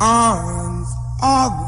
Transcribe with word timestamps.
Arms 0.00 0.88
are 1.22 1.67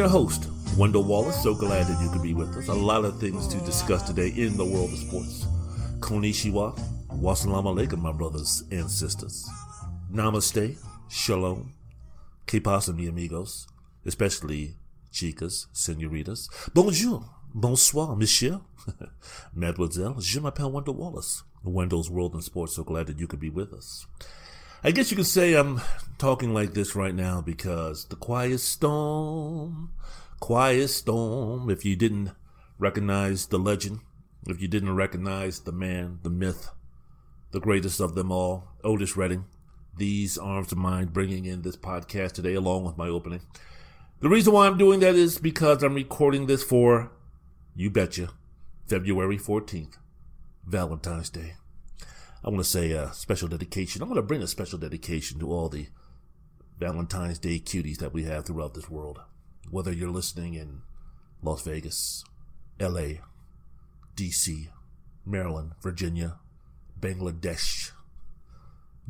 your 0.00 0.08
host, 0.08 0.48
Wendell 0.78 1.04
Wallace. 1.04 1.42
So 1.42 1.54
glad 1.54 1.86
that 1.86 2.02
you 2.02 2.08
could 2.08 2.22
be 2.22 2.32
with 2.32 2.56
us. 2.56 2.68
A 2.68 2.72
lot 2.72 3.04
of 3.04 3.20
things 3.20 3.46
to 3.48 3.58
discuss 3.66 4.02
today 4.02 4.28
in 4.34 4.56
the 4.56 4.64
world 4.64 4.90
of 4.94 4.98
sports. 4.98 5.44
Konnichiwa, 5.98 6.74
wassalamu 7.08 7.68
alaikum, 7.74 8.00
my 8.00 8.10
brothers 8.10 8.64
and 8.70 8.90
sisters. 8.90 9.46
Namaste, 10.10 10.78
shalom, 11.10 11.74
que 12.46 12.60
mi 12.94 13.08
amigos, 13.08 13.66
especially 14.06 14.74
chicas, 15.12 15.66
senoritas. 15.74 16.48
Bonjour, 16.72 17.22
bonsoir, 17.54 18.16
monsieur, 18.16 18.58
mademoiselle. 19.54 20.18
Je 20.18 20.40
m'appelle 20.40 20.72
Wendell 20.72 20.94
Wallace. 20.94 21.42
Wendell's 21.62 22.08
World 22.08 22.34
in 22.34 22.40
Sports. 22.40 22.76
So 22.76 22.84
glad 22.84 23.06
that 23.08 23.18
you 23.18 23.26
could 23.26 23.40
be 23.40 23.50
with 23.50 23.74
us. 23.74 24.06
I 24.82 24.92
guess 24.92 25.10
you 25.10 25.16
could 25.18 25.26
say 25.26 25.52
I'm 25.52 25.82
talking 26.16 26.54
like 26.54 26.72
this 26.72 26.96
right 26.96 27.14
now 27.14 27.42
because 27.42 28.06
the 28.06 28.16
quiet 28.16 28.60
storm, 28.60 29.92
quiet 30.40 30.88
storm. 30.88 31.68
If 31.68 31.84
you 31.84 31.96
didn't 31.96 32.30
recognize 32.78 33.46
the 33.46 33.58
legend, 33.58 34.00
if 34.46 34.62
you 34.62 34.68
didn't 34.68 34.96
recognize 34.96 35.60
the 35.60 35.72
man, 35.72 36.20
the 36.22 36.30
myth, 36.30 36.70
the 37.50 37.60
greatest 37.60 38.00
of 38.00 38.14
them 38.14 38.32
all, 38.32 38.68
Otis 38.82 39.18
Redding, 39.18 39.44
these 39.98 40.38
arms 40.38 40.72
of 40.72 40.78
mine 40.78 41.08
bringing 41.08 41.44
in 41.44 41.60
this 41.60 41.76
podcast 41.76 42.32
today 42.32 42.54
along 42.54 42.84
with 42.84 42.96
my 42.96 43.08
opening. 43.08 43.42
The 44.20 44.30
reason 44.30 44.54
why 44.54 44.66
I'm 44.66 44.78
doing 44.78 45.00
that 45.00 45.14
is 45.14 45.36
because 45.36 45.82
I'm 45.82 45.92
recording 45.92 46.46
this 46.46 46.62
for, 46.62 47.12
you 47.76 47.90
betcha, 47.90 48.30
February 48.86 49.36
14th, 49.36 49.98
Valentine's 50.66 51.28
Day. 51.28 51.56
I 52.42 52.48
want 52.48 52.64
to 52.64 52.70
say 52.70 52.92
a 52.92 53.12
special 53.12 53.48
dedication. 53.48 54.00
I'm 54.00 54.08
going 54.08 54.16
to 54.16 54.26
bring 54.26 54.42
a 54.42 54.46
special 54.46 54.78
dedication 54.78 55.38
to 55.40 55.52
all 55.52 55.68
the 55.68 55.88
Valentine's 56.78 57.38
Day 57.38 57.60
cuties 57.60 57.98
that 57.98 58.14
we 58.14 58.24
have 58.24 58.46
throughout 58.46 58.72
this 58.72 58.88
world. 58.88 59.20
Whether 59.70 59.92
you're 59.92 60.10
listening 60.10 60.54
in 60.54 60.80
Las 61.42 61.60
Vegas, 61.62 62.24
LA, 62.80 63.20
DC, 64.16 64.68
Maryland, 65.26 65.72
Virginia, 65.82 66.38
Bangladesh, 66.98 67.90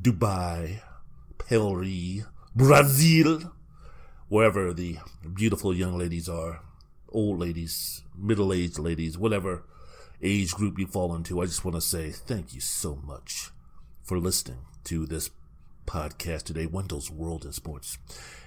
Dubai, 0.00 0.80
Paris, 1.38 2.24
Brazil, 2.56 3.52
wherever 4.28 4.72
the 4.72 4.98
beautiful 5.32 5.72
young 5.72 5.96
ladies 5.96 6.28
are, 6.28 6.62
old 7.10 7.38
ladies, 7.38 8.02
middle 8.18 8.52
aged 8.52 8.80
ladies, 8.80 9.16
whatever 9.16 9.64
age 10.22 10.52
group 10.52 10.78
you 10.78 10.86
fall 10.86 11.14
into, 11.14 11.40
I 11.40 11.46
just 11.46 11.64
want 11.64 11.74
to 11.76 11.80
say 11.80 12.10
thank 12.10 12.54
you 12.54 12.60
so 12.60 12.96
much 12.96 13.50
for 14.02 14.18
listening 14.18 14.58
to 14.84 15.06
this 15.06 15.30
podcast 15.86 16.44
today, 16.44 16.66
Wendell's 16.66 17.10
World 17.10 17.44
in 17.44 17.52
Sports. 17.52 17.98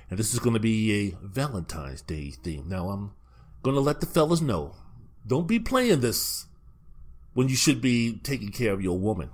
And 0.10 0.20
this 0.20 0.34
is 0.34 0.40
going 0.40 0.54
to 0.54 0.60
be 0.60 0.94
a 0.94 1.18
Valentine's 1.26 2.02
Day 2.02 2.32
theme. 2.32 2.68
Now, 2.68 2.90
I'm 2.90 3.14
going 3.64 3.76
to 3.76 3.82
let 3.82 4.00
the 4.00 4.06
fellas 4.06 4.42
know 4.42 4.76
don't 5.26 5.48
be 5.48 5.60
playing 5.60 6.02
this 6.02 6.46
when 7.34 7.50
you 7.50 7.56
should 7.56 7.82
be 7.82 8.20
taking 8.24 8.50
care 8.50 8.74
of 8.74 8.82
your 8.82 9.00
woman. 9.00 9.30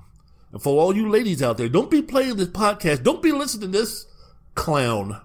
And 0.52 0.62
for 0.62 0.80
all 0.80 0.96
you 0.96 1.10
ladies 1.10 1.44
out 1.44 1.58
there, 1.58 1.70
don't 1.70 1.92
be 1.92 2.02
playing 2.02 2.38
this 2.38 2.48
podcast. 2.48 3.04
Don't 3.04 3.22
be 3.22 3.32
listening 3.32 3.72
to 3.72 3.78
this 3.78 4.08
clown 4.56 5.22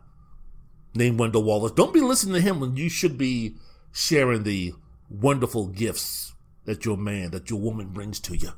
named 0.95 1.19
Wendell 1.19 1.43
Wallace. 1.43 1.73
Don't 1.73 1.95
be 1.95 2.01
listening 2.01 2.35
to 2.35 2.41
him 2.41 2.61
when 2.61 2.77
you 2.77 2.89
should 2.89 3.17
be 3.17 3.55
sharing 3.93 4.43
the 4.43 4.75
wonderful 5.09 5.69
gifts 5.69 6.34
that 6.65 6.85
your 6.85 6.97
man, 6.97 7.31
that 7.31 7.51
your 7.51 7.61
woman 7.61 7.89
brings 7.89 8.21
to 8.21 8.37
you. 8.37 8.51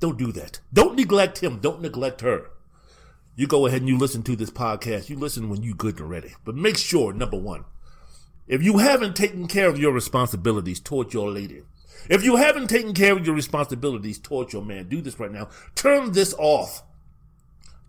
Don't 0.00 0.18
do 0.18 0.32
that. 0.32 0.60
Don't 0.72 0.96
neglect 0.96 1.38
him. 1.38 1.58
Don't 1.58 1.80
neglect 1.80 2.20
her. 2.22 2.50
You 3.34 3.46
go 3.46 3.66
ahead 3.66 3.80
and 3.80 3.88
you 3.88 3.96
listen 3.96 4.22
to 4.24 4.36
this 4.36 4.50
podcast. 4.50 5.08
You 5.08 5.16
listen 5.16 5.48
when 5.48 5.62
you 5.62 5.74
good 5.74 5.98
and 6.00 6.10
ready. 6.10 6.34
But 6.44 6.54
make 6.54 6.76
sure, 6.76 7.12
number 7.12 7.38
one, 7.38 7.64
if 8.46 8.62
you 8.62 8.78
haven't 8.78 9.16
taken 9.16 9.46
care 9.46 9.68
of 9.68 9.78
your 9.78 9.92
responsibilities 9.92 10.80
toward 10.80 11.14
your 11.14 11.30
lady, 11.30 11.62
if 12.08 12.24
you 12.24 12.36
haven't 12.36 12.68
taken 12.68 12.94
care 12.94 13.12
of 13.12 13.24
your 13.24 13.34
responsibilities 13.34 14.18
toward 14.18 14.52
your 14.52 14.62
man, 14.62 14.88
do 14.88 15.00
this 15.00 15.18
right 15.18 15.30
now. 15.30 15.48
Turn 15.74 16.12
this 16.12 16.34
off. 16.36 16.82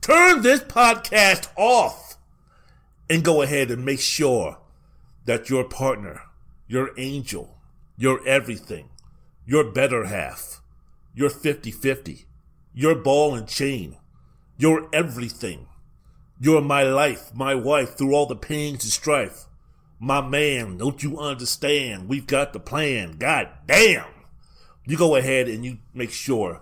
Turn 0.01 0.42
this 0.42 0.62
podcast 0.62 1.50
off 1.57 2.18
and 3.10 3.24
go 3.24 3.42
ahead 3.42 3.72
and 3.72 3.83
make 3.83 4.00
sure 4.00 4.60
that 5.25 5.50
your 5.50 5.63
partner, 5.63 6.22
your 6.68 6.92
angel, 6.98 7.57
your 7.98 8.25
everything, 8.27 8.89
your 9.45 9.63
better 9.63 10.06
half, 10.06 10.62
your 11.13 11.30
50 11.30 11.72
50, 11.72 12.25
your 12.74 12.95
ball 12.95 13.36
and 13.36 13.48
chain, 13.48 13.98
your 14.57 14.90
everything, 14.94 15.68
you're 16.40 16.62
my 16.62 16.84
life, 16.84 17.34
my 17.34 17.56
wife 17.56 17.98
through 17.98 18.13
all 18.13 18.25
the 18.25 18.36
pains 18.36 18.84
and 18.84 18.92
strife. 18.92 19.45
My 20.00 20.19
man, 20.19 20.78
don't 20.78 21.01
you 21.01 21.18
understand? 21.18 22.10
We've 22.10 22.28
got 22.28 22.51
the 22.51 22.60
plan. 22.60 23.18
God 23.18 23.50
damn. 23.66 24.06
You 24.86 24.98
go 24.98 25.16
ahead 25.16 25.48
and 25.48 25.63
you 25.63 25.78
make 25.94 26.12
sure 26.12 26.62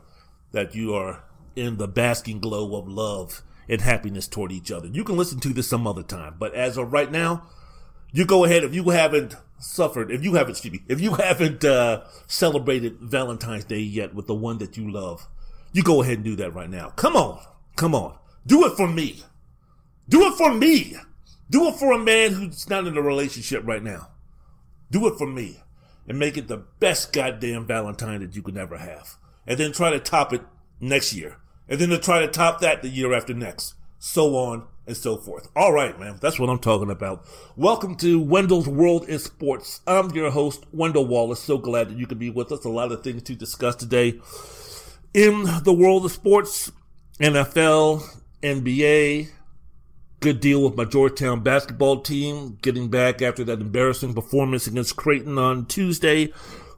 that 0.51 0.75
you 0.75 0.93
are 0.93 1.23
in 1.55 1.77
the 1.77 1.87
basking 1.87 2.39
glow 2.39 2.75
of 2.75 2.87
love 2.87 3.41
and 3.67 3.81
happiness 3.81 4.27
toward 4.27 4.51
each 4.51 4.71
other. 4.71 4.87
You 4.87 5.03
can 5.03 5.17
listen 5.17 5.39
to 5.39 5.49
this 5.49 5.69
some 5.69 5.87
other 5.87 6.03
time, 6.03 6.35
but 6.37 6.53
as 6.53 6.77
of 6.77 6.93
right 6.93 7.11
now, 7.11 7.47
you 8.11 8.25
go 8.25 8.43
ahead 8.43 8.63
if 8.63 8.75
you 8.75 8.89
haven't 8.89 9.35
suffered, 9.61 10.11
if 10.11 10.23
you 10.23 10.33
haven't, 10.33 10.51
excuse 10.51 10.73
me, 10.73 10.83
if 10.87 10.99
you 10.99 11.13
haven't 11.15 11.63
uh, 11.63 12.03
celebrated 12.27 12.97
Valentine's 12.99 13.63
Day 13.65 13.79
yet 13.79 14.13
with 14.13 14.27
the 14.27 14.35
one 14.35 14.57
that 14.57 14.77
you 14.77 14.91
love, 14.91 15.27
you 15.71 15.83
go 15.83 16.01
ahead 16.01 16.15
and 16.15 16.25
do 16.25 16.35
that 16.37 16.53
right 16.53 16.69
now. 16.69 16.89
Come 16.89 17.15
on, 17.15 17.39
come 17.75 17.95
on, 17.95 18.17
do 18.45 18.65
it 18.65 18.75
for 18.75 18.87
me. 18.87 19.21
Do 20.09 20.27
it 20.27 20.33
for 20.33 20.53
me. 20.53 20.97
Do 21.49 21.67
it 21.67 21.75
for 21.75 21.93
a 21.93 21.97
man 21.97 22.33
who's 22.33 22.69
not 22.69 22.85
in 22.85 22.97
a 22.97 23.01
relationship 23.01 23.65
right 23.65 23.83
now. 23.83 24.09
Do 24.89 25.07
it 25.07 25.17
for 25.17 25.27
me 25.27 25.61
and 26.07 26.19
make 26.19 26.37
it 26.37 26.47
the 26.47 26.57
best 26.57 27.13
goddamn 27.13 27.65
Valentine 27.65 28.19
that 28.21 28.35
you 28.35 28.41
could 28.41 28.57
ever 28.57 28.77
have. 28.77 29.15
And 29.47 29.57
then 29.57 29.71
try 29.71 29.91
to 29.91 29.99
top 29.99 30.33
it 30.33 30.41
next 30.79 31.13
year. 31.13 31.37
And 31.69 31.79
then 31.79 31.89
to 31.89 31.97
try 31.97 32.19
to 32.19 32.27
top 32.27 32.59
that 32.59 32.81
the 32.81 32.89
year 32.89 33.13
after 33.13 33.33
next. 33.33 33.75
So 33.99 34.35
on 34.35 34.67
and 34.87 34.97
so 34.97 35.17
forth. 35.17 35.49
All 35.55 35.71
right, 35.71 35.97
man. 35.99 36.17
That's 36.21 36.39
what 36.39 36.49
I'm 36.49 36.59
talking 36.59 36.89
about. 36.89 37.25
Welcome 37.55 37.95
to 37.97 38.19
Wendell's 38.19 38.67
World 38.67 39.07
in 39.07 39.19
Sports. 39.19 39.81
I'm 39.85 40.11
your 40.11 40.31
host, 40.31 40.65
Wendell 40.71 41.05
Wallace. 41.05 41.39
So 41.39 41.57
glad 41.57 41.89
that 41.89 41.97
you 41.97 42.07
could 42.07 42.19
be 42.19 42.29
with 42.29 42.51
us. 42.51 42.65
A 42.65 42.69
lot 42.69 42.91
of 42.91 43.03
things 43.03 43.23
to 43.23 43.35
discuss 43.35 43.75
today 43.75 44.19
in 45.13 45.43
the 45.63 45.73
world 45.73 46.05
of 46.05 46.11
sports, 46.11 46.71
NFL, 47.19 48.03
NBA. 48.41 49.29
Good 50.19 50.39
deal 50.39 50.63
with 50.63 50.75
my 50.75 50.85
Georgetown 50.85 51.41
basketball 51.41 52.01
team 52.01 52.57
getting 52.61 52.89
back 52.89 53.21
after 53.21 53.43
that 53.45 53.59
embarrassing 53.59 54.13
performance 54.13 54.67
against 54.67 54.95
Creighton 54.95 55.37
on 55.37 55.65
Tuesday. 55.65 56.31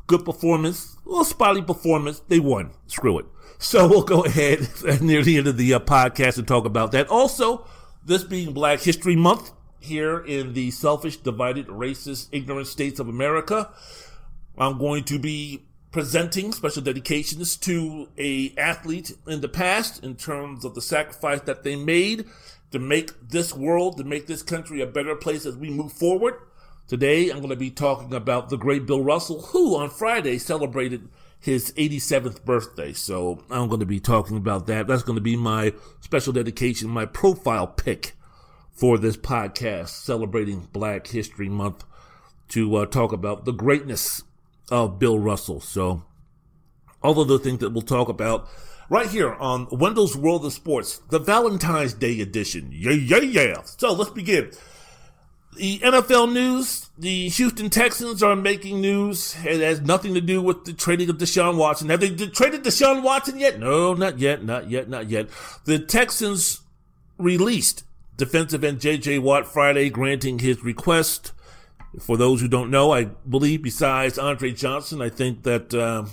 Good 0.07 0.25
performance, 0.25 0.95
a 1.05 1.09
little 1.09 1.25
spotty 1.25 1.61
performance. 1.61 2.21
They 2.27 2.39
won. 2.39 2.71
Screw 2.87 3.19
it. 3.19 3.25
So 3.59 3.87
we'll 3.87 4.03
go 4.03 4.23
ahead 4.25 4.69
near 5.01 5.23
the 5.23 5.37
end 5.37 5.47
of 5.47 5.57
the 5.57 5.73
uh, 5.73 5.79
podcast 5.79 6.37
and 6.37 6.47
talk 6.47 6.65
about 6.65 6.91
that. 6.93 7.07
Also, 7.07 7.67
this 8.05 8.23
being 8.23 8.53
Black 8.53 8.81
History 8.81 9.15
Month 9.15 9.51
here 9.79 10.19
in 10.19 10.53
the 10.53 10.71
selfish, 10.71 11.17
divided, 11.17 11.67
racist, 11.67 12.29
ignorant 12.31 12.67
states 12.67 12.99
of 12.99 13.07
America, 13.07 13.71
I'm 14.57 14.77
going 14.77 15.03
to 15.05 15.19
be 15.19 15.63
presenting 15.91 16.51
special 16.51 16.81
dedications 16.81 17.55
to 17.57 18.09
a 18.17 18.53
athlete 18.57 19.15
in 19.27 19.41
the 19.41 19.47
past 19.47 20.03
in 20.03 20.15
terms 20.15 20.65
of 20.65 20.75
the 20.75 20.81
sacrifice 20.81 21.41
that 21.41 21.63
they 21.63 21.75
made 21.75 22.25
to 22.71 22.79
make 22.79 23.11
this 23.29 23.53
world, 23.53 23.97
to 23.97 24.03
make 24.03 24.27
this 24.27 24.41
country 24.41 24.81
a 24.81 24.87
better 24.87 25.15
place 25.15 25.45
as 25.45 25.55
we 25.55 25.69
move 25.69 25.93
forward. 25.93 26.35
Today, 26.87 27.29
I'm 27.29 27.37
going 27.37 27.49
to 27.49 27.55
be 27.55 27.69
talking 27.69 28.13
about 28.13 28.49
the 28.49 28.57
great 28.57 28.85
Bill 28.85 29.03
Russell, 29.03 29.41
who 29.41 29.75
on 29.75 29.89
Friday 29.89 30.37
celebrated 30.37 31.07
his 31.43 31.73
87th 31.73 32.45
birthday. 32.45 32.93
So 32.93 33.43
I'm 33.49 33.67
going 33.67 33.81
to 33.81 33.85
be 33.85 33.99
talking 33.99 34.37
about 34.37 34.65
that. 34.67 34.87
That's 34.87 35.03
going 35.03 35.17
to 35.17 35.21
be 35.21 35.35
my 35.35 35.73
special 35.99 36.31
dedication, 36.31 36.89
my 36.89 37.05
profile 37.05 37.67
pick 37.67 38.13
for 38.71 38.97
this 38.97 39.17
podcast 39.17 39.89
celebrating 39.89 40.69
Black 40.71 41.07
History 41.07 41.49
Month 41.49 41.83
to 42.47 42.73
uh, 42.77 42.85
talk 42.85 43.11
about 43.11 43.43
the 43.43 43.51
greatness 43.51 44.23
of 44.71 44.99
Bill 44.99 45.19
Russell. 45.19 45.59
So 45.59 46.03
all 47.01 47.19
of 47.19 47.27
the 47.27 47.39
things 47.39 47.59
that 47.59 47.71
we'll 47.71 47.81
talk 47.81 48.07
about 48.07 48.47
right 48.89 49.09
here 49.09 49.33
on 49.33 49.67
Wendell's 49.69 50.15
World 50.15 50.45
of 50.45 50.53
Sports, 50.53 50.99
the 51.09 51.19
Valentine's 51.19 51.93
Day 51.93 52.21
edition. 52.21 52.69
Yeah, 52.71 52.91
yeah, 52.91 53.17
yeah. 53.17 53.63
So 53.63 53.91
let's 53.91 54.11
begin. 54.11 54.51
The 55.55 55.79
NFL 55.79 56.33
news, 56.33 56.89
the 56.97 57.29
Houston 57.29 57.69
Texans 57.69 58.23
are 58.23 58.35
making 58.35 58.81
news. 58.81 59.35
It 59.43 59.61
has 59.61 59.81
nothing 59.81 60.13
to 60.15 60.21
do 60.21 60.41
with 60.41 60.65
the 60.65 60.73
trading 60.73 61.09
of 61.09 61.17
Deshaun 61.17 61.57
Watson. 61.57 61.89
Have 61.89 61.99
they 61.99 62.09
traded 62.09 62.63
Deshaun 62.63 63.03
Watson 63.03 63.39
yet? 63.39 63.59
No, 63.59 63.93
not 63.93 64.19
yet, 64.19 64.43
not 64.43 64.69
yet, 64.69 64.89
not 64.89 65.09
yet. 65.09 65.27
The 65.65 65.79
Texans 65.79 66.61
released 67.17 67.83
defensive 68.17 68.63
end 68.63 68.79
J.J. 68.79 69.19
Watt 69.19 69.45
Friday, 69.45 69.89
granting 69.89 70.39
his 70.39 70.63
request. 70.63 71.33
For 71.99 72.17
those 72.17 72.41
who 72.41 72.47
don't 72.47 72.71
know, 72.71 72.91
I 72.91 73.05
believe 73.05 73.61
besides 73.61 74.17
Andre 74.17 74.51
Johnson, 74.51 75.01
I 75.01 75.09
think 75.09 75.43
that 75.43 75.73
uh, 75.73 76.05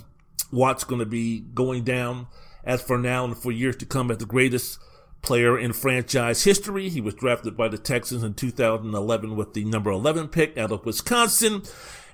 Watt's 0.53 0.85
going 0.85 0.99
to 0.99 1.07
be 1.07 1.41
going 1.41 1.85
down 1.85 2.27
as 2.65 2.83
for 2.83 2.99
now 2.99 3.25
and 3.25 3.37
for 3.37 3.51
years 3.51 3.77
to 3.77 3.87
come 3.87 4.11
as 4.11 4.19
the 4.19 4.27
greatest 4.27 4.79
player 5.23 5.59
in 5.59 5.73
franchise 5.73 6.45
history. 6.45 6.89
He 6.89 7.01
was 7.01 7.15
drafted 7.15 7.57
by 7.57 7.69
the 7.69 7.79
Texans 7.79 8.23
in 8.23 8.35
2011 8.35 9.37
with 9.37 9.55
the 9.55 9.65
number 9.65 9.91
11 9.91 10.29
pick 10.29 10.57
out 10.57 10.73
of 10.73 10.85
Wisconsin. 10.85 11.63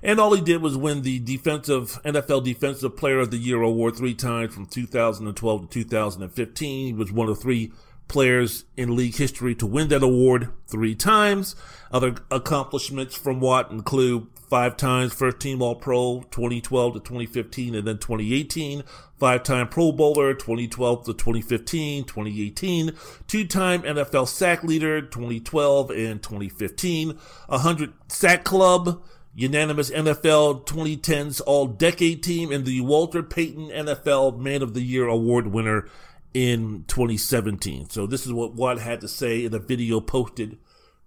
And 0.03 0.19
all 0.19 0.33
he 0.33 0.41
did 0.41 0.61
was 0.61 0.77
win 0.77 1.01
the 1.01 1.19
defensive 1.19 1.99
NFL 2.03 2.43
Defensive 2.43 2.95
Player 2.95 3.19
of 3.19 3.31
the 3.31 3.37
Year 3.37 3.61
award 3.61 3.95
three 3.95 4.13
times 4.13 4.53
from 4.53 4.67
2012 4.67 5.61
to 5.61 5.67
2015. 5.67 6.87
He 6.87 6.93
was 6.93 7.11
one 7.11 7.29
of 7.29 7.39
three 7.39 7.71
players 8.07 8.65
in 8.75 8.95
league 8.95 9.15
history 9.15 9.55
to 9.55 9.65
win 9.65 9.87
that 9.89 10.03
award 10.03 10.49
three 10.67 10.95
times. 10.95 11.55
Other 11.91 12.15
accomplishments 12.29 13.15
from 13.15 13.39
Watt 13.39 13.71
include 13.71 14.27
five 14.49 14.77
times 14.77 15.13
first 15.13 15.39
team 15.39 15.61
All 15.61 15.75
Pro 15.75 16.23
2012 16.31 16.93
to 16.93 16.99
2015 16.99 17.75
and 17.75 17.87
then 17.87 17.97
2018, 17.97 18.83
five 19.19 19.43
time 19.43 19.67
Pro 19.67 19.91
Bowler 19.91 20.33
2012 20.33 21.05
to 21.05 21.13
2015, 21.13 22.05
2018, 22.05 22.93
two 23.27 23.45
time 23.45 23.81
NFL 23.83 24.27
sack 24.27 24.63
leader 24.63 25.01
2012 25.01 25.89
and 25.91 26.21
2015, 26.23 27.17
100 27.47 27.93
sack 28.07 28.43
club, 28.43 29.03
unanimous 29.35 29.89
NFL 29.91 30.65
2010s 30.65 31.41
All 31.45 31.67
Decade 31.67 32.23
team, 32.23 32.51
and 32.51 32.65
the 32.65 32.81
Walter 32.81 33.23
Payton 33.23 33.69
NFL 33.69 34.39
Man 34.39 34.61
of 34.61 34.73
the 34.73 34.81
Year 34.81 35.07
award 35.07 35.47
winner 35.47 35.87
in 36.33 36.85
2017. 36.87 37.89
So 37.89 38.05
this 38.05 38.25
is 38.25 38.33
what 38.33 38.53
Watt 38.53 38.79
had 38.79 39.01
to 39.01 39.07
say 39.07 39.43
in 39.43 39.53
a 39.53 39.59
video 39.59 39.99
posted 39.99 40.57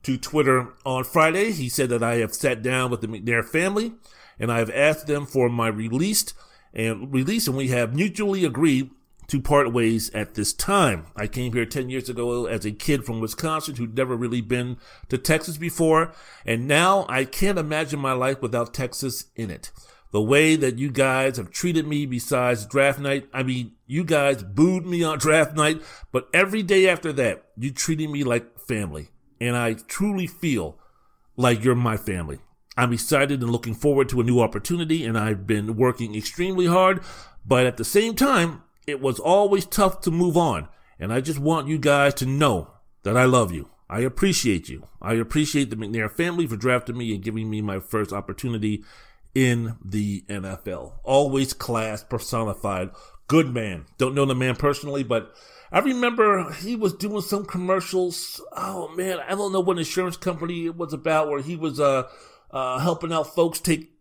to 0.03 0.17
Twitter 0.17 0.69
on 0.85 1.05
Friday. 1.05 1.53
He 1.53 1.69
said 1.69 1.89
that 1.91 2.03
I 2.03 2.17
have 2.17 2.35
sat 2.35 2.63
down 2.63 2.91
with 2.91 3.01
the 3.01 3.09
McNair 3.09 3.45
family 3.45 3.93
and 4.39 4.51
I 4.51 4.59
have 4.59 4.71
asked 4.71 5.07
them 5.07 5.27
for 5.27 5.49
my 5.49 5.69
release 5.69 6.33
and 6.73 7.13
release 7.13 7.47
and 7.47 7.57
we 7.57 7.69
have 7.69 7.95
mutually 7.95 8.45
agreed 8.45 8.91
to 9.29 9.41
part 9.41 9.73
ways 9.73 10.11
at 10.11 10.35
this 10.35 10.53
time. 10.53 11.07
I 11.15 11.29
came 11.29 11.53
here 11.53 11.65
10 11.65 11.89
years 11.89 12.09
ago 12.09 12.47
as 12.47 12.65
a 12.65 12.73
kid 12.73 13.05
from 13.05 13.21
Wisconsin 13.21 13.77
who'd 13.77 13.97
never 13.97 14.17
really 14.17 14.41
been 14.41 14.77
to 15.09 15.19
Texas 15.19 15.57
before. 15.57 16.13
And 16.45 16.67
now 16.67 17.07
I 17.09 17.25
can't 17.25 17.59
imagine 17.59 18.01
my 18.01 18.13
life 18.13 18.43
without 18.43 18.75
Texas 18.75 19.27
in 19.37 19.51
it 19.51 19.71
the 20.13 20.21
way 20.21 20.57
that 20.57 20.79
you 20.79 20.91
guys 20.91 21.37
have 21.37 21.51
treated 21.51 21.87
me 21.87 22.07
besides 22.07 22.67
draft 22.67 22.99
night. 22.99 23.29
I 23.33 23.43
mean, 23.43 23.73
you 23.87 24.05
guys 24.05 24.43
booed 24.43 24.85
me 24.85 25.03
on 25.03 25.19
draft 25.19 25.55
night, 25.55 25.83
but 26.11 26.29
every 26.35 26.63
day 26.63 26.89
after 26.89 27.13
that, 27.13 27.45
you 27.57 27.71
treated 27.71 28.11
me 28.11 28.25
like 28.25 28.59
family. 28.59 29.11
And 29.41 29.57
I 29.57 29.75
truly 29.75 30.27
feel 30.27 30.79
like 31.37 31.65
you're 31.65 31.75
my 31.75 31.97
family. 31.97 32.41
I'm 32.77 32.93
excited 32.93 33.41
and 33.41 33.51
looking 33.51 33.75
forward 33.75 34.09
to 34.11 34.21
a 34.21 34.25
new 34.25 34.41
opportunity, 34.41 35.05
and 35.05 35.19
I've 35.19 35.47
been 35.47 35.77
working 35.77 36.15
extremely 36.15 36.67
hard, 36.67 37.03
but 37.45 37.67
at 37.67 37.77
the 37.77 37.85
same 37.85 38.15
time, 38.15 38.63
it 38.87 39.01
was 39.01 39.19
always 39.19 39.67
tough 39.67 40.01
to 40.03 40.11
move 40.11 40.37
on. 40.37 40.69
And 40.99 41.13
I 41.13 41.21
just 41.21 41.39
want 41.39 41.69
you 41.69 41.79
guys 41.79 42.15
to 42.15 42.27
know 42.27 42.71
that 43.03 43.17
I 43.17 43.25
love 43.25 43.53
you. 43.53 43.71
I 43.89 44.01
appreciate 44.01 44.69
you. 44.69 44.87
I 45.03 45.15
appreciate 45.15 45.71
the 45.71 45.77
McNair 45.77 46.11
family 46.11 46.47
for 46.47 46.57
drafting 46.57 46.97
me 46.97 47.13
and 47.15 47.25
giving 47.25 47.51
me 47.51 47.61
my 47.61 47.81
first 47.81 48.13
opportunity 48.13 48.85
in 49.35 49.77
the 49.85 50.23
NFL. 50.29 50.93
Always 51.03 51.53
class 51.53 52.05
personified. 52.05 52.91
Good 53.27 53.53
man. 53.53 53.87
Don't 53.99 54.15
know 54.15 54.27
the 54.27 54.35
man 54.35 54.57
personally, 54.57 55.03
but 55.03 55.35
I 55.73 55.79
remember 55.79 56.53
he 56.53 56.75
was 56.75 56.95
doing 56.95 57.23
some 57.23 57.45
commercials. 57.45 58.41
Oh 58.57 58.89
man, 58.97 59.19
I 59.21 59.31
don't 59.31 59.53
know 59.53 59.61
what 59.61 59.79
insurance 59.79 60.17
company 60.17 60.67
it 60.67 60.77
was 60.77 60.93
about 60.93 61.29
where 61.29 61.41
he 61.41 61.57
was 61.57 61.79
uh, 61.79 62.09
uh, 62.51 62.79
helping 62.79 63.13
out 63.13 63.35
folks 63.35 63.61
take 63.61 63.93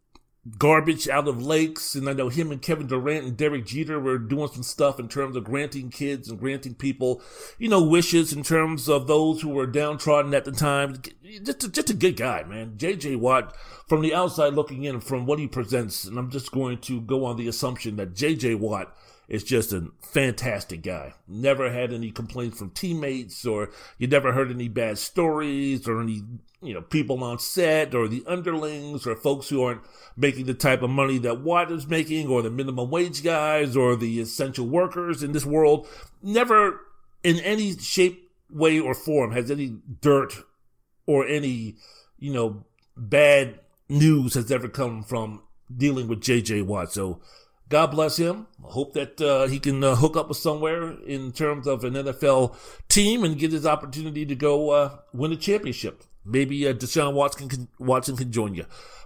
garbage 0.57 1.07
out 1.07 1.27
of 1.27 1.43
lakes. 1.43 1.95
And 1.95 2.09
I 2.09 2.13
know 2.13 2.29
him 2.29 2.51
and 2.51 2.61
Kevin 2.61 2.87
Durant 2.87 3.25
and 3.25 3.37
Derek 3.37 3.65
Jeter 3.65 3.99
were 3.99 4.17
doing 4.17 4.49
some 4.49 4.63
stuff 4.63 4.99
in 4.99 5.07
terms 5.07 5.35
of 5.35 5.43
granting 5.43 5.89
kids 5.89 6.29
and 6.29 6.39
granting 6.39 6.75
people, 6.75 7.21
you 7.57 7.69
know, 7.69 7.83
wishes 7.83 8.33
in 8.33 8.43
terms 8.43 8.87
of 8.89 9.07
those 9.07 9.41
who 9.41 9.49
were 9.49 9.67
downtrodden 9.67 10.33
at 10.33 10.45
the 10.45 10.51
time. 10.51 11.01
Just 11.43 11.63
a, 11.63 11.69
just 11.69 11.89
a 11.89 11.93
good 11.93 12.17
guy, 12.17 12.43
man. 12.43 12.75
JJ 12.77 13.17
Watt 13.17 13.55
from 13.87 14.01
the 14.01 14.13
outside 14.13 14.53
looking 14.53 14.83
in 14.83 15.01
from 15.01 15.25
what 15.25 15.39
he 15.39 15.47
presents, 15.47 16.05
and 16.05 16.17
I'm 16.17 16.31
just 16.31 16.51
going 16.51 16.79
to 16.79 17.01
go 17.01 17.25
on 17.25 17.37
the 17.37 17.47
assumption 17.47 17.97
that 17.97 18.15
JJ 18.15 18.59
Watt 18.59 18.95
is 19.29 19.43
just 19.43 19.71
a 19.71 19.87
fantastic 20.01 20.81
guy. 20.81 21.13
Never 21.27 21.71
had 21.71 21.93
any 21.93 22.09
complaints 22.11 22.57
from 22.57 22.71
teammates, 22.71 23.45
or 23.45 23.69
you 23.99 24.07
never 24.07 24.33
heard 24.33 24.49
any 24.49 24.67
bad 24.67 24.97
stories, 24.97 25.87
or 25.87 26.01
any 26.01 26.23
you 26.61 26.73
know 26.73 26.81
people 26.81 27.23
on 27.23 27.37
set, 27.37 27.93
or 27.93 28.07
the 28.07 28.23
underlings, 28.27 29.05
or 29.05 29.15
folks 29.15 29.47
who 29.47 29.63
aren't 29.63 29.81
making 30.17 30.47
the 30.47 30.55
type 30.55 30.81
of 30.81 30.89
money 30.89 31.19
that 31.19 31.41
Watt 31.41 31.71
is 31.71 31.87
making, 31.87 32.27
or 32.27 32.41
the 32.41 32.49
minimum 32.49 32.89
wage 32.89 33.23
guys, 33.23 33.77
or 33.77 33.95
the 33.95 34.19
essential 34.19 34.67
workers 34.67 35.21
in 35.21 35.31
this 35.31 35.45
world. 35.45 35.87
Never, 36.23 36.81
in 37.23 37.39
any 37.39 37.77
shape, 37.77 38.31
way, 38.51 38.79
or 38.79 38.95
form, 38.95 39.31
has 39.31 39.51
any 39.51 39.77
dirt 40.01 40.33
or 41.05 41.25
any 41.27 41.75
you 42.17 42.33
know 42.33 42.65
bad 42.97 43.59
news 43.87 44.33
has 44.33 44.51
ever 44.51 44.67
come 44.67 45.03
from 45.03 45.43
dealing 45.75 46.07
with 46.07 46.21
J.J. 46.21 46.63
Watt. 46.63 46.91
So 46.91 47.21
God 47.69 47.87
bless 47.91 48.17
him. 48.17 48.47
I 48.67 48.71
hope 48.71 48.93
that 48.93 49.21
uh, 49.21 49.45
he 49.45 49.59
can 49.59 49.83
uh, 49.83 49.95
hook 49.95 50.17
up 50.17 50.27
with 50.27 50.37
somewhere 50.37 50.91
in 51.05 51.31
terms 51.31 51.67
of 51.67 51.83
an 51.83 51.93
NFL 51.93 52.55
team 52.89 53.23
and 53.23 53.37
get 53.37 53.51
his 53.51 53.65
opportunity 53.65 54.25
to 54.25 54.35
go 54.35 54.71
uh, 54.71 54.97
win 55.13 55.31
a 55.31 55.35
championship. 55.35 56.03
maybe 56.25 56.67
uh, 56.67 56.73
Deshaun 56.73 57.13
Watson 57.13 57.47
can, 57.47 57.67
Watson 57.77 58.17
can 58.17 58.31
join 58.31 58.55
you. 58.55 58.65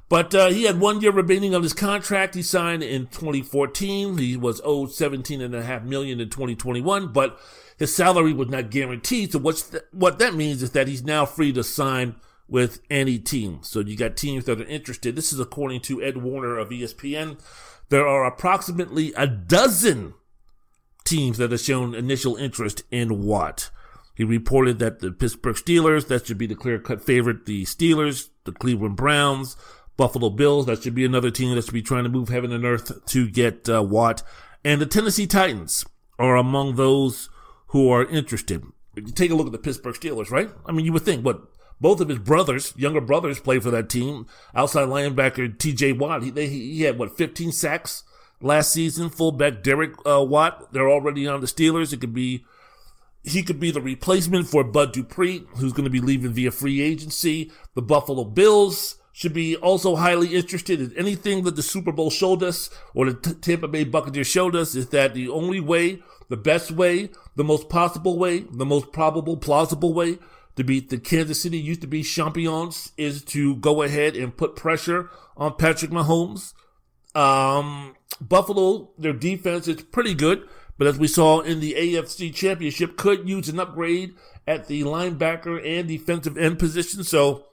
But 0.10 0.34
uh, 0.36 0.48
he 0.50 0.64
had 0.64 0.80
one 0.80 1.02
year 1.02 1.12
remaining 1.12 1.56
on 1.56 1.64
his 1.64 1.74
contract. 1.74 2.36
He 2.36 2.42
signed 2.42 2.84
in 2.84 3.08
2014. 3.08 4.18
He 4.18 4.38
was 4.38 4.62
owed 4.64 4.92
17 4.92 5.42
and 5.42 5.56
a 5.56 5.64
half 5.64 5.84
million 5.84 6.20
in 6.22 6.30
2021, 6.30 7.12
but 7.12 7.40
his 7.78 7.96
salary 7.96 8.32
was 8.34 8.48
not 8.48 8.70
guaranteed. 8.70 9.32
So 9.32 9.40
what's 9.40 9.70
th- 9.70 9.84
what 9.92 10.20
that 10.20 10.36
means 10.36 10.62
is 10.62 10.72
that 10.72 10.88
he's 10.88 11.04
now 11.04 11.26
free 11.26 11.52
to 11.54 11.64
sign 11.64 12.16
with 12.48 12.82
any 12.90 13.18
team. 13.18 13.60
So 13.64 13.80
you 13.80 13.98
got 13.98 14.16
teams 14.16 14.46
that 14.46 14.62
are 14.62 14.66
interested. 14.66 15.16
This 15.16 15.34
is 15.34 15.40
according 15.40 15.82
to 15.82 16.02
Ed 16.02 16.18
Warner 16.18 16.58
of 16.58 16.70
ESPN. 16.70 17.40
There 17.94 18.08
are 18.08 18.26
approximately 18.26 19.14
a 19.16 19.28
dozen 19.28 20.16
teams 21.06 21.38
that 21.38 21.52
have 21.52 21.60
shown 21.60 21.94
initial 21.94 22.36
interest 22.38 22.82
in 22.90 23.22
Watt. 23.22 23.70
He 24.16 24.24
reported 24.24 24.80
that 24.80 24.98
the 24.98 25.12
Pittsburgh 25.12 25.56
Steelers, 25.56 26.08
that 26.08 26.26
should 26.26 26.40
be 26.40 26.48
the 26.48 26.56
clear 26.56 26.80
cut 26.80 27.04
favorite, 27.04 27.46
the 27.46 27.66
Steelers, 27.66 28.30
the 28.46 28.52
Cleveland 28.52 28.96
Browns, 28.96 29.56
Buffalo 29.96 30.32
Bills, 30.32 30.66
that 30.66 30.82
should 30.82 30.96
be 30.96 31.06
another 31.06 31.30
team 31.30 31.54
that 31.54 31.66
should 31.66 31.74
be 31.76 31.84
trying 31.84 32.04
to 32.04 32.10
move 32.10 32.30
heaven 32.30 32.52
and 32.52 32.66
earth 32.66 33.06
to 33.06 33.30
get 33.30 33.70
uh, 33.70 33.84
Watt. 33.84 34.24
And 34.66 34.82
the 34.82 34.88
Tennessee 34.88 35.28
Titans 35.28 35.86
are 36.18 36.36
among 36.36 36.78
those 36.78 37.30
who 37.68 37.92
are 37.92 38.10
interested. 38.10 38.64
You 38.96 39.04
take 39.12 39.30
a 39.30 39.36
look 39.36 39.46
at 39.46 39.52
the 39.52 39.60
Pittsburgh 39.60 39.94
Steelers, 39.94 40.32
right? 40.32 40.50
I 40.66 40.72
mean, 40.72 40.88
you 40.88 40.94
would 40.94 41.06
think, 41.06 41.24
what, 41.24 41.44
both 41.84 42.00
of 42.00 42.08
his 42.08 42.18
brothers, 42.18 42.74
younger 42.78 43.02
brothers, 43.02 43.42
play 43.42 43.60
for 43.60 43.70
that 43.70 43.90
team. 43.90 44.26
Outside 44.56 44.88
linebacker 44.88 45.60
T.J. 45.60 45.92
Watt, 45.92 46.24
he, 46.24 46.32
he 46.32 46.84
had 46.84 46.98
what 46.98 47.18
15 47.18 47.52
sacks 47.52 48.04
last 48.40 48.72
season. 48.72 49.10
Fullback 49.10 49.62
Derek 49.62 49.92
uh, 50.08 50.24
Watt, 50.24 50.72
they're 50.72 50.90
already 50.90 51.28
on 51.28 51.42
the 51.42 51.46
Steelers. 51.46 51.92
It 51.92 52.00
could 52.00 52.14
be 52.14 52.46
he 53.22 53.44
could 53.44 53.60
be 53.60 53.70
the 53.70 53.82
replacement 53.82 54.48
for 54.48 54.64
Bud 54.64 54.94
Dupree, 54.94 55.46
who's 55.58 55.74
going 55.74 55.84
to 55.84 55.90
be 55.90 56.00
leaving 56.00 56.32
via 56.32 56.52
free 56.52 56.82
agency. 56.82 57.52
The 57.76 57.82
Buffalo 57.82 58.24
Bills 58.24 58.96
should 59.12 59.34
be 59.34 59.58
also 59.58 59.98
highly 59.98 60.36
interested 60.36 60.80
in 60.80 60.98
anything 60.98 61.44
that 61.44 61.58
the 61.58 61.64
Super 61.64 61.92
Bowl 61.92 62.10
showed 62.10 62.44
us 62.44 62.70
or 62.94 63.12
the 63.12 63.20
T- 63.20 63.34
Tampa 63.34 63.68
Bay 63.68 63.84
Buccaneers 63.84 64.28
showed 64.28 64.56
us 64.56 64.74
is 64.74 64.88
that 64.90 65.14
the 65.14 65.28
only 65.28 65.60
way, 65.60 66.02
the 66.30 66.38
best 66.38 66.72
way, 66.72 67.10
the 67.36 67.44
most 67.44 67.68
possible 67.68 68.18
way, 68.18 68.46
the 68.52 68.66
most 68.66 68.94
probable, 68.94 69.36
plausible 69.36 69.94
way 69.94 70.18
to 70.56 70.64
beat 70.64 70.90
the 70.90 70.98
Kansas 70.98 71.42
City 71.42 71.58
used 71.58 71.82
to 71.82 71.88
be 71.88 72.04
champions 72.04 72.92
is 72.98 73.24
to 73.26 73.56
go 73.56 73.82
ahead 73.82 74.16
and 74.16 74.36
put 74.36 74.56
pressure 74.56 75.10
on 75.36 75.56
Patrick 75.56 75.92
Mahomes. 75.92 76.54
Um, 77.16 77.96
Buffalo, 78.22 78.92
their 78.98 79.14
defense 79.14 79.68
is 79.68 79.82
pretty 79.84 80.14
good, 80.14 80.48
but 80.78 80.88
as 80.88 81.00
we 81.00 81.08
saw 81.08 81.42
in 81.42 81.60
the 81.60 81.74
AFC 81.74 82.34
championship, 82.34 82.98
could 82.98 83.28
use 83.28 83.50
an 83.50 83.60
upgrade 83.60 84.16
at 84.48 84.68
the 84.68 84.84
linebacker 84.84 85.66
and 85.66 85.88
defensive 85.88 86.38
end 86.38 86.60
position. 86.60 87.04
So 87.04 87.46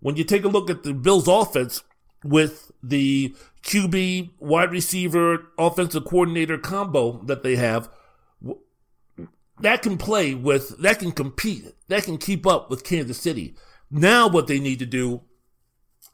when 0.00 0.16
you 0.16 0.24
take 0.24 0.44
a 0.44 0.48
look 0.48 0.70
at 0.70 0.82
the 0.82 0.94
Bills 0.94 1.28
offense 1.28 1.82
with 2.24 2.70
the 2.82 3.34
QB 3.62 4.30
wide 4.38 4.70
receiver 4.70 5.48
offensive 5.58 6.04
coordinator 6.04 6.58
combo 6.58 7.22
that 7.24 7.42
they 7.42 7.56
have, 7.56 7.88
that 9.60 9.82
can 9.82 9.98
play 9.98 10.34
with, 10.34 10.78
that 10.78 10.98
can 10.98 11.12
compete, 11.12 11.74
that 11.88 12.04
can 12.04 12.18
keep 12.18 12.46
up 12.46 12.70
with 12.70 12.84
Kansas 12.84 13.20
City. 13.20 13.54
Now 13.90 14.28
what 14.28 14.46
they 14.46 14.58
need 14.58 14.78
to 14.80 14.86
do 14.86 15.22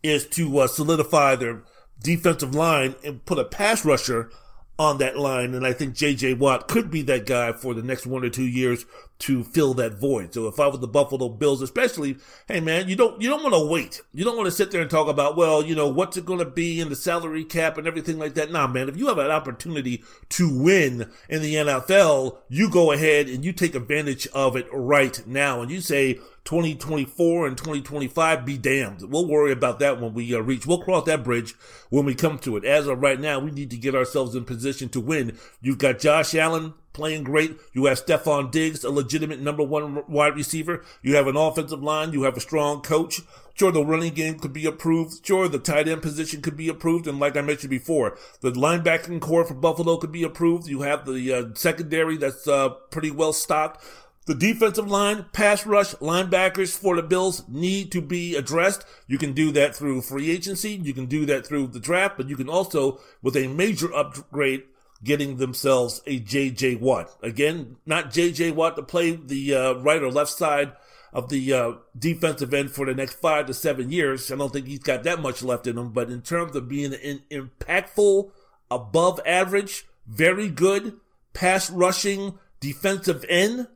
is 0.03 0.27
to 0.29 0.59
uh, 0.59 0.67
solidify 0.67 1.37
their 1.37 1.63
defensive 2.01 2.55
line 2.55 2.95
and 3.05 3.25
put 3.25 3.39
a 3.39 3.45
pass 3.45 3.85
rusher 3.85 4.31
on 4.79 4.99
that 4.99 5.17
line. 5.17 5.55
And 5.55 5.67
I 5.67 5.73
think 5.73 5.95
JJ 5.95 6.39
Watt 6.39 6.69
could 6.69 6.91
be 6.91 7.03
that 7.03 7.27
guy 7.27 7.53
for 7.53 7.75
the 7.75 7.83
next 7.83 8.07
one 8.07 8.25
or 8.25 8.31
two 8.31 8.47
years 8.47 8.85
to 9.21 9.45
fill 9.45 9.75
that 9.75 9.99
void. 9.99 10.35
So 10.35 10.49
if 10.49 10.59
I 10.59 10.67
was 10.67 10.81
the 10.81 10.89
Buffalo 10.89 11.29
Bills, 11.29 11.63
especially, 11.63 12.17
hey 12.49 12.61
man, 12.61 12.89
you 12.89 12.97
don't, 12.97 13.21
you 13.23 13.29
don't 13.29 13.43
want 13.43 13.55
to 13.55 13.67
wait. 13.67 14.03
You 14.13 14.25
don't 14.25 14.37
want 14.37 14.47
to 14.47 14.53
sit 14.53 14.71
there 14.71 14.81
and 14.81 14.91
talk 14.91 15.09
about, 15.09 15.37
well, 15.37 15.65
you 15.65 15.75
know, 15.75 15.89
what's 15.89 16.17
it 16.17 16.27
going 16.27 16.41
to 16.41 16.45
be 16.45 16.81
in 16.81 16.89
the 16.89 16.97
salary 16.97 17.45
cap 17.45 17.79
and 17.79 17.87
everything 17.87 18.19
like 18.19 18.35
that. 18.35 18.51
Nah, 18.51 18.67
man, 18.67 18.89
if 18.89 18.97
you 18.97 19.07
have 19.07 19.19
an 19.19 19.31
opportunity 19.31 20.03
to 20.31 20.63
win 20.63 21.11
in 21.29 21.43
the 21.43 21.55
NFL, 21.55 22.39
you 22.49 22.69
go 22.69 22.93
ahead 22.93 23.29
and 23.29 23.45
you 23.45 23.53
take 23.53 23.75
advantage 23.75 24.27
of 24.29 24.57
it 24.57 24.67
right 24.73 25.25
now. 25.27 25.63
And 25.63 25.71
you 25.71 25.81
say, 25.81 26.19
2024 26.45 27.47
and 27.47 27.57
2025 27.57 28.45
be 28.45 28.59
damned. 28.59 29.11
We'll 29.11 29.27
worry 29.27 29.53
about 29.53 29.79
that 29.79 30.01
when 30.01 30.13
we 30.13 30.35
uh, 30.35 30.41
reach. 30.41 30.67
We'll 30.67 30.83
cross 30.83 31.07
that 31.07 31.25
bridge 31.25 31.55
when 31.89 32.05
we 32.05 32.15
come 32.15 32.39
to 32.41 32.57
it. 32.57 32.65
As 32.65 32.87
of 32.87 33.01
right 33.01 33.19
now, 33.19 33.39
we 33.39 33.51
need 33.51 33.71
to 33.71 33.79
get 33.79 33.95
ourselves 33.95 34.35
in 34.35 34.45
position 34.45 34.91
to 34.91 35.01
win. 35.01 35.39
You've 35.63 35.79
got 35.79 35.99
Josh 35.99 36.35
Allen 36.35 36.75
playing 36.95 37.25
great. 37.25 37.59
You 37.75 37.85
have 37.85 38.03
Stefon 38.03 38.51
Diggs, 38.51 38.83
a 38.85 38.91
legitimate 38.91 39.41
number 39.41 39.63
one 39.63 40.03
wide 40.09 40.35
receiver. 40.35 40.83
You 41.03 41.17
have 41.17 41.27
an 41.27 41.37
offensive 41.37 41.83
line. 41.83 42.15
You 42.15 42.23
have 42.23 42.39
a 42.39 42.41
strong 42.41 42.81
coach. 42.81 43.21
Sure, 43.53 43.71
the 43.71 43.85
running 43.85 44.15
game 44.15 44.39
could 44.39 44.53
be 44.53 44.67
approved. 44.67 45.25
Sure, 45.25 45.47
the 45.47 45.59
tight 45.59 45.87
end 45.87 46.03
position 46.03 46.41
could 46.41 46.57
be 46.57 46.69
approved. 46.69 47.07
And 47.07 47.21
like 47.21 47.37
I 47.37 47.43
mentioned 47.43 47.71
before, 47.71 48.17
the 48.41 48.51
linebacking 48.51 49.21
corps 49.21 49.45
for 49.45 49.55
Buffalo 49.55 49.97
could 49.99 50.11
be 50.11 50.25
approved. 50.25 50.67
You 50.67 50.83
have 50.83 51.05
the 51.05 51.33
uh, 51.33 51.45
secondary 51.55 52.17
that's 52.17 52.49
uh, 52.49 52.71
pretty 52.91 53.11
well 53.11 53.33
stocked. 53.33 53.85
The 54.27 54.35
defensive 54.35 54.91
line, 54.91 55.27
pass 55.35 55.67
rush, 55.67 55.95
linebackers 55.97 56.75
for 56.75 56.97
the 56.97 57.03
Bills 57.03 57.47
need 57.47 57.93
to 57.93 58.01
be 58.01 58.35
addressed. 58.35 58.87
You 59.07 59.19
can 59.19 59.35
do 59.35 59.53
that 59.53 59.77
through 59.77 60.01
free 60.01 60.31
agency. 60.31 60.71
You 60.71 60.95
can 60.95 61.07
do 61.07 61.27
that 61.27 61.47
through 61.47 61.67
the 61.69 61.81
draft, 61.81 62.17
but 62.17 62.31
you 62.31 62.37
can 62.37 62.49
also, 62.49 63.01
with 63.21 63.37
a 63.37 63.49
major 63.49 63.95
upgrade, 63.95 64.63
getting 65.05 65.37
themselves 65.37 66.03
a 66.07 66.19
JJ 66.19 66.81
Watt. 66.81 67.17
Again, 67.23 67.77
not 67.87 68.11
JJ 68.11 68.55
Watt 68.55 68.77
to 68.77 68.83
play 68.83 69.13
the 69.13 69.55
uh, 69.55 69.73
right 69.75 70.03
or 70.03 70.11
left 70.11 70.31
side 70.31 70.73
of 71.13 71.29
the 71.29 71.53
uh, 71.53 71.73
defensive 71.97 72.53
end 72.53 72.73
for 72.73 72.87
the 72.87 72.95
next 72.95 73.15
five 73.15 73.47
to 73.47 73.55
seven 73.55 73.91
years. 73.91 74.33
I 74.33 74.37
don't 74.37 74.53
think 74.53 74.67
he's 74.67 74.81
got 74.81 75.05
that 75.05 75.21
much 75.21 75.43
left 75.43 75.67
in 75.67 75.79
him, 75.79 75.91
but 75.91 76.11
in 76.11 76.23
terms 76.23 76.57
of 76.57 76.69
being 76.69 76.93
an 76.93 77.23
impactful, 77.31 78.33
above 78.71 79.21
average, 79.25 79.87
very 80.07 80.49
good 80.49 80.95
pass 81.33 81.71
rushing 81.71 82.39
defensive 82.61 83.25
end, 83.29 83.69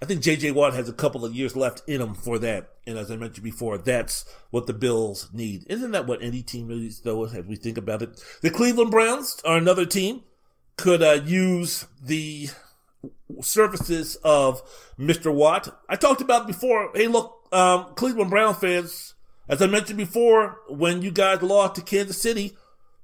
I 0.00 0.06
think 0.06 0.22
J.J. 0.22 0.52
Watt 0.52 0.74
has 0.74 0.88
a 0.88 0.92
couple 0.92 1.24
of 1.24 1.34
years 1.34 1.56
left 1.56 1.82
in 1.88 2.00
him 2.00 2.14
for 2.14 2.38
that. 2.38 2.70
And 2.86 2.96
as 2.96 3.10
I 3.10 3.16
mentioned 3.16 3.44
before, 3.44 3.76
that's 3.78 4.24
what 4.50 4.66
the 4.66 4.72
Bills 4.72 5.28
need. 5.32 5.66
Isn't 5.68 5.90
that 5.90 6.06
what 6.06 6.22
any 6.22 6.42
team 6.42 6.68
needs, 6.68 7.00
though, 7.00 7.24
as 7.24 7.34
we 7.44 7.56
think 7.56 7.76
about 7.76 8.02
it? 8.02 8.22
The 8.40 8.50
Cleveland 8.50 8.92
Browns 8.92 9.42
are 9.44 9.58
another 9.58 9.84
team, 9.84 10.22
could 10.78 11.02
uh, 11.02 11.20
use 11.24 11.86
the 12.02 12.48
services 13.42 14.16
of 14.24 14.62
Mr. 14.98 15.34
Watt. 15.34 15.78
I 15.88 15.96
talked 15.96 16.22
about 16.22 16.46
before, 16.46 16.90
hey, 16.94 17.08
look, 17.08 17.46
um, 17.52 17.92
Cleveland 17.96 18.30
Brown 18.30 18.54
fans, 18.54 19.14
as 19.48 19.60
I 19.60 19.66
mentioned 19.66 19.98
before, 19.98 20.60
when 20.68 21.02
you 21.02 21.10
guys 21.10 21.42
lost 21.42 21.74
to 21.74 21.82
Kansas 21.82 22.22
City, 22.22 22.56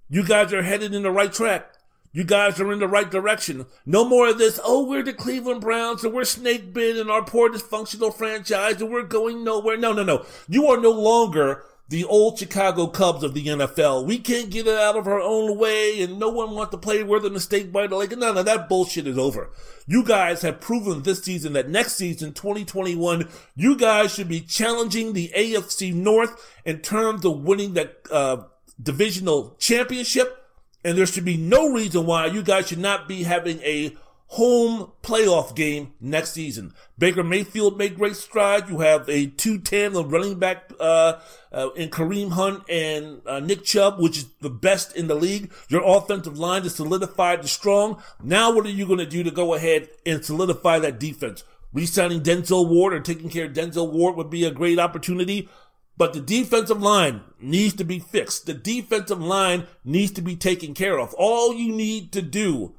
you 0.08 0.24
guys 0.24 0.52
are 0.52 0.62
headed 0.62 0.94
in 0.94 1.02
the 1.02 1.10
right 1.10 1.32
track. 1.32 1.72
You 2.12 2.22
guys 2.22 2.60
are 2.60 2.72
in 2.72 2.78
the 2.78 2.86
right 2.86 3.10
direction. 3.10 3.66
No 3.84 4.04
more 4.04 4.28
of 4.28 4.38
this, 4.38 4.60
oh, 4.64 4.86
we're 4.86 5.02
the 5.02 5.12
Cleveland 5.12 5.60
Browns 5.60 6.04
and 6.04 6.14
we're 6.14 6.24
snake 6.24 6.72
bit 6.72 6.96
and 6.96 7.10
our 7.10 7.24
poor 7.24 7.50
dysfunctional 7.50 8.14
franchise 8.14 8.80
and 8.80 8.90
we're 8.90 9.02
going 9.02 9.42
nowhere. 9.42 9.76
No, 9.76 9.92
no, 9.92 10.04
no. 10.04 10.24
You 10.48 10.68
are 10.68 10.80
no 10.80 10.92
longer 10.92 11.64
the 11.94 12.04
old 12.04 12.36
Chicago 12.36 12.88
Cubs 12.88 13.22
of 13.22 13.34
the 13.34 13.46
NFL. 13.46 14.04
We 14.04 14.18
can't 14.18 14.50
get 14.50 14.66
it 14.66 14.76
out 14.76 14.96
of 14.96 15.06
our 15.06 15.20
own 15.20 15.56
way 15.56 16.02
and 16.02 16.18
no 16.18 16.28
one 16.28 16.50
wants 16.50 16.72
to 16.72 16.76
play 16.76 17.04
with 17.04 17.24
a 17.24 17.40
snake 17.40 17.70
bite. 17.70 17.92
Like, 17.92 18.10
no, 18.18 18.32
no, 18.32 18.42
that 18.42 18.68
bullshit 18.68 19.06
is 19.06 19.16
over. 19.16 19.50
You 19.86 20.02
guys 20.02 20.42
have 20.42 20.60
proven 20.60 21.04
this 21.04 21.22
season 21.22 21.52
that 21.52 21.68
next 21.68 21.94
season, 21.94 22.32
2021, 22.32 23.28
you 23.54 23.76
guys 23.76 24.12
should 24.12 24.28
be 24.28 24.40
challenging 24.40 25.12
the 25.12 25.30
AFC 25.36 25.94
North 25.94 26.52
in 26.64 26.80
terms 26.80 27.24
of 27.24 27.44
winning 27.44 27.74
that, 27.74 27.98
uh, 28.10 28.38
divisional 28.82 29.54
championship 29.60 30.44
and 30.84 30.98
there 30.98 31.06
should 31.06 31.24
be 31.24 31.36
no 31.36 31.72
reason 31.72 32.06
why 32.06 32.26
you 32.26 32.42
guys 32.42 32.66
should 32.66 32.78
not 32.78 33.06
be 33.06 33.22
having 33.22 33.60
a 33.60 33.96
home 34.34 34.90
playoff 35.00 35.54
game 35.54 35.92
next 36.00 36.32
season. 36.32 36.74
Baker 36.98 37.22
Mayfield 37.22 37.78
made 37.78 37.94
great 37.94 38.16
strides. 38.16 38.68
You 38.68 38.80
have 38.80 39.08
a 39.08 39.26
two 39.26 39.58
tandem 39.58 40.08
running 40.08 40.40
back 40.40 40.72
uh, 40.80 41.20
uh, 41.52 41.70
in 41.76 41.88
Kareem 41.88 42.32
Hunt 42.32 42.68
and 42.68 43.20
uh, 43.26 43.38
Nick 43.38 43.62
Chubb, 43.62 44.00
which 44.00 44.18
is 44.18 44.26
the 44.40 44.50
best 44.50 44.96
in 44.96 45.06
the 45.06 45.14
league. 45.14 45.52
Your 45.68 45.82
offensive 45.84 46.36
line 46.36 46.64
is 46.64 46.74
solidified 46.74 47.38
and 47.40 47.48
strong. 47.48 48.02
Now, 48.24 48.52
what 48.52 48.66
are 48.66 48.70
you 48.70 48.86
going 48.86 48.98
to 48.98 49.06
do 49.06 49.22
to 49.22 49.30
go 49.30 49.54
ahead 49.54 49.88
and 50.04 50.24
solidify 50.24 50.80
that 50.80 50.98
defense? 50.98 51.44
Resigning 51.72 52.20
Denzel 52.20 52.68
Ward 52.68 52.92
or 52.92 53.00
taking 53.00 53.30
care 53.30 53.44
of 53.44 53.52
Denzel 53.52 53.92
Ward 53.92 54.16
would 54.16 54.30
be 54.30 54.44
a 54.44 54.50
great 54.50 54.80
opportunity. 54.80 55.48
But 55.96 56.12
the 56.12 56.20
defensive 56.20 56.82
line 56.82 57.20
needs 57.40 57.74
to 57.74 57.84
be 57.84 58.00
fixed. 58.00 58.46
The 58.46 58.54
defensive 58.54 59.20
line 59.20 59.68
needs 59.84 60.10
to 60.12 60.22
be 60.22 60.34
taken 60.34 60.74
care 60.74 60.98
of. 60.98 61.14
All 61.14 61.54
you 61.54 61.70
need 61.70 62.10
to 62.12 62.22
do 62.22 62.74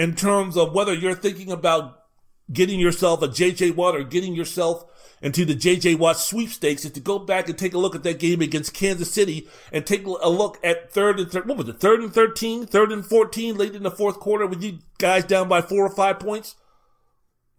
in 0.00 0.14
terms 0.14 0.56
of 0.56 0.72
whether 0.72 0.94
you're 0.94 1.14
thinking 1.14 1.52
about 1.52 2.04
getting 2.50 2.80
yourself 2.80 3.20
a 3.20 3.28
JJ 3.28 3.76
Watt 3.76 3.94
or 3.94 4.02
getting 4.02 4.34
yourself 4.34 4.86
into 5.20 5.44
the 5.44 5.54
JJ 5.54 5.98
Watt 5.98 6.16
sweepstakes 6.16 6.86
is 6.86 6.92
to 6.92 7.00
go 7.00 7.18
back 7.18 7.50
and 7.50 7.58
take 7.58 7.74
a 7.74 7.78
look 7.78 7.94
at 7.94 8.02
that 8.04 8.18
game 8.18 8.40
against 8.40 8.72
Kansas 8.72 9.12
City 9.12 9.46
and 9.70 9.84
take 9.84 10.06
a 10.06 10.28
look 10.30 10.58
at 10.64 10.90
third 10.90 11.20
and 11.20 11.30
third, 11.30 11.46
what 11.46 11.58
was 11.58 11.68
it, 11.68 11.80
third 11.80 12.00
and 12.00 12.14
13, 12.14 12.64
third 12.64 12.90
and 12.90 13.04
14 13.04 13.58
late 13.58 13.74
in 13.74 13.82
the 13.82 13.90
fourth 13.90 14.18
quarter 14.20 14.46
with 14.46 14.62
you 14.62 14.78
guys 14.96 15.24
down 15.24 15.50
by 15.50 15.60
four 15.60 15.84
or 15.84 15.94
five 15.94 16.18
points. 16.18 16.56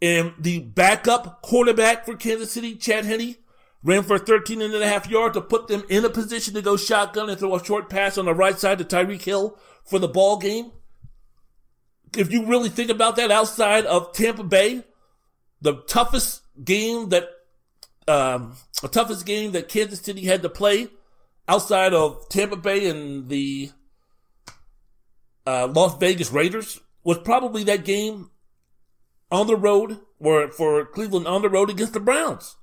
And 0.02 0.34
the 0.40 0.62
backup 0.62 1.44
quarterback 1.44 2.08
for 2.08 2.16
Kansas 2.16 2.52
City, 2.52 2.76
Chad 2.76 3.06
Henne, 3.06 3.36
ran 3.84 4.02
for 4.02 4.18
13 4.18 4.64
and 4.64 4.74
a 4.74 4.88
half 4.88 5.08
yards 5.08 5.36
to 5.36 5.42
put 5.42 5.68
them 5.68 5.84
in 5.90 6.06
a 6.06 6.10
position 6.10 6.56
to 6.56 6.64
go 6.64 6.76
shotgun 6.76 7.30
and 7.30 7.38
throw 7.38 7.56
a 7.56 7.64
short 7.64 7.88
pass 7.88 8.18
on 8.18 8.26
the 8.26 8.34
right 8.34 8.58
side 8.58 8.80
to 8.80 8.84
Tyreek 8.84 9.22
Hill 9.22 9.60
for 9.86 10.00
the 10.00 10.08
ball 10.08 10.38
game. 10.38 10.72
If 12.16 12.32
you 12.32 12.46
really 12.46 12.70
think 12.70 12.90
about 12.90 13.16
that 13.16 13.32
outside 13.32 13.86
of 13.86 14.14
Tampa 14.14 14.44
Bay, 14.44 14.84
the 15.62 15.76
toughest 15.88 16.42
game 16.64 17.10
that, 17.10 17.30
um, 18.08 18.56
the 18.82 18.88
toughest 18.88 19.26
game 19.26 19.52
that 19.54 19.70
Kansas 19.70 20.02
City 20.02 20.26
had 20.26 20.42
to 20.42 20.50
play 20.50 20.90
outside 21.48 21.94
of 21.94 22.28
Tampa 22.30 22.58
Bay 22.58 22.90
and 22.90 23.30
the 23.30 23.72
uh, 25.46 25.68
Las 25.68 25.98
Vegas 25.98 26.32
Raiders 26.32 26.80
was 27.04 27.18
probably 27.20 27.64
that 27.64 27.86
game 27.86 28.30
on 29.32 29.48
the 29.48 29.56
road 29.56 30.00
or 30.20 30.48
for 30.50 30.86
Cleveland 30.86 31.28
on 31.28 31.42
the 31.42 31.50
road 31.50 31.70
against 31.70 31.94
the 31.94 32.00
Browns. 32.00 32.58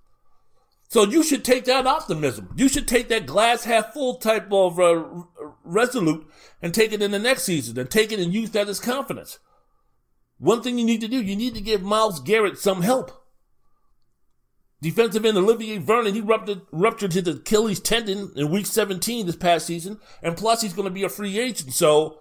So 0.88 1.04
you 1.04 1.22
should 1.22 1.44
take 1.44 1.66
that 1.66 1.86
optimism. 1.86 2.48
You 2.56 2.68
should 2.68 2.88
take 2.88 3.08
that 3.08 3.26
glass 3.26 3.64
half 3.64 3.92
full 3.92 4.14
type 4.16 4.50
of 4.50 4.80
uh, 4.80 5.04
resolute 5.68 6.26
and 6.62 6.74
take 6.74 6.92
it 6.92 7.02
in 7.02 7.10
the 7.10 7.18
next 7.18 7.44
season 7.44 7.78
and 7.78 7.90
take 7.90 8.12
it 8.12 8.18
and 8.18 8.32
use 8.32 8.50
that 8.50 8.68
as 8.68 8.80
confidence. 8.80 9.38
One 10.38 10.62
thing 10.62 10.78
you 10.78 10.84
need 10.84 11.00
to 11.00 11.08
do, 11.08 11.20
you 11.20 11.36
need 11.36 11.54
to 11.54 11.60
give 11.60 11.82
Myles 11.82 12.20
Garrett 12.20 12.58
some 12.58 12.82
help. 12.82 13.12
Defensive 14.80 15.24
end 15.24 15.36
Olivier 15.36 15.78
Vernon, 15.78 16.14
he 16.14 16.20
ruptured, 16.20 16.62
ruptured 16.70 17.12
his 17.12 17.26
Achilles 17.26 17.80
tendon 17.80 18.32
in 18.36 18.50
week 18.50 18.66
17 18.66 19.26
this 19.26 19.34
past 19.34 19.66
season, 19.66 19.98
and 20.22 20.36
plus 20.36 20.62
he's 20.62 20.72
going 20.72 20.86
to 20.86 20.94
be 20.94 21.02
a 21.02 21.08
free 21.08 21.38
agent. 21.38 21.72
So 21.72 22.20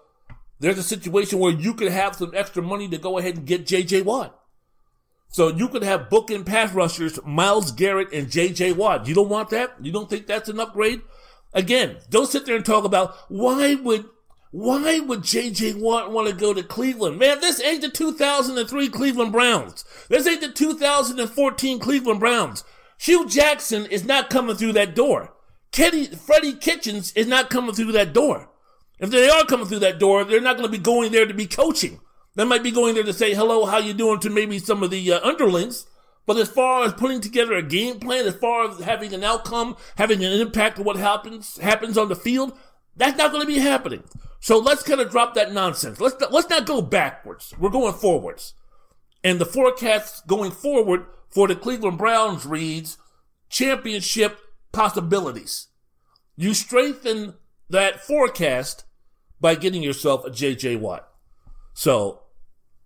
there's 0.60 0.80
a 0.80 0.84
situation 0.84 1.38
where 1.38 1.54
you 1.54 1.76
could 1.76 1.92
have 1.92 2.16
some 2.16 2.32
extra 2.34 2.64
money 2.64 2.88
to 2.90 2.98
go 2.98 3.20
ahead 3.20 3.38
and 3.38 3.46
get 3.46 3.68
JJ 3.68 4.06
Watt. 4.06 4.40
So 5.30 5.50
you 5.50 5.68
could 5.68 5.84
have 5.84 6.10
bookend 6.10 6.48
pass 6.48 6.74
rushers, 6.74 7.20
Myles 7.24 7.72
Garrett 7.72 8.12
and 8.12 8.28
JJ 8.28 8.76
Watt. 8.76 9.08
You 9.08 9.14
don't 9.14 9.30
want 9.30 9.50
that? 9.52 9.76
You 9.82 9.92
don't 9.92 10.10
think 10.10 10.26
that's 10.26 10.50
an 10.50 10.60
upgrade? 10.60 11.02
Again, 11.54 11.98
don't 12.10 12.30
sit 12.30 12.46
there 12.46 12.56
and 12.56 12.66
talk 12.66 12.84
about 12.84 13.16
why 13.30 13.76
would 13.76 14.06
why 14.52 15.00
would 15.00 15.22
JJ 15.22 15.76
Watt 15.76 16.12
want 16.12 16.28
to 16.30 16.34
go 16.34 16.54
to 16.54 16.64
Cleveland? 16.64 17.20
Man, 17.20 17.42
this 17.42 17.62
ain't 17.62 17.82
the 17.82 17.90
2003 17.90 18.90
Cleveland 18.90 19.32
Browns. 19.32 19.84
This 20.10 20.26
ain't 20.26 20.42
the 20.42 20.52
2014 20.52 21.80
Cleveland 21.80 22.20
Browns. 22.20 22.64
Hue 23.00 23.28
Jackson 23.28 23.86
is 23.86 24.06
not 24.06 24.30
coming 24.30 24.56
through 24.56 24.74
that 24.74 24.96
door. 24.96 25.34
Kenny, 25.72 26.08
Freddie 26.08 26.54
Kitchens 26.54 27.12
is 27.14 27.28
not 27.28 27.50
coming 27.50 27.76
through 27.76 27.92
that 27.92 28.14
door. 28.14 28.50
If 29.00 29.12
they 29.12 29.30
are 29.30 29.46
coming 29.46 29.68
through 29.68 29.80
that 29.80 30.00
door, 30.00 30.24
they're 30.24 30.42
not 30.42 30.58
going 30.58 30.72
to 30.72 30.76
be 30.76 30.82
going 30.82 31.12
there 31.12 31.26
to 31.26 31.34
be 31.34 31.46
coaching. 31.46 32.00
They 32.36 32.46
might 32.46 32.64
be 32.64 32.72
going 32.72 32.96
there 32.96 33.04
to 33.04 33.14
say 33.14 33.34
hello, 33.34 33.66
how 33.66 33.78
you 33.78 33.94
doing 33.94 34.20
to 34.22 34.30
maybe 34.30 34.60
some 34.60 34.82
of 34.82 34.90
the 34.90 35.14
uh, 35.14 35.20
underlings. 35.28 35.86
But 36.28 36.38
as 36.38 36.50
far 36.50 36.84
as 36.84 36.94
putting 36.94 37.22
together 37.22 37.54
a 37.54 37.64
game 37.64 38.00
plan, 38.00 38.28
as 38.28 38.36
far 38.36 38.70
as 38.70 38.80
having 38.82 39.14
an 39.14 39.24
outcome, 39.24 39.78
having 39.96 40.24
an 40.24 40.34
impact 40.34 40.78
of 40.78 40.86
what 40.86 40.98
happens 40.98 41.58
happens 41.58 41.98
on 41.98 42.10
the 42.10 42.16
field, 42.16 42.56
that's 42.98 43.18
not 43.18 43.32
going 43.32 43.48
to 43.48 43.52
be 43.52 43.60
happening. 43.60 44.04
So 44.42 44.60
let's 44.60 44.84
kind 44.84 45.00
of 45.00 45.10
drop 45.10 45.34
that 45.36 45.54
nonsense. 45.54 46.02
Let's 46.02 46.22
let's 46.30 46.50
not 46.50 46.68
go 46.68 46.82
backwards. 46.82 47.54
We're 47.58 47.70
going 47.70 47.94
forwards. 47.94 48.54
And 49.24 49.40
the 49.40 49.46
forecast 49.46 50.28
going 50.28 50.52
forward 50.52 51.06
for 51.30 51.48
the 51.48 51.56
Cleveland 51.56 51.98
Browns 51.98 52.46
reads 52.46 52.98
championship 53.50 54.38
possibilities. 54.74 55.68
You 56.36 56.54
strengthen 56.54 57.36
that 57.70 58.02
forecast 58.02 58.84
by 59.40 59.56
getting 59.56 59.82
yourself 59.82 60.26
a 60.26 60.30
JJ 60.30 60.80
Watt. 60.82 61.08
So 61.74 62.24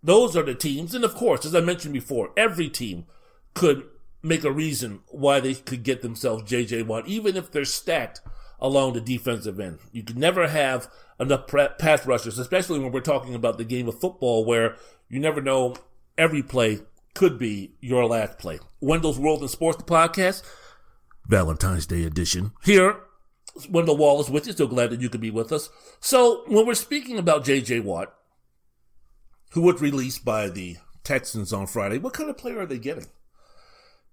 those 0.03 0.37
are 0.37 0.43
the 0.43 0.55
teams. 0.55 0.93
And 0.93 1.03
of 1.03 1.15
course, 1.15 1.43
as 1.43 1.55
I 1.55 1.61
mentioned 1.61 1.93
before, 1.93 2.31
every 2.37 2.69
team 2.69 3.05
could 3.53 3.87
make 4.23 4.43
a 4.43 4.51
reason 4.51 5.01
why 5.07 5.39
they 5.39 5.55
could 5.55 5.83
get 5.83 6.01
themselves 6.01 6.43
JJ 6.43 6.85
Watt, 6.85 7.07
even 7.07 7.35
if 7.35 7.51
they're 7.51 7.65
stacked 7.65 8.21
along 8.59 8.93
the 8.93 9.01
defensive 9.01 9.59
end. 9.59 9.79
You 9.91 10.03
could 10.03 10.17
never 10.17 10.47
have 10.47 10.87
enough 11.19 11.47
pass 11.47 12.05
rushers, 12.05 12.37
especially 12.37 12.79
when 12.79 12.91
we're 12.91 13.01
talking 13.01 13.33
about 13.33 13.57
the 13.57 13.63
game 13.63 13.87
of 13.87 13.99
football 13.99 14.45
where 14.45 14.75
you 15.09 15.19
never 15.19 15.41
know 15.41 15.75
every 16.17 16.43
play 16.43 16.79
could 17.13 17.37
be 17.37 17.73
your 17.81 18.05
last 18.05 18.37
play. 18.37 18.59
Wendell's 18.79 19.19
World 19.19 19.41
in 19.41 19.47
Sports 19.47 19.83
podcast, 19.83 20.43
Valentine's 21.27 21.85
Day 21.85 22.03
edition. 22.03 22.51
Here, 22.63 22.99
Wendell 23.69 23.97
Wallace 23.97 24.29
with 24.29 24.47
you. 24.47 24.53
So 24.53 24.67
glad 24.67 24.91
that 24.91 25.01
you 25.01 25.09
could 25.09 25.21
be 25.21 25.31
with 25.31 25.51
us. 25.51 25.69
So 25.99 26.43
when 26.47 26.65
we're 26.65 26.75
speaking 26.75 27.17
about 27.17 27.43
JJ 27.43 27.83
Watt, 27.83 28.13
who 29.51 29.61
was 29.61 29.81
released 29.81 30.23
by 30.23 30.47
the 30.49 30.77
Texans 31.03 31.51
on 31.51 31.67
Friday, 31.67 31.97
what 31.97 32.13
kind 32.13 32.29
of 32.29 32.37
player 32.37 32.59
are 32.59 32.65
they 32.65 32.77
getting? 32.77 33.07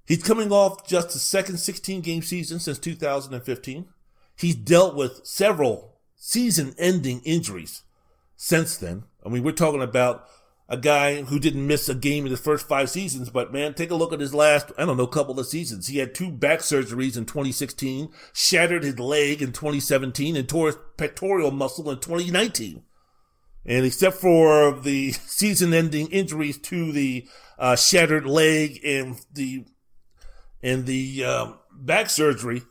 He's 0.09 0.23
coming 0.23 0.51
off 0.51 0.88
just 0.88 1.12
his 1.12 1.21
second 1.21 1.59
16 1.59 2.01
game 2.01 2.23
season 2.23 2.61
since 2.61 2.79
2015. 2.79 3.88
He's 4.35 4.57
dealt 4.57 4.97
with 4.97 5.21
several 5.27 5.99
season 6.16 6.75
ending 6.79 7.21
injuries 7.27 7.83
since 8.35 8.79
then. 8.79 9.05
I 9.25 9.29
mean, 9.29 9.42
we're 9.42 9.53
talking 9.53 9.83
about 9.83 10.27
a 10.66 10.79
guy 10.79 11.21
who 11.25 11.38
didn't 11.38 11.66
miss 11.66 11.90
a 11.90 11.94
game 11.94 12.25
in 12.25 12.33
the 12.33 12.38
first 12.38 12.66
five 12.66 12.88
seasons, 12.88 13.29
but 13.29 13.53
man, 13.53 13.75
take 13.75 13.90
a 13.90 13.94
look 13.94 14.14
at 14.14 14.21
his 14.21 14.35
last, 14.35 14.73
I 14.79 14.87
don't 14.87 14.97
know, 14.97 15.07
couple 15.07 15.38
of 15.38 15.47
seasons. 15.47 15.88
He 15.88 15.99
had 15.99 16.14
two 16.14 16.31
back 16.31 16.61
surgeries 16.61 17.18
in 17.18 17.27
2016, 17.27 18.09
shattered 18.33 18.85
his 18.85 18.99
leg 18.99 19.42
in 19.42 19.53
2017, 19.53 20.37
and 20.37 20.49
tore 20.49 20.68
his 20.68 20.79
pectoral 20.97 21.51
muscle 21.51 21.90
in 21.90 21.99
2019. 21.99 22.83
And 23.66 23.85
except 23.85 24.16
for 24.16 24.73
the 24.73 25.12
season 25.27 25.75
ending 25.75 26.09
injuries 26.09 26.57
to 26.62 26.92
the 26.92 27.29
uh, 27.59 27.77
shattered 27.77 28.25
leg 28.25 28.81
and 28.83 29.21
the, 29.35 29.66
and 30.62 30.87
the 30.87 31.25
um, 31.25 31.59
back 31.73 32.11
surgery, 32.11 32.62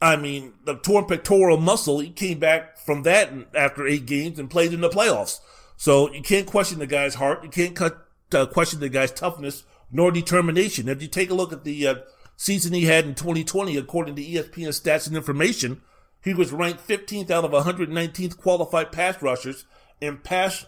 I 0.00 0.16
mean, 0.16 0.54
the 0.64 0.74
torn 0.74 1.06
pectoral 1.06 1.56
muscle, 1.56 2.00
he 2.00 2.10
came 2.10 2.38
back 2.38 2.76
from 2.78 3.02
that 3.04 3.30
after 3.54 3.86
eight 3.86 4.06
games 4.06 4.38
and 4.38 4.50
played 4.50 4.72
in 4.72 4.80
the 4.80 4.88
playoffs. 4.88 5.38
So 5.76 6.12
you 6.12 6.22
can't 6.22 6.46
question 6.46 6.78
the 6.78 6.86
guy's 6.86 7.14
heart. 7.14 7.42
You 7.42 7.50
can't 7.50 7.74
cut, 7.74 8.06
uh, 8.34 8.46
question 8.46 8.80
the 8.80 8.88
guy's 8.88 9.12
toughness 9.12 9.64
nor 9.90 10.10
determination. 10.10 10.88
If 10.88 11.02
you 11.02 11.08
take 11.08 11.30
a 11.30 11.34
look 11.34 11.52
at 11.52 11.64
the 11.64 11.86
uh, 11.86 11.94
season 12.36 12.72
he 12.72 12.86
had 12.86 13.04
in 13.04 13.14
2020, 13.14 13.76
according 13.76 14.16
to 14.16 14.24
ESPN 14.24 14.68
stats 14.68 15.06
and 15.06 15.16
information, 15.16 15.82
he 16.22 16.34
was 16.34 16.52
ranked 16.52 16.86
15th 16.86 17.30
out 17.30 17.44
of 17.44 17.50
119th 17.50 18.36
qualified 18.38 18.90
pass 18.90 19.20
rushers 19.20 19.66
in 20.00 20.18
pass 20.18 20.66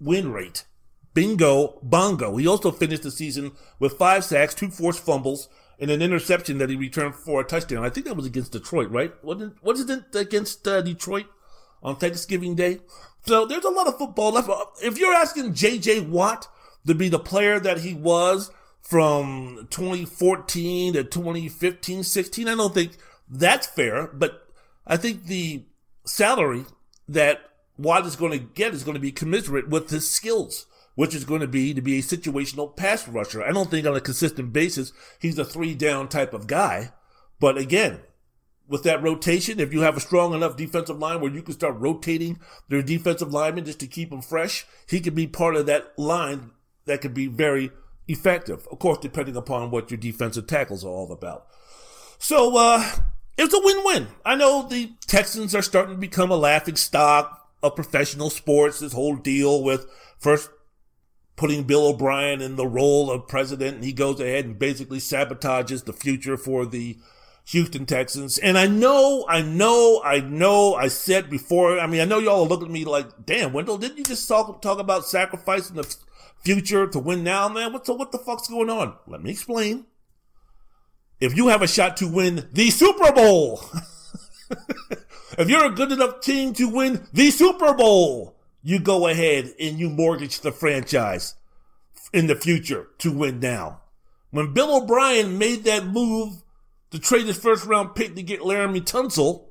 win 0.00 0.32
rate. 0.32 0.64
Bingo, 1.14 1.78
bongo. 1.82 2.36
He 2.36 2.46
also 2.46 2.70
finished 2.70 3.02
the 3.02 3.10
season 3.10 3.52
with 3.78 3.98
five 3.98 4.24
sacks, 4.24 4.54
two 4.54 4.70
forced 4.70 5.04
fumbles, 5.04 5.48
and 5.78 5.90
an 5.90 6.02
interception 6.02 6.58
that 6.58 6.70
he 6.70 6.76
returned 6.76 7.14
for 7.14 7.40
a 7.40 7.44
touchdown. 7.44 7.84
I 7.84 7.90
think 7.90 8.06
that 8.06 8.16
was 8.16 8.26
against 8.26 8.52
Detroit, 8.52 8.90
right? 8.90 9.12
Wasn't, 9.24 9.62
wasn't 9.62 9.90
it 9.90 10.18
against 10.18 10.66
uh, 10.66 10.82
Detroit 10.82 11.26
on 11.82 11.96
Thanksgiving 11.96 12.54
Day? 12.54 12.80
So 13.26 13.46
there's 13.46 13.64
a 13.64 13.70
lot 13.70 13.86
of 13.86 13.98
football 13.98 14.32
left. 14.32 14.50
If 14.82 14.98
you're 14.98 15.14
asking 15.14 15.52
JJ 15.52 16.08
Watt 16.08 16.48
to 16.86 16.94
be 16.94 17.08
the 17.08 17.18
player 17.18 17.60
that 17.60 17.80
he 17.80 17.94
was 17.94 18.50
from 18.80 19.68
2014 19.70 20.94
to 20.94 21.04
2015, 21.04 22.02
16, 22.02 22.48
I 22.48 22.54
don't 22.54 22.74
think 22.74 22.92
that's 23.28 23.66
fair. 23.66 24.08
But 24.08 24.48
I 24.86 24.96
think 24.96 25.26
the 25.26 25.64
salary 26.04 26.64
that 27.06 27.40
Watt 27.76 28.06
is 28.06 28.16
going 28.16 28.32
to 28.32 28.38
get 28.38 28.74
is 28.74 28.82
going 28.82 28.94
to 28.94 29.00
be 29.00 29.12
commensurate 29.12 29.68
with 29.68 29.90
his 29.90 30.10
skills, 30.10 30.66
which 30.98 31.14
is 31.14 31.24
going 31.24 31.40
to 31.40 31.46
be 31.46 31.72
to 31.72 31.80
be 31.80 32.00
a 32.00 32.02
situational 32.02 32.74
pass 32.76 33.06
rusher. 33.06 33.40
I 33.40 33.52
don't 33.52 33.70
think 33.70 33.86
on 33.86 33.94
a 33.94 34.00
consistent 34.00 34.52
basis 34.52 34.92
he's 35.20 35.38
a 35.38 35.44
three 35.44 35.76
down 35.76 36.08
type 36.08 36.34
of 36.34 36.48
guy. 36.48 36.90
But 37.38 37.56
again, 37.56 38.00
with 38.66 38.82
that 38.82 39.00
rotation, 39.00 39.60
if 39.60 39.72
you 39.72 39.82
have 39.82 39.96
a 39.96 40.00
strong 40.00 40.34
enough 40.34 40.56
defensive 40.56 40.98
line 40.98 41.20
where 41.20 41.30
you 41.30 41.40
can 41.42 41.54
start 41.54 41.76
rotating 41.78 42.40
their 42.68 42.82
defensive 42.82 43.32
linemen 43.32 43.64
just 43.64 43.78
to 43.78 43.86
keep 43.86 44.10
them 44.10 44.22
fresh, 44.22 44.66
he 44.88 44.98
could 44.98 45.14
be 45.14 45.28
part 45.28 45.54
of 45.54 45.66
that 45.66 45.96
line 45.96 46.50
that 46.86 47.00
could 47.00 47.14
be 47.14 47.28
very 47.28 47.70
effective. 48.08 48.66
Of 48.72 48.80
course, 48.80 48.98
depending 48.98 49.36
upon 49.36 49.70
what 49.70 49.92
your 49.92 49.98
defensive 49.98 50.48
tackles 50.48 50.84
are 50.84 50.88
all 50.88 51.12
about. 51.12 51.46
So, 52.18 52.56
uh, 52.56 52.84
it's 53.36 53.54
a 53.54 53.60
win-win. 53.62 54.08
I 54.24 54.34
know 54.34 54.66
the 54.66 54.90
Texans 55.06 55.54
are 55.54 55.62
starting 55.62 55.94
to 55.94 56.00
become 56.00 56.32
a 56.32 56.36
laughing 56.36 56.74
stock 56.74 57.48
of 57.62 57.76
professional 57.76 58.30
sports. 58.30 58.80
This 58.80 58.94
whole 58.94 59.14
deal 59.14 59.62
with 59.62 59.86
first 60.18 60.50
putting 61.38 61.62
Bill 61.62 61.86
O'Brien 61.86 62.42
in 62.42 62.56
the 62.56 62.66
role 62.66 63.10
of 63.10 63.28
president, 63.28 63.76
and 63.76 63.84
he 63.84 63.92
goes 63.92 64.20
ahead 64.20 64.44
and 64.44 64.58
basically 64.58 64.98
sabotages 64.98 65.84
the 65.84 65.92
future 65.92 66.36
for 66.36 66.66
the 66.66 66.98
Houston 67.46 67.86
Texans. 67.86 68.36
And 68.36 68.58
I 68.58 68.66
know, 68.66 69.24
I 69.28 69.40
know, 69.40 70.02
I 70.04 70.20
know, 70.20 70.74
I 70.74 70.88
said 70.88 71.30
before, 71.30 71.78
I 71.78 71.86
mean, 71.86 72.00
I 72.00 72.04
know 72.04 72.18
y'all 72.18 72.42
are 72.42 72.48
looking 72.48 72.66
at 72.66 72.72
me 72.72 72.84
like, 72.84 73.24
damn, 73.24 73.52
Wendell, 73.52 73.78
didn't 73.78 73.98
you 73.98 74.04
just 74.04 74.28
talk, 74.28 74.60
talk 74.60 74.78
about 74.78 75.06
sacrificing 75.06 75.76
the 75.76 75.96
future 76.42 76.86
to 76.88 76.98
win 76.98 77.24
now, 77.24 77.48
man? 77.48 77.72
What, 77.72 77.86
so 77.86 77.94
what 77.94 78.12
the 78.12 78.18
fuck's 78.18 78.48
going 78.48 78.68
on? 78.68 78.96
Let 79.06 79.22
me 79.22 79.30
explain. 79.30 79.86
If 81.20 81.36
you 81.36 81.48
have 81.48 81.62
a 81.62 81.68
shot 81.68 81.96
to 81.98 82.08
win 82.08 82.48
the 82.52 82.70
Super 82.70 83.12
Bowl, 83.12 83.62
if 85.38 85.48
you're 85.48 85.64
a 85.64 85.70
good 85.70 85.92
enough 85.92 86.20
team 86.20 86.52
to 86.54 86.68
win 86.68 87.06
the 87.12 87.30
Super 87.30 87.74
Bowl, 87.74 88.37
you 88.62 88.78
go 88.78 89.06
ahead 89.06 89.52
and 89.60 89.78
you 89.78 89.88
mortgage 89.88 90.40
the 90.40 90.52
franchise 90.52 91.34
in 92.12 92.26
the 92.26 92.36
future 92.36 92.88
to 92.98 93.12
win 93.12 93.40
now. 93.40 93.80
When 94.30 94.52
Bill 94.52 94.76
O'Brien 94.76 95.38
made 95.38 95.64
that 95.64 95.86
move 95.86 96.42
to 96.90 96.98
trade 96.98 97.26
his 97.26 97.38
first 97.38 97.64
round 97.64 97.94
pick 97.94 98.14
to 98.14 98.22
get 98.22 98.40
Laremy 98.40 98.82
Tunsil, 98.82 99.48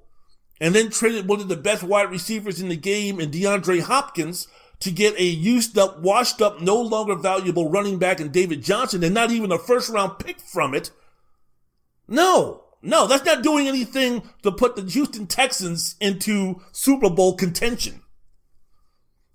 and 0.60 0.74
then 0.74 0.90
traded 0.90 1.28
one 1.28 1.40
of 1.40 1.48
the 1.48 1.56
best 1.56 1.84
wide 1.84 2.10
receivers 2.10 2.60
in 2.60 2.70
the 2.70 2.76
game 2.76 3.20
in 3.20 3.32
DeAndre 3.32 3.82
Hopkins 3.82 4.48
to 4.80 4.92
get 4.92 5.20
a 5.20 5.24
used 5.24 5.78
up, 5.78 6.00
washed 6.00 6.42
up, 6.42 6.62
no 6.62 6.80
longer 6.80 7.16
valuable 7.16 7.70
running 7.70 7.98
back 7.98 8.20
in 8.20 8.32
David 8.32 8.64
Johnson 8.64 9.04
and 9.04 9.14
not 9.14 9.32
even 9.32 9.52
a 9.52 9.58
first 9.58 9.90
round 9.90 10.20
pick 10.20 10.40
from 10.40 10.74
it. 10.74 10.92
No, 12.08 12.64
no, 12.82 13.08
that's 13.08 13.26
not 13.26 13.44
doing 13.44 13.68
anything 13.68 14.24
to 14.44 14.52
put 14.52 14.76
the 14.76 14.84
Houston 14.84 15.28
Texans 15.28 15.96
into 16.00 16.62
Super 16.72 17.10
Bowl 17.10 17.36
contention. 17.36 18.02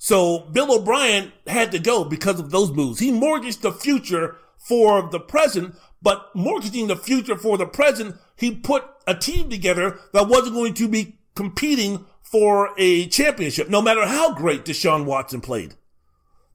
So 0.05 0.41
Bill 0.51 0.75
O'Brien 0.75 1.33
had 1.47 1.71
to 1.71 1.79
go 1.79 2.03
because 2.03 2.41
of 2.41 2.51
those 2.51 2.73
moves. 2.73 2.99
He 2.99 3.13
mortgaged 3.13 3.63
the 3.63 3.71
future 3.71 4.35
for 4.59 5.09
the 5.09 5.21
present, 5.21 5.77
but 6.03 6.35
mortgaging 6.35 6.89
the 6.89 6.97
future 6.97 7.37
for 7.37 7.57
the 7.57 7.67
present, 7.67 8.17
he 8.35 8.53
put 8.53 8.83
a 9.07 9.15
team 9.15 9.49
together 9.49 10.01
that 10.13 10.27
wasn't 10.27 10.57
going 10.57 10.75
to 10.75 10.89
be 10.89 11.21
competing 11.37 12.05
for 12.21 12.71
a 12.79 13.07
championship, 13.07 13.69
no 13.69 13.81
matter 13.81 14.05
how 14.05 14.35
great 14.35 14.65
Deshaun 14.65 15.05
Watson 15.05 15.41
played. 15.41 15.75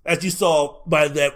As 0.06 0.26
you 0.26 0.30
saw 0.30 0.82
by 0.86 1.08
that 1.08 1.32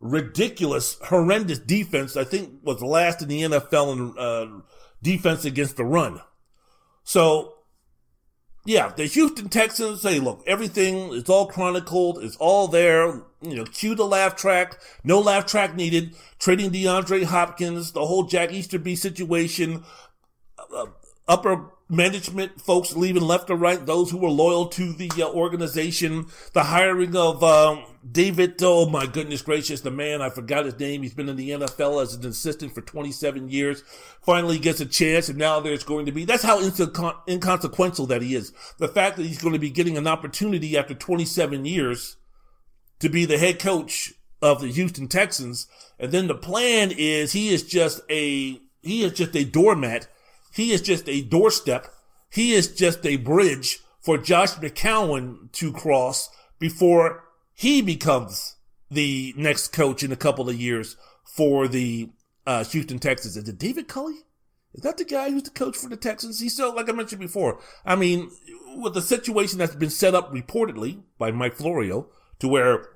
ridiculous, 0.00 0.98
horrendous 1.04 1.60
defense, 1.60 2.16
I 2.16 2.24
think 2.24 2.54
was 2.64 2.82
last 2.82 3.22
in 3.22 3.28
the 3.28 3.42
NFL 3.42 3.92
in 3.92 4.18
uh, 4.18 4.62
defense 5.00 5.44
against 5.44 5.76
the 5.76 5.84
run. 5.84 6.22
So, 7.04 7.54
yeah, 8.64 8.92
the 8.94 9.06
Houston 9.06 9.48
Texans 9.48 10.02
say, 10.02 10.20
look, 10.20 10.42
everything 10.46 11.12
is 11.12 11.28
all 11.28 11.46
chronicled, 11.46 12.22
it's 12.22 12.36
all 12.36 12.68
there. 12.68 13.22
You 13.40 13.56
know, 13.56 13.64
cue 13.64 13.96
the 13.96 14.04
laugh 14.04 14.36
track, 14.36 14.78
no 15.02 15.18
laugh 15.18 15.46
track 15.46 15.74
needed. 15.74 16.14
Trading 16.38 16.70
DeAndre 16.70 17.24
Hopkins, 17.24 17.92
the 17.92 18.06
whole 18.06 18.22
Jack 18.24 18.52
Easterby 18.52 18.94
situation, 18.94 19.84
uh, 20.74 20.86
upper 21.26 21.70
management 21.92 22.58
folks 22.58 22.96
leaving 22.96 23.22
left 23.22 23.50
or 23.50 23.56
right, 23.56 23.84
those 23.84 24.10
who 24.10 24.16
were 24.16 24.30
loyal 24.30 24.66
to 24.66 24.94
the 24.94 25.10
uh, 25.18 25.28
organization, 25.28 26.26
the 26.54 26.64
hiring 26.64 27.14
of 27.14 27.44
um, 27.44 27.84
David, 28.10 28.54
oh 28.62 28.88
my 28.88 29.06
goodness 29.06 29.42
gracious, 29.42 29.82
the 29.82 29.90
man, 29.90 30.22
I 30.22 30.30
forgot 30.30 30.64
his 30.64 30.78
name. 30.80 31.02
He's 31.02 31.12
been 31.12 31.28
in 31.28 31.36
the 31.36 31.50
NFL 31.50 32.02
as 32.02 32.14
an 32.14 32.26
assistant 32.26 32.74
for 32.74 32.80
27 32.80 33.50
years. 33.50 33.84
Finally 34.22 34.58
gets 34.58 34.80
a 34.80 34.86
chance, 34.86 35.28
and 35.28 35.38
now 35.38 35.60
there's 35.60 35.84
going 35.84 36.06
to 36.06 36.12
be, 36.12 36.24
that's 36.24 36.42
how 36.42 36.60
inconsequential 37.28 38.06
that 38.06 38.22
he 38.22 38.34
is. 38.34 38.52
The 38.78 38.88
fact 38.88 39.18
that 39.18 39.26
he's 39.26 39.42
going 39.42 39.52
to 39.52 39.58
be 39.58 39.70
getting 39.70 39.98
an 39.98 40.06
opportunity 40.06 40.78
after 40.78 40.94
27 40.94 41.66
years 41.66 42.16
to 43.00 43.10
be 43.10 43.26
the 43.26 43.38
head 43.38 43.58
coach 43.58 44.14
of 44.40 44.62
the 44.62 44.68
Houston 44.68 45.08
Texans. 45.08 45.66
And 45.98 46.10
then 46.10 46.26
the 46.26 46.34
plan 46.34 46.90
is 46.90 47.32
he 47.32 47.50
is 47.50 47.62
just 47.62 48.00
a, 48.08 48.58
he 48.80 49.04
is 49.04 49.12
just 49.12 49.36
a 49.36 49.44
doormat 49.44 50.08
he 50.52 50.72
is 50.72 50.82
just 50.82 51.08
a 51.08 51.22
doorstep. 51.22 51.88
He 52.30 52.52
is 52.52 52.74
just 52.74 53.04
a 53.06 53.16
bridge 53.16 53.80
for 54.00 54.18
Josh 54.18 54.54
McCown 54.54 55.50
to 55.52 55.72
cross 55.72 56.30
before 56.58 57.24
he 57.54 57.82
becomes 57.82 58.56
the 58.90 59.34
next 59.36 59.68
coach 59.68 60.02
in 60.02 60.12
a 60.12 60.16
couple 60.16 60.48
of 60.48 60.60
years 60.60 60.96
for 61.24 61.68
the 61.68 62.10
uh, 62.46 62.64
Houston 62.64 62.98
Texans. 62.98 63.36
Is 63.36 63.48
it 63.48 63.58
David 63.58 63.88
Culley? 63.88 64.20
Is 64.74 64.82
that 64.82 64.96
the 64.96 65.04
guy 65.04 65.30
who's 65.30 65.42
the 65.42 65.50
coach 65.50 65.76
for 65.76 65.88
the 65.88 65.96
Texans? 65.96 66.40
He's 66.40 66.54
still, 66.54 66.74
like 66.74 66.88
I 66.88 66.92
mentioned 66.92 67.20
before, 67.20 67.60
I 67.84 67.94
mean, 67.94 68.30
with 68.76 68.94
the 68.94 69.02
situation 69.02 69.58
that's 69.58 69.74
been 69.74 69.90
set 69.90 70.14
up 70.14 70.32
reportedly 70.32 71.02
by 71.18 71.30
Mike 71.30 71.54
Florio 71.54 72.08
to 72.38 72.48
where 72.48 72.88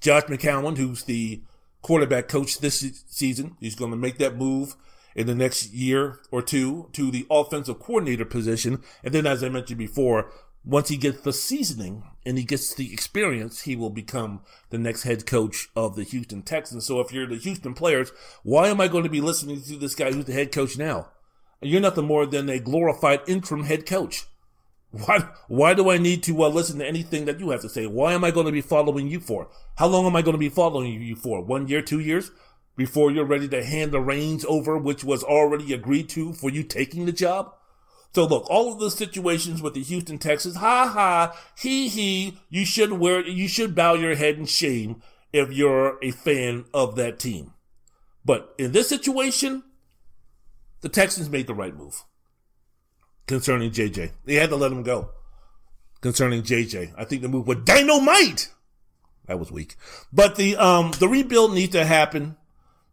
Josh 0.00 0.24
McCown, 0.24 0.76
who's 0.76 1.04
the 1.04 1.42
quarterback 1.80 2.28
coach 2.28 2.58
this 2.58 3.04
season, 3.08 3.56
he's 3.58 3.74
going 3.74 3.90
to 3.90 3.96
make 3.96 4.18
that 4.18 4.36
move 4.36 4.76
in 5.14 5.26
the 5.26 5.34
next 5.34 5.72
year 5.72 6.20
or 6.30 6.42
two 6.42 6.88
to 6.92 7.10
the 7.10 7.26
offensive 7.30 7.78
coordinator 7.78 8.24
position. 8.24 8.82
And 9.02 9.14
then, 9.14 9.26
as 9.26 9.42
I 9.44 9.48
mentioned 9.48 9.78
before, 9.78 10.30
once 10.64 10.88
he 10.88 10.96
gets 10.96 11.20
the 11.20 11.32
seasoning 11.32 12.04
and 12.24 12.38
he 12.38 12.44
gets 12.44 12.74
the 12.74 12.92
experience, 12.92 13.62
he 13.62 13.76
will 13.76 13.90
become 13.90 14.40
the 14.70 14.78
next 14.78 15.02
head 15.02 15.26
coach 15.26 15.68
of 15.76 15.94
the 15.94 16.04
Houston 16.04 16.42
Texans. 16.42 16.86
So 16.86 17.00
if 17.00 17.12
you're 17.12 17.26
the 17.26 17.36
Houston 17.36 17.74
players, 17.74 18.12
why 18.42 18.68
am 18.68 18.80
I 18.80 18.88
going 18.88 19.04
to 19.04 19.10
be 19.10 19.20
listening 19.20 19.60
to 19.62 19.76
this 19.76 19.94
guy 19.94 20.10
who's 20.10 20.24
the 20.24 20.32
head 20.32 20.52
coach 20.52 20.78
now? 20.78 21.08
You're 21.60 21.80
nothing 21.80 22.06
more 22.06 22.26
than 22.26 22.48
a 22.48 22.58
glorified 22.58 23.20
interim 23.26 23.64
head 23.64 23.86
coach. 23.86 24.24
Why, 24.90 25.28
why 25.48 25.74
do 25.74 25.90
I 25.90 25.98
need 25.98 26.22
to 26.24 26.44
uh, 26.44 26.48
listen 26.48 26.78
to 26.78 26.86
anything 26.86 27.24
that 27.24 27.40
you 27.40 27.50
have 27.50 27.62
to 27.62 27.68
say? 27.68 27.86
Why 27.86 28.12
am 28.12 28.22
I 28.22 28.30
going 28.30 28.46
to 28.46 28.52
be 28.52 28.60
following 28.60 29.08
you 29.08 29.18
for? 29.18 29.48
How 29.76 29.88
long 29.88 30.06
am 30.06 30.14
I 30.14 30.22
going 30.22 30.34
to 30.34 30.38
be 30.38 30.48
following 30.48 31.02
you 31.02 31.16
for? 31.16 31.42
One 31.42 31.66
year, 31.66 31.82
two 31.82 31.98
years? 31.98 32.30
Before 32.76 33.10
you're 33.10 33.24
ready 33.24 33.48
to 33.48 33.64
hand 33.64 33.92
the 33.92 34.00
reins 34.00 34.44
over, 34.46 34.76
which 34.76 35.04
was 35.04 35.22
already 35.22 35.72
agreed 35.72 36.08
to 36.10 36.32
for 36.32 36.50
you 36.50 36.62
taking 36.62 37.06
the 37.06 37.12
job? 37.12 37.54
So 38.14 38.24
look, 38.24 38.48
all 38.48 38.72
of 38.72 38.78
the 38.78 38.90
situations 38.90 39.60
with 39.60 39.74
the 39.74 39.82
Houston 39.82 40.18
Texans, 40.18 40.56
ha 40.56 40.86
ha, 40.86 41.36
he 41.58 41.88
he, 41.88 42.38
you 42.48 42.64
should 42.64 42.92
wear, 42.92 43.26
you 43.26 43.48
should 43.48 43.74
bow 43.74 43.94
your 43.94 44.14
head 44.14 44.36
in 44.36 44.46
shame 44.46 45.02
if 45.32 45.52
you're 45.52 45.98
a 46.02 46.12
fan 46.12 46.64
of 46.72 46.94
that 46.96 47.18
team. 47.18 47.54
But 48.24 48.54
in 48.56 48.72
this 48.72 48.88
situation, 48.88 49.64
the 50.80 50.88
Texans 50.88 51.28
made 51.28 51.46
the 51.46 51.54
right 51.54 51.76
move 51.76 52.04
concerning 53.26 53.72
JJ. 53.72 54.12
They 54.24 54.34
had 54.34 54.50
to 54.50 54.56
let 54.56 54.70
him 54.70 54.82
go 54.82 55.10
concerning 56.00 56.42
JJ. 56.42 56.94
I 56.96 57.04
think 57.04 57.22
the 57.22 57.28
move 57.28 57.46
was 57.46 57.58
dynamite. 57.64 58.50
That 59.26 59.38
was 59.38 59.50
weak. 59.50 59.76
But 60.12 60.36
the 60.36 60.56
um 60.56 60.92
the 60.98 61.08
rebuild 61.08 61.54
needs 61.54 61.72
to 61.72 61.84
happen 61.84 62.36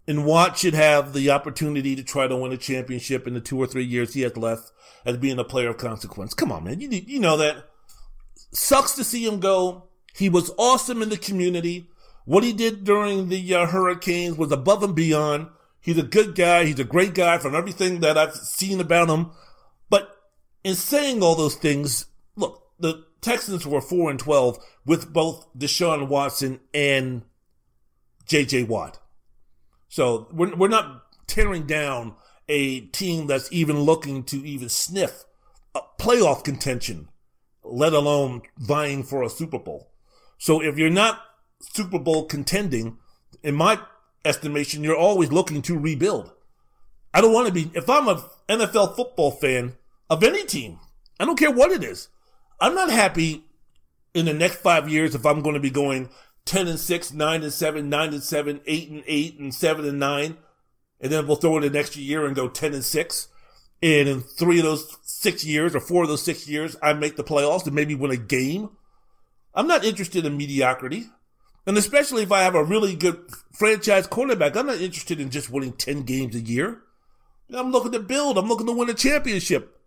and 0.08 0.26
Watt 0.26 0.58
should 0.58 0.74
have 0.74 1.14
the 1.14 1.30
opportunity 1.30 1.96
to 1.96 2.04
try 2.04 2.28
to 2.28 2.36
win 2.36 2.52
a 2.52 2.58
championship 2.58 3.28
in 3.28 3.34
the 3.34 3.42
two 3.42 3.58
or 3.62 3.68
three 3.68 3.86
years 3.86 4.14
he 4.14 4.22
has 4.22 4.36
left 4.36 4.72
as 5.06 5.18
being 5.18 5.40
a 5.40 5.44
player 5.44 5.70
of 5.70 5.78
consequence. 5.78 6.34
Come 6.34 6.52
on, 6.52 6.64
man. 6.64 6.80
You, 6.80 6.90
you 6.90 7.20
know 7.20 7.38
that. 7.38 7.66
Sucks 8.54 8.94
to 8.96 9.04
see 9.04 9.26
him 9.26 9.40
go. 9.40 9.88
He 10.14 10.28
was 10.28 10.52
awesome 10.58 11.02
in 11.02 11.10
the 11.10 11.18
community. 11.18 11.88
What 12.26 12.44
he 12.44 12.54
did 12.54 12.84
during 12.84 13.30
the 13.30 13.56
uh, 13.56 13.68
Hurricanes 13.68 14.38
was 14.38 14.52
above 14.52 14.84
and 14.84 14.96
beyond. 14.96 15.48
He's 15.80 15.98
a 15.98 16.04
good 16.04 16.36
guy. 16.36 16.66
He's 16.66 16.80
a 16.80 16.84
great 16.84 17.14
guy 17.14 17.38
from 17.38 17.56
everything 17.56 18.02
that 18.02 18.18
I've 18.18 18.36
seen 18.36 18.80
about 18.80 19.10
him. 19.10 19.32
But 19.90 20.16
in 20.64 20.76
saying 20.76 21.24
all 21.24 21.36
those 21.36 21.56
things, 21.56 22.08
look, 22.36 22.68
the 22.80 23.06
Texans 23.22 23.66
were 23.66 23.82
4 23.82 24.12
and 24.12 24.20
12 24.20 24.60
with 24.86 25.12
both 25.12 25.48
Deshaun 25.58 26.08
Watson 26.08 26.60
and 26.74 27.24
JJ 28.28 28.68
Watt. 28.68 29.01
So 29.92 30.30
we're, 30.32 30.56
we're 30.56 30.70
not 30.70 31.04
tearing 31.28 31.68
down 31.68 32.16
a 32.48 32.80
team 32.80 33.28
that's 33.28 33.52
even 33.52 33.82
looking 33.82 34.24
to 34.24 34.38
even 34.48 34.70
sniff 34.70 35.26
a 35.76 35.82
playoff 36.00 36.46
contention, 36.46 37.10
let 37.62 37.92
alone 37.92 38.44
vying 38.58 39.04
for 39.04 39.22
a 39.22 39.30
Super 39.30 39.60
Bowl. 39.60 39.92
So 40.38 40.62
if 40.62 40.78
you're 40.78 40.90
not 40.90 41.20
Super 41.60 42.00
Bowl 42.00 42.24
contending, 42.24 43.00
in 43.44 43.54
my 43.54 43.80
estimation, 44.24 44.82
you're 44.82 44.96
always 44.96 45.30
looking 45.30 45.62
to 45.64 45.78
rebuild. 45.78 46.32
I 47.14 47.20
don't 47.20 47.34
want 47.34 47.48
to 47.48 47.54
be, 47.54 47.70
if 47.74 47.90
I'm 47.90 48.08
an 48.08 48.22
NFL 48.48 48.96
football 48.96 49.32
fan 49.32 49.76
of 50.10 50.24
any 50.24 50.46
team, 50.46 50.80
I 51.20 51.26
don't 51.26 51.38
care 51.38 51.52
what 51.52 51.72
it 51.72 51.84
is. 51.84 52.08
I'm 52.62 52.76
not 52.76 52.90
happy 52.90 53.44
in 54.14 54.24
the 54.24 54.34
next 54.34 54.56
five 54.56 54.88
years 54.88 55.16
if 55.16 55.26
I'm 55.26 55.42
going 55.42 55.56
to 55.56 55.60
be 55.60 55.70
going 55.70 56.10
10 56.46 56.68
and 56.68 56.80
6, 56.80 57.14
9 57.14 57.44
and 57.44 57.54
7, 57.54 57.90
9 57.90 58.14
and 58.14 58.24
7, 58.24 58.62
8 58.66 58.90
and 58.90 59.04
8, 59.06 59.40
and 59.40 59.54
7 59.54 59.86
and 59.86 60.00
9. 60.00 60.38
And 61.00 61.12
then 61.12 61.28
we'll 61.28 61.36
throw 61.36 61.58
in 61.58 61.64
the 61.64 61.70
next 61.70 61.96
year 61.96 62.26
and 62.26 62.36
go 62.36 62.48
10 62.48 62.74
and 62.74 62.84
6. 62.84 63.28
And 63.84 64.08
in 64.08 64.22
three 64.22 64.60
of 64.60 64.66
those 64.66 64.98
six 65.02 65.44
years 65.44 65.76
or 65.76 65.80
four 65.80 66.04
of 66.04 66.10
those 66.10 66.24
six 66.24 66.48
years, 66.48 66.76
I 66.84 66.94
make 66.94 67.16
the 67.16 67.24
playoffs 67.24 67.66
and 67.66 67.74
maybe 67.74 67.96
win 67.96 68.12
a 68.12 68.18
game. 68.18 68.70
I'm 69.56 69.68
not 69.68 69.84
interested 69.84 70.26
in 70.26 70.38
mediocrity. 70.38 71.08
And 71.66 71.78
especially 71.78 72.24
if 72.24 72.32
I 72.32 72.42
have 72.42 72.56
a 72.56 72.64
really 72.64 72.96
good 72.96 73.20
franchise 73.54 74.08
quarterback, 74.08 74.56
I'm 74.56 74.68
not 74.68 74.82
interested 74.82 75.20
in 75.20 75.30
just 75.30 75.50
winning 75.50 75.74
10 75.74 76.04
games 76.04 76.36
a 76.36 76.40
year. 76.40 76.82
I'm 77.54 77.72
looking 77.72 77.92
to 77.92 78.00
build. 78.00 78.38
I'm 78.38 78.48
looking 78.48 78.68
to 78.68 78.74
win 78.74 78.90
a 78.90 78.94
championship. 78.94 79.78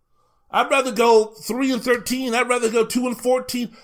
I'd 0.51 0.71
rather 0.71 0.93
go 0.93 1.27
3 1.27 1.73
and 1.73 1.83
13. 1.83 2.35
I'd 2.35 2.49
rather 2.49 2.71
go 2.71 2.85
2 2.85 3.07
and 3.07 3.19
14 3.19 3.77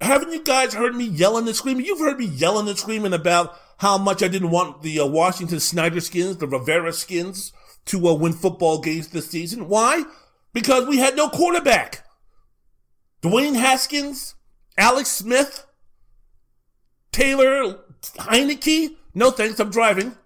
haven't 0.00 0.32
you 0.32 0.42
guys 0.44 0.74
heard 0.74 0.94
me 0.94 1.04
yelling 1.04 1.46
and 1.46 1.56
screaming? 1.56 1.84
You've 1.84 1.98
heard 1.98 2.18
me 2.18 2.26
yelling 2.26 2.68
and 2.68 2.78
screaming 2.78 3.12
about 3.12 3.58
how 3.78 3.98
much 3.98 4.22
I 4.22 4.28
didn't 4.28 4.50
want 4.50 4.82
the 4.82 5.00
uh, 5.00 5.06
Washington 5.06 5.60
Snyder 5.60 6.00
skins, 6.00 6.36
the 6.36 6.46
Rivera 6.46 6.92
skins, 6.92 7.52
to 7.86 8.08
uh, 8.08 8.14
win 8.14 8.32
football 8.32 8.80
games 8.80 9.08
this 9.08 9.30
season. 9.30 9.68
Why? 9.68 10.04
Because 10.52 10.86
we 10.86 10.98
had 10.98 11.16
no 11.16 11.28
quarterback. 11.28 12.04
Dwayne 13.22 13.56
Haskins, 13.56 14.34
Alex 14.76 15.10
Smith, 15.10 15.66
Taylor 17.10 17.80
Heinicke. 18.02 18.96
No 19.14 19.30
thanks, 19.30 19.58
I'm 19.58 19.70
driving. 19.70 20.16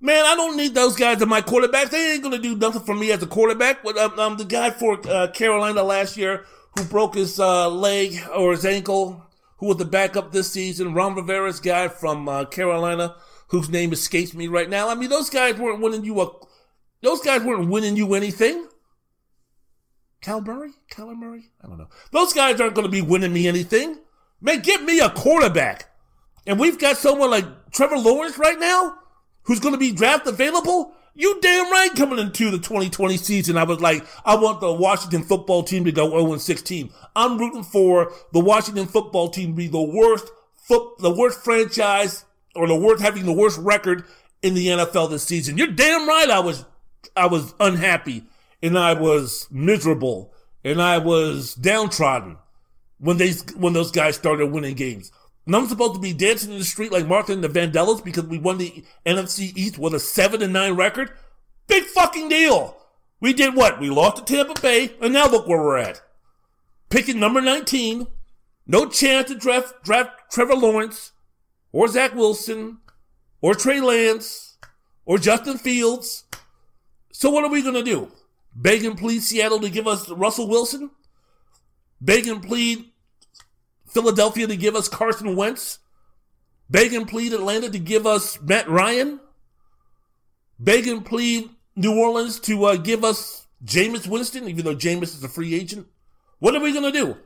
Man, 0.00 0.24
I 0.24 0.34
don't 0.34 0.56
need 0.56 0.74
those 0.74 0.96
guys 0.96 1.20
as 1.20 1.28
my 1.28 1.40
quarterbacks. 1.40 1.90
They 1.90 2.12
ain't 2.12 2.22
gonna 2.22 2.38
do 2.38 2.56
nothing 2.56 2.82
for 2.82 2.94
me 2.94 3.12
as 3.12 3.22
a 3.22 3.26
quarterback. 3.26 3.82
But 3.82 3.98
um, 3.98 4.18
um 4.18 4.36
the 4.36 4.44
guy 4.44 4.70
for 4.70 4.98
uh, 5.08 5.28
Carolina 5.28 5.82
last 5.82 6.16
year 6.16 6.44
who 6.76 6.84
broke 6.84 7.14
his 7.14 7.40
uh, 7.40 7.68
leg 7.70 8.16
or 8.34 8.52
his 8.52 8.64
ankle, 8.64 9.26
who 9.58 9.66
was 9.66 9.78
the 9.78 9.84
backup 9.84 10.32
this 10.32 10.52
season. 10.52 10.94
Ron 10.94 11.14
Rivera's 11.14 11.60
guy 11.60 11.88
from 11.88 12.28
uh, 12.28 12.44
Carolina, 12.44 13.16
whose 13.48 13.68
name 13.68 13.92
escapes 13.92 14.34
me 14.34 14.48
right 14.48 14.68
now. 14.68 14.88
I 14.88 14.94
mean, 14.94 15.08
those 15.08 15.30
guys 15.30 15.56
weren't 15.56 15.80
winning 15.80 16.04
you 16.04 16.20
a 16.20 16.30
Those 17.02 17.20
guys 17.20 17.42
weren't 17.42 17.70
winning 17.70 17.96
you 17.96 18.14
anything. 18.14 18.68
Cal 20.20 20.40
Murray? 20.40 20.70
Cal 20.90 21.14
Murray? 21.14 21.50
I 21.62 21.68
don't 21.68 21.78
know. 21.78 21.88
Those 22.10 22.32
guys 22.32 22.60
aren't 22.60 22.74
going 22.74 22.86
to 22.86 22.92
be 22.92 23.02
winning 23.02 23.32
me 23.32 23.46
anything. 23.46 23.98
Man, 24.40 24.60
get 24.60 24.82
me 24.82 25.00
a 25.00 25.10
quarterback. 25.10 25.90
And 26.46 26.60
we've 26.60 26.78
got 26.78 26.96
someone 26.96 27.30
like 27.30 27.70
Trevor 27.70 27.98
Lawrence 27.98 28.38
right 28.38 28.58
now 28.58 28.98
who's 29.44 29.60
going 29.60 29.74
to 29.74 29.78
be 29.78 29.92
draft 29.92 30.26
available. 30.26 30.94
You 31.18 31.40
damn 31.40 31.72
right 31.72 31.90
coming 31.96 32.18
into 32.18 32.50
the 32.50 32.58
2020 32.58 33.16
season. 33.16 33.56
I 33.56 33.64
was 33.64 33.80
like, 33.80 34.06
I 34.26 34.36
want 34.36 34.60
the 34.60 34.70
Washington 34.70 35.22
football 35.22 35.62
team 35.62 35.86
to 35.86 35.92
go 35.92 36.10
0 36.10 36.36
16. 36.36 36.90
I'm 37.16 37.38
rooting 37.38 37.64
for 37.64 38.12
the 38.34 38.40
Washington 38.40 38.86
football 38.86 39.30
team 39.30 39.48
to 39.48 39.56
be 39.56 39.66
the 39.66 39.80
worst 39.80 40.30
foot, 40.56 40.98
the 40.98 41.10
worst 41.10 41.42
franchise 41.42 42.26
or 42.54 42.68
the 42.68 42.76
worst, 42.76 43.02
having 43.02 43.24
the 43.24 43.32
worst 43.32 43.58
record 43.58 44.04
in 44.42 44.52
the 44.52 44.66
NFL 44.66 45.08
this 45.08 45.24
season. 45.24 45.56
You're 45.56 45.68
damn 45.68 46.06
right. 46.06 46.28
I 46.28 46.40
was, 46.40 46.66
I 47.16 47.26
was 47.26 47.54
unhappy 47.60 48.24
and 48.62 48.78
I 48.78 48.92
was 48.92 49.48
miserable 49.50 50.34
and 50.64 50.82
I 50.82 50.98
was 50.98 51.54
downtrodden 51.54 52.36
when 52.98 53.16
they, 53.16 53.32
when 53.56 53.72
those 53.72 53.90
guys 53.90 54.16
started 54.16 54.48
winning 54.48 54.74
games. 54.74 55.12
And 55.46 55.54
I'm 55.54 55.68
supposed 55.68 55.94
to 55.94 56.00
be 56.00 56.12
dancing 56.12 56.50
in 56.52 56.58
the 56.58 56.64
street 56.64 56.90
like 56.90 57.06
Martha 57.06 57.32
and 57.32 57.42
the 57.42 57.48
Vandellas 57.48 58.04
because 58.04 58.24
we 58.24 58.38
won 58.38 58.58
the 58.58 58.84
NFC 59.06 59.56
East 59.56 59.78
with 59.78 59.94
a 59.94 60.00
seven 60.00 60.42
and 60.42 60.52
nine 60.52 60.74
record. 60.74 61.12
Big 61.68 61.84
fucking 61.84 62.28
deal. 62.28 62.76
We 63.20 63.32
did 63.32 63.54
what? 63.54 63.80
We 63.80 63.88
lost 63.88 64.18
to 64.18 64.24
Tampa 64.24 64.60
Bay, 64.60 64.92
and 65.00 65.12
now 65.12 65.28
look 65.28 65.46
where 65.46 65.62
we're 65.62 65.78
at. 65.78 66.02
Picking 66.90 67.18
number 67.18 67.40
19. 67.40 68.08
No 68.66 68.86
chance 68.86 69.28
to 69.28 69.36
draft, 69.36 69.84
draft 69.84 70.30
Trevor 70.30 70.56
Lawrence, 70.56 71.12
or 71.72 71.86
Zach 71.86 72.14
Wilson, 72.14 72.78
or 73.40 73.54
Trey 73.54 73.80
Lance, 73.80 74.58
or 75.04 75.18
Justin 75.18 75.56
Fields. 75.56 76.24
So 77.12 77.30
what 77.30 77.44
are 77.44 77.50
we 77.50 77.62
gonna 77.62 77.84
do? 77.84 78.10
Beg 78.54 78.84
and 78.84 78.98
plead 78.98 79.22
Seattle 79.22 79.60
to 79.60 79.70
give 79.70 79.86
us 79.86 80.08
Russell 80.10 80.48
Wilson? 80.48 80.90
Beg 82.00 82.26
and 82.26 82.42
plead 82.42 82.90
Philadelphia 83.96 84.46
to 84.46 84.56
give 84.56 84.76
us 84.76 84.90
Carson 84.90 85.36
Wentz? 85.36 85.78
Beg 86.68 86.92
and 86.92 87.08
plead 87.08 87.32
Atlanta 87.32 87.70
to 87.70 87.78
give 87.78 88.06
us 88.06 88.38
Matt 88.42 88.68
Ryan? 88.68 89.20
Beg 90.58 90.86
and 90.86 91.02
plead 91.02 91.48
New 91.76 91.98
Orleans 91.98 92.38
to 92.40 92.66
uh, 92.66 92.76
give 92.76 93.04
us 93.04 93.46
Jameis 93.64 94.06
Winston, 94.06 94.48
even 94.50 94.66
though 94.66 94.76
Jameis 94.76 95.14
is 95.14 95.24
a 95.24 95.30
free 95.30 95.54
agent? 95.54 95.86
What 96.40 96.54
are 96.54 96.60
we 96.60 96.72
going 96.72 96.92
to 96.92 96.98
do? 96.98 97.16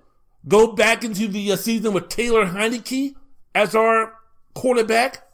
Go 0.47 0.71
back 0.73 1.03
into 1.03 1.27
the 1.27 1.51
uh, 1.51 1.57
season 1.57 1.93
with 1.93 2.09
Taylor 2.09 2.47
Heinicke 2.47 3.17
as 3.53 3.75
our 3.75 4.15
quarterback? 4.55 5.27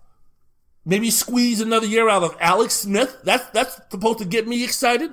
Maybe 0.86 1.10
squeeze 1.10 1.60
another 1.60 1.86
year 1.86 2.08
out 2.08 2.22
of 2.22 2.34
Alex 2.40 2.72
Smith? 2.72 3.18
That's, 3.24 3.44
that's 3.50 3.78
supposed 3.90 4.20
to 4.20 4.24
get 4.24 4.48
me 4.48 4.64
excited? 4.64 5.12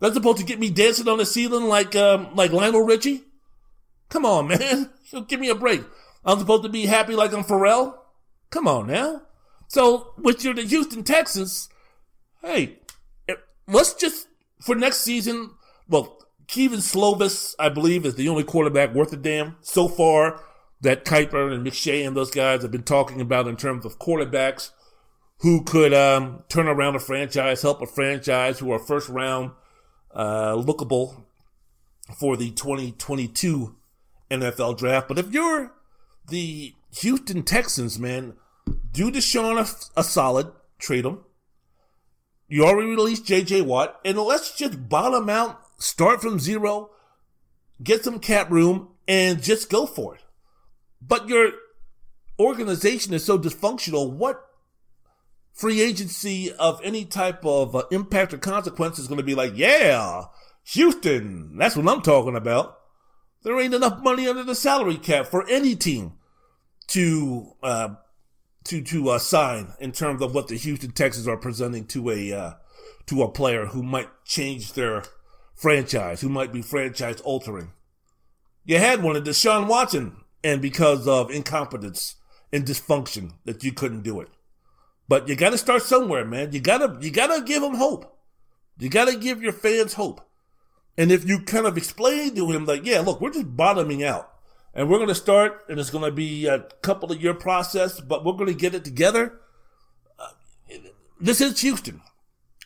That's 0.00 0.14
supposed 0.14 0.38
to 0.38 0.44
get 0.44 0.58
me 0.58 0.68
dancing 0.68 1.06
on 1.06 1.18
the 1.18 1.26
ceiling 1.26 1.66
like, 1.66 1.94
um, 1.94 2.34
like 2.34 2.50
Lionel 2.50 2.82
Richie? 2.82 3.22
Come 4.08 4.26
on, 4.26 4.48
man. 4.58 4.90
Give 5.26 5.40
me 5.40 5.48
a 5.48 5.54
break. 5.54 5.82
I'm 6.24 6.38
supposed 6.38 6.62
to 6.64 6.68
be 6.68 6.86
happy 6.86 7.14
like 7.14 7.32
I'm 7.32 7.44
Pharrell? 7.44 7.96
Come 8.50 8.68
on 8.68 8.88
now. 8.88 9.22
So, 9.68 10.14
with 10.18 10.44
your 10.44 10.54
the 10.54 10.62
Houston 10.62 11.04
Texans, 11.04 11.68
hey, 12.42 12.78
eh, 13.28 13.34
let's 13.68 13.94
just, 13.94 14.26
for 14.60 14.74
next 14.74 14.98
season, 14.98 15.50
well, 15.88 16.18
Kevin 16.48 16.80
Slovis, 16.80 17.54
I 17.58 17.68
believe, 17.68 18.04
is 18.04 18.16
the 18.16 18.28
only 18.28 18.42
quarterback 18.42 18.92
worth 18.92 19.12
a 19.12 19.16
damn 19.16 19.56
so 19.60 19.86
far 19.86 20.42
that 20.80 21.04
Kiper 21.04 21.52
and 21.52 21.64
McShay 21.64 22.04
and 22.06 22.16
those 22.16 22.30
guys 22.30 22.62
have 22.62 22.72
been 22.72 22.82
talking 22.82 23.20
about 23.20 23.46
in 23.46 23.56
terms 23.56 23.84
of 23.84 23.98
quarterbacks 23.98 24.70
who 25.38 25.62
could 25.62 25.94
um, 25.94 26.42
turn 26.48 26.66
around 26.66 26.96
a 26.96 26.98
franchise, 26.98 27.62
help 27.62 27.80
a 27.80 27.86
franchise 27.86 28.58
who 28.58 28.72
are 28.72 28.78
first 28.78 29.08
round 29.08 29.52
uh, 30.12 30.54
lookable 30.54 31.22
for 32.18 32.36
the 32.36 32.50
2022 32.50 33.76
NFL 34.30 34.78
draft. 34.78 35.08
But 35.08 35.18
if 35.18 35.32
you're 35.32 35.72
the 36.28 36.74
Houston 36.96 37.42
Texans, 37.42 37.98
man, 37.98 38.34
do 38.92 39.10
Deshaun 39.10 39.58
a, 39.58 40.00
a 40.00 40.04
solid, 40.04 40.52
trade 40.78 41.04
him. 41.04 41.20
You 42.48 42.64
already 42.64 42.88
released 42.88 43.26
JJ 43.26 43.62
Watt, 43.62 44.00
and 44.04 44.18
let's 44.18 44.56
just 44.56 44.88
bottom 44.88 45.30
out, 45.30 45.60
start 45.78 46.20
from 46.20 46.40
zero, 46.40 46.90
get 47.82 48.02
some 48.02 48.18
cap 48.18 48.50
room, 48.50 48.88
and 49.06 49.40
just 49.40 49.70
go 49.70 49.86
for 49.86 50.16
it. 50.16 50.22
But 51.00 51.28
your 51.28 51.52
organization 52.40 53.14
is 53.14 53.24
so 53.24 53.38
dysfunctional. 53.38 54.10
What 54.10 54.44
free 55.52 55.80
agency 55.80 56.52
of 56.52 56.80
any 56.82 57.04
type 57.04 57.44
of 57.44 57.76
uh, 57.76 57.84
impact 57.92 58.34
or 58.34 58.38
consequence 58.38 58.98
is 58.98 59.06
going 59.06 59.18
to 59.18 59.24
be 59.24 59.34
like, 59.34 59.52
yeah, 59.54 60.24
Houston, 60.64 61.56
that's 61.56 61.76
what 61.76 61.88
I'm 61.88 62.02
talking 62.02 62.34
about. 62.34 62.79
There 63.42 63.58
ain't 63.58 63.74
enough 63.74 64.02
money 64.02 64.28
under 64.28 64.44
the 64.44 64.54
salary 64.54 64.96
cap 64.96 65.26
for 65.26 65.48
any 65.48 65.74
team 65.74 66.14
to 66.88 67.52
uh, 67.62 67.94
to 68.64 68.82
to 68.82 69.10
uh, 69.10 69.18
sign 69.18 69.72
in 69.80 69.92
terms 69.92 70.20
of 70.22 70.34
what 70.34 70.48
the 70.48 70.56
Houston 70.56 70.90
Texans 70.90 71.26
are 71.26 71.36
presenting 71.36 71.86
to 71.86 72.10
a 72.10 72.32
uh, 72.32 72.52
to 73.06 73.22
a 73.22 73.30
player 73.30 73.66
who 73.66 73.82
might 73.82 74.08
change 74.24 74.74
their 74.74 75.04
franchise, 75.54 76.20
who 76.20 76.28
might 76.28 76.52
be 76.52 76.62
franchise 76.62 77.20
altering. 77.22 77.72
You 78.64 78.78
had 78.78 79.02
one 79.02 79.16
of 79.16 79.24
Deshaun 79.24 79.66
Watson, 79.66 80.16
and 80.44 80.60
because 80.60 81.08
of 81.08 81.30
incompetence 81.30 82.16
and 82.52 82.64
dysfunction, 82.64 83.32
that 83.44 83.64
you 83.64 83.72
couldn't 83.72 84.02
do 84.02 84.20
it. 84.20 84.28
But 85.08 85.28
you 85.28 85.34
got 85.34 85.50
to 85.50 85.58
start 85.58 85.82
somewhere, 85.82 86.24
man. 86.24 86.52
You 86.52 86.60
gotta 86.60 86.98
you 87.00 87.10
gotta 87.10 87.42
give 87.42 87.62
them 87.62 87.74
hope. 87.74 88.18
You 88.78 88.88
gotta 88.88 89.16
give 89.16 89.42
your 89.42 89.52
fans 89.52 89.94
hope. 89.94 90.20
And 91.00 91.10
if 91.10 91.26
you 91.26 91.40
kind 91.40 91.64
of 91.64 91.78
explain 91.78 92.34
to 92.34 92.50
him 92.50 92.66
like, 92.66 92.84
yeah, 92.84 93.00
look, 93.00 93.22
we're 93.22 93.32
just 93.32 93.56
bottoming 93.56 94.04
out 94.04 94.34
and 94.74 94.90
we're 94.90 94.98
going 94.98 95.08
to 95.08 95.14
start 95.14 95.64
and 95.66 95.80
it's 95.80 95.88
going 95.88 96.04
to 96.04 96.12
be 96.12 96.44
a 96.44 96.66
couple 96.82 97.10
of 97.10 97.22
year 97.22 97.32
process, 97.32 97.98
but 98.02 98.22
we're 98.22 98.34
going 98.34 98.52
to 98.52 98.54
get 98.54 98.74
it 98.74 98.84
together. 98.84 99.40
Uh, 100.18 100.76
this 101.18 101.40
is 101.40 101.58
Houston. 101.62 102.02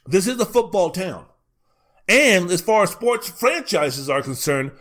This 0.05 0.27
is 0.27 0.40
a 0.40 0.44
football 0.44 0.90
town. 0.90 1.27
And 2.09 2.51
as 2.51 2.61
far 2.61 2.83
as 2.83 2.90
sports 2.90 3.29
franchises 3.29 4.11
are 4.11 4.20
concerned, 4.20 4.73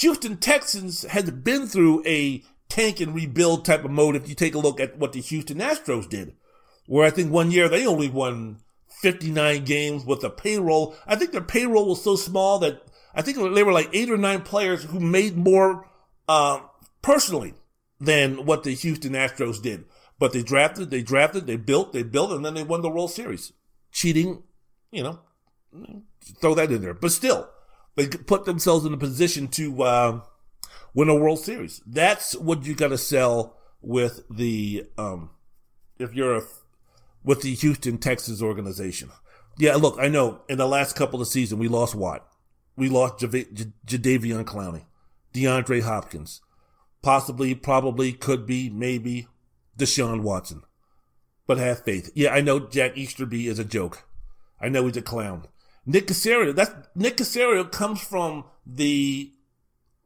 Houston 0.00 0.36
Texans 0.36 1.04
has 1.04 1.30
been 1.30 1.66
through 1.66 2.02
a 2.04 2.44
tank 2.68 3.00
and 3.00 3.14
rebuild 3.14 3.64
type 3.64 3.86
of 3.86 3.90
mode. 3.90 4.16
If 4.16 4.28
you 4.28 4.34
take 4.34 4.54
a 4.54 4.58
look 4.58 4.80
at 4.80 4.98
what 4.98 5.14
the 5.14 5.22
Houston 5.22 5.60
Astros 5.60 6.10
did, 6.10 6.36
where 6.84 7.06
I 7.06 7.10
think 7.10 7.32
one 7.32 7.52
year 7.52 7.70
they 7.70 7.86
only 7.86 8.10
won 8.10 8.58
59 9.00 9.64
games 9.64 10.04
with 10.04 10.22
a 10.24 10.30
payroll. 10.30 10.94
I 11.06 11.16
think 11.16 11.32
their 11.32 11.40
payroll 11.40 11.88
was 11.88 12.02
so 12.02 12.14
small 12.14 12.58
that 12.58 12.82
I 13.18 13.22
think 13.22 13.36
they 13.36 13.64
were 13.64 13.72
like 13.72 13.90
eight 13.92 14.10
or 14.10 14.16
nine 14.16 14.42
players 14.42 14.84
who 14.84 15.00
made 15.00 15.36
more 15.36 15.90
uh, 16.28 16.60
personally 17.02 17.54
than 17.98 18.46
what 18.46 18.62
the 18.62 18.70
Houston 18.70 19.14
Astros 19.14 19.60
did. 19.60 19.86
But 20.20 20.32
they 20.32 20.44
drafted, 20.44 20.90
they 20.90 21.02
drafted, 21.02 21.48
they 21.48 21.56
built, 21.56 21.92
they 21.92 22.04
built, 22.04 22.30
and 22.30 22.44
then 22.44 22.54
they 22.54 22.62
won 22.62 22.80
the 22.80 22.88
World 22.88 23.10
Series. 23.10 23.52
Cheating, 23.90 24.44
you 24.92 25.02
know, 25.02 25.18
throw 26.40 26.54
that 26.54 26.70
in 26.70 26.80
there. 26.80 26.94
But 26.94 27.10
still, 27.10 27.50
they 27.96 28.06
put 28.06 28.44
themselves 28.44 28.86
in 28.86 28.94
a 28.94 28.96
position 28.96 29.48
to 29.48 29.82
uh, 29.82 30.20
win 30.94 31.08
a 31.08 31.14
World 31.16 31.40
Series. 31.40 31.82
That's 31.84 32.36
what 32.36 32.66
you 32.66 32.76
got 32.76 32.88
to 32.88 32.98
sell 32.98 33.56
with 33.80 34.22
the 34.30 34.86
um, 34.96 35.30
if 35.98 36.14
you're 36.14 36.36
a, 36.36 36.42
with 37.24 37.42
the 37.42 37.54
Houston 37.56 37.98
Texas 37.98 38.40
organization. 38.40 39.10
Yeah, 39.58 39.74
look, 39.74 39.96
I 39.98 40.06
know 40.06 40.42
in 40.48 40.58
the 40.58 40.68
last 40.68 40.94
couple 40.94 41.20
of 41.20 41.26
seasons 41.26 41.58
we 41.58 41.66
lost 41.66 41.96
Watt. 41.96 42.24
We 42.78 42.88
lost 42.88 43.18
J- 43.18 43.26
Jadeveon 43.26 44.44
Clowney, 44.44 44.84
DeAndre 45.34 45.82
Hopkins, 45.82 46.40
possibly, 47.02 47.54
probably, 47.54 48.12
could 48.12 48.46
be, 48.46 48.70
maybe 48.70 49.26
Deshaun 49.76 50.22
Watson. 50.22 50.62
But 51.48 51.58
have 51.58 51.82
faith. 51.82 52.12
Yeah, 52.14 52.32
I 52.32 52.40
know 52.40 52.60
Jack 52.60 52.96
Easterby 52.96 53.48
is 53.48 53.58
a 53.58 53.64
joke. 53.64 54.06
I 54.60 54.68
know 54.68 54.86
he's 54.86 54.96
a 54.96 55.02
clown. 55.02 55.48
Nick 55.86 56.06
Caserio, 56.06 56.54
that's 56.54 56.72
Nick 56.94 57.16
Caserio 57.16 57.70
comes 57.70 58.00
from 58.00 58.44
the 58.64 59.32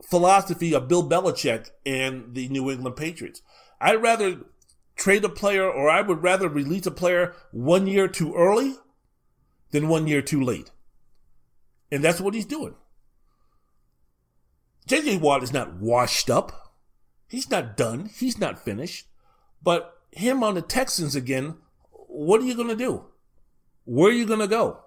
philosophy 0.09 0.75
of 0.75 0.89
Bill 0.89 1.07
Belichick 1.07 1.71
and 1.85 2.35
the 2.35 2.49
New 2.49 2.71
England 2.71 2.97
Patriots. 2.97 3.43
I'd 3.81 4.03
rather 4.03 4.47
trade 4.97 5.25
a 5.25 5.29
player 5.29 5.69
or 5.69 5.91
I 5.91 6.01
would 6.01 6.23
rather 6.23 6.49
release 6.49 6.87
a 6.87 6.91
player 6.91 7.35
one 7.51 7.87
year 7.87 8.09
too 8.09 8.35
early 8.35 8.77
than 9.73 9.89
one 9.89 10.07
year 10.07 10.23
too 10.23 10.43
late. 10.43 10.71
And 11.93 12.03
that's 12.03 12.23
what 12.23 12.33
he's 12.33 12.47
doing. 12.47 12.75
JJ 14.89 15.21
Watt 15.21 15.43
is 15.43 15.53
not 15.53 15.75
washed 15.75 16.31
up. 16.31 16.75
He's 17.29 17.51
not 17.51 17.77
done. 17.77 18.07
He's 18.07 18.39
not 18.39 18.65
finished. 18.65 19.07
But 19.63 19.95
him 20.11 20.43
on 20.43 20.55
the 20.55 20.63
Texans 20.63 21.15
again, 21.15 21.57
what 21.91 22.41
are 22.41 22.45
you 22.45 22.57
going 22.57 22.69
to 22.69 22.77
do? 22.77 23.05
Where 23.85 24.11
are 24.11 24.15
you 24.15 24.27
going 24.27 24.41
to 24.41 24.49
go? 24.49 24.79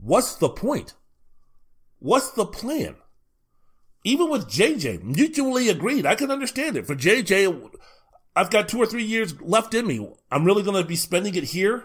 What's 0.00 0.36
the 0.36 0.48
point? 0.48 0.94
What's 1.98 2.30
the 2.30 2.46
plan? 2.46 2.94
Even 4.04 4.30
with 4.30 4.48
JJ, 4.48 5.02
mutually 5.02 5.68
agreed. 5.68 6.06
I 6.06 6.14
can 6.14 6.30
understand 6.30 6.76
it. 6.76 6.86
For 6.86 6.94
JJ, 6.94 7.72
I've 8.36 8.50
got 8.50 8.68
two 8.68 8.78
or 8.78 8.86
three 8.86 9.02
years 9.02 9.40
left 9.40 9.74
in 9.74 9.88
me. 9.88 10.08
I'm 10.30 10.44
really 10.44 10.62
going 10.62 10.80
to 10.80 10.88
be 10.88 10.94
spending 10.94 11.34
it 11.34 11.44
here 11.44 11.84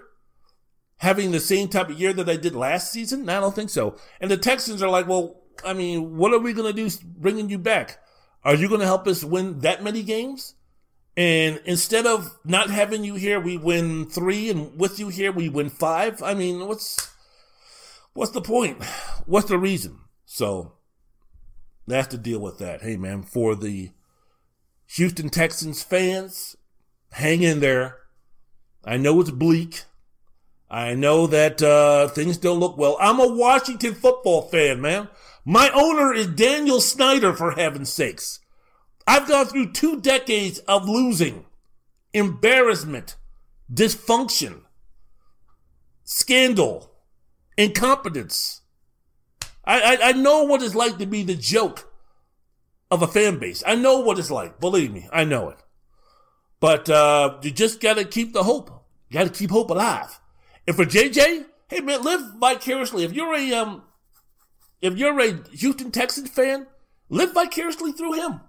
having 0.97 1.31
the 1.31 1.39
same 1.39 1.67
type 1.67 1.89
of 1.89 1.99
year 1.99 2.13
that 2.13 2.29
I 2.29 2.37
did 2.37 2.55
last 2.55 2.91
season? 2.91 3.29
I 3.29 3.39
don't 3.39 3.55
think 3.55 3.69
so. 3.69 3.97
And 4.21 4.29
the 4.29 4.37
Texans 4.37 4.81
are 4.81 4.89
like, 4.89 5.07
well, 5.07 5.41
I 5.65 5.73
mean, 5.73 6.17
what 6.17 6.33
are 6.33 6.39
we 6.39 6.53
going 6.53 6.73
to 6.73 6.89
do 6.89 6.89
bringing 7.17 7.49
you 7.49 7.57
back? 7.57 7.99
Are 8.43 8.55
you 8.55 8.67
going 8.67 8.81
to 8.81 8.85
help 8.85 9.07
us 9.07 9.23
win 9.23 9.59
that 9.59 9.83
many 9.83 10.03
games? 10.03 10.55
And 11.15 11.61
instead 11.65 12.05
of 12.05 12.37
not 12.43 12.69
having 12.69 13.03
you 13.03 13.15
here, 13.15 13.39
we 13.39 13.57
win 13.57 14.09
three, 14.09 14.49
and 14.49 14.79
with 14.79 14.99
you 14.99 15.09
here, 15.09 15.31
we 15.31 15.47
win 15.47 15.69
five. 15.69 16.23
I 16.23 16.33
mean, 16.33 16.67
what's 16.67 17.11
what's 18.13 18.31
the 18.31 18.41
point? 18.41 18.83
What's 19.25 19.47
the 19.47 19.59
reason? 19.59 19.99
So 20.25 20.73
have 21.87 22.09
to 22.09 22.17
deal 22.17 22.39
with 22.39 22.57
that. 22.57 22.81
Hey, 22.81 22.97
man, 22.97 23.23
for 23.23 23.55
the 23.55 23.91
Houston 24.87 25.29
Texans 25.29 25.83
fans, 25.83 26.55
hang 27.11 27.43
in 27.43 27.59
there. 27.59 27.99
I 28.83 28.97
know 28.97 29.21
it's 29.21 29.31
bleak. 29.31 29.83
I 30.73 30.95
know 30.95 31.27
that 31.27 31.61
uh, 31.61 32.07
things 32.07 32.39
don't 32.39 32.59
look 32.59 32.79
well. 32.79 32.97
I'm 32.99 33.19
a 33.19 33.27
Washington 33.27 33.93
football 33.93 34.41
fan, 34.41 34.81
man. 34.81 35.07
My 35.45 35.69
owner 35.69 36.11
is 36.11 36.25
Daniel 36.25 36.81
Snyder, 36.81 37.31
for 37.33 37.51
heaven's 37.51 37.93
sakes. 37.93 38.39
I've 39.05 39.27
gone 39.27 39.45
through 39.45 39.73
two 39.73 40.01
decades 40.01 40.57
of 40.67 40.89
losing, 40.89 41.45
embarrassment, 42.11 43.17
dysfunction, 43.71 44.61
scandal, 46.05 46.91
incompetence. 47.55 48.61
I, 49.63 49.79
I, 49.79 50.09
I, 50.09 50.11
know 50.13 50.41
what 50.43 50.63
it's 50.63 50.73
like 50.73 50.97
to 50.97 51.05
be 51.05 51.21
the 51.21 51.35
joke 51.35 51.93
of 52.89 53.03
a 53.03 53.07
fan 53.07 53.37
base. 53.37 53.61
I 53.67 53.75
know 53.75 53.99
what 53.99 54.17
it's 54.17 54.31
like. 54.31 54.59
Believe 54.59 54.91
me, 54.91 55.07
I 55.13 55.23
know 55.23 55.49
it. 55.49 55.59
But 56.59 56.89
uh, 56.89 57.37
you 57.43 57.51
just 57.51 57.79
got 57.79 57.97
to 57.97 58.05
keep 58.05 58.33
the 58.33 58.43
hope. 58.43 58.71
You 59.09 59.19
got 59.19 59.25
to 59.25 59.39
keep 59.39 59.51
hope 59.51 59.69
alive. 59.69 60.19
And 60.67 60.75
for 60.75 60.85
JJ, 60.85 61.45
hey 61.69 61.79
man, 61.81 62.03
live 62.03 62.35
vicariously. 62.39 63.03
If 63.03 63.13
you're 63.13 63.35
a 63.35 63.53
um, 63.53 63.83
if 64.81 64.97
you're 64.97 65.19
a 65.19 65.43
Houston 65.51 65.91
Texans 65.91 66.29
fan, 66.29 66.67
live 67.09 67.33
vicariously 67.33 67.91
through 67.91 68.13
him 68.13 68.41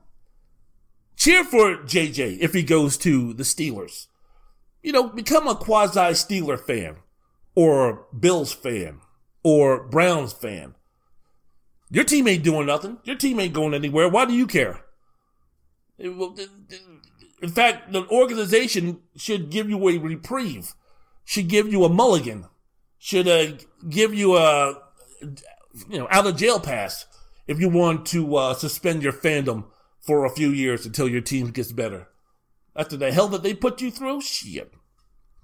cheer 1.17 1.45
for 1.45 1.77
JJ 1.79 2.39
if 2.41 2.53
he 2.53 2.63
goes 2.63 2.97
to 2.99 3.33
the 3.35 3.43
Steelers. 3.43 4.09
You 4.83 4.93
know, 4.93 5.09
become 5.09 5.49
a 5.49 5.55
quasi 5.55 5.99
Steeler 5.99 6.61
fan 6.61 6.97
or 7.55 8.07
Bills 8.19 8.53
fan 8.53 9.01
or 9.43 9.85
Browns 9.85 10.33
fan. 10.33 10.75
Your 11.91 12.05
team 12.05 12.29
ain't 12.29 12.45
doing 12.45 12.67
nothing. 12.67 12.99
Your 13.05 13.17
team 13.17 13.41
ain't 13.41 13.55
going 13.55 13.75
anywhere. 13.75 14.09
Why 14.09 14.25
do 14.25 14.35
you 14.35 14.47
care? 14.47 14.81
In 15.99 17.49
fact, 17.49 17.93
the 17.93 18.07
organization 18.09 19.01
should 19.17 19.51
give 19.51 19.71
you 19.71 19.89
a 19.89 19.99
reprieve, 19.99 20.75
should 21.25 21.49
give 21.49 21.71
you 21.71 21.85
a 21.85 21.89
mulligan, 21.89 22.47
should 22.99 23.29
uh, 23.29 23.53
give 23.89 24.15
you 24.15 24.37
a 24.37 24.81
you 25.89 25.99
know 25.99 26.09
out 26.11 26.27
of 26.27 26.37
jail 26.37 26.61
pass 26.61 27.07
if 27.47 27.59
you 27.59 27.69
want 27.69 28.07
to 28.07 28.37
uh, 28.37 28.55
suspend 28.55 29.03
your 29.03 29.13
fandom 29.13 29.65
for 30.01 30.25
a 30.25 30.31
few 30.31 30.51
years 30.51 30.87
until 30.87 31.09
your 31.09 31.21
team 31.21 31.51
gets 31.51 31.73
better. 31.73 32.09
After 32.77 32.97
the 32.97 33.13
hell 33.13 33.29
that 33.29 33.43
they 33.43 33.55
put 33.55 33.81
you 33.81 33.91
through, 33.91 34.21
shit. 34.21 34.73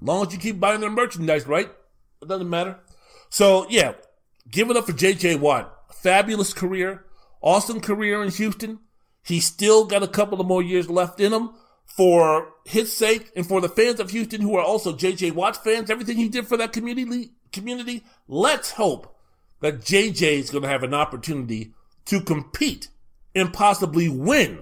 Long 0.01 0.27
as 0.27 0.33
you 0.33 0.39
keep 0.39 0.59
buying 0.59 0.81
their 0.81 0.91
merchandise, 0.91 1.47
right? 1.47 1.71
It 2.23 2.29
doesn't 2.29 2.51
matter. 2.51 2.79
So 3.29 3.67
yeah, 3.69 3.95
give 4.51 4.71
it 4.71 4.77
up 4.77 4.87
for 4.87 4.93
J.J. 4.93 5.37
Watt. 5.37 5.73
Fabulous 5.93 6.55
career, 6.55 7.05
awesome 7.41 7.81
career 7.81 8.23
in 8.23 8.31
Houston. 8.31 8.81
He's 9.23 9.45
still 9.45 9.85
got 9.85 10.03
a 10.03 10.09
couple 10.09 10.41
of 10.41 10.47
more 10.47 10.63
years 10.63 10.89
left 10.89 11.21
in 11.21 11.33
him. 11.33 11.51
For 11.97 12.53
his 12.65 12.97
sake 12.97 13.31
and 13.37 13.47
for 13.47 13.61
the 13.61 13.69
fans 13.69 14.01
of 14.01 14.11
Houston 14.11 14.41
who 14.41 14.57
are 14.57 14.65
also 14.65 14.97
J.J. 14.97 15.33
Watt 15.33 15.63
fans, 15.63 15.91
everything 15.91 16.17
he 16.17 16.29
did 16.29 16.47
for 16.47 16.57
that 16.57 16.73
community, 16.73 17.33
community, 17.53 18.05
let's 18.29 18.73
hope 18.73 19.17
that 19.61 19.85
J.J. 19.85 20.39
is 20.39 20.51
going 20.51 20.63
to 20.63 20.69
have 20.69 20.83
an 20.83 20.95
opportunity 20.95 21.75
to 22.07 22.21
compete 22.21 22.89
and 23.35 23.53
possibly 23.53 24.09
win 24.09 24.61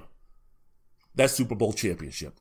that 1.15 1.31
Super 1.31 1.55
Bowl 1.55 1.73
championship. 1.73 2.41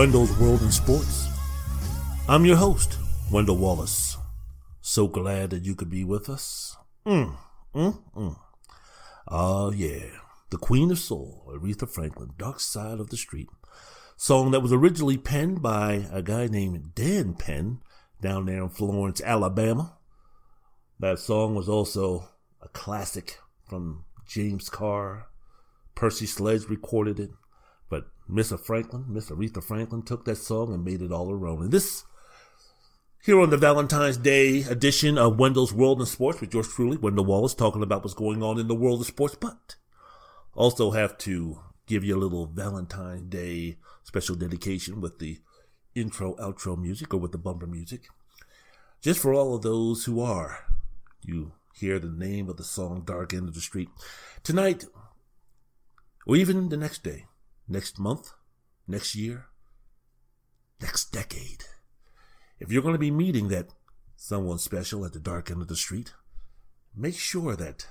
Wendell's 0.00 0.34
World 0.38 0.62
in 0.62 0.72
Sports. 0.72 1.28
I'm 2.26 2.46
your 2.46 2.56
host, 2.56 2.96
Wendell 3.30 3.58
Wallace. 3.58 4.16
So 4.80 5.06
glad 5.06 5.50
that 5.50 5.66
you 5.66 5.74
could 5.74 5.90
be 5.90 6.04
with 6.04 6.30
us. 6.30 6.74
Mm, 7.06 7.36
mm, 7.74 8.02
mm. 8.16 8.36
Oh, 9.28 9.70
yeah. 9.72 10.06
The 10.48 10.56
Queen 10.56 10.90
of 10.90 10.98
Soul, 10.98 11.44
Aretha 11.54 11.86
Franklin, 11.86 12.30
Dark 12.38 12.60
Side 12.60 12.98
of 12.98 13.10
the 13.10 13.18
Street. 13.18 13.50
Song 14.16 14.52
that 14.52 14.60
was 14.60 14.72
originally 14.72 15.18
penned 15.18 15.60
by 15.60 16.06
a 16.10 16.22
guy 16.22 16.46
named 16.46 16.94
Dan 16.94 17.34
Penn 17.34 17.82
down 18.22 18.46
there 18.46 18.62
in 18.62 18.70
Florence, 18.70 19.20
Alabama. 19.20 19.98
That 20.98 21.18
song 21.18 21.54
was 21.54 21.68
also 21.68 22.26
a 22.62 22.68
classic 22.68 23.38
from 23.68 24.06
James 24.26 24.70
Carr. 24.70 25.26
Percy 25.94 26.24
Sledge 26.24 26.70
recorded 26.70 27.20
it. 27.20 27.32
Miss 28.32 28.52
Franklin, 28.52 29.06
Miss 29.08 29.30
Aretha 29.30 29.62
Franklin, 29.62 30.02
took 30.02 30.24
that 30.24 30.36
song 30.36 30.72
and 30.72 30.84
made 30.84 31.02
it 31.02 31.12
all 31.12 31.28
her 31.30 31.46
own. 31.46 31.62
And 31.62 31.72
this, 31.72 32.04
here 33.24 33.40
on 33.40 33.50
the 33.50 33.56
Valentine's 33.56 34.16
Day 34.16 34.62
edition 34.62 35.18
of 35.18 35.38
Wendell's 35.38 35.72
World 35.72 36.00
in 36.00 36.06
Sports 36.06 36.40
with 36.40 36.54
yours 36.54 36.72
truly, 36.72 36.96
Wendell 36.96 37.24
Wallace, 37.24 37.54
talking 37.54 37.82
about 37.82 38.02
what's 38.02 38.14
going 38.14 38.42
on 38.42 38.58
in 38.58 38.68
the 38.68 38.74
world 38.74 39.00
of 39.00 39.06
sports, 39.06 39.34
but 39.34 39.76
also 40.54 40.92
have 40.92 41.18
to 41.18 41.60
give 41.86 42.04
you 42.04 42.16
a 42.16 42.18
little 42.18 42.46
Valentine's 42.46 43.22
Day 43.22 43.78
special 44.04 44.36
dedication 44.36 45.00
with 45.00 45.18
the 45.18 45.40
intro, 45.94 46.34
outro 46.36 46.78
music, 46.78 47.12
or 47.12 47.18
with 47.18 47.32
the 47.32 47.38
bumper 47.38 47.66
music. 47.66 48.08
Just 49.02 49.20
for 49.20 49.34
all 49.34 49.54
of 49.54 49.62
those 49.62 50.04
who 50.04 50.20
are, 50.20 50.66
you 51.22 51.52
hear 51.74 51.98
the 51.98 52.08
name 52.08 52.48
of 52.48 52.56
the 52.56 52.64
song 52.64 53.02
Dark 53.04 53.34
End 53.34 53.48
of 53.48 53.54
the 53.54 53.60
Street. 53.60 53.88
Tonight, 54.42 54.84
or 56.26 56.36
even 56.36 56.68
the 56.68 56.76
next 56.76 57.02
day, 57.02 57.26
next 57.70 58.00
month, 58.00 58.32
next 58.88 59.14
year, 59.14 59.46
next 60.82 61.12
decade. 61.12 61.64
If 62.58 62.72
you're 62.72 62.82
going 62.82 62.94
to 62.94 62.98
be 62.98 63.12
meeting 63.12 63.48
that 63.48 63.68
someone 64.16 64.58
special 64.58 65.06
at 65.06 65.12
the 65.12 65.20
dark 65.20 65.50
end 65.50 65.62
of 65.62 65.68
the 65.68 65.76
street, 65.76 66.12
make 66.94 67.16
sure 67.16 67.54
that 67.54 67.86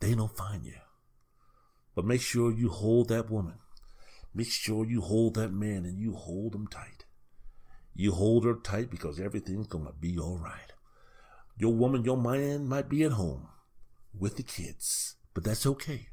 they 0.00 0.14
don't 0.14 0.36
find 0.36 0.64
you. 0.64 0.74
But 1.94 2.06
make 2.06 2.22
sure 2.22 2.50
you 2.50 2.70
hold 2.70 3.08
that 3.10 3.30
woman. 3.30 3.58
Make 4.34 4.50
sure 4.50 4.84
you 4.84 5.02
hold 5.02 5.34
that 5.34 5.52
man 5.52 5.84
and 5.84 5.98
you 5.98 6.14
hold 6.14 6.52
them 6.52 6.66
tight. 6.66 7.04
You 7.94 8.12
hold 8.12 8.44
her 8.44 8.54
tight 8.54 8.90
because 8.90 9.20
everything's 9.20 9.68
going 9.68 9.86
to 9.86 9.92
be 9.92 10.18
all 10.18 10.38
right. 10.38 10.72
Your 11.56 11.72
woman, 11.72 12.04
your 12.04 12.16
man 12.16 12.66
might 12.66 12.88
be 12.88 13.04
at 13.04 13.12
home 13.12 13.48
with 14.18 14.36
the 14.36 14.42
kids, 14.42 15.14
but 15.34 15.44
that's 15.44 15.66
okay. 15.66 16.08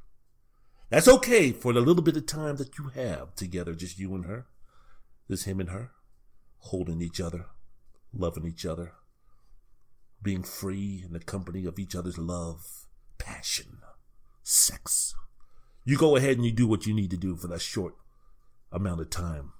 That's 0.92 1.08
okay 1.08 1.54
for 1.54 1.72
the 1.72 1.80
little 1.80 2.04
bit 2.04 2.18
of 2.18 2.26
time 2.26 2.58
that 2.58 2.78
you 2.78 2.90
have 2.90 3.34
together, 3.36 3.74
just 3.74 3.98
you 3.98 4.14
and 4.14 4.26
her. 4.26 4.46
Just 5.30 5.46
him 5.46 5.62
and 5.62 5.70
her, 5.70 5.92
holding 6.58 7.02
each 7.02 7.22
other, 7.22 7.46
loving 8.14 8.46
each 8.46 8.66
other, 8.66 8.92
being 10.22 10.44
free 10.44 11.02
in 11.06 11.14
the 11.14 11.22
company 11.22 11.64
of 11.64 11.80
each 11.80 11.96
other's 11.96 12.18
love, 12.18 12.86
passion, 13.18 13.78
sex. 14.44 15.16
You 15.86 15.98
go 15.98 16.18
ahead 16.18 16.36
and 16.36 16.46
you 16.46 16.52
do 16.52 16.68
what 16.68 16.86
you 16.86 16.94
need 16.94 17.12
to 17.12 17.18
do 17.18 17.38
for 17.38 17.48
that 17.48 17.62
short 17.62 17.96
amount 18.74 19.00
of 19.00 19.10
time. 19.10 19.54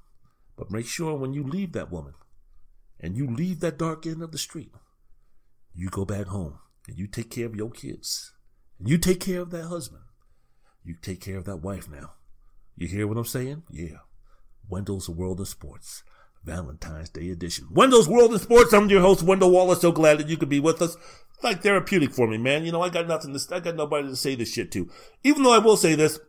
But 0.58 0.70
make 0.70 0.86
sure 0.86 1.16
when 1.16 1.34
you 1.34 1.44
leave 1.44 1.72
that 1.72 1.90
woman 1.90 2.16
and 3.00 3.16
you 3.16 3.26
leave 3.26 3.62
that 3.62 3.80
dark 3.80 4.06
end 4.06 4.22
of 4.22 4.34
the 4.34 4.38
street, 4.38 4.74
you 5.74 5.90
go 5.90 6.04
back 6.04 6.28
home 6.28 6.60
and 6.90 7.00
you 7.00 7.08
take 7.08 7.32
care 7.32 7.46
of 7.46 7.56
your 7.56 7.72
kids. 7.72 8.34
And 8.78 8.90
you 8.90 8.98
take 8.98 9.22
care 9.22 9.40
of 9.40 9.52
that 9.52 9.68
husband. 9.68 10.04
You 10.84 10.96
take 11.02 11.22
care 11.22 11.38
of 11.38 11.46
that 11.46 11.58
wife 11.58 11.90
now. 11.90 12.14
You 12.76 12.88
hear 12.88 13.08
what 13.08 13.18
I'm 13.18 13.26
saying? 13.26 13.64
Yeah. 13.72 13.98
Wendell's 14.70 15.10
World 15.10 15.40
of 15.40 15.48
Sports. 15.48 16.04
Valentine's 16.44 17.10
Day 17.10 17.30
edition. 17.30 17.68
Wendell's 17.72 18.10
World 18.10 18.34
of 18.34 18.42
Sports. 18.42 18.74
I'm 18.74 18.90
your 18.90 19.02
host, 19.02 19.24
Wendell 19.24 19.52
Wallace. 19.52 19.82
So 19.82 19.92
glad 19.92 20.18
that 20.20 20.28
you 20.28 20.38
could 20.38 20.50
be 20.50 20.60
with 20.60 20.82
us. 20.82 20.96
It's 20.96 21.44
like 21.44 21.62
therapeutic 21.62 22.14
for 22.14 22.28
me, 22.28 22.38
man. 22.38 22.66
You 22.66 22.72
know, 22.72 22.82
I 22.82 22.90
got 22.90 23.08
nothing 23.08 23.38
to, 23.38 23.56
I 23.56 23.60
got 23.60 23.76
nobody 23.76 24.08
to 24.08 24.16
say 24.16 24.36
this 24.36 24.52
shit 24.52 24.72
to. 24.72 24.90
Even 25.24 25.44
though 25.44 25.54
I 25.54 25.60
will 25.60 25.78
say 25.78 25.94
this, 25.94 26.20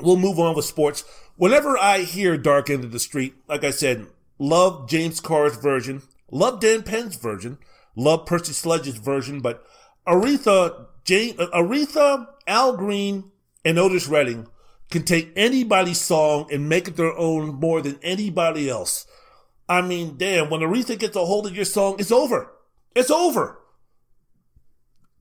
we'll 0.00 0.16
move 0.16 0.38
on 0.38 0.56
with 0.56 0.64
sports. 0.64 1.04
Whenever 1.36 1.78
I 1.78 2.00
hear 2.00 2.36
Dark 2.36 2.70
End 2.70 2.84
of 2.84 2.92
the 2.92 2.98
Street, 2.98 3.34
like 3.48 3.62
I 3.62 3.70
said, 3.70 4.06
love 4.38 4.88
James 4.88 5.20
Carr's 5.20 5.56
version, 5.56 6.02
love 6.30 6.60
Dan 6.60 6.82
Penn's 6.82 7.16
version, 7.16 7.58
love 7.96 8.26
Percy 8.26 8.52
Sledge's 8.52 8.96
version, 8.96 9.40
but 9.40 9.64
Aretha, 10.06 10.86
Jane, 11.04 11.36
uh, 11.38 11.46
Aretha, 11.54 12.26
Al 12.46 12.76
Green, 12.76 13.29
and 13.64 13.78
Otis 13.78 14.08
Redding 14.08 14.48
can 14.90 15.04
take 15.04 15.32
anybody's 15.36 16.00
song 16.00 16.48
and 16.52 16.68
make 16.68 16.88
it 16.88 16.96
their 16.96 17.16
own 17.16 17.54
more 17.54 17.80
than 17.80 17.98
anybody 18.02 18.68
else. 18.68 19.06
I 19.68 19.82
mean, 19.82 20.16
damn, 20.16 20.50
when 20.50 20.62
Aretha 20.62 20.98
gets 20.98 21.16
a 21.16 21.24
hold 21.24 21.46
of 21.46 21.54
your 21.54 21.64
song, 21.64 21.96
it's 21.98 22.10
over. 22.10 22.50
It's 22.96 23.10
over. 23.10 23.58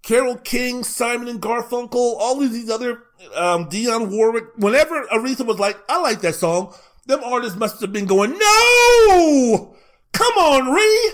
Carole 0.02 0.38
King, 0.38 0.84
Simon 0.84 1.28
and 1.28 1.42
Garfunkel, 1.42 1.94
all 1.94 2.42
of 2.42 2.52
these 2.52 2.70
other, 2.70 3.04
um, 3.36 3.70
Dionne 3.70 4.10
Warwick, 4.10 4.46
whenever 4.58 5.06
Aretha 5.06 5.46
was 5.46 5.60
like, 5.60 5.78
I 5.88 6.02
like 6.02 6.22
that 6.22 6.36
song, 6.36 6.74
them 7.06 7.24
artists 7.24 7.58
must 7.58 7.82
have 7.82 7.92
been 7.92 8.06
going, 8.06 8.32
no! 8.32 9.76
Come 10.14 10.34
on, 10.34 10.74
Ree! 10.74 11.12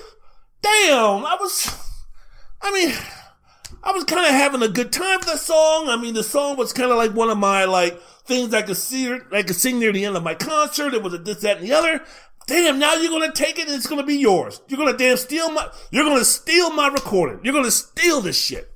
Damn, 0.62 1.26
I 1.26 1.36
was, 1.40 1.76
I 2.62 2.72
mean, 2.72 2.94
I 3.86 3.92
was 3.92 4.04
kind 4.04 4.26
of 4.26 4.32
having 4.32 4.64
a 4.64 4.68
good 4.68 4.92
time 4.92 5.20
with 5.20 5.28
the 5.28 5.38
song. 5.38 5.90
I 5.90 5.96
mean, 5.96 6.16
the 6.16 6.24
song 6.24 6.58
was 6.58 6.74
kind 6.74 6.90
of 6.90 6.98
like 6.98 7.12
one 7.12 7.30
of 7.30 7.38
my, 7.38 7.66
like, 7.66 8.02
things 8.26 8.52
I 8.54 8.64
could 8.64 8.78
see, 8.78 9.16
I 9.32 9.44
could 9.44 9.56
sing 9.56 9.80
near 9.80 9.92
the 9.94 10.04
end 10.06 10.18
of 10.18 10.24
my 10.24 10.34
concert. 10.34 10.96
It 10.96 11.04
was 11.04 11.14
a 11.14 11.20
this, 11.20 11.42
that, 11.42 11.58
and 11.58 11.68
the 11.68 11.74
other. 11.74 12.02
Damn, 12.48 12.80
now 12.80 12.96
you're 12.96 13.12
gonna 13.12 13.32
take 13.32 13.60
it 13.60 13.68
and 13.68 13.76
it's 13.76 13.88
gonna 13.88 14.04
be 14.04 14.18
yours. 14.18 14.62
You're 14.68 14.80
gonna 14.80 14.98
damn 14.98 15.18
steal 15.18 15.52
my, 15.52 15.70
you're 15.92 16.04
gonna 16.04 16.26
steal 16.26 16.72
my 16.72 16.88
recording. 16.88 17.40
You're 17.44 17.54
gonna 17.54 17.72
steal 17.72 18.22
this 18.22 18.38
shit. 18.38 18.72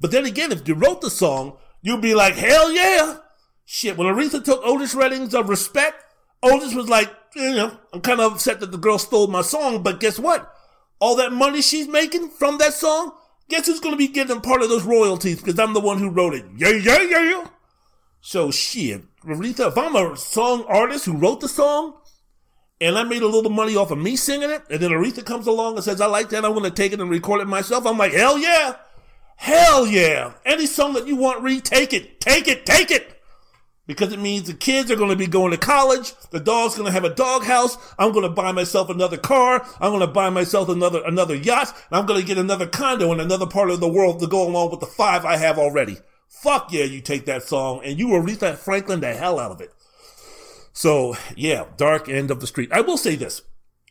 But 0.00 0.10
then 0.10 0.26
again, 0.26 0.50
if 0.50 0.66
you 0.66 0.74
wrote 0.74 1.00
the 1.00 1.10
song, 1.10 1.56
you'd 1.82 2.02
be 2.02 2.14
like, 2.14 2.34
hell 2.34 2.72
yeah. 2.72 3.18
Shit, 3.64 3.96
when 3.96 4.08
Aretha 4.08 4.42
took 4.42 4.64
Otis 4.64 4.94
Redding's 4.94 5.34
of 5.34 5.48
respect, 5.48 6.02
Otis 6.42 6.74
was 6.74 6.88
like, 6.88 7.08
you 7.36 7.54
know, 7.54 7.76
I'm 7.92 8.00
kind 8.00 8.20
of 8.20 8.32
upset 8.32 8.60
that 8.60 8.72
the 8.72 8.78
girl 8.78 8.98
stole 8.98 9.28
my 9.28 9.42
song, 9.42 9.82
but 9.82 10.00
guess 10.00 10.18
what? 10.18 10.52
All 10.98 11.16
that 11.16 11.32
money 11.32 11.62
she's 11.62 11.86
making 11.86 12.30
from 12.30 12.58
that 12.58 12.74
song, 12.74 13.12
guess 13.50 13.66
who's 13.66 13.80
gonna 13.80 13.96
be 13.96 14.08
getting 14.08 14.40
part 14.40 14.62
of 14.62 14.70
those 14.70 14.84
royalties 14.84 15.42
because 15.42 15.58
I'm 15.58 15.74
the 15.74 15.80
one 15.80 15.98
who 15.98 16.08
wrote 16.08 16.34
it. 16.34 16.46
Yeah, 16.56 16.70
yeah, 16.70 17.02
yeah, 17.02 17.30
yeah. 17.30 17.48
So 18.22 18.50
shit, 18.50 19.02
Aretha, 19.24 19.68
if 19.68 19.78
I'm 19.78 19.96
a 19.96 20.16
song 20.16 20.64
artist 20.68 21.04
who 21.04 21.16
wrote 21.16 21.40
the 21.40 21.48
song, 21.48 21.94
and 22.80 22.96
I 22.96 23.02
made 23.02 23.22
a 23.22 23.26
little 23.26 23.50
money 23.50 23.76
off 23.76 23.90
of 23.90 23.98
me 23.98 24.16
singing 24.16 24.50
it, 24.50 24.62
and 24.70 24.80
then 24.80 24.90
Aretha 24.90 25.24
comes 25.24 25.46
along 25.46 25.74
and 25.74 25.84
says, 25.84 26.00
I 26.00 26.06
like 26.06 26.30
that, 26.30 26.44
I 26.44 26.48
want 26.48 26.64
to 26.64 26.70
take 26.70 26.92
it 26.92 27.00
and 27.00 27.10
record 27.10 27.42
it 27.42 27.46
myself, 27.46 27.86
I'm 27.86 27.98
like, 27.98 28.12
hell 28.12 28.38
yeah! 28.38 28.76
Hell 29.36 29.86
yeah! 29.86 30.32
Any 30.44 30.66
song 30.66 30.94
that 30.94 31.06
you 31.06 31.16
want, 31.16 31.42
Ree, 31.42 31.60
take 31.60 31.92
it, 31.92 32.20
take 32.20 32.48
it, 32.48 32.64
take 32.64 32.90
it! 32.90 33.19
Because 33.90 34.12
it 34.12 34.20
means 34.20 34.46
the 34.46 34.54
kids 34.54 34.88
are 34.92 34.94
going 34.94 35.10
to 35.10 35.16
be 35.16 35.26
going 35.26 35.50
to 35.50 35.56
college, 35.56 36.12
the 36.30 36.38
dog's 36.38 36.76
going 36.76 36.86
to 36.86 36.92
have 36.92 37.02
a 37.02 37.12
doghouse, 37.12 37.76
I'm 37.98 38.12
going 38.12 38.22
to 38.22 38.28
buy 38.28 38.52
myself 38.52 38.88
another 38.88 39.16
car, 39.16 39.66
I'm 39.80 39.90
going 39.90 39.98
to 39.98 40.06
buy 40.06 40.30
myself 40.30 40.68
another, 40.68 41.02
another 41.04 41.34
yacht, 41.34 41.74
and 41.90 41.98
I'm 41.98 42.06
going 42.06 42.20
to 42.20 42.26
get 42.26 42.38
another 42.38 42.68
condo 42.68 43.12
in 43.12 43.18
another 43.18 43.48
part 43.48 43.68
of 43.68 43.80
the 43.80 43.88
world 43.88 44.20
to 44.20 44.28
go 44.28 44.46
along 44.46 44.70
with 44.70 44.78
the 44.78 44.86
five 44.86 45.24
I 45.24 45.38
have 45.38 45.58
already. 45.58 45.96
Fuck 46.28 46.72
yeah, 46.72 46.84
you 46.84 47.00
take 47.00 47.24
that 47.24 47.42
song 47.42 47.80
and 47.84 47.98
you 47.98 48.06
Aretha 48.10 48.56
Franklin 48.56 49.00
the 49.00 49.12
hell 49.12 49.40
out 49.40 49.50
of 49.50 49.60
it. 49.60 49.72
So 50.72 51.16
yeah, 51.34 51.64
dark 51.76 52.08
end 52.08 52.30
of 52.30 52.38
the 52.38 52.46
street. 52.46 52.70
I 52.70 52.82
will 52.82 52.96
say 52.96 53.16
this. 53.16 53.42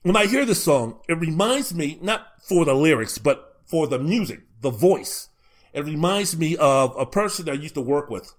When 0.04 0.16
I 0.16 0.28
hear 0.28 0.46
this 0.46 0.64
song, 0.64 1.02
it 1.10 1.20
reminds 1.20 1.74
me, 1.74 2.00
not 2.02 2.26
for 2.42 2.64
the 2.64 2.74
lyrics, 2.74 3.18
but 3.18 3.58
for 3.66 3.86
the 3.86 4.00
music, 4.00 4.44
the 4.62 4.70
voice. 4.70 5.28
It 5.74 5.84
reminds 5.84 6.38
me 6.38 6.56
of 6.56 6.96
a 6.98 7.06
person 7.06 7.50
I 7.50 7.54
used 7.54 7.76
to 7.76 7.82
work 7.82 8.10
with 8.10 8.34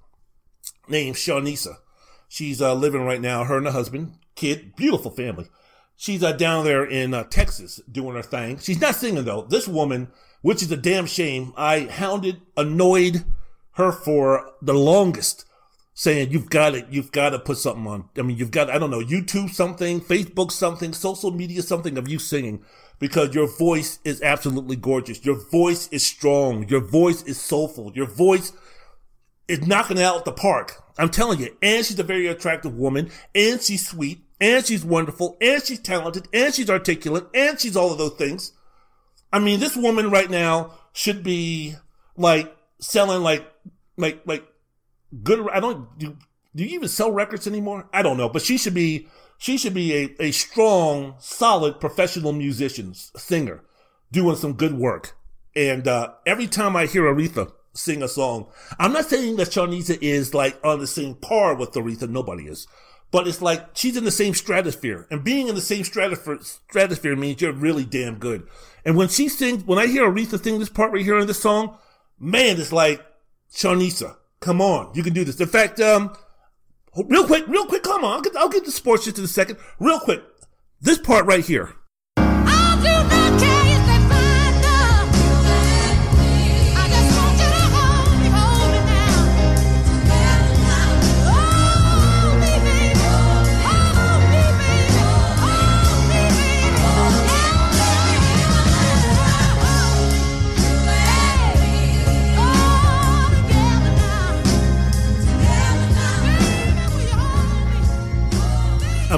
named 0.91 1.17
Shawnisa. 1.17 1.77
She's 2.29 2.61
uh, 2.61 2.75
living 2.75 3.05
right 3.05 3.21
now, 3.21 3.45
her 3.45 3.57
and 3.57 3.67
her 3.67 3.73
husband, 3.73 4.15
kid, 4.35 4.77
beautiful 4.77 5.11
family. 5.11 5.47
She's 5.97 6.23
uh, 6.23 6.33
down 6.33 6.65
there 6.65 6.85
in 6.85 7.13
uh, 7.13 7.25
Texas 7.25 7.81
doing 7.91 8.17
her 8.17 8.23
thing. 8.23 8.59
She's 8.59 8.81
not 8.81 8.95
singing 8.95 9.25
though. 9.25 9.43
This 9.43 9.69
woman, 9.69 10.09
which 10.43 10.63
is 10.63 10.73
a 10.73 10.77
damn 10.77 11.07
shame, 11.07 11.53
I 11.57 11.81
hounded, 11.81 12.41
annoyed 12.57 13.25
her 13.73 13.93
for 13.93 14.53
the 14.63 14.75
longest 14.75 15.45
saying 16.01 16.31
you've 16.31 16.49
got 16.49 16.71
to 16.71 16.87
you've 16.91 17.13
got 17.13 17.31
to 17.31 17.39
put 17.39 17.59
something 17.59 17.87
on. 17.87 18.09
I 18.17 18.23
mean, 18.23 18.39
you've 18.39 18.51
got 18.51 18.71
I 18.71 18.79
don't 18.79 18.91
know 18.91 19.03
YouTube 19.03 19.51
something, 19.51 20.01
Facebook 20.01 20.51
something, 20.51 20.95
social 20.95 21.31
media 21.31 21.61
something 21.61 21.99
of 21.99 22.09
you 22.09 22.19
singing 22.19 22.65
because 22.99 23.35
your 23.35 23.47
voice 23.59 23.99
is 24.05 24.23
absolutely 24.23 24.77
gorgeous. 24.77 25.25
Your 25.25 25.39
voice 25.51 25.89
is 25.89 26.07
strong. 26.07 26.67
Your 26.69 26.81
voice 26.81 27.23
is 27.25 27.39
soulful. 27.39 27.93
Your 27.95 28.07
voice 28.07 28.55
is 29.51 29.67
knocking 29.67 29.99
it 29.99 30.03
out 30.03 30.25
the 30.25 30.33
park. 30.33 30.83
I'm 30.99 31.11
telling 31.11 31.41
you. 31.41 31.57
And 31.61 31.85
she's 31.85 31.99
a 31.99 32.05
very 32.05 32.27
attractive 32.27 32.77
woman, 32.77 33.11
and 33.35 33.61
she's 33.61 33.87
sweet, 33.87 34.21
and 34.41 34.65
she's 34.65 34.85
wonderful, 34.85 35.37
and 35.41 35.63
she's 35.63 35.81
talented, 35.81 36.29
and 36.33 36.55
she's 36.55 36.71
articulate, 36.71 37.27
and 37.35 37.61
she's 37.61 37.77
all 37.77 37.93
of 37.93 37.99
those 37.99 38.15
things. 38.15 38.53
I 39.33 39.39
mean, 39.39 39.61
this 39.61 39.77
woman 39.77 40.11
right 40.11 40.31
now 40.31 40.75
should 40.93 41.23
be 41.23 41.77
like 42.17 42.55
selling 42.81 43.23
like 43.23 43.47
like 43.97 44.23
like 44.27 44.45
good. 45.23 45.49
I 45.51 45.61
don't 45.61 45.99
do. 45.99 46.17
Do 46.55 46.65
you 46.65 46.71
even 46.71 46.89
sell 46.89 47.13
records 47.13 47.47
anymore? 47.47 47.89
I 47.93 48.03
don't 48.03 48.17
know, 48.17 48.29
but 48.29 48.43
she 48.43 48.59
should 48.59 48.75
be 48.75 49.09
she 49.39 49.57
should 49.57 49.75
be 49.75 49.95
a, 49.95 50.15
a 50.19 50.31
strong, 50.33 51.15
solid 51.19 51.81
professional 51.81 52.33
musician, 52.33 52.95
singer, 52.95 53.63
doing 54.13 54.37
some 54.37 54.55
good 54.55 54.75
work. 54.75 55.17
And 55.57 55.89
uh, 55.89 56.15
every 56.27 56.47
time 56.47 56.77
I 56.77 56.87
hear 56.87 57.03
Aretha 57.03 57.53
sing 57.73 58.03
a 58.03 58.09
song, 58.09 58.49
I'm 58.79 58.93
not 58.93 59.07
saying 59.07 59.37
that 59.37 59.49
Shawnisa 59.49 59.99
is 60.01 60.35
like 60.35 60.59
on 60.65 60.81
the 60.81 60.87
same 60.87 61.15
par 61.15 61.55
with 61.55 61.73
Aretha. 61.73 62.09
Nobody 62.09 62.45
is. 62.45 62.67
But 63.11 63.27
it's 63.27 63.43
like 63.43 63.77
she's 63.77 63.97
in 63.97 64.05
the 64.05 64.11
same 64.11 64.35
stratosphere. 64.35 65.07
And 65.11 65.25
being 65.25 65.49
in 65.49 65.55
the 65.55 65.61
same 65.61 65.85
stratosphere, 65.85 66.39
stratosphere 66.41 67.17
means 67.17 67.41
you're 67.41 67.53
really 67.53 67.85
damn 67.85 68.19
good. 68.19 68.47
And 68.85 68.97
when 68.97 69.09
she 69.09 69.29
sings, 69.29 69.65
when 69.65 69.79
I 69.79 69.87
hear 69.87 70.11
Aretha 70.11 70.43
sing 70.43 70.59
this 70.59 70.69
part 70.69 70.93
right 70.93 71.05
here 71.05 71.19
in 71.19 71.27
this 71.27 71.43
song, 71.43 71.77
man, 72.19 72.61
it's 72.61 72.73
like 72.73 73.05
Shawnisa. 73.53 74.17
Come 74.41 74.61
on, 74.61 74.93
you 74.95 75.03
can 75.03 75.13
do 75.13 75.25
this. 75.25 75.41
In 75.41 75.49
fact, 75.49 75.81
um, 75.81 76.17
real 76.97 77.27
quick, 77.27 77.47
real 77.47 77.67
quick, 77.67 77.83
come 77.83 78.05
on. 78.05 78.13
I'll 78.13 78.23
get, 78.23 78.37
I'll 78.37 78.49
get 78.49 78.65
the 78.65 78.71
sports 78.71 79.05
just 79.05 79.19
in 79.19 79.25
a 79.25 79.29
second. 79.29 79.59
Real 79.79 80.01
quick, 80.01 80.23
this 80.81 80.99
part 80.99 81.27
right 81.27 81.45
here. 81.45 81.75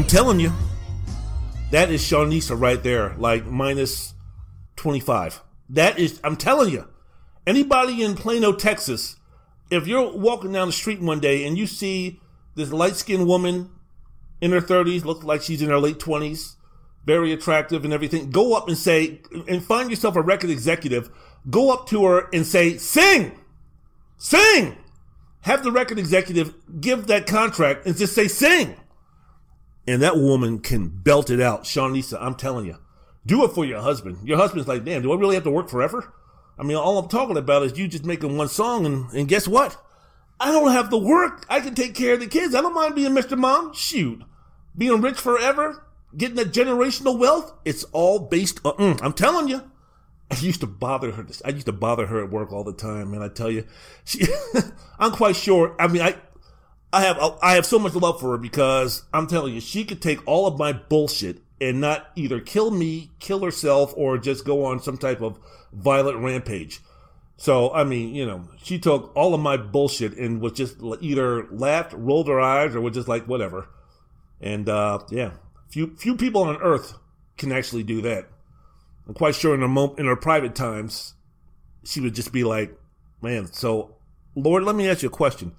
I'm 0.03 0.09
telling 0.09 0.41
you, 0.41 0.53
that 1.71 1.89
is 1.89 2.03
Shawnisa 2.03 2.61
right 2.61 2.83
there, 2.83 3.15
like 3.19 3.47
minus 3.47 4.15
25. 4.75 5.41
That 5.69 5.97
is, 5.97 6.21
I'm 6.25 6.35
telling 6.35 6.73
you, 6.73 6.89
anybody 7.47 8.03
in 8.03 8.17
Plano, 8.17 8.53
Texas, 8.53 9.15
if 9.71 9.87
you're 9.87 10.13
walking 10.13 10.51
down 10.51 10.67
the 10.67 10.73
street 10.73 11.01
one 11.01 11.21
day 11.21 11.47
and 11.47 11.57
you 11.57 11.69
see 11.69 12.21
this 12.57 12.73
light 12.73 12.97
skinned 12.97 13.29
woman 13.29 13.71
in 14.41 14.51
her 14.51 14.61
30s, 14.61 15.05
looks 15.05 15.25
like 15.25 15.41
she's 15.41 15.63
in 15.63 15.71
her 15.71 15.79
late 15.79 16.01
20s, 16.01 16.57
very 17.07 17.33
attractive 17.33 17.85
and 17.85 17.95
everything, 17.95 18.33
go 18.33 18.57
up 18.57 18.67
and 18.67 18.77
say, 18.77 19.21
and 19.47 19.65
find 19.65 19.89
yourself 19.89 20.17
a 20.17 20.21
record 20.21 20.51
executive, 20.51 21.11
go 21.49 21.73
up 21.73 21.87
to 21.91 22.05
her 22.07 22.29
and 22.33 22.45
say, 22.45 22.77
sing! 22.77 23.39
Sing! 24.19 24.77
Have 25.43 25.63
the 25.63 25.71
record 25.71 26.01
executive 26.01 26.55
give 26.81 27.07
that 27.07 27.29
contract 27.29 27.87
and 27.87 27.97
just 27.97 28.17
say, 28.17 28.27
sing! 28.27 28.75
And 29.87 30.03
that 30.03 30.17
woman 30.17 30.61
can 30.61 30.89
belt 30.89 31.31
it 31.31 31.41
out. 31.41 31.65
Shawnisa, 31.65 32.19
I'm 32.21 32.35
telling 32.35 32.67
you, 32.67 32.77
do 33.27 33.45
it 33.45 33.53
for 33.53 33.65
your 33.65 33.81
husband. 33.81 34.19
Your 34.27 34.37
husband's 34.37 34.69
like, 34.69 34.85
damn, 34.85 35.03
do 35.03 35.13
I 35.13 35.17
really 35.17 35.35
have 35.35 35.45
to 35.45 35.51
work 35.51 35.69
forever? 35.69 36.13
I 36.59 36.65
mean, 36.65 36.77
all 36.77 36.99
I'm 36.99 37.09
talking 37.09 37.37
about 37.37 37.63
is 37.63 37.79
you 37.79 37.89
just 37.89 38.05
making 38.05 38.37
one 38.37 38.49
song, 38.49 38.87
and, 38.87 39.11
and 39.13 39.29
guess 39.29 39.49
what? 39.49 39.77
I 40.39 40.51
don't 40.51 40.73
have 40.73 40.91
to 40.91 40.97
work. 40.97 41.47
I 41.49 41.61
can 41.61 41.75
take 41.75 41.95
care 41.95 42.15
of 42.15 42.21
the 42.21 42.27
kids. 42.27 42.55
I 42.55 42.61
don't 42.61 42.75
mind 42.75 42.95
being 42.95 43.13
Mr. 43.13 43.39
Mom. 43.39 43.73
Shoot. 43.75 44.23
Being 44.77 45.01
rich 45.01 45.19
forever, 45.19 45.87
getting 46.17 46.37
that 46.37 46.53
generational 46.53 47.19
wealth, 47.19 47.53
it's 47.65 47.85
all 47.93 48.19
based 48.19 48.61
on, 48.65 48.75
mm, 48.75 49.03
I'm 49.03 49.13
telling 49.13 49.49
you. 49.49 49.71
I 50.31 50.37
used 50.37 50.61
to 50.61 50.67
bother 50.67 51.13
her. 51.13 51.27
I 51.45 51.51
used 51.51 51.67
to 51.67 51.73
bother 51.73 52.07
her 52.07 52.25
at 52.25 52.31
work 52.31 52.53
all 52.53 52.65
the 52.65 52.73
time, 52.73 53.13
and 53.13 53.23
I 53.23 53.29
tell 53.29 53.51
you, 53.51 53.67
she, 54.05 54.27
I'm 54.99 55.13
quite 55.13 55.37
sure. 55.37 55.77
I 55.79 55.89
mean, 55.89 56.01
I, 56.01 56.17
I 56.93 57.03
have, 57.03 57.39
I 57.43 57.55
have 57.55 57.65
so 57.65 57.79
much 57.79 57.95
love 57.95 58.21
for 58.21 58.33
her 58.33 58.39
because 58.39 59.05
I'm 59.15 59.27
telling 59.27 59.55
you, 59.55 59.61
she 59.61 59.85
could 59.85 60.03
take 60.03 60.27
all 60.27 60.47
of 60.47 60.59
my 60.59 60.75
bullshit 60.75 61.39
and 61.59 61.81
not 61.81 62.11
either 62.17 62.39
kill 62.39 62.71
me, 62.71 63.11
kill 63.19 63.43
herself, 63.43 63.95
or 63.97 64.19
just 64.19 64.45
go 64.45 64.67
on 64.67 64.83
some 64.83 64.99
type 64.99 65.23
of 65.23 65.39
violent 65.73 66.19
rampage. 66.19 66.81
So, 67.39 67.73
I 67.73 67.85
mean, 67.85 68.15
you 68.15 68.27
know, 68.27 68.47
she 68.63 68.79
took 68.79 69.11
all 69.17 69.33
of 69.33 69.41
my 69.41 69.57
bullshit 69.57 70.19
and 70.19 70.41
was 70.41 70.53
just 70.53 70.77
either 71.01 71.47
laughed, 71.51 71.95
rolled 71.95 72.29
her 72.29 72.41
eyes, 72.41 72.75
or 72.75 72.81
was 72.83 72.95
just 72.95 73.09
like, 73.09 73.27
whatever. 73.27 73.69
And, 74.41 74.69
uh, 74.69 74.99
yeah, 75.11 75.31
few, 75.71 75.97
few 75.97 76.15
people 76.17 76.43
on 76.43 76.57
earth 76.57 76.95
can 77.39 77.53
actually 77.53 77.85
do 77.85 78.03
that. 78.03 78.29
I'm 79.09 79.15
quite 79.15 79.35
sure 79.35 79.55
in 79.55 79.61
her, 79.61 79.69
mo- 79.69 79.95
in 79.97 80.07
her 80.07 80.17
private 80.17 80.55
times, 80.55 81.15
she 81.85 82.01
would 82.01 82.15
just 82.15 82.33
be 82.33 82.45
like, 82.45 82.79
man, 83.23 83.47
so, 83.47 83.97
Lord, 84.35 84.65
let 84.65 84.77
me 84.77 84.89
ask 84.89 85.03
you 85.03 85.09
a 85.09 85.13
question. 85.13 85.53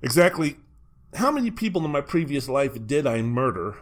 Exactly 0.00 0.56
how 1.14 1.30
many 1.30 1.50
people 1.50 1.84
in 1.84 1.90
my 1.90 2.00
previous 2.00 2.48
life 2.48 2.86
did 2.86 3.06
I 3.06 3.22
murder? 3.22 3.76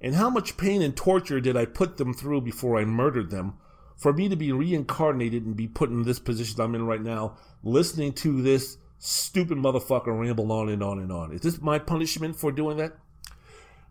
And 0.00 0.16
how 0.16 0.30
much 0.30 0.56
pain 0.56 0.82
and 0.82 0.96
torture 0.96 1.40
did 1.40 1.56
I 1.56 1.64
put 1.64 1.96
them 1.96 2.12
through 2.12 2.40
before 2.40 2.78
I 2.78 2.84
murdered 2.84 3.30
them? 3.30 3.54
for 4.02 4.12
me 4.12 4.28
to 4.28 4.36
be 4.36 4.50
reincarnated 4.50 5.46
and 5.46 5.56
be 5.56 5.68
put 5.68 5.88
in 5.88 6.02
this 6.02 6.18
position 6.18 6.60
I'm 6.60 6.74
in 6.74 6.84
right 6.84 7.00
now, 7.00 7.36
listening 7.62 8.12
to 8.14 8.42
this 8.42 8.76
stupid 8.98 9.58
motherfucker 9.58 10.18
ramble 10.18 10.50
on 10.50 10.68
and 10.68 10.82
on 10.82 10.98
and 10.98 11.12
on. 11.12 11.32
Is 11.32 11.40
this 11.42 11.60
my 11.60 11.78
punishment 11.78 12.34
for 12.34 12.50
doing 12.50 12.76
that? 12.78 12.94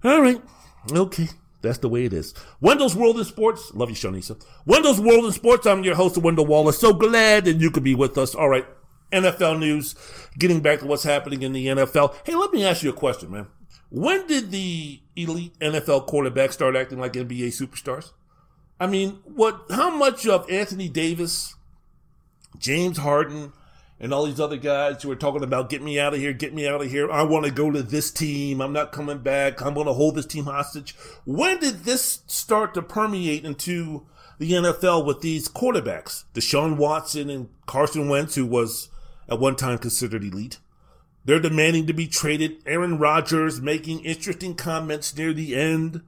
All 0.03 0.21
right. 0.21 0.41
Okay. 0.91 1.29
That's 1.61 1.77
the 1.77 1.89
way 1.89 2.05
it 2.05 2.13
is. 2.13 2.33
Wendell's 2.59 2.95
World 2.95 3.19
in 3.19 3.23
Sports. 3.23 3.71
Love 3.73 3.89
you, 3.89 3.95
Shawnisa. 3.95 4.43
Wendell's 4.65 4.99
World 4.99 5.25
in 5.25 5.31
Sports. 5.31 5.65
I'm 5.65 5.83
your 5.83 5.95
host, 5.95 6.17
Wendell 6.17 6.47
Wallace. 6.47 6.79
So 6.79 6.91
glad 6.91 7.45
that 7.45 7.57
you 7.57 7.71
could 7.71 7.83
be 7.83 7.95
with 7.95 8.17
us. 8.17 8.35
All 8.35 8.49
right. 8.49 8.65
NFL 9.11 9.59
news. 9.59 9.95
Getting 10.37 10.61
back 10.61 10.79
to 10.79 10.85
what's 10.85 11.03
happening 11.03 11.41
in 11.41 11.53
the 11.53 11.67
NFL. 11.67 12.15
Hey, 12.25 12.35
let 12.35 12.51
me 12.51 12.65
ask 12.65 12.83
you 12.83 12.89
a 12.89 12.93
question, 12.93 13.31
man. 13.31 13.47
When 13.89 14.25
did 14.27 14.51
the 14.51 15.01
elite 15.15 15.57
NFL 15.59 16.07
quarterbacks 16.07 16.53
start 16.53 16.75
acting 16.75 16.99
like 16.99 17.13
NBA 17.13 17.47
superstars? 17.49 18.11
I 18.79 18.87
mean, 18.87 19.19
what? 19.25 19.65
How 19.69 19.89
much 19.95 20.25
of 20.25 20.49
Anthony 20.49 20.87
Davis, 20.87 21.55
James 22.57 22.97
Harden, 22.97 23.53
and 24.01 24.11
all 24.11 24.25
these 24.25 24.39
other 24.39 24.57
guys 24.57 25.03
who 25.03 25.11
are 25.11 25.15
talking 25.15 25.43
about 25.43 25.69
get 25.69 25.83
me 25.83 25.99
out 25.99 26.15
of 26.15 26.19
here, 26.19 26.33
get 26.33 26.55
me 26.55 26.67
out 26.67 26.81
of 26.81 26.89
here. 26.89 27.11
I 27.11 27.21
want 27.21 27.45
to 27.45 27.51
go 27.51 27.69
to 27.69 27.83
this 27.83 28.09
team. 28.09 28.59
I'm 28.59 28.73
not 28.73 28.91
coming 28.91 29.19
back. 29.19 29.61
I'm 29.61 29.75
going 29.75 29.85
to 29.85 29.93
hold 29.93 30.15
this 30.15 30.25
team 30.25 30.45
hostage. 30.45 30.95
When 31.23 31.59
did 31.59 31.83
this 31.83 32.23
start 32.25 32.73
to 32.73 32.81
permeate 32.81 33.45
into 33.45 34.07
the 34.39 34.53
NFL 34.53 35.05
with 35.05 35.21
these 35.21 35.47
quarterbacks? 35.47 36.23
Deshaun 36.33 36.77
Watson 36.77 37.29
and 37.29 37.49
Carson 37.67 38.09
Wentz, 38.09 38.33
who 38.33 38.47
was 38.47 38.89
at 39.31 39.39
one 39.39 39.55
time 39.55 39.77
considered 39.77 40.23
elite. 40.23 40.59
They're 41.23 41.39
demanding 41.39 41.87
to 41.87 41.93
be 41.93 42.07
traded. 42.07 42.61
Aaron 42.65 42.99
Rodgers 42.99 43.61
making 43.61 44.03
interesting 44.03 44.55
comments 44.55 45.15
near 45.15 45.31
the 45.33 45.55
end 45.55 46.01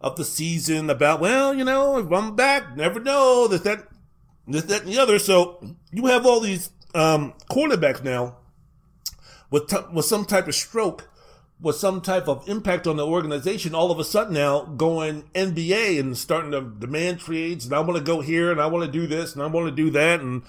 of 0.00 0.16
the 0.16 0.24
season 0.24 0.88
about, 0.88 1.20
well, 1.20 1.52
you 1.52 1.64
know, 1.64 1.98
if 1.98 2.10
I'm 2.10 2.34
back, 2.34 2.74
never 2.76 2.98
know, 2.98 3.46
this, 3.46 3.60
that, 3.62 3.86
this, 4.46 4.62
that, 4.64 4.84
and 4.84 4.92
the 4.92 4.98
other. 4.98 5.18
So 5.18 5.76
you 5.92 6.06
have 6.06 6.24
all 6.24 6.40
these 6.40 6.70
um, 6.94 7.34
quarterbacks 7.50 8.02
now 8.02 8.36
with, 9.50 9.66
t- 9.66 9.76
with 9.92 10.06
some 10.06 10.24
type 10.24 10.48
of 10.48 10.54
stroke, 10.54 11.10
with 11.60 11.76
some 11.76 12.00
type 12.00 12.28
of 12.28 12.48
impact 12.48 12.86
on 12.86 12.96
the 12.96 13.06
organization, 13.06 13.74
all 13.74 13.90
of 13.90 13.98
a 13.98 14.04
sudden 14.04 14.32
now 14.32 14.62
going 14.62 15.24
NBA 15.34 15.98
and 16.00 16.16
starting 16.16 16.52
to 16.52 16.60
demand 16.60 17.20
trades, 17.20 17.66
and 17.66 17.74
I 17.74 17.80
want 17.80 17.96
to 17.98 18.04
go 18.04 18.20
here, 18.20 18.50
and 18.50 18.60
I 18.60 18.66
want 18.66 18.86
to 18.86 18.92
do 18.92 19.06
this, 19.06 19.34
and 19.34 19.42
I 19.42 19.46
want 19.46 19.66
to 19.66 19.74
do 19.74 19.90
that. 19.90 20.20
And 20.20 20.42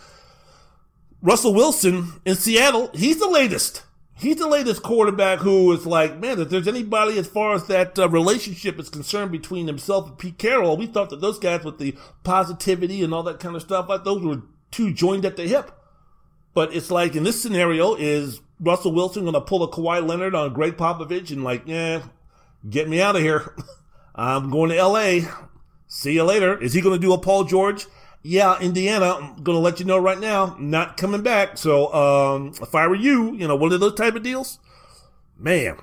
Russell 1.21 1.53
Wilson 1.53 2.13
in 2.25 2.35
Seattle, 2.35 2.91
he's 2.93 3.19
the 3.19 3.29
latest 3.29 3.83
he's 4.19 4.37
the 4.37 4.47
latest 4.47 4.83
quarterback 4.83 5.39
who 5.39 5.71
is 5.71 5.85
like, 5.85 6.19
man, 6.19 6.39
if 6.39 6.49
there's 6.49 6.67
anybody 6.67 7.17
as 7.17 7.27
far 7.27 7.53
as 7.53 7.67
that 7.67 7.97
uh, 7.97 8.09
relationship 8.09 8.79
is 8.79 8.89
concerned 8.89 9.31
between 9.31 9.67
himself 9.67 10.07
and 10.07 10.17
Pete 10.17 10.37
Carroll, 10.37 10.77
we 10.77 10.87
thought 10.87 11.09
that 11.09 11.21
those 11.21 11.39
guys 11.39 11.63
with 11.63 11.77
the 11.77 11.95
positivity 12.23 13.03
and 13.03 13.13
all 13.13 13.23
that 13.23 13.39
kind 13.39 13.55
of 13.55 13.61
stuff, 13.61 13.89
like 13.89 14.03
those 14.03 14.23
were 14.23 14.41
two 14.71 14.93
joined 14.93 15.25
at 15.25 15.37
the 15.37 15.47
hip. 15.47 15.71
But 16.53 16.75
it's 16.75 16.91
like 16.91 17.15
in 17.15 17.23
this 17.23 17.41
scenario, 17.41 17.95
is 17.95 18.41
Russell 18.59 18.91
Wilson 18.93 19.23
going 19.23 19.33
to 19.33 19.41
pull 19.41 19.63
a 19.63 19.69
Kawhi 19.69 20.05
Leonard 20.05 20.33
on 20.33 20.53
Gregg 20.53 20.75
Popovich 20.77 21.31
and 21.31 21.43
like, 21.43 21.63
yeah, 21.67 22.01
get 22.67 22.89
me 22.89 22.99
out 23.01 23.15
of 23.15 23.21
here. 23.21 23.55
I'm 24.15 24.49
going 24.49 24.71
to 24.71 24.83
LA. 24.83 25.19
See 25.87 26.13
you 26.13 26.23
later. 26.23 26.57
Is 26.57 26.73
he 26.73 26.81
going 26.81 26.99
to 26.99 27.01
do 27.01 27.13
a 27.13 27.19
Paul 27.19 27.43
George? 27.43 27.85
Yeah, 28.23 28.59
Indiana, 28.59 29.15
I'm 29.15 29.43
gonna 29.43 29.59
let 29.59 29.79
you 29.79 29.85
know 29.85 29.97
right 29.97 30.19
now, 30.19 30.55
not 30.59 30.97
coming 30.97 31.21
back. 31.21 31.57
So, 31.57 31.93
um, 31.93 32.53
if 32.61 32.75
I 32.75 32.87
were 32.87 32.95
you, 32.95 33.33
you 33.35 33.47
know, 33.47 33.55
one 33.55 33.71
of 33.71 33.79
those 33.79 33.95
type 33.95 34.15
of 34.15 34.23
deals, 34.23 34.59
man, 35.37 35.77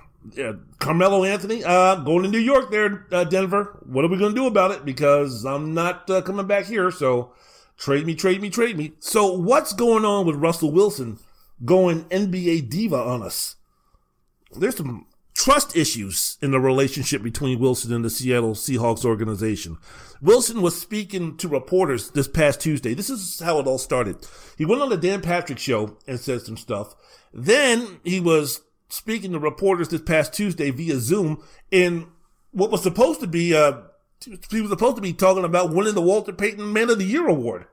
Carmelo 0.79 1.25
Anthony, 1.25 1.63
uh, 1.65 1.97
going 1.97 2.23
to 2.23 2.29
New 2.29 2.39
York 2.39 2.71
there, 2.71 3.07
uh, 3.13 3.25
Denver. 3.25 3.79
What 3.87 4.05
are 4.05 4.09
we 4.09 4.19
gonna 4.19 4.35
do 4.35 4.47
about 4.47 4.71
it? 4.71 4.85
Because 4.85 5.45
I'm 5.45 5.75
not 5.75 6.09
uh, 6.11 6.23
coming 6.23 6.47
back 6.47 6.67
here. 6.67 6.91
So, 6.91 7.33
trade 7.77 8.07
me, 8.07 8.15
trade 8.15 8.41
me, 8.41 8.51
trade 8.51 8.77
me. 8.77 8.93
So, 9.01 9.33
what's 9.33 9.73
going 9.73 10.05
on 10.05 10.27
with 10.27 10.37
Russell 10.37 10.73
Wilson 10.73 11.19
going 11.65 12.05
NBA 12.05 12.69
diva 12.69 12.97
on 12.97 13.23
us? 13.23 13.57
There's 14.57 14.77
some 14.77 15.07
trust 15.35 15.77
issues 15.77 16.39
in 16.41 16.53
the 16.53 16.61
relationship 16.61 17.23
between 17.23 17.59
Wilson 17.59 17.93
and 17.93 18.05
the 18.05 18.11
Seattle 18.11 18.55
Seahawks 18.55 19.05
organization. 19.05 19.79
Wilson 20.23 20.63
was 20.63 20.81
speaking 20.81 21.37
to 21.37 21.49
reporters 21.49 22.11
this 22.13 22.29
past 22.29 22.61
Tuesday. 22.61 22.95
This 22.95 23.11
is 23.11 23.41
how 23.41 23.59
it 23.59 23.67
all 23.67 23.79
started. 23.79 24.17
He 24.57 24.65
went 24.65 24.81
on 24.81 24.89
the 24.89 24.97
Dan 24.97 25.21
Patrick 25.21 25.59
show 25.59 25.99
and 26.07 26.19
said 26.19 26.43
some 26.43 26.57
stuff. 26.57 26.95
Then 27.33 28.01
he 28.05 28.21
was 28.21 28.63
speaking 28.89 29.33
to 29.33 29.39
reporters 29.39 29.89
this 29.89 30.01
past 30.01 30.33
Tuesday 30.33 30.71
via 30.71 30.99
Zoom 30.99 31.43
in 31.71 32.07
what 32.53 32.71
was 32.71 32.83
supposed 32.83 33.21
to 33.21 33.27
be, 33.27 33.55
uh, 33.55 33.83
he 34.51 34.61
was 34.61 34.71
supposed 34.71 34.97
to 34.97 35.03
be 35.03 35.13
talking 35.13 35.45
about 35.45 35.75
winning 35.75 35.95
the 35.95 36.01
Walter 36.01 36.33
Payton 36.33 36.73
Man 36.73 36.91
of 36.91 36.99
the 36.99 37.05
Year 37.05 37.27
award. 37.27 37.67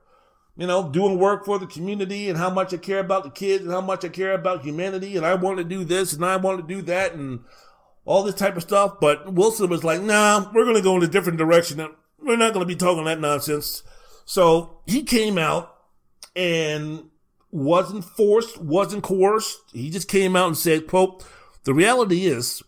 You 0.56 0.66
know, 0.66 0.90
doing 0.90 1.18
work 1.18 1.46
for 1.46 1.58
the 1.58 1.66
community 1.66 2.28
and 2.28 2.38
how 2.38 2.50
much 2.50 2.74
I 2.74 2.76
care 2.76 2.98
about 2.98 3.24
the 3.24 3.30
kids 3.30 3.64
and 3.64 3.72
how 3.72 3.80
much 3.80 4.04
I 4.04 4.08
care 4.08 4.32
about 4.32 4.64
humanity 4.64 5.16
and 5.16 5.24
I 5.24 5.34
want 5.34 5.58
to 5.58 5.64
do 5.64 5.82
this 5.82 6.12
and 6.12 6.24
I 6.24 6.36
want 6.36 6.60
to 6.60 6.74
do 6.74 6.82
that 6.82 7.14
and 7.14 7.40
all 8.04 8.22
this 8.22 8.34
type 8.34 8.56
of 8.56 8.62
stuff. 8.62 9.00
But 9.00 9.32
Wilson 9.32 9.70
was 9.70 9.82
like, 9.82 10.02
nah, 10.02 10.50
we're 10.52 10.64
going 10.64 10.76
to 10.76 10.82
go 10.82 10.96
in 10.96 11.02
a 11.02 11.08
different 11.08 11.38
direction. 11.38 11.78
We're 12.18 12.36
not 12.36 12.52
going 12.52 12.66
to 12.66 12.72
be 12.72 12.76
talking 12.76 13.04
that 13.04 13.20
nonsense. 13.20 13.82
So 14.24 14.80
he 14.86 15.02
came 15.02 15.38
out 15.38 15.74
and 16.36 17.04
wasn't 17.50 18.04
forced, 18.04 18.60
wasn't 18.60 19.02
coerced. 19.02 19.58
He 19.72 19.90
just 19.90 20.08
came 20.08 20.36
out 20.36 20.48
and 20.48 20.56
said, 20.56 20.86
quote, 20.86 21.24
the 21.64 21.74
reality 21.74 22.26
is 22.26 22.62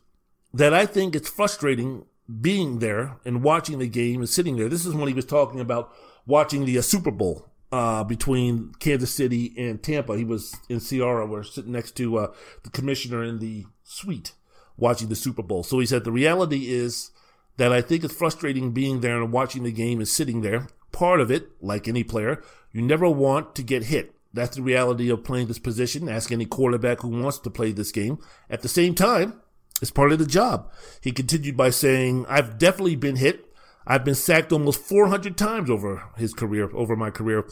that 0.53 0.72
I 0.72 0.87
think 0.87 1.14
it's 1.14 1.28
frustrating 1.28 2.05
being 2.41 2.78
there 2.78 3.18
and 3.24 3.43
watching 3.43 3.78
the 3.78 3.89
game 3.89 4.20
and 4.20 4.28
sitting 4.28 4.57
there. 4.57 4.68
This 4.68 4.87
is 4.87 4.95
when 4.95 5.09
he 5.09 5.14
was 5.14 5.24
talking 5.24 5.61
about 5.61 5.93
watching 6.26 6.64
the 6.64 6.78
uh, 6.78 6.82
Super 6.82 7.11
Bowl 7.11 7.49
uh, 7.75 8.05
between 8.05 8.72
Kansas 8.79 9.12
City 9.12 9.53
and 9.59 9.83
Tampa. 9.83 10.16
He 10.16 10.25
was 10.25 10.55
in 10.68 10.79
Ciara, 10.79 11.27
we're 11.27 11.43
sitting 11.43 11.72
next 11.72 11.97
to 11.97 12.18
uh, 12.18 12.33
the 12.62 12.70
commissioner 12.70 13.25
in 13.25 13.41
the 13.41 13.66
suite 13.83 14.33
watching 14.77 15.09
the 15.09 15.16
Super 15.16 15.43
Bowl. 15.43 15.64
So 15.64 15.81
he 15.81 15.87
said 15.87 16.05
the 16.05 16.12
reality 16.12 16.72
is 16.72 17.11
that 17.57 17.72
I 17.72 17.81
think 17.81 18.05
it's 18.05 18.14
frustrating 18.14 18.70
being 18.70 19.01
there 19.01 19.20
and 19.20 19.33
watching 19.33 19.64
the 19.64 19.72
game 19.72 19.99
and 19.99 20.07
sitting 20.07 20.41
there. 20.43 20.68
Part 20.93 21.20
of 21.20 21.33
it, 21.33 21.51
like 21.61 21.89
any 21.89 22.05
player, 22.05 22.41
you 22.72 22.81
never 22.81 23.11
want 23.11 23.57
to 23.57 23.64
get 23.64 23.87
hit. 23.87 24.14
That's 24.33 24.55
the 24.55 24.62
reality 24.62 25.11
of 25.11 25.25
playing 25.25 25.49
this 25.49 25.59
position. 25.59 26.09
Ask 26.09 26.31
any 26.31 26.47
quarterback 26.47 27.01
who 27.01 27.09
wants 27.09 27.41
to 27.41 27.51
play 27.51 27.72
this 27.72 27.91
game. 27.91 28.20
At 28.49 28.62
the 28.62 28.68
same 28.68 28.95
time, 28.95 29.41
it's 29.83 29.91
part 29.91 30.12
of 30.12 30.20
the 30.20 30.27
job. 30.27 30.70
He 31.01 31.11
continued 31.11 31.57
by 31.57 31.70
saying, 31.70 32.25
I've 32.29 32.57
definitely 32.57 32.95
been 32.95 33.16
hit. 33.16 33.43
I've 33.87 34.05
been 34.05 34.14
sacked 34.14 34.53
almost 34.53 34.80
400 34.80 35.37
times 35.37 35.70
over 35.70 36.05
his 36.16 36.32
career, 36.32 36.70
over 36.74 36.97
my 36.97 37.11
career. 37.11 37.47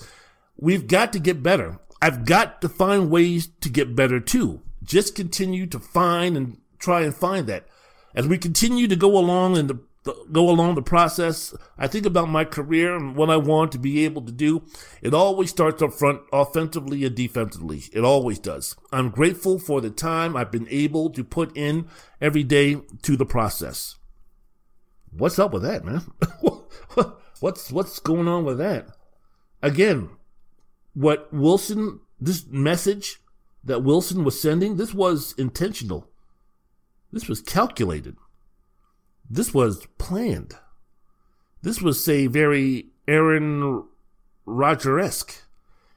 We've 0.56 0.86
got 0.86 1.12
to 1.12 1.18
get 1.18 1.42
better. 1.42 1.78
I've 2.00 2.24
got 2.24 2.60
to 2.62 2.68
find 2.68 3.10
ways 3.10 3.48
to 3.60 3.68
get 3.68 3.94
better 3.94 4.18
too. 4.20 4.62
Just 4.82 5.14
continue 5.14 5.66
to 5.66 5.78
find 5.78 6.36
and 6.36 6.58
try 6.78 7.02
and 7.02 7.14
find 7.14 7.46
that. 7.46 7.66
As 8.14 8.26
we 8.26 8.38
continue 8.38 8.88
to 8.88 8.96
go 8.96 9.16
along 9.16 9.56
and 9.56 9.80
go 10.32 10.50
along 10.50 10.74
the 10.74 10.82
process, 10.82 11.54
I 11.78 11.86
think 11.86 12.06
about 12.06 12.28
my 12.28 12.44
career 12.44 12.96
and 12.96 13.14
what 13.14 13.30
I 13.30 13.36
want 13.36 13.72
to 13.72 13.78
be 13.78 14.04
able 14.04 14.22
to 14.22 14.32
do. 14.32 14.64
It 15.00 15.14
always 15.14 15.50
starts 15.50 15.80
up 15.80 15.92
front, 15.92 16.22
offensively 16.32 17.04
and 17.04 17.14
defensively. 17.14 17.84
It 17.92 18.04
always 18.04 18.38
does. 18.38 18.74
I'm 18.90 19.10
grateful 19.10 19.58
for 19.58 19.80
the 19.80 19.90
time 19.90 20.36
I've 20.36 20.50
been 20.50 20.68
able 20.70 21.10
to 21.10 21.22
put 21.22 21.56
in 21.56 21.88
every 22.20 22.42
day 22.42 22.82
to 23.02 23.16
the 23.16 23.26
process. 23.26 23.96
What's 25.12 25.38
up 25.38 25.52
with 25.52 25.62
that, 25.62 25.84
man? 25.84 26.02
what's 27.40 27.70
what's 27.70 27.98
going 27.98 28.28
on 28.28 28.44
with 28.44 28.58
that? 28.58 28.88
Again, 29.62 30.10
what 30.94 31.32
Wilson 31.32 32.00
this 32.20 32.46
message 32.46 33.20
that 33.64 33.82
Wilson 33.82 34.24
was 34.24 34.40
sending, 34.40 34.76
this 34.76 34.94
was 34.94 35.34
intentional. 35.36 36.08
This 37.12 37.28
was 37.28 37.40
calculated. 37.40 38.16
This 39.28 39.52
was 39.52 39.86
planned. 39.98 40.54
This 41.62 41.80
was, 41.80 42.02
say, 42.02 42.26
very 42.26 42.86
Aaron 43.06 43.84
Roger 44.46 44.98
esque 44.98 45.42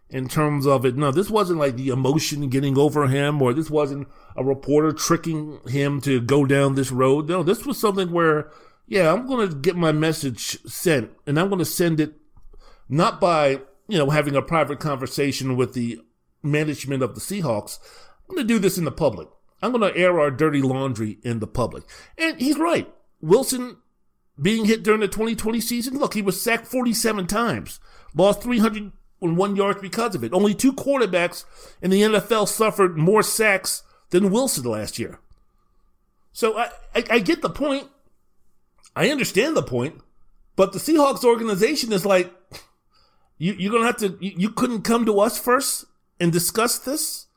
in 0.10 0.28
terms 0.28 0.68
of 0.68 0.86
it. 0.86 0.96
No, 0.96 1.12
this 1.12 1.30
wasn't 1.30 1.60
like 1.60 1.76
the 1.76 1.90
emotion 1.90 2.50
getting 2.50 2.78
over 2.78 3.08
him, 3.08 3.42
or 3.42 3.54
this 3.54 3.70
wasn't 3.70 4.08
a 4.36 4.44
reporter 4.44 4.92
tricking 4.92 5.60
him 5.68 6.02
to 6.02 6.22
go 6.22 6.46
down 6.46 6.76
this 6.76 6.92
road. 6.92 7.28
No, 7.28 7.44
this 7.44 7.66
was 7.66 7.80
something 7.80 8.12
where, 8.12 8.52
yeah, 8.88 9.12
I'm 9.12 9.28
going 9.28 9.50
to 9.50 9.56
get 9.56 9.76
my 9.76 9.92
message 9.92 10.64
sent, 10.66 11.12
and 11.26 11.40
I'm 11.40 11.50
going 11.50 11.60
to 11.60 11.66
send 11.66 12.00
it 12.00 12.14
not 12.88 13.20
by, 13.20 13.62
you 13.88 13.98
know, 13.98 14.10
having 14.10 14.36
a 14.36 14.42
private 14.42 14.80
conversation 14.80 15.56
with 15.56 15.74
the 15.74 16.00
management 16.44 17.02
of 17.02 17.16
the 17.16 17.22
Seahawks. 17.22 17.80
I'm 18.30 18.36
going 18.36 18.48
to 18.48 18.54
do 18.54 18.60
this 18.60 18.78
in 18.78 18.86
the 18.86 18.92
public. 18.92 19.28
I'm 19.62 19.72
going 19.72 19.92
to 19.92 20.00
air 20.00 20.20
our 20.20 20.30
dirty 20.30 20.62
laundry 20.62 21.18
in 21.24 21.40
the 21.40 21.48
public. 21.48 21.84
And 22.18 22.40
he's 22.40 22.58
right. 22.58 22.92
Wilson 23.22 23.78
being 24.40 24.66
hit 24.66 24.84
during 24.84 25.00
the 25.00 25.08
2020 25.08 25.60
season, 25.62 25.98
look, 25.98 26.14
he 26.14 26.22
was 26.22 26.42
sacked 26.42 26.68
47 26.68 27.26
times, 27.28 27.80
lost 28.14 28.44
301 28.44 29.56
yards 29.56 29.82
because 29.82 30.14
of 30.14 30.24
it. 30.24 30.34
Only 30.34 30.54
two 30.54 30.74
quarterbacks 30.74 31.46
in 31.82 31.90
the 31.90 32.02
NFL 32.02 32.48
suffered 32.48 32.98
more 32.98 33.24
sacks 33.24 33.84
than 34.10 34.32
Wilson 34.32 34.66
last 34.66 35.00
year. 35.00 35.20
So 36.32 36.58
I, 36.58 36.70
I, 36.94 37.04
I 37.12 37.20
get 37.20 37.42
the 37.42 37.50
point. 37.50 37.90
I 38.96 39.10
understand 39.10 39.56
the 39.56 39.64
point. 39.64 40.02
But 40.56 40.72
the 40.72 40.80
Seahawks 40.80 41.24
organization 41.24 41.92
is 41.92 42.06
like, 42.06 42.34
you, 43.38 43.54
you're 43.54 43.72
going 43.72 43.84
to 43.84 43.88
have 43.88 43.98
to, 43.98 44.18
you, 44.26 44.34
you 44.38 44.50
couldn't 44.50 44.84
come 44.84 45.06
to 45.06 45.20
us 45.20 45.38
first 45.38 45.86
and 46.20 46.32
discuss 46.32 46.80
this. 46.80 47.28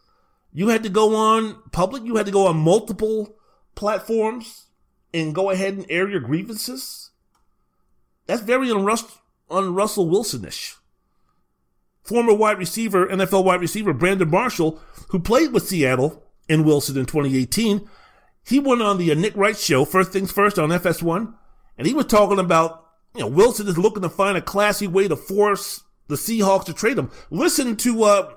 You 0.52 0.68
had 0.68 0.82
to 0.84 0.88
go 0.88 1.14
on 1.16 1.60
public. 1.72 2.04
You 2.04 2.16
had 2.16 2.26
to 2.26 2.32
go 2.32 2.46
on 2.46 2.56
multiple 2.56 3.36
platforms 3.74 4.66
and 5.12 5.34
go 5.34 5.50
ahead 5.50 5.74
and 5.74 5.86
air 5.88 6.08
your 6.08 6.20
grievances. 6.20 7.10
That's 8.26 8.42
very 8.42 8.70
unrust, 8.70 9.08
un-Russell 9.50 10.06
Wilsonish. 10.06 10.76
Former 12.02 12.34
wide 12.34 12.58
receiver, 12.58 13.06
NFL 13.06 13.44
wide 13.44 13.60
receiver 13.60 13.92
Brandon 13.92 14.30
Marshall, 14.30 14.80
who 15.08 15.18
played 15.18 15.52
with 15.52 15.66
Seattle 15.66 16.24
and 16.48 16.64
Wilson 16.64 16.96
in 16.96 17.06
2018, 17.06 17.88
he 18.44 18.58
went 18.58 18.80
on 18.80 18.96
the 18.96 19.10
uh, 19.10 19.14
Nick 19.14 19.36
Wright 19.36 19.56
show, 19.56 19.84
First 19.84 20.12
Things 20.12 20.32
First 20.32 20.58
on 20.58 20.70
FS1, 20.70 21.34
and 21.78 21.86
he 21.86 21.94
was 21.94 22.06
talking 22.06 22.38
about, 22.38 22.84
you 23.14 23.20
know, 23.20 23.28
Wilson 23.28 23.68
is 23.68 23.78
looking 23.78 24.02
to 24.02 24.08
find 24.08 24.36
a 24.36 24.42
classy 24.42 24.86
way 24.86 25.08
to 25.08 25.16
force 25.16 25.82
the 26.08 26.16
Seahawks 26.16 26.64
to 26.64 26.74
trade 26.74 26.98
him. 26.98 27.10
Listen 27.30 27.76
to 27.76 28.04
uh, 28.04 28.34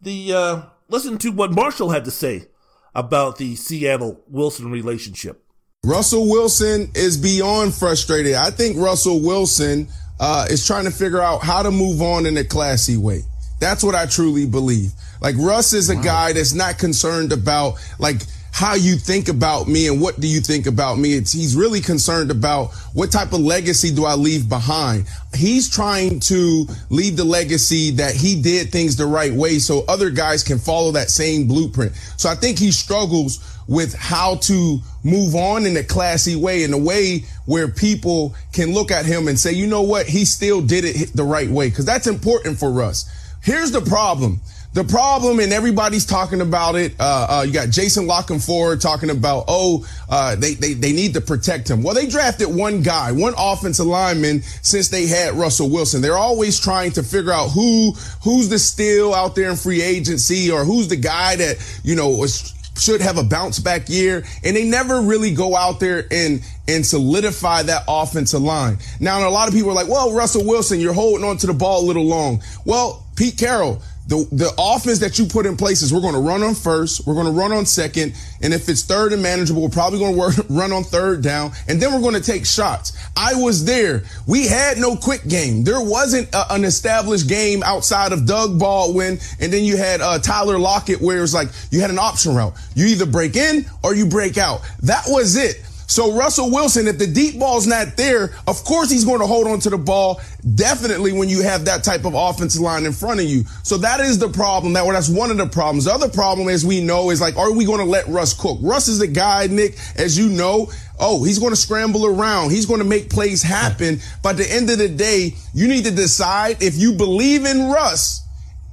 the 0.00 0.32
uh, 0.32 0.62
listen 0.88 1.18
to 1.18 1.30
what 1.30 1.52
Marshall 1.52 1.90
had 1.90 2.04
to 2.04 2.10
say 2.10 2.46
about 2.94 3.38
the 3.38 3.56
Seattle 3.56 4.22
Wilson 4.28 4.70
relationship. 4.70 5.42
Russell 5.84 6.28
Wilson 6.28 6.90
is 6.94 7.16
beyond 7.16 7.74
frustrated. 7.74 8.34
I 8.34 8.50
think 8.50 8.76
Russell 8.76 9.20
Wilson 9.20 9.88
uh, 10.18 10.46
is 10.50 10.66
trying 10.66 10.84
to 10.84 10.90
figure 10.90 11.20
out 11.20 11.42
how 11.42 11.62
to 11.62 11.70
move 11.70 12.02
on 12.02 12.26
in 12.26 12.36
a 12.36 12.44
classy 12.44 12.96
way. 12.96 13.22
That's 13.60 13.82
what 13.84 13.94
I 13.94 14.06
truly 14.06 14.46
believe. 14.46 14.92
Like 15.20 15.36
Russ 15.38 15.72
is 15.72 15.88
a 15.90 15.96
wow. 15.96 16.02
guy 16.02 16.32
that's 16.32 16.54
not 16.54 16.78
concerned 16.78 17.32
about 17.32 17.74
like 17.98 18.22
how 18.56 18.74
you 18.74 18.96
think 18.96 19.28
about 19.28 19.68
me 19.68 19.86
and 19.86 20.00
what 20.00 20.18
do 20.18 20.26
you 20.26 20.40
think 20.40 20.66
about 20.66 20.96
me. 20.96 21.12
It's, 21.12 21.30
he's 21.30 21.54
really 21.54 21.82
concerned 21.82 22.30
about 22.30 22.72
what 22.94 23.12
type 23.12 23.34
of 23.34 23.40
legacy 23.40 23.94
do 23.94 24.06
I 24.06 24.14
leave 24.14 24.48
behind. 24.48 25.04
He's 25.34 25.68
trying 25.68 26.20
to 26.20 26.64
leave 26.88 27.18
the 27.18 27.24
legacy 27.24 27.90
that 27.90 28.14
he 28.14 28.40
did 28.40 28.72
things 28.72 28.96
the 28.96 29.04
right 29.04 29.30
way 29.30 29.58
so 29.58 29.84
other 29.88 30.08
guys 30.08 30.42
can 30.42 30.58
follow 30.58 30.90
that 30.92 31.10
same 31.10 31.46
blueprint. 31.46 31.94
So 32.16 32.30
I 32.30 32.34
think 32.34 32.58
he 32.58 32.72
struggles 32.72 33.44
with 33.68 33.92
how 33.92 34.36
to 34.36 34.78
move 35.04 35.34
on 35.34 35.66
in 35.66 35.76
a 35.76 35.84
classy 35.84 36.34
way, 36.34 36.62
in 36.62 36.72
a 36.72 36.78
way 36.78 37.26
where 37.44 37.68
people 37.68 38.34
can 38.54 38.72
look 38.72 38.90
at 38.90 39.04
him 39.04 39.28
and 39.28 39.38
say, 39.38 39.52
you 39.52 39.66
know 39.66 39.82
what? 39.82 40.06
He 40.06 40.24
still 40.24 40.62
did 40.62 40.86
it 40.86 41.12
the 41.14 41.24
right 41.24 41.50
way. 41.50 41.70
Cause 41.70 41.84
that's 41.84 42.06
important 42.06 42.58
for 42.58 42.80
us. 42.80 43.04
Here's 43.42 43.70
the 43.70 43.82
problem. 43.82 44.40
The 44.76 44.84
problem, 44.84 45.40
and 45.40 45.54
everybody's 45.54 46.04
talking 46.04 46.42
about 46.42 46.74
it. 46.74 46.94
Uh, 47.00 47.26
uh, 47.30 47.44
you 47.46 47.52
got 47.54 47.70
Jason 47.70 48.06
La 48.06 48.20
Canfora 48.20 48.78
talking 48.78 49.08
about, 49.08 49.46
oh, 49.48 49.88
uh, 50.10 50.36
they, 50.36 50.52
they 50.52 50.74
they 50.74 50.92
need 50.92 51.14
to 51.14 51.22
protect 51.22 51.70
him. 51.70 51.82
Well, 51.82 51.94
they 51.94 52.06
drafted 52.06 52.54
one 52.54 52.82
guy, 52.82 53.10
one 53.10 53.32
offensive 53.38 53.86
lineman 53.86 54.42
since 54.60 54.90
they 54.90 55.06
had 55.06 55.32
Russell 55.32 55.70
Wilson. 55.70 56.02
They're 56.02 56.18
always 56.18 56.60
trying 56.60 56.90
to 56.92 57.02
figure 57.02 57.32
out 57.32 57.52
who 57.52 57.92
who's 58.22 58.50
the 58.50 58.58
steal 58.58 59.14
out 59.14 59.34
there 59.34 59.48
in 59.48 59.56
free 59.56 59.80
agency, 59.80 60.50
or 60.50 60.62
who's 60.62 60.88
the 60.88 60.96
guy 60.96 61.36
that 61.36 61.80
you 61.82 61.96
know 61.96 62.10
was 62.10 62.52
should 62.78 63.00
have 63.00 63.16
a 63.16 63.24
bounce 63.24 63.58
back 63.58 63.88
year. 63.88 64.24
And 64.44 64.54
they 64.54 64.68
never 64.68 65.00
really 65.00 65.32
go 65.32 65.56
out 65.56 65.80
there 65.80 66.06
and, 66.10 66.42
and 66.68 66.84
solidify 66.84 67.62
that 67.62 67.84
offensive 67.88 68.42
line. 68.42 68.76
Now, 69.00 69.26
a 69.26 69.30
lot 69.30 69.48
of 69.48 69.54
people 69.54 69.70
are 69.70 69.74
like, 69.74 69.88
well, 69.88 70.12
Russell 70.12 70.44
Wilson, 70.44 70.80
you're 70.80 70.92
holding 70.92 71.24
on 71.24 71.38
to 71.38 71.46
the 71.46 71.54
ball 71.54 71.82
a 71.82 71.86
little 71.86 72.04
long. 72.04 72.42
Well, 72.66 73.06
Pete 73.16 73.38
Carroll, 73.38 73.80
the, 74.06 74.26
the 74.30 74.52
offense 74.56 75.00
that 75.00 75.18
you 75.18 75.26
put 75.26 75.46
in 75.46 75.56
place 75.56 75.82
is 75.82 75.92
we're 75.92 76.00
going 76.00 76.14
to 76.14 76.20
run 76.20 76.42
on 76.42 76.54
first, 76.54 77.06
we're 77.06 77.14
going 77.14 77.26
to 77.26 77.32
run 77.32 77.52
on 77.52 77.66
second, 77.66 78.14
and 78.40 78.54
if 78.54 78.68
it's 78.68 78.84
third 78.84 79.12
and 79.12 79.22
manageable, 79.22 79.62
we're 79.62 79.68
probably 79.68 79.98
going 79.98 80.14
to 80.14 80.18
work, 80.18 80.34
run 80.48 80.72
on 80.72 80.84
third 80.84 81.22
down, 81.22 81.50
and 81.68 81.80
then 81.80 81.92
we're 81.92 82.00
going 82.00 82.14
to 82.14 82.20
take 82.20 82.46
shots. 82.46 82.96
I 83.16 83.34
was 83.34 83.64
there. 83.64 84.04
We 84.26 84.46
had 84.46 84.78
no 84.78 84.96
quick 84.96 85.26
game. 85.26 85.64
There 85.64 85.80
wasn't 85.80 86.32
a, 86.32 86.54
an 86.54 86.64
established 86.64 87.28
game 87.28 87.62
outside 87.64 88.12
of 88.12 88.26
Doug 88.26 88.58
Baldwin, 88.58 89.18
and 89.40 89.52
then 89.52 89.64
you 89.64 89.76
had 89.76 90.00
uh, 90.00 90.20
Tyler 90.20 90.58
Lockett, 90.58 91.00
where 91.00 91.22
it's 91.22 91.34
like 91.34 91.48
you 91.70 91.80
had 91.80 91.90
an 91.90 91.98
option 91.98 92.34
route. 92.34 92.54
You 92.74 92.86
either 92.86 93.06
break 93.06 93.34
in 93.34 93.66
or 93.82 93.94
you 93.94 94.06
break 94.06 94.38
out. 94.38 94.60
That 94.82 95.04
was 95.08 95.36
it. 95.36 95.65
So 95.86 96.16
Russell 96.16 96.50
Wilson, 96.50 96.88
if 96.88 96.98
the 96.98 97.06
deep 97.06 97.38
ball's 97.38 97.66
not 97.66 97.96
there, 97.96 98.34
of 98.46 98.62
course 98.64 98.90
he's 98.90 99.04
going 99.04 99.20
to 99.20 99.26
hold 99.26 99.46
on 99.46 99.60
to 99.60 99.70
the 99.70 99.78
ball. 99.78 100.20
Definitely 100.54 101.12
when 101.12 101.28
you 101.28 101.42
have 101.42 101.64
that 101.66 101.84
type 101.84 102.04
of 102.04 102.14
offensive 102.14 102.60
line 102.60 102.84
in 102.84 102.92
front 102.92 103.20
of 103.20 103.26
you. 103.26 103.44
So 103.62 103.76
that 103.78 104.00
is 104.00 104.18
the 104.18 104.28
problem. 104.28 104.72
That 104.72 104.84
that's 104.86 105.08
one 105.08 105.30
of 105.30 105.36
the 105.36 105.46
problems. 105.46 105.84
The 105.84 105.92
other 105.92 106.08
problem, 106.08 106.48
as 106.48 106.66
we 106.66 106.82
know, 106.82 107.10
is 107.10 107.20
like, 107.20 107.36
are 107.36 107.52
we 107.52 107.64
going 107.64 107.78
to 107.78 107.84
let 107.84 108.06
Russ 108.08 108.34
cook? 108.34 108.58
Russ 108.62 108.88
is 108.88 108.98
the 108.98 109.06
guy, 109.06 109.46
Nick, 109.46 109.76
as 109.96 110.18
you 110.18 110.28
know. 110.28 110.70
Oh, 110.98 111.22
he's 111.22 111.38
going 111.38 111.52
to 111.52 111.56
scramble 111.56 112.06
around. 112.06 112.50
He's 112.50 112.66
going 112.66 112.80
to 112.80 112.86
make 112.86 113.10
plays 113.10 113.42
happen. 113.42 114.00
But 114.22 114.30
at 114.30 114.36
the 114.38 114.52
end 114.52 114.70
of 114.70 114.78
the 114.78 114.88
day, 114.88 115.34
you 115.54 115.68
need 115.68 115.84
to 115.84 115.90
decide 115.90 116.62
if 116.62 116.76
you 116.76 116.94
believe 116.94 117.44
in 117.44 117.70
Russ 117.70 118.25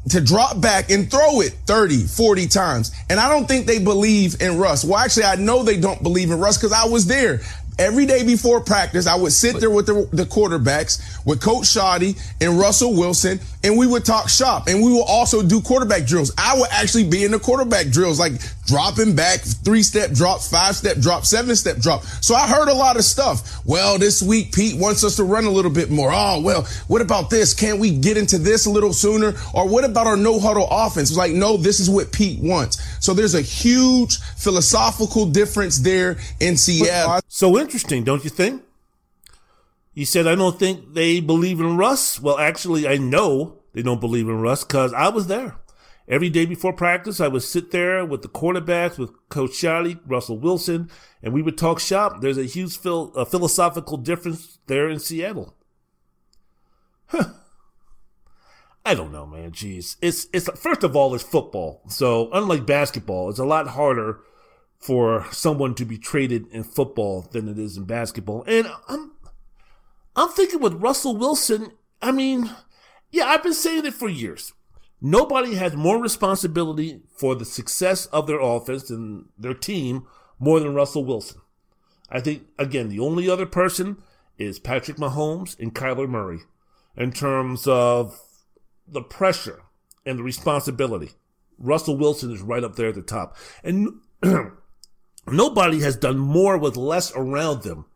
to 0.10 0.22
drop 0.22 0.60
back 0.60 0.90
and 0.90 1.10
throw 1.10 1.42
it 1.42 1.54
30, 1.66 2.06
40 2.08 2.48
times. 2.48 2.92
And 3.10 3.20
I 3.20 3.30
don't 3.30 3.48
think 3.48 3.66
they 3.66 3.80
believe 3.80 4.42
in 4.42 4.58
Russ. 4.58 4.84
Well, 4.84 5.00
actually, 5.00 5.24
I 5.26 5.36
know 5.36 5.64
they 5.64 5.80
don't 5.80 6.04
believe 6.04 6.32
in 6.32 6.40
Russ 6.40 6.58
because 6.58 6.74
I 6.74 6.86
was 6.86 7.08
there 7.08 7.40
every 7.80 8.06
day 8.06 8.24
before 8.24 8.62
practice, 8.62 9.08
I 9.08 9.16
would 9.16 9.32
sit 9.32 9.60
there 9.60 9.70
with 9.70 9.88
the, 9.88 10.08
the, 10.12 10.26
quarterbacks, 10.26 11.26
with 11.26 11.42
Coach 11.42 11.66
Schotty 11.66 12.20
and 12.42 12.58
Russell 12.60 12.94
Wilson, 12.94 13.40
and 13.64 13.78
we 13.78 13.88
would 13.88 14.06
talk 14.06 14.30
shop. 14.30 14.68
And 14.68 14.84
we 14.84 14.92
will 14.92 15.04
also 15.04 15.42
do 15.42 15.62
quarterback 15.62 16.06
drills. 16.06 16.32
I 16.38 16.58
would 16.58 16.70
actually 16.72 17.10
be 17.10 17.24
in 17.24 17.32
the 17.32 17.40
quarterback 17.40 17.88
drills, 17.88 18.20
like 18.20 18.34
dropping 18.66 19.16
back, 19.16 19.42
three 19.42 19.84
step 19.84 20.12
drop, 20.12 20.42
five 20.42 20.76
step 20.76 20.98
drop, 20.98 21.26
seven 21.26 21.56
step 21.56 21.78
drop. 21.78 22.04
So 22.22 22.36
I 22.36 22.48
heard 22.48 22.70
a 22.70 22.74
lot 22.74 22.98
of 22.98 23.04
stuff. 23.04 23.66
Well, 23.66 23.98
this 23.98 24.22
week, 24.22 24.54
Pete 24.54 24.80
wants 24.80 25.04
us 25.04 25.16
to 25.18 25.24
run 25.24 25.46
a 25.46 25.50
little 25.50 25.72
bit 25.72 25.90
more. 25.90 26.12
Oh, 26.14 26.42
well, 26.42 26.68
what 26.88 27.02
about 27.02 27.30
this? 27.30 27.54
Can't 27.54 27.80
we 27.80 27.92
get 27.96 28.18
into 28.18 28.38
this 28.38 28.66
a 28.66 28.70
little 28.70 28.94
sooner? 28.94 29.34
Or 29.54 29.68
what 29.68 29.84
about 29.84 30.08
our 30.08 30.18
no 30.18 30.40
huddle 30.40 30.68
offense? 30.70 31.10
It's 31.10 31.18
like, 31.18 31.34
no, 31.34 31.58
this 31.58 31.80
is 31.80 31.90
what 31.90 32.12
Pete 32.12 32.40
wants. 32.42 32.82
So 33.04 33.14
there's 33.14 33.36
a 33.36 33.42
huge 33.42 34.20
philosophical 34.38 35.26
difference 35.26 35.80
there 35.80 36.18
in 36.40 36.58
Seattle. 36.58 37.22
So 37.28 37.58
interesting, 37.58 38.04
don't 38.04 38.24
you 38.24 38.30
think? 38.30 38.64
He 39.94 40.06
said, 40.06 40.26
I 40.26 40.34
don't 40.36 40.58
think 40.58 40.94
they 40.94 41.20
believe 41.20 41.60
in 41.60 41.78
Russ. 41.78 42.20
Well, 42.20 42.40
actually, 42.40 42.88
I 42.88 42.98
know 42.98 43.60
they 43.74 43.84
don't 43.84 44.02
believe 44.02 44.28
in 44.28 44.42
Russ 44.42 44.64
because 44.64 44.92
I 44.92 45.10
was 45.10 45.28
there. 45.28 45.56
Every 46.08 46.30
day 46.30 46.46
before 46.46 46.74
practice, 46.74 47.22
I 47.22 47.30
would 47.30 47.44
sit 47.44 47.72
there 47.72 48.06
with 48.06 48.24
the 48.24 48.28
quarterbacks, 48.28 48.98
with 48.98 49.12
Coach 49.30 49.52
Schotty, 49.52 50.00
Russell 50.06 50.38
Wilson, 50.38 50.90
and 51.22 51.34
we 51.34 51.42
would 51.42 51.58
talk 51.58 51.80
shop. 51.80 52.20
There's 52.20 52.38
a 52.38 52.44
huge 52.44 52.78
phil- 52.78 53.14
a 53.16 53.26
philosophical 53.26 53.98
difference 53.98 54.60
there 54.68 54.90
in 54.90 55.00
Seattle. 55.00 55.56
Huh. 57.08 57.30
I 58.86 58.96
don't 58.96 59.14
know, 59.14 59.26
man. 59.26 59.52
Jeez, 59.52 59.96
it's 60.02 60.28
it's 60.34 60.50
first 60.60 60.84
of 60.84 60.96
all, 60.96 61.16
it's 61.16 61.24
football. 61.24 61.82
So 61.88 62.30
unlike 62.34 62.66
basketball, 62.66 63.30
it's 63.30 63.40
a 63.40 63.46
lot 63.46 63.68
harder 63.70 64.20
for 64.78 65.26
someone 65.32 65.74
to 65.76 65.86
be 65.86 65.98
traded 65.98 66.48
in 66.48 66.64
football 66.66 67.22
than 67.32 67.48
it 67.48 67.58
is 67.58 67.78
in 67.78 67.86
basketball. 67.86 68.44
And 68.46 68.68
I'm 68.90 69.14
I'm 70.18 70.30
thinking 70.30 70.60
with 70.60 70.82
Russell 70.82 71.16
Wilson, 71.16 71.72
I 72.02 72.12
mean, 72.12 72.50
yeah, 73.10 73.26
I've 73.28 73.44
been 73.44 73.54
saying 73.54 73.86
it 73.86 73.94
for 73.94 74.10
years. 74.10 74.52
Nobody 75.06 75.56
has 75.56 75.76
more 75.76 76.02
responsibility 76.02 77.02
for 77.18 77.36
the 77.36 77.44
success 77.44 78.06
of 78.06 78.26
their 78.26 78.40
offense 78.40 78.90
and 78.90 79.26
their 79.38 79.54
team 79.54 80.08
more 80.40 80.62
than 80.62 80.74
Russell 80.74 81.04
Wilson. 81.04 81.42
I 82.10 82.22
think, 82.22 82.44
again, 82.58 82.88
the 82.88 83.02
only 83.02 83.30
other 83.30 83.46
person 83.46 83.98
is 84.38 84.60
Patrick 84.60 84.96
Mahomes 84.96 85.60
and 85.60 85.76
Kyler 85.76 86.08
Murray 86.08 86.40
in 86.96 87.12
terms 87.12 87.68
of 87.68 88.18
the 88.88 89.02
pressure 89.02 89.64
and 90.06 90.20
the 90.20 90.24
responsibility. 90.24 91.12
Russell 91.58 91.98
Wilson 91.98 92.32
is 92.32 92.42
right 92.42 92.64
up 92.64 92.78
there 92.78 92.88
at 92.88 92.96
the 92.96 93.02
top. 93.02 93.36
And 93.62 94.00
nobody 95.28 95.82
has 95.82 95.98
done 95.98 96.18
more 96.18 96.58
with 96.58 96.78
less 96.78 97.12
around 97.14 97.64
them 97.64 97.88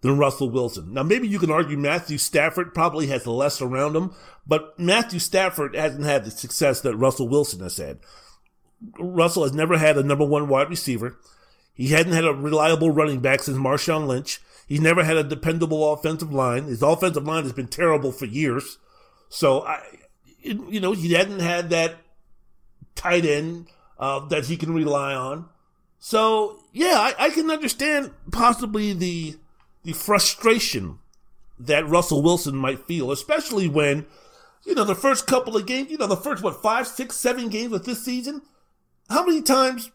than 0.00 0.18
Russell 0.18 0.50
Wilson. 0.50 0.94
Now, 0.94 1.02
maybe 1.02 1.28
you 1.28 1.38
can 1.38 1.50
argue 1.50 1.76
Matthew 1.76 2.18
Stafford 2.18 2.74
probably 2.74 3.08
has 3.08 3.26
less 3.26 3.60
around 3.60 3.96
him, 3.96 4.14
but 4.46 4.78
Matthew 4.78 5.18
Stafford 5.18 5.74
hasn't 5.74 6.04
had 6.04 6.24
the 6.24 6.30
success 6.30 6.80
that 6.80 6.96
Russell 6.96 7.28
Wilson 7.28 7.60
has 7.60 7.76
had. 7.76 8.00
Russell 8.98 9.42
has 9.42 9.52
never 9.52 9.76
had 9.76 9.98
a 9.98 10.02
number 10.02 10.24
one 10.24 10.48
wide 10.48 10.70
receiver. 10.70 11.18
He 11.74 11.88
hadn't 11.88 12.12
had 12.12 12.24
a 12.24 12.32
reliable 12.32 12.90
running 12.90 13.20
back 13.20 13.42
since 13.42 13.58
Marshawn 13.58 14.06
Lynch. 14.06 14.40
He's 14.66 14.80
never 14.80 15.02
had 15.02 15.16
a 15.16 15.24
dependable 15.24 15.92
offensive 15.92 16.32
line. 16.32 16.64
His 16.64 16.82
offensive 16.82 17.26
line 17.26 17.42
has 17.42 17.52
been 17.52 17.68
terrible 17.68 18.12
for 18.12 18.26
years. 18.26 18.78
So 19.28 19.62
I, 19.62 19.82
you 20.38 20.80
know, 20.80 20.92
he 20.92 21.12
hadn't 21.12 21.40
had 21.40 21.70
that 21.70 21.96
tight 22.94 23.24
end 23.24 23.66
uh, 23.98 24.20
that 24.28 24.46
he 24.46 24.56
can 24.56 24.72
rely 24.72 25.14
on. 25.14 25.48
So 25.98 26.60
yeah, 26.72 26.94
I, 26.96 27.26
I 27.26 27.30
can 27.30 27.50
understand 27.50 28.12
possibly 28.30 28.92
the 28.92 29.36
the 29.82 29.92
frustration 29.92 30.98
that 31.58 31.88
Russell 31.88 32.22
Wilson 32.22 32.56
might 32.56 32.86
feel, 32.86 33.10
especially 33.10 33.68
when, 33.68 34.06
you 34.64 34.74
know, 34.74 34.84
the 34.84 34.94
first 34.94 35.26
couple 35.26 35.56
of 35.56 35.66
games, 35.66 35.90
you 35.90 35.98
know, 35.98 36.06
the 36.06 36.16
first, 36.16 36.42
what, 36.42 36.62
five, 36.62 36.86
six, 36.86 37.16
seven 37.16 37.48
games 37.48 37.72
of 37.72 37.84
this 37.84 38.04
season? 38.04 38.42
How 39.08 39.24
many 39.24 39.42
times 39.42 39.90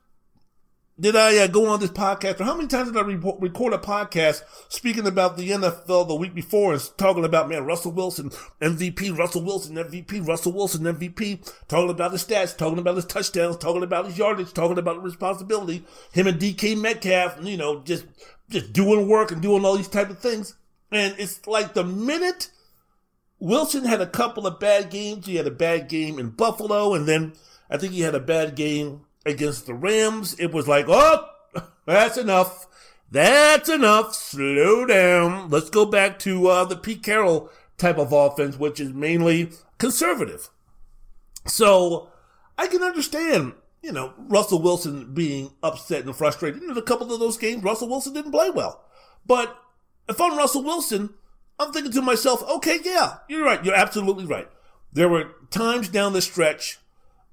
did 0.97 1.15
I 1.15 1.37
uh, 1.39 1.47
go 1.47 1.67
on 1.67 1.81
this 1.81 1.91
podcast, 1.91 2.39
or 2.39 2.45
how 2.45 2.55
many 2.55 2.69
times 2.69 2.89
did 2.89 2.97
I 2.97 3.01
re- 3.01 3.15
record 3.39 3.73
a 3.73 3.77
podcast 3.77 4.43
speaking 4.69 5.05
about 5.05 5.35
the 5.35 5.49
NFL 5.49 6.07
the 6.07 6.15
week 6.15 6.33
before 6.33 6.71
and 6.71 6.89
talking 6.97 7.25
about, 7.25 7.49
man, 7.49 7.65
Russell 7.65 7.91
Wilson, 7.91 8.29
MVP, 8.61 9.17
Russell 9.17 9.43
Wilson, 9.43 9.75
MVP, 9.75 10.25
Russell 10.25 10.53
Wilson, 10.53 10.83
MVP, 10.83 11.53
talking 11.67 11.89
about 11.89 12.13
his 12.13 12.23
stats, 12.23 12.55
talking 12.55 12.79
about 12.79 12.95
his 12.95 13.05
touchdowns, 13.05 13.57
talking 13.57 13.83
about 13.83 14.05
his 14.05 14.17
yardage, 14.17 14.53
talking 14.53 14.77
about 14.77 14.95
the 14.95 15.01
responsibility, 15.01 15.83
him 16.13 16.27
and 16.27 16.39
DK 16.39 16.79
Metcalf, 16.79 17.43
you 17.43 17.57
know, 17.57 17.81
just, 17.81 18.05
just 18.49 18.73
doing 18.73 19.07
work 19.07 19.31
and 19.31 19.41
doing 19.41 19.65
all 19.65 19.75
these 19.75 19.87
type 19.87 20.09
of 20.09 20.19
things. 20.19 20.55
And 20.91 21.15
it's 21.17 21.45
like 21.47 21.73
the 21.73 21.83
minute 21.83 22.51
Wilson 23.39 23.85
had 23.85 24.01
a 24.01 24.07
couple 24.07 24.47
of 24.47 24.59
bad 24.59 24.89
games, 24.89 25.25
he 25.25 25.35
had 25.35 25.47
a 25.47 25.51
bad 25.51 25.89
game 25.89 26.19
in 26.19 26.29
Buffalo, 26.29 26.93
and 26.93 27.07
then 27.07 27.33
I 27.69 27.77
think 27.77 27.93
he 27.93 28.01
had 28.01 28.15
a 28.15 28.19
bad 28.19 28.55
game 28.55 29.05
against 29.25 29.65
the 29.65 29.73
Rams, 29.73 30.35
it 30.39 30.53
was 30.53 30.67
like, 30.67 30.85
oh, 30.87 31.27
that's 31.85 32.17
enough. 32.17 32.67
That's 33.11 33.69
enough. 33.69 34.13
Slow 34.13 34.85
down. 34.85 35.49
Let's 35.49 35.69
go 35.69 35.85
back 35.85 36.19
to 36.19 36.47
uh, 36.47 36.65
the 36.65 36.75
Pete 36.75 37.03
Carroll 37.03 37.49
type 37.77 37.97
of 37.97 38.11
offense, 38.11 38.57
which 38.57 38.79
is 38.79 38.93
mainly 38.93 39.51
conservative. 39.77 40.49
So 41.45 42.09
I 42.57 42.67
can 42.67 42.83
understand, 42.83 43.53
you 43.85 43.91
know, 43.91 44.13
Russell 44.17 44.61
Wilson 44.61 45.13
being 45.13 45.51
upset 45.63 46.05
and 46.05 46.15
frustrated. 46.15 46.63
In 46.63 46.77
a 46.77 46.81
couple 46.81 47.13
of 47.13 47.19
those 47.19 47.37
games, 47.37 47.63
Russell 47.63 47.87
Wilson 47.87 48.13
didn't 48.13 48.31
play 48.31 48.49
well. 48.49 48.83
But 49.25 49.55
if 50.09 50.19
I'm 50.19 50.37
Russell 50.37 50.63
Wilson, 50.63 51.13
I'm 51.59 51.71
thinking 51.71 51.91
to 51.93 52.01
myself, 52.01 52.43
okay, 52.43 52.79
yeah, 52.83 53.17
you're 53.29 53.45
right. 53.45 53.63
You're 53.63 53.75
absolutely 53.75 54.25
right. 54.25 54.49
There 54.91 55.09
were 55.09 55.31
times 55.51 55.87
down 55.87 56.13
the 56.13 56.21
stretch 56.21 56.79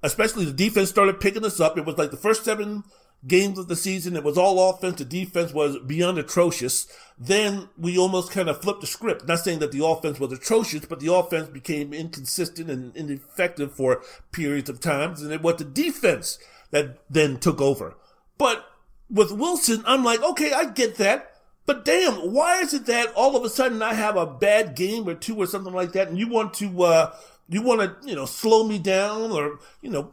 especially 0.03 0.44
the 0.44 0.53
defense 0.53 0.90
started 0.90 1.20
picking 1.20 1.44
us 1.44 1.61
up. 1.61 1.78
It 1.78 1.84
was 1.84 1.98
like 1.98 2.11
the 2.11 2.16
first 2.16 2.44
seven 2.44 2.84
games 3.26 3.58
of 3.58 3.68
the 3.68 3.76
season. 3.76 4.16
It 4.16 4.24
was 4.24 4.36
all 4.38 4.70
offense. 4.70 4.98
The 4.98 5.04
defense 5.04 5.52
was 5.52 5.78
beyond 5.78 6.18
atrocious. 6.18 6.86
Then 7.18 7.68
we 7.78 7.96
almost 7.96 8.32
kind 8.32 8.48
of 8.48 8.60
flipped 8.60 8.80
the 8.80 8.86
script. 8.86 9.26
Not 9.28 9.40
saying 9.40 9.60
that 9.60 9.72
the 9.72 9.84
offense 9.84 10.18
was 10.18 10.32
atrocious, 10.32 10.84
but 10.86 11.00
the 11.00 11.12
offense 11.12 11.48
became 11.48 11.92
inconsistent 11.92 12.70
and 12.70 12.96
ineffective 12.96 13.72
for 13.72 14.02
periods 14.32 14.68
of 14.68 14.80
times. 14.80 15.22
And 15.22 15.32
it 15.32 15.42
was 15.42 15.56
the 15.56 15.64
defense 15.64 16.38
that 16.70 16.98
then 17.08 17.38
took 17.38 17.60
over. 17.60 17.94
But 18.38 18.66
with 19.08 19.30
Wilson, 19.30 19.82
I'm 19.86 20.04
like, 20.04 20.22
okay, 20.22 20.52
I 20.52 20.66
get 20.66 20.96
that. 20.96 21.28
But 21.64 21.84
damn, 21.84 22.32
why 22.32 22.60
is 22.60 22.74
it 22.74 22.86
that 22.86 23.12
all 23.14 23.36
of 23.36 23.44
a 23.44 23.48
sudden 23.48 23.82
I 23.82 23.94
have 23.94 24.16
a 24.16 24.26
bad 24.26 24.74
game 24.74 25.08
or 25.08 25.14
two 25.14 25.36
or 25.36 25.46
something 25.46 25.72
like 25.72 25.92
that 25.92 26.08
and 26.08 26.18
you 26.18 26.28
want 26.28 26.54
to, 26.54 26.82
uh, 26.82 27.14
you 27.49 27.62
want 27.62 27.80
to, 27.80 28.09
you 28.09 28.14
know, 28.14 28.24
slow 28.24 28.66
me 28.66 28.78
down 28.78 29.30
or, 29.30 29.59
you 29.80 29.90
know, 29.90 30.11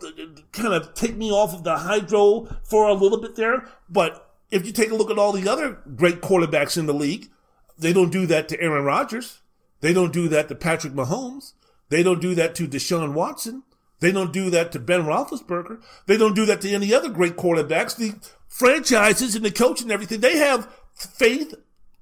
kind 0.51 0.73
of 0.73 0.93
take 0.93 1.15
me 1.15 1.31
off 1.31 1.53
of 1.53 1.63
the 1.63 1.77
hydro 1.77 2.47
for 2.63 2.87
a 2.87 2.93
little 2.93 3.19
bit 3.19 3.35
there. 3.35 3.67
But 3.89 4.29
if 4.51 4.65
you 4.65 4.71
take 4.71 4.91
a 4.91 4.95
look 4.95 5.09
at 5.09 5.17
all 5.17 5.31
the 5.31 5.49
other 5.49 5.79
great 5.95 6.21
quarterbacks 6.21 6.77
in 6.77 6.85
the 6.85 6.93
league, 6.93 7.29
they 7.77 7.93
don't 7.93 8.11
do 8.11 8.25
that 8.25 8.49
to 8.49 8.61
Aaron 8.61 8.83
Rodgers. 8.83 9.39
They 9.81 9.93
don't 9.93 10.11
do 10.11 10.27
that 10.29 10.49
to 10.49 10.55
Patrick 10.55 10.93
Mahomes. 10.93 11.53
They 11.89 12.03
don't 12.03 12.21
do 12.21 12.35
that 12.35 12.55
to 12.55 12.67
Deshaun 12.67 13.13
Watson. 13.13 13.63
They 13.99 14.11
don't 14.11 14.33
do 14.33 14.49
that 14.49 14.71
to 14.73 14.79
Ben 14.79 15.03
Roethlisberger. 15.03 15.81
They 16.05 16.17
don't 16.17 16.35
do 16.35 16.45
that 16.45 16.61
to 16.61 16.69
any 16.69 16.93
other 16.93 17.09
great 17.09 17.35
quarterbacks. 17.35 17.95
The 17.95 18.15
franchises 18.47 19.35
and 19.35 19.43
the 19.45 19.51
coach 19.51 19.81
and 19.81 19.91
everything, 19.91 20.21
they 20.21 20.37
have 20.37 20.73
faith. 20.93 21.53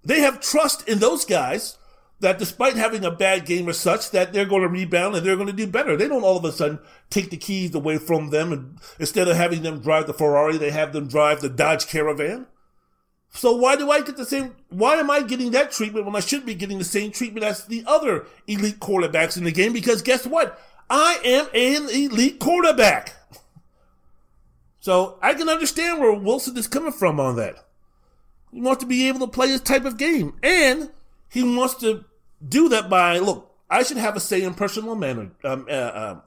They 0.03 0.21
have 0.21 0.39
trust 0.39 0.88
in 0.88 0.99
those 0.99 1.25
guys 1.25 1.78
that 2.20 2.39
despite 2.39 2.76
having 2.76 3.05
a 3.05 3.11
bad 3.11 3.45
game 3.45 3.68
or 3.68 3.74
such, 3.74 4.11
that 4.11 4.34
they're 4.34 4.45
going 4.45 4.63
to 4.63 4.68
rebound 4.68 5.15
and 5.15 5.26
they're 5.26 5.36
going 5.36 5.47
to 5.47 5.53
do 5.53 5.68
better. 5.68 5.95
They 5.95 6.07
don't 6.07 6.24
all 6.24 6.38
of 6.38 6.45
a 6.45 6.51
sudden 6.51 6.80
take 7.09 7.30
the 7.30 7.38
keys 7.38 7.76
away 7.76 7.97
from 7.97 8.32
them 8.32 8.51
and 8.51 8.80
instead 8.99 9.28
of 9.28 9.38
having 9.38 9.61
them 9.61 9.80
drive 9.80 10.07
the 10.07 10.13
Ferrari, 10.13 10.57
they 10.57 10.72
have 10.72 10.93
them 10.93 11.07
drive 11.07 11.41
the 11.41 11.49
Dodge 11.49 11.88
Caravan. 11.88 12.47
So 13.30 13.55
why 13.55 13.76
do 13.76 13.91
I 13.91 14.01
get 14.01 14.18
the 14.18 14.26
same, 14.26 14.55
why 14.70 14.95
am 14.95 15.11
I 15.11 15.22
getting 15.22 15.51
that 15.51 15.72
treatment 15.72 16.05
when 16.05 16.15
I 16.15 16.22
should 16.22 16.45
be 16.45 16.55
getting 16.55 16.80
the 16.80 16.84
same 16.84 17.11
treatment 17.11 17.45
as 17.45 17.65
the 17.65 17.84
other 17.86 18.26
elite 18.47 18.80
quarterbacks 18.80 19.38
in 19.38 19.43
the 19.43 19.51
game? 19.51 19.74
Because 19.74 20.01
guess 20.01 20.26
what? 20.26 20.59
I 20.89 21.20
am 21.24 21.47
an 21.53 21.89
elite 21.89 22.39
quarterback. 22.39 23.13
So 24.80 25.20
I 25.22 25.34
can 25.34 25.49
understand 25.49 25.99
where 25.99 26.13
Wilson 26.13 26.57
is 26.57 26.68
coming 26.68 26.93
from 26.93 27.20
on 27.20 27.36
that. 27.36 27.55
He 28.51 28.61
wants 28.61 28.82
to 28.82 28.88
be 28.88 29.07
able 29.07 29.20
to 29.20 29.28
play 29.28 29.49
his 29.49 29.61
type 29.61 29.86
of 29.86 29.97
game. 29.97 30.34
And 30.41 30.89
he 31.30 31.43
wants 31.43 31.76
to 31.76 32.05
do 32.45 32.69
that 32.69 32.89
by, 32.89 33.19
look, 33.19 33.55
I 33.69 33.83
should 33.83 33.97
have 33.97 34.15
a 34.15 34.19
say 34.19 34.43
in 34.43 34.53
personal 34.53 34.95
manner, 34.95 35.31
um, 35.43 35.65
uh, 35.69 35.71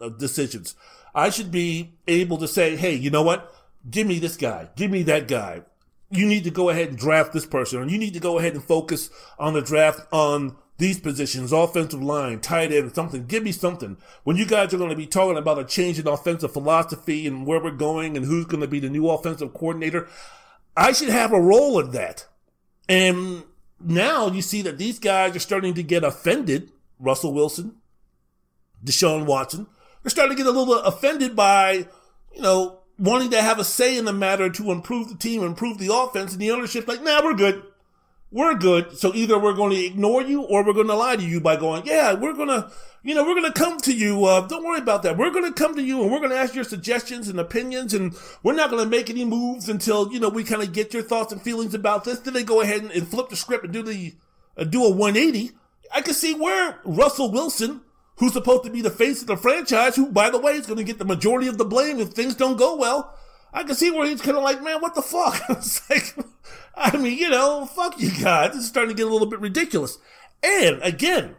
uh, 0.00 0.08
decisions. 0.10 0.74
I 1.14 1.30
should 1.30 1.50
be 1.50 1.94
able 2.06 2.38
to 2.38 2.48
say, 2.48 2.76
hey, 2.76 2.94
you 2.94 3.10
know 3.10 3.22
what? 3.22 3.54
Give 3.88 4.06
me 4.06 4.18
this 4.18 4.36
guy. 4.36 4.68
Give 4.76 4.90
me 4.90 5.02
that 5.04 5.26
guy. 5.26 5.62
You 6.10 6.26
need 6.26 6.44
to 6.44 6.50
go 6.50 6.68
ahead 6.68 6.88
and 6.88 6.98
draft 6.98 7.32
this 7.32 7.46
person, 7.46 7.78
or 7.78 7.86
you 7.86 7.98
need 7.98 8.14
to 8.14 8.20
go 8.20 8.38
ahead 8.38 8.54
and 8.54 8.62
focus 8.62 9.10
on 9.38 9.54
the 9.54 9.62
draft 9.62 10.00
on 10.12 10.56
these 10.80 10.98
positions, 10.98 11.52
offensive 11.52 12.02
line, 12.02 12.40
tight 12.40 12.72
end, 12.72 12.94
something. 12.94 13.26
Give 13.26 13.42
me 13.42 13.52
something. 13.52 13.96
When 14.24 14.36
you 14.36 14.46
guys 14.46 14.74
are 14.74 14.78
going 14.78 14.90
to 14.90 14.96
be 14.96 15.06
talking 15.06 15.36
about 15.36 15.58
a 15.58 15.64
change 15.64 15.98
in 15.98 16.08
offensive 16.08 16.52
philosophy 16.52 17.26
and 17.26 17.46
where 17.46 17.62
we're 17.62 17.70
going 17.70 18.16
and 18.16 18.24
who's 18.24 18.46
going 18.46 18.62
to 18.62 18.66
be 18.66 18.80
the 18.80 18.88
new 18.88 19.08
offensive 19.08 19.52
coordinator, 19.54 20.08
I 20.76 20.92
should 20.92 21.10
have 21.10 21.32
a 21.32 21.40
role 21.40 21.78
in 21.78 21.90
that. 21.92 22.26
And 22.88 23.44
now 23.80 24.28
you 24.28 24.42
see 24.42 24.62
that 24.62 24.78
these 24.78 24.98
guys 24.98 25.34
are 25.34 25.40
starting 25.40 25.74
to 25.74 25.82
get 25.82 26.04
offended. 26.04 26.70
Russell 26.98 27.32
Wilson, 27.32 27.76
Deshaun 28.84 29.24
Watson, 29.24 29.66
they're 30.02 30.10
starting 30.10 30.36
to 30.36 30.42
get 30.42 30.52
a 30.52 30.56
little 30.56 30.74
offended 30.80 31.34
by, 31.34 31.86
you 32.34 32.42
know, 32.42 32.80
wanting 32.98 33.30
to 33.30 33.40
have 33.40 33.58
a 33.58 33.64
say 33.64 33.96
in 33.96 34.04
the 34.04 34.12
matter 34.12 34.50
to 34.50 34.70
improve 34.70 35.08
the 35.08 35.16
team, 35.16 35.42
improve 35.42 35.78
the 35.78 35.94
offense, 35.94 36.32
and 36.32 36.40
the 36.40 36.50
ownership's 36.50 36.88
like, 36.88 37.02
nah, 37.02 37.24
we're 37.24 37.34
good 37.34 37.62
we're 38.30 38.54
good. 38.54 38.96
So 38.96 39.12
either 39.14 39.38
we're 39.38 39.54
going 39.54 39.72
to 39.72 39.84
ignore 39.84 40.22
you 40.22 40.42
or 40.42 40.64
we're 40.64 40.72
going 40.72 40.86
to 40.86 40.94
lie 40.94 41.16
to 41.16 41.22
you 41.22 41.40
by 41.40 41.56
going, 41.56 41.84
yeah, 41.84 42.12
we're 42.14 42.32
going 42.32 42.48
to, 42.48 42.70
you 43.02 43.14
know, 43.14 43.24
we're 43.24 43.34
going 43.34 43.52
to 43.52 43.58
come 43.58 43.78
to 43.80 43.92
you. 43.92 44.24
Uh, 44.24 44.46
don't 44.46 44.64
worry 44.64 44.78
about 44.78 45.02
that. 45.02 45.16
We're 45.16 45.30
going 45.30 45.52
to 45.52 45.52
come 45.52 45.74
to 45.74 45.82
you 45.82 46.02
and 46.02 46.12
we're 46.12 46.18
going 46.18 46.30
to 46.30 46.36
ask 46.36 46.54
your 46.54 46.64
suggestions 46.64 47.28
and 47.28 47.40
opinions 47.40 47.92
and 47.92 48.14
we're 48.42 48.54
not 48.54 48.70
going 48.70 48.84
to 48.84 48.88
make 48.88 49.10
any 49.10 49.24
moves 49.24 49.68
until, 49.68 50.12
you 50.12 50.20
know, 50.20 50.28
we 50.28 50.44
kind 50.44 50.62
of 50.62 50.72
get 50.72 50.94
your 50.94 51.02
thoughts 51.02 51.32
and 51.32 51.42
feelings 51.42 51.74
about 51.74 52.04
this. 52.04 52.20
Then 52.20 52.34
they 52.34 52.44
go 52.44 52.60
ahead 52.60 52.82
and, 52.82 52.92
and 52.92 53.08
flip 53.08 53.30
the 53.30 53.36
script 53.36 53.64
and 53.64 53.72
do 53.72 53.82
the, 53.82 54.14
uh, 54.56 54.64
do 54.64 54.84
a 54.84 54.90
180. 54.90 55.50
I 55.92 56.00
can 56.00 56.14
see 56.14 56.34
where 56.34 56.78
Russell 56.84 57.32
Wilson, 57.32 57.80
who's 58.18 58.34
supposed 58.34 58.62
to 58.62 58.70
be 58.70 58.80
the 58.80 58.90
face 58.90 59.22
of 59.22 59.26
the 59.26 59.36
franchise, 59.36 59.96
who, 59.96 60.08
by 60.08 60.30
the 60.30 60.38
way, 60.38 60.52
is 60.52 60.66
going 60.66 60.78
to 60.78 60.84
get 60.84 60.98
the 60.98 61.04
majority 61.04 61.48
of 61.48 61.58
the 61.58 61.64
blame 61.64 61.98
if 61.98 62.10
things 62.10 62.36
don't 62.36 62.58
go 62.58 62.76
well. 62.76 63.12
I 63.52 63.64
can 63.64 63.74
see 63.74 63.90
where 63.90 64.06
he's 64.06 64.22
kind 64.22 64.36
of 64.36 64.42
like, 64.42 64.62
man, 64.62 64.80
what 64.80 64.94
the 64.94 65.02
fuck? 65.02 65.42
it's 65.48 65.88
like, 65.90 66.14
I 66.74 66.96
mean, 66.96 67.18
you 67.18 67.30
know, 67.30 67.66
fuck 67.66 68.00
you 68.00 68.10
guys. 68.10 68.54
It's 68.54 68.66
starting 68.66 68.94
to 68.94 69.00
get 69.00 69.08
a 69.08 69.12
little 69.12 69.28
bit 69.28 69.40
ridiculous. 69.40 69.98
And 70.42 70.80
again, 70.82 71.36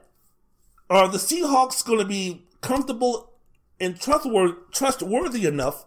are 0.89 1.07
the 1.07 1.18
Seahawks 1.18 1.86
going 1.86 1.99
to 1.99 2.05
be 2.05 2.45
comfortable 2.62 3.32
and 3.80 3.99
trustworthy, 3.99 4.55
trustworthy 4.72 5.45
enough 5.45 5.86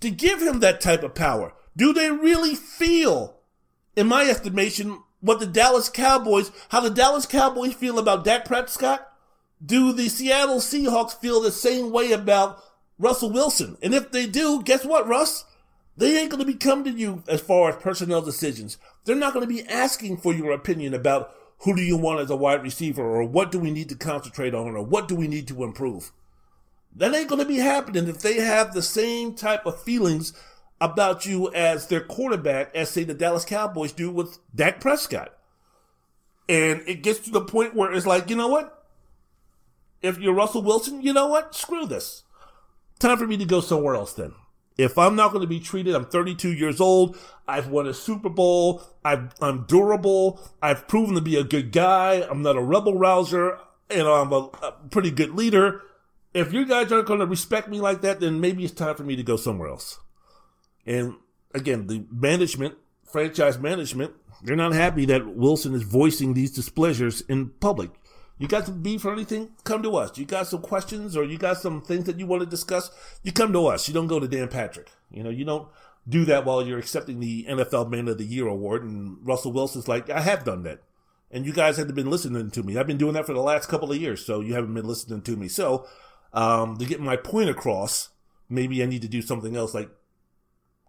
to 0.00 0.10
give 0.10 0.40
him 0.40 0.60
that 0.60 0.80
type 0.80 1.02
of 1.02 1.14
power? 1.14 1.52
Do 1.76 1.92
they 1.92 2.10
really 2.10 2.54
feel, 2.54 3.38
in 3.94 4.08
my 4.08 4.24
estimation, 4.24 5.02
what 5.20 5.38
the 5.38 5.46
Dallas 5.46 5.88
Cowboys, 5.88 6.50
how 6.70 6.80
the 6.80 6.90
Dallas 6.90 7.26
Cowboys 7.26 7.74
feel 7.74 7.98
about 7.98 8.24
Dak 8.24 8.44
Prescott? 8.44 9.06
Do 9.64 9.92
the 9.92 10.08
Seattle 10.08 10.58
Seahawks 10.58 11.18
feel 11.18 11.40
the 11.40 11.52
same 11.52 11.90
way 11.90 12.12
about 12.12 12.62
Russell 12.98 13.30
Wilson? 13.30 13.76
And 13.82 13.94
if 13.94 14.10
they 14.12 14.26
do, 14.26 14.62
guess 14.62 14.84
what, 14.84 15.06
Russ? 15.06 15.44
They 15.98 16.16
ain't 16.16 16.30
going 16.30 16.38
to 16.38 16.46
be 16.46 16.54
coming 16.54 16.84
to 16.84 16.92
you 16.92 17.24
as 17.26 17.40
far 17.40 17.70
as 17.70 17.82
personnel 17.82 18.22
decisions. 18.22 18.78
They're 19.04 19.16
not 19.16 19.34
going 19.34 19.46
to 19.46 19.52
be 19.52 19.66
asking 19.66 20.18
for 20.18 20.32
your 20.32 20.52
opinion 20.52 20.94
about 20.94 21.34
who 21.62 21.74
do 21.74 21.82
you 21.82 21.96
want 21.96 22.20
as 22.20 22.30
a 22.30 22.36
wide 22.36 22.62
receiver 22.62 23.02
or 23.02 23.24
what 23.24 23.50
do 23.50 23.58
we 23.58 23.72
need 23.72 23.88
to 23.88 23.96
concentrate 23.96 24.54
on 24.54 24.76
or 24.76 24.82
what 24.84 25.08
do 25.08 25.16
we 25.16 25.26
need 25.26 25.48
to 25.48 25.64
improve. 25.64 26.12
That 26.94 27.12
ain't 27.16 27.28
going 27.28 27.40
to 27.42 27.48
be 27.48 27.56
happening 27.56 28.06
if 28.06 28.20
they 28.20 28.34
have 28.34 28.72
the 28.72 28.82
same 28.82 29.34
type 29.34 29.66
of 29.66 29.82
feelings 29.82 30.32
about 30.80 31.26
you 31.26 31.52
as 31.52 31.88
their 31.88 32.00
quarterback 32.00 32.72
as 32.76 32.90
say 32.90 33.02
the 33.02 33.12
Dallas 33.12 33.44
Cowboys 33.44 33.90
do 33.90 34.08
with 34.08 34.38
Dak 34.54 34.80
Prescott. 34.80 35.36
And 36.48 36.82
it 36.86 37.02
gets 37.02 37.18
to 37.20 37.30
the 37.30 37.40
point 37.40 37.74
where 37.74 37.92
it's 37.92 38.06
like, 38.06 38.30
you 38.30 38.36
know 38.36 38.46
what? 38.46 38.86
If 40.00 40.20
you're 40.20 40.32
Russell 40.32 40.62
Wilson, 40.62 41.02
you 41.02 41.12
know 41.12 41.26
what? 41.26 41.56
Screw 41.56 41.86
this. 41.86 42.22
Time 43.00 43.18
for 43.18 43.26
me 43.26 43.36
to 43.36 43.44
go 43.44 43.60
somewhere 43.60 43.96
else 43.96 44.12
then. 44.12 44.32
If 44.78 44.96
I'm 44.96 45.16
not 45.16 45.32
going 45.32 45.42
to 45.42 45.48
be 45.48 45.58
treated, 45.58 45.94
I'm 45.96 46.06
32 46.06 46.52
years 46.52 46.80
old. 46.80 47.18
I've 47.48 47.66
won 47.66 47.88
a 47.88 47.94
Super 47.94 48.28
Bowl. 48.28 48.82
i 49.04 49.20
am 49.42 49.64
durable. 49.66 50.40
I've 50.62 50.86
proven 50.86 51.16
to 51.16 51.20
be 51.20 51.36
a 51.36 51.42
good 51.42 51.72
guy. 51.72 52.26
I'm 52.30 52.42
not 52.42 52.56
a 52.56 52.62
rebel 52.62 52.96
rouser. 52.96 53.58
and 53.90 54.06
I'm 54.06 54.32
a, 54.32 54.50
a 54.62 54.74
pretty 54.90 55.10
good 55.10 55.34
leader. 55.34 55.82
If 56.32 56.52
you 56.52 56.64
guys 56.64 56.92
aren't 56.92 57.08
going 57.08 57.20
to 57.20 57.26
respect 57.26 57.68
me 57.68 57.80
like 57.80 58.02
that, 58.02 58.20
then 58.20 58.40
maybe 58.40 58.64
it's 58.64 58.72
time 58.72 58.94
for 58.94 59.02
me 59.02 59.16
to 59.16 59.22
go 59.24 59.36
somewhere 59.36 59.68
else. 59.68 59.98
And 60.86 61.16
again, 61.52 61.88
the 61.88 62.06
management, 62.12 62.76
franchise 63.10 63.58
management, 63.58 64.14
they're 64.42 64.54
not 64.54 64.72
happy 64.72 65.04
that 65.06 65.26
Wilson 65.26 65.74
is 65.74 65.82
voicing 65.82 66.34
these 66.34 66.52
displeasures 66.52 67.22
in 67.22 67.50
public. 67.60 67.90
You 68.38 68.46
got 68.46 68.66
some 68.66 68.82
beef 68.82 69.04
or 69.04 69.12
anything? 69.12 69.50
Come 69.64 69.82
to 69.82 69.96
us. 69.96 70.16
You 70.16 70.24
got 70.24 70.46
some 70.46 70.62
questions 70.62 71.16
or 71.16 71.24
you 71.24 71.38
got 71.38 71.58
some 71.58 71.82
things 71.82 72.04
that 72.04 72.18
you 72.18 72.26
want 72.26 72.42
to 72.42 72.48
discuss? 72.48 72.90
You 73.22 73.32
come 73.32 73.52
to 73.52 73.66
us. 73.66 73.88
You 73.88 73.94
don't 73.94 74.06
go 74.06 74.20
to 74.20 74.28
Dan 74.28 74.48
Patrick. 74.48 74.90
You 75.10 75.24
know, 75.24 75.30
you 75.30 75.44
don't 75.44 75.68
do 76.08 76.24
that 76.26 76.44
while 76.44 76.64
you're 76.64 76.78
accepting 76.78 77.18
the 77.18 77.46
NFL 77.48 77.90
Man 77.90 78.06
of 78.06 78.18
the 78.18 78.24
Year 78.24 78.46
award. 78.46 78.84
And 78.84 79.18
Russell 79.22 79.52
Wilson's 79.52 79.88
like, 79.88 80.08
I 80.08 80.20
have 80.20 80.44
done 80.44 80.62
that. 80.62 80.82
And 81.30 81.44
you 81.44 81.52
guys 81.52 81.76
haven't 81.76 81.96
been 81.96 82.10
listening 82.10 82.50
to 82.52 82.62
me. 82.62 82.78
I've 82.78 82.86
been 82.86 82.96
doing 82.96 83.14
that 83.14 83.26
for 83.26 83.34
the 83.34 83.40
last 83.40 83.68
couple 83.68 83.90
of 83.90 83.98
years, 83.98 84.24
so 84.24 84.40
you 84.40 84.54
haven't 84.54 84.72
been 84.72 84.86
listening 84.86 85.20
to 85.22 85.36
me. 85.36 85.46
So, 85.48 85.86
um, 86.32 86.78
to 86.78 86.86
get 86.86 87.00
my 87.00 87.16
point 87.16 87.50
across, 87.50 88.08
maybe 88.48 88.82
I 88.82 88.86
need 88.86 89.02
to 89.02 89.08
do 89.08 89.20
something 89.20 89.54
else 89.54 89.74
like 89.74 89.90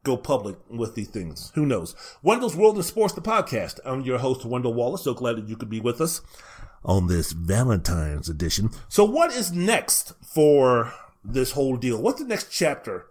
go 0.03 0.15
public 0.15 0.55
with 0.69 0.95
these 0.95 1.09
things. 1.09 1.51
Who 1.55 1.65
knows? 1.65 1.93
Wendell's 2.23 2.55
World 2.55 2.77
in 2.77 2.83
Sports, 2.83 3.15
the 3.15 3.21
podcast. 3.21 3.79
I'm 3.83 4.01
your 4.01 4.19
host, 4.19 4.45
Wendell 4.45 4.73
Wallace. 4.73 5.03
So 5.03 5.13
glad 5.13 5.35
that 5.35 5.49
you 5.49 5.57
could 5.57 5.69
be 5.69 5.81
with 5.81 5.99
us 5.99 6.21
on 6.83 7.07
this 7.07 7.31
Valentine's 7.31 8.29
edition. 8.29 8.71
So, 8.87 9.03
what 9.03 9.31
is 9.31 9.51
next 9.51 10.13
for 10.23 10.93
this 11.23 11.51
whole 11.51 11.77
deal? 11.77 12.01
What's 12.01 12.21
the 12.21 12.27
next 12.27 12.49
chapter 12.49 13.07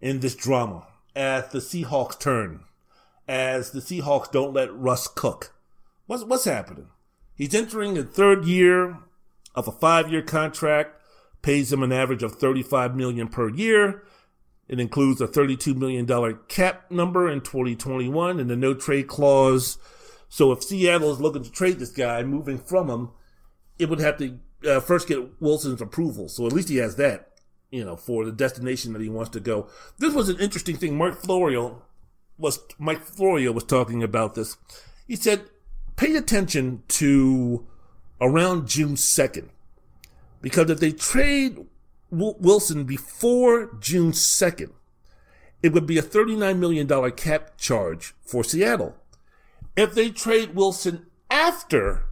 in 0.00 0.20
this 0.20 0.34
drama 0.34 0.86
as 1.14 1.48
the 1.48 1.58
Seahawks 1.58 2.18
turn? 2.18 2.60
As 3.28 3.70
the 3.70 3.80
Seahawks 3.80 4.30
don't 4.30 4.52
let 4.52 4.74
Russ 4.74 5.06
cook? 5.06 5.54
What's, 6.06 6.24
what's 6.24 6.44
happening? 6.44 6.88
He's 7.34 7.54
entering 7.54 7.94
the 7.94 8.04
third 8.04 8.44
year 8.44 8.98
of 9.54 9.68
a 9.68 9.72
five 9.72 10.10
year 10.10 10.22
contract, 10.22 11.00
pays 11.40 11.72
him 11.72 11.82
an 11.82 11.92
average 11.92 12.22
of 12.22 12.36
35 12.36 12.94
million 12.96 13.28
per 13.28 13.48
year. 13.48 14.04
It 14.68 14.80
includes 14.80 15.20
a 15.20 15.26
$32 15.26 15.76
million 15.76 16.38
cap 16.48 16.90
number 16.90 17.28
in 17.28 17.40
2021 17.40 18.40
and 18.40 18.48
the 18.48 18.56
no 18.56 18.74
trade 18.74 19.06
clause 19.06 19.76
so 20.32 20.50
if 20.50 20.62
Seattle 20.62 21.12
is 21.12 21.20
looking 21.20 21.42
to 21.42 21.52
trade 21.52 21.78
this 21.78 21.90
guy, 21.90 22.22
moving 22.22 22.56
from 22.56 22.88
him, 22.88 23.10
it 23.78 23.90
would 23.90 24.00
have 24.00 24.16
to 24.16 24.38
uh, 24.66 24.80
first 24.80 25.06
get 25.06 25.42
Wilson's 25.42 25.82
approval. 25.82 26.26
So 26.30 26.46
at 26.46 26.54
least 26.54 26.70
he 26.70 26.76
has 26.76 26.96
that, 26.96 27.32
you 27.70 27.84
know, 27.84 27.96
for 27.96 28.24
the 28.24 28.32
destination 28.32 28.94
that 28.94 29.02
he 29.02 29.10
wants 29.10 29.28
to 29.32 29.40
go. 29.40 29.68
This 29.98 30.14
was 30.14 30.30
an 30.30 30.40
interesting 30.40 30.78
thing. 30.78 30.96
Mark 30.96 31.20
Florio 31.20 31.82
was 32.38 32.60
Mike 32.78 33.02
Florio 33.02 33.52
was 33.52 33.64
talking 33.64 34.02
about 34.02 34.34
this. 34.34 34.56
He 35.06 35.16
said, 35.16 35.50
"Pay 35.96 36.16
attention 36.16 36.82
to 36.88 37.66
around 38.18 38.68
June 38.68 38.96
second, 38.96 39.50
because 40.40 40.70
if 40.70 40.80
they 40.80 40.92
trade 40.92 41.66
w- 42.10 42.36
Wilson 42.38 42.84
before 42.84 43.76
June 43.80 44.14
second, 44.14 44.72
it 45.62 45.74
would 45.74 45.86
be 45.86 45.98
a 45.98 46.02
thirty-nine 46.02 46.58
million 46.58 46.86
dollar 46.86 47.10
cap 47.10 47.58
charge 47.58 48.14
for 48.24 48.42
Seattle." 48.42 48.96
If 49.76 49.94
they 49.94 50.10
trade 50.10 50.54
Wilson 50.54 51.06
after 51.30 52.04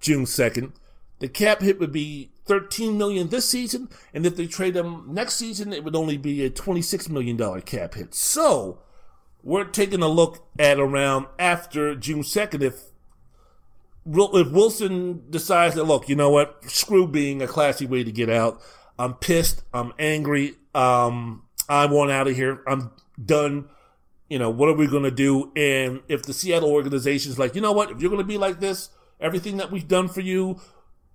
June 0.00 0.24
2nd, 0.24 0.72
the 1.18 1.28
cap 1.28 1.60
hit 1.60 1.78
would 1.78 1.92
be 1.92 2.32
13 2.46 2.98
million 2.98 3.28
this 3.28 3.48
season, 3.48 3.88
and 4.12 4.26
if 4.26 4.36
they 4.36 4.46
trade 4.46 4.74
him 4.74 5.04
next 5.08 5.34
season, 5.34 5.72
it 5.72 5.84
would 5.84 5.94
only 5.94 6.16
be 6.16 6.44
a 6.44 6.50
26 6.50 7.08
million 7.08 7.36
dollar 7.36 7.60
cap 7.60 7.94
hit. 7.94 8.14
So, 8.14 8.80
we're 9.42 9.64
taking 9.64 10.02
a 10.02 10.08
look 10.08 10.46
at 10.58 10.80
around 10.80 11.26
after 11.38 11.94
June 11.94 12.22
2nd 12.22 12.62
if 12.62 12.82
if 14.04 14.50
Wilson 14.50 15.30
decides 15.30 15.76
that 15.76 15.84
look, 15.84 16.08
you 16.08 16.16
know 16.16 16.30
what, 16.30 16.64
screw 16.68 17.06
being 17.06 17.40
a 17.40 17.46
classy 17.46 17.86
way 17.86 18.02
to 18.02 18.10
get 18.10 18.28
out. 18.28 18.60
I'm 18.98 19.14
pissed. 19.14 19.62
I'm 19.72 19.92
angry. 19.98 20.56
Um, 20.74 21.44
I 21.68 21.86
want 21.86 22.10
out 22.10 22.26
of 22.26 22.34
here. 22.34 22.62
I'm 22.66 22.90
done 23.24 23.68
you 24.32 24.38
know, 24.38 24.48
what 24.48 24.70
are 24.70 24.72
we 24.72 24.86
going 24.86 25.02
to 25.02 25.10
do? 25.10 25.52
And 25.54 26.00
if 26.08 26.22
the 26.22 26.32
Seattle 26.32 26.70
organization 26.70 27.30
is 27.30 27.38
like, 27.38 27.54
you 27.54 27.60
know 27.60 27.72
what, 27.72 27.90
if 27.90 28.00
you're 28.00 28.08
going 28.08 28.22
to 28.22 28.26
be 28.26 28.38
like 28.38 28.60
this, 28.60 28.88
everything 29.20 29.58
that 29.58 29.70
we've 29.70 29.86
done 29.86 30.08
for 30.08 30.22
you, 30.22 30.58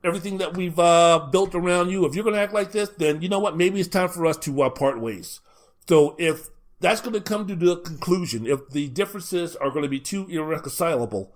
everything 0.04 0.38
that 0.38 0.56
we've 0.56 0.78
uh, 0.78 1.28
built 1.32 1.56
around 1.56 1.90
you, 1.90 2.06
if 2.06 2.14
you're 2.14 2.24
going 2.24 2.36
to 2.36 2.40
act 2.40 2.54
like 2.54 2.74
this, 2.74 2.90
then 2.90 3.24
you 3.24 3.28
know 3.28 3.40
what, 3.40 3.58
maybe 3.58 3.80
it's 3.80 3.90
time 3.90 4.10
for 4.10 4.28
us 4.28 4.38
to 4.38 4.62
uh, 4.62 4.70
part 4.70 5.02
ways. 5.02 5.40
So 5.88 6.16
if 6.20 6.50
that's 6.80 7.02
going 7.02 7.16
to 7.16 7.22
come 7.22 7.48
to 7.48 7.56
the 7.56 7.78
conclusion, 7.78 8.46
if 8.46 8.70
the 8.70 8.88
differences 8.88 9.56
are 9.56 9.72
going 9.72 9.82
to 9.82 9.90
be 9.90 10.00
too 10.00 10.28
irreconcilable, 10.28 11.34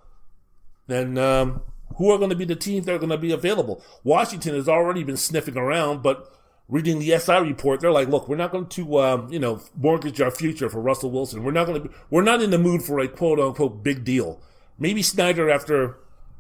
then 0.86 1.18
um, 1.18 1.64
who 1.96 2.12
are 2.12 2.20
going 2.20 2.30
to 2.30 2.36
be 2.36 2.46
the 2.46 2.56
teams 2.56 2.86
that 2.86 2.94
are 2.94 3.00
going 3.00 3.10
to 3.10 3.18
be 3.18 3.32
available? 3.32 3.84
Washington 4.04 4.54
has 4.54 4.70
already 4.70 5.04
been 5.04 5.18
sniffing 5.18 5.58
around, 5.58 6.04
but 6.04 6.32
reading 6.68 7.00
the 7.00 7.18
SI 7.20 7.40
report, 7.40 7.82
they're 7.82 7.92
like, 7.92 8.08
look, 8.08 8.28
we're 8.28 8.36
not 8.36 8.52
going 8.52 8.68
to, 8.68 9.00
um, 9.00 9.32
you 9.32 9.40
know, 9.40 9.62
mortgage 9.76 10.22
our 10.22 10.32
future 10.32 10.70
for 10.70 10.82
Russell 10.82 11.12
Wilson. 11.12 11.44
We're 11.44 11.52
not 11.52 11.68
going 11.68 11.84
to, 11.84 11.90
we're 12.10 12.24
not 12.24 12.42
in 12.42 12.50
the 12.50 12.58
mood 12.58 12.82
for 12.84 13.00
a 13.00 13.08
quote 13.08 13.40
unquote 13.40 13.84
big 13.84 14.04
deal. 14.04 14.42
Maybe 14.80 15.02
Snyder, 15.02 15.50
after 15.50 15.98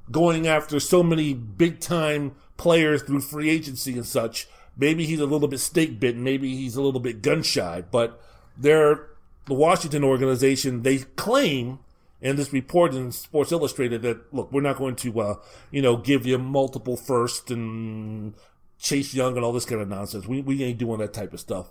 going 0.09 0.47
after 0.47 0.79
so 0.79 1.03
many 1.03 1.33
big 1.33 1.79
time 1.79 2.35
players 2.57 3.03
through 3.03 3.21
free 3.21 3.49
agency 3.49 3.93
and 3.93 4.05
such, 4.05 4.47
maybe 4.77 5.05
he's 5.05 5.19
a 5.19 5.25
little 5.25 5.47
bit 5.47 5.59
stake 5.59 5.99
bitten. 5.99 6.23
Maybe 6.23 6.55
he's 6.55 6.75
a 6.75 6.81
little 6.81 6.99
bit 6.99 7.21
gun 7.21 7.43
shy, 7.43 7.83
but 7.91 8.21
they're, 8.57 9.07
the 9.47 9.53
Washington 9.53 10.03
organization, 10.03 10.83
they 10.83 10.99
claim 10.99 11.79
in 12.21 12.35
this 12.35 12.53
report 12.53 12.93
in 12.93 13.11
Sports 13.11 13.51
Illustrated 13.51 14.03
that 14.03 14.33
look, 14.33 14.51
we're 14.51 14.61
not 14.61 14.77
going 14.77 14.95
to, 14.97 15.19
uh, 15.19 15.35
you 15.71 15.81
know, 15.81 15.97
give 15.97 16.25
you 16.25 16.37
multiple 16.37 16.95
first 16.95 17.49
and 17.49 18.33
Chase 18.81 19.13
Young 19.13 19.35
and 19.35 19.45
all 19.45 19.53
this 19.53 19.65
kind 19.65 19.81
of 19.81 19.87
nonsense. 19.87 20.27
We 20.27 20.41
we 20.41 20.63
ain't 20.63 20.79
doing 20.79 20.99
that 20.99 21.13
type 21.13 21.33
of 21.33 21.39
stuff. 21.39 21.67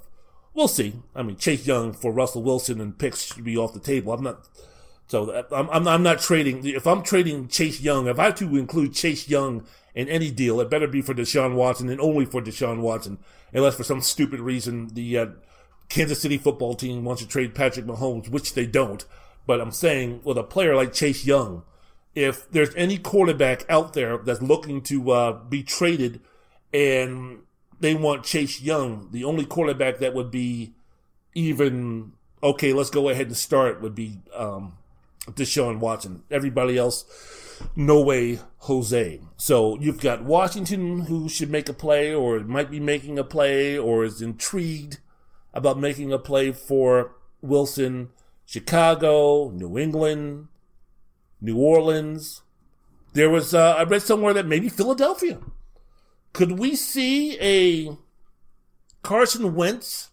We'll 0.54 0.68
see. 0.68 0.94
I 1.14 1.22
mean, 1.22 1.36
Chase 1.36 1.66
Young 1.66 1.92
for 1.92 2.12
Russell 2.12 2.42
Wilson 2.42 2.80
and 2.80 2.98
picks 2.98 3.22
should 3.22 3.44
be 3.44 3.56
off 3.56 3.74
the 3.74 3.80
table. 3.80 4.12
I'm 4.12 4.22
not. 4.22 4.48
So 5.08 5.44
I'm, 5.50 5.68
I'm, 5.70 5.88
I'm 5.88 6.02
not 6.04 6.20
trading. 6.20 6.64
If 6.64 6.86
I'm 6.86 7.02
trading 7.02 7.48
Chase 7.48 7.80
Young, 7.80 8.06
if 8.06 8.20
I 8.20 8.26
have 8.26 8.36
to 8.36 8.56
include 8.56 8.94
Chase 8.94 9.28
Young 9.28 9.66
in 9.92 10.08
any 10.08 10.30
deal, 10.30 10.60
it 10.60 10.70
better 10.70 10.86
be 10.86 11.02
for 11.02 11.12
Deshaun 11.12 11.54
Watson 11.54 11.88
and 11.88 12.00
only 12.00 12.24
for 12.24 12.40
Deshaun 12.40 12.80
Watson, 12.80 13.18
unless 13.52 13.74
for 13.74 13.82
some 13.82 14.00
stupid 14.00 14.38
reason 14.38 14.88
the 14.94 15.18
uh, 15.18 15.26
Kansas 15.88 16.22
City 16.22 16.38
football 16.38 16.74
team 16.74 17.04
wants 17.04 17.22
to 17.22 17.28
trade 17.28 17.56
Patrick 17.56 17.86
Mahomes, 17.86 18.28
which 18.28 18.54
they 18.54 18.66
don't. 18.66 19.04
But 19.46 19.60
I'm 19.60 19.72
saying 19.72 20.20
with 20.22 20.38
a 20.38 20.44
player 20.44 20.76
like 20.76 20.92
Chase 20.92 21.26
Young, 21.26 21.64
if 22.14 22.48
there's 22.50 22.74
any 22.76 22.98
quarterback 22.98 23.64
out 23.68 23.94
there 23.94 24.18
that's 24.18 24.42
looking 24.42 24.80
to 24.82 25.10
uh, 25.10 25.32
be 25.32 25.64
traded 25.64 26.20
and 26.72 27.40
they 27.80 27.94
want 27.94 28.24
Chase 28.24 28.60
Young, 28.60 29.08
the 29.10 29.24
only 29.24 29.44
quarterback 29.44 29.98
that 29.98 30.14
would 30.14 30.30
be 30.30 30.74
even 31.34 32.12
okay. 32.42 32.72
Let's 32.72 32.90
go 32.90 33.08
ahead 33.08 33.26
and 33.26 33.36
start 33.36 33.80
would 33.80 33.94
be 33.94 34.20
um, 34.34 34.74
Deshaun 35.26 35.78
Watson. 35.78 36.22
Everybody 36.30 36.76
else, 36.76 37.04
no 37.74 38.00
way, 38.00 38.38
Jose. 38.58 39.20
So 39.36 39.78
you've 39.80 40.00
got 40.00 40.24
Washington 40.24 41.00
who 41.06 41.28
should 41.28 41.50
make 41.50 41.68
a 41.68 41.74
play, 41.74 42.14
or 42.14 42.40
might 42.40 42.70
be 42.70 42.80
making 42.80 43.18
a 43.18 43.24
play, 43.24 43.78
or 43.78 44.04
is 44.04 44.20
intrigued 44.20 44.98
about 45.54 45.78
making 45.78 46.12
a 46.12 46.18
play 46.18 46.52
for 46.52 47.12
Wilson. 47.40 48.10
Chicago, 48.44 49.50
New 49.50 49.78
England, 49.78 50.48
New 51.40 51.56
Orleans. 51.56 52.42
There 53.12 53.30
was 53.30 53.54
uh, 53.54 53.76
I 53.78 53.84
read 53.84 54.02
somewhere 54.02 54.34
that 54.34 54.46
maybe 54.46 54.68
Philadelphia 54.68 55.38
could 56.32 56.58
we 56.58 56.76
see 56.76 57.38
a 57.40 57.96
Carson 59.02 59.54
Wentz 59.54 60.10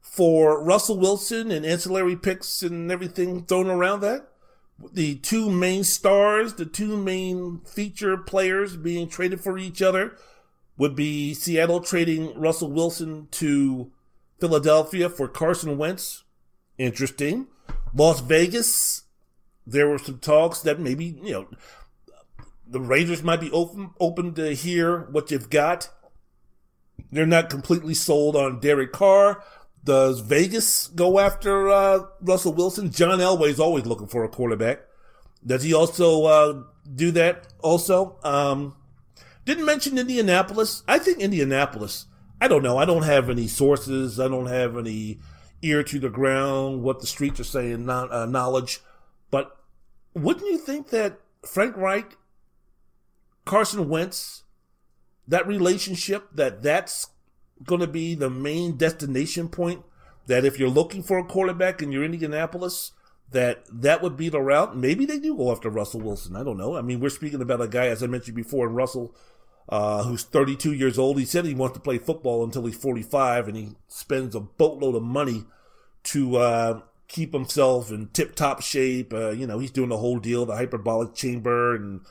for 0.00 0.62
Russell 0.62 0.98
Wilson 0.98 1.50
and 1.50 1.64
ancillary 1.64 2.16
picks 2.16 2.62
and 2.62 2.90
everything 2.90 3.44
thrown 3.44 3.68
around 3.68 4.00
that? 4.00 4.28
The 4.92 5.16
two 5.16 5.50
main 5.50 5.84
stars, 5.84 6.54
the 6.54 6.66
two 6.66 6.96
main 6.96 7.60
feature 7.60 8.16
players 8.16 8.76
being 8.76 9.08
traded 9.08 9.40
for 9.40 9.56
each 9.58 9.80
other 9.80 10.16
would 10.76 10.96
be 10.96 11.34
Seattle 11.34 11.80
trading 11.80 12.38
Russell 12.38 12.70
Wilson 12.70 13.28
to 13.32 13.92
Philadelphia 14.40 15.08
for 15.08 15.28
Carson 15.28 15.78
Wentz 15.78 16.24
interesting. 16.78 17.46
Las 17.94 18.20
Vegas, 18.20 19.02
there 19.66 19.88
were 19.88 19.98
some 19.98 20.18
talks 20.18 20.60
that 20.60 20.80
maybe, 20.80 21.16
you 21.22 21.32
know, 21.32 21.48
the 22.72 22.80
Raiders 22.80 23.22
might 23.22 23.40
be 23.40 23.50
open 23.50 23.90
open 24.00 24.34
to 24.34 24.54
hear 24.54 25.02
what 25.10 25.30
you've 25.30 25.50
got. 25.50 25.90
They're 27.10 27.26
not 27.26 27.50
completely 27.50 27.94
sold 27.94 28.34
on 28.34 28.60
Derek 28.60 28.92
Carr. 28.92 29.44
Does 29.84 30.20
Vegas 30.20 30.86
go 30.88 31.18
after 31.18 31.68
uh, 31.68 32.06
Russell 32.20 32.54
Wilson? 32.54 32.90
John 32.90 33.18
Elway's 33.18 33.60
always 33.60 33.84
looking 33.84 34.06
for 34.06 34.24
a 34.24 34.28
quarterback. 34.28 34.80
Does 35.44 35.64
he 35.64 35.74
also 35.74 36.24
uh, 36.24 36.62
do 36.94 37.10
that? 37.10 37.48
Also, 37.60 38.16
um, 38.22 38.76
didn't 39.44 39.66
mention 39.66 39.98
Indianapolis. 39.98 40.82
I 40.88 40.98
think 40.98 41.18
Indianapolis. 41.18 42.06
I 42.40 42.48
don't 42.48 42.62
know. 42.62 42.78
I 42.78 42.84
don't 42.84 43.02
have 43.02 43.28
any 43.28 43.48
sources. 43.48 44.18
I 44.18 44.28
don't 44.28 44.46
have 44.46 44.78
any 44.78 45.18
ear 45.60 45.82
to 45.82 45.98
the 45.98 46.08
ground. 46.08 46.82
What 46.82 47.00
the 47.00 47.06
streets 47.06 47.40
are 47.40 47.44
saying, 47.44 47.84
not 47.84 48.10
uh, 48.12 48.26
knowledge. 48.26 48.80
But 49.30 49.56
wouldn't 50.14 50.46
you 50.46 50.58
think 50.58 50.88
that 50.90 51.18
Frank 51.44 51.76
Reich, 51.76 52.16
Carson 53.44 53.88
Wentz, 53.88 54.44
that 55.26 55.46
relationship, 55.46 56.28
that 56.34 56.62
that's 56.62 57.08
going 57.64 57.80
to 57.80 57.86
be 57.86 58.14
the 58.14 58.30
main 58.30 58.76
destination 58.76 59.48
point? 59.48 59.84
That 60.26 60.44
if 60.44 60.58
you're 60.58 60.68
looking 60.68 61.02
for 61.02 61.18
a 61.18 61.24
quarterback 61.24 61.82
and 61.82 61.92
you're 61.92 62.04
in 62.04 62.14
Indianapolis, 62.14 62.92
that 63.32 63.64
that 63.72 64.02
would 64.02 64.16
be 64.16 64.28
the 64.28 64.40
route. 64.40 64.76
Maybe 64.76 65.04
they 65.04 65.18
do 65.18 65.36
go 65.36 65.50
after 65.50 65.68
Russell 65.68 66.00
Wilson. 66.00 66.36
I 66.36 66.44
don't 66.44 66.58
know. 66.58 66.76
I 66.76 66.82
mean, 66.82 67.00
we're 67.00 67.10
speaking 67.10 67.42
about 67.42 67.60
a 67.60 67.68
guy, 67.68 67.86
as 67.86 68.02
I 68.02 68.06
mentioned 68.06 68.36
before, 68.36 68.68
Russell, 68.68 69.14
uh, 69.68 70.04
who's 70.04 70.22
32 70.22 70.72
years 70.72 70.98
old. 70.98 71.18
He 71.18 71.24
said 71.24 71.44
he 71.44 71.54
wants 71.54 71.74
to 71.74 71.80
play 71.80 71.98
football 71.98 72.44
until 72.44 72.64
he's 72.66 72.76
45, 72.76 73.48
and 73.48 73.56
he 73.56 73.68
spends 73.88 74.34
a 74.34 74.40
boatload 74.40 74.94
of 74.94 75.02
money 75.02 75.44
to 76.04 76.36
uh, 76.36 76.80
keep 77.08 77.32
himself 77.32 77.90
in 77.90 78.08
tip-top 78.08 78.62
shape. 78.62 79.12
Uh, 79.12 79.30
you 79.30 79.46
know, 79.46 79.58
he's 79.58 79.70
doing 79.70 79.88
the 79.88 79.98
whole 79.98 80.18
deal, 80.18 80.46
the 80.46 80.56
hyperbolic 80.56 81.14
chamber, 81.14 81.74
and 81.74 82.02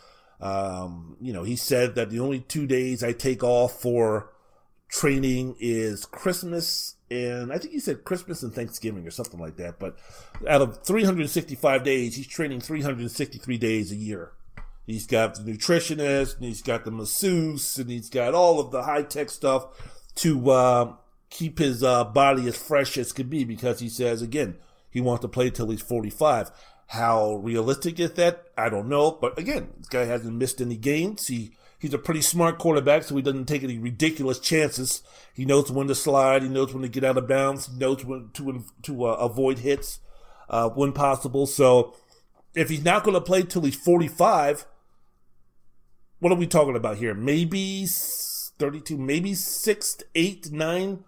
um, 0.41 1.17
you 1.21 1.33
know, 1.33 1.43
he 1.43 1.55
said 1.55 1.95
that 1.95 2.09
the 2.09 2.19
only 2.19 2.39
two 2.39 2.67
days 2.67 3.03
I 3.03 3.13
take 3.13 3.43
off 3.43 3.81
for 3.81 4.31
training 4.89 5.55
is 5.59 6.05
Christmas 6.05 6.95
and 7.11 7.51
I 7.51 7.57
think 7.57 7.73
he 7.73 7.79
said 7.81 8.05
Christmas 8.05 8.41
and 8.41 8.53
Thanksgiving 8.53 9.05
or 9.05 9.11
something 9.11 9.39
like 9.39 9.57
that. 9.57 9.79
But 9.79 9.97
out 10.47 10.61
of 10.61 10.81
365 10.83 11.83
days, 11.83 12.15
he's 12.15 12.25
training 12.25 12.61
363 12.61 13.57
days 13.57 13.91
a 13.91 13.95
year. 13.95 14.31
He's 14.87 15.05
got 15.05 15.35
the 15.35 15.41
nutritionist, 15.41 16.37
and 16.37 16.45
he's 16.45 16.61
got 16.61 16.85
the 16.85 16.91
masseuse, 16.91 17.77
and 17.77 17.89
he's 17.89 18.09
got 18.09 18.33
all 18.33 18.61
of 18.61 18.71
the 18.71 18.83
high 18.83 19.03
tech 19.03 19.29
stuff 19.29 19.67
to 20.15 20.51
uh, 20.51 20.93
keep 21.29 21.59
his 21.59 21.83
uh, 21.83 22.05
body 22.05 22.47
as 22.47 22.57
fresh 22.57 22.97
as 22.97 23.11
could 23.11 23.29
be. 23.29 23.43
Because 23.43 23.81
he 23.81 23.89
says 23.89 24.21
again, 24.21 24.55
he 24.89 25.01
wants 25.01 25.21
to 25.21 25.27
play 25.27 25.49
till 25.49 25.69
he's 25.69 25.81
45. 25.81 26.49
How 26.91 27.35
realistic 27.35 28.01
is 28.01 28.11
that? 28.13 28.47
I 28.57 28.67
don't 28.67 28.89
know. 28.89 29.11
But 29.11 29.39
again, 29.39 29.69
this 29.77 29.87
guy 29.87 30.03
hasn't 30.03 30.35
missed 30.35 30.59
any 30.59 30.75
games. 30.75 31.27
He 31.27 31.53
He's 31.79 31.95
a 31.95 31.97
pretty 31.97 32.21
smart 32.21 32.59
quarterback, 32.59 33.03
so 33.03 33.15
he 33.15 33.23
doesn't 33.23 33.47
take 33.47 33.63
any 33.63 33.79
ridiculous 33.79 34.37
chances. 34.37 35.01
He 35.33 35.45
knows 35.45 35.71
when 35.71 35.87
to 35.87 35.95
slide. 35.95 36.43
He 36.43 36.49
knows 36.49 36.73
when 36.73 36.83
to 36.83 36.89
get 36.89 37.03
out 37.03 37.17
of 37.17 37.27
bounds. 37.27 37.67
He 37.67 37.75
knows 37.79 38.05
when 38.05 38.29
to 38.33 38.63
to 38.83 39.05
uh, 39.05 39.13
avoid 39.13 39.59
hits 39.59 39.99
uh, 40.47 40.69
when 40.69 40.91
possible. 40.91 41.47
So 41.47 41.95
if 42.53 42.69
he's 42.69 42.83
not 42.83 43.03
going 43.03 43.15
to 43.15 43.21
play 43.21 43.43
till 43.43 43.63
he's 43.63 43.75
45, 43.75 44.67
what 46.19 46.31
are 46.31 46.35
we 46.35 46.45
talking 46.45 46.75
about 46.75 46.97
here? 46.97 47.15
Maybe 47.15 47.87
32, 47.87 48.97
maybe 48.97 49.33
six, 49.33 49.97
eight, 50.13 50.51
nine 50.51 51.03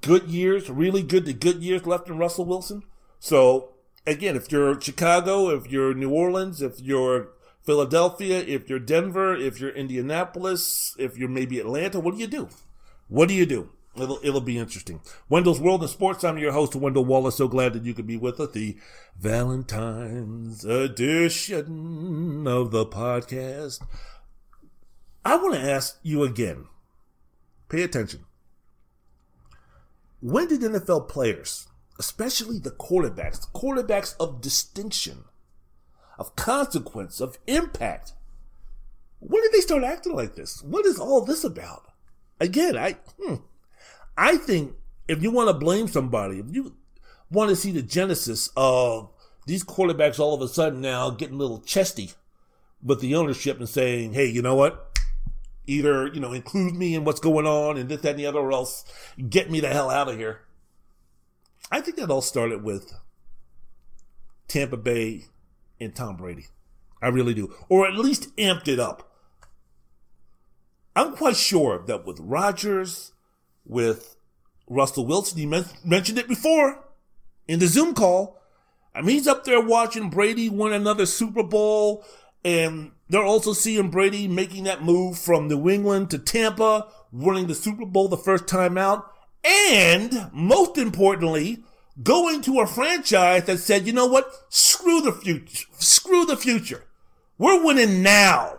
good 0.00 0.28
years, 0.28 0.70
really 0.70 1.02
good 1.02 1.26
to 1.26 1.34
good 1.34 1.64
years 1.64 1.84
left 1.84 2.08
in 2.08 2.16
Russell 2.16 2.46
Wilson. 2.46 2.84
So 3.18 3.74
again, 4.08 4.36
if 4.36 4.50
you're 4.50 4.80
Chicago, 4.80 5.50
if 5.50 5.70
you're 5.70 5.94
New 5.94 6.10
Orleans, 6.10 6.62
if 6.62 6.80
you're 6.80 7.28
Philadelphia, 7.62 8.38
if 8.40 8.68
you're 8.68 8.78
Denver, 8.78 9.36
if 9.36 9.60
you're 9.60 9.70
Indianapolis, 9.70 10.96
if 10.98 11.16
you're 11.16 11.28
maybe 11.28 11.58
Atlanta, 11.58 12.00
what 12.00 12.14
do 12.14 12.20
you 12.20 12.26
do? 12.26 12.48
What 13.08 13.28
do 13.28 13.34
you 13.34 13.46
do? 13.46 13.70
It'll, 13.96 14.20
it'll 14.22 14.40
be 14.40 14.58
interesting. 14.58 15.00
Wendell's 15.28 15.60
World 15.60 15.82
of 15.82 15.90
Sports. 15.90 16.22
I'm 16.24 16.38
your 16.38 16.52
host, 16.52 16.76
Wendell 16.76 17.04
Wallace. 17.04 17.36
So 17.36 17.48
glad 17.48 17.72
that 17.72 17.84
you 17.84 17.94
could 17.94 18.06
be 18.06 18.16
with 18.16 18.38
us. 18.38 18.52
The 18.52 18.76
Valentine's 19.18 20.64
edition 20.64 22.46
of 22.46 22.70
the 22.70 22.86
podcast. 22.86 23.82
I 25.24 25.36
want 25.36 25.54
to 25.54 25.60
ask 25.60 25.98
you 26.02 26.22
again. 26.22 26.66
Pay 27.68 27.82
attention. 27.82 28.24
When 30.20 30.48
did 30.48 30.60
NFL 30.60 31.08
players, 31.08 31.67
especially 31.98 32.58
the 32.58 32.70
quarterbacks, 32.70 33.50
quarterbacks 33.52 34.14
of 34.20 34.40
distinction, 34.40 35.24
of 36.18 36.36
consequence, 36.36 37.20
of 37.20 37.38
impact. 37.46 38.12
When 39.20 39.42
did 39.42 39.52
they 39.52 39.60
start 39.60 39.84
acting 39.84 40.14
like 40.14 40.36
this? 40.36 40.62
What 40.62 40.86
is 40.86 40.98
all 40.98 41.24
this 41.24 41.44
about? 41.44 41.92
Again, 42.40 42.76
I 42.76 42.96
hmm, 43.20 43.36
I 44.16 44.36
think 44.36 44.74
if 45.08 45.22
you 45.22 45.30
want 45.30 45.48
to 45.48 45.54
blame 45.54 45.88
somebody, 45.88 46.38
if 46.38 46.46
you 46.50 46.74
want 47.30 47.50
to 47.50 47.56
see 47.56 47.72
the 47.72 47.82
genesis 47.82 48.50
of 48.56 49.10
these 49.46 49.64
quarterbacks 49.64 50.18
all 50.18 50.34
of 50.34 50.42
a 50.42 50.48
sudden 50.48 50.80
now 50.80 51.10
getting 51.10 51.36
a 51.36 51.38
little 51.38 51.60
chesty 51.60 52.12
with 52.82 53.00
the 53.00 53.14
ownership 53.14 53.58
and 53.58 53.68
saying, 53.68 54.12
hey, 54.12 54.26
you 54.26 54.42
know 54.42 54.54
what? 54.54 54.98
Either, 55.66 56.06
you 56.06 56.20
know, 56.20 56.32
include 56.32 56.74
me 56.74 56.94
in 56.94 57.04
what's 57.04 57.20
going 57.20 57.46
on 57.46 57.76
and 57.76 57.88
this, 57.88 58.00
that, 58.02 58.10
and 58.10 58.18
the 58.18 58.26
other, 58.26 58.38
or 58.38 58.52
else 58.52 58.84
get 59.28 59.50
me 59.50 59.60
the 59.60 59.68
hell 59.68 59.90
out 59.90 60.08
of 60.08 60.16
here. 60.16 60.40
I 61.70 61.80
think 61.80 61.96
that 61.96 62.10
all 62.10 62.22
started 62.22 62.62
with 62.62 62.94
Tampa 64.48 64.76
Bay 64.76 65.26
and 65.80 65.94
Tom 65.94 66.16
Brady. 66.16 66.46
I 67.02 67.08
really 67.08 67.34
do. 67.34 67.54
Or 67.68 67.86
at 67.86 67.94
least 67.94 68.34
amped 68.36 68.68
it 68.68 68.80
up. 68.80 69.12
I'm 70.96 71.14
quite 71.14 71.36
sure 71.36 71.84
that 71.86 72.04
with 72.04 72.18
Rodgers, 72.18 73.12
with 73.64 74.16
Russell 74.68 75.06
Wilson, 75.06 75.38
you 75.38 75.46
men- 75.46 75.66
mentioned 75.84 76.18
it 76.18 76.26
before 76.26 76.84
in 77.46 77.58
the 77.60 77.68
Zoom 77.68 77.94
call. 77.94 78.40
I 78.94 79.02
mean, 79.02 79.16
he's 79.16 79.28
up 79.28 79.44
there 79.44 79.60
watching 79.60 80.10
Brady 80.10 80.48
win 80.48 80.72
another 80.72 81.06
Super 81.06 81.44
Bowl, 81.44 82.04
and 82.44 82.90
they're 83.08 83.22
also 83.22 83.52
seeing 83.52 83.90
Brady 83.90 84.26
making 84.26 84.64
that 84.64 84.82
move 84.82 85.18
from 85.18 85.46
New 85.46 85.68
England 85.68 86.10
to 86.10 86.18
Tampa, 86.18 86.88
winning 87.12 87.46
the 87.46 87.54
Super 87.54 87.86
Bowl 87.86 88.08
the 88.08 88.16
first 88.16 88.48
time 88.48 88.76
out, 88.76 89.12
and 89.44 90.30
most 90.32 90.78
importantly, 90.78 91.62
going 92.02 92.42
to 92.42 92.60
a 92.60 92.66
franchise 92.66 93.44
that 93.44 93.58
said, 93.58 93.86
you 93.86 93.92
know 93.92 94.06
what? 94.06 94.30
Screw 94.48 95.00
the 95.00 95.12
future. 95.12 95.66
Screw 95.78 96.24
the 96.24 96.36
future. 96.36 96.84
We're 97.38 97.64
winning 97.64 98.02
now. 98.02 98.58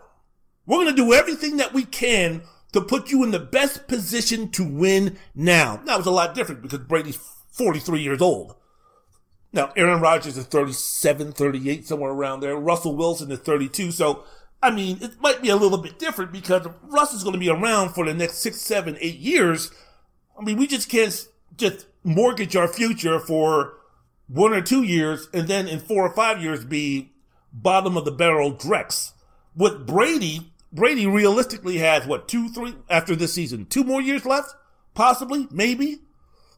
We're 0.65 0.83
going 0.83 0.95
to 0.95 1.01
do 1.01 1.13
everything 1.13 1.57
that 1.57 1.73
we 1.73 1.83
can 1.83 2.43
to 2.73 2.81
put 2.81 3.09
you 3.09 3.23
in 3.23 3.31
the 3.31 3.39
best 3.39 3.87
position 3.87 4.49
to 4.51 4.63
win 4.63 5.17
now. 5.33 5.77
That 5.85 5.97
was 5.97 6.05
a 6.05 6.11
lot 6.11 6.35
different 6.35 6.61
because 6.61 6.79
Brady's 6.79 7.17
43 7.51 8.01
years 8.01 8.21
old. 8.21 8.55
Now, 9.51 9.71
Aaron 9.75 9.99
Rodgers 9.99 10.37
is 10.37 10.45
37, 10.45 11.31
38, 11.31 11.87
somewhere 11.87 12.11
around 12.11 12.41
there. 12.41 12.55
Russell 12.55 12.95
Wilson 12.95 13.31
is 13.31 13.39
32. 13.39 13.91
So, 13.91 14.23
I 14.61 14.69
mean, 14.69 14.99
it 15.01 15.19
might 15.19 15.41
be 15.41 15.49
a 15.49 15.55
little 15.55 15.79
bit 15.79 15.97
different 15.97 16.31
because 16.31 16.67
Russ 16.83 17.13
is 17.13 17.23
going 17.23 17.33
to 17.33 17.39
be 17.39 17.49
around 17.49 17.89
for 17.89 18.05
the 18.05 18.13
next 18.13 18.37
six, 18.37 18.61
seven, 18.61 18.97
eight 19.01 19.17
years. 19.17 19.71
I 20.39 20.43
mean, 20.43 20.57
we 20.57 20.67
just 20.67 20.89
can't 20.89 21.27
just 21.57 21.85
mortgage 22.03 22.55
our 22.55 22.67
future 22.67 23.19
for 23.19 23.73
one 24.27 24.53
or 24.53 24.61
two 24.61 24.83
years 24.83 25.27
and 25.33 25.47
then 25.47 25.67
in 25.67 25.79
four 25.79 26.05
or 26.07 26.13
five 26.13 26.41
years 26.41 26.63
be 26.63 27.11
bottom 27.51 27.97
of 27.97 28.05
the 28.05 28.11
barrel 28.11 28.53
Drex. 28.53 29.11
With 29.55 29.85
Brady, 29.85 30.51
Brady 30.71 31.05
realistically 31.05 31.79
has 31.79 32.05
what, 32.05 32.27
two, 32.27 32.49
three, 32.49 32.75
after 32.89 33.15
this 33.15 33.33
season, 33.33 33.65
two 33.65 33.83
more 33.83 34.01
years 34.01 34.25
left? 34.25 34.55
Possibly, 34.93 35.47
maybe. 35.51 35.99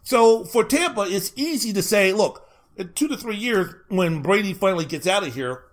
So 0.03 0.43
for 0.43 0.63
Tampa, 0.63 1.01
it's 1.07 1.31
easy 1.35 1.73
to 1.73 1.81
say, 1.81 2.13
look, 2.13 2.47
in 2.75 2.93
two 2.93 3.07
to 3.07 3.17
three 3.17 3.37
years, 3.37 3.73
when 3.87 4.21
Brady 4.21 4.53
finally 4.53 4.85
gets 4.85 5.07
out 5.07 5.25
of 5.25 5.33
here, 5.33 5.63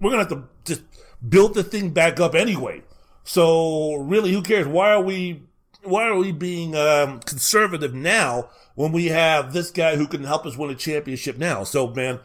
we're 0.00 0.10
going 0.10 0.26
to 0.26 0.34
have 0.34 0.44
to 0.44 0.48
just 0.64 0.82
build 1.26 1.54
the 1.54 1.64
thing 1.64 1.90
back 1.90 2.20
up 2.20 2.34
anyway. 2.34 2.82
So 3.24 3.94
really, 3.94 4.32
who 4.32 4.42
cares? 4.42 4.66
Why 4.66 4.92
are 4.92 5.02
we, 5.02 5.42
why 5.86 6.04
are 6.04 6.16
we 6.16 6.32
being 6.32 6.74
um, 6.74 7.20
conservative 7.20 7.94
now 7.94 8.50
when 8.74 8.92
we 8.92 9.06
have 9.06 9.52
this 9.52 9.70
guy 9.70 9.96
who 9.96 10.06
can 10.06 10.24
help 10.24 10.46
us 10.46 10.56
win 10.56 10.70
a 10.70 10.74
championship 10.74 11.38
now. 11.38 11.64
So, 11.64 11.88
man, 11.88 12.20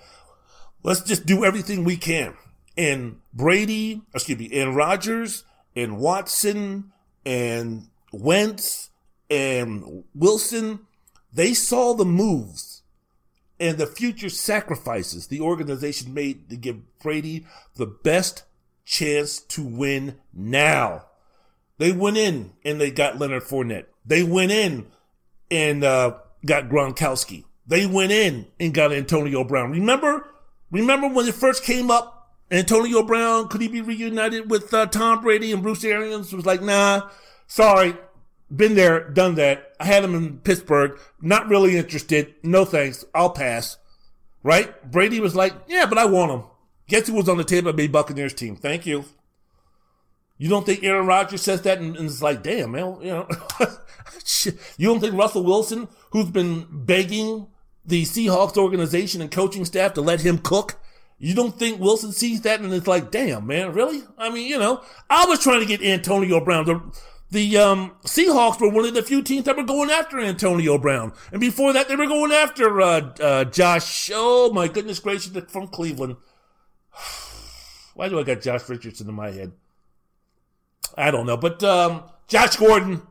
let's 0.83 1.01
just 1.01 1.25
do 1.25 1.43
everything 1.43 1.83
we 1.83 1.97
can. 1.97 2.35
And 2.77 3.19
Brady, 3.33 4.01
excuse 4.13 4.37
me, 4.37 4.59
and 4.59 4.75
Rodgers 4.75 5.43
and 5.75 5.97
Watson 5.97 6.91
and 7.25 7.87
Wentz 8.11 8.89
and 9.29 10.03
Wilson, 10.13 10.81
they 11.33 11.53
saw 11.53 11.93
the 11.93 12.05
moves 12.05 12.83
and 13.59 13.77
the 13.77 13.87
future 13.87 14.29
sacrifices 14.29 15.27
the 15.27 15.39
organization 15.39 16.13
made 16.13 16.49
to 16.49 16.57
give 16.57 16.99
Brady 16.99 17.45
the 17.75 17.85
best 17.85 18.43
chance 18.83 19.39
to 19.39 19.63
win 19.63 20.17
now. 20.33 21.05
They 21.81 21.91
went 21.91 22.15
in 22.15 22.51
and 22.63 22.79
they 22.79 22.91
got 22.91 23.17
Leonard 23.17 23.41
Fournette. 23.41 23.85
They 24.05 24.21
went 24.21 24.51
in 24.51 24.85
and 25.49 25.83
uh, 25.83 26.17
got 26.45 26.69
Gronkowski. 26.69 27.45
they 27.65 27.87
went 27.87 28.11
in 28.11 28.45
and 28.59 28.71
got 28.71 28.93
Antonio 28.93 29.43
Brown. 29.43 29.71
Remember, 29.71 30.29
remember 30.69 31.07
when 31.07 31.27
it 31.27 31.33
first 31.33 31.63
came 31.63 31.89
up, 31.89 32.35
Antonio 32.51 33.01
Brown, 33.01 33.47
could 33.47 33.61
he 33.61 33.67
be 33.67 33.81
reunited 33.81 34.51
with 34.51 34.71
uh, 34.71 34.85
Tom 34.85 35.23
Brady 35.23 35.51
and 35.51 35.63
Bruce 35.63 35.83
Arians? 35.83 36.31
Was 36.31 36.45
like, 36.45 36.61
nah, 36.61 37.09
sorry, 37.47 37.95
been 38.55 38.75
there, 38.75 39.09
done 39.09 39.33
that. 39.35 39.73
I 39.79 39.85
had 39.85 40.03
him 40.03 40.13
in 40.13 40.37
Pittsburgh, 40.37 40.99
not 41.19 41.49
really 41.49 41.77
interested. 41.77 42.35
No 42.43 42.63
thanks, 42.63 43.03
I'll 43.15 43.31
pass. 43.31 43.77
Right? 44.43 44.91
Brady 44.91 45.19
was 45.19 45.35
like, 45.35 45.53
yeah, 45.67 45.87
but 45.87 45.97
I 45.97 46.05
want 46.05 46.31
him. 46.31 46.43
Guess 46.89 47.07
who 47.07 47.13
was 47.13 47.27
on 47.27 47.37
the 47.37 47.43
table 47.43 47.69
at 47.69 47.75
the 47.75 47.87
Buccaneers 47.87 48.35
team? 48.35 48.55
Thank 48.55 48.85
you. 48.85 49.05
You 50.41 50.49
don't 50.49 50.65
think 50.65 50.83
Aaron 50.83 51.05
Rodgers 51.05 51.43
says 51.43 51.61
that 51.61 51.77
and, 51.77 51.95
and 51.95 52.09
it's 52.09 52.23
like, 52.23 52.41
damn, 52.41 52.71
man, 52.71 52.97
you 52.99 53.11
know, 53.11 53.27
you 54.75 54.87
don't 54.87 54.99
think 54.99 55.13
Russell 55.13 55.43
Wilson, 55.43 55.87
who's 56.09 56.31
been 56.31 56.65
begging 56.67 57.45
the 57.85 58.01
Seahawks 58.05 58.57
organization 58.57 59.21
and 59.21 59.29
coaching 59.29 59.65
staff 59.65 59.93
to 59.93 60.01
let 60.01 60.21
him 60.21 60.39
cook. 60.39 60.79
You 61.19 61.35
don't 61.35 61.59
think 61.59 61.79
Wilson 61.79 62.11
sees 62.11 62.41
that 62.41 62.59
and 62.59 62.73
it's 62.73 62.87
like, 62.87 63.11
damn, 63.11 63.45
man, 63.45 63.73
really? 63.73 64.01
I 64.17 64.31
mean, 64.31 64.47
you 64.47 64.57
know, 64.57 64.81
I 65.11 65.25
was 65.25 65.43
trying 65.43 65.59
to 65.59 65.65
get 65.67 65.83
Antonio 65.83 66.43
Brown. 66.43 66.65
The, 66.65 66.81
the 67.29 67.57
um, 67.59 67.91
Seahawks 68.07 68.59
were 68.59 68.71
one 68.71 68.85
of 68.85 68.95
the 68.95 69.03
few 69.03 69.21
teams 69.21 69.45
that 69.45 69.55
were 69.55 69.61
going 69.61 69.91
after 69.91 70.19
Antonio 70.19 70.79
Brown. 70.79 71.13
And 71.31 71.39
before 71.39 71.71
that, 71.73 71.87
they 71.87 71.95
were 71.95 72.07
going 72.07 72.31
after 72.31 72.81
uh, 72.81 73.13
uh, 73.19 73.43
Josh. 73.43 74.09
Oh, 74.11 74.51
my 74.51 74.67
goodness 74.67 74.97
gracious, 74.97 75.37
from 75.49 75.67
Cleveland. 75.67 76.15
Why 77.93 78.09
do 78.09 78.19
I 78.19 78.23
got 78.23 78.41
Josh 78.41 78.67
Richardson 78.67 79.07
in 79.07 79.13
my 79.13 79.29
head? 79.29 79.51
I 80.97 81.11
don't 81.11 81.25
know. 81.25 81.37
But 81.37 81.63
um, 81.63 82.03
Josh 82.27 82.55
Gordon 82.55 83.01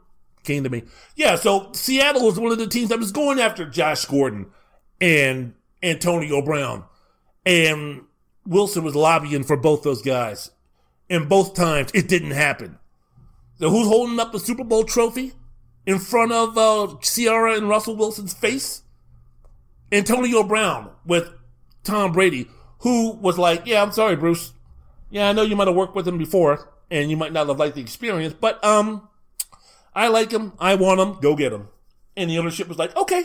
came 0.45 0.65
to 0.65 0.71
me. 0.71 0.85
Yeah, 1.17 1.37
so 1.37 1.71
Seattle 1.73 2.25
was 2.25 2.39
one 2.39 2.53
of 2.53 2.59
the 2.59 2.67
teams 2.67 2.89
that 2.89 2.99
was 2.99 3.13
going 3.13 3.39
after 3.39 3.67
Josh 3.67 4.05
Gordon 4.05 4.47
and 5.01 5.55
Antonio 5.83 6.43
Brown. 6.43 6.85
And 7.45 8.03
Wilson 8.47 8.85
was 8.85 8.95
lobbying 8.95 9.45
for 9.45 9.57
both 9.57 9.83
those 9.83 10.03
guys. 10.03 10.51
And 11.09 11.29
both 11.29 11.55
times 11.55 11.91
it 11.95 12.09
didn't 12.09 12.31
happen. 12.33 12.79
So 13.59 13.69
who's 13.71 13.89
holding 13.89 14.19
up 14.21 14.33
the 14.33 14.39
Super 14.39 14.65
Bowl 14.65 14.85
trophy 14.85 15.33
in 15.85 15.99
front 15.99 16.33
of 16.33 16.57
uh, 16.57 16.95
Ciara 17.03 17.57
and 17.57 17.69
Russell 17.69 17.97
Wilson's 17.97 18.33
face? 18.33 18.83
Antonio 19.93 20.43
Brown 20.45 20.91
with 21.05 21.29
Tom 21.83 22.13
Brady, 22.13 22.49
who 22.79 23.13
was 23.13 23.39
like, 23.39 23.67
Yeah, 23.67 23.83
I'm 23.83 23.93
sorry, 23.93 24.17
Bruce. 24.17 24.53
Yeah, 25.11 25.29
I 25.29 25.33
know 25.33 25.43
you 25.43 25.57
might 25.57 25.67
have 25.67 25.77
worked 25.77 25.97
with 25.97 26.07
him 26.07 26.17
before 26.17 26.71
and 26.91 27.11
you 27.11 27.17
might 27.17 27.33
not 27.33 27.49
have 27.49 27.59
liked 27.59 27.77
the 27.77 27.81
experience, 27.81 28.35
but 28.39 28.63
um, 28.65 29.09
I 29.95 30.09
like 30.09 30.31
him. 30.31 30.53
I 30.59 30.75
want 30.75 31.01
him. 31.01 31.21
Go 31.21 31.37
get 31.37 31.53
him. 31.53 31.69
And 32.17 32.31
the 32.31 32.39
ownership 32.39 32.69
was 32.69 32.79
like, 32.79 32.97
okay, 32.97 33.25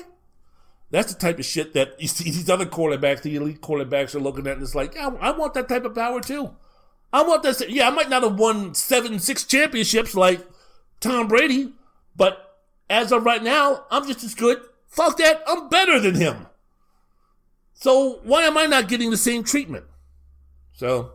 that's 0.92 1.14
the 1.14 1.20
type 1.20 1.40
of 1.40 1.46
shit 1.46 1.74
that 1.74 2.00
you 2.00 2.08
see 2.08 2.26
these 2.26 2.50
other 2.50 2.66
quarterbacks, 2.66 3.22
the 3.22 3.36
elite 3.36 3.62
quarterbacks, 3.62 4.16
are 4.16 4.20
looking 4.20 4.48
at, 4.48 4.54
and 4.54 4.64
it's 4.64 4.76
like, 4.76 4.96
yeah, 4.96 5.10
I 5.20 5.32
want 5.32 5.54
that 5.56 5.68
type 5.68 5.84
of 5.86 5.96
power 5.96 6.22
too. 6.22 6.52
I 7.12 7.24
want 7.24 7.44
that. 7.44 7.70
Yeah, 7.70 7.88
I 7.88 7.92
might 7.92 8.10
not 8.10 8.24
have 8.24 8.38
won 8.38 8.74
seven, 8.74 9.20
six 9.20 9.44
championships 9.44 10.16
like 10.16 10.46
Tom 11.00 11.28
Brady, 11.28 11.74
but 12.16 12.60
as 12.90 13.12
of 13.12 13.26
right 13.26 13.42
now, 13.42 13.86
I'm 13.90 14.08
just 14.08 14.24
as 14.24 14.36
good. 14.36 14.62
Fuck 14.88 15.18
that. 15.18 15.44
I'm 15.48 15.70
better 15.70 16.00
than 16.00 16.16
him. 16.16 16.48
So 17.74 18.20
why 18.24 18.44
am 18.44 18.58
I 18.58 18.66
not 18.66 18.88
getting 18.88 19.12
the 19.12 19.18
same 19.18 19.44
treatment? 19.44 19.86
So 20.74 21.15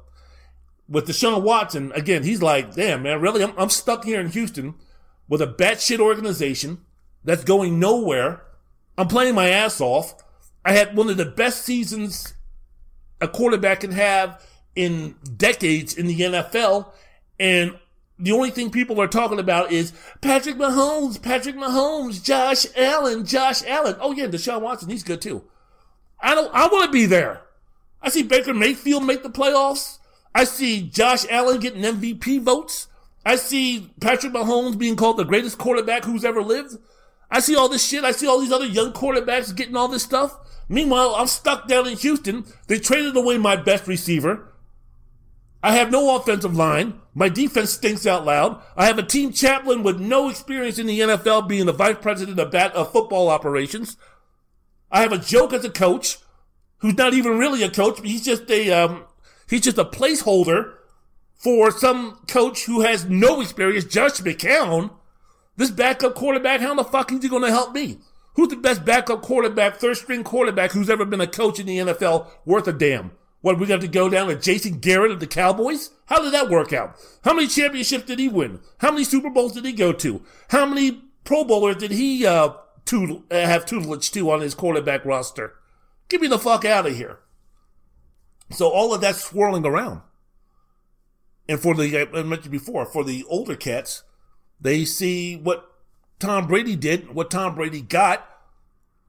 with 0.90 1.06
Deshaun 1.06 1.42
Watson, 1.42 1.92
again, 1.92 2.24
he's 2.24 2.42
like, 2.42 2.74
damn, 2.74 3.04
man, 3.04 3.20
really? 3.20 3.42
I'm, 3.42 3.54
I'm 3.56 3.70
stuck 3.70 4.04
here 4.04 4.20
in 4.20 4.28
Houston 4.30 4.74
with 5.28 5.40
a 5.40 5.46
batshit 5.46 6.00
organization 6.00 6.84
that's 7.24 7.44
going 7.44 7.78
nowhere. 7.78 8.42
I'm 8.98 9.06
playing 9.06 9.36
my 9.36 9.48
ass 9.48 9.80
off. 9.80 10.22
I 10.64 10.72
had 10.72 10.96
one 10.96 11.08
of 11.08 11.16
the 11.16 11.24
best 11.24 11.64
seasons 11.64 12.34
a 13.20 13.28
quarterback 13.28 13.80
can 13.80 13.92
have 13.92 14.44
in 14.74 15.14
decades 15.36 15.94
in 15.94 16.06
the 16.06 16.18
NFL. 16.18 16.90
And 17.38 17.78
the 18.18 18.32
only 18.32 18.50
thing 18.50 18.70
people 18.70 19.00
are 19.00 19.08
talking 19.08 19.38
about 19.38 19.70
is 19.70 19.92
Patrick 20.20 20.56
Mahomes, 20.56 21.22
Patrick 21.22 21.56
Mahomes, 21.56 22.22
Josh 22.22 22.66
Allen, 22.76 23.24
Josh 23.24 23.62
Allen. 23.64 23.96
Oh 24.00 24.12
yeah, 24.12 24.26
Deshaun 24.26 24.60
Watson, 24.60 24.90
he's 24.90 25.04
good 25.04 25.22
too. 25.22 25.44
I 26.20 26.34
don't, 26.34 26.52
I 26.52 26.66
want 26.66 26.86
to 26.86 26.90
be 26.90 27.06
there. 27.06 27.42
I 28.02 28.08
see 28.08 28.22
Baker 28.22 28.52
Mayfield 28.52 29.04
make 29.04 29.22
the 29.22 29.30
playoffs. 29.30 29.98
I 30.34 30.44
see 30.44 30.82
Josh 30.82 31.26
Allen 31.28 31.60
getting 31.60 31.82
MVP 31.82 32.40
votes. 32.42 32.88
I 33.24 33.36
see 33.36 33.90
Patrick 34.00 34.32
Mahomes 34.32 34.78
being 34.78 34.96
called 34.96 35.16
the 35.16 35.24
greatest 35.24 35.58
quarterback 35.58 36.04
who's 36.04 36.24
ever 36.24 36.42
lived. 36.42 36.76
I 37.30 37.40
see 37.40 37.54
all 37.54 37.68
this 37.68 37.86
shit. 37.86 38.04
I 38.04 38.12
see 38.12 38.26
all 38.26 38.40
these 38.40 38.52
other 38.52 38.66
young 38.66 38.92
quarterbacks 38.92 39.54
getting 39.54 39.76
all 39.76 39.88
this 39.88 40.02
stuff. 40.02 40.36
Meanwhile, 40.68 41.14
I'm 41.16 41.26
stuck 41.26 41.68
down 41.68 41.86
in 41.86 41.96
Houston. 41.96 42.44
They 42.66 42.78
traded 42.78 43.16
away 43.16 43.38
my 43.38 43.56
best 43.56 43.86
receiver. 43.86 44.52
I 45.62 45.74
have 45.74 45.90
no 45.90 46.16
offensive 46.16 46.56
line. 46.56 47.00
My 47.14 47.28
defense 47.28 47.70
stinks 47.70 48.06
out 48.06 48.24
loud. 48.24 48.62
I 48.76 48.86
have 48.86 48.98
a 48.98 49.02
team 49.02 49.32
chaplain 49.32 49.82
with 49.82 50.00
no 50.00 50.28
experience 50.28 50.78
in 50.78 50.86
the 50.86 51.00
NFL 51.00 51.48
being 51.48 51.66
the 51.66 51.72
vice 51.72 51.98
president 52.00 52.38
of, 52.38 52.50
bat- 52.50 52.72
of 52.72 52.92
football 52.92 53.28
operations. 53.28 53.96
I 54.90 55.02
have 55.02 55.12
a 55.12 55.18
joke 55.18 55.52
as 55.52 55.64
a 55.64 55.70
coach 55.70 56.18
who's 56.78 56.96
not 56.96 57.12
even 57.12 57.36
really 57.36 57.62
a 57.62 57.70
coach, 57.70 58.00
he's 58.02 58.24
just 58.24 58.50
a 58.50 58.70
um, 58.72 59.04
He's 59.50 59.62
just 59.62 59.78
a 59.78 59.84
placeholder 59.84 60.74
for 61.34 61.72
some 61.72 62.20
coach 62.28 62.66
who 62.66 62.82
has 62.82 63.04
no 63.04 63.40
experience, 63.40 63.84
Josh 63.84 64.20
McCown. 64.20 64.90
This 65.56 65.72
backup 65.72 66.14
quarterback, 66.14 66.60
how 66.60 66.72
the 66.74 66.84
fuck 66.84 67.10
is 67.10 67.20
he 67.20 67.28
going 67.28 67.42
to 67.42 67.50
help 67.50 67.74
me? 67.74 67.98
Who's 68.34 68.48
the 68.48 68.56
best 68.56 68.84
backup 68.84 69.22
quarterback, 69.22 69.76
third 69.76 69.96
string 69.96 70.22
quarterback 70.22 70.70
who's 70.70 70.88
ever 70.88 71.04
been 71.04 71.20
a 71.20 71.26
coach 71.26 71.58
in 71.58 71.66
the 71.66 71.78
NFL 71.78 72.28
worth 72.46 72.68
a 72.68 72.72
damn? 72.72 73.10
What, 73.40 73.58
we 73.58 73.66
got 73.66 73.80
to 73.80 73.88
go 73.88 74.08
down 74.08 74.28
to 74.28 74.36
Jason 74.36 74.78
Garrett 74.78 75.10
of 75.10 75.18
the 75.18 75.26
Cowboys? 75.26 75.90
How 76.06 76.22
did 76.22 76.32
that 76.32 76.48
work 76.48 76.72
out? 76.72 76.96
How 77.24 77.34
many 77.34 77.48
championships 77.48 78.04
did 78.04 78.20
he 78.20 78.28
win? 78.28 78.60
How 78.78 78.92
many 78.92 79.02
Super 79.02 79.30
Bowls 79.30 79.52
did 79.52 79.64
he 79.64 79.72
go 79.72 79.92
to? 79.94 80.22
How 80.50 80.64
many 80.64 81.02
Pro 81.24 81.42
Bowlers 81.42 81.76
did 81.76 81.90
he 81.90 82.24
uh, 82.24 82.52
toodle, 82.84 83.24
uh, 83.30 83.34
have 83.34 83.66
tutelage 83.66 84.12
to 84.12 84.30
on 84.30 84.42
his 84.42 84.54
quarterback 84.54 85.04
roster? 85.04 85.54
Get 86.08 86.20
me 86.20 86.28
the 86.28 86.38
fuck 86.38 86.64
out 86.64 86.86
of 86.86 86.94
here. 86.94 87.18
So 88.50 88.68
all 88.68 88.92
of 88.92 89.00
that's 89.00 89.22
swirling 89.22 89.64
around. 89.64 90.02
And 91.48 91.60
for 91.60 91.74
the, 91.74 91.98
I 91.98 92.22
mentioned 92.22 92.52
before, 92.52 92.86
for 92.86 93.04
the 93.04 93.24
older 93.28 93.56
cats, 93.56 94.04
they 94.60 94.84
see 94.84 95.36
what 95.36 95.68
Tom 96.18 96.46
Brady 96.46 96.76
did, 96.76 97.14
what 97.14 97.30
Tom 97.30 97.54
Brady 97.54 97.80
got, 97.80 98.26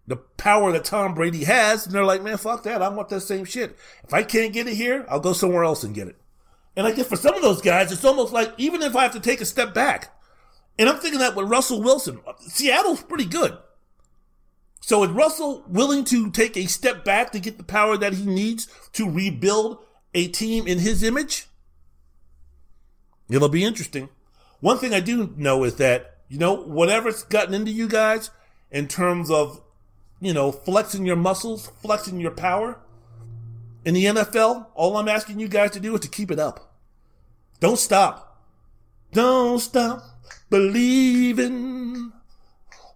the 0.08 0.16
power 0.16 0.72
that 0.72 0.86
Tom 0.86 1.14
Brady 1.14 1.44
has, 1.44 1.86
and 1.86 1.94
they're 1.94 2.06
like, 2.06 2.24
man, 2.24 2.38
fuck 2.38 2.64
that. 2.64 2.82
I 2.82 2.90
want 2.90 3.10
that 3.10 3.22
same 3.22 3.46
shit. 3.46 3.78
If 4.04 4.14
I 4.14 4.24
can't 4.24 4.54
get 4.54 4.68
it 4.68 4.76
here, 4.76 5.06
I'll 5.10 5.20
go 5.20 5.34
somewhere 5.34 5.64
else 5.64 5.84
and 5.84 5.94
get 5.94 6.08
it. 6.08 6.18
And 6.76 6.88
I 6.88 6.92
guess 6.92 7.08
for 7.08 7.16
some 7.16 7.36
of 7.36 7.42
those 7.42 7.62
guys, 7.62 7.92
it's 7.92 8.06
almost 8.06 8.34
like 8.34 8.54
even 8.58 8.82
if 8.82 8.96
I 8.96 9.04
have 9.04 9.14
to 9.14 9.20
take 9.20 9.42
a 9.42 9.46
step 9.46 9.74
back, 9.74 10.16
and 10.80 10.90
I'm 10.90 10.98
thinking 10.98 11.20
that 11.20 11.36
with 11.36 11.50
Russell 11.50 11.82
Wilson, 11.82 12.22
Seattle's 12.40 13.04
pretty 13.04 13.26
good. 13.26 13.58
So 14.80 15.04
is 15.04 15.12
Russell 15.12 15.64
willing 15.68 16.06
to 16.06 16.32
take 16.32 16.58
a 16.58 16.66
step 16.66 17.06
back 17.06 17.32
to 17.34 17.40
get 17.40 17.58
the 17.58 17.64
power 17.64 17.98
that 17.98 18.14
he 18.14 18.26
needs 18.26 18.68
to 18.94 19.10
rebuild 19.10 19.80
a 20.14 20.28
team 20.28 20.68
in 20.68 20.80
his 20.80 21.04
image? 21.04 21.48
It'll 23.30 23.50
be 23.50 23.64
interesting. 23.64 24.10
One 24.60 24.78
thing 24.78 24.94
I 24.94 25.00
do 25.00 25.34
know 25.38 25.64
is 25.64 25.76
that, 25.76 26.18
you 26.30 26.38
know, 26.38 26.54
whatever's 26.54 27.24
gotten 27.24 27.54
into 27.54 27.72
you 27.72 27.88
guys 27.88 28.30
in 28.70 28.88
terms 28.88 29.32
of, 29.32 29.62
you 30.20 30.34
know, 30.34 30.52
flexing 30.52 31.06
your 31.06 31.16
muscles, 31.16 31.72
flexing 31.82 32.20
your 32.20 32.32
power 32.32 32.80
in 33.84 33.96
the 33.96 34.06
NFL, 34.06 34.68
all 34.76 34.98
I'm 34.98 35.08
asking 35.08 35.40
you 35.40 35.48
guys 35.48 35.72
to 35.72 35.80
do 35.80 35.96
is 35.96 36.02
to 36.02 36.08
keep 36.08 36.30
it 36.30 36.40
up. 36.40 36.76
Don't 37.60 37.80
stop. 37.80 38.46
Don't 39.12 39.60
stop 39.60 40.04
believing. 40.50 42.12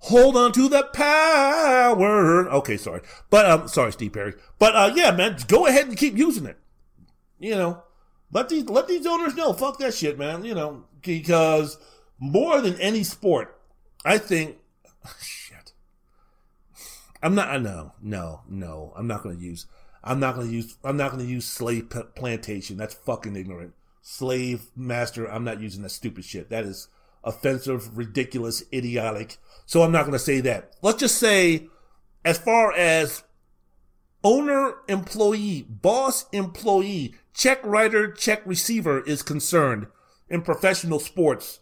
Hold 0.05 0.37
on 0.37 0.51
to 0.51 0.69
the 0.69 0.83
power. 0.93 2.47
Okay, 2.51 2.77
sorry. 2.77 3.01
But 3.31 3.49
um 3.49 3.67
sorry, 3.67 3.91
Steve 3.91 4.13
Perry. 4.13 4.33
But 4.59 4.75
uh 4.75 4.93
yeah, 4.93 5.09
man, 5.09 5.37
go 5.47 5.65
ahead 5.65 5.87
and 5.87 5.97
keep 5.97 6.15
using 6.15 6.45
it. 6.45 6.59
You 7.39 7.55
know. 7.55 7.83
Let 8.31 8.49
these 8.49 8.65
let 8.65 8.87
these 8.87 9.07
owners 9.07 9.33
know. 9.33 9.51
Fuck 9.53 9.79
that 9.79 9.95
shit, 9.95 10.19
man. 10.19 10.45
You 10.45 10.53
know, 10.53 10.83
because 11.01 11.79
more 12.19 12.61
than 12.61 12.79
any 12.79 13.03
sport, 13.03 13.59
I 14.03 14.19
think 14.19 14.57
shit. 15.21 15.73
I'm 17.23 17.33
not 17.33 17.49
I 17.49 17.57
no, 17.57 17.93
no, 17.99 18.41
no. 18.47 18.93
I'm 18.95 19.07
not 19.07 19.23
gonna 19.23 19.39
use 19.39 19.65
I'm 20.03 20.19
not 20.19 20.35
gonna 20.35 20.51
use 20.51 20.77
I'm 20.83 20.97
not 20.97 21.11
gonna 21.11 21.23
use 21.23 21.45
slave 21.45 21.89
plantation. 22.15 22.77
That's 22.77 22.93
fucking 22.93 23.35
ignorant. 23.35 23.73
Slave 24.03 24.69
master, 24.75 25.25
I'm 25.25 25.43
not 25.43 25.61
using 25.61 25.81
that 25.81 25.89
stupid 25.89 26.25
shit. 26.25 26.51
That 26.51 26.63
is 26.65 26.89
offensive, 27.25 27.97
ridiculous, 27.97 28.63
idiotic. 28.71 29.37
So 29.65 29.81
I'm 29.81 29.91
not 29.91 30.03
going 30.03 30.13
to 30.13 30.19
say 30.19 30.41
that. 30.41 30.73
Let's 30.81 30.99
just 30.99 31.17
say, 31.17 31.67
as 32.23 32.37
far 32.37 32.71
as 32.73 33.23
owner 34.23 34.75
employee, 34.87 35.65
boss 35.67 36.25
employee, 36.31 37.15
check 37.33 37.59
writer, 37.65 38.11
check 38.11 38.41
receiver 38.45 39.01
is 39.01 39.21
concerned 39.21 39.87
in 40.29 40.41
professional 40.41 40.99
sports, 40.99 41.59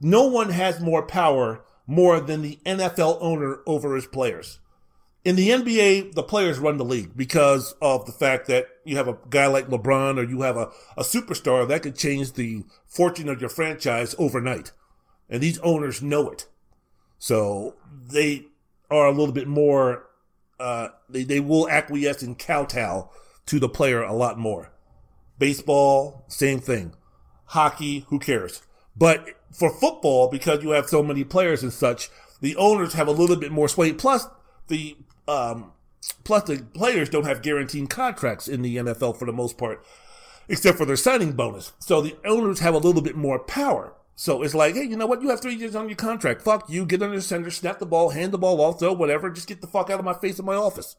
no 0.00 0.26
one 0.26 0.50
has 0.50 0.80
more 0.80 1.02
power 1.06 1.64
more 1.86 2.20
than 2.20 2.42
the 2.42 2.58
NFL 2.64 3.18
owner 3.20 3.60
over 3.66 3.94
his 3.94 4.06
players. 4.06 4.58
In 5.24 5.36
the 5.36 5.48
NBA, 5.48 6.14
the 6.14 6.22
players 6.22 6.58
run 6.58 6.76
the 6.76 6.84
league 6.84 7.16
because 7.16 7.74
of 7.80 8.04
the 8.04 8.12
fact 8.12 8.46
that 8.48 8.66
you 8.84 8.96
have 8.96 9.08
a 9.08 9.16
guy 9.30 9.46
like 9.46 9.68
LeBron 9.68 10.18
or 10.18 10.24
you 10.24 10.42
have 10.42 10.58
a, 10.58 10.70
a 10.98 11.02
superstar 11.02 11.66
that 11.66 11.82
could 11.82 11.96
change 11.96 12.32
the 12.32 12.64
fortune 12.86 13.30
of 13.30 13.40
your 13.40 13.48
franchise 13.48 14.14
overnight. 14.18 14.72
And 15.28 15.42
these 15.42 15.58
owners 15.60 16.02
know 16.02 16.28
it. 16.30 16.46
So 17.18 17.74
they 17.90 18.46
are 18.90 19.06
a 19.06 19.12
little 19.12 19.32
bit 19.32 19.48
more, 19.48 20.06
uh, 20.60 20.88
they, 21.08 21.24
they 21.24 21.40
will 21.40 21.68
acquiesce 21.68 22.22
and 22.22 22.38
kowtow 22.38 23.10
to 23.46 23.58
the 23.58 23.68
player 23.68 24.02
a 24.02 24.12
lot 24.12 24.38
more. 24.38 24.72
Baseball, 25.38 26.24
same 26.28 26.60
thing. 26.60 26.94
Hockey, 27.46 28.04
who 28.08 28.18
cares? 28.18 28.62
But 28.96 29.28
for 29.52 29.70
football, 29.70 30.28
because 30.28 30.62
you 30.62 30.70
have 30.70 30.88
so 30.88 31.02
many 31.02 31.24
players 31.24 31.62
and 31.62 31.72
such, 31.72 32.10
the 32.40 32.56
owners 32.56 32.92
have 32.94 33.08
a 33.08 33.12
little 33.12 33.36
bit 33.36 33.50
more 33.52 33.68
sway. 33.68 33.92
Plus, 33.92 34.26
the 34.68 34.96
um, 35.26 35.72
plus 36.24 36.44
the 36.44 36.64
players 36.74 37.08
don't 37.08 37.26
have 37.26 37.42
guaranteed 37.42 37.90
contracts 37.90 38.48
in 38.48 38.62
the 38.62 38.76
NFL 38.76 39.18
for 39.18 39.24
the 39.24 39.32
most 39.32 39.56
part, 39.58 39.84
except 40.48 40.78
for 40.78 40.84
their 40.84 40.96
signing 40.96 41.32
bonus. 41.32 41.72
So 41.78 42.00
the 42.00 42.16
owners 42.24 42.60
have 42.60 42.74
a 42.74 42.78
little 42.78 43.02
bit 43.02 43.16
more 43.16 43.38
power. 43.38 43.94
So 44.16 44.42
it's 44.42 44.54
like, 44.54 44.74
hey, 44.74 44.84
you 44.84 44.96
know 44.96 45.06
what? 45.06 45.22
You 45.22 45.30
have 45.30 45.40
three 45.40 45.54
years 45.54 45.74
on 45.74 45.88
your 45.88 45.96
contract. 45.96 46.42
Fuck 46.42 46.70
you. 46.70 46.86
Get 46.86 47.02
under 47.02 47.16
the 47.16 47.22
center, 47.22 47.50
snap 47.50 47.78
the 47.78 47.86
ball, 47.86 48.10
hand 48.10 48.32
the 48.32 48.38
ball 48.38 48.60
off, 48.60 48.78
throw 48.78 48.92
whatever. 48.92 49.30
Just 49.30 49.48
get 49.48 49.60
the 49.60 49.66
fuck 49.66 49.90
out 49.90 49.98
of 49.98 50.04
my 50.04 50.14
face 50.14 50.38
in 50.38 50.44
my 50.44 50.54
office. 50.54 50.96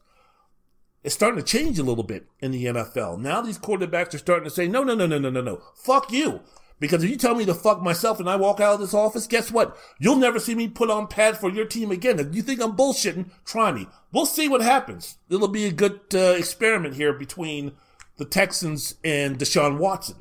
It's 1.02 1.14
starting 1.14 1.38
to 1.38 1.44
change 1.44 1.78
a 1.78 1.84
little 1.84 2.04
bit 2.04 2.26
in 2.40 2.50
the 2.50 2.64
NFL. 2.64 3.20
Now 3.20 3.40
these 3.40 3.58
quarterbacks 3.58 4.12
are 4.12 4.18
starting 4.18 4.44
to 4.44 4.50
say, 4.50 4.66
no, 4.68 4.82
no, 4.82 4.94
no, 4.94 5.06
no, 5.06 5.18
no, 5.18 5.30
no, 5.30 5.40
no. 5.40 5.62
Fuck 5.76 6.12
you. 6.12 6.40
Because 6.78 7.02
if 7.02 7.08
you 7.08 7.16
tell 7.16 7.34
me 7.34 7.46
to 7.46 7.54
fuck 7.54 7.80
myself 7.80 8.20
and 8.20 8.28
I 8.28 8.36
walk 8.36 8.60
out 8.60 8.74
of 8.74 8.80
this 8.80 8.92
office, 8.92 9.26
guess 9.26 9.50
what? 9.50 9.76
You'll 9.98 10.16
never 10.16 10.38
see 10.38 10.54
me 10.54 10.68
put 10.68 10.90
on 10.90 11.06
pads 11.06 11.38
for 11.38 11.48
your 11.48 11.64
team 11.64 11.90
again. 11.90 12.18
If 12.18 12.34
you 12.34 12.42
think 12.42 12.60
I'm 12.60 12.76
bullshitting, 12.76 13.30
try 13.46 13.72
me. 13.72 13.88
We'll 14.12 14.26
see 14.26 14.46
what 14.46 14.60
happens. 14.60 15.16
It'll 15.30 15.48
be 15.48 15.64
a 15.64 15.72
good 15.72 16.00
uh, 16.12 16.34
experiment 16.36 16.96
here 16.96 17.14
between 17.14 17.72
the 18.18 18.26
Texans 18.26 18.96
and 19.02 19.38
Deshaun 19.38 19.78
Watson. 19.78 20.16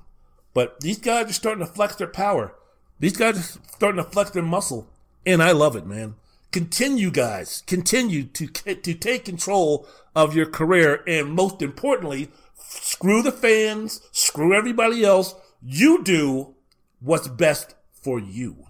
But 0.54 0.80
these 0.80 1.00
guys 1.00 1.30
are 1.30 1.34
starting 1.34 1.66
to 1.66 1.72
flex 1.72 1.96
their 1.96 2.08
power. 2.08 2.56
These 3.00 3.18
guys 3.18 3.38
are 3.38 3.60
starting 3.74 4.04
to 4.04 4.10
flex 4.10 4.32
their 4.32 4.44
muscle. 4.44 4.88
And 5.26 5.42
I 5.42 5.52
love 5.52 5.76
it, 5.76 5.86
man. 5.86 6.16
Continue, 6.52 7.12
guys. 7.12 7.64
Continue 7.68 8.24
to, 8.24 8.48
to 8.48 8.94
take 8.94 9.26
control 9.26 9.88
of 10.16 10.36
your 10.36 10.46
career. 10.46 11.04
And 11.08 11.34
most 11.34 11.62
importantly, 11.62 12.30
screw 12.56 13.22
the 13.22 13.32
fans, 13.32 14.02
screw 14.12 14.56
everybody 14.56 15.04
else 15.04 15.36
you 15.68 16.04
do 16.04 16.54
what's 17.00 17.28
best 17.28 17.74
for 17.92 18.20
you. 18.20 18.68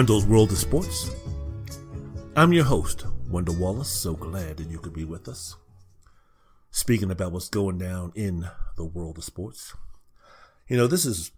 Wendell's 0.00 0.24
World 0.24 0.50
of 0.50 0.56
Sports. 0.56 1.10
I'm 2.34 2.54
your 2.54 2.64
host, 2.64 3.04
Wendell 3.28 3.56
Wallace. 3.56 3.90
So 3.90 4.14
glad 4.14 4.56
that 4.56 4.70
you 4.70 4.78
could 4.78 4.94
be 4.94 5.04
with 5.04 5.28
us. 5.28 5.56
Speaking 6.70 7.10
about 7.10 7.32
what's 7.32 7.50
going 7.50 7.76
down 7.76 8.10
in 8.14 8.48
the 8.78 8.86
world 8.86 9.18
of 9.18 9.24
sports. 9.24 9.74
You 10.68 10.78
know, 10.78 10.86
this 10.86 11.04
is, 11.04 11.32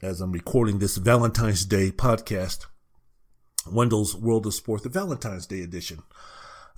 as 0.00 0.22
I'm 0.22 0.32
recording 0.32 0.78
this 0.78 0.96
Valentine's 0.96 1.66
Day 1.66 1.90
podcast, 1.90 2.64
Wendell's 3.70 4.16
World 4.16 4.46
of 4.46 4.54
Sports, 4.54 4.84
the 4.84 4.88
Valentine's 4.88 5.46
Day 5.46 5.60
edition 5.60 6.02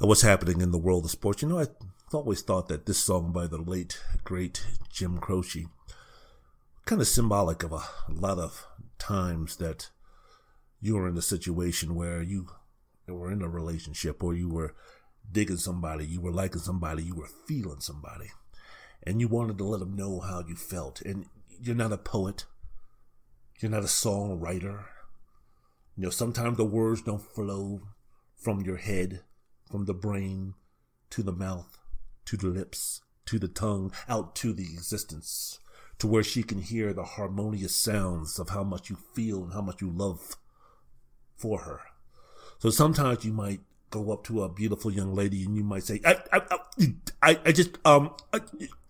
of 0.00 0.08
what's 0.08 0.22
happening 0.22 0.60
in 0.60 0.72
the 0.72 0.78
world 0.78 1.04
of 1.04 1.12
sports. 1.12 1.42
You 1.42 1.48
know, 1.48 1.60
I 1.60 1.66
always 2.12 2.42
thought 2.42 2.66
that 2.70 2.86
this 2.86 2.98
song 2.98 3.30
by 3.30 3.46
the 3.46 3.58
late, 3.58 4.00
great 4.24 4.66
Jim 4.90 5.18
Croce, 5.18 5.68
kind 6.86 7.00
of 7.00 7.06
symbolic 7.06 7.62
of 7.62 7.70
a 7.70 7.84
lot 8.08 8.40
of 8.40 8.66
times 8.98 9.58
that 9.58 9.90
you 10.84 10.96
were 10.96 11.08
in 11.08 11.16
a 11.16 11.22
situation 11.22 11.94
where 11.94 12.20
you 12.20 12.46
were 13.08 13.32
in 13.32 13.40
a 13.40 13.48
relationship 13.48 14.22
or 14.22 14.34
you 14.34 14.50
were 14.50 14.74
digging 15.32 15.56
somebody, 15.56 16.04
you 16.04 16.20
were 16.20 16.30
liking 16.30 16.60
somebody, 16.60 17.02
you 17.02 17.14
were 17.14 17.30
feeling 17.48 17.80
somebody, 17.80 18.26
and 19.02 19.18
you 19.18 19.26
wanted 19.26 19.56
to 19.56 19.64
let 19.64 19.80
them 19.80 19.96
know 19.96 20.20
how 20.20 20.44
you 20.46 20.54
felt. 20.54 21.00
And 21.00 21.24
you're 21.48 21.74
not 21.74 21.94
a 21.94 21.96
poet, 21.96 22.44
you're 23.60 23.70
not 23.70 23.82
a 23.82 23.86
songwriter. 23.86 24.84
You 25.96 26.02
know, 26.02 26.10
sometimes 26.10 26.58
the 26.58 26.66
words 26.66 27.00
don't 27.00 27.22
flow 27.22 27.80
from 28.36 28.60
your 28.60 28.76
head, 28.76 29.22
from 29.70 29.86
the 29.86 29.94
brain, 29.94 30.52
to 31.08 31.22
the 31.22 31.32
mouth, 31.32 31.78
to 32.26 32.36
the 32.36 32.48
lips, 32.48 33.00
to 33.24 33.38
the 33.38 33.48
tongue, 33.48 33.90
out 34.06 34.36
to 34.36 34.52
the 34.52 34.64
existence, 34.64 35.60
to 35.98 36.06
where 36.06 36.22
she 36.22 36.42
can 36.42 36.60
hear 36.60 36.92
the 36.92 37.04
harmonious 37.04 37.74
sounds 37.74 38.38
of 38.38 38.50
how 38.50 38.62
much 38.62 38.90
you 38.90 38.98
feel 39.14 39.44
and 39.44 39.54
how 39.54 39.62
much 39.62 39.80
you 39.80 39.90
love 39.90 40.36
for 41.36 41.60
her. 41.60 41.80
So 42.58 42.70
sometimes 42.70 43.24
you 43.24 43.32
might 43.32 43.60
go 43.90 44.12
up 44.12 44.24
to 44.24 44.42
a 44.42 44.48
beautiful 44.48 44.90
young 44.90 45.14
lady 45.14 45.44
and 45.44 45.56
you 45.56 45.62
might 45.62 45.84
say, 45.84 46.00
I, 46.04 46.16
I, 46.32 46.58
I, 47.22 47.38
I 47.44 47.52
just, 47.52 47.78
um, 47.84 48.14
I, 48.32 48.40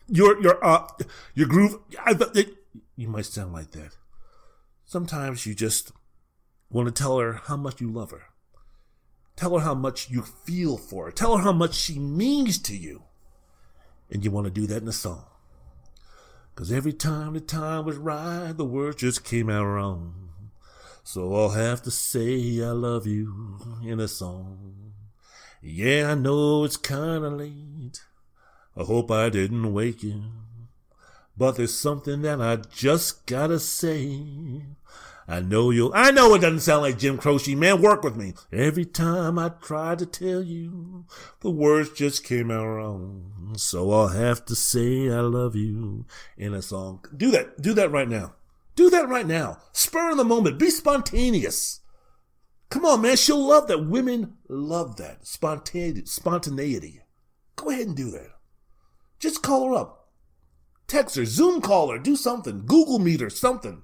your, 0.08 0.40
your, 0.40 0.64
uh, 0.64 0.86
your 1.34 1.46
groove, 1.48 1.78
I, 2.04 2.16
it, 2.34 2.54
you 2.96 3.08
might 3.08 3.26
sound 3.26 3.52
like 3.52 3.72
that. 3.72 3.96
Sometimes 4.84 5.46
you 5.46 5.54
just 5.54 5.92
want 6.70 6.86
to 6.86 6.92
tell 6.92 7.18
her 7.18 7.34
how 7.34 7.56
much 7.56 7.80
you 7.80 7.90
love 7.90 8.10
her. 8.10 8.24
Tell 9.36 9.58
her 9.58 9.64
how 9.64 9.74
much 9.74 10.10
you 10.10 10.22
feel 10.22 10.76
for 10.76 11.06
her. 11.06 11.10
Tell 11.10 11.36
her 11.36 11.42
how 11.42 11.52
much 11.52 11.74
she 11.74 11.98
means 11.98 12.58
to 12.60 12.76
you. 12.76 13.02
And 14.10 14.24
you 14.24 14.30
want 14.30 14.46
to 14.46 14.50
do 14.50 14.66
that 14.68 14.82
in 14.82 14.88
a 14.88 14.92
song. 14.92 15.24
Cause 16.54 16.70
every 16.70 16.92
time 16.92 17.34
the 17.34 17.40
time 17.40 17.84
was 17.84 17.96
right, 17.96 18.52
the 18.56 18.64
words 18.64 18.96
just 18.96 19.24
came 19.24 19.50
out 19.50 19.64
wrong. 19.64 20.30
So 21.06 21.34
I'll 21.34 21.50
have 21.50 21.82
to 21.82 21.90
say 21.90 22.62
I 22.62 22.70
love 22.70 23.06
you 23.06 23.58
in 23.84 24.00
a 24.00 24.08
song. 24.08 24.92
Yeah, 25.60 26.12
I 26.12 26.14
know 26.14 26.64
it's 26.64 26.78
kinda 26.78 27.28
late. 27.28 28.02
I 28.74 28.84
hope 28.84 29.10
I 29.10 29.28
didn't 29.28 29.74
wake 29.74 30.02
you. 30.02 30.22
But 31.36 31.56
there's 31.56 31.76
something 31.76 32.22
that 32.22 32.40
I 32.40 32.56
just 32.56 33.26
gotta 33.26 33.60
say. 33.60 34.62
I 35.28 35.40
know 35.40 35.70
you'll, 35.70 35.92
I 35.94 36.10
know 36.10 36.34
it 36.34 36.40
doesn't 36.40 36.60
sound 36.60 36.82
like 36.82 36.98
Jim 36.98 37.18
Croce, 37.18 37.54
man, 37.54 37.82
work 37.82 38.02
with 38.02 38.16
me. 38.16 38.32
Every 38.50 38.86
time 38.86 39.38
I 39.38 39.50
try 39.50 39.94
to 39.96 40.06
tell 40.06 40.42
you, 40.42 41.04
the 41.40 41.50
words 41.50 41.90
just 41.92 42.24
came 42.24 42.50
out 42.50 42.66
wrong. 42.66 43.54
So 43.58 43.90
I'll 43.90 44.08
have 44.08 44.46
to 44.46 44.56
say 44.56 45.10
I 45.10 45.20
love 45.20 45.54
you 45.54 46.06
in 46.38 46.54
a 46.54 46.62
song. 46.62 47.04
Do 47.14 47.30
that, 47.30 47.60
do 47.60 47.74
that 47.74 47.90
right 47.90 48.08
now. 48.08 48.34
Do 48.74 48.90
that 48.90 49.08
right 49.08 49.26
now. 49.26 49.58
Spur 49.72 50.10
of 50.10 50.16
the 50.16 50.24
moment. 50.24 50.58
Be 50.58 50.70
spontaneous. 50.70 51.80
Come 52.70 52.84
on, 52.84 53.02
man. 53.02 53.16
She'll 53.16 53.46
love 53.46 53.68
that. 53.68 53.86
Women 53.86 54.34
love 54.48 54.96
that. 54.96 55.26
Spontaneity. 55.26 56.06
Spontaneity. 56.06 57.02
Go 57.56 57.70
ahead 57.70 57.86
and 57.86 57.96
do 57.96 58.10
that. 58.10 58.30
Just 59.20 59.42
call 59.42 59.68
her 59.68 59.74
up. 59.74 60.08
Text 60.88 61.16
her. 61.16 61.24
Zoom 61.24 61.60
call 61.60 61.90
her. 61.90 61.98
Do 61.98 62.16
something. 62.16 62.66
Google 62.66 62.98
Meet 62.98 63.20
her. 63.20 63.30
Something. 63.30 63.82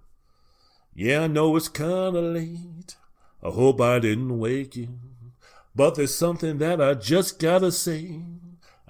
Yeah, 0.92 1.22
I 1.22 1.26
know 1.28 1.54
it's 1.56 1.68
kinda 1.68 2.20
late. 2.20 2.96
I 3.42 3.50
hope 3.50 3.80
I 3.80 4.00
didn't 4.00 4.38
wake 4.38 4.76
you. 4.76 4.98
But 5.74 5.94
there's 5.94 6.14
something 6.14 6.58
that 6.58 6.80
I 6.80 6.94
just 6.94 7.38
gotta 7.38 7.70
say. 7.70 8.22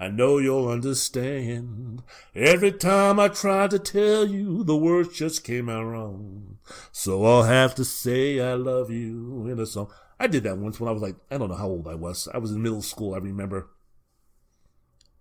I 0.00 0.08
know 0.08 0.38
you'll 0.38 0.70
understand. 0.70 2.02
Every 2.34 2.72
time 2.72 3.20
I 3.20 3.28
tried 3.28 3.70
to 3.72 3.78
tell 3.78 4.26
you, 4.26 4.64
the 4.64 4.74
words 4.74 5.14
just 5.14 5.44
came 5.44 5.68
out 5.68 5.84
wrong. 5.84 6.56
So 6.90 7.22
I'll 7.26 7.42
have 7.42 7.74
to 7.74 7.84
say 7.84 8.40
I 8.40 8.54
love 8.54 8.90
you 8.90 9.46
in 9.46 9.60
a 9.60 9.66
song. 9.66 9.92
I 10.18 10.26
did 10.26 10.44
that 10.44 10.56
once 10.56 10.80
when 10.80 10.88
I 10.88 10.92
was 10.92 11.02
like, 11.02 11.16
I 11.30 11.36
don't 11.36 11.50
know 11.50 11.54
how 11.54 11.68
old 11.68 11.86
I 11.86 11.96
was. 11.96 12.28
I 12.32 12.38
was 12.38 12.50
in 12.50 12.62
middle 12.62 12.80
school, 12.80 13.14
I 13.14 13.18
remember. 13.18 13.68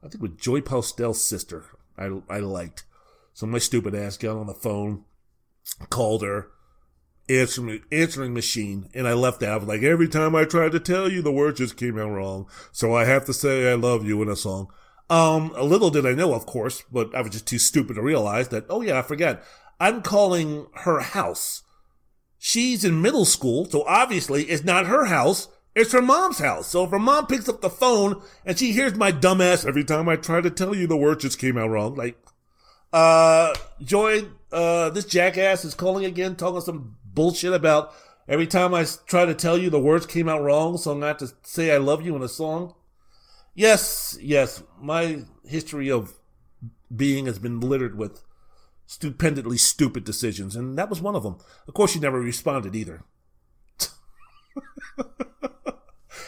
I 0.02 0.08
think 0.08 0.22
with 0.22 0.40
Joy 0.40 0.62
Postel's 0.62 1.22
sister, 1.22 1.66
I, 1.98 2.22
I 2.30 2.40
liked. 2.40 2.86
So 3.34 3.46
my 3.48 3.60
stupid 3.60 3.94
ass 3.94 4.16
got 4.16 4.38
on 4.38 4.48
the 4.48 4.54
phone, 4.54 5.04
called 5.90 6.22
her, 6.22 6.52
answering 7.30 8.34
machine, 8.34 8.90
and 8.94 9.08
I 9.08 9.14
left 9.14 9.40
that. 9.42 9.52
I 9.52 9.58
was 9.58 9.68
like, 9.68 9.84
every 9.84 10.08
time 10.08 10.36
I 10.36 10.46
tried 10.46 10.72
to 10.72 10.80
tell 10.80 11.12
you, 11.12 11.22
the 11.22 11.32
word 11.32 11.58
just 11.58 11.78
came 11.78 12.00
out 12.00 12.10
wrong. 12.10 12.48
So 12.72 12.96
I 12.96 13.06
have 13.06 13.26
to 13.26 13.34
say 13.34 13.72
I 13.72 13.76
love 13.76 14.06
you 14.06 14.22
in 14.22 14.30
a 14.30 14.36
song. 14.36 14.68
Um, 15.10 15.52
a 15.56 15.64
little 15.64 15.90
did 15.90 16.06
I 16.06 16.14
know, 16.14 16.34
of 16.34 16.46
course, 16.46 16.84
but 16.92 17.14
I 17.16 17.22
was 17.22 17.32
just 17.32 17.48
too 17.48 17.60
stupid 17.60 17.96
to 17.96 18.02
realize 18.02 18.50
that. 18.50 18.66
Oh 18.70 18.82
yeah, 18.82 19.00
I 19.00 19.02
forget. 19.02 19.44
I'm 19.80 20.02
calling 20.02 20.68
her 20.76 21.00
house. 21.00 21.64
She's 22.38 22.86
in 22.86 23.02
middle 23.02 23.26
school, 23.26 23.66
so 23.66 23.84
obviously 23.86 24.44
it's 24.46 24.64
not 24.64 24.86
her 24.86 25.06
house. 25.06 25.48
It's 25.76 25.92
her 25.94 26.02
mom's 26.02 26.40
house. 26.40 26.68
So 26.68 26.84
if 26.84 26.92
her 26.92 27.00
mom 27.00 27.28
picks 27.28 27.50
up 27.50 27.62
the 27.62 27.70
phone 27.70 28.22
and 28.46 28.58
she 28.58 28.72
hears 28.72 28.96
my 28.96 29.12
dumbass 29.12 29.66
every 29.68 29.84
time 29.84 30.10
I 30.10 30.16
try 30.16 30.42
to 30.42 30.50
tell 30.50 30.76
you 30.76 30.88
the 30.88 30.98
word 30.98 31.22
just 31.22 31.40
came 31.40 31.58
out 31.58 31.70
wrong, 31.70 31.96
like, 31.96 32.18
uh, 32.92 33.54
Joy, 33.82 34.24
uh, 34.52 34.90
this 34.90 35.06
jackass 35.06 35.64
is 35.66 35.76
calling 35.76 36.06
again, 36.06 36.36
talking 36.36 36.62
some 36.62 36.98
bullshit 37.20 37.52
about 37.52 37.94
every 38.30 38.48
time 38.48 38.74
I 38.74 38.86
try 39.06 39.26
to 39.26 39.36
tell 39.36 39.58
you 39.58 39.70
the 39.70 39.78
words 39.78 40.06
came 40.06 40.30
out 40.30 40.42
wrong, 40.42 40.78
so 40.78 40.92
I'm 40.92 41.02
not 41.02 41.20
to 41.20 41.28
say 41.44 41.70
I 41.70 41.78
love 41.78 42.02
you 42.02 42.16
in 42.16 42.24
a 42.24 42.30
song. 42.30 42.76
Yes, 43.54 44.18
yes, 44.22 44.64
my 44.80 45.26
history 45.46 45.92
of 45.92 46.14
being 46.96 47.26
has 47.26 47.38
been 47.38 47.60
littered 47.60 47.98
with 47.98 48.24
stupendly 48.88 49.60
stupid 49.60 50.06
decisions, 50.06 50.56
and 50.56 50.78
that 50.78 50.90
was 50.90 51.02
one 51.02 51.14
of 51.14 51.24
them. 51.24 51.40
Of 51.68 51.74
course, 51.74 51.94
you 51.94 52.00
never 52.00 52.22
responded 52.22 52.74
either. 52.74 53.04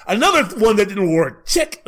Another 0.05 0.43
one 0.59 0.75
that 0.75 0.89
didn't 0.89 1.13
work. 1.13 1.45
Check. 1.45 1.87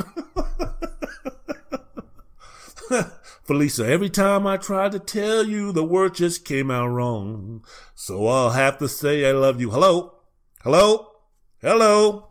Felisa, 3.48 3.86
every 3.86 4.10
time 4.10 4.48
I 4.48 4.56
tried 4.56 4.94
to 4.94 4.99
tell 4.99 5.44
you, 5.44 5.74
the 5.74 5.84
word 5.84 6.15
just 6.15 6.45
came 6.45 6.72
out 6.72 6.88
wrong. 6.88 7.65
So 7.94 8.26
I'll 8.28 8.52
have 8.52 8.78
to 8.78 8.88
say 8.88 9.26
I 9.28 9.34
love 9.34 9.60
you. 9.60 9.70
Hello? 9.70 10.14
Hello? 10.64 11.11
Hello? 11.61 12.30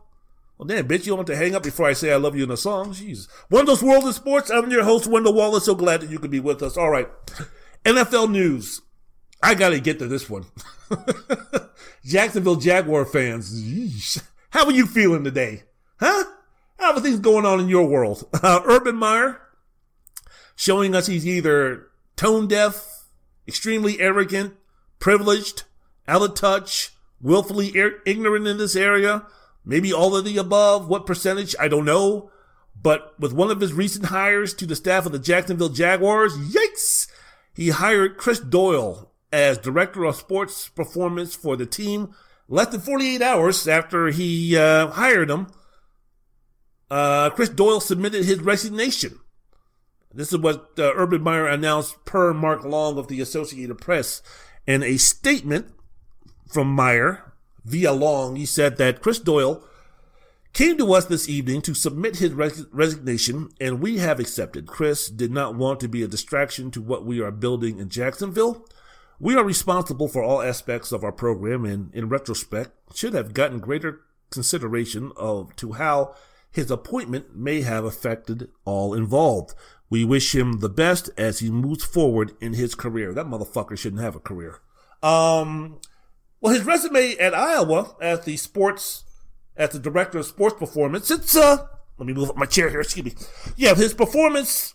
Well, 0.57 0.67
damn, 0.67 0.89
bitch, 0.89 1.01
you 1.01 1.11
don't 1.11 1.19
want 1.19 1.27
to 1.27 1.37
hang 1.37 1.55
up 1.55 1.65
before 1.65 1.87
I 1.87 1.93
say 1.93 2.13
I 2.13 2.17
love 2.17 2.35
you 2.35 2.45
in 2.45 2.51
a 2.51 2.57
song? 2.57 2.95
Jeez. 2.95 3.29
Wendell's 3.51 3.83
World 3.83 4.07
of 4.07 4.15
Sports. 4.15 4.51
I'm 4.51 4.71
your 4.71 4.85
host, 4.85 5.07
Wendell 5.07 5.35
Wallace. 5.35 5.67
So 5.67 5.75
glad 5.75 6.01
that 6.01 6.09
you 6.09 6.19
could 6.19 6.31
be 6.31 6.41
with 6.41 6.63
us. 6.63 6.79
All 6.79 6.89
right. 6.89 7.09
NFL 7.85 8.31
news. 8.31 8.81
I 9.43 9.55
got 9.55 9.71
to 9.71 9.81
get 9.81 9.99
to 9.99 10.07
this 10.07 10.31
one. 10.31 10.47
Jacksonville 12.07 12.57
Jaguar 12.57 13.05
fans. 13.05 13.63
Yeesh. 13.63 14.23
How 14.51 14.65
are 14.65 14.73
you 14.73 14.87
feeling 14.87 15.25
today? 15.25 15.65
Huh? 16.01 16.25
How 16.79 16.95
are 16.95 17.01
things 17.01 17.19
going 17.19 17.45
on 17.45 17.61
in 17.61 17.69
your 17.69 17.87
world? 17.87 18.27
Uh, 18.43 18.61
Urban 18.65 18.97
Meyer 18.97 19.41
showing 20.57 20.95
us 20.95 21.07
he's 21.07 21.27
either 21.27 21.89
tone 22.17 22.47
deaf, 22.47 23.05
extremely 23.47 24.01
arrogant, 24.01 24.55
privileged, 24.99 25.65
out 26.07 26.23
of 26.23 26.35
touch, 26.35 26.91
willfully 27.21 27.73
ignorant 28.07 28.47
in 28.47 28.59
this 28.59 28.77
area. 28.77 29.27
Maybe 29.65 29.93
all 29.93 30.17
of 30.17 30.25
the 30.25 30.39
above. 30.39 30.89
What 30.89 31.07
percentage? 31.07 31.55
I 31.59 31.69
don't 31.69 31.85
know. 31.85 32.31
But 32.81 33.19
with 33.19 33.33
one 33.33 33.51
of 33.51 33.61
his 33.61 33.73
recent 33.73 34.07
hires 34.07 34.55
to 34.55 34.67
the 34.67 34.75
staff 34.75 35.07
of 35.07 35.13
the 35.13 35.19
Jacksonville 35.19 35.69
Jaguars, 35.69 36.37
yikes! 36.37 37.07
He 37.55 37.69
hired 37.69 38.17
Chris 38.17 38.41
Doyle 38.41 39.13
as 39.33 39.59
director 39.59 40.05
of 40.05 40.17
sports 40.17 40.69
performance 40.69 41.35
for 41.35 41.57
the 41.57 41.67
team 41.67 42.15
less 42.49 42.69
than 42.69 42.81
48 42.81 43.23
hours 43.23 43.69
after 43.69 44.09
he 44.09 44.57
uh, 44.57 44.89
hired 44.89 45.31
him. 45.31 45.47
Uh, 46.91 47.31
Chris 47.31 47.49
Doyle 47.49 47.81
submitted 47.81 48.25
his 48.25 48.41
resignation. 48.41 49.19
This 50.15 50.33
is 50.33 50.39
what 50.39 50.73
uh, 50.79 50.93
Urban 50.95 51.23
Meyer 51.23 51.47
announced 51.47 52.05
per 52.05 52.35
Mark 52.35 52.65
Long 52.65 52.99
of 52.99 53.09
the 53.09 53.21
Associated 53.21 53.77
Press. 53.77 54.23
In 54.67 54.83
a 54.83 54.97
statement 54.97 55.73
from 56.49 56.69
Meyer 56.69 57.33
via 57.65 57.93
Long, 57.93 58.37
he 58.37 58.47
said 58.47 58.77
that 58.77 59.01
Chris 59.01 59.19
Doyle 59.19 59.65
came 60.53 60.77
to 60.77 60.93
us 60.93 61.07
this 61.07 61.29
evening 61.29 61.63
to 61.63 61.75
submit 61.75 62.17
his 62.17 62.33
res- 62.33 62.67
resignation, 62.73 63.49
and 63.61 63.81
we 63.81 63.99
have 63.99 64.21
accepted. 64.21 64.67
Chris 64.67 65.09
did 65.09 65.33
not 65.33 65.55
want 65.55 65.81
to 65.81 65.89
be 65.89 66.03
a 66.03 66.09
distraction 66.09 66.71
to 66.71 66.83
what 66.83 67.07
we 67.07 67.21
are 67.21 67.31
building 67.31 67.79
in 67.79 67.89
Jacksonville. 67.89 68.67
We 69.19 69.35
are 69.37 69.45
responsible 69.45 70.09
for 70.09 70.23
all 70.23 70.43
aspects 70.43 70.93
of 70.93 71.05
our 71.05 71.13
program, 71.13 71.65
and 71.65 71.95
in 71.95 72.09
retrospect, 72.09 72.73
should 72.95 73.15
have 73.15 73.35
gotten 73.35 73.61
greater 73.61 74.03
consideration 74.31 75.13
of 75.17 75.55
to 75.57 75.73
how 75.73 76.15
his 76.51 76.71
appointment 76.71 77.35
may 77.35 77.63
have 77.63 77.85
affected 77.85 78.51
all 78.65 78.93
involved. 78.93 79.55
We 79.93 80.07
wish 80.07 80.35
him 80.35 80.61
the 80.61 80.71
best 80.71 81.11
as 81.19 81.41
he 81.41 81.51
moves 81.51 81.85
forward 81.85 82.33
in 82.41 82.55
his 82.55 82.75
career. 82.75 83.13
That 83.13 83.27
motherfucker 83.27 83.77
shouldn't 83.77 84.01
have 84.01 84.17
a 84.17 84.21
career. 84.21 84.61
Um, 85.03 85.81
well, 86.41 86.55
his 86.55 86.65
resume 86.65 87.15
at 87.19 87.35
Iowa 87.35 87.95
as 88.01 88.25
the 88.25 88.39
sports, 88.39 89.05
as 89.55 89.69
the 89.69 89.79
director 89.79 90.17
of 90.17 90.25
sports 90.25 90.57
performance, 90.59 91.11
it's, 91.11 91.37
uh, 91.37 91.67
let 91.99 92.07
me 92.07 92.15
move 92.15 92.31
up 92.31 92.39
my 92.39 92.47
chair 92.47 92.71
here, 92.71 92.81
excuse 92.81 93.05
me. 93.05 93.15
Yeah, 93.55 93.75
his 93.75 93.93
performance, 93.93 94.73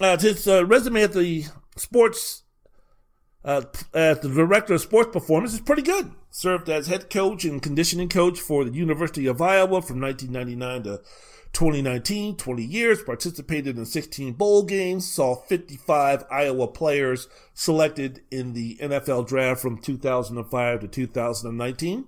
uh, 0.00 0.16
his 0.16 0.46
uh, 0.46 0.64
resume 0.64 1.02
at 1.02 1.12
the 1.12 1.46
sports, 1.76 2.44
uh, 3.44 3.62
as 3.92 4.20
the 4.20 4.28
director 4.28 4.74
of 4.74 4.80
sports 4.80 5.10
performance 5.12 5.54
is 5.54 5.60
pretty 5.60 5.82
good. 5.82 6.12
Served 6.30 6.68
as 6.68 6.86
head 6.86 7.10
coach 7.10 7.44
and 7.44 7.60
conditioning 7.60 8.08
coach 8.08 8.38
for 8.38 8.64
the 8.64 8.70
University 8.70 9.26
of 9.26 9.42
Iowa 9.42 9.82
from 9.82 10.00
1999 10.00 10.84
to 10.84 11.02
2019, 11.52 12.36
20 12.36 12.62
years, 12.62 13.02
participated 13.02 13.76
in 13.76 13.84
16 13.84 14.32
bowl 14.32 14.62
games, 14.62 15.10
saw 15.10 15.34
55 15.34 16.24
Iowa 16.30 16.66
players 16.68 17.28
selected 17.52 18.22
in 18.30 18.54
the 18.54 18.78
NFL 18.80 19.26
draft 19.26 19.60
from 19.60 19.78
2005 19.78 20.80
to 20.80 20.88
2019. 20.88 22.04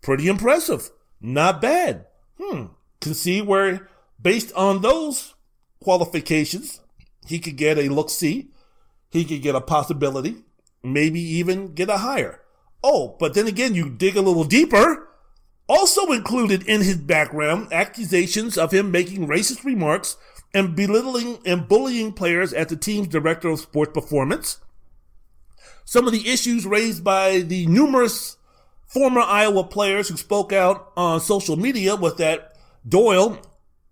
Pretty 0.00 0.28
impressive. 0.28 0.90
Not 1.20 1.60
bad. 1.60 2.06
Hmm. 2.40 2.66
Can 3.00 3.14
see 3.14 3.42
where, 3.42 3.88
based 4.20 4.52
on 4.54 4.80
those 4.80 5.34
qualifications, 5.80 6.80
he 7.26 7.38
could 7.38 7.56
get 7.56 7.78
a 7.78 7.88
look 7.88 8.08
see. 8.08 8.48
He 9.10 9.24
could 9.24 9.42
get 9.42 9.54
a 9.54 9.60
possibility, 9.60 10.44
maybe 10.82 11.20
even 11.20 11.74
get 11.74 11.88
a 11.88 11.98
hire. 11.98 12.40
Oh, 12.82 13.16
but 13.18 13.34
then 13.34 13.46
again, 13.46 13.74
you 13.74 13.90
dig 13.90 14.16
a 14.16 14.22
little 14.22 14.44
deeper 14.44 15.05
also 15.68 16.12
included 16.12 16.62
in 16.64 16.82
his 16.82 16.96
background 16.96 17.72
accusations 17.72 18.56
of 18.56 18.72
him 18.72 18.90
making 18.90 19.26
racist 19.26 19.64
remarks 19.64 20.16
and 20.54 20.76
belittling 20.76 21.38
and 21.44 21.68
bullying 21.68 22.12
players 22.12 22.52
at 22.52 22.68
the 22.68 22.76
team's 22.76 23.08
director 23.08 23.48
of 23.48 23.60
sports 23.60 23.92
performance. 23.92 24.58
Some 25.84 26.06
of 26.06 26.12
the 26.12 26.28
issues 26.28 26.66
raised 26.66 27.04
by 27.04 27.40
the 27.40 27.66
numerous 27.66 28.36
former 28.86 29.20
Iowa 29.20 29.64
players 29.64 30.08
who 30.08 30.16
spoke 30.16 30.52
out 30.52 30.92
on 30.96 31.20
social 31.20 31.56
media 31.56 31.94
was 31.96 32.16
that 32.16 32.56
Doyle, 32.88 33.38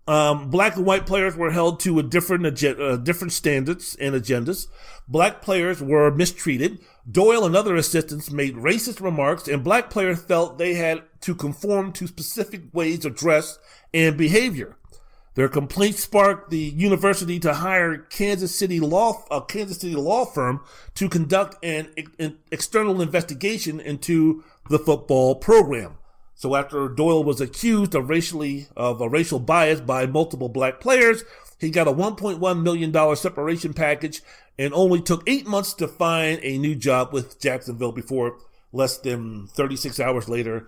um, 0.07 0.49
black 0.49 0.75
and 0.75 0.85
white 0.85 1.05
players 1.05 1.35
were 1.35 1.51
held 1.51 1.79
to 1.81 1.99
a 1.99 2.03
different 2.03 2.45
uh, 2.63 2.97
different 2.97 3.33
standards 3.33 3.95
and 3.99 4.15
agendas. 4.15 4.67
Black 5.07 5.41
players 5.41 5.81
were 5.81 6.11
mistreated. 6.11 6.79
Doyle 7.09 7.45
and 7.45 7.55
other 7.55 7.75
assistants 7.75 8.31
made 8.31 8.55
racist 8.55 8.99
remarks, 8.99 9.47
and 9.47 9.63
black 9.63 9.89
players 9.89 10.21
felt 10.21 10.57
they 10.57 10.73
had 10.73 11.03
to 11.21 11.35
conform 11.35 11.91
to 11.93 12.07
specific 12.07 12.63
ways 12.73 13.05
of 13.05 13.15
dress 13.15 13.59
and 13.93 14.17
behavior. 14.17 14.75
Their 15.35 15.49
complaints 15.49 16.01
sparked 16.01 16.49
the 16.49 16.57
university 16.57 17.39
to 17.41 17.55
hire 17.55 17.97
Kansas 17.97 18.57
City 18.57 18.79
law 18.79 19.25
a 19.29 19.41
Kansas 19.41 19.79
City 19.79 19.95
law 19.95 20.25
firm 20.25 20.61
to 20.95 21.09
conduct 21.09 21.63
an, 21.63 21.89
an 22.17 22.39
external 22.51 23.01
investigation 23.01 23.79
into 23.79 24.43
the 24.69 24.79
football 24.79 25.35
program. 25.35 25.97
So 26.35 26.55
after 26.55 26.87
Doyle 26.87 27.23
was 27.23 27.41
accused 27.41 27.95
of 27.95 28.09
racially 28.09 28.67
of 28.75 29.01
a 29.01 29.09
racial 29.09 29.39
bias 29.39 29.81
by 29.81 30.05
multiple 30.05 30.49
black 30.49 30.79
players, 30.79 31.23
he 31.59 31.69
got 31.69 31.87
a 31.87 31.93
1.1 31.93 32.61
million 32.61 32.91
dollar 32.91 33.15
separation 33.15 33.73
package 33.73 34.21
and 34.57 34.73
only 34.73 35.01
took 35.01 35.23
eight 35.27 35.47
months 35.47 35.73
to 35.73 35.87
find 35.87 36.39
a 36.41 36.57
new 36.57 36.75
job 36.75 37.13
with 37.13 37.39
Jacksonville 37.39 37.91
before 37.91 38.37
less 38.71 38.97
than 38.97 39.47
36 39.47 39.99
hours 39.99 40.27
later 40.29 40.67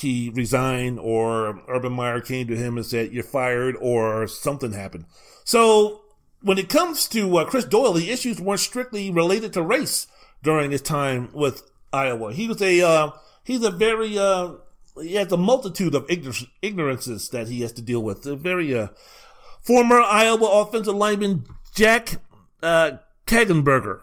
he 0.00 0.30
resigned 0.30 0.98
or 0.98 1.62
Urban 1.68 1.92
Meyer 1.92 2.20
came 2.20 2.46
to 2.48 2.56
him 2.56 2.76
and 2.76 2.84
said, 2.84 3.12
you're 3.12 3.24
fired 3.24 3.76
or 3.80 4.26
something 4.26 4.72
happened. 4.72 5.06
So 5.44 6.02
when 6.42 6.58
it 6.58 6.68
comes 6.68 7.08
to 7.08 7.38
uh, 7.38 7.44
Chris 7.46 7.64
Doyle, 7.64 7.94
the 7.94 8.10
issues 8.10 8.40
weren't 8.40 8.60
strictly 8.60 9.10
related 9.10 9.52
to 9.54 9.62
race 9.62 10.06
during 10.42 10.70
his 10.70 10.82
time 10.82 11.30
with 11.32 11.62
Iowa. 11.92 12.32
He 12.32 12.46
was 12.46 12.60
a, 12.60 12.82
uh, 12.82 13.10
he's 13.42 13.64
a 13.64 13.70
very, 13.70 14.18
uh, 14.18 14.54
he 15.00 15.14
has 15.14 15.32
a 15.32 15.36
multitude 15.36 15.94
of 15.94 16.06
ignor- 16.08 16.48
ignorances 16.60 17.30
that 17.30 17.48
he 17.48 17.62
has 17.62 17.72
to 17.72 17.82
deal 17.82 18.02
with. 18.02 18.26
A 18.26 18.36
very 18.36 18.76
uh, 18.76 18.88
former 19.62 20.00
Iowa 20.00 20.46
offensive 20.60 20.94
lineman 20.94 21.44
Jack 21.74 22.20
uh, 22.62 22.92
Kallenberger. 23.26 24.00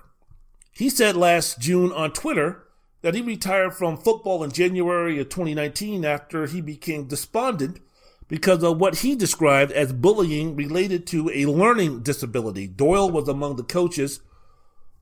He 0.71 0.89
said 0.89 1.15
last 1.15 1.59
June 1.59 1.91
on 1.91 2.11
Twitter 2.11 2.63
that 3.01 3.15
he 3.15 3.21
retired 3.21 3.73
from 3.73 3.97
football 3.97 4.43
in 4.43 4.51
January 4.51 5.19
of 5.19 5.29
2019 5.29 6.03
after 6.03 6.45
he 6.45 6.61
became 6.61 7.05
despondent 7.05 7.79
because 8.27 8.63
of 8.63 8.79
what 8.79 8.99
he 8.99 9.15
described 9.15 9.71
as 9.71 9.93
bullying 9.93 10.55
related 10.55 11.05
to 11.07 11.29
a 11.33 11.45
learning 11.45 12.01
disability. 12.01 12.67
Doyle 12.67 13.09
was 13.09 13.27
among 13.27 13.55
the 13.55 13.63
coaches 13.63 14.21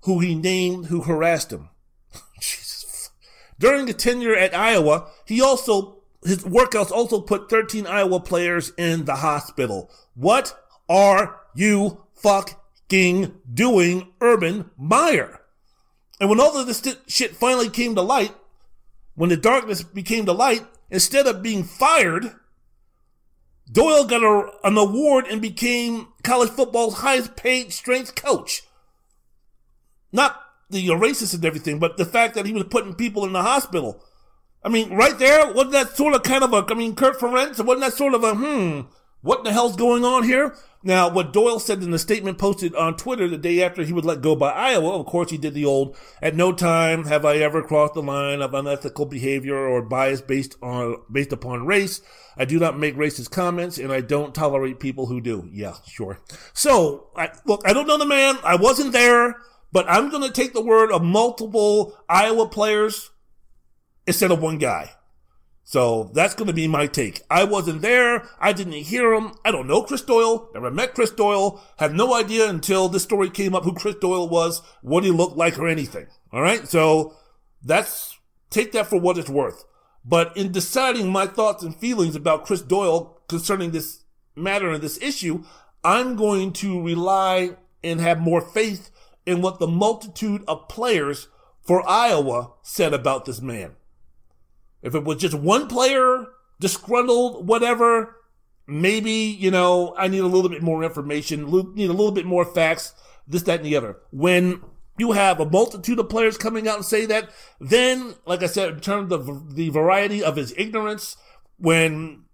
who 0.03 0.19
he 0.19 0.35
named 0.35 0.87
who 0.87 1.01
harassed 1.01 1.51
him. 1.51 1.69
Jesus. 2.39 3.11
During 3.59 3.85
the 3.85 3.93
tenure 3.93 4.35
at 4.35 4.55
Iowa, 4.55 5.07
he 5.25 5.41
also 5.41 5.97
his 6.23 6.43
workouts 6.43 6.91
also 6.91 7.19
put 7.19 7.49
13 7.49 7.87
Iowa 7.87 8.19
players 8.19 8.73
in 8.77 9.05
the 9.05 9.15
hospital. 9.15 9.89
What 10.13 10.59
are 10.89 11.39
you 11.55 12.03
fucking 12.91 13.33
doing, 13.53 14.11
Urban 14.19 14.69
Meyer? 14.77 15.39
And 16.19 16.29
when 16.29 16.39
all 16.39 16.57
of 16.57 16.67
this 16.67 16.97
shit 17.07 17.35
finally 17.35 17.69
came 17.69 17.95
to 17.95 18.01
light, 18.01 18.35
when 19.15 19.29
the 19.29 19.37
darkness 19.37 19.81
became 19.81 20.25
the 20.25 20.33
light, 20.33 20.65
instead 20.89 21.25
of 21.25 21.41
being 21.41 21.63
fired, 21.63 22.35
Doyle 23.71 24.05
got 24.05 24.23
a, 24.23 24.51
an 24.67 24.77
award 24.77 25.25
and 25.27 25.41
became 25.41 26.09
college 26.23 26.49
football's 26.49 26.99
highest 26.99 27.35
paid 27.37 27.71
strength 27.71 28.15
coach. 28.15 28.63
Not 30.11 30.39
the 30.69 30.85
racist 30.87 31.33
and 31.33 31.45
everything, 31.45 31.79
but 31.79 31.95
the 31.97 32.05
fact 32.05 32.35
that 32.35 32.45
he 32.45 32.53
was 32.53 32.65
putting 32.65 32.93
people 32.93 33.25
in 33.25 33.31
the 33.31 33.41
hospital. 33.41 34.03
I 34.63 34.69
mean, 34.69 34.93
right 34.93 35.17
there, 35.17 35.51
wasn't 35.53 35.71
that 35.71 35.95
sort 35.95 36.13
of 36.13 36.23
kind 36.23 36.43
of 36.43 36.53
a, 36.53 36.65
I 36.69 36.73
mean, 36.75 36.93
Kirk 36.93 37.17
Ferentz, 37.17 37.63
wasn't 37.63 37.81
that 37.81 37.93
sort 37.93 38.13
of 38.13 38.23
a, 38.23 38.35
hmm, 38.35 38.81
what 39.21 39.43
the 39.43 39.53
hell's 39.53 39.75
going 39.75 40.03
on 40.03 40.23
here? 40.23 40.55
Now, 40.83 41.09
what 41.09 41.31
Doyle 41.31 41.59
said 41.59 41.83
in 41.83 41.91
the 41.91 41.99
statement 41.99 42.39
posted 42.39 42.73
on 42.73 42.97
Twitter 42.97 43.27
the 43.27 43.37
day 43.37 43.61
after 43.61 43.83
he 43.83 43.93
was 43.93 44.03
let 44.03 44.21
go 44.21 44.35
by 44.35 44.49
Iowa, 44.49 44.99
of 44.99 45.05
course, 45.05 45.29
he 45.29 45.37
did 45.37 45.53
the 45.53 45.65
old, 45.65 45.95
at 46.23 46.35
no 46.35 46.51
time 46.51 47.05
have 47.05 47.23
I 47.23 47.35
ever 47.37 47.61
crossed 47.61 47.93
the 47.93 48.01
line 48.01 48.41
of 48.41 48.55
unethical 48.55 49.05
behavior 49.05 49.55
or 49.55 49.83
bias 49.83 50.21
based 50.21 50.55
on, 50.63 50.97
based 51.11 51.31
upon 51.31 51.67
race. 51.67 52.01
I 52.35 52.45
do 52.45 52.57
not 52.57 52.79
make 52.79 52.95
racist 52.95 53.29
comments 53.29 53.77
and 53.77 53.91
I 53.91 54.01
don't 54.01 54.33
tolerate 54.33 54.79
people 54.79 55.05
who 55.05 55.21
do. 55.21 55.47
Yeah, 55.51 55.75
sure. 55.87 56.19
So, 56.53 57.09
I, 57.15 57.29
look, 57.45 57.61
I 57.63 57.73
don't 57.73 57.87
know 57.87 57.99
the 57.99 58.05
man. 58.07 58.37
I 58.43 58.55
wasn't 58.55 58.91
there, 58.91 59.35
but 59.71 59.85
I'm 59.87 60.09
going 60.09 60.23
to 60.23 60.31
take 60.31 60.53
the 60.53 60.63
word 60.63 60.91
of 60.91 61.03
multiple 61.03 61.95
Iowa 62.09 62.47
players 62.47 63.11
instead 64.07 64.31
of 64.31 64.41
one 64.41 64.57
guy. 64.57 64.91
So 65.71 66.11
that's 66.13 66.35
going 66.35 66.49
to 66.49 66.53
be 66.53 66.67
my 66.67 66.85
take. 66.85 67.21
I 67.31 67.45
wasn't 67.45 67.81
there. 67.81 68.27
I 68.41 68.51
didn't 68.51 68.73
hear 68.73 69.13
him. 69.13 69.31
I 69.45 69.51
don't 69.51 69.67
know 69.67 69.83
Chris 69.83 70.01
Doyle. 70.01 70.49
Never 70.53 70.69
met 70.69 70.93
Chris 70.93 71.11
Doyle. 71.11 71.61
Have 71.77 71.93
no 71.93 72.13
idea 72.13 72.49
until 72.49 72.89
this 72.89 73.03
story 73.03 73.29
came 73.29 73.55
up 73.55 73.63
who 73.63 73.73
Chris 73.73 73.95
Doyle 73.95 74.27
was, 74.27 74.61
what 74.81 75.05
he 75.05 75.11
looked 75.11 75.37
like 75.37 75.57
or 75.57 75.69
anything. 75.69 76.07
All 76.33 76.41
right. 76.41 76.67
So 76.67 77.15
that's, 77.63 78.19
take 78.49 78.73
that 78.73 78.87
for 78.87 78.99
what 78.99 79.17
it's 79.17 79.29
worth. 79.29 79.63
But 80.03 80.35
in 80.35 80.51
deciding 80.51 81.09
my 81.09 81.25
thoughts 81.25 81.63
and 81.63 81.73
feelings 81.73 82.17
about 82.17 82.43
Chris 82.43 82.61
Doyle 82.61 83.21
concerning 83.29 83.71
this 83.71 84.03
matter 84.35 84.71
and 84.71 84.83
this 84.83 85.01
issue, 85.01 85.45
I'm 85.85 86.17
going 86.17 86.51
to 86.51 86.83
rely 86.83 87.51
and 87.81 88.01
have 88.01 88.19
more 88.19 88.41
faith 88.41 88.91
in 89.25 89.41
what 89.41 89.59
the 89.59 89.67
multitude 89.67 90.43
of 90.49 90.67
players 90.67 91.29
for 91.65 91.81
Iowa 91.87 92.51
said 92.61 92.93
about 92.93 93.23
this 93.23 93.41
man. 93.41 93.77
If 94.81 94.95
it 94.95 95.03
was 95.03 95.17
just 95.17 95.35
one 95.35 95.67
player, 95.67 96.25
disgruntled, 96.59 97.47
whatever, 97.47 98.15
maybe, 98.67 99.11
you 99.11 99.51
know, 99.51 99.93
I 99.97 100.07
need 100.07 100.19
a 100.19 100.27
little 100.27 100.49
bit 100.49 100.63
more 100.63 100.83
information, 100.83 101.45
need 101.75 101.89
a 101.89 101.93
little 101.93 102.11
bit 102.11 102.25
more 102.25 102.45
facts, 102.45 102.93
this, 103.27 103.43
that, 103.43 103.59
and 103.59 103.65
the 103.65 103.75
other. 103.75 103.97
When 104.11 104.61
you 104.97 105.11
have 105.13 105.39
a 105.39 105.49
multitude 105.49 105.99
of 105.99 106.09
players 106.09 106.37
coming 106.37 106.67
out 106.67 106.77
and 106.77 106.85
say 106.85 107.05
that, 107.07 107.29
then, 107.59 108.15
like 108.25 108.43
I 108.43 108.47
said, 108.47 108.69
in 108.69 108.79
terms 108.79 109.11
of 109.11 109.55
the 109.55 109.69
variety 109.69 110.23
of 110.23 110.35
his 110.35 110.53
ignorance, 110.57 111.17
when 111.57 112.25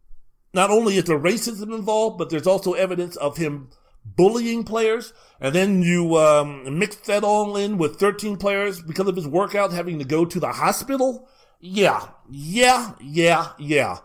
not 0.53 0.69
only 0.69 0.97
is 0.97 1.05
there 1.05 1.19
racism 1.19 1.73
involved, 1.73 2.17
but 2.17 2.29
there's 2.29 2.47
also 2.47 2.73
evidence 2.73 3.15
of 3.17 3.37
him 3.37 3.69
bullying 4.03 4.63
players, 4.63 5.13
and 5.39 5.53
then 5.53 5.81
you 5.81 6.17
um, 6.17 6.79
mix 6.79 6.95
that 6.95 7.23
all 7.23 7.57
in 7.57 7.77
with 7.77 7.99
13 7.99 8.37
players 8.37 8.81
because 8.81 9.07
of 9.07 9.15
his 9.15 9.27
workout 9.27 9.73
having 9.73 9.99
to 9.99 10.05
go 10.05 10.25
to 10.25 10.39
the 10.39 10.53
hospital 10.53 11.29
yeah, 11.59 12.07
yeah, 12.29 12.93
yeah, 12.99 13.51
yeah. 13.57 13.99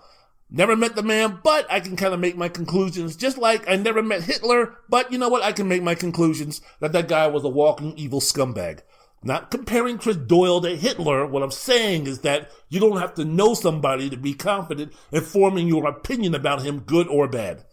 Never 0.54 0.76
met 0.76 0.96
the 0.96 1.02
man, 1.02 1.40
but 1.42 1.66
I 1.70 1.80
can 1.80 1.96
kind 1.96 2.12
of 2.12 2.20
make 2.20 2.36
my 2.36 2.48
conclusions. 2.48 3.16
Just 3.16 3.38
like 3.38 3.68
I 3.68 3.76
never 3.76 4.02
met 4.02 4.24
Hitler, 4.24 4.76
but 4.88 5.10
you 5.10 5.18
know 5.18 5.30
what? 5.30 5.42
I 5.42 5.52
can 5.52 5.66
make 5.66 5.82
my 5.82 5.94
conclusions 5.94 6.60
that 6.80 6.92
that 6.92 7.08
guy 7.08 7.26
was 7.26 7.44
a 7.44 7.48
walking 7.48 7.96
evil 7.96 8.20
scumbag. 8.20 8.80
Not 9.24 9.50
comparing 9.50 9.98
Chris 9.98 10.16
Doyle 10.16 10.60
to 10.60 10.76
Hitler. 10.76 11.26
What 11.26 11.42
I'm 11.42 11.52
saying 11.52 12.06
is 12.06 12.20
that 12.20 12.50
you 12.68 12.80
don't 12.80 13.00
have 13.00 13.14
to 13.14 13.24
know 13.24 13.54
somebody 13.54 14.10
to 14.10 14.16
be 14.16 14.34
confident 14.34 14.92
in 15.12 15.22
forming 15.22 15.68
your 15.68 15.86
opinion 15.86 16.34
about 16.34 16.62
him, 16.62 16.80
good 16.80 17.06
or 17.08 17.28
bad. 17.28 17.64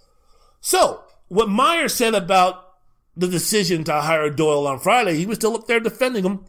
So, 0.61 1.03
what 1.27 1.49
Meyer 1.49 1.89
said 1.89 2.13
about 2.13 2.75
the 3.17 3.27
decision 3.27 3.83
to 3.85 4.01
hire 4.01 4.29
Doyle 4.29 4.67
on 4.67 4.79
Friday, 4.79 5.15
he 5.15 5.25
was 5.25 5.37
still 5.37 5.55
up 5.55 5.67
there 5.67 5.79
defending 5.79 6.23
him. 6.23 6.45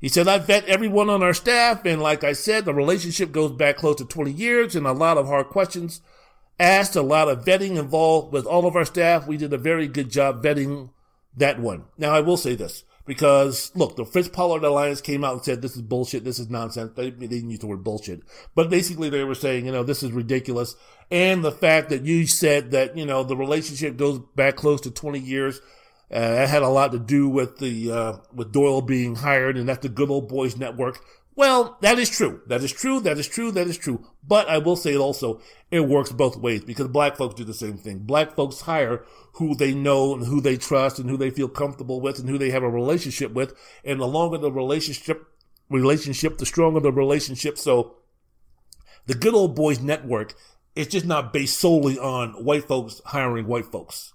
He 0.00 0.08
said, 0.08 0.28
I 0.28 0.38
vet 0.38 0.64
everyone 0.64 1.10
on 1.10 1.22
our 1.22 1.34
staff. 1.34 1.84
And 1.84 2.00
like 2.00 2.24
I 2.24 2.32
said, 2.32 2.64
the 2.64 2.74
relationship 2.74 3.32
goes 3.32 3.52
back 3.52 3.76
close 3.76 3.96
to 3.96 4.04
20 4.04 4.32
years 4.32 4.74
and 4.74 4.86
a 4.86 4.92
lot 4.92 5.18
of 5.18 5.26
hard 5.26 5.48
questions 5.48 6.00
asked, 6.58 6.94
a 6.94 7.02
lot 7.02 7.28
of 7.28 7.44
vetting 7.44 7.76
involved 7.76 8.32
with 8.32 8.46
all 8.46 8.66
of 8.66 8.76
our 8.76 8.84
staff. 8.84 9.26
We 9.26 9.36
did 9.36 9.52
a 9.52 9.58
very 9.58 9.88
good 9.88 10.10
job 10.10 10.42
vetting 10.42 10.90
that 11.36 11.58
one. 11.58 11.84
Now, 11.98 12.14
I 12.14 12.20
will 12.20 12.36
say 12.36 12.54
this 12.54 12.84
because 13.06 13.72
look, 13.74 13.96
the 13.96 14.04
Fritz 14.04 14.28
Pollard 14.28 14.62
Alliance 14.62 15.00
came 15.00 15.24
out 15.24 15.34
and 15.34 15.44
said, 15.44 15.62
this 15.62 15.74
is 15.74 15.82
bullshit. 15.82 16.24
This 16.24 16.38
is 16.38 16.50
nonsense. 16.50 16.92
They, 16.94 17.10
they 17.10 17.26
didn't 17.26 17.50
use 17.50 17.60
the 17.60 17.66
word 17.66 17.82
bullshit, 17.82 18.22
but 18.54 18.70
basically 18.70 19.10
they 19.10 19.24
were 19.24 19.34
saying, 19.34 19.66
you 19.66 19.72
know, 19.72 19.82
this 19.82 20.02
is 20.02 20.12
ridiculous. 20.12 20.76
And 21.10 21.44
the 21.44 21.52
fact 21.52 21.88
that 21.90 22.04
you 22.04 22.26
said 22.26 22.70
that, 22.70 22.96
you 22.96 23.04
know, 23.04 23.24
the 23.24 23.36
relationship 23.36 23.96
goes 23.96 24.20
back 24.36 24.56
close 24.56 24.80
to 24.82 24.90
20 24.90 25.18
years 25.18 25.60
uh, 26.12 26.18
that 26.20 26.48
had 26.48 26.62
a 26.62 26.68
lot 26.68 26.92
to 26.92 26.98
do 26.98 27.28
with 27.28 27.58
the 27.58 27.90
uh, 27.92 28.16
with 28.32 28.52
Doyle 28.52 28.82
being 28.82 29.16
hired, 29.16 29.56
and 29.56 29.68
that's 29.68 29.82
the 29.82 29.88
good 29.88 30.10
old 30.10 30.28
boys 30.28 30.56
network. 30.56 31.00
Well, 31.36 31.78
that 31.80 31.98
is 31.98 32.10
true. 32.10 32.42
That 32.48 32.62
is 32.62 32.72
true. 32.72 33.00
That 33.00 33.16
is 33.16 33.26
true. 33.26 33.50
That 33.52 33.66
is 33.66 33.78
true. 33.78 34.04
But 34.26 34.48
I 34.48 34.58
will 34.58 34.76
say 34.76 34.92
it 34.92 34.98
also, 34.98 35.40
it 35.70 35.88
works 35.88 36.12
both 36.12 36.36
ways 36.36 36.64
because 36.64 36.88
black 36.88 37.16
folks 37.16 37.34
do 37.34 37.44
the 37.44 37.54
same 37.54 37.78
thing. 37.78 38.00
Black 38.00 38.34
folks 38.34 38.62
hire 38.62 39.04
who 39.34 39.54
they 39.54 39.72
know 39.72 40.12
and 40.12 40.26
who 40.26 40.40
they 40.40 40.56
trust 40.56 40.98
and 40.98 41.08
who 41.08 41.16
they 41.16 41.30
feel 41.30 41.48
comfortable 41.48 42.00
with 42.00 42.18
and 42.18 42.28
who 42.28 42.36
they 42.36 42.50
have 42.50 42.62
a 42.62 42.68
relationship 42.68 43.32
with. 43.32 43.54
And 43.84 44.00
the 44.00 44.06
longer 44.06 44.36
the 44.36 44.52
relationship, 44.52 45.24
relationship, 45.70 46.36
the 46.36 46.44
stronger 46.44 46.80
the 46.80 46.92
relationship. 46.92 47.56
So 47.56 47.96
the 49.06 49.14
good 49.14 49.32
old 49.32 49.54
boys 49.54 49.80
network 49.80 50.34
is 50.74 50.88
just 50.88 51.06
not 51.06 51.32
based 51.32 51.58
solely 51.58 51.98
on 51.98 52.44
white 52.44 52.68
folks 52.68 53.00
hiring 53.06 53.46
white 53.46 53.66
folks 53.66 54.12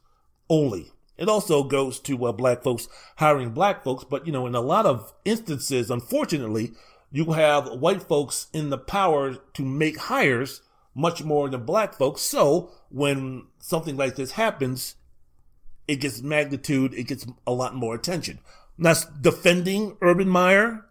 only. 0.50 0.92
It 1.18 1.30
also 1.30 1.64
goes 1.64 2.00
to 2.02 2.26
uh, 2.26 2.32
black 2.32 2.64
folks 2.64 2.88
hiring 3.18 3.52
black 3.52 3.84
folks, 3.84 4.04
but 4.04 4.26
you 4.26 4.34
know, 4.34 4.48
in 4.48 4.56
a 4.56 4.62
lot 4.62 4.86
of 4.86 5.14
instances, 5.24 5.90
unfortunately, 5.90 6.74
you 7.12 7.32
have 7.32 7.80
white 7.80 8.04
folks 8.04 8.48
in 8.54 8.70
the 8.70 8.78
power 8.78 9.36
to 9.36 9.64
make 9.64 9.98
hires 9.98 10.62
much 10.94 11.24
more 11.24 11.50
than 11.50 11.66
black 11.66 11.94
folks. 11.94 12.22
So 12.22 12.72
when 12.90 13.48
something 13.60 13.96
like 13.96 14.16
this 14.16 14.32
happens, 14.32 14.96
it 15.88 15.98
gets 15.98 16.22
magnitude, 16.22 16.94
it 16.94 17.04
gets 17.04 17.26
a 17.46 17.52
lot 17.52 17.76
more 17.76 17.96
attention. 17.96 18.40
That's 18.78 19.06
defending 19.06 19.98
Urban 20.02 20.28
Meyer, 20.28 20.86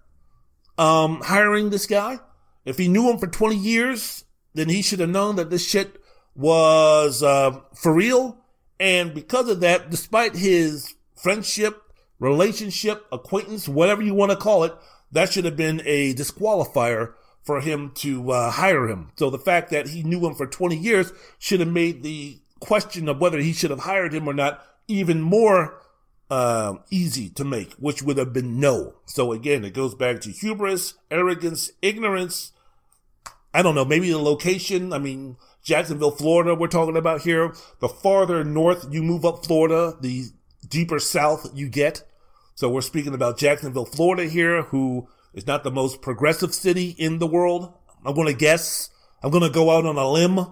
um, 0.78 1.20
hiring 1.22 1.70
this 1.70 1.86
guy. 1.86 2.20
If 2.64 2.78
he 2.78 2.88
knew 2.88 3.10
him 3.10 3.18
for 3.18 3.26
20 3.26 3.56
years, 3.56 4.24
then 4.54 4.68
he 4.68 4.80
should 4.80 5.00
have 5.00 5.10
known 5.10 5.36
that 5.36 5.50
this 5.50 5.68
shit 5.68 6.00
was, 6.34 7.22
uh, 7.22 7.60
for 7.74 7.92
real 7.92 8.43
and 8.80 9.14
because 9.14 9.48
of 9.48 9.60
that, 9.60 9.90
despite 9.90 10.36
his 10.36 10.94
friendship, 11.14 11.82
relationship, 12.18 13.06
acquaintance, 13.12 13.68
whatever 13.68 14.02
you 14.02 14.14
want 14.14 14.30
to 14.30 14.36
call 14.36 14.64
it, 14.64 14.74
that 15.12 15.32
should 15.32 15.44
have 15.44 15.56
been 15.56 15.80
a 15.84 16.14
disqualifier 16.14 17.14
for 17.42 17.60
him 17.60 17.92
to 17.96 18.30
uh, 18.30 18.50
hire 18.50 18.88
him. 18.88 19.12
So 19.16 19.30
the 19.30 19.38
fact 19.38 19.70
that 19.70 19.88
he 19.88 20.02
knew 20.02 20.26
him 20.26 20.34
for 20.34 20.46
20 20.46 20.76
years 20.76 21.12
should 21.38 21.60
have 21.60 21.68
made 21.68 22.02
the 22.02 22.38
question 22.60 23.08
of 23.08 23.20
whether 23.20 23.38
he 23.38 23.52
should 23.52 23.70
have 23.70 23.80
hired 23.80 24.14
him 24.14 24.26
or 24.26 24.32
not 24.32 24.64
even 24.88 25.20
more 25.20 25.80
uh, 26.30 26.74
easy 26.90 27.28
to 27.28 27.44
make, 27.44 27.72
which 27.74 28.02
would 28.02 28.16
have 28.16 28.32
been 28.32 28.58
no. 28.58 28.94
So 29.04 29.32
again, 29.32 29.64
it 29.64 29.74
goes 29.74 29.94
back 29.94 30.20
to 30.22 30.30
hubris, 30.30 30.94
arrogance, 31.10 31.70
ignorance. 31.82 32.52
I 33.52 33.62
don't 33.62 33.74
know, 33.74 33.84
maybe 33.84 34.10
the 34.10 34.18
location. 34.18 34.92
I 34.92 34.98
mean, 34.98 35.36
Jacksonville, 35.64 36.10
Florida, 36.10 36.54
we're 36.54 36.68
talking 36.68 36.96
about 36.96 37.22
here. 37.22 37.54
The 37.80 37.88
farther 37.88 38.44
north 38.44 38.86
you 38.90 39.02
move 39.02 39.24
up 39.24 39.44
Florida, 39.44 39.96
the 39.98 40.26
deeper 40.68 40.98
south 40.98 41.50
you 41.54 41.68
get. 41.68 42.04
So 42.54 42.68
we're 42.68 42.82
speaking 42.82 43.14
about 43.14 43.38
Jacksonville, 43.38 43.86
Florida 43.86 44.28
here, 44.28 44.64
who 44.64 45.08
is 45.32 45.46
not 45.46 45.64
the 45.64 45.70
most 45.70 46.02
progressive 46.02 46.54
city 46.54 46.94
in 46.98 47.18
the 47.18 47.26
world. 47.26 47.72
I'm 48.04 48.14
going 48.14 48.28
to 48.28 48.38
guess. 48.38 48.90
I'm 49.22 49.30
going 49.30 49.42
to 49.42 49.50
go 49.50 49.70
out 49.70 49.86
on 49.86 49.96
a 49.96 50.08
limb. 50.08 50.46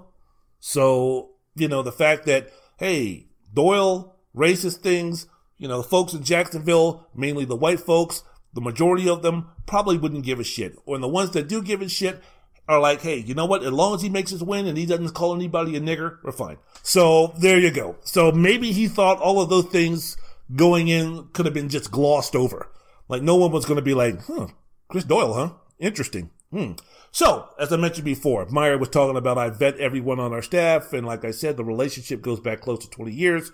So, 0.60 1.32
you 1.54 1.68
know, 1.68 1.82
the 1.82 1.92
fact 1.92 2.24
that, 2.26 2.50
hey, 2.78 3.28
Doyle, 3.52 4.16
racist 4.34 4.78
things, 4.78 5.26
you 5.58 5.68
know, 5.68 5.82
the 5.82 5.88
folks 5.88 6.14
in 6.14 6.24
Jacksonville, 6.24 7.08
mainly 7.14 7.44
the 7.44 7.54
white 7.54 7.80
folks, 7.80 8.24
the 8.54 8.62
majority 8.62 9.08
of 9.08 9.22
them 9.22 9.48
probably 9.66 9.98
wouldn't 9.98 10.24
give 10.24 10.40
a 10.40 10.44
shit. 10.44 10.74
Or 10.86 10.98
the 10.98 11.06
ones 11.08 11.30
that 11.32 11.48
do 11.48 11.62
give 11.62 11.82
a 11.82 11.88
shit 11.88 12.22
are 12.68 12.80
like, 12.80 13.02
hey, 13.02 13.18
you 13.18 13.34
know 13.34 13.46
what? 13.46 13.64
As 13.64 13.72
long 13.72 13.94
as 13.94 14.02
he 14.02 14.08
makes 14.08 14.30
his 14.30 14.42
win 14.42 14.66
and 14.66 14.78
he 14.78 14.86
doesn't 14.86 15.14
call 15.14 15.34
anybody 15.34 15.76
a 15.76 15.80
nigger, 15.80 16.18
we're 16.22 16.32
fine. 16.32 16.58
So 16.82 17.34
there 17.38 17.58
you 17.58 17.70
go. 17.70 17.96
So 18.04 18.32
maybe 18.32 18.72
he 18.72 18.88
thought 18.88 19.18
all 19.18 19.40
of 19.40 19.48
those 19.48 19.66
things 19.66 20.16
going 20.54 20.88
in 20.88 21.28
could 21.32 21.46
have 21.46 21.54
been 21.54 21.68
just 21.68 21.90
glossed 21.90 22.36
over. 22.36 22.70
Like 23.08 23.22
no 23.22 23.36
one 23.36 23.52
was 23.52 23.64
going 23.64 23.76
to 23.76 23.82
be 23.82 23.94
like, 23.94 24.24
huh, 24.26 24.48
Chris 24.88 25.04
Doyle, 25.04 25.34
huh? 25.34 25.50
Interesting. 25.78 26.30
Hmm. 26.50 26.72
So, 27.10 27.48
as 27.58 27.72
I 27.72 27.76
mentioned 27.76 28.04
before, 28.04 28.46
Meyer 28.46 28.78
was 28.78 28.88
talking 28.88 29.16
about 29.16 29.36
I 29.36 29.50
vet 29.50 29.78
everyone 29.78 30.20
on 30.20 30.32
our 30.32 30.42
staff, 30.42 30.92
and 30.92 31.06
like 31.06 31.24
I 31.24 31.30
said, 31.30 31.56
the 31.56 31.64
relationship 31.64 32.22
goes 32.22 32.40
back 32.40 32.60
close 32.60 32.78
to 32.80 32.90
20 32.90 33.12
years. 33.12 33.52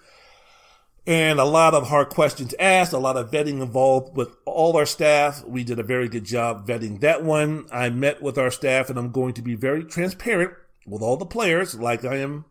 And 1.09 1.41
a 1.41 1.45
lot 1.45 1.73
of 1.73 1.89
hard 1.89 2.11
questions 2.11 2.55
asked, 2.61 2.93
a 2.93 2.99
lot 2.99 3.17
of 3.17 3.31
vetting 3.31 3.63
involved 3.63 4.15
with 4.15 4.37
all 4.45 4.77
our 4.77 4.85
staff. 4.85 5.43
We 5.47 5.65
did 5.65 5.79
a 5.79 5.83
very 5.83 6.07
good 6.07 6.25
job 6.25 6.69
vetting 6.69 7.01
that 7.01 7.25
one. 7.25 7.65
I 7.73 7.89
met 7.89 8.21
with 8.21 8.37
our 8.37 8.51
staff, 8.51 8.91
and 8.91 8.99
I'm 8.99 9.11
going 9.11 9.33
to 9.33 9.41
be 9.41 9.55
very 9.55 9.85
transparent 9.85 10.53
with 10.87 11.01
all 11.01 11.17
the 11.17 11.25
players, 11.25 11.75
like 11.75 12.05
I 12.05 12.17
am 12.17 12.45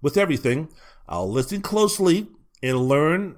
with 0.00 0.16
everything. 0.16 0.68
I'll 1.08 1.28
listen 1.28 1.60
closely 1.60 2.28
and 2.62 2.88
learn. 2.88 3.34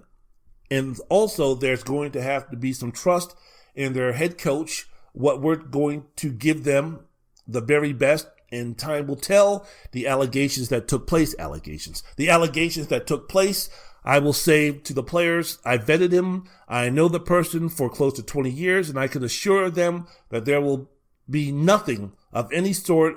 And 0.71 1.01
also, 1.09 1.55
there's 1.55 1.83
going 1.83 2.11
to 2.11 2.21
have 2.21 2.51
to 2.51 2.57
be 2.59 2.75
some 2.75 2.93
trust 2.93 3.35
in 3.75 3.95
their 3.95 4.13
head 4.13 4.37
coach, 4.37 4.87
what 5.15 5.41
we're 5.41 5.57
going 5.57 6.05
to 6.17 6.31
give 6.31 6.65
them 6.65 7.01
the 7.49 7.63
very 7.63 7.95
best 7.95 8.29
and 8.53 8.77
time 8.77 9.07
will 9.07 9.17
tell 9.17 9.67
the 9.93 10.07
allegations 10.07 10.69
that 10.69 10.87
took 10.87 11.07
place 11.07 11.35
allegations 11.39 12.03
the 12.17 12.31
allegations 12.31 12.87
that 12.87 13.07
took 13.07 13.29
place 13.29 13.69
i 14.07 14.19
will 14.19 14.33
say 14.33 14.73
to 14.73 14.95
the 14.95 15.03
players 15.03 15.59
i 15.65 15.77
vetted 15.77 16.13
him 16.13 16.45
i 16.69 16.89
know 16.89 17.09
the 17.09 17.21
person 17.21 17.69
for 17.69 17.91
close 17.91 18.15
to 18.15 18.23
20 18.23 18.51
years 18.51 18.89
and 18.89 18.99
i 18.99 19.07
can 19.07 19.23
assure 19.23 19.69
them 19.69 20.07
that 20.31 20.45
there 20.45 20.61
will 20.61 20.91
be 21.29 21.53
nothing 21.53 22.13
of 22.33 22.51
any 22.53 22.73
sort 22.73 23.17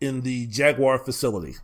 in 0.00 0.22
the 0.22 0.46
jaguar 0.46 0.98
facility 0.98 1.54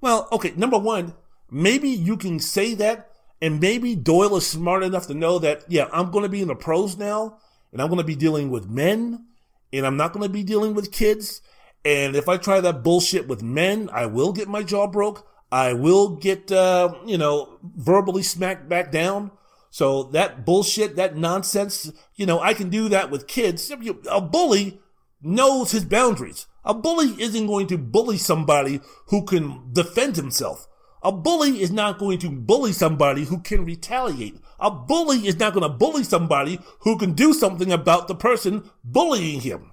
well 0.00 0.28
okay 0.32 0.52
number 0.56 0.78
one 0.78 1.14
maybe 1.50 1.88
you 1.88 2.16
can 2.16 2.38
say 2.38 2.74
that 2.74 3.10
and 3.42 3.60
maybe 3.60 3.94
doyle 3.96 4.36
is 4.36 4.46
smart 4.46 4.82
enough 4.82 5.06
to 5.06 5.14
know 5.14 5.38
that 5.38 5.62
yeah 5.68 5.88
i'm 5.92 6.10
going 6.10 6.22
to 6.22 6.28
be 6.28 6.40
in 6.40 6.48
the 6.48 6.54
pros 6.54 6.96
now 6.96 7.36
and 7.72 7.82
i'm 7.82 7.88
going 7.88 7.98
to 7.98 8.04
be 8.04 8.16
dealing 8.16 8.50
with 8.50 8.70
men 8.70 9.26
and 9.72 9.84
i'm 9.84 9.96
not 9.96 10.12
going 10.12 10.22
to 10.22 10.32
be 10.32 10.44
dealing 10.44 10.74
with 10.74 10.92
kids 10.92 11.42
and 11.84 12.14
if 12.14 12.28
I 12.28 12.36
try 12.36 12.60
that 12.60 12.82
bullshit 12.82 13.26
with 13.26 13.42
men, 13.42 13.88
I 13.92 14.06
will 14.06 14.32
get 14.32 14.48
my 14.48 14.62
jaw 14.62 14.86
broke. 14.86 15.26
I 15.52 15.72
will 15.72 16.16
get, 16.16 16.52
uh, 16.52 16.94
you 17.06 17.18
know, 17.18 17.58
verbally 17.62 18.22
smacked 18.22 18.68
back 18.68 18.92
down. 18.92 19.32
So 19.70 20.04
that 20.04 20.44
bullshit, 20.44 20.96
that 20.96 21.16
nonsense, 21.16 21.92
you 22.16 22.26
know, 22.26 22.40
I 22.40 22.54
can 22.54 22.70
do 22.70 22.88
that 22.88 23.10
with 23.10 23.28
kids. 23.28 23.72
A 24.10 24.20
bully 24.20 24.80
knows 25.22 25.72
his 25.72 25.84
boundaries. 25.84 26.46
A 26.64 26.74
bully 26.74 27.20
isn't 27.20 27.46
going 27.46 27.66
to 27.68 27.78
bully 27.78 28.18
somebody 28.18 28.80
who 29.06 29.24
can 29.24 29.72
defend 29.72 30.16
himself. 30.16 30.66
A 31.02 31.10
bully 31.10 31.62
is 31.62 31.70
not 31.70 31.98
going 31.98 32.18
to 32.18 32.30
bully 32.30 32.72
somebody 32.72 33.24
who 33.24 33.40
can 33.40 33.64
retaliate. 33.64 34.36
A 34.58 34.70
bully 34.70 35.26
is 35.26 35.38
not 35.38 35.54
going 35.54 35.62
to 35.62 35.74
bully 35.74 36.04
somebody 36.04 36.60
who 36.80 36.98
can 36.98 37.14
do 37.14 37.32
something 37.32 37.72
about 37.72 38.06
the 38.06 38.14
person 38.14 38.70
bullying 38.84 39.40
him. 39.40 39.72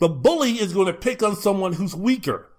The 0.00 0.08
bully 0.08 0.52
is 0.52 0.74
going 0.74 0.88
to 0.88 0.92
pick 0.92 1.22
on 1.22 1.36
someone 1.36 1.72
who's 1.72 1.96
weaker. 1.96 2.52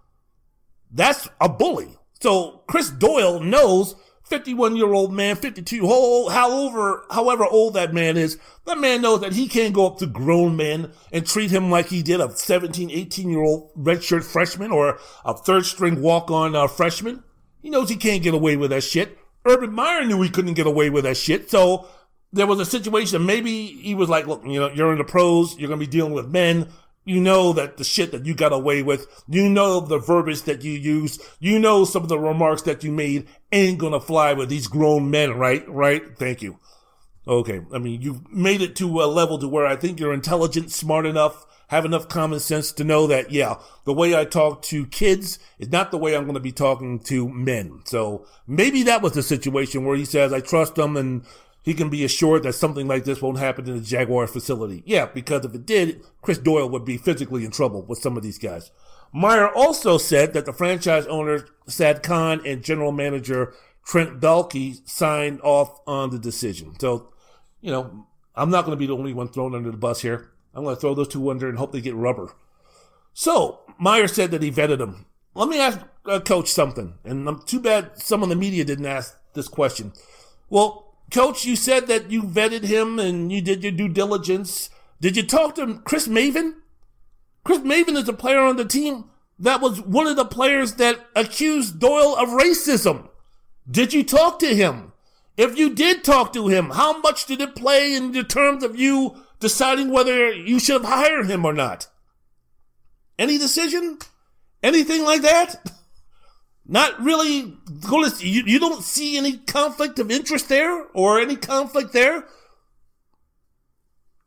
That's 0.91 1.29
a 1.39 1.47
bully. 1.47 1.96
So 2.19 2.63
Chris 2.67 2.89
Doyle 2.89 3.39
knows 3.39 3.95
51 4.23 4.75
year 4.75 4.93
old 4.93 5.13
man, 5.13 5.35
52, 5.35 5.87
however, 6.29 7.05
however 7.09 7.45
old 7.45 7.75
that 7.75 7.93
man 7.93 8.17
is, 8.17 8.37
that 8.65 8.77
man 8.77 9.01
knows 9.01 9.21
that 9.21 9.33
he 9.33 9.47
can't 9.47 9.73
go 9.73 9.87
up 9.87 9.99
to 9.99 10.05
grown 10.05 10.57
men 10.57 10.91
and 11.13 11.25
treat 11.25 11.49
him 11.49 11.71
like 11.71 11.87
he 11.87 12.03
did 12.03 12.19
a 12.19 12.29
17, 12.29 12.91
18 12.91 13.29
year 13.29 13.41
old 13.41 13.73
redshirt 13.75 14.23
freshman 14.23 14.71
or 14.71 14.99
a 15.23 15.33
third 15.33 15.65
string 15.65 16.01
walk 16.01 16.29
on 16.29 16.55
uh, 16.55 16.67
freshman. 16.67 17.23
He 17.61 17.69
knows 17.69 17.89
he 17.89 17.95
can't 17.95 18.23
get 18.23 18.33
away 18.33 18.57
with 18.57 18.71
that 18.71 18.83
shit. 18.83 19.17
Urban 19.45 19.71
Meyer 19.71 20.05
knew 20.05 20.21
he 20.21 20.29
couldn't 20.29 20.55
get 20.55 20.67
away 20.67 20.89
with 20.89 21.05
that 21.05 21.15
shit. 21.15 21.49
So 21.49 21.87
there 22.33 22.47
was 22.47 22.59
a 22.59 22.65
situation. 22.65 23.25
Maybe 23.25 23.67
he 23.67 23.95
was 23.95 24.09
like, 24.09 24.27
look, 24.27 24.43
you 24.45 24.59
know, 24.59 24.69
you're 24.69 24.91
in 24.91 24.97
the 24.97 25.03
pros. 25.05 25.57
You're 25.57 25.69
going 25.69 25.79
to 25.79 25.85
be 25.85 25.89
dealing 25.89 26.13
with 26.13 26.27
men. 26.27 26.67
You 27.07 27.21
know 27.21 27.53
that 27.53 27.77
the 27.77 27.83
shit 27.83 28.11
that 28.11 28.25
you 28.25 28.35
got 28.35 28.51
away 28.51 28.83
with, 28.83 29.07
you 29.29 29.49
know 29.49 29.79
the 29.79 29.97
verbiage 29.97 30.41
that 30.43 30.63
you 30.63 30.73
use, 30.73 31.19
you 31.39 31.57
know 31.57 31.85
some 31.85 32.03
of 32.03 32.09
the 32.09 32.19
remarks 32.19 32.63
that 32.63 32.83
you 32.83 32.91
made 32.91 33.27
ain't 33.51 33.79
gonna 33.79 34.01
fly 34.01 34.33
with 34.33 34.49
these 34.49 34.67
grown 34.67 35.09
men, 35.09 35.37
right? 35.37 35.67
Right? 35.69 36.17
Thank 36.17 36.41
you. 36.41 36.59
Okay. 37.27 37.61
I 37.73 37.77
mean, 37.77 38.01
you've 38.01 38.31
made 38.31 38.61
it 38.61 38.75
to 38.77 39.01
a 39.01 39.05
level 39.05 39.37
to 39.39 39.47
where 39.47 39.65
I 39.65 39.75
think 39.75 39.99
you're 39.99 40.13
intelligent, 40.13 40.71
smart 40.71 41.05
enough, 41.05 41.45
have 41.67 41.83
enough 41.85 42.07
common 42.07 42.39
sense 42.39 42.71
to 42.73 42.83
know 42.83 43.07
that, 43.07 43.31
yeah, 43.31 43.55
the 43.83 43.93
way 43.93 44.15
I 44.15 44.23
talk 44.23 44.61
to 44.63 44.85
kids 44.85 45.37
is 45.59 45.69
not 45.69 45.91
the 45.91 45.97
way 45.97 46.15
I'm 46.15 46.23
going 46.23 46.35
to 46.35 46.39
be 46.39 46.53
talking 46.53 46.99
to 47.05 47.27
men. 47.27 47.81
So 47.85 48.25
maybe 48.47 48.83
that 48.83 49.01
was 49.01 49.13
the 49.13 49.23
situation 49.23 49.83
where 49.83 49.97
he 49.97 50.05
says, 50.05 50.31
I 50.31 50.39
trust 50.39 50.75
them 50.75 50.95
and 50.95 51.25
he 51.67 51.73
can 51.73 51.89
be 51.89 52.05
assured 52.05 52.43
that 52.43 52.53
something 52.53 52.87
like 52.87 53.03
this 53.03 53.21
won't 53.21 53.39
happen 53.39 53.67
in 53.67 53.75
the 53.75 53.81
Jaguar 53.81 54.25
facility. 54.25 54.83
Yeah, 54.85 55.05
because 55.05 55.43
if 55.43 55.53
it 55.53 55.65
did, 55.65 56.01
Chris 56.21 56.37
Doyle 56.37 56.69
would 56.69 56.85
be 56.85 56.95
physically 56.95 57.43
in 57.43 57.51
trouble 57.51 57.81
with 57.81 57.99
some 57.99 58.15
of 58.15 58.23
these 58.23 58.37
guys. 58.37 58.71
Meyer 59.11 59.49
also 59.53 59.97
said 59.97 60.31
that 60.31 60.45
the 60.45 60.53
franchise 60.53 61.05
owner, 61.07 61.45
Shad 61.67 62.03
Khan, 62.03 62.41
and 62.45 62.63
general 62.63 62.93
manager 62.93 63.53
Trent 63.85 64.21
Baalke 64.21 64.79
signed 64.87 65.41
off 65.41 65.81
on 65.85 66.09
the 66.09 66.17
decision. 66.17 66.79
So, 66.79 67.09
you 67.59 67.73
know, 67.73 68.07
I'm 68.33 68.49
not 68.49 68.63
going 68.63 68.77
to 68.77 68.79
be 68.79 68.87
the 68.87 68.95
only 68.95 69.13
one 69.13 69.27
thrown 69.27 69.53
under 69.53 69.69
the 69.69 69.75
bus 69.75 69.99
here. 69.99 70.31
I'm 70.53 70.63
going 70.63 70.73
to 70.73 70.79
throw 70.79 70.95
those 70.95 71.09
two 71.09 71.29
under 71.29 71.49
and 71.49 71.57
hope 71.57 71.73
they 71.73 71.81
get 71.81 71.95
rubber. 71.95 72.33
So, 73.13 73.59
Meyer 73.77 74.07
said 74.07 74.31
that 74.31 74.41
he 74.41 74.51
vetted 74.51 74.77
them. 74.77 75.05
Let 75.35 75.49
me 75.49 75.59
ask 75.59 75.81
uh, 76.05 76.21
Coach 76.21 76.47
something. 76.47 76.93
And 77.03 77.27
I'm 77.27 77.41
too 77.41 77.59
bad 77.59 78.01
some 78.01 78.23
of 78.23 78.29
the 78.29 78.37
media 78.37 78.63
didn't 78.63 78.85
ask 78.85 79.19
this 79.33 79.49
question. 79.49 79.91
Well, 80.49 80.86
Coach, 81.11 81.45
you 81.45 81.55
said 81.55 81.87
that 81.87 82.11
you 82.11 82.23
vetted 82.23 82.63
him 82.63 82.99
and 82.99 83.31
you 83.31 83.41
did 83.41 83.63
your 83.63 83.71
due 83.71 83.87
diligence. 83.87 84.69
Did 84.99 85.15
you 85.15 85.23
talk 85.23 85.55
to 85.55 85.79
Chris 85.85 86.07
Maven? 86.07 86.55
Chris 87.43 87.59
Maven 87.59 87.95
is 87.95 88.09
a 88.09 88.13
player 88.13 88.41
on 88.41 88.57
the 88.57 88.65
team 88.65 89.05
that 89.39 89.61
was 89.61 89.81
one 89.81 90.07
of 90.07 90.15
the 90.15 90.25
players 90.25 90.73
that 90.75 91.05
accused 91.15 91.79
Doyle 91.79 92.15
of 92.15 92.29
racism. 92.29 93.09
Did 93.69 93.93
you 93.93 94.03
talk 94.03 94.39
to 94.39 94.55
him? 94.55 94.93
If 95.37 95.57
you 95.57 95.73
did 95.73 96.03
talk 96.03 96.33
to 96.33 96.47
him, 96.47 96.71
how 96.71 96.99
much 96.99 97.25
did 97.25 97.41
it 97.41 97.55
play 97.55 97.93
in 97.93 98.11
the 98.11 98.23
terms 98.23 98.63
of 98.63 98.79
you 98.79 99.23
deciding 99.39 99.91
whether 99.91 100.33
you 100.33 100.59
should 100.59 100.81
have 100.81 100.91
hired 100.91 101.29
him 101.29 101.45
or 101.45 101.53
not? 101.53 101.87
Any 103.19 103.37
decision? 103.37 103.99
Anything 104.63 105.03
like 105.03 105.21
that? 105.21 105.71
not 106.67 107.01
really 107.01 107.57
you, 108.19 108.43
you 108.45 108.59
don't 108.59 108.83
see 108.83 109.17
any 109.17 109.37
conflict 109.37 109.99
of 109.99 110.11
interest 110.11 110.49
there 110.49 110.85
or 110.93 111.19
any 111.19 111.35
conflict 111.35 111.93
there. 111.93 112.25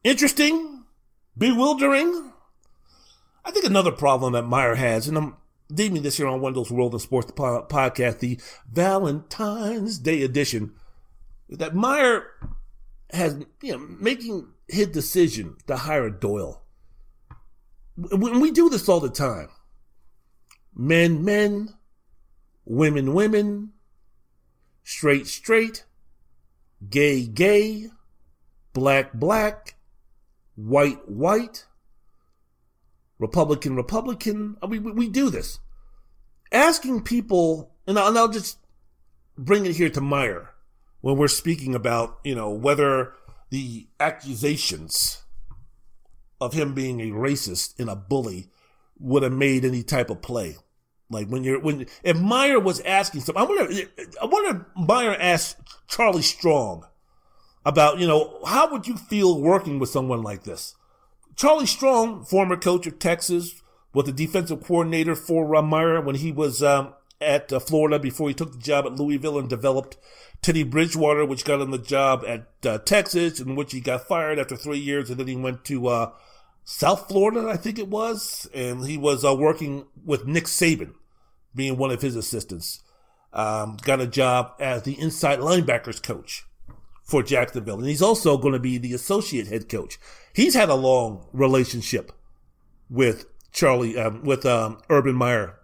Interesting, 0.03 0.85
bewildering. 1.37 2.33
I 3.45 3.51
think 3.51 3.67
another 3.67 3.93
problem 3.93 4.33
that 4.33 4.43
Meyer 4.43 4.75
has, 4.75 5.07
and 5.07 5.19
I'm 5.19 5.37
naming 5.69 6.03
this 6.03 6.17
here 6.17 6.27
on 6.27 6.41
Wendell's 6.41 6.71
World 6.71 6.95
of 6.95 7.03
Sports 7.03 7.31
podcast, 7.33 8.21
the 8.21 8.41
Valentine's 8.71 9.99
Day 9.99 10.23
edition, 10.23 10.73
that 11.51 11.75
Meyer 11.75 12.25
has, 13.13 13.45
you 13.61 13.73
know, 13.73 13.79
making 13.79 14.49
his 14.69 14.89
decision 14.89 15.57
to 15.67 15.77
hire 15.77 16.09
Doyle. 16.09 16.63
When 17.97 18.41
we 18.41 18.51
do 18.51 18.71
this 18.71 18.89
all 18.89 19.01
the 19.01 19.11
time, 19.11 19.49
men, 20.75 21.23
men, 21.25 21.75
women, 22.71 23.13
women, 23.15 23.73
straight, 24.85 25.27
straight, 25.27 25.85
gay, 26.89 27.27
gay, 27.27 27.89
black, 28.73 29.13
black, 29.13 29.75
white, 30.55 31.09
white, 31.09 31.67
Republican, 33.19 33.75
Republican. 33.75 34.57
Uh, 34.63 34.67
I 34.67 34.69
mean, 34.69 34.85
we, 34.85 34.93
we 34.93 35.09
do 35.09 35.31
this. 35.31 35.59
Asking 36.53 37.03
people, 37.03 37.73
and 37.89 37.99
I'll, 37.99 38.07
and 38.07 38.17
I'll 38.17 38.29
just 38.29 38.59
bring 39.37 39.67
it 39.67 39.75
here 39.75 39.91
to 39.91 40.01
Meyer 40.01 40.51
when 41.01 41.17
we're 41.17 41.27
speaking 41.27 41.75
about, 41.75 42.21
you 42.23 42.37
know, 42.37 42.51
whether 42.51 43.15
the 43.51 43.89
accusations 43.99 45.25
of 46.41 46.53
him 46.53 46.73
being 46.73 47.01
a 47.01 47.11
racist 47.11 47.81
and 47.81 47.91
a 47.91 47.97
bully 47.97 48.49
would 48.97 49.25
have 49.25 49.33
made 49.33 49.65
any 49.65 49.83
type 49.83 50.09
of 50.09 50.23
play. 50.23 50.57
Like 51.11 51.27
when 51.29 51.43
you're 51.43 51.61
when 51.61 51.87
if 52.05 52.19
Meyer 52.19 52.61
was 52.61 52.81
asking 52.81 53.23
something, 53.23 53.43
I 53.43 53.47
wonder 53.47 53.73
I 54.23 54.25
wonder 54.27 54.61
if 54.61 54.87
Meyer 54.87 55.17
asked 55.19 55.59
Charlie 55.89 56.23
Strong 56.23 56.87
about 57.67 57.99
you 57.99 58.07
know 58.07 58.41
how 58.47 58.71
would 58.71 58.87
you 58.87 58.97
feel 58.97 59.41
working 59.41 59.79
with 59.79 59.91
someone 59.91 60.23
like 60.23 60.45
this? 60.45 60.77
Charlie 61.35 61.67
Strong, 61.67 62.25
former 62.25 62.57
coach 62.57 62.87
of 62.87 62.99
Texas, 62.99 63.61
was 63.93 64.07
the 64.07 64.13
defensive 64.13 64.63
coordinator 64.63 65.17
for 65.17 65.55
uh, 65.57 65.63
Meyer 65.63 66.01
when 66.01 66.17
he 66.17 66.31
was 66.31 66.63
um, 66.63 66.95
at 67.21 67.53
uh, 67.53 67.59
Florida 67.59 67.99
before 67.99 68.29
he 68.29 68.35
took 68.35 68.53
the 68.53 68.59
job 68.59 68.87
at 68.87 68.95
Louisville 68.95 69.39
and 69.39 69.49
developed 69.49 69.97
Teddy 70.43 70.63
Bridgewater, 70.63 71.25
which 71.25 71.45
got 71.45 71.61
him 71.61 71.71
the 71.71 71.79
job 71.79 72.25
at 72.27 72.47
uh, 72.65 72.79
Texas, 72.79 73.41
in 73.41 73.57
which 73.57 73.73
he 73.73 73.81
got 73.81 74.07
fired 74.07 74.39
after 74.39 74.57
three 74.57 74.79
years, 74.79 75.11
and 75.11 75.19
then 75.19 75.27
he 75.27 75.37
went 75.37 75.65
to 75.65 75.89
uh, 75.89 76.13
South 76.65 77.09
Florida, 77.09 77.49
I 77.49 77.57
think 77.57 77.79
it 77.79 77.89
was, 77.89 78.49
and 78.55 78.87
he 78.87 78.97
was 78.97 79.25
uh, 79.25 79.35
working 79.35 79.87
with 80.05 80.27
Nick 80.27 80.45
Saban, 80.45 80.95
being 81.55 81.77
one 81.77 81.91
of 81.91 82.03
his 82.03 82.17
assistants. 82.17 82.83
Um, 83.33 83.77
got 83.83 84.01
a 84.01 84.07
job 84.07 84.55
as 84.59 84.83
the 84.83 84.99
inside 84.99 85.39
linebackers 85.39 86.03
coach 86.03 86.45
for 87.03 87.23
Jacksonville, 87.23 87.79
and 87.79 87.87
he's 87.87 88.03
also 88.03 88.37
going 88.37 88.55
to 88.55 88.61
be 88.61 88.79
the 88.79 88.93
associate 88.93 89.47
head 89.47 89.69
coach. 89.69 89.99
He's 90.33 90.55
had 90.55 90.69
a 90.69 90.75
long 90.75 91.27
relationship 91.33 92.13
with 92.89 93.27
Charlie, 93.53 93.99
um, 93.99 94.25
with 94.25 94.45
um, 94.47 94.79
Urban 94.89 95.15
Meyer, 95.15 95.57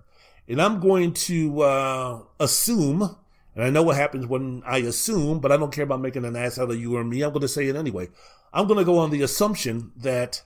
and 0.49 0.63
I'm 0.63 0.81
going 0.81 1.13
to 1.13 1.63
uh, 1.63 2.23
assume 2.39 3.17
and 3.57 3.65
I 3.65 3.71
know 3.71 3.83
what 3.83 3.97
happens 3.97 4.27
when 4.27 4.63
I 4.67 4.79
assume, 4.79 5.41
but 5.41 5.51
I 5.51 5.57
don't 5.57 5.73
care 5.73 5.85
about 5.85 6.03
making 6.03 6.27
an 6.27 6.37
ass 6.37 6.59
out 6.59 6.71
of 6.71 6.79
you 6.79 6.95
or 6.95 7.03
me. 7.03 7.23
I'm 7.23 7.31
going 7.31 7.41
to 7.41 7.49
say 7.49 7.67
it 7.67 7.75
anyway. 7.75 8.11
I'm 8.53 8.67
going 8.67 8.79
to 8.79 8.85
go 8.85 8.99
on 8.99 9.11
the 9.11 9.23
assumption 9.23 9.93
that 9.97 10.43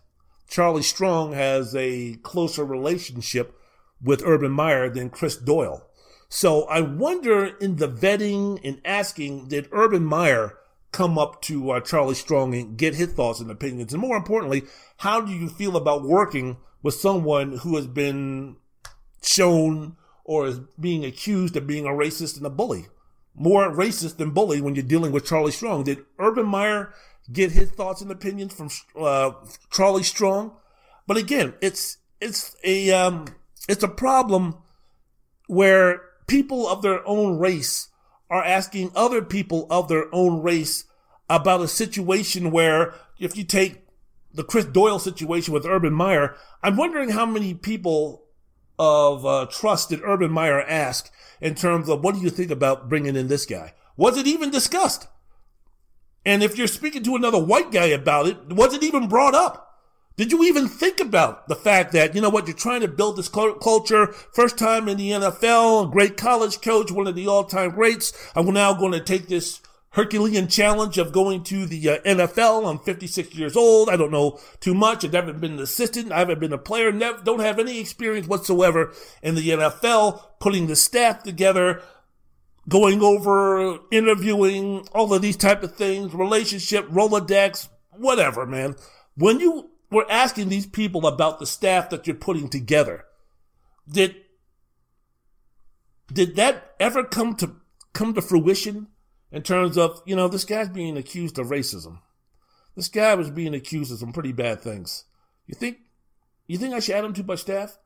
Charlie 0.49 0.85
Strong 0.85 1.33
has 1.33 1.75
a 1.75 2.15
closer 2.23 2.65
relationship 2.65 3.60
with 4.03 4.23
Urban 4.25 4.53
Meyer 4.53 4.89
than 4.89 5.11
Chris 5.11 5.37
Doyle. 5.37 5.87
So 6.29 6.65
I 6.65 6.81
wonder 6.81 7.47
in 7.59 7.77
the 7.77 7.89
vetting 7.89 8.61
and 8.65 8.81
asking, 8.85 9.49
did 9.49 9.69
Urban 9.73 10.05
Meyer 10.05 10.57
come 10.93 11.19
up 11.19 11.43
to 11.43 11.73
uh, 11.73 11.81
Charlie 11.81 12.15
Strong 12.15 12.55
and 12.55 12.77
get 12.77 12.95
his 12.95 13.13
thoughts 13.13 13.41
and 13.41 13.51
opinions? 13.51 13.93
And 13.93 14.01
more 14.01 14.17
importantly, 14.17 14.63
how 14.99 15.21
do 15.21 15.33
you 15.33 15.49
feel 15.49 15.77
about 15.77 16.03
working 16.03 16.57
with 16.83 16.95
someone 16.95 17.59
who 17.59 17.77
has 17.77 17.87
been 17.87 18.57
shown 19.23 19.97
or 20.25 20.47
is 20.47 20.61
being 20.79 21.05
accused 21.05 21.57
of 21.57 21.67
being 21.67 21.87
a 21.87 21.91
racist 21.91 22.37
and 22.37 22.47
a 22.47 22.51
bully? 22.51 22.87
more 23.35 23.71
racist 23.71 24.17
than 24.17 24.31
bully 24.31 24.61
when 24.61 24.75
you're 24.75 24.85
dealing 24.85 25.13
with 25.13 25.25
Charlie 25.25 25.53
Strong. 25.53 25.85
Did 25.85 26.05
Urban 26.19 26.47
Meyer 26.47 26.93
get 27.33 27.53
his 27.53 27.71
thoughts 27.71 28.01
and 28.01 28.11
opinions 28.11 28.55
from 28.55 28.69
uh, 29.01 29.33
Charlie 29.71 30.03
Strong? 30.03 30.53
But 31.07 31.17
again, 31.17 31.55
it's 31.61 31.99
it's 32.21 32.55
a 32.65 32.91
um, 32.93 33.27
it's 33.69 33.83
a 33.83 33.89
problem 33.89 34.57
where 35.47 36.03
people 36.27 36.69
of 36.69 36.83
their 36.83 37.07
own 37.07 37.39
race 37.39 37.89
are 38.31 38.45
asking 38.45 38.93
other 38.95 39.23
people 39.23 39.67
of 39.71 39.89
their 39.89 40.13
own 40.15 40.43
race 40.43 40.85
about 41.29 41.61
a 41.61 41.69
situation 41.69 42.51
where 42.51 42.95
if 43.19 43.37
you 43.37 43.45
take 43.45 43.87
the 44.33 44.45
Chris 44.45 44.65
Doyle 44.65 44.99
situation 44.99 45.53
with 45.53 45.67
Urban 45.67 45.93
Meyer, 45.93 46.37
I'm 46.63 46.77
wondering 46.77 47.11
how 47.11 47.27
many 47.27 47.55
people 47.55 48.25
of 48.79 49.27
uh, 49.27 49.47
trust 49.51 49.91
did 49.91 50.01
Urban 50.05 50.31
Meyer 50.31 50.63
ask 50.63 51.13
in 51.41 51.55
terms 51.55 51.89
of 51.89 52.03
what 52.03 52.15
do 52.15 52.21
you 52.21 52.31
think 52.31 52.51
about 52.51 52.89
bringing 52.89 53.17
in 53.17 53.29
this 53.29 53.45
guy? 53.45 53.75
Was 53.97 54.17
it 54.17 54.27
even 54.27 54.51
discussed? 54.51 55.09
And 56.25 56.43
if 56.43 56.57
you're 56.57 56.67
speaking 56.67 57.03
to 57.05 57.17
another 57.17 57.43
white 57.43 57.73
guy 57.73 57.87
about 57.87 58.27
it, 58.27 58.49
was 58.49 58.73
it 58.73 58.83
even 58.83 59.09
brought 59.09 59.35
up? 59.35 59.70
Did 60.21 60.33
you 60.33 60.45
even 60.45 60.69
think 60.69 61.01
about 61.01 61.49
the 61.49 61.57
fact 61.57 61.93
that, 61.93 62.15
you 62.15 62.21
know 62.21 62.29
what, 62.29 62.47
you're 62.47 62.55
trying 62.55 62.83
to 62.83 62.89
build 62.89 63.17
this 63.17 63.31
culture, 63.31 64.09
first 64.35 64.59
time 64.59 64.87
in 64.87 64.99
the 64.99 65.13
NFL, 65.13 65.91
great 65.91 66.19
college 66.19 66.61
coach, 66.61 66.93
one 66.93 67.07
of 67.07 67.15
the 67.15 67.27
all 67.27 67.45
time 67.45 67.71
greats. 67.71 68.13
I'm 68.37 68.45
now 68.53 68.75
going 68.75 68.93
to 68.93 69.01
take 69.01 69.29
this 69.29 69.63
Herculean 69.93 70.49
challenge 70.49 70.99
of 70.99 71.13
going 71.13 71.43
to 71.45 71.65
the 71.65 71.89
uh, 71.89 71.99
NFL. 72.01 72.69
I'm 72.69 72.81
56 72.81 73.35
years 73.35 73.57
old. 73.57 73.89
I 73.89 73.97
don't 73.97 74.11
know 74.11 74.39
too 74.61 74.75
much. 74.75 75.07
I've 75.07 75.15
never 75.15 75.33
been 75.33 75.53
an 75.53 75.59
assistant. 75.61 76.13
I 76.13 76.19
haven't 76.19 76.41
been 76.41 76.53
a 76.53 76.59
player. 76.59 76.93
Never, 76.93 77.23
don't 77.25 77.41
have 77.41 77.59
any 77.59 77.81
experience 77.81 78.27
whatsoever 78.27 78.93
in 79.23 79.37
the 79.37 79.49
NFL, 79.49 80.23
putting 80.39 80.67
the 80.67 80.77
staff 80.77 81.23
together, 81.23 81.81
going 82.69 83.01
over, 83.01 83.79
interviewing, 83.91 84.87
all 84.93 85.15
of 85.15 85.23
these 85.23 85.39
type 85.39 85.63
of 85.63 85.77
things, 85.77 86.13
relationship, 86.13 86.87
Rolodex, 86.91 87.71
whatever, 87.93 88.45
man. 88.45 88.77
When 89.17 89.41
you 89.41 89.70
were 89.91 90.11
asking 90.11 90.49
these 90.49 90.67
people 90.67 91.07
about 91.07 91.39
the 91.39 91.47
staff 91.47 91.91
that 91.91 92.07
you're 92.07 92.17
putting 92.17 92.49
together, 92.49 93.05
did, 93.91 94.17
did 96.13 96.37
that 96.37 96.75
ever 96.79 97.05
come 97.05 97.35
to, 97.37 97.57
come 97.93 98.15
to 98.15 98.23
fruition? 98.23 98.89
in 99.33 99.43
terms 99.43 99.79
of, 99.79 100.03
you 100.05 100.17
know, 100.17 100.29
this 100.29 100.45
guy's 100.45 100.69
being 100.69 100.97
accused 100.97 101.39
of 101.39 101.49
racism. 101.49 102.01
This 102.77 102.89
guy 102.89 103.15
was 103.15 103.31
being 103.31 103.55
accused 103.55 103.93
of 103.93 103.99
some 103.99 104.13
pretty 104.13 104.33
bad 104.33 104.61
things. 104.61 105.05
You 105.47 105.55
think, 105.55 105.79
you 106.47 106.59
think 106.59 106.75
I 106.75 106.81
should 106.81 106.97
add 106.97 107.05
him 107.05 107.13
to 107.15 107.25
my 107.25 107.35
staff? 107.35 107.79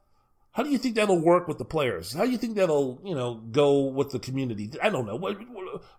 How 0.53 0.63
do 0.63 0.71
you 0.71 0.79
think 0.79 0.95
that'll 0.95 1.21
work 1.21 1.49
with 1.49 1.59
the 1.59 1.65
players? 1.65 2.13
How 2.13 2.25
do 2.25 2.31
you 2.31 2.39
think 2.39 2.57
that'll, 2.57 3.01
you 3.05 3.15
know, 3.15 3.35
go 3.35 3.81
with 3.81 4.11
the 4.11 4.19
community? 4.19 4.71
I 4.83 4.89
don't 4.89 5.07
know. 5.07 5.17
What, 5.17 5.39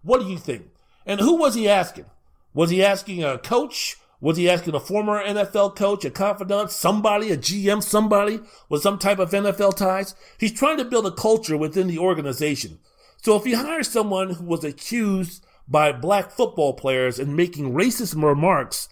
what 0.01 0.21
do 0.21 0.27
you 0.27 0.37
think? 0.37 0.67
And 1.05 1.19
who 1.19 1.35
was 1.35 1.55
he 1.55 1.67
asking? 1.67 2.05
Was 2.53 2.69
he 2.69 2.83
asking 2.83 3.23
a 3.23 3.37
coach? 3.37 3.97
Was 4.25 4.37
he 4.37 4.49
asking 4.49 4.73
a 4.73 4.79
former 4.79 5.23
NFL 5.23 5.75
coach, 5.75 6.03
a 6.03 6.09
confidant, 6.09 6.71
somebody, 6.71 7.29
a 7.29 7.37
GM, 7.37 7.83
somebody 7.83 8.39
with 8.69 8.81
some 8.81 8.97
type 8.97 9.19
of 9.19 9.29
NFL 9.29 9.77
ties? 9.77 10.15
He's 10.39 10.51
trying 10.51 10.77
to 10.77 10.85
build 10.85 11.05
a 11.05 11.11
culture 11.11 11.55
within 11.55 11.87
the 11.87 11.99
organization 11.99 12.79
so 13.25 13.35
if 13.35 13.43
he 13.43 13.53
hire 13.53 13.81
someone 13.81 14.29
who 14.35 14.43
was 14.43 14.63
accused 14.63 15.43
by 15.67 15.91
black 15.91 16.29
football 16.29 16.73
players 16.73 17.17
and 17.17 17.35
making 17.35 17.73
racist 17.73 18.21
remarks 18.21 18.87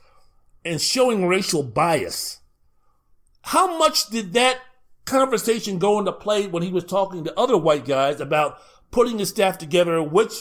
and 0.65 0.81
showing 0.81 1.27
racial 1.27 1.61
bias, 1.61 2.39
how 3.43 3.77
much 3.77 4.10
did 4.10 4.34
that 4.34 4.57
conversation 5.05 5.77
go 5.77 5.99
into 5.99 6.11
play 6.11 6.47
when 6.47 6.64
he 6.64 6.72
was 6.72 6.84
talking 6.84 7.23
to 7.23 7.39
other 7.39 7.55
white 7.55 7.85
guys 7.85 8.19
about 8.19 8.57
putting 8.89 9.19
his 9.19 9.30
staff 9.30 9.60
together, 9.60 10.01
which 10.01 10.34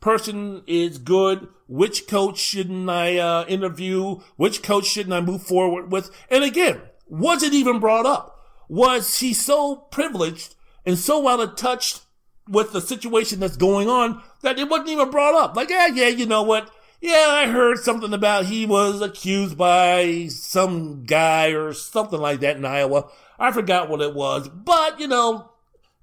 person 0.00 0.62
is 0.66 0.98
good, 0.98 1.48
which 1.66 2.06
coach 2.06 2.38
shouldn't 2.38 2.88
I 2.88 3.18
uh, 3.18 3.44
interview, 3.46 4.20
which 4.36 4.62
coach 4.62 4.86
shouldn't 4.86 5.14
I 5.14 5.20
move 5.20 5.42
forward 5.42 5.92
with? 5.92 6.10
And 6.30 6.44
again, 6.44 6.80
was 7.08 7.42
it 7.42 7.52
even 7.54 7.80
brought 7.80 8.06
up? 8.06 8.38
Was 8.68 9.18
he 9.18 9.32
so 9.34 9.76
privileged 9.76 10.54
and 10.84 10.98
so 10.98 11.26
out 11.28 11.40
of 11.40 11.56
touch 11.56 12.00
with 12.48 12.72
the 12.72 12.80
situation 12.80 13.40
that's 13.40 13.56
going 13.56 13.88
on 13.88 14.22
that 14.42 14.58
it 14.58 14.68
wasn't 14.68 14.88
even 14.88 15.10
brought 15.10 15.34
up. 15.34 15.54
Like, 15.54 15.70
yeah, 15.70 15.88
yeah, 15.88 16.08
you 16.08 16.26
know 16.26 16.42
what? 16.42 16.70
Yeah, 17.00 17.26
I 17.28 17.46
heard 17.46 17.78
something 17.78 18.12
about 18.12 18.46
he 18.46 18.66
was 18.66 19.00
accused 19.00 19.56
by 19.56 20.26
some 20.28 21.04
guy 21.04 21.48
or 21.48 21.72
something 21.72 22.18
like 22.18 22.40
that 22.40 22.56
in 22.56 22.64
Iowa. 22.64 23.08
I 23.38 23.52
forgot 23.52 23.88
what 23.88 24.00
it 24.00 24.14
was, 24.14 24.48
but 24.48 24.98
you 24.98 25.06
know, 25.06 25.52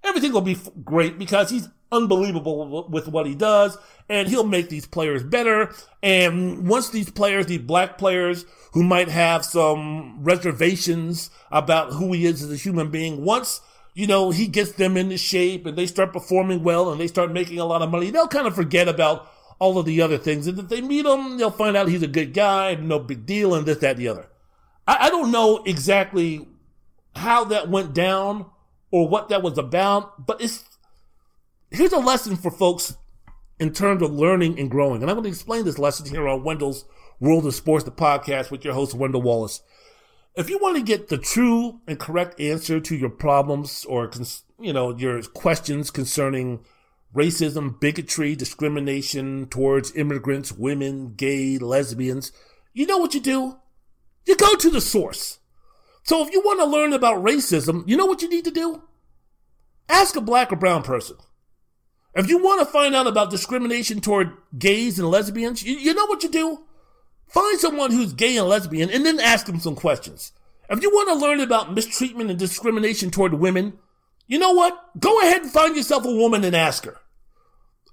everything 0.03 0.31
will 0.31 0.41
be 0.41 0.57
great 0.85 1.19
because 1.19 1.49
he's 1.49 1.67
unbelievable 1.95 2.88
with 2.89 3.07
what 3.07 3.26
he 3.26 3.35
does 3.35 3.77
and 4.09 4.27
he'll 4.27 4.45
make 4.45 4.69
these 4.69 4.85
players 4.85 5.23
better. 5.23 5.73
And 6.03 6.67
once 6.67 6.89
these 6.89 7.09
players, 7.09 7.47
these 7.47 7.59
black 7.59 7.97
players 7.97 8.45
who 8.73 8.84
might 8.84 9.07
have 9.09 9.45
some 9.45 10.23
reservations 10.23 11.30
about 11.51 11.93
who 11.93 12.13
he 12.13 12.26
is 12.26 12.43
as 12.43 12.51
a 12.51 12.57
human 12.57 12.91
being, 12.91 13.23
once 13.23 13.61
you 13.95 14.07
know, 14.07 14.30
he 14.30 14.45
gets 14.45 14.73
them 14.73 14.97
into 14.97 15.17
shape 15.17 15.65
and 15.65 15.77
they 15.77 15.88
start 15.88 16.11
performing 16.11 16.63
well 16.63 16.91
and 16.91 16.99
they 16.99 17.07
start 17.07 17.31
making 17.31 17.59
a 17.59 17.65
lot 17.65 17.81
of 17.81 17.89
money, 17.89 18.11
they'll 18.11 18.27
kind 18.27 18.45
of 18.45 18.53
forget 18.53 18.89
about 18.89 19.31
all 19.57 19.80
of 19.80 19.85
the 19.85 20.01
other 20.01 20.17
things. 20.17 20.47
And 20.47 20.59
if 20.59 20.67
they 20.67 20.81
meet 20.81 21.05
him, 21.05 21.38
they'll 21.38 21.49
find 21.49 21.77
out 21.77 21.88
he's 21.88 22.03
a 22.03 22.07
good 22.07 22.34
guy, 22.34 22.76
no 22.76 22.99
big 22.99 23.26
deal, 23.26 23.55
and 23.55 23.65
this, 23.65 23.77
that, 23.77 23.91
and 23.91 23.99
the 23.99 24.09
other. 24.09 24.27
I, 24.85 25.07
I 25.07 25.09
don't 25.09 25.31
know 25.31 25.63
exactly 25.63 26.45
how 27.15 27.45
that 27.45 27.69
went 27.69 27.93
down 27.93 28.47
or 28.91 29.07
what 29.07 29.30
that 29.30 29.41
was 29.41 29.57
about, 29.57 30.27
but 30.27 30.41
it's, 30.41 30.65
here's 31.76 31.93
a 31.93 31.99
lesson 31.99 32.35
for 32.35 32.52
folks 32.52 32.95
in 33.60 33.73
terms 33.73 34.02
of 34.02 34.11
learning 34.11 34.60
and 34.60 34.72
growing. 34.72 35.02
And 35.02 35.10
I'm 35.10 35.15
going 35.15 35.23
to 35.23 35.30
explain 35.30 35.65
this 35.65 35.80
lesson 35.80 36.10
here 36.10 36.27
on 36.27 36.43
Wendell's 36.43 36.85
World 37.19 37.45
of 37.45 37.56
Sports, 37.56 37.85
the 37.85 37.91
podcast 37.91 38.52
with 38.52 38.64
your 38.64 38.73
host, 38.73 38.93
Wendell 38.93 39.22
Wallace. 39.22 39.61
If 40.35 40.49
you 40.49 40.57
want 40.57 40.76
to 40.77 40.84
get 40.84 41.07
the 41.07 41.18
true 41.18 41.80
and 41.88 41.99
correct 41.99 42.39
answer 42.39 42.80
to 42.80 42.95
your 42.95 43.10
problems 43.10 43.85
or, 43.85 44.11
you 44.60 44.73
know, 44.73 44.95
your 44.97 45.22
questions 45.22 45.91
concerning 45.91 46.65
racism, 47.14 47.80
bigotry, 47.80 48.35
discrimination 48.35 49.47
towards 49.47 49.95
immigrants, 49.95 50.52
women, 50.52 51.14
gay, 51.15 51.57
lesbians, 51.57 52.34
you 52.73 52.85
know 52.85 52.97
what 52.97 53.14
you 53.14 53.22
do? 53.22 53.57
You 54.26 54.35
go 54.35 54.56
to 54.56 54.69
the 54.69 54.81
source. 54.81 55.39
So 56.03 56.26
if 56.26 56.34
you 56.34 56.41
want 56.41 56.60
to 56.60 56.65
learn 56.65 56.91
about 56.91 57.23
racism, 57.23 57.88
you 57.88 57.95
know 57.95 58.06
what 58.06 58.22
you 58.22 58.30
need 58.30 58.45
to 58.45 58.52
do? 58.52 58.84
Ask 59.88 60.15
a 60.15 60.22
black 60.22 60.52
or 60.52 60.57
brown 60.57 60.84
person. 60.84 61.15
If 62.15 62.29
you 62.29 62.41
want 62.41 62.61
to 62.61 62.65
find 62.65 62.95
out 62.95 63.07
about 63.07 63.29
discrimination 63.29 63.99
toward 63.99 64.31
gays 64.57 64.97
and 64.97 65.09
lesbians, 65.09 65.63
you, 65.63 65.75
you 65.75 65.93
know 65.93 66.05
what 66.05 66.23
you 66.23 66.29
do? 66.29 66.63
Find 67.27 67.59
someone 67.59 67.91
who's 67.91 68.13
gay 68.13 68.37
and 68.37 68.47
lesbian 68.47 68.89
and 68.89 69.05
then 69.05 69.19
ask 69.19 69.45
them 69.45 69.59
some 69.59 69.75
questions. 69.75 70.31
If 70.69 70.81
you 70.81 70.89
want 70.89 71.09
to 71.09 71.15
learn 71.15 71.41
about 71.41 71.73
mistreatment 71.73 72.29
and 72.29 72.39
discrimination 72.39 73.11
toward 73.11 73.33
women, 73.33 73.77
you 74.27 74.39
know 74.39 74.53
what? 74.53 74.99
Go 74.99 75.19
ahead 75.21 75.41
and 75.43 75.51
find 75.51 75.75
yourself 75.75 76.05
a 76.05 76.15
woman 76.15 76.43
and 76.43 76.55
ask 76.55 76.85
her. 76.85 76.97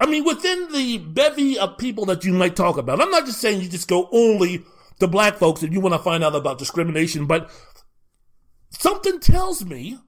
I 0.01 0.07
mean, 0.07 0.25
within 0.25 0.73
the 0.73 0.99
bevy 0.99 1.59
of 1.59 1.79
people 1.79 2.07
that 2.07 2.25
you 2.25 2.33
might 2.33 2.57
talk 2.57 2.77
about, 2.77 3.01
I'm 3.01 3.11
not 3.11 3.27
just 3.27 3.41
saying 3.41 3.61
you 3.61 3.69
just 3.69 3.89
go 3.89 4.09
only 4.13 4.65
to 5.01 5.07
black 5.07 5.37
folks 5.37 5.63
if 5.63 5.73
you 5.73 5.81
want 5.81 5.95
to 5.95 5.99
find 5.99 6.25
out 6.25 6.35
about 6.35 6.59
discrimination, 6.59 7.27
but 7.27 7.51
something 8.71 9.21
tells 9.21 9.65
me 9.65 9.99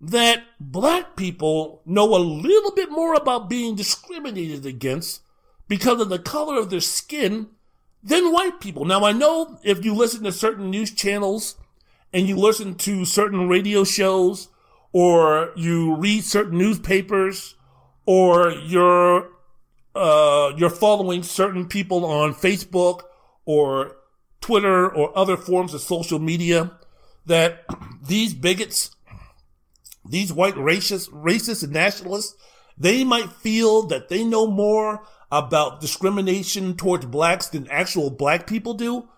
that 0.00 0.44
black 0.60 1.16
people 1.16 1.82
know 1.84 2.14
a 2.14 2.18
little 2.18 2.72
bit 2.72 2.90
more 2.90 3.14
about 3.14 3.50
being 3.50 3.74
discriminated 3.74 4.64
against 4.64 5.22
because 5.66 6.00
of 6.00 6.08
the 6.08 6.18
color 6.18 6.58
of 6.58 6.70
their 6.70 6.80
skin 6.80 7.48
than 8.02 8.32
white 8.32 8.60
people. 8.60 8.84
Now, 8.84 9.04
I 9.04 9.12
know 9.12 9.58
if 9.64 9.84
you 9.84 9.94
listen 9.94 10.24
to 10.24 10.32
certain 10.32 10.70
news 10.70 10.92
channels 10.92 11.56
and 12.12 12.28
you 12.28 12.36
listen 12.36 12.74
to 12.76 13.04
certain 13.04 13.48
radio 13.48 13.84
shows 13.84 14.48
or 14.92 15.52
you 15.56 15.96
read 15.96 16.24
certain 16.24 16.58
newspapers 16.58 17.56
or 18.06 18.50
you're 18.50 19.30
uh, 19.94 20.52
you're 20.56 20.70
following 20.70 21.22
certain 21.22 21.66
people 21.66 22.04
on 22.04 22.32
Facebook 22.32 23.02
or 23.44 23.96
Twitter 24.40 24.88
or 24.88 25.16
other 25.18 25.36
forms 25.36 25.74
of 25.74 25.80
social 25.80 26.18
media 26.18 26.70
that 27.26 27.64
these 28.02 28.32
bigots, 28.32 28.94
these 30.08 30.32
white 30.32 30.54
racists, 30.54 31.10
racists 31.10 31.62
and 31.62 31.72
nationalists, 31.72 32.34
they 32.76 33.04
might 33.04 33.32
feel 33.32 33.82
that 33.88 34.08
they 34.08 34.24
know 34.24 34.46
more 34.46 35.02
about 35.30 35.80
discrimination 35.80 36.76
towards 36.76 37.06
blacks 37.06 37.48
than 37.48 37.68
actual 37.68 38.10
black 38.10 38.46
people 38.46 38.74
do. 38.74 39.08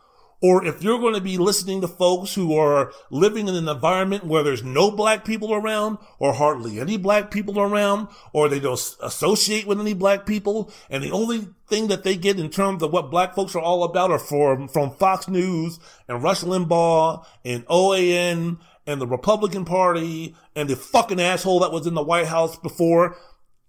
Or 0.43 0.65
if 0.65 0.83
you're 0.83 0.99
going 0.99 1.15
to 1.15 1.21
be 1.21 1.37
listening 1.37 1.83
to 1.83 1.89
folks 1.89 2.35
who 2.35 2.57
are 2.57 2.93
living 3.11 3.47
in 3.47 3.55
an 3.55 3.69
environment 3.69 4.25
where 4.25 4.43
there's 4.43 4.63
no 4.63 4.91
black 4.91 5.23
people 5.23 5.53
around 5.53 5.99
or 6.19 6.33
hardly 6.33 6.81
any 6.81 6.97
black 6.97 7.31
people 7.31 7.61
around 7.61 8.09
or 8.33 8.49
they 8.49 8.59
don't 8.59 8.81
associate 9.03 9.67
with 9.67 9.79
any 9.79 9.93
black 9.93 10.25
people 10.25 10.73
and 10.89 11.03
the 11.03 11.11
only 11.11 11.47
thing 11.69 11.89
that 11.89 12.05
they 12.05 12.17
get 12.17 12.41
in 12.41 12.49
terms 12.49 12.83
of 12.83 12.91
what 12.91 13.11
black 13.11 13.35
folks 13.35 13.55
are 13.55 13.61
all 13.61 13.85
about 13.85 14.11
are 14.11 14.19
from, 14.19 14.67
from 14.67 14.91
Fox 14.93 15.29
News 15.29 15.79
and 16.09 16.23
Rush 16.23 16.41
Limbaugh 16.41 17.25
and 17.45 17.67
OAN 17.67 18.59
and 18.91 19.01
the 19.01 19.07
Republican 19.07 19.65
Party 19.65 20.35
and 20.55 20.69
the 20.69 20.77
fucking 20.77 21.21
asshole 21.21 21.61
that 21.61 21.73
was 21.73 21.87
in 21.87 21.95
the 21.95 22.03
White 22.03 22.27
House 22.27 22.59
before, 22.59 23.17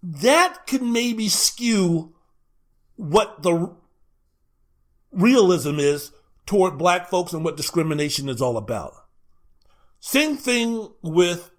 that 0.02 0.65
can 0.68 0.91
maybe 0.91 1.30
skew 1.30 2.14
what 2.95 3.43
the 3.43 3.73
realism 5.11 5.80
is 5.80 6.11
toward 6.45 6.77
black 6.77 7.10
folks 7.10 7.34
and 7.34 7.43
what 7.43 7.57
discrimination 7.57 8.30
is 8.30 8.41
all 8.41 8.57
about. 8.57 8.93
Same 9.99 10.35
thing 10.35 10.91
with 11.02 11.52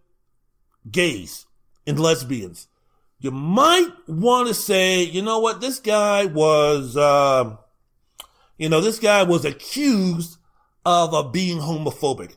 gays 0.91 1.47
and 1.87 1.99
lesbians. 1.99 2.67
You 3.21 3.31
might 3.31 3.93
want 4.09 4.49
to 4.49 4.55
say, 4.55 5.03
you 5.05 5.23
know 5.23 5.39
what, 5.39 5.61
this 5.61 5.79
guy 5.79 6.25
was, 6.25 6.97
uh, 6.97 7.57
you 8.59 8.69
know, 8.69 8.81
this 8.81 8.99
guy 8.99 9.23
was 9.23 9.45
accused 9.45 10.39
of 10.85 11.15
uh, 11.15 11.23
being 11.23 11.59
homophobic. 11.59 12.37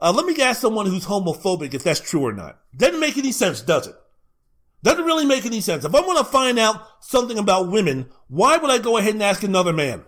Uh, 0.00 0.12
let 0.12 0.26
me 0.26 0.40
ask 0.42 0.60
someone 0.60 0.86
who's 0.86 1.06
homophobic 1.06 1.74
if 1.74 1.82
that's 1.82 2.00
true 2.00 2.24
or 2.24 2.32
not. 2.32 2.58
Doesn't 2.76 3.00
make 3.00 3.16
any 3.16 3.32
sense, 3.32 3.60
does 3.62 3.86
it? 3.86 3.94
Doesn't 4.82 5.04
really 5.04 5.24
make 5.24 5.46
any 5.46 5.60
sense. 5.60 5.84
If 5.84 5.94
I 5.94 6.00
want 6.00 6.18
to 6.18 6.24
find 6.24 6.58
out 6.58 6.82
something 7.00 7.38
about 7.38 7.70
women, 7.70 8.10
why 8.28 8.56
would 8.58 8.70
I 8.70 8.78
go 8.78 8.98
ahead 8.98 9.14
and 9.14 9.22
ask 9.22 9.42
another 9.42 9.72
man? 9.72 10.04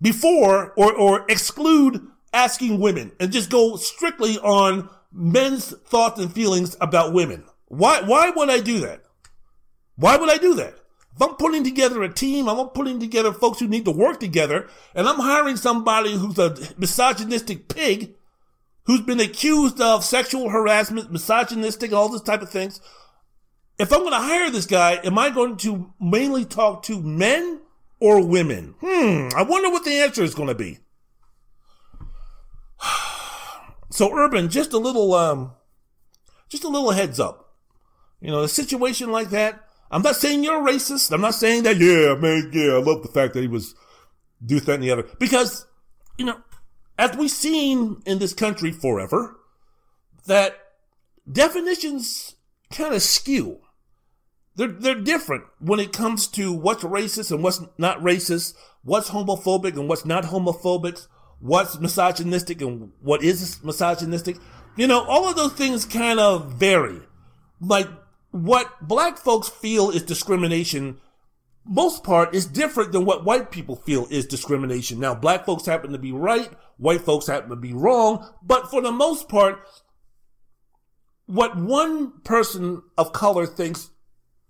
before 0.00 0.72
or, 0.76 0.92
or 0.92 1.24
exclude 1.28 2.06
asking 2.32 2.80
women 2.80 3.12
and 3.18 3.32
just 3.32 3.50
go 3.50 3.76
strictly 3.76 4.38
on 4.38 4.88
men's 5.12 5.70
thoughts 5.70 6.20
and 6.20 6.32
feelings 6.32 6.76
about 6.80 7.12
women. 7.12 7.44
Why, 7.66 8.02
why 8.02 8.30
would 8.30 8.50
I 8.50 8.60
do 8.60 8.80
that? 8.80 9.02
Why 9.96 10.16
would 10.16 10.30
I 10.30 10.36
do 10.36 10.54
that? 10.54 10.74
If 11.14 11.22
I'm 11.22 11.36
putting 11.36 11.64
together 11.64 12.02
a 12.02 12.12
team, 12.12 12.48
I'm 12.48 12.68
putting 12.68 13.00
together 13.00 13.32
folks 13.32 13.58
who 13.58 13.66
need 13.66 13.86
to 13.86 13.90
work 13.90 14.20
together, 14.20 14.68
and 14.94 15.08
I'm 15.08 15.18
hiring 15.18 15.56
somebody 15.56 16.12
who's 16.12 16.38
a 16.38 16.54
misogynistic 16.76 17.68
pig, 17.68 18.14
who's 18.86 19.02
been 19.02 19.20
accused 19.20 19.80
of 19.80 20.04
sexual 20.04 20.48
harassment, 20.48 21.10
misogynistic, 21.10 21.92
all 21.92 22.08
this 22.08 22.22
type 22.22 22.42
of 22.42 22.50
things. 22.50 22.80
If 23.78 23.92
I'm 23.92 24.00
going 24.00 24.12
to 24.12 24.18
hire 24.18 24.50
this 24.50 24.66
guy, 24.66 25.00
am 25.04 25.18
I 25.18 25.30
going 25.30 25.56
to 25.58 25.92
mainly 26.00 26.44
talk 26.44 26.82
to 26.84 27.02
men 27.02 27.60
or 28.00 28.26
women? 28.26 28.74
Hmm, 28.80 29.28
I 29.36 29.42
wonder 29.42 29.70
what 29.70 29.84
the 29.84 29.92
answer 29.92 30.22
is 30.22 30.34
going 30.34 30.48
to 30.48 30.54
be. 30.54 30.78
So, 33.88 34.14
Urban, 34.14 34.50
just 34.50 34.74
a 34.74 34.78
little, 34.78 35.14
um, 35.14 35.52
just 36.50 36.64
a 36.64 36.68
little 36.68 36.90
heads 36.90 37.18
up. 37.18 37.54
You 38.20 38.30
know, 38.30 38.42
a 38.42 38.48
situation 38.48 39.10
like 39.10 39.30
that, 39.30 39.64
I'm 39.90 40.02
not 40.02 40.16
saying 40.16 40.44
you're 40.44 40.60
racist. 40.60 41.12
I'm 41.12 41.22
not 41.22 41.34
saying 41.34 41.62
that, 41.62 41.78
yeah, 41.78 42.14
man, 42.14 42.50
yeah, 42.52 42.74
I 42.74 42.82
love 42.82 43.02
the 43.02 43.08
fact 43.08 43.32
that 43.34 43.40
he 43.40 43.46
was 43.46 43.74
do 44.44 44.60
that 44.60 44.74
and 44.74 44.82
the 44.82 44.90
other. 44.90 45.06
Because, 45.18 45.66
you 46.18 46.26
know, 46.26 46.38
as 46.98 47.16
we've 47.16 47.30
seen 47.30 48.02
in 48.06 48.18
this 48.18 48.32
country 48.32 48.72
forever, 48.72 49.36
that 50.26 50.56
definitions 51.30 52.36
kind 52.70 52.94
of 52.94 53.02
skew. 53.02 53.58
They're, 54.56 54.68
they're 54.68 54.94
different 54.94 55.44
when 55.58 55.80
it 55.80 55.92
comes 55.92 56.26
to 56.28 56.52
what's 56.52 56.82
racist 56.82 57.30
and 57.30 57.42
what's 57.42 57.60
not 57.76 58.00
racist, 58.00 58.54
what's 58.82 59.10
homophobic 59.10 59.74
and 59.74 59.88
what's 59.88 60.06
not 60.06 60.24
homophobic, 60.24 61.06
what's 61.40 61.78
misogynistic 61.78 62.62
and 62.62 62.92
what 63.00 63.22
is 63.22 63.62
misogynistic. 63.62 64.38
You 64.76 64.86
know, 64.86 65.04
all 65.04 65.28
of 65.28 65.36
those 65.36 65.52
things 65.52 65.84
kind 65.84 66.18
of 66.18 66.54
vary. 66.54 67.00
Like 67.60 67.88
what 68.30 68.86
black 68.86 69.18
folks 69.18 69.48
feel 69.48 69.90
is 69.90 70.02
discrimination, 70.02 71.00
most 71.68 72.04
part 72.04 72.34
is 72.34 72.46
different 72.46 72.92
than 72.92 73.04
what 73.04 73.24
white 73.24 73.50
people 73.50 73.76
feel 73.76 74.06
is 74.10 74.26
discrimination. 74.26 75.00
Now, 75.00 75.14
black 75.14 75.44
folks 75.44 75.66
happen 75.66 75.92
to 75.92 75.98
be 75.98 76.12
right, 76.12 76.50
white 76.76 77.02
folks 77.02 77.26
happen 77.26 77.50
to 77.50 77.56
be 77.56 77.72
wrong, 77.72 78.28
but 78.42 78.70
for 78.70 78.80
the 78.80 78.92
most 78.92 79.28
part, 79.28 79.60
what 81.26 81.56
one 81.56 82.20
person 82.22 82.82
of 82.96 83.12
color 83.12 83.46
thinks 83.46 83.90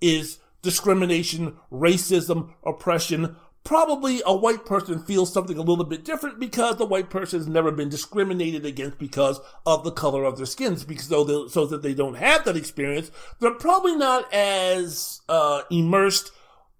is 0.00 0.38
discrimination, 0.62 1.56
racism, 1.72 2.52
oppression. 2.64 3.36
Probably 3.64 4.20
a 4.24 4.36
white 4.36 4.64
person 4.64 5.02
feels 5.02 5.32
something 5.32 5.56
a 5.56 5.62
little 5.62 5.84
bit 5.84 6.04
different 6.04 6.38
because 6.38 6.76
the 6.76 6.84
white 6.84 7.10
person 7.10 7.40
has 7.40 7.48
never 7.48 7.72
been 7.72 7.88
discriminated 7.88 8.64
against 8.64 8.98
because 8.98 9.40
of 9.64 9.84
the 9.84 9.90
color 9.90 10.24
of 10.24 10.36
their 10.36 10.46
skins. 10.46 10.84
Because 10.84 11.06
so, 11.06 11.48
so 11.48 11.66
that 11.66 11.82
they 11.82 11.94
don't 11.94 12.14
have 12.14 12.44
that 12.44 12.56
experience, 12.56 13.10
they're 13.40 13.54
probably 13.54 13.96
not 13.96 14.32
as 14.32 15.22
uh, 15.28 15.62
immersed, 15.70 16.30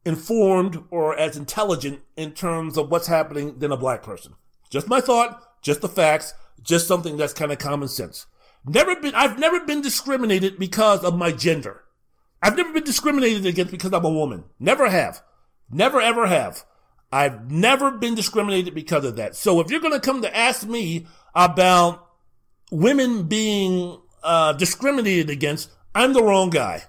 informed, 0.07 0.85
or 0.91 1.19
as 1.19 1.37
intelligent 1.37 2.01
in 2.17 2.33
terms 2.33 2.79
of 2.79 2.91
what's 2.91 3.09
happening 3.09 3.59
than 3.59 3.73
a 3.73 3.77
black 3.77 4.03
person. 4.03 4.35
Just 4.71 4.89
my 4.89 5.01
thought, 5.01 5.61
just 5.63 5.81
the 5.81 5.89
facts, 5.89 6.33
just 6.63 6.87
something 6.87 7.17
that's 7.17 7.33
kind 7.33 7.53
of 7.53 7.59
common 7.59 7.89
sense. 7.89 8.27
Never 8.65 8.97
been, 8.97 9.15
I've 9.15 9.39
never 9.39 9.61
been 9.61 9.83
discriminated 9.83 10.59
because 10.59 11.05
of 11.05 11.17
my 11.17 11.33
gender. 11.33 11.83
I've 12.43 12.57
never 12.57 12.73
been 12.73 12.85
discriminated 12.85 13.47
against 13.47 13.73
because 13.73 13.93
I'm 13.93 14.05
a 14.05 14.11
woman. 14.11 14.45
Never 14.59 14.89
have. 14.89 15.23
Never 15.71 16.01
ever 16.01 16.27
have. 16.27 16.65
I've 17.13 17.51
never 17.51 17.91
been 17.91 18.15
discriminated 18.15 18.75
because 18.75 19.05
of 19.05 19.17
that. 19.17 19.37
So 19.37 19.61
if 19.61 19.71
you're 19.71 19.81
going 19.81 19.93
to 19.93 20.01
come 20.01 20.23
to 20.23 20.37
ask 20.37 20.67
me 20.67 21.07
about 21.35 22.07
women 22.71 23.25
being 23.25 24.01
uh, 24.23 24.53
discriminated 24.53 25.31
against, 25.31 25.71
I'm 25.95 26.13
the 26.13 26.23
wrong 26.23 26.51
guy. 26.51 26.85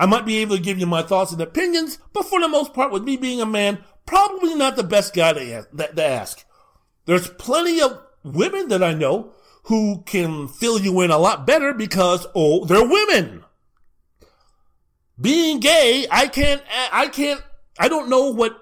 I 0.00 0.06
might 0.06 0.24
be 0.24 0.38
able 0.38 0.56
to 0.56 0.62
give 0.62 0.78
you 0.78 0.86
my 0.86 1.02
thoughts 1.02 1.30
and 1.30 1.42
opinions, 1.42 1.98
but 2.14 2.24
for 2.24 2.40
the 2.40 2.48
most 2.48 2.72
part, 2.72 2.90
with 2.90 3.04
me 3.04 3.18
being 3.18 3.42
a 3.42 3.46
man, 3.46 3.84
probably 4.06 4.54
not 4.54 4.76
the 4.76 4.82
best 4.82 5.12
guy 5.12 5.34
to 5.34 5.66
ask. 5.98 6.42
There's 7.04 7.28
plenty 7.28 7.82
of 7.82 8.00
women 8.24 8.68
that 8.68 8.82
I 8.82 8.94
know 8.94 9.34
who 9.64 10.02
can 10.06 10.48
fill 10.48 10.80
you 10.80 11.02
in 11.02 11.10
a 11.10 11.18
lot 11.18 11.46
better 11.46 11.74
because, 11.74 12.26
oh, 12.34 12.64
they're 12.64 12.82
women 12.82 13.44
being 15.20 15.60
gay, 15.60 16.06
I 16.10 16.28
can't, 16.28 16.62
I 16.90 17.08
can't, 17.08 17.42
I 17.78 17.88
don't 17.88 18.08
know 18.08 18.30
what 18.30 18.58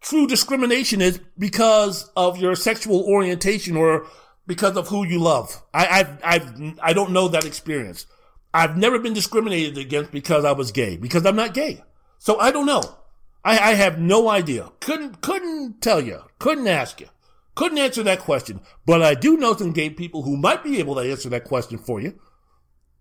true 0.00 0.28
discrimination 0.28 1.02
is 1.02 1.18
because 1.36 2.08
of 2.16 2.38
your 2.38 2.54
sexual 2.54 3.02
orientation 3.02 3.76
or 3.76 4.06
because 4.46 4.76
of 4.76 4.86
who 4.86 5.04
you 5.04 5.18
love. 5.18 5.60
I, 5.74 5.86
I've, 5.88 6.20
I've, 6.22 6.78
I 6.80 6.92
don't 6.92 7.10
know 7.10 7.26
that 7.26 7.44
experience. 7.44 8.06
I've 8.56 8.78
never 8.78 8.98
been 8.98 9.12
discriminated 9.12 9.76
against 9.76 10.10
because 10.12 10.46
I 10.46 10.52
was 10.52 10.72
gay, 10.72 10.96
because 10.96 11.26
I'm 11.26 11.36
not 11.36 11.52
gay. 11.52 11.84
So 12.18 12.38
I 12.38 12.50
don't 12.50 12.64
know. 12.64 12.82
I, 13.44 13.58
I 13.58 13.74
have 13.74 13.98
no 13.98 14.30
idea. 14.30 14.72
Couldn't, 14.80 15.20
couldn't 15.20 15.82
tell 15.82 16.00
you. 16.00 16.22
Couldn't 16.38 16.66
ask 16.66 17.00
you. 17.00 17.08
Couldn't 17.54 17.76
answer 17.76 18.02
that 18.04 18.20
question. 18.20 18.60
But 18.86 19.02
I 19.02 19.14
do 19.14 19.36
know 19.36 19.54
some 19.54 19.72
gay 19.72 19.90
people 19.90 20.22
who 20.22 20.38
might 20.38 20.64
be 20.64 20.78
able 20.78 20.94
to 20.94 21.02
answer 21.02 21.28
that 21.28 21.44
question 21.44 21.76
for 21.76 22.00
you. 22.00 22.18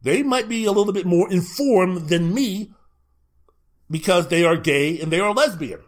They 0.02 0.24
might 0.24 0.50
be 0.50 0.66
a 0.66 0.74
little 0.74 0.94
bit 0.94 1.06
more 1.06 1.32
informed 1.32 2.10
than 2.10 2.34
me 2.34 2.74
because 3.90 4.28
they 4.28 4.44
are 4.44 4.58
gay 4.58 5.00
and 5.00 5.10
they 5.10 5.22
are 5.22 5.34
lesbian. 5.34 5.80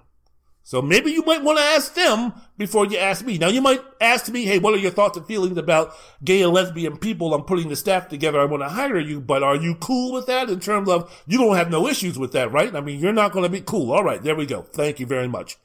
So 0.67 0.81
maybe 0.81 1.13
you 1.13 1.23
might 1.23 1.45
want 1.45 1.59
to 1.59 1.63
ask 1.63 1.93
them 1.93 2.33
before 2.57 2.85
you 2.85 2.97
ask 2.97 3.25
me. 3.25 3.37
Now 3.37 3.47
you 3.47 3.61
might 3.61 3.81
ask 4.01 4.27
me, 4.27 4.43
hey, 4.43 4.59
what 4.59 4.73
are 4.73 4.77
your 4.77 4.91
thoughts 4.91 5.15
and 5.15 5.25
feelings 5.25 5.57
about 5.57 5.93
gay 6.21 6.41
and 6.41 6.51
lesbian 6.51 6.97
people? 6.97 7.33
I'm 7.33 7.45
putting 7.45 7.69
the 7.69 7.75
staff 7.77 8.09
together. 8.09 8.37
I 8.37 8.43
want 8.43 8.63
to 8.63 8.67
hire 8.67 8.99
you, 8.99 9.21
but 9.21 9.43
are 9.43 9.55
you 9.55 9.75
cool 9.75 10.11
with 10.11 10.25
that 10.25 10.49
in 10.49 10.59
terms 10.59 10.89
of 10.89 11.09
you 11.25 11.37
don't 11.37 11.55
have 11.55 11.71
no 11.71 11.87
issues 11.87 12.19
with 12.19 12.33
that, 12.33 12.51
right? 12.51 12.75
I 12.75 12.81
mean, 12.81 12.99
you're 12.99 13.13
not 13.13 13.31
going 13.31 13.43
to 13.43 13.49
be 13.49 13.61
cool. 13.61 13.93
All 13.93 14.03
right. 14.03 14.21
There 14.21 14.35
we 14.35 14.45
go. 14.45 14.63
Thank 14.63 14.99
you 14.99 15.05
very 15.05 15.29
much. 15.29 15.55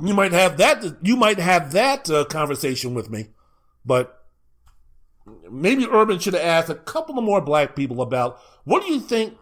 You 0.00 0.14
might 0.14 0.32
have 0.32 0.56
that, 0.56 0.96
you 1.00 1.14
might 1.14 1.38
have 1.38 1.70
that 1.70 2.10
uh, 2.10 2.24
conversation 2.24 2.94
with 2.94 3.08
me, 3.08 3.28
but 3.86 4.20
maybe 5.48 5.86
Urban 5.88 6.18
should 6.18 6.34
have 6.34 6.42
asked 6.42 6.70
a 6.70 6.74
couple 6.74 7.16
of 7.18 7.22
more 7.22 7.40
black 7.40 7.76
people 7.76 8.02
about 8.02 8.40
what 8.64 8.84
do 8.84 8.92
you 8.92 8.98
think 8.98 9.36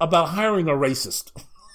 about 0.00 0.30
hiring 0.30 0.68
a 0.68 0.72
racist? 0.72 1.32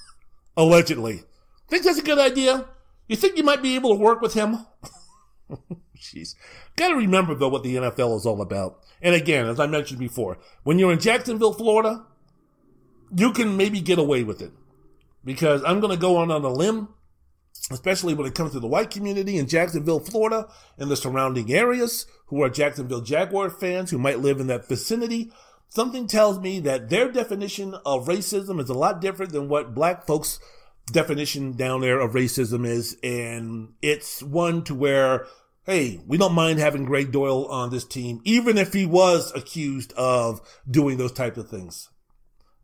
Allegedly. 0.58 1.22
Think 1.68 1.84
that's 1.84 2.00
a 2.00 2.04
good 2.04 2.20
idea? 2.20 2.66
You 3.08 3.16
think 3.16 3.38
you 3.38 3.44
might 3.44 3.62
be 3.62 3.76
able 3.76 3.96
to 3.96 4.02
work 4.02 4.22
with 4.22 4.34
him? 4.34 4.66
Jeez. 5.98 6.36
Gotta 6.76 6.96
remember 6.96 7.36
though 7.36 7.50
what 7.50 7.64
the 7.64 7.76
NFL 7.76 8.18
is 8.18 8.26
all 8.26 8.42
about. 8.42 8.80
And 9.02 9.16
again, 9.16 9.46
as 9.46 9.60
I 9.60 9.68
mentioned 9.68 10.00
before, 10.00 10.38
when 10.64 10.80
you're 10.80 10.92
in 10.92 11.00
Jacksonville, 11.00 11.54
Florida, 11.54 12.06
you 13.16 13.32
can 13.32 13.58
maybe 13.58 13.82
get 13.82 14.00
away 14.00 14.24
with 14.24 14.42
it. 14.42 14.52
Because 15.24 15.64
I'm 15.66 15.80
gonna 15.80 15.98
go 15.98 16.18
on 16.18 16.32
on 16.32 16.44
a 16.44 16.50
limb, 16.50 16.90
especially 17.72 18.14
when 18.14 18.28
it 18.28 18.36
comes 18.36 18.52
to 18.52 18.60
the 18.60 18.68
white 18.68 18.92
community 18.92 19.38
in 19.38 19.48
Jacksonville, 19.48 20.00
Florida, 20.00 20.48
and 20.78 20.90
the 20.90 20.96
surrounding 20.96 21.52
areas 21.52 22.06
who 22.28 22.42
are 22.44 22.50
Jacksonville 22.50 23.02
Jaguar 23.02 23.50
fans 23.50 23.92
who 23.92 23.98
might 23.98 24.20
live 24.20 24.40
in 24.40 24.48
that 24.48 24.68
vicinity. 24.68 25.32
Something 25.70 26.08
tells 26.08 26.40
me 26.40 26.60
that 26.62 26.90
their 26.90 27.12
definition 27.12 27.74
of 27.86 28.08
racism 28.08 28.62
is 28.62 28.70
a 28.70 28.74
lot 28.74 29.02
different 29.02 29.32
than 29.32 29.50
what 29.50 29.74
black 29.74 30.06
folks' 30.06 30.40
definition 30.92 31.54
down 31.54 31.82
there 31.82 32.00
of 32.00 32.14
racism 32.14 32.66
is. 32.66 32.98
And 33.04 33.74
it's 33.82 34.22
one 34.22 34.64
to 34.66 34.76
where 34.76 35.28
hey, 35.66 36.00
we 36.06 36.18
don't 36.18 36.34
mind 36.34 36.60
having 36.60 36.86
Greg 36.86 37.12
Doyle 37.12 37.48
on 37.48 37.72
this 37.72 37.86
team, 37.86 38.22
even 38.24 38.58
if 38.58 38.74
he 38.74 38.86
was 38.86 39.32
accused 39.36 39.94
of 39.94 40.40
doing 40.70 40.98
those 40.98 41.12
type 41.12 41.38
of 41.38 41.50
things. 41.50 41.90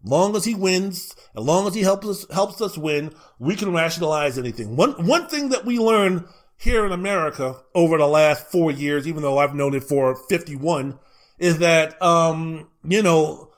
Long 0.03 0.35
as 0.35 0.45
he 0.45 0.55
wins, 0.55 1.15
as 1.35 1.43
long 1.43 1.67
as 1.67 1.75
he 1.75 1.81
helps 1.81 2.07
us 2.07 2.25
helps 2.31 2.61
us 2.61 2.77
win, 2.77 3.13
we 3.37 3.55
can 3.55 3.73
rationalize 3.73 4.37
anything. 4.37 4.75
One 4.75 5.05
one 5.05 5.27
thing 5.27 5.49
that 5.49 5.65
we 5.65 5.77
learn 5.77 6.27
here 6.57 6.85
in 6.85 6.91
America 6.91 7.61
over 7.75 7.97
the 7.97 8.07
last 8.07 8.47
four 8.47 8.71
years, 8.71 9.07
even 9.07 9.21
though 9.21 9.37
I've 9.37 9.53
known 9.53 9.75
it 9.75 9.83
for 9.83 10.15
fifty 10.27 10.55
one, 10.55 10.97
is 11.37 11.59
that 11.59 12.01
um, 12.01 12.69
you 12.83 13.03
know, 13.03 13.51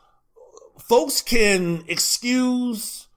folks 0.78 1.22
can 1.22 1.86
excuse 1.88 3.08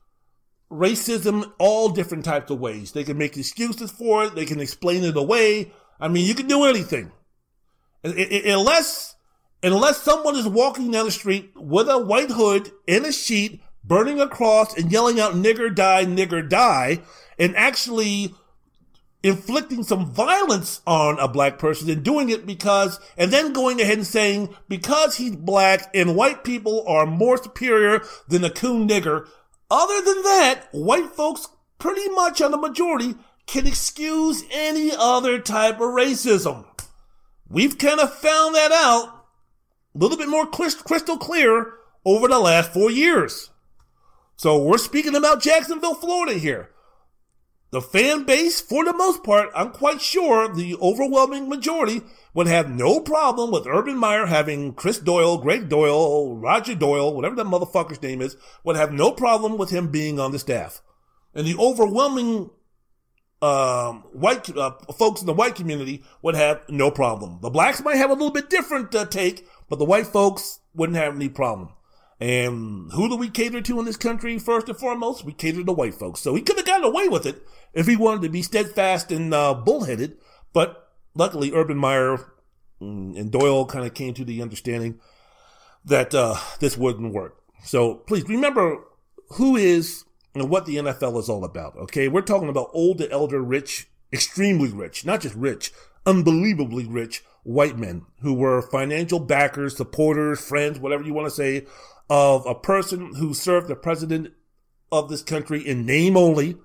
racism 0.70 1.52
all 1.58 1.88
different 1.88 2.24
types 2.24 2.50
of 2.50 2.60
ways. 2.60 2.92
They 2.92 3.04
can 3.04 3.18
make 3.18 3.36
excuses 3.36 3.90
for 3.90 4.24
it, 4.24 4.34
they 4.34 4.44
can 4.44 4.60
explain 4.60 5.04
it 5.04 5.16
away, 5.16 5.72
I 6.00 6.08
mean, 6.08 6.26
you 6.26 6.34
can 6.34 6.46
do 6.46 6.64
anything. 6.64 7.12
Unless, 8.04 9.16
unless 9.62 10.02
someone 10.02 10.36
is 10.36 10.46
walking 10.46 10.90
down 10.90 11.06
the 11.06 11.10
street 11.10 11.52
with 11.56 11.88
a 11.88 11.98
white 11.98 12.30
hood 12.30 12.70
in 12.86 13.04
a 13.04 13.12
sheet, 13.12 13.62
burning 13.82 14.20
a 14.20 14.28
cross 14.28 14.76
and 14.76 14.92
yelling 14.92 15.18
out 15.18 15.34
nigger 15.34 15.74
die, 15.74 16.04
nigger 16.04 16.48
die, 16.48 17.00
and 17.38 17.56
actually 17.56 18.34
inflicting 19.22 19.82
some 19.82 20.12
violence 20.12 20.82
on 20.86 21.18
a 21.18 21.26
black 21.26 21.58
person 21.58 21.90
and 21.90 22.04
doing 22.04 22.28
it 22.28 22.46
because, 22.46 23.00
and 23.16 23.32
then 23.32 23.52
going 23.52 23.80
ahead 23.80 23.96
and 23.96 24.06
saying, 24.06 24.54
because 24.68 25.16
he's 25.16 25.34
black 25.34 25.90
and 25.94 26.14
white 26.14 26.44
people 26.44 26.84
are 26.86 27.06
more 27.06 27.36
superior 27.36 28.02
than 28.28 28.44
a 28.44 28.50
coon 28.50 28.86
nigger. 28.86 29.26
Other 29.70 30.00
than 30.00 30.22
that, 30.22 30.68
white 30.72 31.10
folks 31.12 31.48
pretty 31.78 32.08
much 32.10 32.40
on 32.40 32.50
the 32.52 32.56
majority 32.56 33.14
can 33.46 33.66
excuse 33.66 34.44
any 34.50 34.90
other 34.96 35.38
type 35.38 35.76
of 35.76 35.92
racism. 35.92 36.64
We've 37.48 37.78
kind 37.78 38.00
of 38.00 38.12
found 38.12 38.54
that 38.54 38.72
out 38.72 39.26
a 39.94 39.98
little 39.98 40.16
bit 40.16 40.28
more 40.28 40.46
crystal 40.46 41.16
clear 41.16 41.74
over 42.04 42.28
the 42.28 42.38
last 42.38 42.72
four 42.72 42.90
years. 42.90 43.50
So 44.36 44.62
we're 44.62 44.78
speaking 44.78 45.14
about 45.14 45.42
Jacksonville, 45.42 45.94
Florida 45.94 46.38
here. 46.38 46.70
The 47.70 47.80
fan 47.80 48.24
base, 48.24 48.60
for 48.60 48.84
the 48.84 48.92
most 48.92 49.24
part, 49.24 49.50
I'm 49.54 49.70
quite 49.70 50.00
sure 50.00 50.52
the 50.52 50.76
overwhelming 50.76 51.48
majority 51.48 52.02
would 52.36 52.46
have 52.46 52.68
no 52.68 53.00
problem 53.00 53.50
with 53.50 53.66
Urban 53.66 53.96
Meyer 53.96 54.26
having 54.26 54.74
Chris 54.74 54.98
Doyle, 54.98 55.38
Greg 55.38 55.70
Doyle, 55.70 56.36
Roger 56.36 56.74
Doyle, 56.74 57.14
whatever 57.14 57.34
that 57.34 57.46
motherfucker's 57.46 58.02
name 58.02 58.20
is, 58.20 58.36
would 58.62 58.76
have 58.76 58.92
no 58.92 59.10
problem 59.10 59.56
with 59.56 59.70
him 59.70 59.90
being 59.90 60.20
on 60.20 60.32
the 60.32 60.38
staff. 60.38 60.82
And 61.34 61.46
the 61.46 61.56
overwhelming 61.56 62.50
um, 63.40 64.02
white 64.12 64.54
uh, 64.54 64.72
folks 64.98 65.22
in 65.22 65.26
the 65.26 65.32
white 65.32 65.54
community 65.54 66.04
would 66.20 66.34
have 66.34 66.60
no 66.68 66.90
problem. 66.90 67.38
The 67.40 67.48
blacks 67.48 67.82
might 67.82 67.96
have 67.96 68.10
a 68.10 68.14
little 68.14 68.30
bit 68.30 68.50
different 68.50 68.94
uh, 68.94 69.06
take, 69.06 69.48
but 69.70 69.78
the 69.78 69.86
white 69.86 70.06
folks 70.06 70.60
wouldn't 70.74 70.98
have 70.98 71.14
any 71.14 71.30
problem. 71.30 71.70
And 72.20 72.92
who 72.92 73.08
do 73.08 73.16
we 73.16 73.30
cater 73.30 73.62
to 73.62 73.78
in 73.78 73.86
this 73.86 73.96
country 73.96 74.38
first 74.38 74.68
and 74.68 74.78
foremost? 74.78 75.24
We 75.24 75.32
cater 75.32 75.64
to 75.64 75.72
white 75.72 75.94
folks. 75.94 76.20
So 76.20 76.34
he 76.34 76.42
could 76.42 76.56
have 76.56 76.66
gotten 76.66 76.84
away 76.84 77.08
with 77.08 77.24
it 77.24 77.42
if 77.72 77.86
he 77.86 77.96
wanted 77.96 78.20
to 78.24 78.28
be 78.28 78.42
steadfast 78.42 79.10
and 79.10 79.32
uh, 79.32 79.54
bullheaded. 79.54 80.18
But 80.52 80.85
luckily, 81.16 81.52
Urban 81.52 81.76
Meyer 81.76 82.18
and 82.80 83.30
Doyle 83.30 83.66
kind 83.66 83.86
of 83.86 83.94
came 83.94 84.14
to 84.14 84.24
the 84.24 84.42
understanding 84.42 85.00
that 85.84 86.14
uh, 86.14 86.36
this 86.60 86.76
wouldn't 86.76 87.14
work. 87.14 87.42
So 87.64 87.94
please 87.94 88.28
remember 88.28 88.84
who 89.30 89.56
is 89.56 90.04
and 90.34 90.50
what 90.50 90.66
the 90.66 90.76
NFL 90.76 91.18
is 91.18 91.28
all 91.28 91.44
about. 91.44 91.76
Okay. 91.76 92.08
We're 92.08 92.20
talking 92.20 92.48
about 92.48 92.70
old 92.72 92.98
to 92.98 93.10
elder 93.10 93.40
rich, 93.40 93.88
extremely 94.12 94.70
rich, 94.70 95.06
not 95.06 95.22
just 95.22 95.34
rich, 95.34 95.72
unbelievably 96.04 96.86
rich 96.86 97.24
white 97.42 97.78
men 97.78 98.04
who 98.20 98.34
were 98.34 98.60
financial 98.60 99.20
backers, 99.20 99.76
supporters, 99.76 100.40
friends, 100.40 100.78
whatever 100.78 101.04
you 101.04 101.14
want 101.14 101.26
to 101.26 101.34
say, 101.34 101.66
of 102.10 102.44
a 102.46 102.54
person 102.54 103.14
who 103.14 103.32
served 103.32 103.68
the 103.68 103.76
president 103.76 104.32
of 104.92 105.08
this 105.08 105.22
country 105.22 105.66
in 105.66 105.86
name 105.86 106.16
only. 106.16 106.56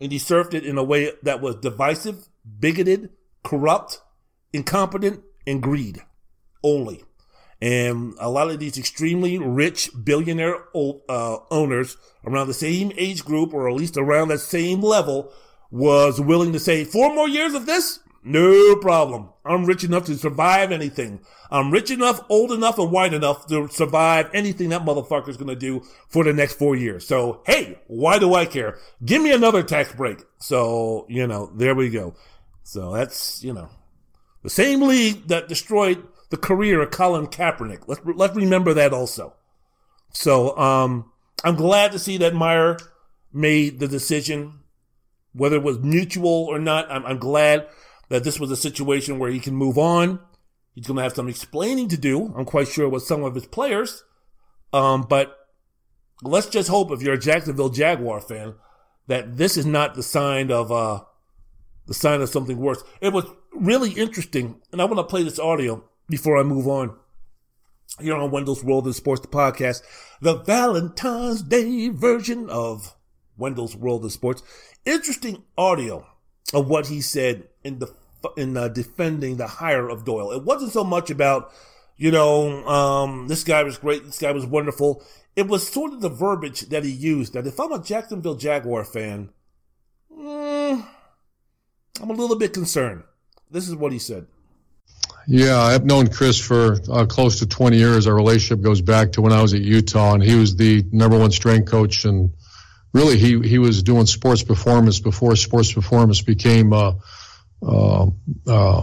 And 0.00 0.12
he 0.12 0.18
served 0.18 0.54
it 0.54 0.64
in 0.64 0.78
a 0.78 0.84
way 0.84 1.12
that 1.22 1.40
was 1.40 1.56
divisive, 1.56 2.28
bigoted, 2.60 3.10
corrupt, 3.48 4.02
incompetent, 4.52 5.22
and 5.46 5.62
greed 5.62 6.02
only. 6.62 7.02
And 7.62 8.14
a 8.20 8.28
lot 8.28 8.50
of 8.50 8.58
these 8.60 8.76
extremely 8.76 9.38
rich 9.38 9.90
billionaire 10.04 10.56
uh, 10.74 11.38
owners 11.50 11.96
around 12.26 12.48
the 12.48 12.54
same 12.54 12.92
age 12.98 13.24
group, 13.24 13.54
or 13.54 13.66
at 13.66 13.74
least 13.74 13.96
around 13.96 14.28
that 14.28 14.40
same 14.40 14.82
level, 14.82 15.32
was 15.70 16.20
willing 16.20 16.52
to 16.52 16.60
say, 16.60 16.84
four 16.84 17.14
more 17.14 17.26
years 17.26 17.54
of 17.54 17.64
this? 17.64 18.00
No 18.22 18.76
problem. 18.76 19.30
I'm 19.46 19.64
rich 19.64 19.82
enough 19.82 20.04
to 20.06 20.18
survive 20.18 20.70
anything. 20.70 21.20
I'm 21.50 21.70
rich 21.70 21.90
enough, 21.90 22.20
old 22.28 22.52
enough, 22.52 22.78
and 22.78 22.92
white 22.92 23.14
enough 23.14 23.46
to 23.46 23.68
survive 23.68 24.28
anything 24.34 24.68
that 24.68 24.84
motherfucker's 24.84 25.38
gonna 25.38 25.56
do 25.56 25.82
for 26.10 26.24
the 26.24 26.34
next 26.34 26.58
four 26.58 26.76
years. 26.76 27.06
So, 27.06 27.40
hey, 27.46 27.78
why 27.86 28.18
do 28.18 28.34
I 28.34 28.44
care? 28.44 28.76
Give 29.02 29.22
me 29.22 29.32
another 29.32 29.62
tax 29.62 29.94
break. 29.94 30.18
So, 30.38 31.06
you 31.08 31.26
know, 31.26 31.50
there 31.56 31.74
we 31.74 31.88
go. 31.88 32.14
So 32.68 32.92
that's, 32.92 33.42
you 33.42 33.54
know, 33.54 33.70
the 34.42 34.50
same 34.50 34.82
league 34.82 35.28
that 35.28 35.48
destroyed 35.48 36.06
the 36.28 36.36
career 36.36 36.82
of 36.82 36.90
Colin 36.90 37.26
Kaepernick. 37.26 37.84
Let's 37.86 38.02
let's 38.04 38.36
remember 38.36 38.74
that 38.74 38.92
also. 38.92 39.32
So 40.12 40.54
um, 40.58 41.10
I'm 41.42 41.56
glad 41.56 41.92
to 41.92 41.98
see 41.98 42.18
that 42.18 42.34
Meyer 42.34 42.76
made 43.32 43.78
the 43.78 43.88
decision, 43.88 44.60
whether 45.32 45.56
it 45.56 45.62
was 45.62 45.78
mutual 45.78 46.44
or 46.44 46.58
not. 46.58 46.90
I'm, 46.90 47.06
I'm 47.06 47.16
glad 47.16 47.66
that 48.10 48.22
this 48.22 48.38
was 48.38 48.50
a 48.50 48.56
situation 48.56 49.18
where 49.18 49.30
he 49.30 49.40
can 49.40 49.54
move 49.54 49.78
on. 49.78 50.20
He's 50.74 50.86
going 50.86 50.98
to 50.98 51.02
have 51.04 51.14
some 51.14 51.30
explaining 51.30 51.88
to 51.88 51.96
do. 51.96 52.34
I'm 52.36 52.44
quite 52.44 52.68
sure 52.68 52.86
with 52.86 53.02
some 53.02 53.24
of 53.24 53.34
his 53.34 53.46
players. 53.46 54.04
Um, 54.74 55.06
but 55.08 55.38
let's 56.22 56.48
just 56.48 56.68
hope 56.68 56.90
if 56.90 57.00
you're 57.00 57.14
a 57.14 57.18
Jacksonville 57.18 57.70
Jaguar 57.70 58.20
fan 58.20 58.56
that 59.06 59.38
this 59.38 59.56
is 59.56 59.64
not 59.64 59.94
the 59.94 60.02
sign 60.02 60.52
of 60.52 60.70
uh, 60.70 61.00
the 61.88 61.94
sign 61.94 62.20
of 62.20 62.28
something 62.28 62.58
worse. 62.58 62.84
It 63.00 63.12
was 63.12 63.24
really 63.52 63.90
interesting, 63.90 64.60
and 64.70 64.80
I 64.80 64.84
want 64.84 64.98
to 64.98 65.04
play 65.04 65.24
this 65.24 65.40
audio 65.40 65.82
before 66.08 66.38
I 66.38 66.42
move 66.44 66.68
on, 66.68 66.96
here 68.00 68.14
on 68.14 68.30
Wendell's 68.30 68.62
World 68.62 68.86
of 68.86 68.94
Sports, 68.94 69.22
the 69.22 69.28
podcast, 69.28 69.82
the 70.20 70.36
Valentine's 70.36 71.42
Day 71.42 71.88
version 71.88 72.48
of 72.48 72.94
Wendell's 73.36 73.74
World 73.74 74.04
of 74.04 74.12
Sports. 74.12 74.42
Interesting 74.84 75.42
audio 75.56 76.06
of 76.52 76.68
what 76.68 76.86
he 76.86 77.00
said 77.00 77.48
in 77.64 77.78
the 77.78 77.92
in 78.36 78.56
uh, 78.56 78.68
defending 78.68 79.36
the 79.36 79.46
hire 79.46 79.88
of 79.88 80.04
Doyle. 80.04 80.32
It 80.32 80.42
wasn't 80.42 80.72
so 80.72 80.82
much 80.82 81.08
about, 81.08 81.52
you 81.96 82.10
know, 82.10 82.66
um, 82.66 83.28
this 83.28 83.44
guy 83.44 83.62
was 83.62 83.78
great, 83.78 84.04
this 84.04 84.18
guy 84.18 84.32
was 84.32 84.46
wonderful. 84.46 85.04
It 85.36 85.46
was 85.46 85.68
sort 85.68 85.92
of 85.92 86.00
the 86.00 86.08
verbiage 86.08 86.62
that 86.62 86.84
he 86.84 86.90
used. 86.90 87.32
That 87.34 87.46
if 87.46 87.60
I'm 87.60 87.72
a 87.72 87.82
Jacksonville 87.82 88.34
Jaguar 88.34 88.84
fan, 88.84 89.30
mm, 90.12 90.84
I'm 92.00 92.10
a 92.10 92.14
little 92.14 92.36
bit 92.36 92.52
concerned. 92.52 93.02
This 93.50 93.68
is 93.68 93.74
what 93.74 93.92
he 93.92 93.98
said. 93.98 94.26
Yeah, 95.26 95.58
I've 95.58 95.84
known 95.84 96.08
Chris 96.08 96.38
for 96.38 96.78
uh, 96.90 97.04
close 97.04 97.40
to 97.40 97.46
20 97.46 97.76
years. 97.76 98.06
Our 98.06 98.14
relationship 98.14 98.62
goes 98.62 98.80
back 98.80 99.12
to 99.12 99.20
when 99.20 99.32
I 99.32 99.42
was 99.42 99.52
at 99.52 99.60
Utah, 99.60 100.14
and 100.14 100.22
he 100.22 100.34
was 100.34 100.56
the 100.56 100.84
number 100.90 101.18
one 101.18 101.30
strength 101.32 101.70
coach. 101.70 102.06
And 102.06 102.30
really, 102.94 103.18
he 103.18 103.38
he 103.40 103.58
was 103.58 103.82
doing 103.82 104.06
sports 104.06 104.42
performance 104.42 105.00
before 105.00 105.36
sports 105.36 105.70
performance 105.70 106.22
became 106.22 106.72
uh, 106.72 106.94
uh, 107.62 108.06
uh, 108.46 108.82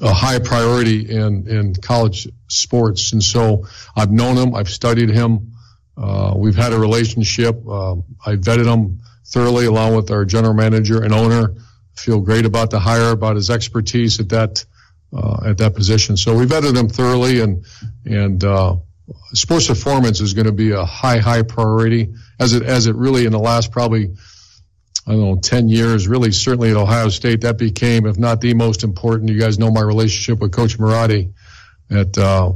a 0.00 0.12
high 0.14 0.38
priority 0.38 1.10
in 1.10 1.46
in 1.46 1.74
college 1.74 2.26
sports. 2.48 3.12
And 3.12 3.22
so 3.22 3.66
I've 3.94 4.10
known 4.10 4.36
him, 4.36 4.54
I've 4.54 4.70
studied 4.70 5.10
him, 5.10 5.52
we've 6.36 6.56
had 6.56 6.72
a 6.72 6.78
relationship. 6.78 7.56
I 7.56 8.36
vetted 8.36 8.72
him 8.72 9.00
thoroughly, 9.26 9.66
along 9.66 9.96
with 9.96 10.10
our 10.10 10.24
general 10.24 10.54
manager 10.54 11.02
and 11.02 11.12
owner. 11.12 11.54
Feel 11.96 12.20
great 12.20 12.46
about 12.46 12.70
the 12.70 12.78
hire, 12.78 13.10
about 13.10 13.36
his 13.36 13.50
expertise 13.50 14.18
at 14.20 14.30
that 14.30 14.64
uh, 15.14 15.40
at 15.46 15.58
that 15.58 15.74
position. 15.74 16.16
So 16.16 16.36
we 16.36 16.46
vetted 16.46 16.76
him 16.76 16.88
thoroughly, 16.88 17.40
and 17.40 17.64
and 18.04 18.42
uh, 18.42 18.76
sports 19.34 19.68
performance 19.68 20.20
is 20.20 20.34
going 20.34 20.46
to 20.46 20.52
be 20.52 20.72
a 20.72 20.84
high 20.84 21.18
high 21.18 21.42
priority 21.42 22.14
as 22.40 22.54
it 22.54 22.62
as 22.62 22.86
it 22.86 22.96
really 22.96 23.26
in 23.26 23.32
the 23.32 23.38
last 23.38 23.70
probably 23.72 24.14
I 25.06 25.12
don't 25.12 25.20
know, 25.20 25.36
10 25.36 25.68
years, 25.68 26.06
really, 26.06 26.30
certainly 26.30 26.70
at 26.70 26.76
Ohio 26.76 27.08
State, 27.08 27.40
that 27.40 27.58
became, 27.58 28.06
if 28.06 28.18
not 28.18 28.40
the 28.40 28.54
most 28.54 28.84
important. 28.84 29.30
You 29.30 29.38
guys 29.40 29.58
know 29.58 29.70
my 29.70 29.80
relationship 29.80 30.38
with 30.38 30.52
Coach 30.52 30.78
Marotti 30.78 31.32
at, 31.90 32.16
uh, 32.16 32.52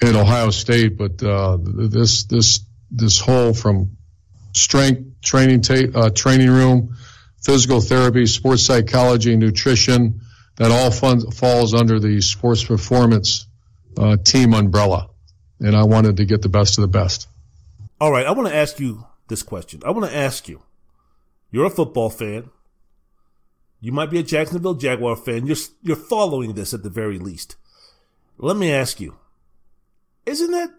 at 0.00 0.14
Ohio 0.14 0.48
State, 0.48 0.96
but, 0.96 1.22
uh, 1.22 1.58
this, 1.60 2.24
this, 2.24 2.60
this 2.90 3.20
whole 3.20 3.52
from 3.52 3.98
strength 4.54 5.20
training, 5.20 5.60
ta- 5.60 5.92
uh, 5.94 6.10
training 6.10 6.48
room, 6.48 6.96
physical 7.42 7.80
therapy, 7.80 8.26
sports 8.26 8.64
psychology, 8.64 9.36
nutrition, 9.36 10.20
that 10.56 10.70
all 10.70 10.90
falls 10.90 11.74
under 11.74 11.98
the 11.98 12.20
sports 12.20 12.64
performance, 12.64 13.46
uh, 13.98 14.16
team 14.16 14.54
umbrella. 14.54 15.08
And 15.60 15.76
I 15.76 15.84
wanted 15.84 16.16
to 16.18 16.24
get 16.24 16.42
the 16.42 16.48
best 16.48 16.78
of 16.78 16.82
the 16.82 16.88
best. 16.88 17.28
All 18.00 18.10
right. 18.10 18.26
I 18.26 18.32
want 18.32 18.48
to 18.48 18.54
ask 18.54 18.80
you 18.80 19.06
this 19.28 19.42
question. 19.42 19.80
I 19.84 19.90
want 19.90 20.10
to 20.10 20.16
ask 20.16 20.48
you, 20.48 20.62
you're 21.50 21.66
a 21.66 21.70
football 21.70 22.10
fan. 22.10 22.50
You 23.80 23.92
might 23.92 24.10
be 24.10 24.18
a 24.18 24.22
Jacksonville 24.22 24.74
Jaguar 24.74 25.16
fan. 25.16 25.46
You're 25.46 25.56
you're 25.82 25.96
following 25.96 26.54
this 26.54 26.72
at 26.72 26.82
the 26.82 26.90
very 26.90 27.18
least. 27.18 27.56
Let 28.38 28.56
me 28.56 28.72
ask 28.72 29.00
you: 29.00 29.16
Isn't 30.24 30.52
that 30.52 30.70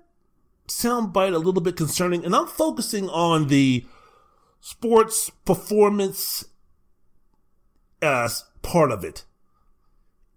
soundbite 0.67 1.33
a 1.33 1.37
little 1.37 1.61
bit 1.61 1.75
concerning? 1.75 2.25
And 2.25 2.35
I'm 2.35 2.47
focusing 2.47 3.09
on 3.09 3.47
the 3.47 3.85
sports 4.61 5.29
performance 5.43 6.45
uh, 8.03 8.29
part 8.61 8.91
of 8.91 9.03
it. 9.03 9.25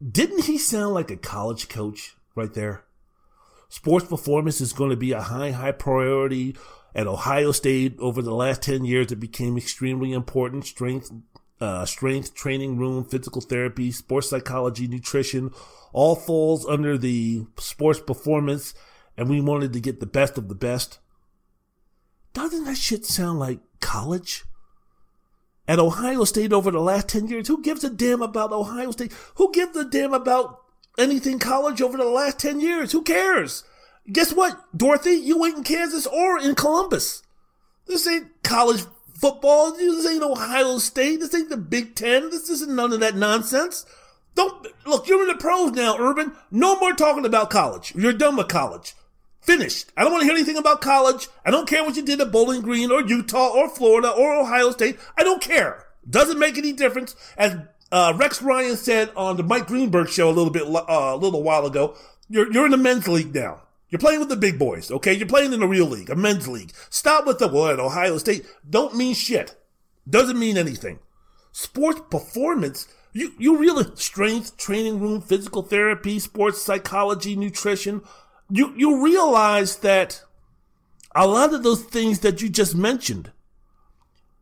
Didn't 0.07 0.45
he 0.45 0.59
sound 0.59 0.95
like 0.95 1.11
a 1.11 1.17
college 1.17 1.69
coach 1.69 2.17
right 2.35 2.53
there? 2.53 2.85
Sports 3.69 4.07
performance 4.07 4.61
is 4.61 4.73
going 4.73 4.91
to 4.91 4.97
be 4.97 5.13
a 5.13 5.23
high, 5.23 5.51
high 5.51 5.73
priority 5.73 6.55
at 6.97 7.07
Ohio 7.07 7.53
State, 7.53 7.95
over 7.99 8.23
the 8.23 8.35
last 8.35 8.63
10 8.63 8.87
years, 8.87 9.13
it 9.13 9.21
became 9.21 9.59
extremely 9.59 10.15
important. 10.15 10.65
Strength, 10.65 11.13
uh, 11.61 11.85
strength 11.85 12.35
training 12.35 12.79
room, 12.79 13.05
physical 13.05 13.43
therapy, 13.43 13.93
sports 13.93 14.31
psychology, 14.31 14.89
nutrition, 14.89 15.51
all 15.93 16.17
falls 16.17 16.65
under 16.65 16.97
the 16.97 17.45
sports 17.59 18.01
performance. 18.01 18.73
And 19.15 19.29
we 19.29 19.43
wanted 19.43 19.75
to 19.75 19.81
get 19.81 20.01
the 20.01 20.07
best 20.07 20.39
of 20.39 20.49
the 20.49 20.55
best. 20.55 20.99
Doesn't 22.33 22.65
that 22.65 22.79
shit 22.79 23.05
sound 23.05 23.41
like 23.41 23.61
college? 23.81 24.45
At 25.69 25.79
Ohio 25.79 26.25
State 26.25 26.53
over 26.53 26.71
the 26.71 26.81
last 26.81 27.09
10 27.09 27.29
years, 27.29 27.49
who 27.49 27.63
gives 27.63 27.83
a 27.83 27.91
damn 27.91 28.23
about 28.23 28.53
Ohio 28.53 28.91
State? 28.93 29.13
Who 29.35 29.53
gives 29.53 29.77
a 29.77 29.85
damn 29.85 30.15
about 30.15 30.63
anything 30.97 31.39
college 31.39 31.83
over 31.83 31.97
the 31.97 32.05
last 32.05 32.39
10 32.39 32.61
years? 32.61 32.93
Who 32.93 33.03
cares? 33.03 33.65
Guess 34.11 34.33
what, 34.33 34.59
Dorothy? 34.77 35.15
You 35.15 35.45
ain't 35.45 35.59
in 35.59 35.65
Kansas 35.65 36.07
or 36.07 36.39
in 36.39 36.55
Columbus. 36.55 37.23
This 37.87 38.07
ain't 38.07 38.43
college 38.43 38.85
football. 39.15 39.73
This 39.73 40.07
ain't 40.07 40.23
Ohio 40.23 40.79
State. 40.79 41.21
This 41.21 41.35
ain't 41.35 41.49
the 41.49 41.57
Big 41.57 41.95
Ten. 41.95 42.31
This 42.31 42.49
isn't 42.49 42.75
none 42.75 42.93
of 42.93 43.01
that 43.01 43.17
nonsense. 43.17 43.87
Don't 44.35 44.67
look. 44.87 45.09
You're 45.09 45.23
in 45.23 45.29
the 45.29 45.35
pros 45.35 45.73
now, 45.73 45.97
Urban. 45.99 46.33
No 46.51 46.79
more 46.79 46.93
talking 46.93 47.25
about 47.25 47.51
college. 47.51 47.95
You're 47.97 48.13
done 48.13 48.37
with 48.37 48.49
college. 48.49 48.95
Finished. 49.47 49.93
I 49.97 50.03
don't 50.03 50.13
want 50.13 50.23
to 50.23 50.27
hear 50.27 50.35
anything 50.35 50.57
about 50.57 50.81
college. 50.81 51.29
I 51.45 51.53
don't 51.53 51.69
care 51.69 51.85
what 51.85 51.95
you 51.95 52.03
did 52.03 52.21
at 52.21 52.33
Bowling 52.33 52.63
Green 52.63 52.91
or 52.91 53.01
Utah 53.01 53.49
or 53.49 53.69
Florida 53.69 54.11
or 54.11 54.35
Ohio 54.35 54.73
State. 54.73 54.99
I 55.17 55.23
don't 55.23 55.41
care. 55.41 55.87
Doesn't 56.09 56.41
make 56.41 56.59
any 56.59 56.73
difference. 56.73 57.15
As 57.39 57.57
uh, 57.93 58.13
Rex 58.17 58.43
Ryan 58.43 58.77
said 58.77 59.13
on 59.15 59.37
the 59.37 59.45
Mike 59.45 59.69
Greenberg 59.69 60.09
show 60.09 60.29
a 60.29 60.33
little 60.33 60.51
bit 60.51 60.65
uh, 60.65 60.85
a 60.89 61.17
little 61.17 61.45
while 61.45 61.65
ago, 61.65 61.97
you're 62.29 62.53
you're 62.53 62.65
in 62.65 62.73
the 62.73 62.77
men's 62.77 63.07
league 63.07 63.33
now. 63.33 63.63
You're 63.89 64.01
playing 64.01 64.19
with 64.19 64.31
the 64.31 64.37
big 64.37 64.59
boys, 64.59 64.91
okay? 64.91 65.13
You're 65.13 65.29
playing 65.29 65.53
in 65.53 65.61
the 65.61 65.69
real 65.69 65.87
league, 65.87 66.11
a 66.11 66.17
men's 66.17 66.49
league. 66.49 66.73
Stop 66.91 67.25
with 67.25 67.39
the, 67.39 67.47
well, 67.47 67.69
at 67.69 67.79
Ohio 67.79 68.19
State, 68.19 68.45
don't 68.69 68.97
mean 68.97 69.15
shit. 69.15 69.57
Doesn't 70.11 70.39
mean 70.39 70.59
anything. 70.59 70.99
Sports 71.53 72.01
performance, 72.11 72.89
you, 73.13 73.33
you 73.39 73.57
really, 73.57 73.85
strength, 73.95 74.57
training 74.57 74.99
room, 74.99 75.21
physical 75.21 75.63
therapy, 75.63 76.19
sports 76.19 76.61
psychology, 76.61 77.37
nutrition, 77.37 78.03
you, 78.51 78.73
you 78.77 79.05
realize 79.05 79.77
that 79.77 80.23
a 81.15 81.27
lot 81.27 81.55
of 81.55 81.63
those 81.63 81.83
things 81.83 82.21
that 82.21 82.43
you 82.43 82.49
just 82.49 82.75
mentioned, 82.75 83.33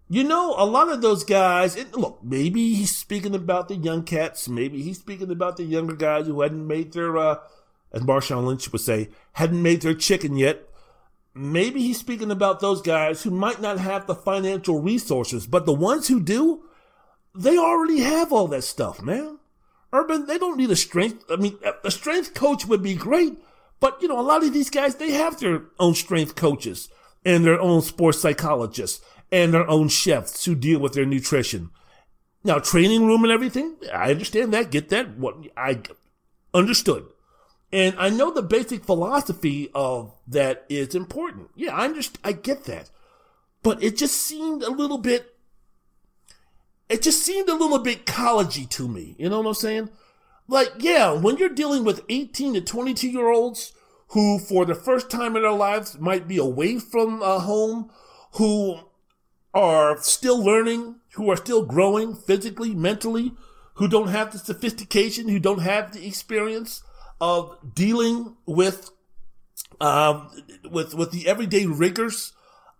you 0.08 0.24
know, 0.24 0.54
a 0.58 0.66
lot 0.66 0.90
of 0.90 1.00
those 1.00 1.24
guys, 1.24 1.76
it, 1.76 1.94
look, 1.94 2.18
maybe 2.22 2.74
he's 2.74 2.94
speaking 2.94 3.34
about 3.34 3.68
the 3.68 3.76
young 3.76 4.02
cats, 4.02 4.48
maybe 4.48 4.82
he's 4.82 4.98
speaking 4.98 5.30
about 5.30 5.56
the 5.56 5.64
younger 5.64 5.96
guys 5.96 6.26
who 6.26 6.42
hadn't 6.42 6.66
made 6.66 6.92
their, 6.92 7.16
uh, 7.16 7.38
as 7.92 8.02
Marshawn 8.02 8.44
Lynch 8.44 8.70
would 8.70 8.80
say, 8.80 9.08
hadn't 9.32 9.62
made 9.62 9.82
their 9.82 9.94
chicken 9.94 10.36
yet. 10.36 10.68
Maybe 11.34 11.80
he's 11.80 11.98
speaking 11.98 12.30
about 12.30 12.60
those 12.60 12.82
guys 12.82 13.22
who 13.22 13.30
might 13.30 13.60
not 13.60 13.78
have 13.78 14.06
the 14.06 14.14
financial 14.14 14.80
resources, 14.80 15.46
but 15.46 15.66
the 15.66 15.72
ones 15.72 16.06
who 16.06 16.20
do, 16.20 16.64
they 17.34 17.58
already 17.58 18.00
have 18.00 18.32
all 18.32 18.46
that 18.48 18.62
stuff, 18.62 19.02
man. 19.02 19.38
Urban, 19.92 20.26
they 20.26 20.38
don't 20.38 20.58
need 20.58 20.70
a 20.70 20.76
strength. 20.76 21.24
I 21.30 21.36
mean, 21.36 21.58
a 21.82 21.90
strength 21.90 22.34
coach 22.34 22.66
would 22.66 22.82
be 22.82 22.94
great, 22.94 23.38
but 23.84 24.00
you 24.00 24.08
know, 24.08 24.18
a 24.18 24.22
lot 24.22 24.42
of 24.42 24.54
these 24.54 24.70
guys, 24.70 24.94
they 24.94 25.10
have 25.10 25.38
their 25.38 25.64
own 25.78 25.94
strength 25.94 26.36
coaches 26.36 26.88
and 27.22 27.44
their 27.44 27.60
own 27.60 27.82
sports 27.82 28.18
psychologists 28.18 29.04
and 29.30 29.52
their 29.52 29.68
own 29.68 29.90
chefs 29.90 30.46
who 30.46 30.54
deal 30.54 30.80
with 30.80 30.94
their 30.94 31.04
nutrition. 31.04 31.68
Now, 32.42 32.60
training 32.60 33.04
room 33.04 33.24
and 33.24 33.30
everything, 33.30 33.76
I 33.92 34.10
understand 34.10 34.54
that, 34.54 34.70
get 34.70 34.88
that. 34.88 35.18
What 35.18 35.36
I 35.54 35.82
understood. 36.54 37.04
And 37.74 37.94
I 37.98 38.08
know 38.08 38.30
the 38.30 38.40
basic 38.40 38.86
philosophy 38.86 39.68
of 39.74 40.14
that 40.28 40.64
is 40.70 40.94
important. 40.94 41.50
Yeah, 41.54 41.76
I 41.76 41.92
just 41.92 42.16
I 42.24 42.32
get 42.32 42.64
that. 42.64 42.88
But 43.62 43.82
it 43.82 43.98
just 43.98 44.16
seemed 44.16 44.62
a 44.62 44.70
little 44.70 44.96
bit 44.96 45.36
it 46.88 47.02
just 47.02 47.22
seemed 47.22 47.50
a 47.50 47.54
little 47.54 47.80
bit 47.80 48.06
collegey 48.06 48.66
to 48.70 48.88
me. 48.88 49.14
You 49.18 49.28
know 49.28 49.40
what 49.40 49.48
I'm 49.48 49.52
saying? 49.52 49.90
Like, 50.46 50.72
yeah, 50.78 51.12
when 51.12 51.36
you're 51.38 51.48
dealing 51.48 51.84
with 51.84 52.04
18 52.08 52.54
to 52.54 52.60
22 52.60 53.08
year 53.08 53.30
olds 53.30 53.72
who, 54.08 54.38
for 54.38 54.64
the 54.64 54.74
first 54.74 55.10
time 55.10 55.36
in 55.36 55.42
their 55.42 55.52
lives, 55.52 55.98
might 55.98 56.28
be 56.28 56.36
away 56.36 56.78
from 56.78 57.22
a 57.22 57.40
home, 57.40 57.90
who 58.32 58.80
are 59.52 59.96
still 60.02 60.42
learning, 60.42 60.96
who 61.14 61.30
are 61.30 61.36
still 61.36 61.64
growing 61.64 62.14
physically, 62.14 62.74
mentally, 62.74 63.32
who 63.74 63.88
don't 63.88 64.08
have 64.08 64.32
the 64.32 64.38
sophistication, 64.38 65.28
who 65.28 65.38
don't 65.38 65.60
have 65.60 65.92
the 65.92 66.06
experience, 66.06 66.82
of 67.20 67.56
dealing 67.74 68.36
with 68.46 68.90
um, 69.80 70.30
with 70.70 70.94
with 70.94 71.10
the 71.10 71.26
everyday 71.26 71.66
rigors 71.66 72.32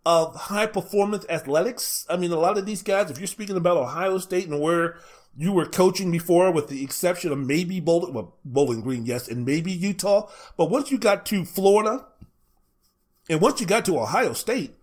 of 0.05 0.35
high 0.37 0.67
performance 0.67 1.25
athletics. 1.29 2.07
I 2.11 2.17
mean, 2.17 2.33
a 2.33 2.39
lot 2.39 2.59
of 2.59 2.67
these 2.67 2.83
guys, 2.83 3.11
if 3.11 3.19
you're 3.19 3.27
speaking 3.27 3.57
about 3.57 3.77
Ohio 3.77 4.19
State 4.19 4.49
and 4.49 4.61
where 4.61 4.97
you 5.37 5.53
were 5.53 5.67
coaching 5.67 6.11
before, 6.11 6.51
with 6.51 6.69
the 6.69 6.83
exception 6.83 7.33
of 7.33 7.39
maybe 7.39 7.81
Bowling, 7.81 8.15
well, 8.15 8.37
Bowling 8.45 8.81
Green, 8.81 9.05
yes, 9.05 9.29
and 9.29 9.45
maybe 9.45 9.73
Utah, 9.73 10.29
but 10.57 10.71
once 10.71 10.91
you 10.91 10.99
got 10.99 11.27
to 11.27 11.45
Florida, 11.45 12.07
and 13.29 13.41
once 13.41 13.61
you 13.61 13.67
got 13.67 13.85
to 13.87 13.99
Ohio 13.99 14.33
State, 14.33 14.75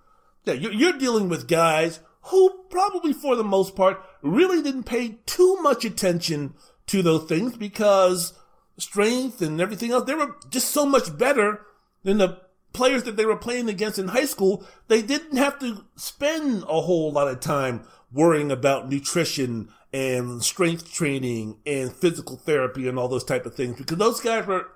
yeah, 0.44 0.53
you're, 0.53 0.73
you're 0.73 0.98
dealing 0.98 1.30
with 1.30 1.48
guys 1.48 1.99
who 2.23 2.64
probably, 2.69 3.14
for 3.14 3.36
the 3.36 3.44
most 3.44 3.76
part, 3.76 4.02
really 4.22 4.61
didn't 4.61 4.84
pay 4.84 5.19
too 5.26 5.57
much 5.61 5.86
attention 5.86 6.53
to 6.88 7.02
those 7.02 7.28
things 7.28 7.56
because 7.57 8.34
strength 8.78 9.41
and 9.41 9.61
everything 9.61 9.91
else. 9.91 10.06
They 10.06 10.15
were 10.15 10.36
just 10.49 10.72
so 10.72 10.86
much 10.86 11.18
better 11.18 11.65
than 12.03 12.18
the 12.18 12.41
players 12.73 13.03
that 13.03 13.15
they 13.15 13.26
were 13.26 13.38
playing 13.38 13.69
against 13.69 13.99
in 13.99 14.10
high 14.10 14.26
school. 14.26 14.65
They 14.88 15.02
didn't 15.02 15.38
have 15.38 15.60
to 15.60 15.86
spend 15.95 16.64
a 16.64 16.82
whole 16.82 17.11
lot 17.11 17.28
of 17.28 17.40
time 17.40 17.84
worrying 18.11 18.52
about 18.52 18.90
nutrition 18.90 19.69
and 19.94 20.44
strength 20.44 20.94
training 20.94 21.58
and 21.66 21.92
physical 21.92 22.38
therapy 22.38 22.88
and 22.88 22.98
all 22.98 23.08
those 23.08 23.24
type 23.24 23.46
of 23.46 23.56
things 23.56 23.78
because 23.78 23.98
those 23.98 24.22
guys 24.22 24.46
were 24.46 24.68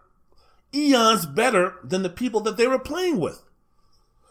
eons 0.74 1.26
better 1.26 1.76
than 1.84 2.04
the 2.04 2.10
people 2.10 2.42
that 2.42 2.58
they 2.58 2.68
were 2.68 2.80
playing 2.80 3.20
with. 3.20 3.42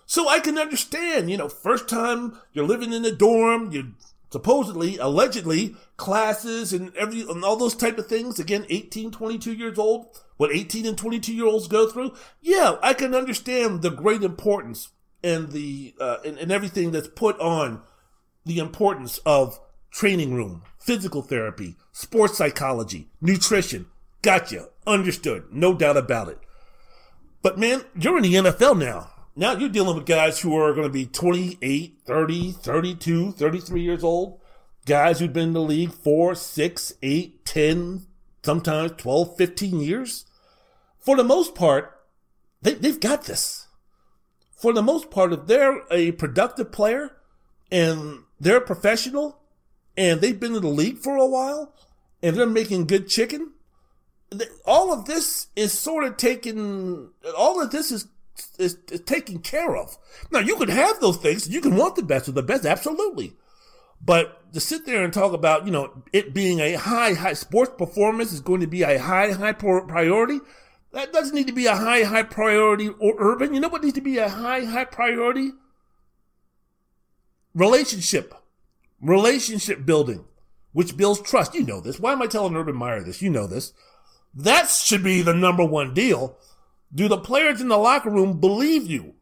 So 0.06 0.28
I 0.28 0.40
can 0.40 0.58
understand, 0.58 1.30
you 1.30 1.36
know, 1.36 1.48
first 1.48 1.88
time 1.88 2.38
you're 2.52 2.66
living 2.66 2.92
in 2.92 3.04
a 3.04 3.10
dorm, 3.10 3.72
you're 3.72 3.92
supposedly, 4.30 4.98
allegedly, 4.98 5.76
classes 5.96 6.72
and 6.72 6.94
every 6.96 7.22
and 7.22 7.44
all 7.44 7.56
those 7.56 7.74
type 7.74 7.96
of 7.98 8.06
things. 8.06 8.38
Again, 8.38 8.66
18, 8.68 9.10
22 9.10 9.52
years 9.52 9.78
old, 9.78 10.20
what 10.36 10.50
18 10.50 10.86
and 10.86 10.98
22 10.98 11.32
year 11.32 11.46
olds 11.46 11.68
go 11.68 11.88
through. 11.88 12.14
Yeah, 12.42 12.76
I 12.82 12.92
can 12.92 13.14
understand 13.14 13.80
the 13.80 13.90
great 13.90 14.22
importance 14.22 14.90
and 15.22 15.52
the 15.52 15.94
uh, 15.98 16.18
and, 16.24 16.36
and 16.38 16.52
everything 16.52 16.90
that's 16.90 17.08
put 17.08 17.38
on 17.40 17.82
the 18.44 18.58
importance 18.58 19.18
of 19.24 19.58
training 19.90 20.34
room, 20.34 20.62
physical 20.84 21.22
therapy, 21.22 21.76
sports 21.92 22.36
psychology, 22.36 23.08
nutrition. 23.20 23.86
Gotcha. 24.22 24.68
Understood. 24.86 25.44
No 25.50 25.74
doubt 25.74 25.96
about 25.96 26.28
it. 26.28 26.38
But 27.42 27.58
man, 27.58 27.84
you're 27.98 28.18
in 28.18 28.22
the 28.22 28.34
NFL 28.34 28.78
now. 28.78 29.10
Now 29.34 29.52
you're 29.52 29.68
dealing 29.68 29.96
with 29.96 30.06
guys 30.06 30.40
who 30.40 30.56
are 30.56 30.72
going 30.72 30.86
to 30.86 30.92
be 30.92 31.06
28, 31.06 31.98
30, 32.06 32.52
32, 32.52 33.32
33 33.32 33.82
years 33.82 34.04
old. 34.04 34.40
Guys 34.86 35.18
who've 35.18 35.32
been 35.32 35.48
in 35.48 35.52
the 35.54 35.60
league 35.60 35.92
four, 35.92 36.34
six, 36.34 36.92
eight, 37.02 37.44
10, 37.44 38.06
sometimes 38.42 38.92
12, 38.98 39.36
15 39.36 39.80
years. 39.80 40.26
For 40.98 41.16
the 41.16 41.24
most 41.24 41.54
part, 41.54 41.98
they, 42.62 42.74
they've 42.74 43.00
got 43.00 43.24
this. 43.24 43.66
For 44.56 44.72
the 44.72 44.82
most 44.82 45.10
part, 45.10 45.32
if 45.32 45.46
they're 45.46 45.82
a 45.90 46.12
productive 46.12 46.70
player 46.72 47.16
and 47.70 48.20
they're 48.38 48.58
a 48.58 48.66
professional 48.66 49.40
and 49.96 50.20
they've 50.20 50.38
been 50.38 50.54
in 50.54 50.62
the 50.62 50.68
league 50.68 50.98
for 50.98 51.16
a 51.16 51.26
while 51.26 51.74
and 52.22 52.36
they're 52.36 52.46
making 52.46 52.86
good 52.86 53.08
chicken, 53.08 53.52
all 54.64 54.92
of 54.92 55.04
this 55.04 55.48
is 55.54 55.72
sort 55.72 56.04
of 56.04 56.16
taken, 56.16 57.10
all 57.36 57.62
of 57.62 57.70
this 57.70 57.92
is, 57.92 58.08
is, 58.58 58.78
is 58.90 59.00
taken 59.00 59.38
care 59.38 59.76
of. 59.76 59.96
Now, 60.30 60.40
you 60.40 60.56
can 60.56 60.68
have 60.68 61.00
those 61.00 61.18
things. 61.18 61.48
You 61.48 61.60
can 61.60 61.76
want 61.76 61.96
the 61.96 62.02
best 62.02 62.28
of 62.28 62.34
the 62.34 62.42
best. 62.42 62.64
Absolutely. 62.64 63.34
But 64.04 64.52
to 64.52 64.60
sit 64.60 64.86
there 64.86 65.04
and 65.04 65.12
talk 65.12 65.32
about, 65.32 65.66
you 65.66 65.72
know, 65.72 66.02
it 66.12 66.34
being 66.34 66.60
a 66.60 66.74
high, 66.74 67.14
high 67.14 67.32
sports 67.32 67.72
performance 67.76 68.32
is 68.32 68.40
going 68.40 68.60
to 68.60 68.66
be 68.66 68.82
a 68.82 68.98
high, 68.98 69.32
high 69.32 69.52
priority. 69.52 70.40
That 70.92 71.12
doesn't 71.12 71.34
need 71.34 71.46
to 71.46 71.52
be 71.52 71.66
a 71.66 71.76
high, 71.76 72.02
high 72.02 72.22
priority 72.22 72.88
or 72.88 73.14
urban. 73.18 73.54
You 73.54 73.60
know 73.60 73.68
what 73.68 73.82
needs 73.82 73.94
to 73.94 74.00
be 74.00 74.18
a 74.18 74.28
high, 74.28 74.64
high 74.64 74.84
priority? 74.84 75.52
Relationship. 77.54 78.34
Relationship 79.04 79.84
building, 79.84 80.24
which 80.72 80.96
builds 80.96 81.20
trust. 81.20 81.54
You 81.54 81.62
know 81.62 81.80
this. 81.80 82.00
Why 82.00 82.12
am 82.12 82.22
I 82.22 82.26
telling 82.26 82.56
Urban 82.56 82.74
Meyer 82.74 83.02
this? 83.02 83.20
You 83.20 83.28
know 83.28 83.46
this. 83.46 83.74
That 84.34 84.70
should 84.70 85.04
be 85.04 85.20
the 85.20 85.34
number 85.34 85.64
one 85.64 85.92
deal. 85.92 86.38
Do 86.92 87.06
the 87.06 87.18
players 87.18 87.60
in 87.60 87.68
the 87.68 87.76
locker 87.76 88.08
room 88.08 88.40
believe 88.40 88.86
you? 88.86 89.14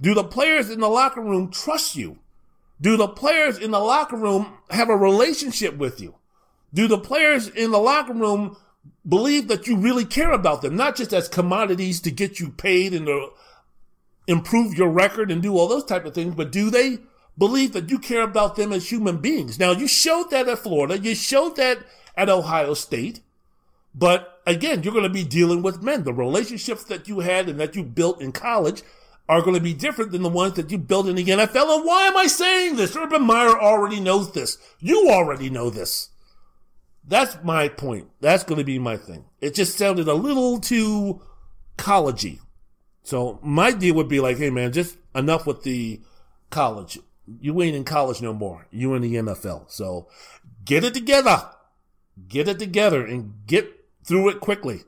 Do 0.00 0.14
the 0.14 0.24
players 0.24 0.70
in 0.70 0.78
the 0.78 0.88
locker 0.88 1.20
room 1.20 1.50
trust 1.50 1.96
you? 1.96 2.18
Do 2.80 2.96
the 2.96 3.08
players 3.08 3.58
in 3.58 3.72
the 3.72 3.80
locker 3.80 4.16
room 4.16 4.58
have 4.70 4.88
a 4.88 4.96
relationship 4.96 5.76
with 5.76 6.00
you? 6.00 6.14
Do 6.72 6.86
the 6.86 6.98
players 6.98 7.48
in 7.48 7.72
the 7.72 7.78
locker 7.78 8.14
room 8.14 8.56
believe 9.08 9.48
that 9.48 9.66
you 9.66 9.76
really 9.76 10.04
care 10.04 10.32
about 10.32 10.62
them, 10.62 10.76
not 10.76 10.94
just 10.94 11.12
as 11.12 11.28
commodities 11.28 12.00
to 12.02 12.10
get 12.10 12.38
you 12.38 12.50
paid 12.50 12.94
and 12.94 13.06
to 13.06 13.30
improve 14.28 14.74
your 14.74 14.88
record 14.88 15.30
and 15.30 15.42
do 15.42 15.56
all 15.56 15.68
those 15.68 15.84
type 15.84 16.04
of 16.04 16.14
things, 16.14 16.34
but 16.34 16.52
do 16.52 16.70
they 16.70 16.98
believe 17.36 17.72
that 17.72 17.90
you 17.90 17.98
care 17.98 18.22
about 18.22 18.56
them 18.56 18.72
as 18.72 18.90
human 18.90 19.18
beings? 19.18 19.58
Now, 19.58 19.72
you 19.72 19.88
showed 19.88 20.30
that 20.30 20.48
at 20.48 20.60
Florida. 20.60 20.98
You 20.98 21.14
showed 21.14 21.56
that 21.56 21.78
at 22.16 22.28
Ohio 22.28 22.74
State. 22.74 23.20
But 23.94 24.40
again, 24.46 24.82
you're 24.82 24.92
going 24.92 25.04
to 25.04 25.10
be 25.10 25.24
dealing 25.24 25.62
with 25.62 25.82
men. 25.82 26.04
The 26.04 26.12
relationships 26.12 26.84
that 26.84 27.08
you 27.08 27.20
had 27.20 27.48
and 27.48 27.60
that 27.60 27.76
you 27.76 27.84
built 27.84 28.20
in 28.20 28.32
college 28.32 28.82
are 29.28 29.40
going 29.40 29.54
to 29.54 29.60
be 29.60 29.72
different 29.72 30.12
than 30.12 30.22
the 30.22 30.28
ones 30.28 30.54
that 30.54 30.70
you 30.70 30.78
build 30.78 31.08
in 31.08 31.16
the 31.16 31.24
NFL. 31.24 31.76
And 31.76 31.84
why 31.84 32.06
am 32.08 32.16
I 32.16 32.26
saying 32.26 32.76
this? 32.76 32.96
Urban 32.96 33.22
Meyer 33.22 33.58
already 33.58 34.00
knows 34.00 34.32
this. 34.32 34.58
You 34.80 35.08
already 35.08 35.48
know 35.48 35.70
this. 35.70 36.10
That's 37.06 37.36
my 37.42 37.68
point. 37.68 38.08
That's 38.20 38.44
going 38.44 38.58
to 38.58 38.64
be 38.64 38.78
my 38.78 38.96
thing. 38.96 39.24
It 39.40 39.54
just 39.54 39.76
sounded 39.76 40.08
a 40.08 40.14
little 40.14 40.58
too 40.58 41.22
collegey. 41.76 42.40
So 43.02 43.38
my 43.42 43.70
deal 43.72 43.94
would 43.96 44.08
be 44.08 44.20
like, 44.20 44.38
hey 44.38 44.50
man, 44.50 44.72
just 44.72 44.96
enough 45.14 45.46
with 45.46 45.62
the 45.62 46.00
college. 46.50 46.98
You 47.40 47.60
ain't 47.62 47.76
in 47.76 47.84
college 47.84 48.20
no 48.20 48.32
more. 48.32 48.66
You 48.70 48.94
in 48.94 49.02
the 49.02 49.14
NFL. 49.14 49.70
So 49.70 50.08
get 50.64 50.84
it 50.84 50.94
together. 50.94 51.48
Get 52.28 52.48
it 52.48 52.58
together 52.58 53.04
and 53.04 53.34
get 53.46 53.86
through 54.04 54.28
it 54.28 54.40
quickly 54.40 54.82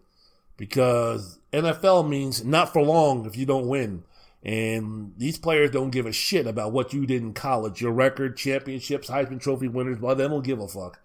because 0.56 1.38
NFL 1.52 2.08
means 2.08 2.44
not 2.44 2.72
for 2.72 2.82
long 2.82 3.26
if 3.26 3.36
you 3.36 3.46
don't 3.46 3.68
win. 3.68 4.04
And 4.42 5.12
these 5.16 5.38
players 5.38 5.72
don't 5.72 5.90
give 5.90 6.06
a 6.06 6.12
shit 6.12 6.46
about 6.46 6.70
what 6.70 6.92
you 6.92 7.04
did 7.04 7.22
in 7.22 7.32
college, 7.32 7.80
your 7.80 7.90
record, 7.90 8.36
championships, 8.36 9.10
Heisman 9.10 9.40
Trophy 9.40 9.66
winners. 9.66 9.98
Well, 9.98 10.14
they 10.14 10.28
don't 10.28 10.44
give 10.44 10.60
a 10.60 10.68
fuck. 10.68 11.00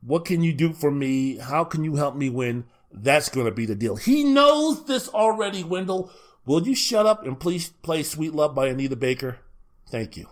What 0.00 0.24
can 0.24 0.42
you 0.42 0.54
do 0.54 0.72
for 0.72 0.90
me? 0.90 1.36
How 1.36 1.64
can 1.64 1.84
you 1.84 1.96
help 1.96 2.16
me 2.16 2.30
win? 2.30 2.64
That's 2.90 3.28
going 3.28 3.46
to 3.46 3.52
be 3.52 3.66
the 3.66 3.74
deal. 3.74 3.96
He 3.96 4.24
knows 4.24 4.86
this 4.86 5.08
already, 5.08 5.62
Wendell. 5.62 6.10
Will 6.46 6.66
you 6.66 6.74
shut 6.74 7.06
up 7.06 7.26
and 7.26 7.38
please 7.38 7.68
play 7.82 8.02
Sweet 8.02 8.32
Love 8.32 8.54
by 8.54 8.68
Anita 8.68 8.96
Baker? 8.96 9.38
Thank 9.90 10.16
you. 10.16 10.28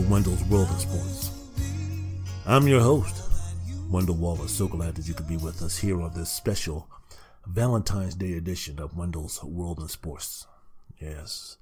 To 0.00 0.08
Wendell's 0.08 0.44
World 0.44 0.68
of 0.70 0.80
Sports. 0.80 1.30
I'm 2.46 2.66
your 2.66 2.80
host, 2.80 3.22
Wendell 3.90 4.16
Wallace. 4.16 4.52
So 4.52 4.66
glad 4.68 4.94
that 4.94 5.06
you 5.06 5.14
could 5.14 5.28
be 5.28 5.36
with 5.36 5.62
us 5.62 5.78
here 5.78 6.00
on 6.00 6.12
this 6.14 6.30
special 6.30 6.88
Valentine's 7.46 8.14
Day 8.14 8.34
edition 8.34 8.78
of 8.78 8.96
Wendell's 8.96 9.42
World 9.42 9.80
of 9.80 9.90
Sports. 9.90 10.46
Yes. 10.98 11.56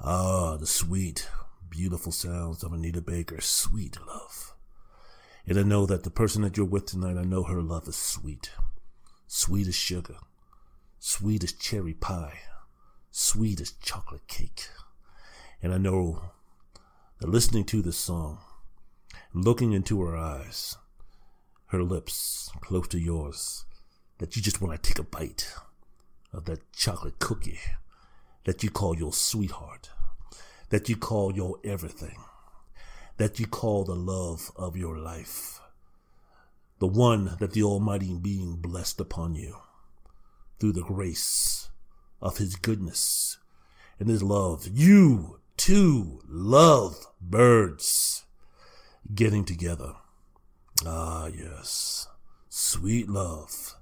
Ah, 0.00 0.56
the 0.56 0.66
sweet, 0.66 1.28
beautiful 1.70 2.12
sounds 2.12 2.62
of 2.62 2.72
Anita 2.72 3.00
Baker. 3.00 3.40
Sweet 3.40 3.96
love. 4.06 4.54
And 5.46 5.58
I 5.58 5.62
know 5.62 5.86
that 5.86 6.04
the 6.04 6.10
person 6.10 6.42
that 6.42 6.56
you're 6.56 6.66
with 6.66 6.86
tonight, 6.86 7.16
I 7.16 7.24
know 7.24 7.44
her 7.44 7.62
love 7.62 7.88
is 7.88 7.96
sweet. 7.96 8.50
Sweet 9.26 9.68
as 9.68 9.74
sugar. 9.74 10.16
Sweet 10.98 11.44
as 11.44 11.52
cherry 11.52 11.94
pie. 11.94 12.40
Sweet 13.10 13.60
as 13.60 13.72
chocolate 13.82 14.26
cake. 14.28 14.68
And 15.62 15.72
I 15.72 15.78
know 15.78 16.32
listening 17.28 17.64
to 17.64 17.82
this 17.82 17.96
song, 17.96 18.38
looking 19.32 19.72
into 19.72 20.02
her 20.02 20.16
eyes, 20.16 20.76
her 21.66 21.82
lips 21.82 22.50
close 22.60 22.88
to 22.88 22.98
yours, 22.98 23.64
that 24.18 24.34
you 24.34 24.42
just 24.42 24.60
want 24.60 24.74
to 24.74 24.88
take 24.88 24.98
a 24.98 25.04
bite 25.04 25.54
of 26.32 26.46
that 26.46 26.72
chocolate 26.72 27.18
cookie 27.18 27.60
that 28.44 28.62
you 28.62 28.70
call 28.70 28.96
your 28.96 29.12
sweetheart, 29.12 29.90
that 30.70 30.88
you 30.88 30.96
call 30.96 31.32
your 31.32 31.58
everything, 31.64 32.16
that 33.18 33.38
you 33.38 33.46
call 33.46 33.84
the 33.84 33.94
love 33.94 34.50
of 34.56 34.76
your 34.76 34.98
life, 34.98 35.60
the 36.78 36.86
one 36.86 37.36
that 37.38 37.52
the 37.52 37.62
Almighty 37.62 38.18
Being 38.20 38.56
blessed 38.56 39.00
upon 39.00 39.34
you 39.34 39.58
through 40.58 40.72
the 40.72 40.82
grace 40.82 41.68
of 42.20 42.38
His 42.38 42.56
goodness 42.56 43.38
and 44.00 44.08
His 44.08 44.22
love. 44.22 44.66
You 44.72 45.38
two 45.56 46.20
love 46.26 47.06
birds 47.20 48.24
getting 49.14 49.44
together. 49.44 49.94
Ah, 50.86 51.26
yes, 51.26 52.08
sweet 52.48 53.08
love. 53.08 53.76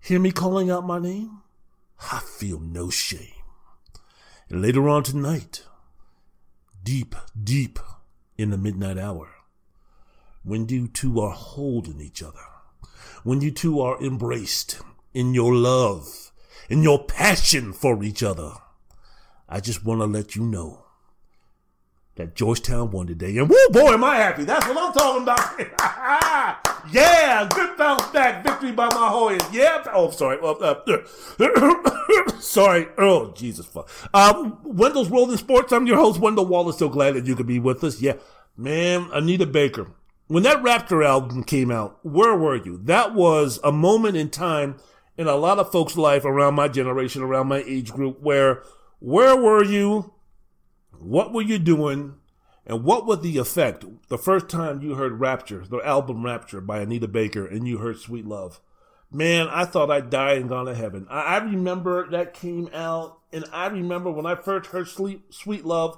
Hear 0.00 0.20
me 0.20 0.30
calling 0.30 0.70
out 0.70 0.86
my 0.86 0.98
name? 0.98 1.42
I 2.12 2.20
feel 2.20 2.60
no 2.60 2.90
shame. 2.90 3.42
And 4.48 4.62
later 4.62 4.88
on 4.88 5.02
tonight, 5.02 5.64
deep, 6.82 7.14
deep 7.42 7.78
in 8.38 8.50
the 8.50 8.58
midnight 8.58 8.98
hour, 8.98 9.28
when 10.44 10.68
you 10.68 10.86
two 10.86 11.20
are 11.20 11.32
holding 11.32 12.00
each 12.00 12.22
other, 12.22 12.46
when 13.24 13.40
you 13.40 13.50
two 13.50 13.80
are 13.80 14.00
embraced 14.00 14.78
in 15.12 15.34
your 15.34 15.52
love, 15.52 16.30
in 16.68 16.82
your 16.82 17.04
passion 17.04 17.72
for 17.72 18.04
each 18.04 18.22
other, 18.22 18.52
I 19.48 19.60
just 19.60 19.84
want 19.84 20.00
to 20.00 20.06
let 20.06 20.34
you 20.34 20.42
know 20.42 20.84
that 22.16 22.34
Georgetown 22.34 22.90
won 22.90 23.06
today. 23.06 23.36
And 23.36 23.48
woo, 23.48 23.68
boy, 23.70 23.92
am 23.92 24.04
I 24.04 24.16
happy. 24.16 24.44
That's 24.44 24.66
what 24.66 24.76
I'm 24.76 24.92
talking 24.92 25.22
about. 25.22 26.72
Yeah, 26.92 27.48
good 27.52 27.76
bounce 27.76 28.06
back 28.10 28.44
victory 28.44 28.70
by 28.70 28.86
my 28.86 29.08
Hoyas. 29.10 29.52
Yeah. 29.52 29.82
Oh, 29.92 30.10
sorry. 30.10 30.38
Uh, 30.40 30.52
uh, 30.52 32.38
sorry. 32.40 32.86
Oh, 32.96 33.32
Jesus 33.32 33.66
fuck. 33.66 33.90
Um, 34.14 34.58
Wendell's 34.62 35.10
World 35.10 35.32
in 35.32 35.36
Sports. 35.36 35.72
I'm 35.72 35.86
your 35.86 35.96
host, 35.96 36.20
Wendell 36.20 36.46
Wallace. 36.46 36.78
So 36.78 36.88
glad 36.88 37.14
that 37.14 37.26
you 37.26 37.34
could 37.34 37.46
be 37.46 37.58
with 37.58 37.82
us. 37.82 38.00
Yeah, 38.00 38.14
man. 38.56 39.08
Anita 39.12 39.46
Baker. 39.46 39.90
When 40.28 40.42
that 40.44 40.62
Rapture 40.62 41.02
album 41.02 41.44
came 41.44 41.70
out, 41.70 41.98
where 42.04 42.36
were 42.36 42.56
you? 42.56 42.78
That 42.78 43.14
was 43.14 43.58
a 43.64 43.72
moment 43.72 44.16
in 44.16 44.30
time 44.30 44.76
in 45.16 45.26
a 45.26 45.36
lot 45.36 45.58
of 45.58 45.72
folks' 45.72 45.96
life 45.96 46.24
around 46.24 46.54
my 46.54 46.68
generation, 46.68 47.22
around 47.22 47.48
my 47.48 47.64
age 47.66 47.92
group, 47.92 48.20
where 48.20 48.62
where 49.06 49.36
were 49.36 49.62
you? 49.62 50.12
What 50.98 51.32
were 51.32 51.42
you 51.42 51.60
doing? 51.60 52.16
And 52.66 52.82
what 52.82 53.06
was 53.06 53.20
the 53.20 53.38
effect 53.38 53.84
the 54.08 54.18
first 54.18 54.48
time 54.48 54.82
you 54.82 54.96
heard 54.96 55.20
Rapture, 55.20 55.64
the 55.64 55.78
album 55.78 56.24
Rapture 56.24 56.60
by 56.60 56.80
Anita 56.80 57.06
Baker, 57.06 57.46
and 57.46 57.68
you 57.68 57.78
heard 57.78 58.00
Sweet 58.00 58.26
Love? 58.26 58.60
Man, 59.12 59.46
I 59.46 59.64
thought 59.64 59.92
I'd 59.92 60.10
die 60.10 60.32
and 60.32 60.48
gone 60.48 60.66
to 60.66 60.74
heaven. 60.74 61.06
I, 61.08 61.20
I 61.20 61.36
remember 61.36 62.10
that 62.10 62.34
came 62.34 62.68
out, 62.74 63.20
and 63.32 63.44
I 63.52 63.68
remember 63.68 64.10
when 64.10 64.26
I 64.26 64.34
first 64.34 64.70
heard 64.70 64.88
Sleep, 64.88 65.32
Sweet 65.32 65.64
Love, 65.64 65.96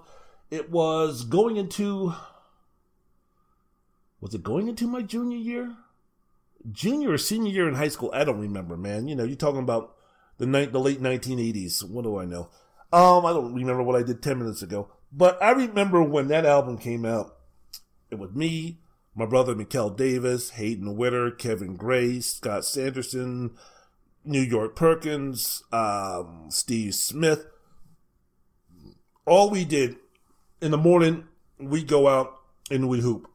it 0.50 0.70
was 0.70 1.24
going 1.24 1.56
into. 1.56 2.12
Was 4.20 4.34
it 4.34 4.42
going 4.42 4.68
into 4.68 4.86
my 4.86 5.00
junior 5.00 5.38
year? 5.38 5.76
Junior 6.70 7.12
or 7.12 7.18
senior 7.18 7.52
year 7.52 7.68
in 7.68 7.76
high 7.76 7.88
school? 7.88 8.10
I 8.12 8.24
don't 8.24 8.38
remember, 8.38 8.76
man. 8.76 9.08
You 9.08 9.16
know, 9.16 9.24
you're 9.24 9.34
talking 9.36 9.62
about 9.62 9.94
the 10.36 10.44
the 10.44 10.78
late 10.78 11.00
1980s. 11.00 11.88
What 11.88 12.04
do 12.04 12.18
I 12.18 12.26
know? 12.26 12.50
Um, 12.92 13.26
I 13.26 13.32
don't 13.32 13.54
remember 13.54 13.82
what 13.82 13.96
I 13.96 14.02
did 14.02 14.22
10 14.22 14.38
minutes 14.38 14.62
ago. 14.62 14.88
But 15.12 15.42
I 15.42 15.50
remember 15.50 16.02
when 16.02 16.28
that 16.28 16.46
album 16.46 16.78
came 16.78 17.04
out, 17.04 17.36
it 18.10 18.18
was 18.18 18.32
me, 18.32 18.78
my 19.14 19.26
brother 19.26 19.54
Mikel 19.54 19.90
Davis, 19.90 20.50
Hayden 20.50 20.96
Witter, 20.96 21.30
Kevin 21.30 21.76
Gray, 21.76 22.20
Scott 22.20 22.64
Sanderson, 22.64 23.56
New 24.24 24.40
York 24.40 24.76
Perkins, 24.76 25.62
um, 25.72 26.46
Steve 26.50 26.94
Smith. 26.94 27.46
All 29.26 29.50
we 29.50 29.64
did 29.64 29.96
in 30.60 30.70
the 30.70 30.78
morning, 30.78 31.24
we 31.58 31.82
go 31.82 32.08
out 32.08 32.38
and 32.70 32.88
we 32.88 33.00
hoop 33.00 33.30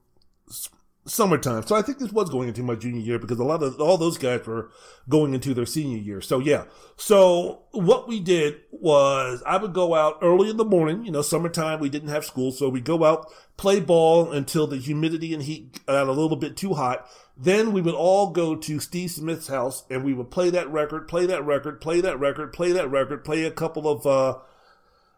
summertime. 1.06 1.64
So 1.64 1.76
I 1.76 1.82
think 1.82 2.00
this 2.00 2.12
was 2.12 2.30
going 2.30 2.48
into 2.48 2.64
my 2.64 2.76
junior 2.76 3.02
year 3.02 3.20
because 3.20 3.40
a 3.40 3.44
lot 3.44 3.62
of 3.62 3.80
all 3.80 3.98
those 3.98 4.18
guys 4.18 4.46
were 4.46 4.70
going 5.10 5.34
into 5.34 5.54
their 5.54 5.66
senior 5.66 5.98
year. 5.98 6.22
So 6.22 6.40
yeah. 6.40 6.66
So 6.96 7.64
what 7.72 8.08
we 8.08 8.20
did 8.20 8.62
was 8.72 9.44
I 9.46 9.58
would 9.58 9.74
go 9.74 9.96
out 9.96 10.20
early 10.22 10.50
in 10.50 10.58
the 10.58 10.66
morning, 10.66 11.06
you 11.06 11.12
know, 11.12 11.22
summertime, 11.22 11.80
we 11.80 11.90
didn't 11.90 12.10
have 12.10 12.26
school. 12.26 12.52
So 12.52 12.70
we'd 12.70 12.86
go 12.86 13.04
out, 13.04 13.32
play 13.58 13.80
ball 13.80 14.32
until 14.32 14.66
the 14.66 14.78
humidity 14.78 15.34
and 15.34 15.44
heat 15.44 15.86
got 15.86 16.08
a 16.08 16.12
little 16.12 16.38
bit 16.38 16.56
too 16.56 16.74
hot. 16.74 17.08
Then 17.36 17.74
we 17.74 17.82
would 17.82 17.96
all 17.96 18.30
go 18.30 18.56
to 18.56 18.80
Steve 18.80 19.12
Smith's 19.12 19.48
house 19.48 19.84
and 19.90 20.04
we 20.04 20.14
would 20.14 20.32
play 20.32 20.50
that 20.52 20.70
record, 20.70 21.08
play 21.08 21.26
that 21.26 21.44
record, 21.44 21.82
play 21.82 22.00
that 22.00 22.20
record, 22.20 22.54
play 22.54 22.72
that 22.72 22.90
record, 22.90 23.26
play 23.26 23.44
a 23.44 23.52
couple 23.52 23.90
of, 23.90 24.06
uh, 24.06 24.40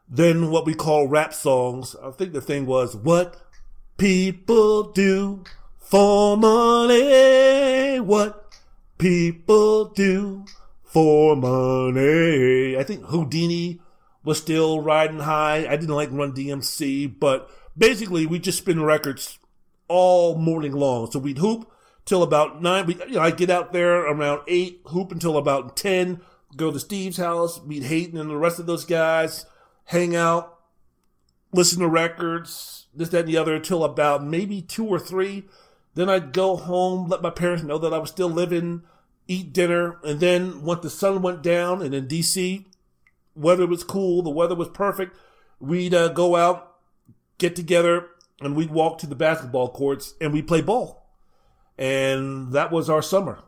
then 0.09 0.49
what 0.49 0.65
we 0.65 0.73
call 0.73 1.07
rap 1.07 1.33
songs. 1.33 1.95
I 2.01 2.11
think 2.11 2.33
the 2.33 2.41
thing 2.41 2.65
was 2.65 2.95
what 2.95 3.41
people 3.97 4.91
do 4.91 5.43
for 5.85 6.35
money. 6.35 7.99
What 7.99 8.53
people 8.97 9.85
do 9.85 10.45
for 10.83 11.35
money. 11.35 12.77
I 12.77 12.83
think 12.83 13.05
Whodini 13.05 13.79
was 14.23 14.39
still 14.39 14.81
riding 14.81 15.19
high. 15.19 15.67
I 15.67 15.75
didn't 15.75 15.95
like 15.95 16.09
Run 16.11 16.33
DMC, 16.33 17.19
but 17.19 17.49
basically 17.77 18.25
we 18.25 18.39
just 18.39 18.57
spin 18.57 18.81
records 18.81 19.37
all 19.87 20.35
morning 20.37 20.71
long. 20.71 21.11
So 21.11 21.19
we'd 21.19 21.37
hoop 21.37 21.71
till 22.05 22.23
about 22.23 22.61
nine. 22.61 22.85
We, 22.85 22.95
you 22.95 23.15
know, 23.15 23.21
I 23.21 23.31
get 23.31 23.49
out 23.49 23.71
there 23.71 24.05
around 24.05 24.41
eight, 24.47 24.81
hoop 24.87 25.11
until 25.11 25.37
about 25.37 25.77
ten. 25.77 26.21
Go 26.55 26.71
to 26.71 26.79
Steve's 26.79 27.17
house, 27.17 27.63
meet 27.63 27.83
Hayden 27.83 28.17
and 28.17 28.29
the 28.29 28.37
rest 28.37 28.59
of 28.59 28.65
those 28.65 28.85
guys, 28.85 29.45
hang 29.85 30.15
out, 30.15 30.57
listen 31.51 31.81
to 31.81 31.87
records, 31.87 32.87
this, 32.95 33.09
that, 33.09 33.21
and 33.21 33.27
the 33.27 33.37
other 33.37 33.55
until 33.55 33.83
about 33.83 34.23
maybe 34.23 34.61
two 34.61 34.87
or 34.87 34.99
three. 34.99 35.43
Then 35.95 36.09
I'd 36.09 36.33
go 36.33 36.55
home, 36.57 37.07
let 37.07 37.21
my 37.21 37.29
parents 37.29 37.63
know 37.63 37.77
that 37.77 37.93
I 37.93 37.97
was 37.97 38.09
still 38.09 38.29
living, 38.29 38.83
eat 39.27 39.53
dinner, 39.53 39.97
and 40.03 40.19
then 40.19 40.61
once 40.61 40.83
the 40.83 40.89
sun 40.89 41.21
went 41.21 41.41
down 41.41 41.81
and 41.81 41.95
in 41.95 42.07
DC, 42.07 42.65
weather 43.35 43.65
was 43.65 43.83
cool, 43.83 44.21
the 44.21 44.29
weather 44.29 44.55
was 44.55 44.69
perfect, 44.69 45.17
we'd 45.59 45.93
uh, 45.93 46.09
go 46.09 46.35
out, 46.35 46.75
get 47.37 47.55
together, 47.55 48.07
and 48.41 48.55
we'd 48.55 48.71
walk 48.71 48.97
to 48.99 49.07
the 49.07 49.15
basketball 49.15 49.69
courts 49.69 50.13
and 50.19 50.33
we'd 50.33 50.47
play 50.47 50.61
ball. 50.61 51.07
And 51.77 52.51
that 52.51 52.71
was 52.71 52.89
our 52.89 53.01
summer. 53.01 53.39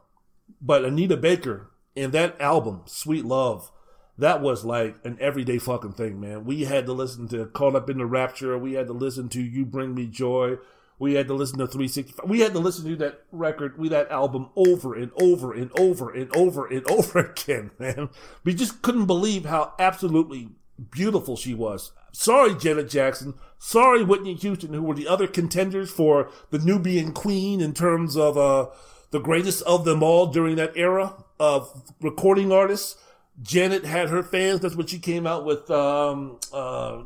But 0.61 0.85
Anita 0.85 1.17
Baker 1.17 1.69
and 1.95 2.11
that 2.13 2.39
album, 2.41 2.83
Sweet 2.85 3.25
Love, 3.25 3.71
that 4.17 4.41
was 4.41 4.65
like 4.65 4.95
an 5.03 5.17
everyday 5.19 5.59
fucking 5.59 5.93
thing, 5.93 6.19
man. 6.19 6.45
We 6.45 6.63
had 6.63 6.85
to 6.87 6.93
listen 6.93 7.27
to 7.29 7.45
Caught 7.47 7.75
Up 7.75 7.89
in 7.89 7.99
the 7.99 8.05
Rapture. 8.05 8.57
We 8.57 8.73
had 8.73 8.87
to 8.87 8.93
listen 8.93 9.29
to 9.29 9.41
You 9.41 9.65
Bring 9.65 9.93
Me 9.93 10.07
Joy. 10.07 10.57
We 10.99 11.13
had 11.13 11.27
to 11.27 11.33
listen 11.33 11.59
to 11.59 11.67
365. 11.67 12.27
We 12.27 12.39
had 12.39 12.53
to 12.53 12.59
listen 12.59 12.85
to 12.85 12.95
that 12.97 13.21
record, 13.31 13.77
we 13.77 13.89
that 13.89 14.09
album 14.09 14.49
over 14.55 14.95
and 14.95 15.11
over 15.21 15.53
and 15.53 15.69
over 15.77 16.11
and 16.11 16.35
over 16.35 16.65
and 16.65 16.89
over 16.91 17.19
again, 17.19 17.71
man. 17.77 18.09
We 18.43 18.53
just 18.53 18.81
couldn't 18.81 19.05
believe 19.05 19.45
how 19.45 19.73
absolutely 19.77 20.49
beautiful 20.91 21.35
she 21.35 21.53
was. 21.53 21.91
Sorry, 22.11 22.55
Janet 22.55 22.89
Jackson. 22.89 23.35
Sorry, 23.59 24.03
Whitney 24.03 24.33
Houston, 24.35 24.73
who 24.73 24.81
were 24.81 24.95
the 24.95 25.07
other 25.07 25.27
contenders 25.27 25.91
for 25.91 26.31
the 26.49 26.59
Nubian 26.59 27.11
Queen 27.11 27.61
in 27.61 27.73
terms 27.73 28.17
of 28.17 28.37
uh, 28.37 28.67
the 29.11 29.19
greatest 29.19 29.61
of 29.63 29.85
them 29.85 30.01
all 30.01 30.27
during 30.27 30.55
that 30.55 30.75
era 30.75 31.13
of 31.39 31.93
recording 32.01 32.51
artists. 32.51 32.95
Janet 33.41 33.85
had 33.85 34.09
her 34.09 34.23
fans. 34.23 34.61
That's 34.61 34.75
what 34.75 34.89
she 34.89 34.97
came 34.97 35.27
out 35.27 35.45
with. 35.45 35.69
Um, 35.69 36.39
uh, 36.51 37.03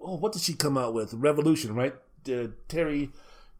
oh, 0.00 0.16
what 0.16 0.32
did 0.32 0.42
she 0.42 0.54
come 0.54 0.76
out 0.76 0.92
with? 0.92 1.14
Revolution, 1.14 1.74
right? 1.74 1.94
Uh, 2.28 2.48
Terry 2.68 3.10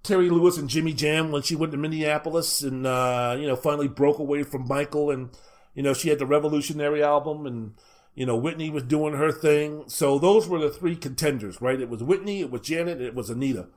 Terry 0.03 0.31
Lewis 0.31 0.59
and 0.59 0.69
Jimmy 0.69 0.93
Jam 0.93 1.31
when 1.31 1.43
she 1.43 1.55
went 1.55 1.73
to 1.73 1.79
Minneapolis 1.79 2.63
and 2.63 2.87
uh, 2.87 3.37
you 3.39 3.47
know 3.47 3.57
finally 3.57 3.89
broke 3.89 4.19
away 4.19 4.43
from 4.43 4.67
Michael 4.67 5.11
and 5.11 5.31
you 5.75 5.83
know 5.83 5.95
she 5.95 6.09
had 6.09 6.19
the 6.19 6.27
Revolutionary 6.27 7.03
album 7.03 7.47
and 7.47 7.75
you 8.15 8.27
know 8.27 8.37
Whitney 8.37 8.71
was 8.71 8.83
doing 8.83 9.15
her 9.15 9.31
thing. 9.31 9.85
So 9.87 10.19
those 10.19 10.49
were 10.49 10.59
the 10.59 10.71
three 10.71 10.97
contenders, 10.97 11.61
right? 11.61 11.81
It 11.81 11.89
was 11.89 12.03
Whitney, 12.03 12.41
it 12.41 12.51
was 12.51 12.63
Janet, 12.63 13.01
it 13.01 13.15
was 13.15 13.31
Anita. 13.31 13.69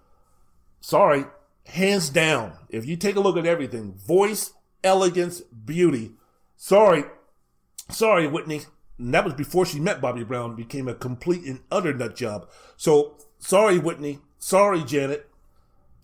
Sorry, 0.82 1.26
hands 1.68 2.10
down. 2.10 2.54
If 2.70 2.86
you 2.86 2.96
take 2.96 3.16
a 3.16 3.22
look 3.22 3.38
at 3.38 3.46
everything, 3.46 3.94
voice, 3.94 4.54
elegance, 4.84 5.42
beauty. 5.42 6.14
Sorry, 6.58 7.04
sorry, 7.90 8.28
Whitney. 8.28 8.62
And 8.98 9.14
that 9.14 9.26
was 9.26 9.34
before 9.34 9.66
she 9.66 9.80
met 9.80 10.00
Bobby 10.00 10.24
Brown, 10.24 10.56
became 10.56 10.88
a 10.88 10.94
complete 10.94 11.44
and 11.44 11.60
utter 11.70 11.94
nut 11.94 12.16
job. 12.16 12.48
So 12.78 13.18
sorry, 13.38 13.78
Whitney. 13.78 14.20
Sorry, 14.38 14.84
Janet. 14.84 15.30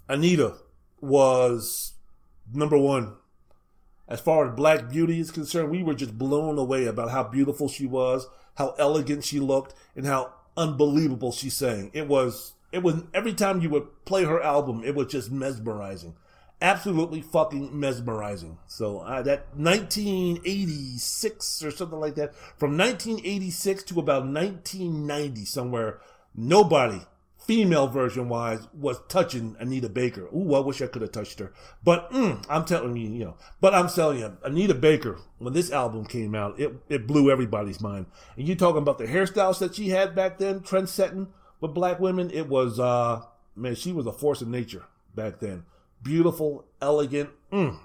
Anita 0.08 0.56
was 1.00 1.94
number 2.54 2.78
one. 2.78 3.14
As 4.08 4.20
far 4.20 4.50
as 4.50 4.56
Black 4.56 4.90
Beauty 4.90 5.20
is 5.20 5.32
concerned, 5.32 5.70
we 5.70 5.84
were 5.84 5.94
just 5.94 6.18
blown 6.18 6.58
away 6.58 6.86
about 6.86 7.12
how 7.12 7.24
beautiful 7.24 7.70
she 7.70 7.86
was, 7.86 8.28
how 8.56 8.76
elegant 8.78 9.24
she 9.24 9.40
looked, 9.40 9.74
and 9.96 10.06
how 10.06 10.34
unbelievable 10.58 11.32
she 11.32 11.50
sang. 11.50 11.92
It 11.94 12.08
was, 12.08 12.54
it 12.74 12.84
was, 12.84 13.04
every 13.14 13.34
time 13.34 13.62
you 13.62 13.70
would 13.70 14.04
play 14.04 14.26
her 14.26 14.44
album, 14.44 14.84
it 14.84 14.96
was 14.96 15.08
just 15.08 15.32
mesmerizing. 15.32 16.16
Absolutely 16.62 17.22
fucking 17.22 17.80
mesmerizing. 17.80 18.58
So 18.68 19.00
uh, 19.00 19.22
that 19.24 19.48
1986 19.56 21.64
or 21.64 21.72
something 21.72 22.00
like 22.00 22.16
that, 22.16 22.36
from 22.58 22.78
1986 22.78 23.84
to 23.84 24.00
about 24.00 24.26
1990 24.26 25.46
somewhere, 25.46 26.02
nobody 26.36 27.02
female 27.46 27.88
version 27.88 28.30
wise 28.30 28.68
was 28.74 29.00
touching 29.10 29.56
Anita 29.60 29.90
Baker. 29.90 30.28
Ooh, 30.36 30.54
I 30.54 30.60
wish 30.60 30.82
I 30.82 30.88
could 30.88 31.02
have 31.02 31.12
touched 31.12 31.40
her. 31.40 31.52
But 31.84 32.12
mm, 32.12 32.44
I'm 32.50 32.66
telling 32.66 32.96
you, 32.96 33.10
you 33.10 33.26
know, 33.26 33.38
but 33.60 33.74
I'm 33.74 33.90
telling 33.90 34.20
you, 34.20 34.38
Anita 34.44 34.76
Baker, 34.76 35.18
when 35.40 35.54
this 35.54 35.72
album 35.72 36.06
came 36.06 36.36
out, 36.36 36.60
it, 36.60 36.74
it 36.88 37.08
blew 37.08 37.32
everybody's 37.32 37.82
mind. 37.82 38.06
And 38.38 38.48
you 38.48 38.56
talking 38.56 38.82
about 38.82 38.98
the 38.98 39.08
hairstyles 39.08 39.60
that 39.60 39.76
she 39.76 39.90
had 39.90 40.16
back 40.16 40.38
then, 40.38 40.62
trend 40.62 40.90
setting 40.90 41.28
with 41.60 41.74
black 41.74 42.00
women, 42.00 42.30
it 42.32 42.48
was, 42.48 42.80
uh, 42.80 43.24
man, 43.56 43.76
she 43.76 43.92
was 43.92 44.06
a 44.06 44.14
force 44.14 44.42
of 44.42 44.48
nature 44.48 44.86
back 45.16 45.40
then. 45.40 45.64
Beautiful, 46.04 46.66
elegant. 46.82 47.32
Mm. 47.52 47.78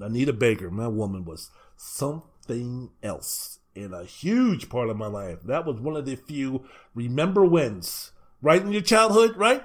Anita 0.00 0.32
Baker, 0.32 0.70
my 0.70 0.88
woman 0.88 1.24
was 1.24 1.50
something 1.76 2.90
else 3.02 3.58
in 3.74 3.92
a 3.92 4.04
huge 4.04 4.68
part 4.68 4.90
of 4.90 4.96
my 4.96 5.06
life. 5.06 5.38
That 5.44 5.64
was 5.64 5.80
one 5.80 5.96
of 5.96 6.06
the 6.06 6.16
few 6.16 6.64
remember 6.94 7.44
wins 7.44 8.12
right 8.42 8.60
in 8.60 8.72
your 8.72 8.82
childhood, 8.82 9.36
right? 9.36 9.64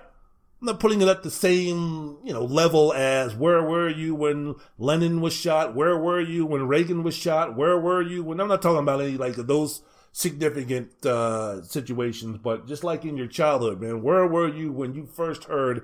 I'm 0.60 0.66
not 0.66 0.80
putting 0.80 1.02
it 1.02 1.08
at 1.08 1.22
the 1.22 1.30
same, 1.30 2.18
you 2.24 2.34
know, 2.34 2.44
level 2.44 2.94
as 2.94 3.36
where 3.36 3.62
were 3.62 3.90
you 3.90 4.16
when 4.16 4.56
Lennon 4.80 5.22
was 5.22 5.34
shot? 5.34 5.76
Where 5.76 5.98
were 5.98 6.22
you 6.22 6.45
when 6.45 6.68
Reagan 6.68 7.04
was 7.04 7.16
shot? 7.16 7.56
Where 7.56 7.78
were 7.78 8.02
you 8.02 8.24
when 8.24 8.40
I'm 8.40 8.48
not 8.48 8.62
talking 8.62 8.80
about 8.80 9.02
any 9.02 9.18
like 9.18 9.36
those 9.36 9.82
significant 10.14 11.06
uh, 11.06 11.62
situations, 11.62 12.40
but 12.41 12.68
just 12.68 12.84
like 12.84 13.06
in 13.06 13.18
your 13.18 13.28
childhood, 13.28 13.80
man, 13.80 14.02
where 14.02 14.26
were 14.26 14.48
you 14.48 14.72
when 14.72 14.95
you 14.95 15.06
first 15.06 15.44
heard 15.44 15.84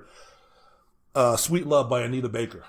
uh, 1.14 1.36
"Sweet 1.36 1.66
Love" 1.66 1.88
by 1.88 2.02
Anita 2.02 2.28
Baker? 2.28 2.64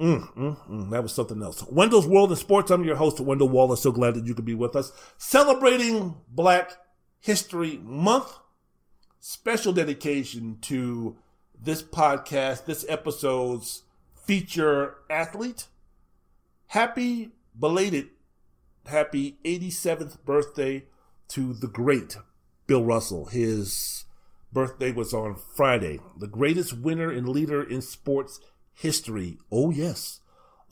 Mm, 0.00 0.34
mm, 0.34 0.68
mm, 0.68 0.90
that 0.90 1.02
was 1.02 1.12
something 1.12 1.42
else. 1.42 1.62
Wendell's 1.70 2.06
World 2.06 2.30
in 2.30 2.36
Sports. 2.36 2.70
I'm 2.70 2.84
your 2.84 2.96
host, 2.96 3.20
Wendell 3.20 3.50
Wallace. 3.50 3.82
So 3.82 3.92
glad 3.92 4.14
that 4.14 4.26
you 4.26 4.34
could 4.34 4.46
be 4.46 4.54
with 4.54 4.74
us. 4.74 4.92
Celebrating 5.18 6.16
Black 6.28 6.72
History 7.20 7.78
Month. 7.82 8.32
Special 9.26 9.72
dedication 9.72 10.58
to 10.60 11.16
this 11.58 11.82
podcast, 11.82 12.66
this 12.66 12.84
episode's 12.90 13.84
feature 14.14 14.96
athlete. 15.08 15.68
Happy 16.66 17.30
belated, 17.58 18.10
happy 18.84 19.38
87th 19.42 20.22
birthday 20.26 20.84
to 21.28 21.54
the 21.54 21.68
great 21.68 22.18
Bill 22.66 22.84
Russell. 22.84 23.24
His 23.24 24.04
birthday 24.52 24.92
was 24.92 25.14
on 25.14 25.36
Friday. 25.56 26.00
The 26.20 26.28
greatest 26.28 26.76
winner 26.76 27.10
and 27.10 27.26
leader 27.26 27.62
in 27.62 27.80
sports 27.80 28.40
history. 28.74 29.38
Oh, 29.50 29.70
yes. 29.70 30.20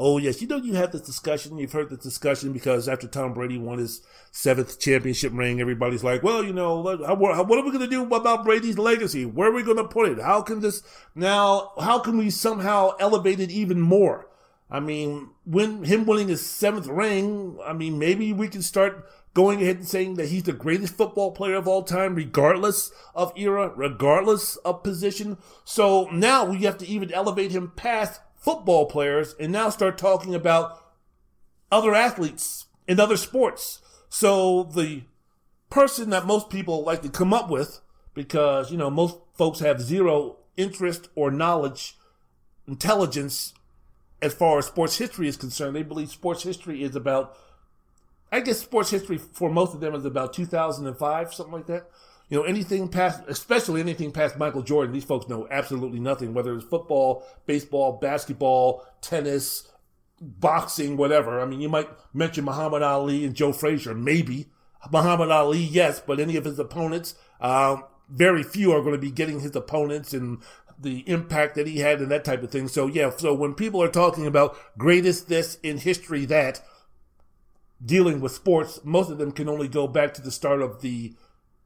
Oh, 0.05 0.19
yes. 0.19 0.43
You 0.43 0.49
know, 0.49 0.57
you 0.57 0.75
had 0.75 0.91
this 0.91 1.03
discussion. 1.03 1.59
You've 1.59 1.71
heard 1.71 1.89
this 1.89 2.01
discussion 2.01 2.53
because 2.53 2.89
after 2.89 3.07
Tom 3.07 3.35
Brady 3.35 3.57
won 3.57 3.79
his 3.79 4.03
seventh 4.33 4.81
championship 4.81 5.33
ring, 5.33 5.61
everybody's 5.61 6.03
like, 6.03 6.25
well, 6.25 6.43
you 6.43 6.53
know, 6.53 6.81
what 6.81 7.01
are 7.09 7.65
we 7.65 7.71
going 7.71 7.79
to 7.79 7.87
do 7.87 8.13
about 8.13 8.45
Brady's 8.45 8.79
legacy? 8.79 9.25
Where 9.25 9.51
are 9.51 9.55
we 9.55 9.63
going 9.63 9.77
to 9.77 9.85
put 9.85 10.09
it? 10.09 10.21
How 10.21 10.43
can 10.43 10.59
this 10.59 10.83
now, 11.15 11.71
how 11.81 12.01
can 12.01 12.19
we 12.19 12.31
somehow 12.31 12.97
elevate 12.99 13.39
it 13.39 13.53
even 13.53 13.81
more? 13.81 14.27
I 14.69 14.81
mean, 14.81 15.31
when 15.45 15.85
him 15.85 16.05
winning 16.05 16.27
his 16.27 16.45
seventh 16.45 16.89
ring, 16.89 17.59
I 17.65 17.73
mean, 17.73 17.97
maybe 18.01 18.33
we 18.33 18.49
can 18.49 18.63
start 18.63 19.09
going 19.35 19.63
ahead 19.63 19.77
and 19.77 19.87
saying 19.87 20.17
that 20.17 20.31
he's 20.31 20.43
the 20.43 20.53
greatest 20.53 20.97
football 20.97 21.31
player 21.31 21.55
of 21.55 21.69
all 21.69 21.85
time, 21.85 22.17
regardless 22.17 22.91
of 23.15 23.33
era, 23.37 23.73
regardless 23.77 24.57
of 24.57 24.83
position. 24.83 25.39
So 25.65 26.09
now 26.11 26.45
we 26.45 26.63
have 26.65 26.79
to 26.79 26.89
even 26.89 27.13
elevate 27.13 27.53
him 27.53 27.71
past 27.77 28.21
football 28.43 28.87
players 28.87 29.35
and 29.41 29.53
now 29.53 29.71
start 29.71 29.97
talking 29.97 30.35
about 30.35 30.79
other 31.71 31.95
athletes 31.95 32.67
in 32.87 33.01
other 33.01 33.17
sports. 33.17 33.81
So 34.09 34.65
the 34.65 35.05
person 35.71 36.11
that 36.11 36.27
most 36.27 36.51
people 36.51 36.85
like 36.85 37.03
to 37.03 37.09
come 37.09 37.33
up 37.33 37.49
with, 37.49 37.81
because, 38.15 38.71
you 38.71 38.77
know, 38.77 38.91
most 38.91 39.17
folks 39.33 39.61
have 39.61 39.81
zero 39.81 40.37
interest 40.57 41.09
or 41.15 41.31
knowledge, 41.31 41.97
intelligence 42.69 43.55
as 44.21 44.35
far 44.35 44.59
as 44.59 44.67
sports 44.67 44.99
history 44.99 45.29
is 45.29 45.37
concerned. 45.37 45.75
They 45.75 45.83
believe 45.83 46.11
sports 46.11 46.43
history 46.43 46.83
is 46.83 46.95
about 46.95 47.37
I 48.33 48.41
guess 48.41 48.61
sports 48.61 48.91
history 48.91 49.19
for 49.19 49.51
most 49.51 49.75
of 49.75 49.81
them 49.81 49.95
is 49.95 50.07
about 50.07 50.33
2005, 50.33 51.35
something 51.35 51.53
like 51.53 51.67
that. 51.67 51.91
You 52.33 52.39
know, 52.39 52.45
anything 52.45 52.89
past, 52.89 53.21
especially 53.29 53.83
anything 53.83 54.11
past 54.11 54.39
Michael 54.39 54.63
Jordan, 54.63 54.95
these 54.95 55.05
folks 55.05 55.29
know 55.29 55.47
absolutely 55.51 56.01
nothing, 56.01 56.33
whether 56.33 56.55
it's 56.55 56.65
football, 56.65 57.27
baseball, 57.45 57.99
basketball, 58.01 58.87
tennis, 59.03 59.69
boxing, 60.19 60.97
whatever. 60.97 61.43
I 61.43 61.45
mean, 61.45 61.61
you 61.61 61.69
might 61.69 61.91
mention 62.15 62.47
Muhammad 62.47 62.81
Ali 62.81 63.27
and 63.27 63.35
Joe 63.35 63.53
Frazier, 63.53 63.95
maybe. 63.95 64.47
Muhammad 64.91 65.31
Ali, 65.31 65.59
yes, 65.59 66.01
but 66.01 66.19
any 66.19 66.37
of 66.37 66.47
his 66.47 66.59
opponents, 66.59 67.17
um, 67.43 67.85
very 68.09 68.43
few 68.43 68.73
are 68.73 68.81
going 68.81 68.95
to 68.95 68.99
be 68.99 69.11
getting 69.11 69.41
his 69.41 69.55
opponents 69.55 70.15
and 70.15 70.39
the 70.79 71.01
impact 71.07 71.55
that 71.57 71.67
he 71.67 71.81
had 71.81 72.01
and 72.01 72.11
that 72.11 72.25
type 72.25 72.43
of 72.43 72.51
thing. 72.51 72.67
So 72.67 72.87
yeah, 72.87 73.11
so 73.15 73.35
when 73.35 73.53
people 73.53 73.83
are 73.83 73.91
talking 73.91 74.27
about 74.27 74.57
greatest 74.79 75.29
this 75.29 75.59
in 75.63 75.77
history 75.77 76.25
that, 76.25 76.63
dealing 77.85 78.23
with 78.23 78.33
sports, 78.33 78.81
most 78.85 79.11
of 79.11 79.19
them 79.19 79.33
can 79.33 79.51
only 79.51 79.69
go 79.69 79.87
back 79.87 80.15
to 80.15 80.23
the 80.23 80.31
start 80.31 80.63
of 80.63 80.81
the 80.81 81.13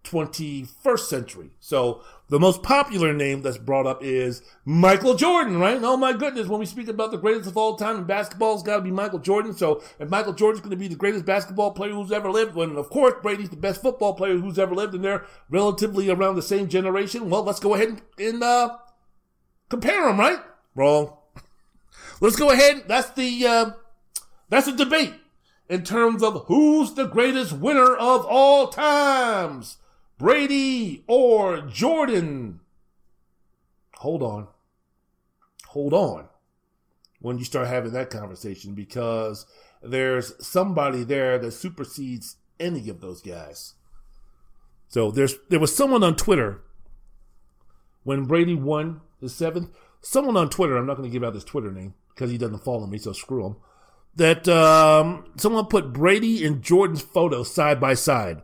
21st 0.07 1.01
century. 1.01 1.51
So 1.61 2.03
the 2.29 2.39
most 2.39 2.63
popular 2.63 3.13
name 3.13 3.43
that's 3.43 3.59
brought 3.59 3.87
up 3.87 4.03
is 4.03 4.43
Michael 4.65 5.15
Jordan, 5.15 5.59
right? 5.59 5.79
Oh 5.83 5.97
my 5.97 6.13
goodness, 6.13 6.47
when 6.47 6.61
we 6.61 6.67
speak 6.67 6.89
about 6.89 7.11
the 7.11 7.19
greatest 7.19 7.49
of 7.49 7.57
all 7.57 7.77
time 7.77 7.97
in 7.99 8.05
basketball, 8.05 8.55
it's 8.55 8.63
got 8.63 8.77
to 8.77 8.83
be 8.83 8.91
Michael 8.91 9.19
Jordan. 9.19 9.55
So 9.55 9.83
if 9.99 10.09
Michael 10.09 10.33
Jordan's 10.33 10.61
going 10.61 10.71
to 10.71 10.77
be 10.77 10.89
the 10.89 10.97
greatest 10.97 11.25
basketball 11.25 11.73
player 11.73 11.93
who's 11.93 12.13
ever 12.13 12.31
lived, 12.31 12.55
when 12.55 12.77
of 12.77 12.89
course 12.89 13.15
Brady's 13.23 13.51
the 13.51 13.57
best 13.57 13.83
football 13.83 14.15
player 14.15 14.37
who's 14.37 14.59
ever 14.59 14.75
lived, 14.75 14.95
and 14.95 15.05
they're 15.05 15.25
relatively 15.51 16.09
around 16.09 16.37
the 16.37 16.43
same 16.43 16.69
generation, 16.69 17.29
well, 17.31 17.43
let's 17.43 17.61
go 17.61 17.75
ahead 17.75 17.89
and, 17.89 18.03
and 18.19 18.43
uh, 18.43 18.77
compare 19.69 20.07
them, 20.07 20.19
right? 20.19 20.39
Wrong. 20.75 21.17
Let's 22.21 22.37
go 22.37 22.51
ahead. 22.51 22.85
That's 22.87 23.11
the 23.11 23.47
uh, 23.47 23.71
that's 24.49 24.69
a 24.69 24.77
debate 24.77 25.15
in 25.69 25.83
terms 25.83 26.23
of 26.23 26.45
who's 26.47 26.95
the 26.95 27.07
greatest 27.07 27.53
winner 27.53 27.95
of 27.95 28.25
all 28.27 28.69
times 28.69 29.79
Brady 30.19 31.05
or 31.07 31.61
Jordan. 31.63 32.61
Hold 33.97 34.23
on. 34.23 34.49
Hold 35.69 35.93
on 35.93 36.29
when 37.21 37.39
you 37.39 37.45
start 37.45 37.67
having 37.67 37.93
that 37.93 38.11
conversation 38.11 38.75
because 38.75 39.47
there's 39.83 40.33
somebody 40.45 41.03
there 41.03 41.39
that 41.39 41.53
supersedes 41.53 42.37
any 42.61 42.89
of 42.89 43.01
those 43.01 43.21
guys. 43.21 43.75
So 44.89 45.11
there's 45.11 45.35
there 45.49 45.61
was 45.61 45.75
someone 45.75 46.05
on 46.05 46.17
Twitter 46.17 46.63
when 48.05 48.27
Brady 48.27 48.55
won 48.55 49.01
the 49.21 49.29
seventh. 49.29 49.71
Someone 50.01 50.37
on 50.37 50.51
Twitter, 50.51 50.77
I'm 50.77 50.87
not 50.87 50.97
going 50.97 51.09
to 51.09 51.13
give 51.13 51.25
out 51.25 51.35
his 51.35 51.43
Twitter 51.43 51.73
name 51.73 51.95
because 52.15 52.31
he 52.31 52.39
doesn't 52.39 52.65
follow 52.65 52.87
me, 52.87 52.99
so 52.99 53.13
screw 53.13 53.45
him 53.45 53.57
that 54.17 54.49
um, 54.49 55.27
someone 55.37 55.67
put 55.67 55.93
Brady 55.93 56.45
and 56.45 56.63
Jordan's 56.63 57.03
photo 57.03 57.43
side 57.43 57.79
by 57.79 57.95
side, 57.95 58.43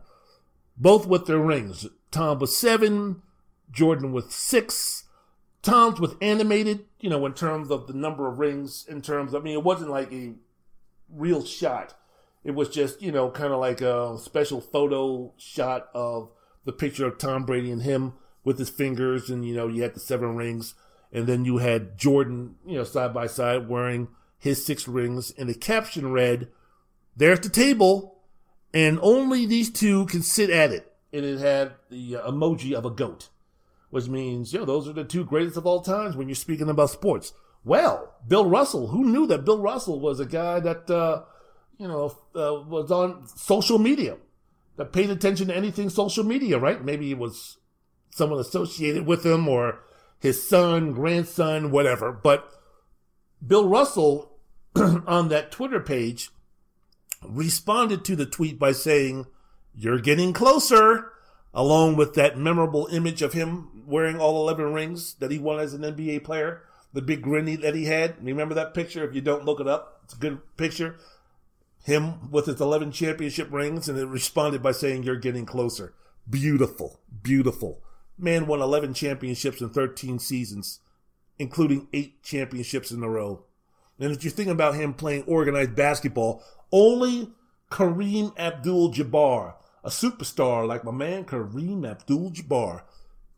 both 0.77 1.07
with 1.07 1.25
their 1.25 1.39
rings. 1.39 1.87
Tom 2.11 2.39
with 2.39 2.49
seven, 2.49 3.21
Jordan 3.71 4.11
with 4.11 4.31
six. 4.31 5.05
Tom's 5.61 5.99
with 5.99 6.15
animated, 6.21 6.85
you 6.99 7.09
know, 7.09 7.25
in 7.25 7.33
terms 7.33 7.71
of 7.71 7.87
the 7.87 7.93
number 7.93 8.27
of 8.27 8.37
rings, 8.37 8.85
in 8.87 9.01
terms, 9.01 9.33
I 9.33 9.39
mean, 9.39 9.53
it 9.53 9.63
wasn't 9.63 9.91
like 9.91 10.11
a 10.11 10.33
real 11.09 11.43
shot. 11.45 11.95
It 12.43 12.51
was 12.51 12.67
just, 12.67 13.01
you 13.01 13.11
know, 13.11 13.31
kind 13.31 13.53
of 13.53 13.59
like 13.59 13.79
a 13.79 14.17
special 14.19 14.59
photo 14.59 15.33
shot 15.37 15.87
of 15.93 16.31
the 16.65 16.73
picture 16.73 17.05
of 17.05 17.17
Tom 17.17 17.45
Brady 17.45 17.71
and 17.71 17.81
him 17.81 18.13
with 18.43 18.59
his 18.59 18.69
fingers, 18.69 19.29
and, 19.29 19.47
you 19.47 19.55
know, 19.55 19.67
you 19.67 19.83
had 19.83 19.93
the 19.93 20.01
seven 20.01 20.35
rings. 20.35 20.75
And 21.13 21.27
then 21.27 21.45
you 21.45 21.59
had 21.59 21.97
Jordan, 21.97 22.55
you 22.65 22.75
know, 22.75 22.83
side 22.83 23.13
by 23.13 23.27
side 23.27 23.69
wearing 23.69 24.09
his 24.37 24.65
six 24.65 24.87
rings, 24.87 25.31
and 25.37 25.47
the 25.47 25.53
caption 25.53 26.11
read, 26.11 26.49
There's 27.15 27.39
the 27.39 27.49
table, 27.49 28.12
and 28.73 28.99
only 29.01 29.45
these 29.45 29.69
two 29.69 30.05
can 30.07 30.21
sit 30.21 30.49
at 30.49 30.71
it. 30.71 30.91
And 31.11 31.23
it 31.23 31.39
had 31.39 31.73
the 31.89 32.17
uh, 32.17 32.31
emoji 32.31 32.73
of 32.73 32.85
a 32.85 32.89
goat, 32.89 33.29
which 33.91 34.07
means, 34.07 34.51
you 34.51 34.59
know, 34.59 34.65
those 34.65 34.87
are 34.87 34.93
the 34.93 35.03
two 35.03 35.23
greatest 35.23 35.57
of 35.57 35.65
all 35.65 35.81
times 35.81 36.15
when 36.15 36.27
you're 36.27 36.35
speaking 36.35 36.69
about 36.69 36.89
sports. 36.89 37.33
Well, 37.63 38.15
Bill 38.27 38.45
Russell, 38.45 38.87
who 38.87 39.05
knew 39.05 39.27
that 39.27 39.45
Bill 39.45 39.61
Russell 39.61 39.99
was 39.99 40.19
a 40.19 40.25
guy 40.25 40.59
that, 40.59 40.89
uh, 40.89 41.23
you 41.77 41.87
know, 41.87 42.15
uh, 42.35 42.63
was 42.67 42.91
on 42.91 43.27
social 43.27 43.77
media, 43.77 44.17
that 44.77 44.91
paid 44.91 45.09
attention 45.09 45.47
to 45.47 45.55
anything 45.55 45.89
social 45.89 46.23
media, 46.23 46.57
right? 46.57 46.83
Maybe 46.83 47.11
it 47.11 47.17
was 47.17 47.57
someone 48.09 48.39
associated 48.39 49.05
with 49.05 49.25
him 49.25 49.47
or 49.47 49.79
his 50.19 50.47
son, 50.47 50.93
grandson, 50.93 51.71
whatever. 51.71 52.11
But 52.11 52.49
Bill 53.45 53.67
Russell 53.67 54.39
on 54.75 55.29
that 55.29 55.51
Twitter 55.51 55.79
page 55.79 56.29
responded 57.27 58.05
to 58.05 58.15
the 58.15 58.25
tweet 58.25 58.59
by 58.59 58.71
saying, 58.71 59.27
You're 59.75 59.99
getting 59.99 60.33
closer, 60.33 61.11
along 61.53 61.95
with 61.95 62.13
that 62.15 62.37
memorable 62.37 62.87
image 62.91 63.21
of 63.21 63.33
him 63.33 63.83
wearing 63.85 64.19
all 64.19 64.41
11 64.41 64.73
rings 64.73 65.15
that 65.15 65.31
he 65.31 65.39
won 65.39 65.59
as 65.59 65.73
an 65.73 65.81
NBA 65.81 66.23
player, 66.23 66.63
the 66.93 67.01
big 67.01 67.21
grin 67.21 67.45
that 67.61 67.75
he 67.75 67.85
had. 67.85 68.23
Remember 68.23 68.55
that 68.55 68.73
picture? 68.73 69.03
If 69.03 69.15
you 69.15 69.21
don't 69.21 69.45
look 69.45 69.59
it 69.59 69.67
up, 69.67 70.01
it's 70.03 70.13
a 70.13 70.17
good 70.17 70.39
picture. 70.57 70.97
Him 71.83 72.31
with 72.31 72.45
his 72.45 72.61
11 72.61 72.91
championship 72.91 73.51
rings, 73.51 73.89
and 73.89 73.99
it 73.99 74.07
responded 74.07 74.63
by 74.63 74.71
saying, 74.71 75.03
You're 75.03 75.17
getting 75.17 75.45
closer. 75.45 75.93
Beautiful, 76.29 76.99
beautiful. 77.21 77.81
Man 78.17 78.47
won 78.47 78.61
11 78.61 78.93
championships 78.93 79.59
in 79.59 79.69
13 79.69 80.19
seasons, 80.19 80.79
including 81.37 81.87
eight 81.91 82.23
championships 82.23 82.91
in 82.91 83.03
a 83.03 83.09
row. 83.09 83.45
And 83.99 84.11
if 84.11 84.23
you 84.23 84.29
think 84.29 84.49
about 84.49 84.75
him 84.75 84.93
playing 84.93 85.23
organized 85.23 85.75
basketball, 85.75 86.43
only 86.73 87.29
Kareem 87.71 88.37
Abdul 88.37 88.91
Jabbar, 88.91 89.53
a 89.83 89.89
superstar 89.89 90.67
like 90.67 90.83
my 90.83 90.91
man 90.91 91.23
Kareem 91.23 91.89
Abdul 91.89 92.31
Jabbar, 92.31 92.81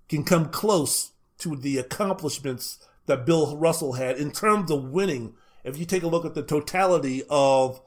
can 0.09 0.23
come 0.23 0.49
close 0.49 1.11
to 1.39 1.55
the 1.55 1.77
accomplishments 1.77 2.79
that 3.05 3.25
Bill 3.25 3.55
Russell 3.57 3.93
had 3.93 4.17
in 4.17 4.31
terms 4.31 4.71
of 4.71 4.85
winning. 4.85 5.35
If 5.63 5.77
you 5.77 5.85
take 5.85 6.03
a 6.03 6.07
look 6.07 6.25
at 6.25 6.33
the 6.33 6.43
totality 6.43 7.23
of 7.29 7.81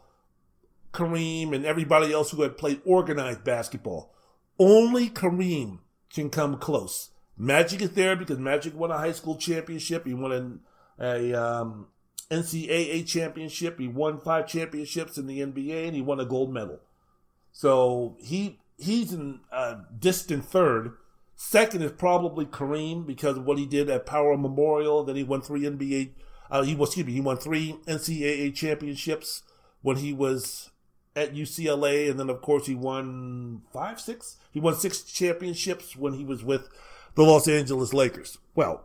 Kareem 0.93 1.55
and 1.55 1.65
everybody 1.65 2.13
else 2.13 2.31
who 2.31 2.43
had 2.43 2.59
played 2.59 2.83
organized 2.85 3.43
basketball, 3.43 4.15
only 4.59 5.09
Kareem 5.09 5.79
can 6.13 6.29
come 6.31 6.59
close. 6.59 7.11
Magic 7.37 7.81
is 7.81 7.93
there 7.93 8.17
because 8.17 8.39
Magic 8.39 8.75
won 8.75 8.91
a 8.91 8.99
high 8.99 9.13
school 9.13 9.37
championship. 9.37 10.07
He 10.07 10.15
won 10.15 10.61
a, 10.99 11.05
a 11.05 11.35
um, 11.35 11.87
NCAA 12.31 13.07
championship. 13.07 13.79
He 13.79 13.89
won 13.89 14.21
five 14.21 14.47
championships 14.47 15.19
in 15.19 15.27
the 15.27 15.41
NBA, 15.41 15.87
and 15.87 15.97
he 15.97 16.03
won 16.03 16.21
a 16.21 16.25
gold 16.25 16.53
medal. 16.53 16.81
So 17.53 18.17
he 18.21 18.61
he's 18.79 19.13
in 19.13 19.41
a 19.51 19.79
distant 19.99 20.45
third. 20.45 20.93
Second 21.37 21.83
is 21.83 21.93
probably 21.93 22.47
Kareem 22.47 23.07
because 23.07 23.37
of 23.37 23.45
what 23.45 23.59
he 23.59 23.67
did 23.67 23.89
at 23.89 24.07
Power 24.07 24.37
Memorial. 24.37 25.05
Then 25.05 25.17
he 25.17 25.23
won 25.23 25.41
three 25.41 25.63
NBA 25.63 26.11
Uh, 26.51 26.63
he 26.63 26.75
was, 26.75 26.89
excuse 26.89 27.07
me, 27.07 27.13
he 27.13 27.21
won 27.21 27.37
three 27.37 27.77
NCAA 27.87 28.55
championships 28.55 29.43
when 29.83 29.97
he 29.97 30.13
was 30.13 30.71
at 31.15 31.35
UCLA, 31.35 32.11
and 32.11 32.19
then 32.19 32.31
of 32.31 32.41
course 32.41 32.67
he 32.67 32.75
won 32.75 33.63
five, 33.73 34.01
six. 34.01 34.37
He 34.51 34.61
won 34.61 34.75
six 34.75 35.03
championships 35.03 35.97
when 35.97 36.15
he 36.15 36.25
was 36.25 36.43
with 36.43 36.69
the 37.15 37.23
Los 37.23 37.49
Angeles 37.49 37.93
Lakers. 37.93 38.39
Well, 38.55 38.85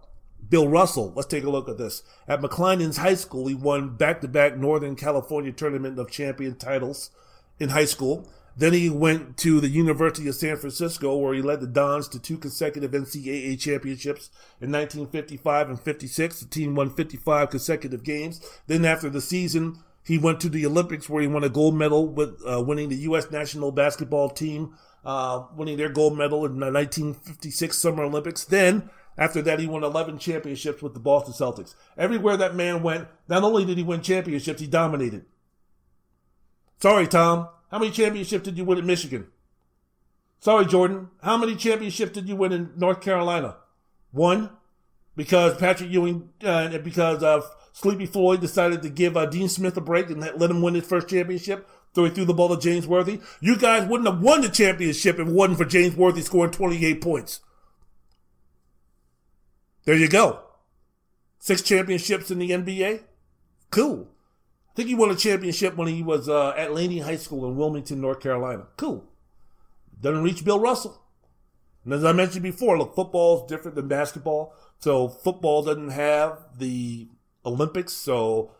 Bill 0.49 0.67
Russell, 0.67 1.13
let's 1.15 1.27
take 1.27 1.43
a 1.43 1.49
look 1.49 1.69
at 1.69 1.77
this. 1.77 2.03
At 2.27 2.41
McClymonds 2.41 2.97
High 2.97 3.15
School, 3.15 3.47
he 3.47 3.55
won 3.55 3.95
back-to-back 3.95 4.57
Northern 4.57 4.95
California 4.95 5.51
Tournament 5.51 5.97
of 5.99 6.11
Champion 6.11 6.55
titles 6.55 7.11
in 7.59 7.69
high 7.69 7.85
school. 7.85 8.27
Then 8.55 8.73
he 8.73 8.89
went 8.89 9.37
to 9.37 9.59
the 9.59 9.69
University 9.69 10.27
of 10.27 10.35
San 10.35 10.57
Francisco, 10.57 11.15
where 11.17 11.33
he 11.33 11.41
led 11.41 11.59
the 11.59 11.67
Dons 11.67 12.07
to 12.09 12.19
two 12.19 12.37
consecutive 12.37 12.91
NCAA 12.91 13.59
championships 13.59 14.29
in 14.61 14.71
1955 14.71 15.69
and 15.69 15.79
56. 15.79 16.39
The 16.39 16.45
team 16.47 16.75
won 16.75 16.91
55 16.91 17.49
consecutive 17.49 18.03
games. 18.03 18.41
Then, 18.67 18.85
after 18.85 19.09
the 19.09 19.21
season, 19.21 19.79
he 20.05 20.19
went 20.19 20.39
to 20.41 20.49
the 20.49 20.65
Olympics, 20.67 21.09
where 21.09 21.21
he 21.21 21.27
won 21.27 21.43
a 21.43 21.49
gold 21.49 21.75
medal 21.75 22.07
with 22.07 22.39
uh, 22.45 22.61
winning 22.61 22.89
the 22.89 22.97
U.S. 22.97 23.31
national 23.31 23.71
basketball 23.71 24.29
team, 24.29 24.75
uh, 25.03 25.45
winning 25.55 25.77
their 25.77 25.89
gold 25.89 26.15
medal 26.15 26.45
in 26.45 26.59
the 26.59 26.71
1956 26.71 27.75
Summer 27.75 28.03
Olympics. 28.03 28.43
Then, 28.43 28.89
after 29.17 29.41
that, 29.43 29.59
he 29.59 29.67
won 29.67 29.83
11 29.83 30.17
championships 30.17 30.81
with 30.81 30.93
the 30.93 30.99
Boston 30.99 31.33
Celtics. 31.33 31.75
Everywhere 31.97 32.37
that 32.37 32.55
man 32.55 32.81
went, 32.81 33.07
not 33.27 33.43
only 33.43 33.65
did 33.65 33.77
he 33.77 33.83
win 33.83 34.01
championships, 34.01 34.59
he 34.59 34.67
dominated. 34.67 35.25
Sorry, 36.79 37.07
Tom. 37.07 37.49
How 37.69 37.79
many 37.79 37.91
championships 37.91 38.43
did 38.43 38.57
you 38.57 38.65
win 38.65 38.77
at 38.77 38.85
Michigan? 38.85 39.27
Sorry, 40.39 40.65
Jordan. 40.65 41.09
How 41.21 41.37
many 41.37 41.55
championships 41.55 42.11
did 42.11 42.27
you 42.27 42.35
win 42.35 42.51
in 42.51 42.71
North 42.75 43.01
Carolina? 43.01 43.57
One, 44.11 44.49
because 45.15 45.57
Patrick 45.57 45.89
Ewing, 45.89 46.29
uh, 46.43 46.77
because 46.79 47.23
uh, 47.23 47.41
Sleepy 47.71 48.05
Floyd 48.05 48.41
decided 48.41 48.81
to 48.81 48.89
give 48.89 49.15
uh, 49.15 49.25
Dean 49.25 49.47
Smith 49.47 49.77
a 49.77 49.81
break 49.81 50.09
and 50.09 50.19
let 50.21 50.51
him 50.51 50.61
win 50.61 50.75
his 50.75 50.85
first 50.85 51.07
championship. 51.07 51.67
So 51.95 52.03
he 52.03 52.11
threw 52.11 52.25
the 52.25 52.33
ball 52.33 52.55
to 52.55 52.61
James 52.61 52.87
Worthy. 52.87 53.21
You 53.39 53.57
guys 53.57 53.87
wouldn't 53.87 54.09
have 54.09 54.21
won 54.21 54.41
the 54.41 54.49
championship 54.49 55.19
if 55.19 55.27
it 55.27 55.31
wasn't 55.31 55.59
for 55.59 55.65
James 55.65 55.95
Worthy 55.95 56.21
scoring 56.21 56.51
28 56.51 57.01
points. 57.01 57.39
There 59.85 59.95
you 59.95 60.07
go. 60.07 60.39
Six 61.39 61.61
championships 61.61 62.31
in 62.31 62.39
the 62.39 62.51
NBA. 62.51 63.03
Cool. 63.69 64.07
I 64.71 64.75
think 64.75 64.89
he 64.89 64.95
won 64.95 65.11
a 65.11 65.15
championship 65.15 65.75
when 65.75 65.87
he 65.87 66.01
was 66.01 66.29
uh, 66.29 66.53
at 66.57 66.73
Laney 66.73 66.99
High 66.99 67.17
School 67.17 67.47
in 67.47 67.57
Wilmington, 67.57 68.01
North 68.01 68.21
Carolina. 68.21 68.67
Cool. 68.77 69.03
Doesn't 70.01 70.23
reach 70.23 70.43
Bill 70.43 70.59
Russell. 70.59 71.01
And 71.83 71.93
as 71.93 72.03
I 72.03 72.13
mentioned 72.13 72.43
before, 72.43 72.77
look, 72.77 72.95
football 72.95 73.43
is 73.43 73.49
different 73.49 73.75
than 73.75 73.87
basketball. 73.87 74.53
So 74.79 75.07
football 75.07 75.63
doesn't 75.63 75.89
have 75.89 76.39
the 76.57 77.07
Olympics. 77.45 77.93
So 77.93 78.51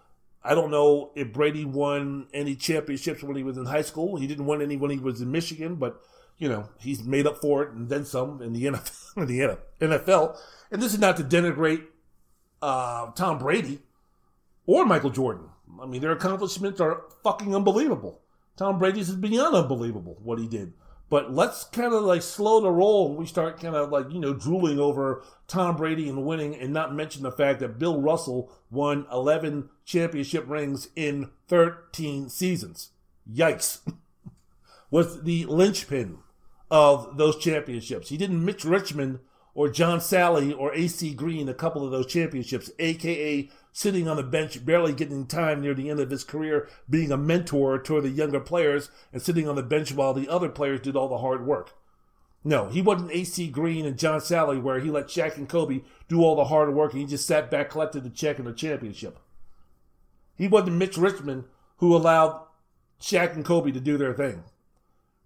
I 0.44 0.56
don't 0.56 0.72
know 0.72 1.12
if 1.16 1.32
Brady 1.32 1.66
won 1.66 2.28
any 2.34 2.56
championships 2.56 3.24
when 3.24 3.38
he 3.38 3.44
was 3.44 3.58
in 3.58 3.66
high 3.66 3.82
school. 3.82 4.18
He 4.18 4.28
didn't 4.28 4.46
win 4.46 4.62
any 4.62 4.76
when 4.76 4.92
he 4.92 5.00
was 5.00 5.22
in 5.22 5.32
Michigan, 5.32 5.76
but 5.76 6.02
you 6.38 6.50
know 6.50 6.70
he's 6.80 7.04
made 7.04 7.28
up 7.28 7.38
for 7.40 7.64
it 7.64 7.72
and 7.72 7.90
then 7.90 8.06
some 8.06 8.42
in 8.42 8.54
the 8.54 8.66
NFL. 8.66 9.00
In 9.16 9.28
the 9.28 9.58
NFL. 9.80 10.36
And 10.74 10.82
this 10.82 10.92
is 10.92 11.00
not 11.00 11.18
to 11.18 11.24
denigrate 11.24 11.84
uh, 12.60 13.12
Tom 13.12 13.38
Brady 13.38 13.80
or 14.66 14.86
Michael 14.86 15.12
Jordan. 15.12 15.46
I 15.80 15.86
mean, 15.86 16.02
their 16.02 16.12
accomplishments 16.12 16.82
are 16.82 17.04
fucking 17.24 17.56
unbelievable. 17.56 18.22
Tom 18.58 18.80
Brady's 18.80 19.10
is 19.10 19.16
beyond 19.16 19.56
unbelievable 19.56 20.18
what 20.24 20.40
he 20.40 20.48
did. 20.48 20.74
But 21.10 21.32
let's 21.32 21.64
kind 21.66 21.94
of 21.94 22.04
like 22.04 22.24
slow 22.24 22.60
the 22.60 22.72
roll 22.72 23.10
and 23.10 23.18
we 23.18 23.28
start 23.28 23.62
kind 23.62 23.76
of 23.76 23.92
like, 23.92 24.12
you 24.12 24.20
know, 24.20 24.34
drooling 24.34 24.80
over 24.80 25.24
Tom 25.48 25.76
Brady 25.76 26.10
and 26.10 26.26
winning 26.26 26.56
and 26.56 26.74
not 26.74 26.96
mention 26.96 27.22
the 27.22 27.32
fact 27.32 27.60
that 27.60 27.78
Bill 27.78 28.02
Russell 28.02 28.52
won 28.72 29.06
11 29.12 29.70
championship 29.86 30.46
rings 30.48 30.88
in 30.96 31.30
13 31.50 32.30
seasons. 32.30 32.90
Yikes. 33.32 33.82
Was 34.90 35.22
the 35.22 35.46
linchpin 35.46 36.18
of 36.72 37.18
those 37.18 37.38
championships. 37.38 38.10
He 38.10 38.18
didn't 38.18 38.44
Mitch 38.44 38.66
Richmond 38.66 39.20
or 39.56 39.70
John 39.70 40.00
Salley 40.00 40.58
or 40.58 40.74
AC 40.74 41.14
Green 41.14 41.48
a 41.48 41.54
couple 41.54 41.86
of 41.86 41.92
those 41.92 42.08
championships, 42.08 42.72
aka 42.80 43.50
sitting 43.72 44.08
on 44.08 44.18
the 44.18 44.24
bench, 44.24 44.66
barely 44.66 44.94
getting 44.94 45.26
time 45.26 45.62
near 45.62 45.74
the 45.74 45.90
end 45.90 46.00
of 46.00 46.10
his 46.10 46.24
career, 46.24 46.68
being 46.90 47.12
a 47.12 47.18
mentor 47.18 47.78
to 47.80 48.02
the 48.02 48.10
younger 48.10 48.40
players 48.40 48.90
and 49.12 49.22
sitting 49.22 49.48
on 49.48 49.56
the 49.56 49.64
bench 49.64 49.94
while 49.94 50.14
the 50.14 50.30
other 50.30 50.50
players 50.50 50.80
did 50.80 50.96
all 50.96 51.10
the 51.10 51.18
hard 51.18 51.46
work. 51.46 51.74
No, 52.44 52.70
he 52.70 52.82
wasn't 52.82 53.12
AC 53.12 53.48
Green 53.50 53.86
and 53.86 53.98
John 53.98 54.20
Salley 54.20 54.62
where 54.62 54.80
he 54.80 54.90
let 54.90 55.08
Shaq 55.08 55.38
and 55.38 55.48
Kobe 55.48 55.82
do 56.10 56.22
all 56.22 56.36
the 56.36 56.46
hard 56.46 56.74
work 56.74 56.92
and 56.92 57.02
he 57.02 57.08
just 57.08 57.26
sat 57.26 57.50
back, 57.50 57.70
collected 57.70 58.04
the 58.04 58.10
check 58.10 58.38
and 58.38 58.48
the 58.48 58.54
championship. 58.54 59.18
He 60.36 60.48
wasn't 60.48 60.78
Mitch 60.78 60.98
Richmond 60.98 61.46
who 61.78 61.96
allowed 61.96 62.42
Shaq 63.00 63.34
and 63.34 63.46
Kobe 63.46 63.72
to 63.72 63.80
do 63.80 63.98
their 63.98 64.14
thing. 64.14 64.44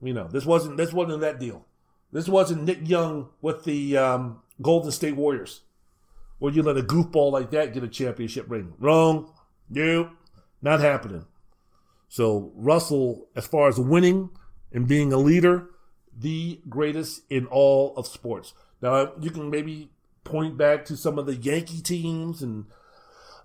You 0.02 0.14
know, 0.14 0.28
this 0.28 0.46
wasn't 0.46 0.78
this 0.78 0.94
wasn't 0.94 1.22
that 1.22 1.40
deal. 1.40 1.67
This 2.12 2.28
wasn't 2.28 2.64
Nick 2.64 2.88
Young 2.88 3.30
with 3.42 3.64
the 3.64 3.98
um, 3.98 4.42
Golden 4.62 4.92
State 4.92 5.16
Warriors. 5.16 5.62
Or 6.40 6.52
you 6.52 6.62
let 6.64 6.78
a 6.78 6.84
goofball 6.84 7.32
like 7.32 7.52
that 7.52 7.74
get 7.74 7.84
a 7.84 7.88
championship 7.88 8.46
ring. 8.50 8.74
Wrong. 8.80 9.32
Nope. 9.70 10.10
Not 10.62 10.80
happening. 10.80 11.26
So 12.10 12.52
Russell, 12.56 13.28
as 13.36 13.48
far 13.48 13.68
as 13.68 13.80
winning 13.80 14.30
and 14.72 14.88
being 14.88 15.12
a 15.12 15.18
leader, 15.18 15.70
the 16.18 16.62
greatest 16.70 17.22
in 17.30 17.46
all 17.48 17.94
of 17.96 18.08
sports. 18.08 18.54
Now 18.82 19.12
you 19.20 19.30
can 19.30 19.50
maybe 19.50 19.90
point 20.24 20.58
back 20.58 20.86
to 20.86 20.98
some 20.98 21.18
of 21.18 21.26
the 21.26 21.36
Yankee 21.36 21.82
teams 21.82 22.42
and 22.42 22.66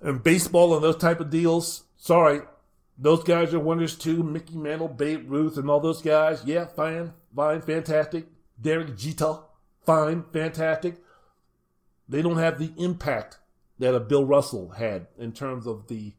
and 0.01 0.23
baseball 0.23 0.75
and 0.75 0.83
those 0.83 0.97
type 0.97 1.21
of 1.21 1.31
deals. 1.31 1.85
Sorry, 1.97 2.41
those 2.99 3.23
guys 3.23 3.55
are 3.55 3.61
winners 3.61 3.97
too. 3.97 4.23
Mickey 4.23 4.57
Mantle, 4.57 4.89
Babe 4.89 5.31
Ruth, 5.31 5.57
and 5.57 5.71
all 5.71 5.81
those 5.81 6.03
guys. 6.03 6.43
Yeah, 6.45 6.67
fine, 6.67 7.13
fine, 7.35 7.63
fantastic. 7.63 8.27
Derek 8.61 8.97
Jeter, 8.97 9.39
fine, 9.85 10.25
fantastic 10.33 10.97
they 12.13 12.23
don't 12.23 12.39
have 12.39 12.59
the 12.59 12.73
impact 12.77 13.39
that 13.79 13.95
a 13.95 14.01
Bill 14.01 14.25
Russell 14.25 14.71
had 14.71 15.07
in 15.19 15.33
terms 15.33 15.67
of 15.67 15.89
the 15.89 16.15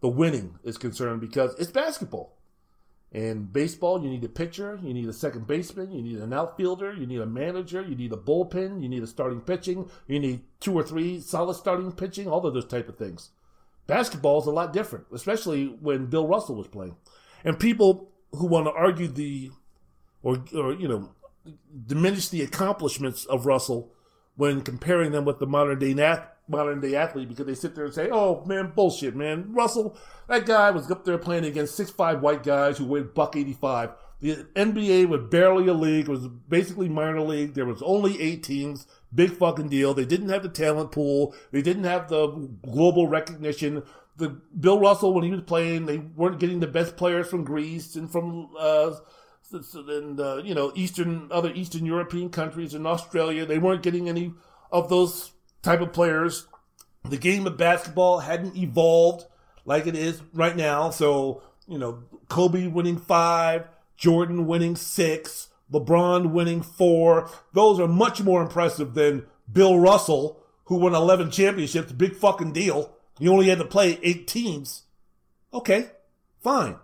the 0.00 0.08
winning 0.08 0.58
is 0.62 0.76
concerned 0.76 1.20
because 1.20 1.54
it's 1.58 1.70
basketball. 1.70 2.36
And 3.12 3.50
baseball, 3.50 4.02
you 4.02 4.10
need 4.10 4.24
a 4.24 4.28
pitcher, 4.28 4.78
you 4.82 4.92
need 4.92 5.08
a 5.08 5.12
second 5.12 5.46
baseman, 5.46 5.90
you 5.90 6.02
need 6.02 6.18
an 6.18 6.34
outfielder, 6.34 6.92
you 6.92 7.06
need 7.06 7.20
a 7.20 7.26
manager, 7.26 7.80
you 7.80 7.94
need 7.94 8.12
a 8.12 8.16
bullpen, 8.16 8.82
you 8.82 8.88
need 8.88 9.02
a 9.02 9.06
starting 9.06 9.40
pitching, 9.40 9.88
you 10.06 10.18
need 10.18 10.42
two 10.60 10.74
or 10.74 10.82
three 10.82 11.20
solid 11.20 11.54
starting 11.54 11.92
pitching, 11.92 12.28
all 12.28 12.44
of 12.46 12.52
those 12.52 12.66
type 12.66 12.88
of 12.88 12.98
things. 12.98 13.30
Basketball 13.86 14.40
is 14.40 14.46
a 14.46 14.50
lot 14.50 14.72
different, 14.72 15.06
especially 15.12 15.66
when 15.66 16.06
Bill 16.06 16.26
Russell 16.26 16.56
was 16.56 16.66
playing. 16.66 16.96
And 17.44 17.58
people 17.58 18.10
who 18.32 18.46
want 18.46 18.66
to 18.66 18.72
argue 18.72 19.08
the 19.08 19.50
or 20.22 20.44
or 20.54 20.74
you 20.74 20.88
know 20.88 21.10
diminish 21.86 22.28
the 22.28 22.42
accomplishments 22.42 23.24
of 23.24 23.46
Russell 23.46 23.92
when 24.36 24.60
comparing 24.62 25.12
them 25.12 25.24
with 25.24 25.38
the 25.38 25.46
modern 25.46 25.78
day 25.78 25.94
nat- 25.94 26.36
modern 26.48 26.80
day 26.80 26.94
athlete 26.94 27.28
because 27.28 27.46
they 27.46 27.54
sit 27.54 27.74
there 27.74 27.86
and 27.86 27.94
say, 27.94 28.08
"Oh 28.10 28.44
man, 28.44 28.72
bullshit, 28.74 29.16
man." 29.16 29.52
Russell, 29.52 29.96
that 30.28 30.46
guy 30.46 30.70
was 30.70 30.90
up 30.90 31.04
there 31.04 31.18
playing 31.18 31.44
against 31.44 31.74
six 31.74 31.90
five 31.90 32.20
white 32.20 32.42
guys 32.42 32.78
who 32.78 32.84
weighed 32.84 33.14
buck 33.14 33.36
eighty 33.36 33.52
five. 33.52 33.90
The 34.20 34.46
NBA 34.54 35.08
was 35.08 35.28
barely 35.30 35.68
a 35.68 35.74
league; 35.74 36.08
it 36.08 36.10
was 36.10 36.28
basically 36.48 36.88
minor 36.88 37.20
league. 37.20 37.54
There 37.54 37.66
was 37.66 37.82
only 37.82 38.20
eight 38.20 38.42
teams. 38.42 38.86
Big 39.14 39.30
fucking 39.30 39.68
deal. 39.68 39.94
They 39.94 40.04
didn't 40.04 40.28
have 40.28 40.42
the 40.42 40.48
talent 40.48 40.92
pool. 40.92 41.34
They 41.50 41.62
didn't 41.62 41.84
have 41.84 42.08
the 42.08 42.28
global 42.64 43.08
recognition. 43.08 43.82
The 44.16 44.30
Bill 44.58 44.80
Russell, 44.80 45.12
when 45.12 45.24
he 45.24 45.30
was 45.30 45.42
playing, 45.42 45.86
they 45.86 45.98
weren't 45.98 46.40
getting 46.40 46.60
the 46.60 46.66
best 46.66 46.96
players 46.96 47.28
from 47.28 47.44
Greece 47.44 47.96
and 47.96 48.10
from 48.10 48.48
uh, 48.58 48.92
and 49.52 50.20
uh, 50.20 50.42
you 50.44 50.54
know 50.54 50.72
Eastern 50.74 51.28
other 51.30 51.52
Eastern 51.52 51.86
European 51.86 52.30
countries 52.30 52.74
and 52.74 52.86
Australia. 52.86 53.46
They 53.46 53.58
weren't 53.58 53.82
getting 53.82 54.08
any 54.08 54.34
of 54.70 54.88
those 54.88 55.32
type 55.62 55.80
of 55.80 55.92
players. 55.92 56.46
The 57.04 57.16
game 57.16 57.46
of 57.46 57.56
basketball 57.56 58.20
hadn't 58.20 58.56
evolved 58.56 59.26
like 59.64 59.86
it 59.86 59.94
is 59.94 60.20
right 60.32 60.56
now. 60.56 60.90
So 60.90 61.42
you 61.68 61.78
know 61.78 62.02
Kobe 62.28 62.66
winning 62.66 62.98
five, 62.98 63.68
Jordan 63.96 64.46
winning 64.46 64.76
six, 64.76 65.48
LeBron 65.72 66.32
winning 66.32 66.62
four. 66.62 67.30
Those 67.52 67.80
are 67.80 67.88
much 67.88 68.22
more 68.22 68.42
impressive 68.42 68.94
than 68.94 69.26
Bill 69.50 69.78
Russell, 69.78 70.40
who 70.64 70.76
won 70.76 70.94
11 70.94 71.30
championships. 71.30 71.92
Big 71.92 72.16
fucking 72.16 72.52
deal. 72.52 72.96
He 73.18 73.28
only 73.28 73.48
had 73.48 73.58
to 73.58 73.64
play 73.64 73.98
eight 74.02 74.26
teams. 74.26 74.82
Okay, 75.52 75.90
fine. 76.42 76.76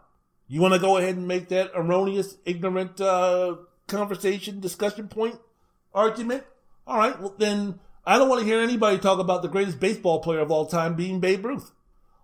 You 0.49 0.61
want 0.61 0.75
to 0.75 0.81
go 0.81 0.97
ahead 0.97 1.17
and 1.17 1.27
make 1.27 1.49
that 1.49 1.71
erroneous, 1.75 2.37
ignorant 2.45 3.01
uh, 3.01 3.57
conversation, 3.87 4.61
discussion 4.61 5.09
point, 5.09 5.39
argument? 5.95 6.45
All 6.87 6.99
right, 6.99 7.19
well, 7.19 7.35
then 7.39 7.81
I 8.05 8.19
don't 8.19 8.29
want 8.29 8.41
to 8.41 8.47
hear 8.47 8.61
anybody 8.61 8.99
talk 8.99 9.19
about 9.19 9.43
the 9.43 9.49
greatest 9.49 9.81
baseball 9.81 10.21
player 10.21 10.41
of 10.41 10.51
all 10.51 10.67
time 10.67 10.95
being 10.95 11.21
Babe 11.21 11.45
Ruth. 11.45 11.73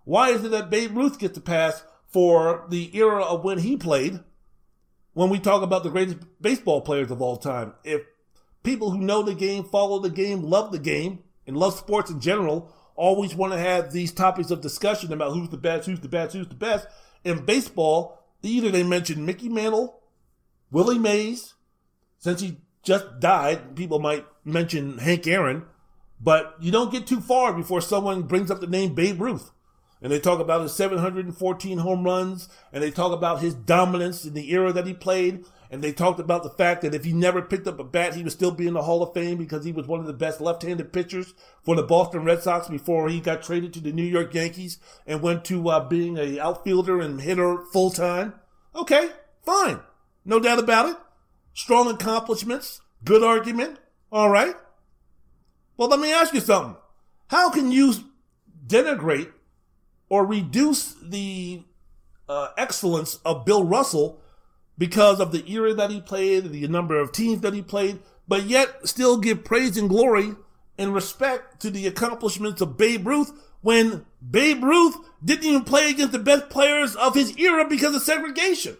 Why 0.03 0.29
is 0.29 0.43
it 0.43 0.51
that 0.51 0.69
Babe 0.69 0.95
Ruth 0.95 1.19
gets 1.19 1.35
to 1.35 1.41
pass 1.41 1.83
for 2.07 2.65
the 2.69 2.95
era 2.97 3.23
of 3.23 3.43
when 3.43 3.59
he 3.59 3.77
played 3.77 4.19
when 5.13 5.29
we 5.29 5.39
talk 5.39 5.61
about 5.61 5.83
the 5.83 5.89
greatest 5.89 6.17
baseball 6.41 6.81
players 6.81 7.11
of 7.11 7.21
all 7.21 7.37
time? 7.37 7.73
If 7.83 8.01
people 8.63 8.91
who 8.91 8.99
know 8.99 9.23
the 9.23 9.35
game, 9.35 9.63
follow 9.63 9.99
the 9.99 10.09
game, 10.09 10.43
love 10.43 10.71
the 10.71 10.79
game, 10.79 11.23
and 11.47 11.55
love 11.55 11.75
sports 11.75 12.11
in 12.11 12.19
general 12.19 12.73
always 12.95 13.33
want 13.33 13.53
to 13.53 13.59
have 13.59 13.93
these 13.93 14.11
topics 14.11 14.51
of 14.51 14.59
discussion 14.59 15.13
about 15.13 15.31
who's 15.31 15.49
the 15.49 15.57
best, 15.57 15.85
who's 15.85 16.01
the 16.01 16.09
best, 16.09 16.33
who's 16.33 16.47
the 16.47 16.55
best. 16.55 16.85
In 17.23 17.45
baseball, 17.45 18.23
either 18.41 18.71
they 18.71 18.83
mention 18.83 19.25
Mickey 19.25 19.49
Mantle, 19.49 19.99
Willie 20.71 20.99
Mays, 20.99 21.55
since 22.17 22.41
he 22.41 22.57
just 22.83 23.19
died, 23.19 23.75
people 23.75 23.99
might 23.99 24.25
mention 24.45 24.99
Hank 24.99 25.27
Aaron, 25.27 25.63
but 26.21 26.55
you 26.59 26.71
don't 26.71 26.91
get 26.91 27.07
too 27.07 27.21
far 27.21 27.53
before 27.53 27.81
someone 27.81 28.23
brings 28.23 28.51
up 28.51 28.59
the 28.59 28.67
name 28.67 28.93
Babe 28.93 29.21
Ruth. 29.21 29.51
And 30.01 30.11
they 30.11 30.19
talk 30.19 30.39
about 30.39 30.61
his 30.61 30.73
714 30.73 31.79
home 31.79 32.03
runs, 32.03 32.47
and 32.71 32.81
they 32.81 32.91
talk 32.91 33.11
about 33.11 33.41
his 33.41 33.53
dominance 33.53 34.25
in 34.25 34.33
the 34.33 34.51
era 34.51 34.71
that 34.71 34.87
he 34.87 34.93
played, 34.93 35.43
and 35.71 35.83
they 35.83 35.91
talked 35.91 36.19
about 36.19 36.43
the 36.43 36.49
fact 36.49 36.81
that 36.81 36.95
if 36.95 37.05
he 37.05 37.13
never 37.13 37.41
picked 37.41 37.67
up 37.67 37.79
a 37.79 37.83
bat, 37.83 38.15
he 38.15 38.23
would 38.23 38.31
still 38.31 38.51
be 38.51 38.67
in 38.67 38.73
the 38.73 38.81
Hall 38.81 39.03
of 39.03 39.13
Fame 39.13 39.37
because 39.37 39.65
he 39.65 39.71
was 39.71 39.85
one 39.85 39.99
of 39.99 40.07
the 40.07 40.13
best 40.13 40.41
left-handed 40.41 40.91
pitchers 40.91 41.33
for 41.63 41.75
the 41.75 41.83
Boston 41.83 42.23
Red 42.23 42.41
Sox 42.41 42.67
before 42.67 43.07
he 43.09 43.19
got 43.19 43.43
traded 43.43 43.73
to 43.73 43.79
the 43.79 43.91
New 43.91 44.03
York 44.03 44.33
Yankees 44.33 44.79
and 45.05 45.21
went 45.21 45.45
to 45.45 45.69
uh, 45.69 45.87
being 45.87 46.17
a 46.17 46.39
outfielder 46.39 46.99
and 46.99 47.21
hitter 47.21 47.63
full 47.71 47.91
time. 47.91 48.33
Okay, 48.75 49.09
fine, 49.45 49.79
no 50.25 50.39
doubt 50.39 50.59
about 50.59 50.89
it. 50.89 50.97
Strong 51.53 51.89
accomplishments, 51.89 52.81
good 53.03 53.23
argument. 53.23 53.79
All 54.11 54.29
right. 54.29 54.55
Well, 55.77 55.89
let 55.89 55.99
me 55.99 56.11
ask 56.11 56.33
you 56.33 56.39
something. 56.39 56.75
How 57.27 57.51
can 57.51 57.71
you 57.71 57.93
denigrate 58.65 59.31
or 60.09 60.25
reduce 60.25 60.95
the 60.95 61.63
uh, 62.27 62.49
excellence 62.57 63.19
of 63.23 63.45
Bill 63.45 63.63
Russell? 63.63 64.21
Because 64.79 65.19
of 65.19 65.31
the 65.31 65.47
era 65.51 65.73
that 65.75 65.91
he 65.91 66.01
played, 66.01 66.51
the 66.51 66.67
number 66.67 66.99
of 66.99 67.11
teams 67.11 67.41
that 67.41 67.53
he 67.53 67.61
played, 67.61 67.99
but 68.27 68.45
yet 68.45 68.87
still 68.87 69.17
give 69.17 69.43
praise 69.43 69.77
and 69.77 69.89
glory 69.89 70.33
and 70.77 70.93
respect 70.93 71.61
to 71.61 71.69
the 71.69 71.85
accomplishments 71.85 72.61
of 72.61 72.77
Babe 72.77 73.05
Ruth 73.05 73.31
when 73.61 74.05
Babe 74.27 74.63
Ruth 74.63 74.95
didn't 75.23 75.45
even 75.45 75.63
play 75.65 75.89
against 75.89 76.13
the 76.13 76.19
best 76.19 76.49
players 76.49 76.95
of 76.95 77.13
his 77.13 77.37
era 77.37 77.67
because 77.67 77.93
of 77.93 78.01
segregation. 78.01 78.77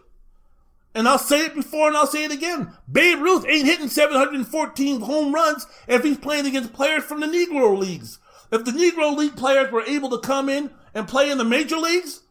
And 0.96 1.08
I'll 1.08 1.20
say 1.20 1.46
it 1.46 1.54
before 1.54 1.90
and 1.90 1.98
I'll 1.98 2.08
say 2.08 2.24
it 2.24 2.32
again. 2.32 2.72
Babe 2.90 3.20
Ruth 3.20 3.46
ain't 3.48 3.66
hitting 3.68 3.90
714 3.90 5.02
home 5.02 5.36
runs 5.36 5.68
if 5.88 6.04
he's 6.04 6.18
playing 6.18 6.46
against 6.46 6.74
players 6.74 7.04
from 7.04 7.20
the 7.20 7.28
Negro 7.28 7.78
Leagues. 7.78 8.20
If 8.52 8.64
the 8.64 8.72
Negro 8.72 9.16
League 9.16 9.36
players 9.36 9.72
were 9.72 9.84
able 9.84 10.10
to 10.12 10.26
come 10.26 10.48
in 10.48 10.72
and 10.94 11.08
play 11.08 11.30
in 11.30 11.38
the 11.38 11.44
major 11.44 11.78
leagues, 11.78 12.22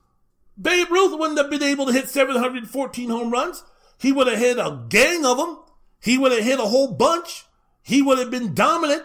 Babe 0.61 0.91
Ruth 0.91 1.19
wouldn't 1.19 1.39
have 1.39 1.51
been 1.51 1.63
able 1.63 1.87
to 1.87 1.93
hit 1.93 2.09
714 2.09 3.11
home 3.11 3.31
runs. 3.31 3.65
He 3.99 4.13
would 4.13 4.27
have 4.27 4.39
hit 4.39 4.59
a 4.59 4.85
gang 4.89 5.25
of 5.25 5.37
them. 5.37 5.59
He 6.01 6.19
would 6.19 6.33
have 6.33 6.45
hit 6.45 6.59
a 6.59 6.65
whole 6.65 6.93
bunch. 6.93 7.45
He 7.83 8.03
would 8.03 8.19
have 8.19 8.31
been 8.31 8.55
dominant. 8.55 9.05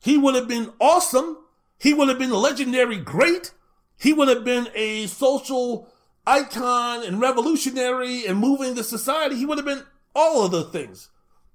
He 0.00 0.16
would 0.16 0.34
have 0.34 0.48
been 0.48 0.72
awesome. 0.80 1.38
He 1.78 1.92
would 1.94 2.08
have 2.08 2.18
been 2.18 2.30
legendary 2.30 2.96
great. 2.96 3.52
He 3.96 4.12
would 4.12 4.28
have 4.28 4.44
been 4.44 4.68
a 4.74 5.06
social 5.06 5.88
icon 6.26 7.04
and 7.04 7.20
revolutionary 7.20 8.26
and 8.26 8.38
moving 8.38 8.74
the 8.74 8.84
society. 8.84 9.36
He 9.36 9.46
would 9.46 9.58
have 9.58 9.64
been 9.64 9.84
all 10.14 10.44
of 10.44 10.52
the 10.52 10.64
things. 10.64 11.08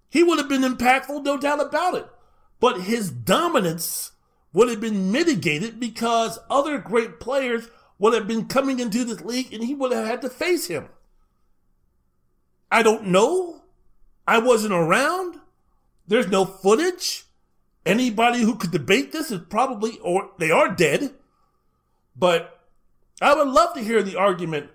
He 0.09 0.23
would 0.23 0.39
have 0.39 0.49
been 0.49 0.61
impactful, 0.61 1.23
no 1.23 1.37
doubt 1.37 1.61
about 1.61 1.95
it. 1.95 2.07
But 2.59 2.81
his 2.81 3.11
dominance 3.11 4.11
would 4.53 4.69
have 4.69 4.81
been 4.81 5.11
mitigated 5.11 5.79
because 5.79 6.39
other 6.49 6.77
great 6.77 7.19
players 7.19 7.69
would 7.99 8.13
have 8.13 8.27
been 8.27 8.47
coming 8.47 8.79
into 8.79 9.03
this 9.03 9.21
league 9.21 9.53
and 9.53 9.63
he 9.63 9.73
would 9.73 9.91
have 9.91 10.05
had 10.05 10.21
to 10.21 10.29
face 10.29 10.67
him. 10.67 10.89
I 12.71 12.83
don't 12.83 13.07
know. 13.07 13.61
I 14.27 14.39
wasn't 14.39 14.73
around. 14.73 15.39
There's 16.07 16.27
no 16.27 16.45
footage. 16.45 17.25
Anybody 17.85 18.41
who 18.41 18.55
could 18.55 18.71
debate 18.71 19.11
this 19.11 19.31
is 19.31 19.41
probably, 19.49 19.97
or 19.99 20.31
they 20.37 20.51
are 20.51 20.75
dead. 20.75 21.13
But 22.15 22.59
I 23.21 23.33
would 23.33 23.47
love 23.47 23.73
to 23.75 23.83
hear 23.83 24.03
the 24.03 24.17
argument 24.17 24.69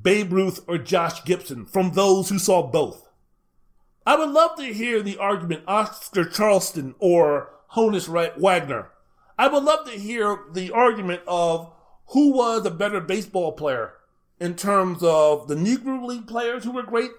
Babe 0.00 0.32
Ruth 0.32 0.64
or 0.66 0.78
Josh 0.78 1.24
Gibson 1.24 1.66
from 1.66 1.92
those 1.92 2.28
who 2.28 2.38
saw 2.38 2.66
both. 2.66 3.08
I 4.04 4.16
would 4.16 4.30
love 4.30 4.56
to 4.56 4.64
hear 4.64 5.02
the 5.02 5.18
argument 5.18 5.64
Oscar 5.66 6.24
Charleston 6.24 6.94
or 6.98 7.50
Honus 7.72 8.08
Wagner. 8.08 8.90
I 9.38 9.48
would 9.48 9.62
love 9.62 9.86
to 9.86 9.92
hear 9.92 10.40
the 10.52 10.70
argument 10.70 11.22
of 11.28 11.72
who 12.08 12.32
was 12.32 12.64
a 12.64 12.70
better 12.70 13.00
baseball 13.00 13.52
player 13.52 13.94
in 14.40 14.54
terms 14.54 15.02
of 15.02 15.48
the 15.48 15.54
Negro 15.54 16.06
League 16.06 16.26
players 16.26 16.64
who 16.64 16.72
were 16.72 16.82
great 16.82 17.10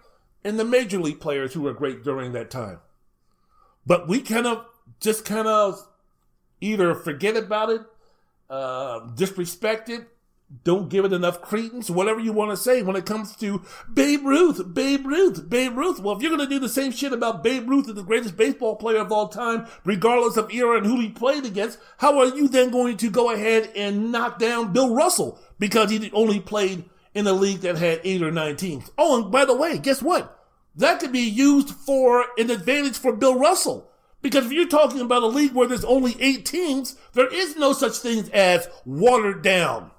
and 0.43 0.59
the 0.59 0.65
major 0.65 0.99
league 0.99 1.19
players 1.19 1.53
who 1.53 1.61
were 1.61 1.73
great 1.73 2.03
during 2.03 2.31
that 2.31 2.49
time. 2.49 2.79
But 3.85 4.07
we 4.07 4.21
kind 4.21 4.47
of 4.47 4.65
just 4.99 5.25
kind 5.25 5.47
of 5.47 5.87
either 6.61 6.95
forget 6.95 7.35
about 7.35 7.69
it, 7.69 7.81
uh, 8.49 8.99
disrespect 9.15 9.89
it, 9.89 10.07
don't 10.63 10.89
give 10.89 11.05
it 11.05 11.13
enough 11.13 11.41
credence, 11.41 11.89
whatever 11.89 12.19
you 12.19 12.33
want 12.33 12.51
to 12.51 12.57
say 12.57 12.81
when 12.81 12.95
it 12.95 13.05
comes 13.05 13.35
to 13.35 13.61
Babe 13.93 14.25
Ruth, 14.25 14.73
Babe 14.73 15.05
Ruth, 15.05 15.47
Babe 15.47 15.77
Ruth. 15.77 15.99
Well, 15.99 16.15
if 16.15 16.21
you're 16.21 16.35
going 16.35 16.47
to 16.47 16.53
do 16.53 16.59
the 16.59 16.67
same 16.67 16.91
shit 16.91 17.13
about 17.13 17.43
Babe 17.43 17.69
Ruth, 17.69 17.87
as 17.87 17.95
the 17.95 18.03
greatest 18.03 18.35
baseball 18.35 18.75
player 18.75 18.97
of 18.99 19.11
all 19.11 19.27
time, 19.27 19.67
regardless 19.85 20.37
of 20.37 20.51
era 20.51 20.77
and 20.77 20.85
who 20.85 20.99
he 20.99 21.09
played 21.09 21.45
against, 21.45 21.79
how 21.97 22.17
are 22.19 22.35
you 22.35 22.47
then 22.47 22.71
going 22.71 22.97
to 22.97 23.09
go 23.09 23.31
ahead 23.31 23.71
and 23.75 24.11
knock 24.11 24.39
down 24.39 24.73
Bill 24.73 24.95
Russell 24.95 25.39
because 25.59 25.91
he 25.91 26.11
only 26.13 26.39
played 26.39 26.85
in 27.13 27.27
a 27.27 27.33
league 27.33 27.61
that 27.61 27.77
had 27.77 28.01
eight 28.03 28.21
or 28.21 28.31
nine 28.31 28.55
teams. 28.55 28.89
Oh, 28.97 29.21
and 29.21 29.31
by 29.31 29.45
the 29.45 29.55
way, 29.55 29.77
guess 29.77 30.01
what? 30.01 30.35
That 30.75 30.99
could 30.99 31.11
be 31.11 31.19
used 31.19 31.69
for 31.69 32.25
an 32.37 32.49
advantage 32.49 32.97
for 32.97 33.15
Bill 33.15 33.37
Russell. 33.37 33.89
Because 34.21 34.45
if 34.45 34.51
you're 34.51 34.67
talking 34.67 35.01
about 35.01 35.23
a 35.23 35.27
league 35.27 35.53
where 35.53 35.67
there's 35.67 35.85
only 35.85 36.15
eight 36.19 36.45
teams, 36.45 36.95
there 37.13 37.33
is 37.33 37.55
no 37.55 37.73
such 37.73 37.97
thing 37.97 38.29
as 38.33 38.67
watered 38.85 39.41
down. 39.41 39.91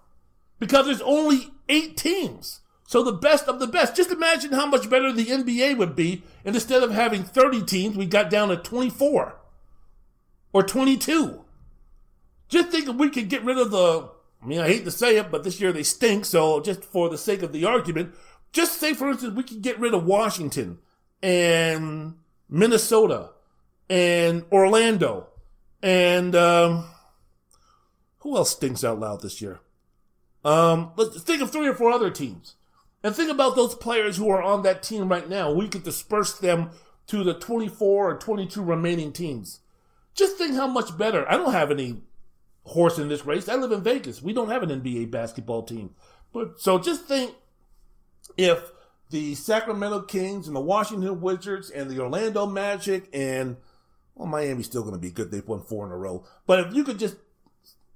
Because 0.60 0.86
there's 0.86 1.02
only 1.02 1.50
eight 1.68 1.96
teams. 1.96 2.60
So 2.86 3.02
the 3.02 3.12
best 3.12 3.48
of 3.48 3.58
the 3.58 3.66
best. 3.66 3.96
Just 3.96 4.12
imagine 4.12 4.52
how 4.52 4.66
much 4.66 4.88
better 4.88 5.12
the 5.12 5.26
NBA 5.26 5.76
would 5.76 5.96
be. 5.96 6.22
And 6.44 6.54
instead 6.54 6.84
of 6.84 6.92
having 6.92 7.24
30 7.24 7.64
teams, 7.64 7.96
we 7.96 8.06
got 8.06 8.30
down 8.30 8.48
to 8.50 8.56
24 8.56 9.36
or 10.52 10.62
22. 10.62 11.44
Just 12.48 12.68
think 12.68 12.88
if 12.88 12.94
we 12.94 13.10
could 13.10 13.28
get 13.28 13.44
rid 13.44 13.58
of 13.58 13.72
the 13.72 14.10
I 14.42 14.46
mean, 14.46 14.60
I 14.60 14.68
hate 14.68 14.84
to 14.84 14.90
say 14.90 15.16
it, 15.18 15.30
but 15.30 15.44
this 15.44 15.60
year 15.60 15.72
they 15.72 15.82
stink. 15.82 16.24
So 16.24 16.60
just 16.60 16.84
for 16.84 17.08
the 17.08 17.18
sake 17.18 17.42
of 17.42 17.52
the 17.52 17.64
argument, 17.64 18.14
just 18.52 18.80
say, 18.80 18.94
for 18.94 19.10
instance, 19.10 19.34
we 19.34 19.42
could 19.42 19.60
get 19.60 19.78
rid 19.78 19.92
of 19.92 20.06
Washington 20.06 20.78
and 21.22 22.14
Minnesota 22.48 23.30
and 23.88 24.44
Orlando 24.50 25.26
and 25.82 26.34
um, 26.34 26.86
who 28.18 28.36
else 28.36 28.50
stinks 28.50 28.84
out 28.84 29.00
loud 29.00 29.22
this 29.22 29.40
year? 29.40 29.60
Um, 30.44 30.92
let's 30.96 31.20
think 31.22 31.42
of 31.42 31.50
three 31.50 31.66
or 31.66 31.74
four 31.74 31.90
other 31.90 32.10
teams. 32.10 32.56
And 33.02 33.14
think 33.14 33.30
about 33.30 33.56
those 33.56 33.74
players 33.74 34.16
who 34.16 34.28
are 34.30 34.42
on 34.42 34.62
that 34.62 34.82
team 34.82 35.08
right 35.08 35.28
now. 35.28 35.52
We 35.52 35.68
could 35.68 35.82
disperse 35.82 36.38
them 36.38 36.70
to 37.06 37.24
the 37.24 37.34
24 37.34 38.10
or 38.10 38.18
22 38.18 38.62
remaining 38.62 39.12
teams. 39.12 39.60
Just 40.14 40.36
think 40.36 40.54
how 40.54 40.66
much 40.66 40.96
better. 40.96 41.28
I 41.30 41.36
don't 41.36 41.52
have 41.52 41.70
any 41.70 42.02
horse 42.64 42.98
in 42.98 43.08
this 43.08 43.24
race. 43.24 43.48
I 43.48 43.54
live 43.54 43.72
in 43.72 43.82
Vegas. 43.82 44.22
We 44.22 44.32
don't 44.32 44.50
have 44.50 44.62
an 44.62 44.82
NBA 44.82 45.10
basketball 45.10 45.62
team. 45.62 45.94
But 46.32 46.60
so 46.60 46.78
just 46.78 47.06
think 47.06 47.34
if 48.36 48.70
the 49.08 49.34
Sacramento 49.34 50.02
Kings 50.02 50.46
and 50.46 50.54
the 50.54 50.60
Washington 50.60 51.20
Wizards 51.20 51.70
and 51.70 51.90
the 51.90 52.00
Orlando 52.00 52.46
Magic 52.46 53.08
and 53.12 53.56
well, 54.14 54.28
Miami's 54.28 54.66
still 54.66 54.82
going 54.82 54.94
to 54.94 55.00
be 55.00 55.10
good. 55.10 55.30
They've 55.30 55.46
won 55.46 55.62
four 55.62 55.86
in 55.86 55.92
a 55.92 55.96
row. 55.96 56.24
But 56.46 56.60
if 56.60 56.74
you 56.74 56.84
could 56.84 56.98
just, 56.98 57.16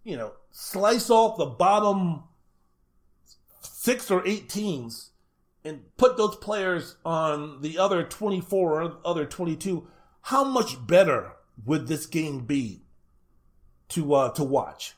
you 0.02 0.16
know, 0.16 0.32
slice 0.50 1.10
off 1.10 1.36
the 1.36 1.46
bottom 1.46 2.24
six 3.84 4.10
or 4.10 4.26
eight 4.26 4.48
teams 4.48 5.10
and 5.62 5.82
put 5.98 6.16
those 6.16 6.36
players 6.36 6.96
on 7.04 7.60
the 7.60 7.78
other 7.78 8.02
24 8.02 8.82
or 8.82 8.96
other 9.04 9.26
22, 9.26 9.86
how 10.22 10.42
much 10.42 10.86
better 10.86 11.32
would 11.66 11.86
this 11.86 12.06
game 12.06 12.40
be 12.46 12.82
to 13.88 14.14
uh, 14.14 14.30
to 14.30 14.42
watch. 14.42 14.94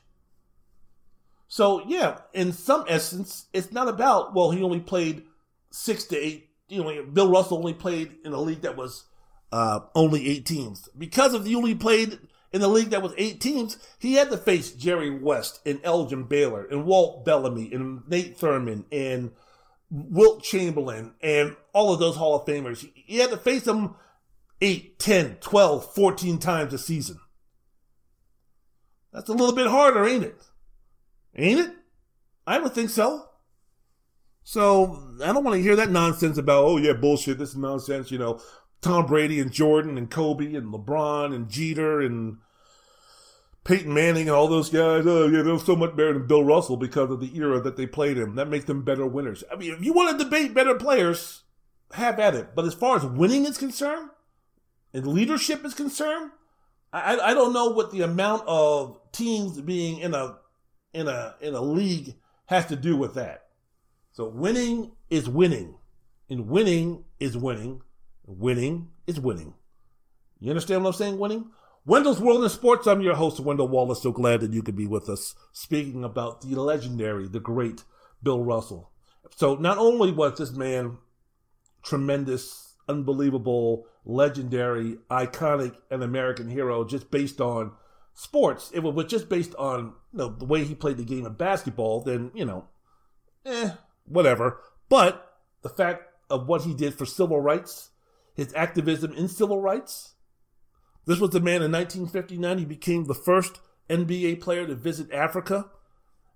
So 1.49 1.85
yeah, 1.85 2.19
in 2.33 2.53
some 2.53 2.85
essence, 2.87 3.47
it's 3.51 3.73
not 3.73 3.89
about 3.89 4.33
well, 4.33 4.51
he 4.51 4.63
only 4.63 4.79
played 4.79 5.23
six 5.69 6.05
to 6.05 6.17
eight. 6.17 6.49
You 6.69 6.83
know, 6.83 7.03
Bill 7.03 7.29
Russell 7.29 7.57
only 7.57 7.73
played 7.73 8.15
in 8.23 8.31
a 8.31 8.39
league 8.39 8.61
that 8.61 8.77
was 8.77 9.03
uh, 9.51 9.81
only 9.95 10.29
eight 10.29 10.45
teams 10.45 10.87
because 10.97 11.33
of 11.33 11.43
the 11.43 11.55
only 11.55 11.75
played 11.75 12.19
in 12.57 12.61
the 12.61 12.67
league 12.67 12.89
that 12.89 13.03
was 13.03 13.13
eight 13.17 13.39
teams. 13.39 13.77
He 13.99 14.13
had 14.13 14.31
to 14.31 14.37
face 14.37 14.71
Jerry 14.71 15.11
West 15.11 15.61
and 15.63 15.79
Elgin 15.83 16.23
Baylor 16.23 16.65
and 16.65 16.85
Walt 16.85 17.23
Bellamy 17.23 17.71
and 17.71 18.01
Nate 18.07 18.37
Thurmond 18.37 18.85
and 18.91 19.31
Wilt 19.91 20.41
Chamberlain 20.41 21.13
and 21.21 21.55
all 21.71 21.93
of 21.93 21.99
those 21.99 22.15
Hall 22.15 22.35
of 22.35 22.47
Famers. 22.47 22.89
He 22.95 23.17
had 23.17 23.29
to 23.29 23.37
face 23.37 23.63
them 23.63 23.95
8, 24.59 24.97
10, 24.97 25.35
12, 25.35 25.93
14 25.93 26.39
times 26.39 26.73
a 26.73 26.79
season. 26.79 27.19
That's 29.13 29.29
a 29.29 29.33
little 29.33 29.55
bit 29.55 29.67
harder, 29.67 30.07
ain't 30.07 30.23
it? 30.23 30.41
Ain't 31.35 31.59
it? 31.59 31.71
I 32.47 32.57
would 32.57 32.73
think 32.73 32.89
so. 32.89 33.29
So 34.43 35.13
I 35.23 35.27
don't 35.27 35.43
want 35.43 35.57
to 35.57 35.61
hear 35.61 35.75
that 35.75 35.91
nonsense 35.91 36.39
about, 36.39 36.63
oh 36.63 36.77
yeah, 36.77 36.93
bullshit, 36.93 37.37
this 37.37 37.49
is 37.49 37.57
nonsense, 37.57 38.09
you 38.09 38.17
know. 38.17 38.41
Tom 38.81 39.05
Brady 39.05 39.39
and 39.39 39.51
Jordan 39.51 39.97
and 39.97 40.09
Kobe 40.09 40.53
and 40.53 40.73
LeBron 40.73 41.33
and 41.33 41.49
Jeter 41.49 42.01
and 42.01 42.37
Peyton 43.67 43.93
Manning 43.93 44.29
and 44.29 44.35
all 44.35 44.47
those 44.47 44.69
guys, 44.69 45.03
oh 45.05 45.27
yeah, 45.27 45.41
they're 45.41 45.59
so 45.59 45.75
much 45.75 45.93
better 45.93 46.13
than 46.13 46.25
Bill 46.25 46.43
Russell 46.43 46.77
because 46.77 47.11
of 47.11 47.19
the 47.19 47.35
era 47.35 47.59
that 47.59 47.75
they 47.75 47.85
played 47.85 48.17
in. 48.17 48.35
That 48.35 48.47
makes 48.47 48.63
them 48.63 48.83
better 48.83 49.05
winners. 49.05 49.43
I 49.51 49.57
mean, 49.57 49.73
if 49.73 49.83
you 49.83 49.91
want 49.91 50.17
to 50.17 50.23
debate 50.23 50.53
better 50.53 50.73
players, 50.75 51.43
have 51.91 52.17
at 52.17 52.33
it. 52.33 52.55
But 52.55 52.63
as 52.63 52.73
far 52.73 52.95
as 52.95 53.05
winning 53.05 53.45
is 53.45 53.57
concerned, 53.57 54.09
and 54.93 55.05
leadership 55.05 55.65
is 55.65 55.73
concerned, 55.73 56.31
I, 56.93 57.19
I 57.19 57.33
don't 57.33 57.51
know 57.51 57.71
what 57.71 57.91
the 57.91 58.03
amount 58.03 58.43
of 58.47 59.01
teams 59.11 59.59
being 59.59 59.99
in 59.99 60.13
a 60.13 60.37
in 60.93 61.09
a 61.09 61.35
in 61.41 61.53
a 61.53 61.61
league 61.61 62.15
has 62.45 62.67
to 62.67 62.77
do 62.77 62.95
with 62.95 63.15
that. 63.15 63.47
So 64.13 64.29
winning 64.29 64.93
is 65.09 65.27
winning, 65.27 65.75
and 66.29 66.47
winning 66.47 67.03
is 67.19 67.37
winning. 67.37 67.81
Winning 68.25 68.91
is 69.05 69.19
winning. 69.19 69.55
You 70.39 70.51
understand 70.51 70.85
what 70.85 70.91
I'm 70.91 70.97
saying? 70.97 71.19
Winning. 71.19 71.51
Wendell's 71.87 72.19
World 72.19 72.43
in 72.43 72.49
Sports. 72.49 72.85
I'm 72.85 72.99
your 72.99 73.15
host, 73.15 73.39
Wendell 73.39 73.69
Wallace. 73.69 74.01
So 74.01 74.11
glad 74.11 74.41
that 74.41 74.51
you 74.51 74.61
could 74.61 74.75
be 74.75 74.85
with 74.85 75.07
us, 75.07 75.35
speaking 75.53 76.03
about 76.03 76.41
the 76.41 76.53
legendary, 76.61 77.29
the 77.29 77.39
great 77.39 77.85
Bill 78.21 78.43
Russell. 78.43 78.91
So 79.37 79.55
not 79.55 79.77
only 79.77 80.11
was 80.11 80.37
this 80.37 80.51
man 80.51 80.97
tremendous, 81.81 82.73
unbelievable, 82.89 83.87
legendary, 84.03 84.97
iconic, 85.09 85.77
and 85.89 86.03
American 86.03 86.49
hero 86.49 86.83
just 86.83 87.09
based 87.09 87.39
on 87.39 87.71
sports. 88.13 88.69
It 88.73 88.81
was 88.81 89.05
just 89.05 89.29
based 89.29 89.55
on 89.55 89.93
you 90.11 90.17
know, 90.17 90.27
the 90.27 90.43
way 90.43 90.65
he 90.65 90.75
played 90.75 90.97
the 90.97 91.05
game 91.05 91.25
of 91.25 91.37
basketball, 91.37 92.01
then, 92.01 92.31
you 92.35 92.43
know, 92.43 92.65
eh, 93.45 93.71
whatever. 94.03 94.59
But 94.89 95.37
the 95.61 95.69
fact 95.69 96.03
of 96.29 96.49
what 96.49 96.63
he 96.63 96.73
did 96.73 96.95
for 96.95 97.05
civil 97.05 97.39
rights, 97.39 97.91
his 98.33 98.53
activism 98.55 99.13
in 99.13 99.29
civil 99.29 99.61
rights, 99.61 100.15
this 101.07 101.19
was 101.19 101.31
the 101.31 101.39
man 101.39 101.63
in 101.63 101.71
1959. 101.71 102.57
He 102.59 102.65
became 102.65 103.05
the 103.05 103.15
first 103.15 103.59
NBA 103.89 104.41
player 104.41 104.67
to 104.67 104.75
visit 104.75 105.11
Africa 105.11 105.67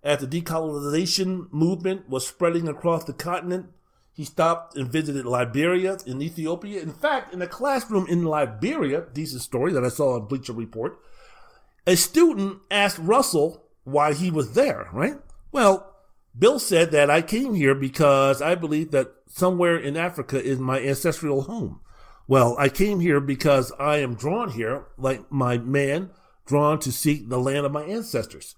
as 0.02 0.19
the 0.19 0.27
decolonization 0.27 1.52
movement 1.52 2.10
was 2.10 2.26
spreading 2.26 2.68
across 2.68 3.03
the 3.03 3.14
continent. 3.14 3.68
He 4.14 4.23
stopped 4.23 4.76
and 4.76 4.91
visited 4.91 5.26
Liberia 5.26 5.98
and 6.07 6.23
Ethiopia. 6.23 6.81
In 6.81 6.93
fact, 6.93 7.34
in 7.34 7.41
a 7.41 7.48
classroom 7.48 8.07
in 8.07 8.26
Liberia, 8.26 9.06
decent 9.14 9.41
story 9.41 9.73
that 9.73 9.85
I 9.85 9.89
saw 9.89 10.15
on 10.15 10.27
Bleacher 10.27 10.53
Report, 10.53 10.98
a 11.85 11.95
student 11.95 12.60
asked 12.69 12.99
Russell 12.99 13.65
why 13.84 14.14
he 14.14 14.31
was 14.31 14.53
there, 14.53 14.89
right? 14.93 15.15
Well, 15.52 15.93
Bill 16.38 16.60
said 16.60 16.91
that 16.91 17.10
I 17.10 17.22
came 17.22 17.56
here 17.56 17.76
because 17.76 18.41
I 18.41 18.56
believe 18.56 18.91
that 18.91 19.11
somewhere 19.27 19.77
in 19.77 19.98
Africa 19.98 20.41
is 20.41 20.60
my 20.60 20.80
ancestral 20.80 21.43
home. 21.43 21.81
Well, 22.27 22.56
I 22.57 22.69
came 22.69 22.99
here 22.99 23.19
because 23.19 23.72
I 23.80 23.98
am 23.98 24.15
drawn 24.15 24.52
here, 24.52 24.88
like 24.98 25.31
my 25.31 25.57
man, 25.57 26.11
drawn 26.45 26.80
to 26.80 26.91
seek 26.91 27.30
the 27.30 27.39
land 27.39 27.65
of 27.65 27.72
my 27.72 27.84
ancestors. 27.84 28.56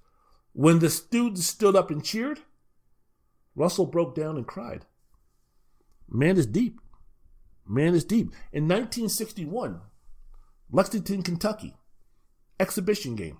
When 0.54 0.80
the 0.80 0.90
students 0.90 1.46
stood 1.46 1.76
up 1.76 1.90
and 1.90 2.04
cheered, 2.04 2.40
Russell 3.56 3.86
broke 3.86 4.16
down 4.16 4.38
and 4.38 4.46
cried. 4.46 4.86
Man 6.08 6.38
is 6.38 6.46
deep. 6.46 6.80
Man 7.68 7.96
is 7.96 8.04
deep. 8.04 8.28
In 8.52 8.68
1961, 8.68 9.82
Lexington, 10.72 11.24
Kentucky, 11.24 11.76
exhibition 12.60 13.16
game. 13.16 13.40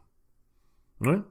Right? 1.00 1.24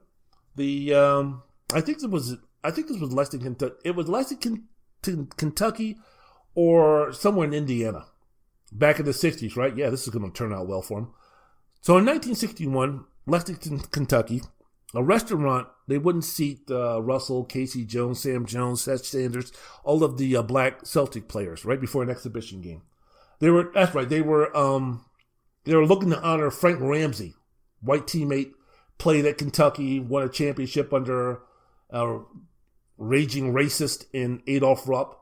The 0.55 0.93
um, 0.93 1.43
I 1.73 1.81
think 1.81 2.03
it 2.03 2.09
was 2.09 2.37
I 2.63 2.71
think 2.71 2.87
this 2.87 2.99
was 2.99 3.11
Lexington. 3.11 3.57
It 3.83 3.95
was 3.95 4.07
Lexington, 4.07 4.67
Kentucky, 5.01 5.97
or 6.55 7.11
somewhere 7.11 7.47
in 7.47 7.53
Indiana, 7.53 8.05
back 8.77 8.99
in 8.99 9.05
the 9.05 9.11
60s. 9.11 9.55
Right? 9.55 9.75
Yeah, 9.75 9.89
this 9.89 10.03
is 10.03 10.09
going 10.09 10.29
to 10.29 10.35
turn 10.35 10.53
out 10.53 10.67
well 10.67 10.81
for 10.81 10.99
him. 10.99 11.13
So 11.81 11.97
in 11.97 12.05
1961, 12.05 13.05
Lexington, 13.25 13.79
Kentucky, 13.79 14.41
a 14.93 15.03
restaurant, 15.03 15.67
they 15.87 15.97
wouldn't 15.97 16.23
seat 16.23 16.69
uh, 16.69 17.01
Russell, 17.01 17.43
K.C. 17.43 17.83
Jones, 17.85 18.21
Sam 18.21 18.45
Jones, 18.45 18.85
Satch 18.85 19.05
Sanders, 19.05 19.51
all 19.83 20.03
of 20.03 20.17
the 20.17 20.35
uh, 20.37 20.43
black 20.43 20.85
Celtic 20.85 21.27
players, 21.27 21.65
right 21.65 21.81
before 21.81 22.03
an 22.03 22.09
exhibition 22.09 22.61
game. 22.61 22.83
They 23.39 23.49
were 23.49 23.71
that's 23.73 23.93
right. 23.93 24.07
They 24.07 24.21
were 24.21 24.55
um, 24.55 25.05
they 25.65 25.75
were 25.75 25.85
looking 25.85 26.11
to 26.11 26.21
honor 26.21 26.49
Frank 26.51 26.79
Ramsey, 26.79 27.33
white 27.81 28.05
teammate, 28.07 28.53
played 28.97 29.25
at 29.25 29.37
Kentucky, 29.37 29.99
won 29.99 30.23
a 30.23 30.29
championship 30.29 30.93
under 30.93 31.41
a 31.89 32.19
raging 32.97 33.53
racist 33.53 34.05
in 34.13 34.41
Adolph 34.47 34.87
Rupp. 34.87 35.19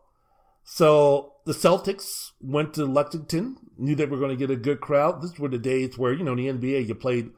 So 0.63 1.30
the 1.45 1.53
Celtics 1.53 2.31
went 2.39 2.73
to 2.75 2.85
Lexington, 2.85 3.57
knew 3.77 3.95
they 3.95 4.05
were 4.05 4.17
going 4.17 4.29
to 4.29 4.35
get 4.35 4.51
a 4.51 4.55
good 4.55 4.81
crowd. 4.81 5.21
This 5.21 5.37
were 5.39 5.49
the 5.49 5.57
days 5.57 5.97
where 5.97 6.13
you 6.13 6.23
know 6.23 6.33
in 6.33 6.59
the 6.59 6.69
NBA 6.69 6.87
you 6.87 6.95
played 6.95 7.31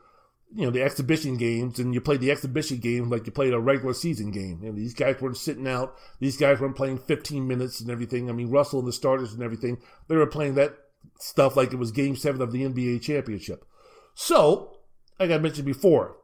you 0.56 0.66
know, 0.66 0.72
the 0.72 0.84
exhibition 0.84 1.36
games 1.36 1.80
and 1.80 1.94
you 1.94 2.02
played 2.02 2.20
the 2.20 2.30
exhibition 2.30 2.78
game 2.78 3.10
like 3.10 3.26
you 3.26 3.32
played 3.32 3.54
a 3.54 3.60
regular 3.60 3.94
season 3.94 4.30
game. 4.32 4.62
And 4.64 4.78
these 4.78 4.94
guys 4.94 5.20
weren't 5.20 5.38
sitting 5.38 5.68
out. 5.68 5.96
These 6.20 6.38
guys 6.38 6.60
weren't 6.60 6.76
playing 6.76 7.00
15 7.00 7.48
minutes 7.48 7.82
and 7.82 7.90
everything. 7.90 8.30
I 8.30 8.34
mean, 8.34 8.52
Russell 8.52 8.80
and 8.80 8.88
the 8.88 8.94
starters 8.94 9.34
and 9.34 9.42
everything, 9.42 9.80
they 10.08 10.16
were 10.16 10.28
playing 10.28 10.56
that 10.56 10.76
stuff 11.20 11.56
like 11.56 11.74
it 11.74 11.78
was 11.78 11.92
game 11.92 12.16
seven 12.16 12.42
of 12.42 12.52
the 12.52 12.64
NBA 12.64 13.02
championship. 13.02 13.66
So, 14.14 14.78
like 15.20 15.32
I 15.32 15.40
mentioned 15.40 15.66
before, 15.66 16.18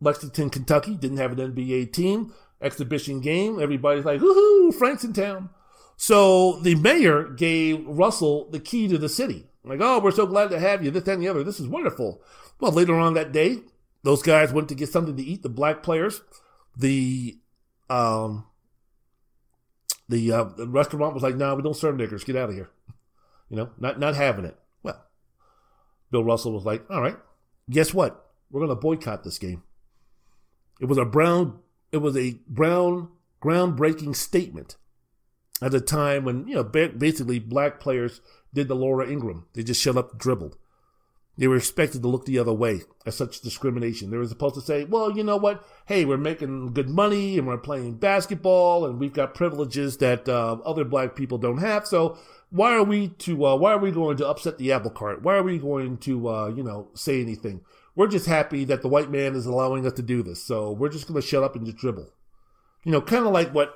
Lexington, 0.00 0.50
Kentucky 0.50 0.96
didn't 0.96 1.18
have 1.18 1.38
an 1.38 1.54
NBA 1.54 1.92
team. 1.92 2.34
Exhibition 2.60 3.20
game. 3.20 3.60
Everybody's 3.60 4.04
like, 4.04 4.20
woohoo, 4.20 4.74
Frank's 4.74 5.04
in 5.04 5.12
town. 5.12 5.50
So 5.96 6.60
the 6.60 6.74
mayor 6.74 7.24
gave 7.24 7.86
Russell 7.86 8.50
the 8.50 8.60
key 8.60 8.86
to 8.88 8.98
the 8.98 9.08
city. 9.08 9.46
Like, 9.64 9.80
oh, 9.82 9.98
we're 9.98 10.12
so 10.12 10.26
glad 10.26 10.50
to 10.50 10.60
have 10.60 10.84
you. 10.84 10.90
This, 10.90 11.04
that, 11.04 11.14
and 11.14 11.22
the 11.22 11.28
other. 11.28 11.42
This 11.42 11.58
is 11.58 11.66
wonderful. 11.66 12.22
Well, 12.60 12.72
later 12.72 12.94
on 12.94 13.14
that 13.14 13.32
day, 13.32 13.60
those 14.02 14.22
guys 14.22 14.52
went 14.52 14.68
to 14.68 14.74
get 14.74 14.90
something 14.90 15.16
to 15.16 15.22
eat. 15.22 15.42
The 15.42 15.48
black 15.48 15.82
players, 15.82 16.20
the 16.76 17.38
um, 17.90 18.46
the, 20.08 20.32
uh, 20.32 20.44
the 20.44 20.68
restaurant 20.68 21.14
was 21.14 21.22
like, 21.22 21.34
"No, 21.34 21.48
nah, 21.48 21.54
we 21.54 21.62
don't 21.62 21.74
serve 21.74 21.96
niggers. 21.96 22.24
Get 22.24 22.36
out 22.36 22.50
of 22.50 22.54
here." 22.54 22.70
You 23.48 23.56
know, 23.56 23.70
not 23.78 23.98
not 23.98 24.14
having 24.14 24.44
it. 24.44 24.56
Well, 24.82 25.04
Bill 26.10 26.24
Russell 26.24 26.52
was 26.52 26.64
like, 26.64 26.88
"All 26.88 27.02
right, 27.02 27.16
guess 27.68 27.92
what? 27.92 28.30
We're 28.50 28.60
going 28.60 28.70
to 28.70 28.80
boycott 28.80 29.24
this 29.24 29.38
game." 29.38 29.64
It 30.80 30.86
was 30.86 30.98
a 30.98 31.04
brown. 31.04 31.58
It 31.90 31.98
was 31.98 32.16
a 32.16 32.38
brown 32.46 33.08
groundbreaking 33.42 34.14
statement 34.14 34.76
at 35.62 35.74
a 35.74 35.80
time 35.80 36.24
when 36.24 36.46
you 36.46 36.54
know 36.54 36.64
basically 36.64 37.38
black 37.38 37.80
players 37.80 38.20
did 38.52 38.68
the 38.68 38.74
Laura 38.74 39.08
Ingraham. 39.08 39.46
They 39.54 39.62
just 39.62 39.80
shut 39.80 39.96
up 39.96 40.18
dribbled. 40.18 40.56
They 41.38 41.46
were 41.46 41.56
expected 41.56 42.00
to 42.00 42.08
look 42.08 42.24
the 42.24 42.38
other 42.38 42.52
way 42.52 42.80
at 43.04 43.12
such 43.12 43.42
discrimination. 43.42 44.10
They 44.10 44.16
were 44.16 44.26
supposed 44.26 44.54
to 44.54 44.62
say, 44.62 44.84
well, 44.84 45.14
you 45.14 45.22
know 45.22 45.36
what? 45.36 45.62
Hey, 45.84 46.06
we're 46.06 46.16
making 46.16 46.72
good 46.72 46.88
money 46.88 47.36
and 47.36 47.46
we're 47.46 47.58
playing 47.58 47.98
basketball 47.98 48.86
and 48.86 48.98
we've 48.98 49.12
got 49.12 49.34
privileges 49.34 49.98
that 49.98 50.26
uh, 50.28 50.56
other 50.64 50.84
black 50.84 51.14
people 51.14 51.36
don't 51.36 51.58
have. 51.58 51.86
So 51.86 52.16
why 52.48 52.72
are 52.72 52.82
we 52.82 53.08
to, 53.08 53.44
uh, 53.44 53.56
why 53.56 53.72
are 53.72 53.78
we 53.78 53.90
going 53.90 54.16
to 54.16 54.26
upset 54.26 54.56
the 54.56 54.72
apple 54.72 54.90
cart? 54.90 55.22
Why 55.22 55.34
are 55.34 55.42
we 55.42 55.58
going 55.58 55.98
to, 55.98 56.28
uh, 56.28 56.46
you 56.48 56.62
know, 56.62 56.88
say 56.94 57.20
anything? 57.20 57.60
We're 57.94 58.08
just 58.08 58.26
happy 58.26 58.64
that 58.64 58.80
the 58.80 58.88
white 58.88 59.10
man 59.10 59.34
is 59.34 59.44
allowing 59.44 59.86
us 59.86 59.92
to 59.94 60.02
do 60.02 60.22
this. 60.22 60.42
So 60.42 60.72
we're 60.72 60.88
just 60.88 61.06
going 61.06 61.20
to 61.20 61.26
shut 61.26 61.42
up 61.42 61.54
and 61.54 61.66
just 61.66 61.78
dribble. 61.78 62.08
You 62.84 62.92
know, 62.92 63.02
kind 63.02 63.26
of 63.26 63.32
like 63.32 63.52
what 63.52 63.74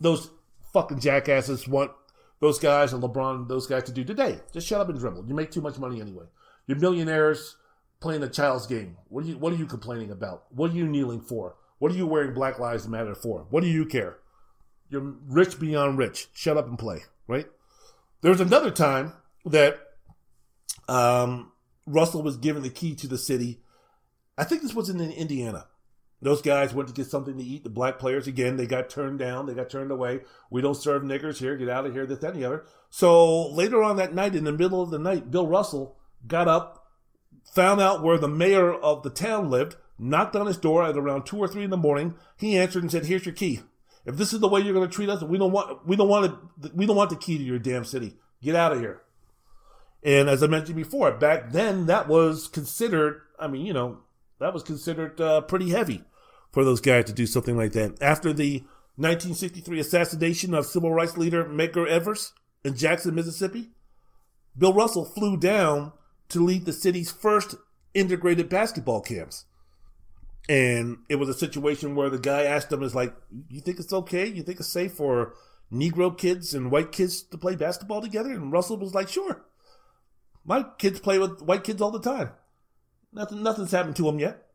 those 0.00 0.30
fucking 0.74 1.00
jackasses 1.00 1.66
want 1.66 1.92
those 2.40 2.58
guys 2.58 2.92
and 2.92 3.02
LeBron, 3.02 3.48
those 3.48 3.66
guys 3.66 3.84
to 3.84 3.92
do 3.92 4.04
today. 4.04 4.40
Just 4.52 4.66
shut 4.66 4.80
up 4.80 4.90
and 4.90 4.98
dribble. 4.98 5.24
You 5.26 5.34
make 5.34 5.50
too 5.50 5.62
much 5.62 5.78
money 5.78 6.00
anyway. 6.02 6.26
You're 6.66 6.78
millionaires 6.78 7.56
playing 8.00 8.22
a 8.22 8.28
child's 8.28 8.66
game. 8.66 8.98
What 9.08 9.24
are 9.24 9.28
you 9.28 9.38
What 9.38 9.54
are 9.54 9.56
you 9.56 9.66
complaining 9.66 10.10
about? 10.10 10.44
What 10.50 10.72
are 10.72 10.74
you 10.74 10.86
kneeling 10.86 11.22
for? 11.22 11.56
What 11.78 11.90
are 11.92 11.96
you 11.96 12.06
wearing 12.06 12.34
Black 12.34 12.58
Lives 12.58 12.86
Matter 12.86 13.14
for? 13.14 13.46
What 13.48 13.62
do 13.62 13.68
you 13.68 13.86
care? 13.86 14.18
You're 14.90 15.14
rich 15.26 15.58
beyond 15.58 15.96
rich. 15.96 16.28
Shut 16.34 16.56
up 16.58 16.68
and 16.68 16.78
play. 16.78 17.04
Right? 17.26 17.46
There's 18.20 18.40
another 18.40 18.70
time 18.70 19.14
that 19.46 19.78
um, 20.88 21.52
Russell 21.86 22.22
was 22.22 22.36
given 22.36 22.62
the 22.62 22.70
key 22.70 22.94
to 22.96 23.06
the 23.06 23.18
city. 23.18 23.60
I 24.36 24.44
think 24.44 24.62
this 24.62 24.74
was 24.74 24.88
in 24.88 25.00
Indiana. 25.00 25.66
Those 26.24 26.40
guys 26.40 26.72
went 26.72 26.88
to 26.88 26.94
get 26.94 27.06
something 27.06 27.36
to 27.36 27.44
eat. 27.44 27.64
The 27.64 27.70
black 27.70 27.98
players, 27.98 28.26
again, 28.26 28.56
they 28.56 28.66
got 28.66 28.88
turned 28.88 29.18
down. 29.18 29.44
They 29.44 29.52
got 29.52 29.68
turned 29.68 29.90
away. 29.90 30.20
We 30.48 30.62
don't 30.62 30.74
serve 30.74 31.02
niggers 31.02 31.36
here. 31.36 31.54
Get 31.54 31.68
out 31.68 31.84
of 31.84 31.92
here, 31.92 32.06
this, 32.06 32.20
that, 32.20 32.32
and 32.32 32.42
the 32.42 32.46
other. 32.46 32.64
So 32.88 33.50
later 33.50 33.82
on 33.82 33.96
that 33.96 34.14
night, 34.14 34.34
in 34.34 34.44
the 34.44 34.52
middle 34.52 34.80
of 34.80 34.88
the 34.88 34.98
night, 34.98 35.30
Bill 35.30 35.46
Russell 35.46 35.98
got 36.26 36.48
up, 36.48 36.88
found 37.52 37.82
out 37.82 38.02
where 38.02 38.16
the 38.16 38.26
mayor 38.26 38.72
of 38.72 39.02
the 39.02 39.10
town 39.10 39.50
lived, 39.50 39.76
knocked 39.98 40.34
on 40.34 40.46
his 40.46 40.56
door 40.56 40.82
at 40.82 40.96
around 40.96 41.26
two 41.26 41.36
or 41.36 41.46
three 41.46 41.62
in 41.62 41.68
the 41.68 41.76
morning. 41.76 42.14
He 42.38 42.56
answered 42.56 42.82
and 42.82 42.90
said, 42.90 43.04
"Here's 43.04 43.26
your 43.26 43.34
key. 43.34 43.60
If 44.06 44.16
this 44.16 44.32
is 44.32 44.40
the 44.40 44.48
way 44.48 44.62
you're 44.62 44.72
going 44.72 44.88
to 44.88 44.94
treat 44.94 45.10
us, 45.10 45.22
we 45.22 45.36
don't 45.36 45.52
want 45.52 45.86
we 45.86 45.94
don't 45.94 46.08
want 46.08 46.32
it, 46.62 46.74
we 46.74 46.86
don't 46.86 46.96
want 46.96 47.10
the 47.10 47.16
key 47.16 47.36
to 47.36 47.44
your 47.44 47.58
damn 47.58 47.84
city. 47.84 48.16
Get 48.42 48.56
out 48.56 48.72
of 48.72 48.80
here." 48.80 49.02
And 50.02 50.30
as 50.30 50.42
I 50.42 50.46
mentioned 50.46 50.76
before, 50.76 51.12
back 51.12 51.52
then 51.52 51.84
that 51.84 52.08
was 52.08 52.48
considered. 52.48 53.20
I 53.38 53.46
mean, 53.46 53.66
you 53.66 53.74
know, 53.74 53.98
that 54.38 54.54
was 54.54 54.62
considered 54.62 55.20
uh, 55.20 55.42
pretty 55.42 55.68
heavy 55.68 56.02
for 56.54 56.64
those 56.64 56.80
guys 56.80 57.04
to 57.06 57.12
do 57.12 57.26
something 57.26 57.56
like 57.56 57.72
that. 57.72 58.00
After 58.00 58.32
the 58.32 58.60
1963 58.94 59.80
assassination 59.80 60.54
of 60.54 60.66
civil 60.66 60.92
rights 60.92 61.18
leader 61.18 61.44
Medgar 61.44 61.88
Evers 61.88 62.32
in 62.64 62.76
Jackson, 62.76 63.16
Mississippi, 63.16 63.70
Bill 64.56 64.72
Russell 64.72 65.04
flew 65.04 65.36
down 65.36 65.92
to 66.28 66.42
lead 66.42 66.64
the 66.64 66.72
city's 66.72 67.10
first 67.10 67.56
integrated 67.92 68.48
basketball 68.48 69.00
camps. 69.00 69.46
And 70.48 70.98
it 71.08 71.16
was 71.16 71.28
a 71.28 71.34
situation 71.34 71.96
where 71.96 72.08
the 72.08 72.18
guy 72.18 72.44
asked 72.44 72.70
him, 72.70 72.84
is 72.84 72.94
like, 72.94 73.12
you 73.48 73.60
think 73.60 73.80
it's 73.80 73.92
okay? 73.92 74.26
You 74.26 74.44
think 74.44 74.60
it's 74.60 74.68
safe 74.68 74.92
for 74.92 75.34
Negro 75.72 76.16
kids 76.16 76.54
and 76.54 76.70
white 76.70 76.92
kids 76.92 77.22
to 77.22 77.38
play 77.38 77.56
basketball 77.56 78.00
together? 78.00 78.30
And 78.30 78.52
Russell 78.52 78.76
was 78.76 78.94
like, 78.94 79.08
sure. 79.08 79.44
My 80.44 80.64
kids 80.78 81.00
play 81.00 81.18
with 81.18 81.42
white 81.42 81.64
kids 81.64 81.82
all 81.82 81.90
the 81.90 81.98
time. 81.98 82.30
Nothing, 83.12 83.42
nothing's 83.42 83.72
happened 83.72 83.96
to 83.96 84.04
them 84.04 84.20
yet. 84.20 84.46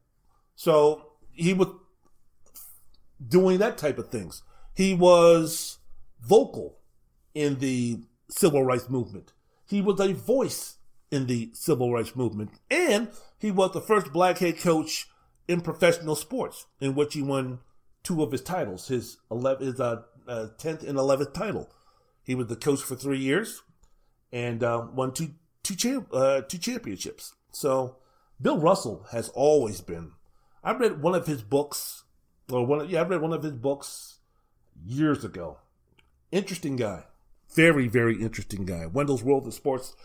So 0.56 1.08
he 1.34 1.54
was 1.54 1.68
doing 3.26 3.60
that 3.60 3.78
type 3.78 3.98
of 3.98 4.10
things. 4.10 4.44
He 4.76 4.94
was 4.94 5.80
vocal 6.22 6.78
in 7.34 7.60
the 7.60 8.02
civil 8.30 8.64
rights 8.64 8.90
movement. 8.90 9.34
He 9.66 9.82
was 9.82 10.00
a 10.00 10.14
voice 10.14 10.78
in 11.12 11.28
the 11.28 11.50
civil 11.54 11.94
rights 11.94 12.16
movement. 12.16 12.52
And 12.70 13.10
he 13.38 13.52
was 13.52 13.72
the 13.74 13.82
first 13.82 14.12
black 14.14 14.40
head 14.40 14.60
coach 14.60 15.08
in 15.48 15.62
professional 15.62 16.16
sports, 16.16 16.68
in 16.80 16.96
which 16.96 17.14
he 17.14 17.22
won 17.22 17.60
two 18.04 18.22
of 18.22 18.32
his 18.32 18.42
titles, 18.42 18.88
his 18.88 19.18
11, 19.32 19.66
his 19.66 19.80
uh, 19.80 20.04
uh, 20.28 20.48
10th 20.58 20.88
and 20.88 20.98
11th 20.98 21.34
title. 21.34 21.70
He 22.24 22.36
was 22.36 22.48
the 22.48 22.56
coach 22.56 22.82
for 22.82 22.96
three 22.96 23.20
years 23.20 23.64
and 24.32 24.64
uh, 24.64 24.88
won 24.94 25.14
two 25.14 25.32
two, 25.64 25.76
champ, 25.76 26.08
uh, 26.14 26.42
two 26.42 26.58
championships. 26.58 27.34
So 27.52 27.98
Bill 28.42 28.60
Russell 28.60 29.08
has 29.12 29.30
always 29.30 29.82
been. 29.82 30.12
I 30.64 30.74
read 30.74 31.02
one 31.02 31.16
of 31.16 31.28
his 31.28 31.42
books, 31.42 32.04
or 32.52 32.66
one 32.66 32.90
yeah, 32.90 33.02
I 33.02 33.06
read 33.06 33.22
one 33.22 33.34
of 33.34 33.44
his 33.44 33.54
books 33.54 34.20
years 34.86 35.24
ago. 35.24 35.58
Interesting 36.32 36.76
guy, 36.76 37.06
very 37.54 37.88
very 37.88 38.22
interesting 38.22 38.66
guy. 38.66 38.86
Wendell's 38.86 39.24
World 39.24 39.48
of 39.48 39.54
Sports, 39.54 39.96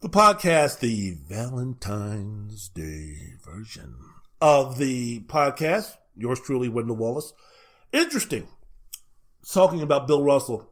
the 0.00 0.08
podcast, 0.08 0.80
the 0.80 1.16
Valentine's 1.28 2.68
Day 2.68 3.34
version 3.44 3.96
of 4.40 4.78
the 4.78 5.20
podcast. 5.20 5.96
Yours 6.16 6.40
truly, 6.40 6.68
Wendell 6.68 6.96
Wallace. 6.96 7.32
Interesting. 7.92 8.48
Talking 9.50 9.82
about 9.82 10.06
Bill 10.06 10.22
Russell 10.22 10.70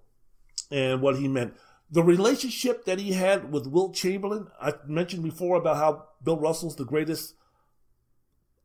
and 0.71 1.03
what 1.03 1.17
he 1.17 1.29
meant. 1.29 1.55
The 1.91 2.03
relationship 2.03 2.85
that 2.87 2.99
he 2.99 3.13
had 3.13 3.53
with 3.53 3.67
Wilt 3.67 3.95
Chamberlain, 3.95 4.49
I 4.61 4.75
mentioned 4.87 5.23
before 5.23 5.57
about 5.57 5.77
how 5.77 6.07
Bill 6.23 6.39
Russell's 6.39 6.77
the 6.77 6.85
greatest 6.85 7.35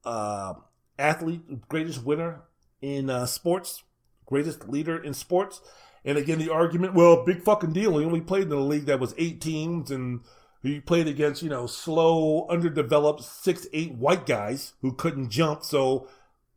uh, 0.06 0.54
athlete, 1.00 1.68
greatest 1.68 2.04
winner 2.04 2.42
in 2.82 3.10
uh, 3.10 3.26
sports, 3.26 3.84
greatest 4.26 4.68
leader 4.70 4.98
in 4.98 5.14
sports. 5.14 5.62
And 6.06 6.18
again, 6.18 6.40
the 6.40 6.52
argument, 6.52 6.94
well, 6.94 7.26
big 7.26 7.44
fucking 7.44 7.74
deal. 7.74 7.98
He 7.98 8.06
only 8.06 8.22
played 8.22 8.44
in 8.44 8.52
a 8.52 8.60
league 8.60 8.86
that 8.86 9.00
was 9.00 9.14
eight 9.18 9.42
teams 9.42 9.92
and 9.92 10.22
he 10.62 10.80
played 10.80 11.08
against, 11.08 11.44
you 11.44 11.50
know, 11.50 11.68
slow, 11.68 12.48
underdeveloped 12.50 13.24
six, 13.24 13.68
eight 13.74 13.94
white 13.94 14.26
guys 14.26 14.74
who 14.82 14.94
couldn't 14.94 15.30
jump. 15.30 15.64
So 15.64 16.08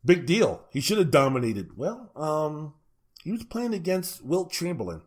big 0.05 0.27
deal. 0.27 0.67
He 0.71 0.81
should 0.81 0.99
have 0.99 1.11
dominated. 1.11 1.77
Well, 1.77 2.11
um, 2.17 2.75
he 3.23 3.33
was 3.33 3.45
playing 3.45 3.75
against 3.75 4.25
Wilt 4.25 4.53
Chamberlain 4.53 5.03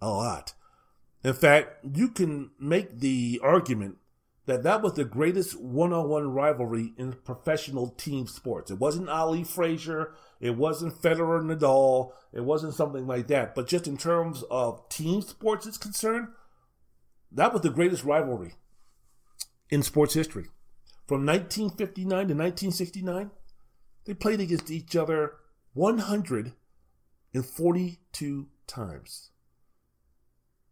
a 0.00 0.10
lot. 0.10 0.54
In 1.24 1.34
fact, 1.34 1.84
you 1.96 2.08
can 2.08 2.50
make 2.60 3.00
the 3.00 3.40
argument 3.42 3.96
that 4.46 4.62
that 4.62 4.80
was 4.80 4.94
the 4.94 5.04
greatest 5.04 5.60
one-on-one 5.60 6.32
rivalry 6.32 6.94
in 6.96 7.12
professional 7.12 7.90
team 7.90 8.26
sports. 8.28 8.70
It 8.70 8.78
wasn't 8.78 9.08
Ali 9.08 9.42
Frazier, 9.44 10.14
it 10.40 10.56
wasn't 10.56 10.94
Federer 10.94 11.42
Nadal, 11.42 12.12
it 12.32 12.44
wasn't 12.44 12.74
something 12.74 13.06
like 13.06 13.26
that. 13.26 13.56
But 13.56 13.66
just 13.66 13.88
in 13.88 13.96
terms 13.96 14.44
of 14.50 14.88
team 14.88 15.20
sports 15.20 15.66
is 15.66 15.76
concerned, 15.76 16.28
that 17.32 17.52
was 17.52 17.62
the 17.62 17.70
greatest 17.70 18.04
rivalry 18.04 18.54
in 19.68 19.82
sports 19.82 20.14
history. 20.14 20.46
From 21.06 21.26
1959 21.26 22.08
to 22.08 22.34
1969, 22.34 23.32
they 24.04 24.14
played 24.14 24.40
against 24.40 24.70
each 24.70 24.94
other 24.94 25.32
142 25.74 28.48
times. 28.68 29.30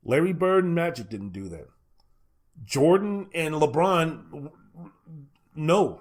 Larry 0.04 0.32
Bird 0.32 0.64
and 0.64 0.74
Magic 0.74 1.08
didn't 1.08 1.32
do 1.32 1.48
that. 1.48 1.68
Jordan 2.62 3.28
and 3.34 3.54
LeBron, 3.54 4.50
no. 5.54 6.00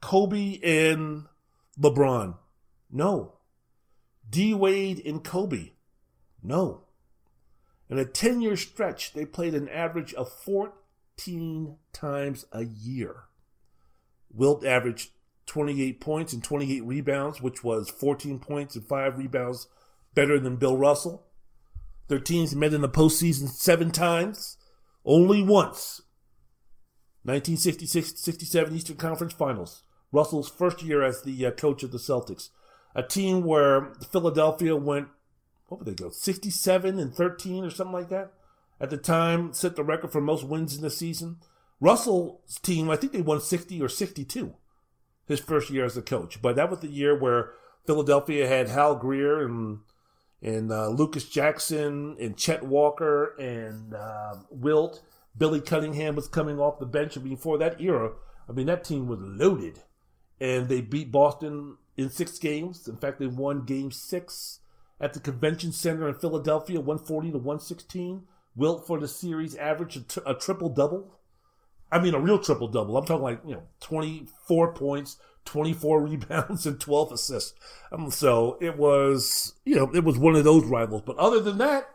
Kobe 0.00 0.58
and 0.62 1.26
LeBron, 1.80 2.36
no. 2.90 3.34
D 4.28 4.52
Wade 4.52 5.00
and 5.04 5.22
Kobe, 5.22 5.70
no. 6.42 6.82
In 7.88 7.98
a 7.98 8.04
10 8.04 8.40
year 8.40 8.56
stretch, 8.56 9.12
they 9.12 9.24
played 9.24 9.54
an 9.54 9.68
average 9.68 10.14
of 10.14 10.30
14 10.30 11.76
times 11.92 12.44
a 12.52 12.64
year. 12.64 13.24
Wilt 14.32 14.64
averaged 14.64 15.10
28 15.46 16.00
points 16.00 16.32
and 16.32 16.42
28 16.42 16.84
rebounds, 16.84 17.40
which 17.40 17.62
was 17.62 17.90
14 17.90 18.38
points 18.38 18.74
and 18.74 18.84
5 18.84 19.18
rebounds 19.18 19.68
better 20.14 20.38
than 20.38 20.56
Bill 20.56 20.76
Russell. 20.76 21.26
Their 22.08 22.18
teams 22.18 22.54
met 22.54 22.74
in 22.74 22.80
the 22.80 22.88
postseason 22.88 23.48
seven 23.48 23.90
times, 23.90 24.56
only 25.04 25.42
once. 25.42 26.02
1966 27.24 28.20
67 28.20 28.74
Eastern 28.74 28.96
Conference 28.96 29.32
Finals. 29.32 29.82
Russell's 30.12 30.48
first 30.48 30.82
year 30.82 31.02
as 31.02 31.22
the 31.22 31.46
uh, 31.46 31.50
coach 31.50 31.82
of 31.82 31.90
the 31.90 31.98
Celtics. 31.98 32.50
A 32.94 33.02
team 33.02 33.42
where 33.44 33.92
Philadelphia 34.12 34.76
went 34.76 35.08
what 35.68 35.84
would 35.84 35.96
they 35.96 36.02
go, 36.02 36.10
67 36.10 36.98
and 36.98 37.14
13 37.14 37.64
or 37.64 37.70
something 37.70 37.92
like 37.92 38.08
that? 38.10 38.32
At 38.80 38.90
the 38.90 38.96
time, 38.96 39.52
set 39.52 39.76
the 39.76 39.84
record 39.84 40.12
for 40.12 40.20
most 40.20 40.44
wins 40.44 40.76
in 40.76 40.82
the 40.82 40.90
season. 40.90 41.38
Russell's 41.80 42.58
team, 42.62 42.90
I 42.90 42.96
think 42.96 43.12
they 43.12 43.22
won 43.22 43.40
60 43.40 43.80
or 43.82 43.88
62 43.88 44.54
his 45.26 45.40
first 45.40 45.70
year 45.70 45.84
as 45.84 45.96
a 45.96 46.02
coach. 46.02 46.42
But 46.42 46.56
that 46.56 46.70
was 46.70 46.80
the 46.80 46.88
year 46.88 47.18
where 47.18 47.52
Philadelphia 47.86 48.46
had 48.46 48.68
Hal 48.68 48.96
Greer 48.96 49.44
and 49.44 49.80
and 50.44 50.70
uh, 50.70 50.88
Lucas 50.88 51.24
Jackson 51.24 52.16
and 52.20 52.36
Chet 52.36 52.62
Walker 52.62 53.34
and 53.38 53.94
uh, 53.94 54.36
Wilt. 54.50 55.02
Billy 55.36 55.60
Cunningham 55.60 56.14
was 56.14 56.28
coming 56.28 56.60
off 56.60 56.78
the 56.78 56.86
bench. 56.86 57.16
And 57.16 57.24
before 57.24 57.56
that 57.58 57.80
era, 57.80 58.12
I 58.48 58.52
mean, 58.52 58.66
that 58.66 58.84
team 58.84 59.08
was 59.08 59.18
loaded. 59.20 59.80
And 60.38 60.68
they 60.68 60.82
beat 60.82 61.10
Boston 61.10 61.78
in 61.96 62.10
six 62.10 62.38
games. 62.38 62.86
In 62.86 62.98
fact, 62.98 63.18
they 63.18 63.26
won 63.26 63.64
game 63.64 63.90
six 63.90 64.60
at 65.00 65.14
the 65.14 65.20
convention 65.20 65.72
center 65.72 66.06
in 66.08 66.14
Philadelphia, 66.14 66.78
140 66.78 67.32
to 67.32 67.38
116. 67.38 68.24
Wilt 68.54 68.86
for 68.86 69.00
the 69.00 69.08
series 69.08 69.56
averaged 69.56 70.18
a 70.26 70.34
triple 70.34 70.68
double. 70.68 71.18
I 71.90 71.98
mean, 72.00 72.14
a 72.14 72.20
real 72.20 72.38
triple 72.38 72.68
double. 72.68 72.96
I'm 72.96 73.06
talking 73.06 73.22
like, 73.22 73.40
you 73.46 73.54
know, 73.54 73.62
24 73.80 74.74
points, 74.74 75.16
24 75.44 76.00
rebounds, 76.06 76.66
and 76.66 76.80
12 76.80 77.12
assists. 77.12 77.54
Um, 77.92 78.10
so 78.10 78.58
it 78.60 78.76
was, 78.76 79.54
you 79.64 79.76
know, 79.76 79.90
it 79.94 80.04
was 80.04 80.18
one 80.18 80.36
of 80.36 80.44
those 80.44 80.64
rivals. 80.64 81.02
But 81.04 81.16
other 81.16 81.40
than 81.40 81.58
that, 81.58 81.88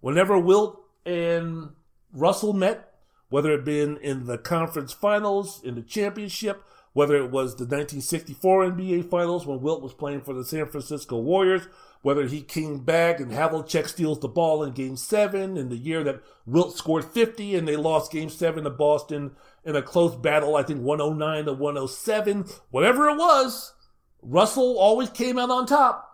whenever 0.00 0.38
Wilt 0.38 0.80
and 1.04 1.70
Russell 2.12 2.52
met, 2.52 2.94
whether 3.30 3.52
it 3.52 3.64
been 3.64 3.98
in 3.98 4.26
the 4.26 4.38
conference 4.38 4.92
finals, 4.92 5.62
in 5.62 5.74
the 5.74 5.82
championship, 5.82 6.64
whether 6.92 7.16
it 7.16 7.30
was 7.30 7.56
the 7.56 7.64
1964 7.64 8.72
NBA 8.72 9.10
finals 9.10 9.46
when 9.46 9.60
Wilt 9.60 9.82
was 9.82 9.92
playing 9.92 10.22
for 10.22 10.34
the 10.34 10.44
San 10.44 10.66
Francisco 10.66 11.18
Warriors, 11.18 11.68
whether 12.02 12.26
he 12.26 12.40
came 12.42 12.78
back 12.78 13.20
and 13.20 13.30
Havlicek 13.30 13.86
steals 13.86 14.20
the 14.20 14.28
ball 14.28 14.62
in 14.62 14.72
game 14.72 14.96
seven 14.96 15.56
in 15.56 15.68
the 15.68 15.76
year 15.76 16.02
that 16.04 16.22
Wilt 16.46 16.76
scored 16.76 17.04
50 17.04 17.54
and 17.56 17.68
they 17.68 17.76
lost 17.76 18.12
game 18.12 18.30
seven 18.30 18.64
to 18.64 18.70
Boston 18.70 19.32
in 19.68 19.76
a 19.76 19.82
close 19.82 20.16
battle, 20.16 20.56
I 20.56 20.62
think 20.62 20.80
109 20.80 21.44
to 21.44 21.52
107, 21.52 22.46
whatever 22.70 23.10
it 23.10 23.18
was, 23.18 23.74
Russell 24.22 24.78
always 24.78 25.10
came 25.10 25.38
out 25.38 25.50
on 25.50 25.66
top 25.66 26.10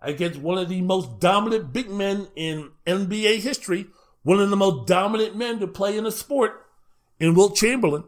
against 0.00 0.38
one 0.38 0.58
of 0.58 0.68
the 0.68 0.80
most 0.80 1.18
dominant 1.18 1.72
big 1.72 1.90
men 1.90 2.28
in 2.36 2.70
NBA 2.86 3.40
history, 3.40 3.88
one 4.22 4.38
of 4.38 4.48
the 4.48 4.56
most 4.56 4.86
dominant 4.86 5.34
men 5.34 5.58
to 5.58 5.66
play 5.66 5.98
in 5.98 6.06
a 6.06 6.12
sport 6.12 6.66
in 7.18 7.34
Wilt 7.34 7.56
Chamberlain. 7.56 8.04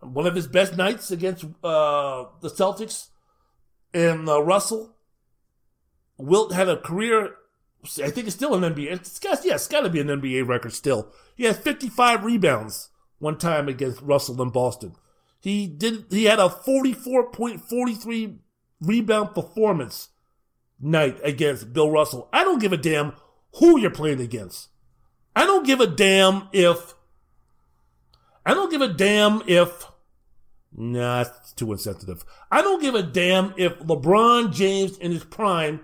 One 0.00 0.28
of 0.28 0.36
his 0.36 0.46
best 0.46 0.76
nights 0.76 1.10
against 1.10 1.44
uh, 1.64 2.26
the 2.40 2.50
Celtics 2.50 3.08
and 3.92 4.28
uh, 4.28 4.40
Russell 4.40 4.94
Wilt 6.18 6.52
had 6.52 6.68
a 6.68 6.76
career. 6.76 7.34
I 8.00 8.10
think 8.10 8.28
it's 8.28 8.36
still 8.36 8.54
an 8.54 8.74
NBA. 8.74 8.92
It's 8.92 9.18
got, 9.18 9.44
yeah, 9.44 9.56
it's 9.56 9.66
got 9.66 9.80
to 9.80 9.90
be 9.90 9.98
an 9.98 10.06
NBA 10.06 10.46
record 10.46 10.72
still. 10.72 11.12
He 11.34 11.44
had 11.44 11.56
55 11.56 12.22
rebounds 12.22 12.90
one 13.18 13.38
time 13.38 13.68
against 13.68 14.02
Russell 14.02 14.40
in 14.42 14.50
Boston. 14.50 14.94
He 15.40 15.66
did. 15.66 16.06
He 16.10 16.24
had 16.24 16.38
a 16.38 16.48
44.43 16.48 18.38
rebound 18.80 19.34
performance 19.34 20.08
night 20.80 21.18
against 21.22 21.72
Bill 21.72 21.90
Russell. 21.90 22.28
I 22.32 22.44
don't 22.44 22.60
give 22.60 22.72
a 22.72 22.76
damn 22.76 23.12
who 23.56 23.78
you're 23.78 23.90
playing 23.90 24.20
against. 24.20 24.68
I 25.34 25.44
don't 25.46 25.66
give 25.66 25.80
a 25.80 25.86
damn 25.86 26.48
if. 26.52 26.94
I 28.44 28.54
don't 28.54 28.70
give 28.70 28.80
a 28.80 28.88
damn 28.88 29.42
if. 29.46 29.86
Nah, 30.72 31.22
it's 31.22 31.52
too 31.52 31.72
insensitive. 31.72 32.24
I 32.50 32.62
don't 32.62 32.82
give 32.82 32.94
a 32.94 33.02
damn 33.02 33.54
if 33.56 33.78
LeBron 33.80 34.52
James 34.52 34.98
in 34.98 35.12
his 35.12 35.24
prime 35.24 35.80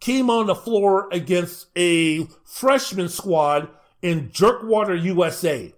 came 0.00 0.28
on 0.28 0.46
the 0.46 0.54
floor 0.54 1.08
against 1.12 1.68
a 1.76 2.26
freshman 2.44 3.08
squad 3.08 3.68
in 4.02 4.28
Jerkwater, 4.30 5.02
USA. 5.02 5.72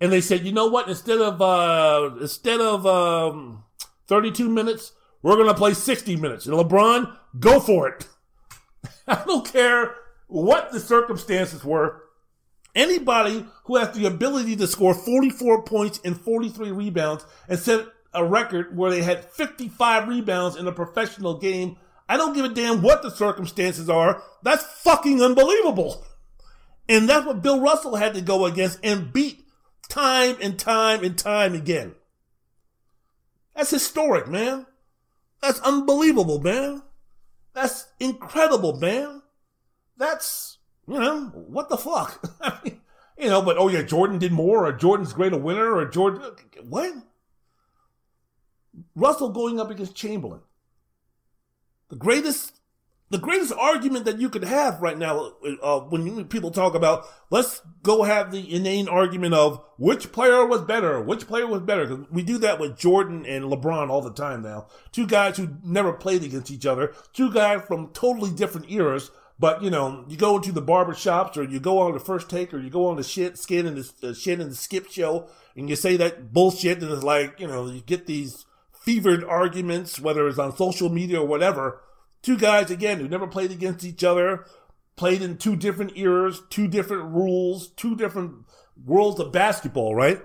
And 0.00 0.10
they 0.10 0.20
said, 0.20 0.46
you 0.46 0.52
know 0.52 0.68
what? 0.68 0.88
Instead 0.88 1.20
of, 1.20 1.42
uh, 1.42 2.16
instead 2.20 2.60
of, 2.60 2.86
um, 2.86 3.64
32 4.06 4.48
minutes, 4.48 4.92
we're 5.22 5.36
to 5.36 5.54
play 5.54 5.74
60 5.74 6.16
minutes. 6.16 6.46
And 6.46 6.56
LeBron, 6.56 7.16
go 7.38 7.60
for 7.60 7.88
it. 7.88 8.08
I 9.06 9.22
don't 9.24 9.50
care 9.50 9.94
what 10.26 10.72
the 10.72 10.80
circumstances 10.80 11.64
were. 11.64 12.02
Anybody 12.74 13.46
who 13.64 13.76
has 13.76 13.96
the 13.96 14.06
ability 14.06 14.56
to 14.56 14.66
score 14.66 14.94
44 14.94 15.64
points 15.64 16.00
and 16.04 16.20
43 16.20 16.70
rebounds 16.70 17.26
and 17.48 17.58
set 17.58 17.86
a 18.12 18.24
record 18.24 18.76
where 18.76 18.90
they 18.90 19.02
had 19.02 19.24
55 19.24 20.08
rebounds 20.08 20.56
in 20.56 20.66
a 20.66 20.72
professional 20.72 21.38
game, 21.38 21.76
I 22.08 22.16
don't 22.16 22.34
give 22.34 22.44
a 22.44 22.48
damn 22.48 22.82
what 22.82 23.02
the 23.02 23.10
circumstances 23.10 23.88
are. 23.88 24.22
That's 24.42 24.64
fucking 24.82 25.22
unbelievable. 25.22 26.04
And 26.88 27.08
that's 27.08 27.26
what 27.26 27.42
Bill 27.42 27.60
Russell 27.60 27.96
had 27.96 28.14
to 28.14 28.20
go 28.20 28.46
against 28.46 28.80
and 28.82 29.12
beat 29.12 29.44
time 29.90 30.36
and 30.40 30.58
time 30.58 31.04
and 31.04 31.18
time 31.18 31.54
again. 31.54 31.94
That's 33.54 33.70
historic, 33.70 34.28
man. 34.28 34.66
That's 35.42 35.60
unbelievable, 35.60 36.40
man. 36.40 36.82
That's 37.52 37.88
incredible, 37.98 38.78
man. 38.78 39.22
That's, 39.96 40.58
you 40.86 40.98
know, 40.98 41.26
what 41.34 41.68
the 41.68 41.76
fuck? 41.76 42.24
you 42.64 43.28
know, 43.28 43.42
but 43.42 43.58
oh 43.58 43.68
yeah, 43.68 43.82
Jordan 43.82 44.18
did 44.18 44.32
more, 44.32 44.66
or 44.66 44.72
Jordan's 44.72 45.12
great 45.12 45.32
a 45.32 45.36
winner, 45.36 45.74
or 45.76 45.86
Jordan. 45.86 46.22
What? 46.62 46.94
Russell 48.94 49.30
going 49.30 49.60
up 49.60 49.70
against 49.70 49.94
Chamberlain. 49.94 50.40
The 51.88 51.96
greatest 51.96 52.59
the 53.10 53.18
greatest 53.18 53.52
argument 53.52 54.04
that 54.04 54.20
you 54.20 54.30
could 54.30 54.44
have 54.44 54.80
right 54.80 54.96
now, 54.96 55.32
uh, 55.62 55.80
when 55.80 56.24
people 56.26 56.52
talk 56.52 56.74
about, 56.74 57.06
let's 57.28 57.60
go 57.82 58.04
have 58.04 58.30
the 58.30 58.54
inane 58.54 58.88
argument 58.88 59.34
of 59.34 59.64
which 59.78 60.12
player 60.12 60.46
was 60.46 60.62
better, 60.62 61.00
which 61.00 61.26
player 61.26 61.46
was 61.46 61.60
better, 61.60 61.86
because 61.86 62.10
we 62.12 62.22
do 62.22 62.38
that 62.38 62.60
with 62.60 62.78
Jordan 62.78 63.26
and 63.26 63.46
LeBron 63.46 63.90
all 63.90 64.00
the 64.00 64.12
time 64.12 64.42
now. 64.42 64.68
Two 64.92 65.08
guys 65.08 65.36
who 65.36 65.56
never 65.64 65.92
played 65.92 66.22
against 66.22 66.52
each 66.52 66.66
other, 66.66 66.94
two 67.12 67.32
guys 67.32 67.62
from 67.66 67.88
totally 67.88 68.30
different 68.30 68.70
eras, 68.70 69.10
but 69.40 69.60
you 69.60 69.70
know, 69.70 70.04
you 70.06 70.16
go 70.16 70.36
into 70.36 70.52
the 70.52 70.62
barber 70.62 70.94
shops 70.94 71.36
or 71.36 71.42
you 71.42 71.58
go 71.58 71.80
on 71.80 71.92
the 71.92 71.98
first 71.98 72.30
take 72.30 72.54
or 72.54 72.60
you 72.60 72.70
go 72.70 72.86
on 72.86 72.96
the 72.96 73.02
shit, 73.02 73.36
skin 73.36 73.66
and 73.66 73.76
the 73.76 74.10
uh, 74.10 74.14
shit 74.14 74.38
and 74.38 74.52
the 74.52 74.56
skip 74.56 74.88
show 74.88 75.28
and 75.56 75.68
you 75.68 75.74
say 75.74 75.96
that 75.96 76.32
bullshit 76.32 76.80
and 76.80 76.92
it's 76.92 77.02
like, 77.02 77.40
you 77.40 77.48
know, 77.48 77.66
you 77.66 77.80
get 77.80 78.06
these 78.06 78.46
fevered 78.72 79.24
arguments, 79.24 79.98
whether 79.98 80.28
it's 80.28 80.38
on 80.38 80.54
social 80.56 80.90
media 80.90 81.20
or 81.20 81.26
whatever 81.26 81.80
Two 82.22 82.36
guys, 82.36 82.70
again, 82.70 82.98
who 82.98 83.08
never 83.08 83.26
played 83.26 83.50
against 83.50 83.84
each 83.84 84.04
other, 84.04 84.44
played 84.96 85.22
in 85.22 85.38
two 85.38 85.56
different 85.56 85.96
eras, 85.96 86.42
two 86.50 86.68
different 86.68 87.04
rules, 87.14 87.68
two 87.70 87.96
different 87.96 88.44
worlds 88.84 89.20
of 89.20 89.32
basketball, 89.32 89.94
right? 89.94 90.20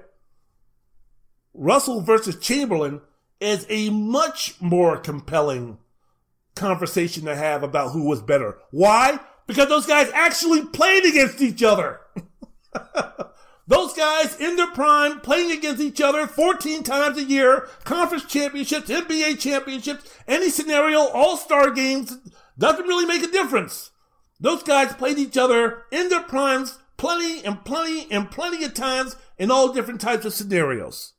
Russell 1.54 2.02
versus 2.02 2.38
Chamberlain 2.38 3.02
is 3.40 3.66
a 3.70 3.90
much 3.90 4.60
more 4.60 4.98
compelling 4.98 5.78
conversation 6.56 7.26
to 7.26 7.36
have 7.36 7.64
about 7.64 7.92
who 7.92 8.08
was 8.08 8.22
better. 8.22 8.58
Why? 8.72 9.20
Because 9.48 9.70
those 9.70 9.86
guys 9.86 10.10
actually 10.14 10.66
played 10.66 11.06
against 11.06 11.42
each 11.42 11.64
other. 11.64 12.02
Those 13.68 13.94
guys 13.94 14.40
in 14.40 14.56
their 14.58 14.72
prime 14.72 15.22
playing 15.22 15.52
against 15.52 15.82
each 15.82 16.00
other 16.00 16.28
14 16.28 16.84
times 16.84 17.18
a 17.18 17.24
year, 17.24 17.68
conference 17.84 18.26
championships, 18.26 18.90
NBA 18.90 19.40
championships, 19.40 20.08
any 20.28 20.50
scenario, 20.50 21.00
all 21.00 21.36
star 21.36 21.72
games, 21.72 22.18
doesn't 22.58 22.88
really 22.88 23.06
make 23.06 23.24
a 23.24 23.32
difference. 23.32 23.92
Those 24.40 24.62
guys 24.62 24.94
played 24.94 25.18
each 25.18 25.38
other 25.38 25.84
in 25.92 26.10
their 26.10 26.22
primes 26.22 26.78
plenty 26.98 27.44
and 27.44 27.64
plenty 27.66 28.08
and 28.12 28.30
plenty 28.30 28.64
of 28.64 28.74
times 28.74 29.16
in 29.38 29.52
all 29.52 29.74
different 29.74 30.02
types 30.02 30.26
of 30.26 30.34
scenarios. 30.34 31.14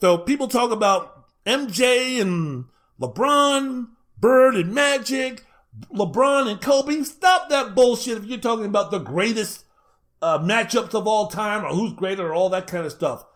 So 0.00 0.18
people 0.18 0.48
talk 0.48 0.70
about 0.70 1.26
MJ 1.46 2.20
and 2.20 2.64
LeBron, 3.00 3.88
Bird 4.18 4.56
and 4.56 4.74
Magic, 4.74 5.44
LeBron 5.92 6.50
and 6.50 6.60
Kobe. 6.60 7.02
Stop 7.02 7.48
that 7.50 7.74
bullshit 7.74 8.18
if 8.18 8.24
you're 8.24 8.38
talking 8.38 8.66
about 8.66 8.90
the 8.90 8.98
greatest 8.98 9.63
uh, 10.24 10.38
matchups 10.38 10.94
of 10.94 11.06
all 11.06 11.26
time 11.26 11.62
or 11.64 11.68
who's 11.68 11.92
greater, 11.92 12.28
or 12.28 12.34
all 12.34 12.48
that 12.48 12.66
kind 12.66 12.86
of 12.86 12.92
stuff. 12.92 13.26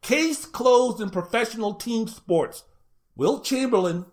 Case 0.00 0.46
closed 0.46 0.98
in 0.98 1.10
professional 1.10 1.74
team 1.74 2.08
sports. 2.08 2.64
Wilt 3.14 3.44
Chamberlain 3.44 4.06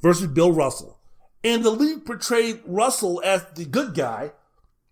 versus 0.00 0.28
Bill 0.28 0.52
Russell. 0.52 1.00
And 1.42 1.64
the 1.64 1.70
league 1.70 2.06
portrayed 2.06 2.60
Russell 2.64 3.20
as 3.24 3.44
the 3.56 3.64
good 3.64 3.94
guy, 3.94 4.32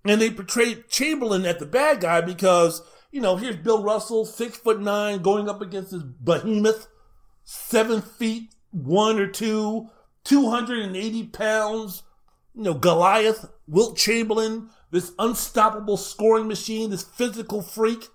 and 0.04 0.20
they 0.20 0.30
portrayed 0.30 0.88
Chamberlain 0.88 1.44
as 1.44 1.58
the 1.58 1.66
bad 1.66 2.00
guy 2.00 2.20
because, 2.20 2.82
you 3.12 3.20
know, 3.20 3.36
here's 3.36 3.56
Bill 3.56 3.84
Russell, 3.84 4.24
six 4.24 4.56
foot 4.56 4.80
nine, 4.80 5.22
going 5.22 5.48
up 5.48 5.62
against 5.62 5.92
this 5.92 6.02
behemoth, 6.02 6.88
seven 7.44 8.02
feet 8.02 8.50
one 8.72 9.20
or 9.20 9.28
two, 9.28 9.88
280 10.24 11.26
pounds, 11.28 12.02
you 12.54 12.64
know, 12.64 12.74
Goliath, 12.74 13.48
Wilt 13.68 13.96
Chamberlain, 13.96 14.70
this 14.94 15.10
unstoppable 15.18 15.96
scoring 15.96 16.46
machine, 16.46 16.90
this 16.90 17.02
physical 17.02 17.60
freak. 17.62 18.06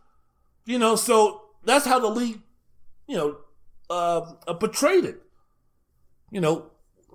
You 0.66 0.80
know, 0.80 0.95
so 0.95 1.41
that's 1.66 1.85
how 1.85 1.99
the 1.99 2.08
league, 2.08 2.40
you 3.06 3.17
know, 3.17 3.38
uh, 3.90 4.32
uh, 4.48 4.53
portrayed 4.53 5.03
it. 5.03 5.22
You 6.32 6.40
know, 6.40 6.72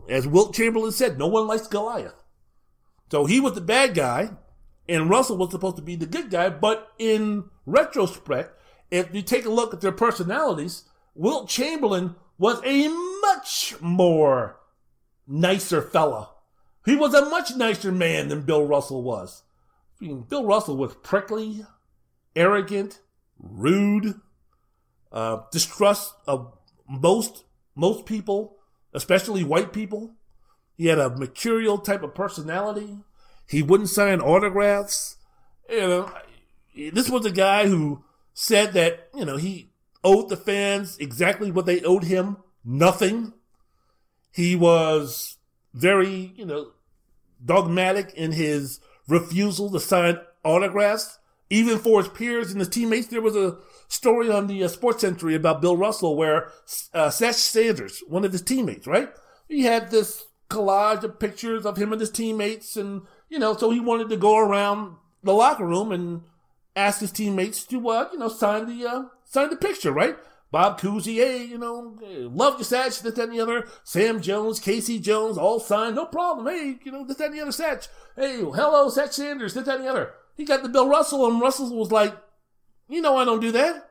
as 0.06 0.28
Wilt 0.28 0.54
Chamberlain 0.54 0.92
said, 0.92 1.18
no 1.18 1.28
one 1.28 1.46
likes 1.46 1.66
Goliath. 1.66 2.22
So 3.10 3.24
he 3.24 3.40
was 3.40 3.54
the 3.54 3.62
bad 3.62 3.94
guy, 3.94 4.32
and 4.86 5.08
Russell 5.08 5.38
was 5.38 5.50
supposed 5.50 5.76
to 5.76 5.82
be 5.82 5.96
the 5.96 6.04
good 6.04 6.28
guy. 6.28 6.50
But 6.50 6.92
in 6.98 7.44
retrospect, 7.64 8.60
if 8.90 9.14
you 9.14 9.22
take 9.22 9.46
a 9.46 9.50
look 9.50 9.72
at 9.72 9.80
their 9.80 9.92
personalities, 9.92 10.84
Wilt 11.14 11.48
Chamberlain 11.48 12.16
was 12.36 12.60
a 12.66 12.88
much 13.22 13.76
more 13.80 14.60
nicer 15.26 15.80
fella. 15.80 16.32
He 16.84 16.96
was 16.96 17.14
a 17.14 17.30
much 17.30 17.56
nicer 17.56 17.90
man 17.90 18.28
than 18.28 18.42
Bill 18.42 18.66
Russell 18.66 19.02
was. 19.02 19.43
Bill 20.00 20.44
Russell 20.44 20.76
was 20.76 20.94
prickly, 21.02 21.64
arrogant, 22.34 23.00
rude, 23.38 24.20
uh, 25.12 25.42
distrust 25.50 26.14
of 26.26 26.52
most 26.88 27.44
most 27.74 28.06
people, 28.06 28.56
especially 28.92 29.44
white 29.44 29.72
people. 29.72 30.14
He 30.76 30.86
had 30.86 30.98
a 30.98 31.10
mercurial 31.10 31.78
type 31.78 32.02
of 32.02 32.14
personality. 32.14 32.98
He 33.48 33.62
wouldn't 33.62 33.90
sign 33.90 34.20
autographs. 34.20 35.16
You 35.68 35.80
know, 35.80 36.12
this 36.92 37.08
was 37.08 37.24
a 37.26 37.30
guy 37.30 37.68
who 37.68 38.04
said 38.32 38.72
that 38.72 39.08
you 39.14 39.24
know 39.24 39.36
he 39.36 39.70
owed 40.02 40.28
the 40.28 40.36
fans 40.36 40.98
exactly 40.98 41.50
what 41.50 41.66
they 41.66 41.80
owed 41.82 42.04
him, 42.04 42.38
nothing. 42.64 43.32
He 44.32 44.56
was 44.56 45.36
very 45.72 46.32
you 46.36 46.44
know 46.44 46.72
dogmatic 47.44 48.12
in 48.14 48.32
his 48.32 48.80
refusal 49.08 49.70
to 49.70 49.80
sign 49.80 50.18
autographs, 50.44 51.18
even 51.50 51.78
for 51.78 52.02
his 52.02 52.08
peers 52.08 52.50
and 52.50 52.60
his 52.60 52.68
teammates. 52.68 53.08
There 53.08 53.20
was 53.20 53.36
a 53.36 53.58
story 53.88 54.30
on 54.30 54.46
the 54.46 54.64
uh, 54.64 54.68
Sports 54.68 55.00
Century 55.00 55.34
about 55.34 55.60
Bill 55.60 55.76
Russell 55.76 56.16
where 56.16 56.46
uh, 56.92 57.08
Satch 57.08 57.34
Sanders, 57.34 58.02
one 58.08 58.24
of 58.24 58.32
his 58.32 58.42
teammates, 58.42 58.86
right? 58.86 59.10
He 59.48 59.62
had 59.62 59.90
this 59.90 60.24
collage 60.48 61.02
of 61.02 61.18
pictures 61.18 61.66
of 61.66 61.76
him 61.76 61.92
and 61.92 62.00
his 62.00 62.10
teammates, 62.10 62.76
and 62.76 63.02
you 63.28 63.38
know, 63.38 63.56
so 63.56 63.70
he 63.70 63.80
wanted 63.80 64.08
to 64.08 64.16
go 64.16 64.38
around 64.38 64.96
the 65.22 65.32
locker 65.32 65.66
room 65.66 65.92
and 65.92 66.22
ask 66.76 67.00
his 67.00 67.12
teammates 67.12 67.64
to, 67.66 67.88
uh, 67.88 68.08
you 68.12 68.18
know, 68.18 68.28
sign 68.28 68.66
the 68.66 68.86
uh, 68.86 69.02
sign 69.24 69.50
the 69.50 69.56
picture, 69.56 69.92
right? 69.92 70.16
Bob 70.54 70.80
Cousy, 70.80 71.16
hey, 71.16 71.44
you 71.44 71.58
know, 71.58 71.98
love 72.32 72.60
your 72.60 72.60
Satch, 72.60 73.02
this, 73.02 73.14
that, 73.14 73.18
and 73.18 73.32
the 73.32 73.40
other. 73.40 73.66
Sam 73.82 74.20
Jones, 74.20 74.60
K.C. 74.60 75.00
Jones, 75.00 75.36
all 75.36 75.58
signed, 75.58 75.96
no 75.96 76.06
problem. 76.06 76.46
Hey, 76.46 76.78
you 76.84 76.92
know, 76.92 77.04
this, 77.04 77.16
that, 77.16 77.32
and 77.32 77.34
the 77.34 77.40
other 77.40 77.50
Satch. 77.50 77.88
Hey, 78.14 78.36
hello, 78.36 78.88
Satch 78.88 79.14
Sanders, 79.14 79.54
this, 79.54 79.64
that, 79.64 79.78
and 79.78 79.84
the 79.84 79.90
other. 79.90 80.12
He 80.36 80.44
got 80.44 80.62
the 80.62 80.68
Bill 80.68 80.88
Russell, 80.88 81.26
and 81.26 81.40
Russell 81.40 81.76
was 81.76 81.90
like, 81.90 82.16
you 82.88 83.00
know, 83.00 83.16
I 83.16 83.24
don't 83.24 83.40
do 83.40 83.50
that. 83.50 83.90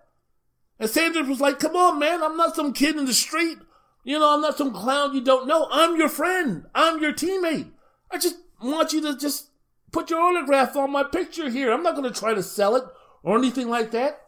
And 0.80 0.90
Sanders 0.90 1.28
was 1.28 1.42
like, 1.42 1.60
come 1.60 1.76
on, 1.76 2.00
man, 2.00 2.24
I'm 2.24 2.38
not 2.38 2.56
some 2.56 2.72
kid 2.72 2.96
in 2.96 3.08
the 3.08 3.14
street. 3.14 3.58
You 4.06 4.18
know, 4.18 4.34
I'm 4.34 4.40
not 4.40 4.58
some 4.58 4.72
clown 4.72 5.14
you 5.14 5.20
don't 5.20 5.50
know. 5.50 5.68
I'm 5.70 5.98
your 5.98 6.08
friend. 6.08 6.68
I'm 6.74 7.02
your 7.02 7.12
teammate. 7.12 7.72
I 8.10 8.18
just 8.18 8.38
want 8.62 8.94
you 8.94 9.02
to 9.02 9.18
just 9.18 9.50
put 9.92 10.10
your 10.10 10.22
autograph 10.22 10.78
on 10.78 10.94
my 10.94 11.04
picture 11.04 11.50
here. 11.50 11.74
I'm 11.74 11.84
not 11.84 11.98
going 11.98 12.10
to 12.10 12.18
try 12.18 12.34
to 12.34 12.42
sell 12.42 12.78
it 12.78 12.86
or 13.22 13.38
anything 13.38 13.68
like 13.68 13.92
that. 13.92 14.22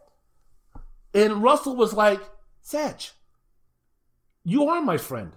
And 1.14 1.42
Russell 1.42 1.76
was 1.76 1.92
like, 1.92 2.20
Satch, 2.64 3.12
you 4.44 4.68
are 4.68 4.82
my 4.82 4.96
friend. 4.96 5.32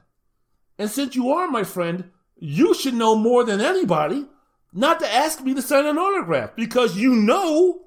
And 0.78 0.90
since 0.90 1.16
you 1.16 1.32
are 1.32 1.48
my 1.48 1.64
friend, 1.64 2.12
you 2.38 2.74
should 2.74 2.94
know 2.94 3.16
more 3.16 3.44
than 3.44 3.62
anybody 3.62 4.26
not 4.74 5.00
to 5.00 5.12
ask 5.12 5.42
me 5.42 5.54
to 5.54 5.62
sign 5.62 5.86
an 5.86 5.98
autograph 5.98 6.56
because 6.56 6.98
you 6.98 7.16
know 7.16 7.82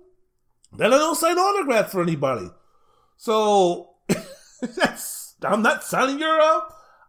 that 0.77 0.93
I 0.93 0.99
don't 0.99 1.17
sign 1.17 1.39
autographs 1.39 1.93
for 1.93 2.03
anybody. 2.03 2.51
So 3.17 3.95
I'm 5.43 5.63
not 5.63 5.85
signing 5.85 6.19
your 6.19 6.41
uh, 6.41 6.61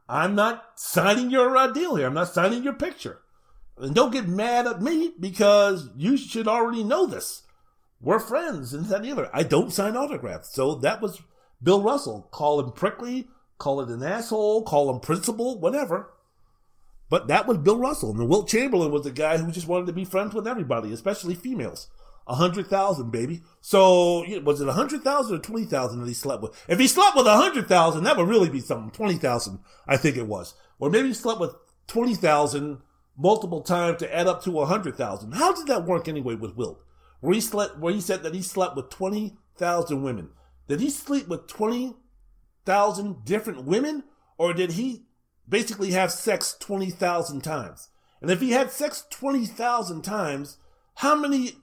I'm 0.08 0.36
not 0.36 0.64
signing 0.76 1.30
your 1.32 1.56
uh, 1.56 1.68
deal 1.68 1.96
here. 1.96 2.08
I'm 2.08 2.14
not 2.14 2.34
signing 2.34 2.64
your 2.64 2.74
picture. 2.74 3.20
And 3.78 3.96
don't 3.96 4.12
get 4.12 4.28
mad 4.28 4.68
at 4.68 4.82
me 4.82 5.14
because 5.20 5.90
you 5.96 6.18
should 6.18 6.48
already 6.48 6.84
know 6.84 7.06
this. 7.06 7.44
We're 8.04 8.20
friends 8.20 8.74
and 8.74 8.86
that 8.88 9.06
either. 9.06 9.30
I 9.34 9.44
don't 9.44 9.72
sign 9.72 9.96
autographs. 9.96 10.54
So 10.54 10.76
that 10.76 11.02
was 11.02 11.22
Bill 11.62 11.82
Russell. 11.82 12.28
Call 12.32 12.60
him 12.60 12.74
prickly, 12.74 13.30
call 13.58 13.80
it 13.80 13.90
an 13.90 14.04
asshole, 14.04 14.64
call 14.64 14.90
him 14.90 15.00
principal, 15.00 15.58
whatever. 15.58 16.12
But 17.10 17.28
that 17.30 17.48
was 17.48 17.60
Bill 17.60 17.78
Russell. 17.78 18.12
And 18.12 18.28
Wilt 18.28 18.50
Chamberlain 18.50 18.92
was 18.92 19.04
the 19.04 19.12
guy 19.12 19.38
who 19.38 19.52
just 19.52 19.68
wanted 19.68 19.86
to 19.88 19.94
be 19.94 20.04
friends 20.04 20.34
with 20.34 20.48
everybody, 20.48 20.92
especially 20.92 21.34
females. 21.34 21.88
A 22.28 22.36
hundred 22.36 22.68
thousand, 22.68 23.12
baby. 23.12 23.42
So 23.62 24.26
was 24.42 24.60
it 24.60 24.68
a 24.68 24.74
hundred 24.74 25.04
thousand 25.04 25.38
or 25.38 25.40
twenty 25.40 25.66
thousand 25.66 26.02
that 26.02 26.08
he 26.08 26.14
slept 26.14 26.42
with? 26.42 26.52
If 26.68 26.80
he 26.80 26.88
slept 26.88 27.16
with 27.16 27.28
a 27.28 27.36
hundred 27.36 27.68
thousand, 27.68 28.04
that 28.04 28.18
would 28.18 28.30
really 28.30 28.50
be 28.50 28.62
something. 28.62 28.92
Twenty 28.92 29.16
thousand, 29.16 29.60
I 29.88 29.98
think 29.98 30.18
it 30.18 30.28
was, 30.28 30.56
or 30.80 30.90
maybe 30.90 31.10
he 31.10 31.14
slept 31.14 31.40
with 31.40 31.56
twenty 31.88 32.16
thousand 32.16 32.80
multiple 33.18 33.62
times 33.62 34.00
to 34.00 34.16
add 34.16 34.28
up 34.28 34.44
to 34.44 34.60
a 34.62 34.66
hundred 34.66 34.96
thousand. 34.96 35.34
How 35.34 35.54
did 35.54 35.68
that 35.68 35.86
work 35.86 36.08
anyway 36.08 36.36
with 36.36 36.56
Wilt? 36.56 36.82
Where 37.24 37.34
he 37.34 37.40
slept, 37.40 37.80
where 37.80 37.94
he 37.94 38.02
said 38.02 38.22
that 38.24 38.36
he 38.36 38.42
slept 38.42 38.76
with 38.76 38.90
twenty 38.90 39.38
thousand 39.56 40.04
women. 40.04 40.32
Did 40.68 40.82
he 40.82 40.90
sleep 40.90 41.30
with 41.30 41.48
twenty 41.48 41.96
thousand 42.66 43.24
different 43.24 43.64
women, 43.64 44.04
or 44.38 44.54
did 44.54 44.74
he 44.74 45.06
basically 45.48 45.92
have 45.92 46.12
sex 46.12 46.58
twenty 46.60 46.90
thousand 46.90 47.42
times? 47.42 47.88
And 48.20 48.30
if 48.30 48.42
he 48.42 48.52
had 48.52 48.72
sex 48.72 49.06
twenty 49.10 49.46
thousand 49.46 50.02
times, 50.02 50.58
how 50.96 51.16
many 51.16 51.54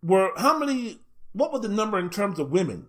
were 0.00 0.30
how 0.36 0.56
many 0.56 1.00
what 1.32 1.52
was 1.52 1.62
the 1.62 1.68
number 1.68 1.98
in 1.98 2.08
terms 2.08 2.38
of 2.38 2.52
women? 2.52 2.86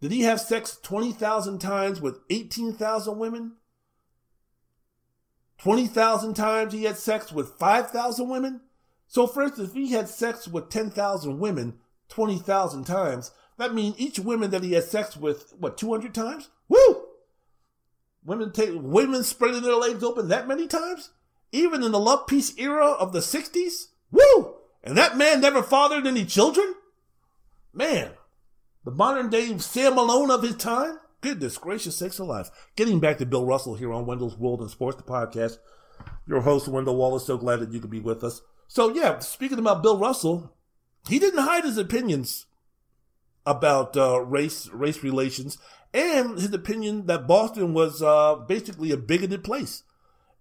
Did 0.00 0.12
he 0.12 0.20
have 0.20 0.40
sex 0.40 0.78
20,000 0.84 1.58
times 1.58 2.00
with 2.00 2.20
18,000 2.30 3.18
women? 3.18 3.54
20,000 5.58 6.34
times 6.34 6.72
he 6.72 6.84
had 6.84 6.96
sex 6.96 7.32
with 7.32 7.58
5,000 7.58 8.28
women? 8.28 8.60
So, 9.06 9.26
for 9.26 9.42
instance, 9.42 9.70
if 9.70 9.74
he 9.74 9.92
had 9.92 10.08
sex 10.08 10.48
with 10.48 10.70
10,000 10.70 11.38
women 11.38 11.78
20,000 12.08 12.84
times, 12.84 13.32
that 13.58 13.74
means 13.74 13.94
each 13.98 14.18
woman 14.18 14.50
that 14.50 14.62
he 14.62 14.72
had 14.72 14.84
sex 14.84 15.16
with, 15.16 15.54
what, 15.58 15.78
200 15.78 16.14
times? 16.14 16.50
Woo! 16.68 17.06
Women 18.24 18.52
take 18.52 18.70
women 18.74 19.22
spreading 19.22 19.62
their 19.62 19.76
legs 19.76 20.02
open 20.02 20.28
that 20.28 20.48
many 20.48 20.66
times? 20.66 21.10
Even 21.52 21.82
in 21.82 21.92
the 21.92 22.00
love 22.00 22.26
peace 22.26 22.56
era 22.58 22.86
of 22.86 23.12
the 23.12 23.20
60s? 23.20 23.88
Woo! 24.10 24.56
And 24.82 24.96
that 24.98 25.16
man 25.16 25.40
never 25.40 25.62
fathered 25.62 26.06
any 26.06 26.24
children? 26.24 26.74
Man, 27.72 28.10
the 28.84 28.90
modern 28.90 29.30
day 29.30 29.56
Sam 29.58 29.94
Malone 29.94 30.30
of 30.30 30.42
his 30.42 30.56
time? 30.56 30.98
Goodness 31.20 31.56
gracious 31.56 31.96
sakes 31.96 32.18
alive. 32.18 32.50
Getting 32.76 33.00
back 33.00 33.18
to 33.18 33.26
Bill 33.26 33.46
Russell 33.46 33.76
here 33.76 33.92
on 33.92 34.04
Wendell's 34.04 34.36
World 34.36 34.60
and 34.60 34.70
Sports, 34.70 34.96
the 34.96 35.02
podcast. 35.02 35.58
Your 36.26 36.42
host, 36.42 36.68
Wendell 36.68 36.96
Wallace, 36.96 37.26
so 37.26 37.38
glad 37.38 37.60
that 37.60 37.72
you 37.72 37.80
could 37.80 37.90
be 37.90 38.00
with 38.00 38.22
us. 38.22 38.42
So, 38.66 38.92
yeah, 38.92 39.18
speaking 39.20 39.58
about 39.58 39.82
Bill 39.82 39.98
Russell, 39.98 40.52
he 41.08 41.18
didn't 41.18 41.44
hide 41.44 41.64
his 41.64 41.78
opinions 41.78 42.46
about 43.46 43.96
uh, 43.96 44.20
race, 44.20 44.68
race 44.70 45.02
relations, 45.02 45.58
and 45.92 46.38
his 46.38 46.52
opinion 46.52 47.06
that 47.06 47.28
Boston 47.28 47.74
was 47.74 48.02
uh, 48.02 48.36
basically 48.36 48.90
a 48.90 48.96
bigoted 48.96 49.44
place. 49.44 49.82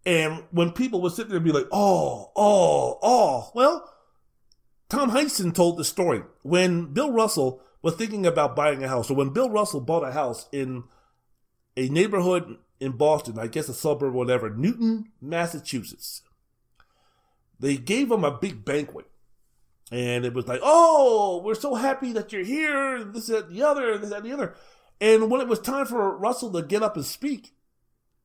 And 0.06 0.44
when 0.52 0.72
people 0.72 1.02
would 1.02 1.14
sit 1.14 1.30
there 1.30 1.38
and 1.38 1.46
be 1.46 1.52
like, 1.52 1.68
oh, 1.72 2.32
oh, 2.36 3.00
oh, 3.02 3.52
well, 3.54 3.90
Tom 4.90 5.12
Heinsohn 5.12 5.54
told 5.54 5.78
the 5.78 5.84
story 5.84 6.24
when 6.42 6.94
Bill 6.94 7.12
Russell 7.12 7.62
was 7.82 7.96
thinking 7.96 8.26
about 8.26 8.56
buying 8.56 8.84
a 8.84 8.88
house, 8.88 9.10
or 9.10 9.16
when 9.16 9.30
Bill 9.30 9.50
Russell 9.50 9.82
bought 9.82 10.08
a 10.08 10.12
house 10.12 10.48
in 10.52 10.84
a 11.76 11.90
neighborhood 11.90 12.58
in 12.80 12.94
Boston, 12.94 13.40
I 13.40 13.48
guess 13.48 13.70
a 13.70 13.74
suburb 13.74 14.14
whatever, 14.14 14.50
Newton, 14.50 15.12
Massachusetts. 15.22 16.22
They 17.60 17.78
gave 17.78 18.12
him 18.12 18.24
a 18.24 18.38
big 18.38 18.66
banquet. 18.66 19.06
And 19.92 20.26
it 20.26 20.34
was 20.34 20.48
like, 20.48 20.62
oh, 20.64 21.42
we're 21.44 21.56
so 21.56 21.76
happy 21.76 22.14
that 22.14 22.34
you're 22.34 22.44
here, 22.44 22.96
and 22.96 23.14
this, 23.14 23.28
that, 23.28 23.52
the 23.52 23.62
other, 23.62 23.98
this, 23.98 24.10
that, 24.10 24.24
the 24.24 24.32
other. 24.32 24.56
And 25.00 25.30
when 25.30 25.42
it 25.42 25.48
was 25.48 25.60
time 25.60 25.86
for 25.86 26.18
Russell 26.18 26.52
to 26.54 26.64
get 26.64 26.82
up 26.82 26.96
and 26.96 27.06
speak, 27.06 27.54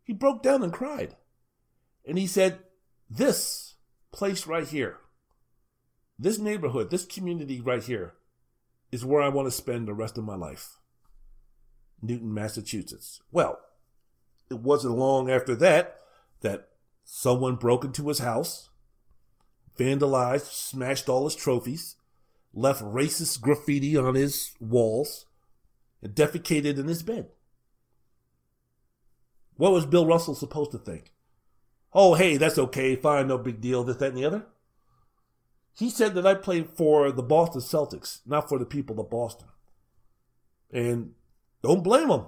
he 0.03 0.13
broke 0.13 0.43
down 0.43 0.63
and 0.63 0.73
cried. 0.73 1.17
And 2.07 2.17
he 2.17 2.27
said, 2.27 2.61
This 3.11 3.75
place 4.13 4.47
right 4.47 4.67
here 4.67 4.99
this 6.19 6.39
neighborhood, 6.39 6.91
this 6.91 7.07
community 7.07 7.61
right 7.61 7.83
here, 7.83 8.15
is 8.91 9.05
where 9.05 9.23
I 9.23 9.29
want 9.29 9.47
to 9.47 9.53
spend 9.53 9.87
the 9.87 9.95
rest 9.95 10.19
of 10.19 10.25
my 10.25 10.35
life. 10.35 10.79
Newton, 12.03 12.35
Massachusetts. 12.35 13.21
Well, 13.31 13.61
it 14.51 14.59
wasn't 14.59 14.97
long 14.97 15.31
after 15.31 15.55
that 15.57 16.01
that 16.41 16.69
someone 17.05 17.57
broke 17.57 17.85
into 17.85 18.09
his 18.09 18.19
house, 18.19 18.71
vandalized, 19.79 20.53
smashed 20.53 21.09
all 21.09 21.25
his 21.25 21.35
trophies, 21.35 21.97
left 22.53 22.83
racist 22.83 23.41
graffiti 23.41 23.97
on 23.97 24.15
his 24.15 24.53
walls, 24.61 25.25
and 26.03 26.15
defecated 26.15 26.79
in 26.79 26.89
his 26.89 27.03
bed. 27.03 27.29
What 29.57 29.73
was 29.73 29.87
Bill 29.87 30.07
Russell 30.07 30.35
supposed 30.35 30.73
to 30.73 30.79
think? 30.79 31.13
Oh, 31.93 32.15
hey, 32.15 32.37
that's 32.37 32.59
okay, 32.59 32.97
fine, 32.97 33.29
no 33.29 33.39
big 33.39 33.61
deal, 33.61 33.83
this, 33.83 33.97
that, 33.97 34.11
and 34.11 34.19
the 34.19 34.25
other. 34.25 34.47
He 35.75 35.91
said 35.91 36.15
that 36.15 36.27
I 36.27 36.35
played 36.35 36.71
for 36.77 37.11
the 37.11 37.23
Boston 37.23 37.61
Celtics, 37.61 38.21
not 38.27 38.49
for 38.49 38.59
the 38.59 38.67
people 38.67 39.01
of 39.01 39.11
Boston. 39.11 39.49
And 40.73 41.13
don't 41.63 41.85
blame 41.85 42.11
him. 42.11 42.27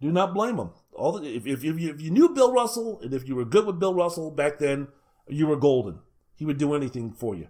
Do 0.00 0.10
not 0.10 0.34
blame 0.34 0.56
him. 0.56 0.70
All 0.92 1.12
the, 1.12 1.28
if, 1.28 1.46
if, 1.46 1.62
if, 1.62 1.78
you, 1.78 1.90
if 1.90 2.00
you 2.00 2.10
knew 2.10 2.30
Bill 2.30 2.52
Russell 2.52 3.00
and 3.02 3.12
if 3.12 3.28
you 3.28 3.36
were 3.36 3.44
good 3.44 3.66
with 3.66 3.78
Bill 3.78 3.94
Russell 3.94 4.30
back 4.30 4.58
then, 4.58 4.88
you 5.28 5.46
were 5.46 5.56
golden. 5.56 6.00
He 6.40 6.46
would 6.46 6.56
do 6.56 6.72
anything 6.74 7.12
for 7.12 7.34
you. 7.34 7.48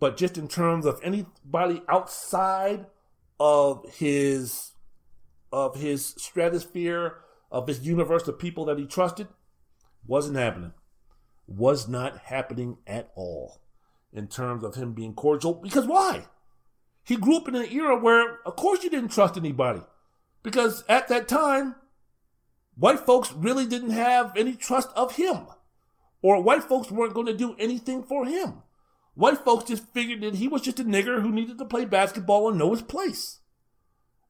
But 0.00 0.16
just 0.16 0.36
in 0.36 0.48
terms 0.48 0.84
of 0.84 0.98
anybody 1.00 1.80
outside 1.88 2.86
of 3.38 3.88
his 3.88 4.72
of 5.52 5.76
his 5.76 6.06
stratosphere, 6.18 7.18
of 7.52 7.68
his 7.68 7.86
universe 7.86 8.26
of 8.26 8.40
people 8.40 8.64
that 8.64 8.80
he 8.80 8.84
trusted, 8.84 9.28
wasn't 10.04 10.38
happening. 10.38 10.72
Was 11.46 11.86
not 11.86 12.18
happening 12.18 12.78
at 12.84 13.12
all 13.14 13.60
in 14.12 14.26
terms 14.26 14.64
of 14.64 14.74
him 14.74 14.92
being 14.92 15.14
cordial. 15.14 15.54
Because 15.54 15.86
why? 15.86 16.26
He 17.04 17.14
grew 17.14 17.36
up 17.36 17.46
in 17.46 17.54
an 17.54 17.70
era 17.70 17.96
where, 17.96 18.40
of 18.44 18.56
course, 18.56 18.82
you 18.82 18.90
didn't 18.90 19.12
trust 19.12 19.36
anybody. 19.36 19.82
Because 20.42 20.82
at 20.88 21.06
that 21.06 21.28
time, 21.28 21.76
white 22.74 23.06
folks 23.06 23.32
really 23.32 23.66
didn't 23.66 23.90
have 23.90 24.36
any 24.36 24.56
trust 24.56 24.88
of 24.96 25.14
him. 25.14 25.46
Or 26.22 26.40
white 26.42 26.64
folks 26.64 26.90
weren't 26.90 27.14
going 27.14 27.26
to 27.26 27.36
do 27.36 27.56
anything 27.58 28.04
for 28.04 28.24
him. 28.24 28.62
White 29.14 29.44
folks 29.44 29.64
just 29.64 29.92
figured 29.92 30.22
that 30.22 30.36
he 30.36 30.48
was 30.48 30.62
just 30.62 30.80
a 30.80 30.84
nigger 30.84 31.20
who 31.20 31.30
needed 31.30 31.58
to 31.58 31.64
play 31.64 31.84
basketball 31.84 32.48
and 32.48 32.58
know 32.58 32.70
his 32.70 32.82
place. 32.82 33.40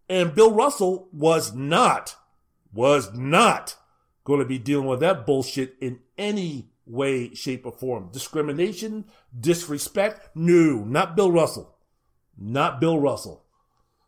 And 0.09 0.35
Bill 0.35 0.53
Russell 0.53 1.09
was 1.13 1.55
not, 1.55 2.17
was 2.73 3.13
not 3.15 3.77
going 4.25 4.41
to 4.41 4.47
be 4.47 4.59
dealing 4.59 4.87
with 4.87 5.01
that 5.01 5.25
bullshit 5.25 5.77
in 5.81 6.01
any 6.19 6.71
way, 6.87 7.35
shape, 7.35 7.65
or 7.65 7.73
form. 7.73 8.11
Discrimination, 8.13 9.05
disrespect, 9.39 10.31
no, 10.35 10.85
not 10.85 11.15
Bill 11.15 11.31
Russell. 11.31 11.77
Not 12.37 12.81
Bill 12.81 12.99
Russell. 12.99 13.45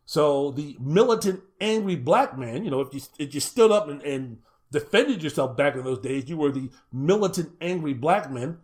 So 0.05 0.51
the 0.51 0.77
militant, 0.79 1.41
angry 1.59 1.95
black 1.95 2.37
man, 2.37 2.63
you 2.65 2.71
know, 2.71 2.81
if 2.81 2.93
you, 2.93 3.01
if 3.17 3.33
you 3.33 3.39
stood 3.39 3.71
up 3.71 3.87
and, 3.87 4.01
and 4.01 4.39
defended 4.75 5.23
yourself 5.23 5.55
back 5.55 5.75
in 5.75 5.85
those 5.85 5.99
days, 5.99 6.27
you 6.27 6.35
were 6.35 6.51
the 6.51 6.69
militant, 6.91 7.53
angry 7.61 7.93
black 7.93 8.29
man. 8.29 8.57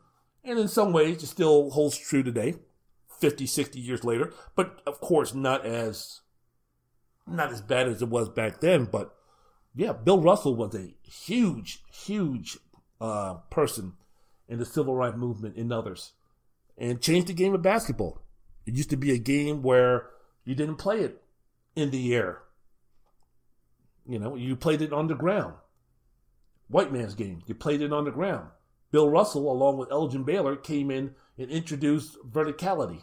And 0.44 0.60
in 0.60 0.68
some 0.68 0.92
ways, 0.92 1.24
it 1.24 1.28
still 1.28 1.70
holds 1.70 1.98
true 1.98 2.22
today, 2.22 2.56
50, 3.20 3.46
60 3.46 3.80
years 3.80 4.04
later. 4.04 4.34
But 4.56 4.82
of 4.86 5.00
course, 5.00 5.34
not 5.34 5.66
as, 5.66 6.20
not 7.26 7.52
as 7.52 7.62
bad 7.62 7.88
as 7.88 8.02
it 8.02 8.10
was 8.10 8.28
back 8.28 8.60
then. 8.60 8.86
But 8.86 9.16
yeah, 9.74 9.94
Bill 9.94 10.20
Russell 10.22 10.56
was 10.56 10.76
a 10.76 10.94
huge, 11.04 11.82
huge 11.94 12.58
uh, 13.00 13.36
person 13.50 13.94
in 14.50 14.60
the 14.60 14.66
civil 14.66 14.96
rights 14.96 15.16
movement 15.16 15.56
and 15.56 15.72
others 15.72 16.12
and 16.78 17.02
changed 17.02 17.28
the 17.28 17.34
game 17.34 17.54
of 17.54 17.62
basketball. 17.62 18.22
It 18.66 18.76
used 18.76 18.90
to 18.90 18.98
be 18.98 19.12
a 19.12 19.18
game 19.18 19.62
where 19.62 20.10
you 20.44 20.56
didn't 20.56 20.76
play 20.76 21.00
it 21.00 21.22
in 21.74 21.92
the 21.92 22.14
air. 22.14 22.42
You 24.06 24.20
know, 24.20 24.36
you 24.36 24.58
played 24.58 24.82
it 24.82 24.92
on 24.92 25.08
the 25.08 25.16
ground. 25.16 25.54
White 26.72 26.92
man's 26.92 27.16
game. 27.16 27.42
You 27.46 27.56
played 27.56 27.82
it 27.82 27.92
on 27.94 28.06
the 28.06 28.12
ground. 28.12 28.50
Bill 28.92 29.10
Russell, 29.10 29.52
along 29.52 29.78
with 29.78 29.92
Elgin 29.92 30.24
Baylor, 30.24 30.56
came 30.56 30.90
in 30.90 31.16
and 31.38 31.50
introduced 31.50 32.18
verticality, 32.30 33.02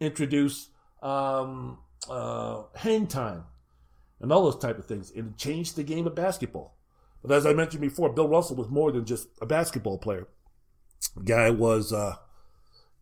introduced 0.00 0.70
um, 1.02 1.78
uh, 2.08 2.64
hang 2.76 3.06
time, 3.06 3.44
and 4.20 4.32
all 4.32 4.44
those 4.44 4.58
type 4.60 4.78
of 4.78 4.86
things. 4.86 5.10
And 5.10 5.30
it 5.30 5.38
changed 5.38 5.76
the 5.76 5.82
game 5.82 6.06
of 6.06 6.14
basketball. 6.14 6.76
But 7.22 7.34
as 7.34 7.46
I 7.46 7.54
mentioned 7.54 7.80
before, 7.80 8.12
Bill 8.12 8.28
Russell 8.28 8.56
was 8.56 8.68
more 8.68 8.92
than 8.92 9.06
just 9.06 9.28
a 9.40 9.46
basketball 9.46 9.98
player. 9.98 10.28
Guy 11.24 11.50
was 11.50 11.92
uh, 11.92 12.16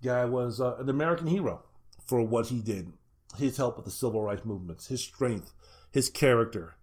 guy 0.02 0.24
was 0.24 0.60
uh, 0.60 0.76
an 0.76 0.88
American 0.88 1.26
hero 1.26 1.64
for 2.06 2.22
what 2.22 2.46
he 2.46 2.60
did. 2.60 2.92
His 3.38 3.56
help 3.56 3.76
with 3.76 3.86
the 3.86 3.90
civil 3.90 4.22
rights 4.22 4.44
movements, 4.44 4.88
his 4.88 5.02
strength, 5.02 5.52
his 5.90 6.08
character. 6.08 6.76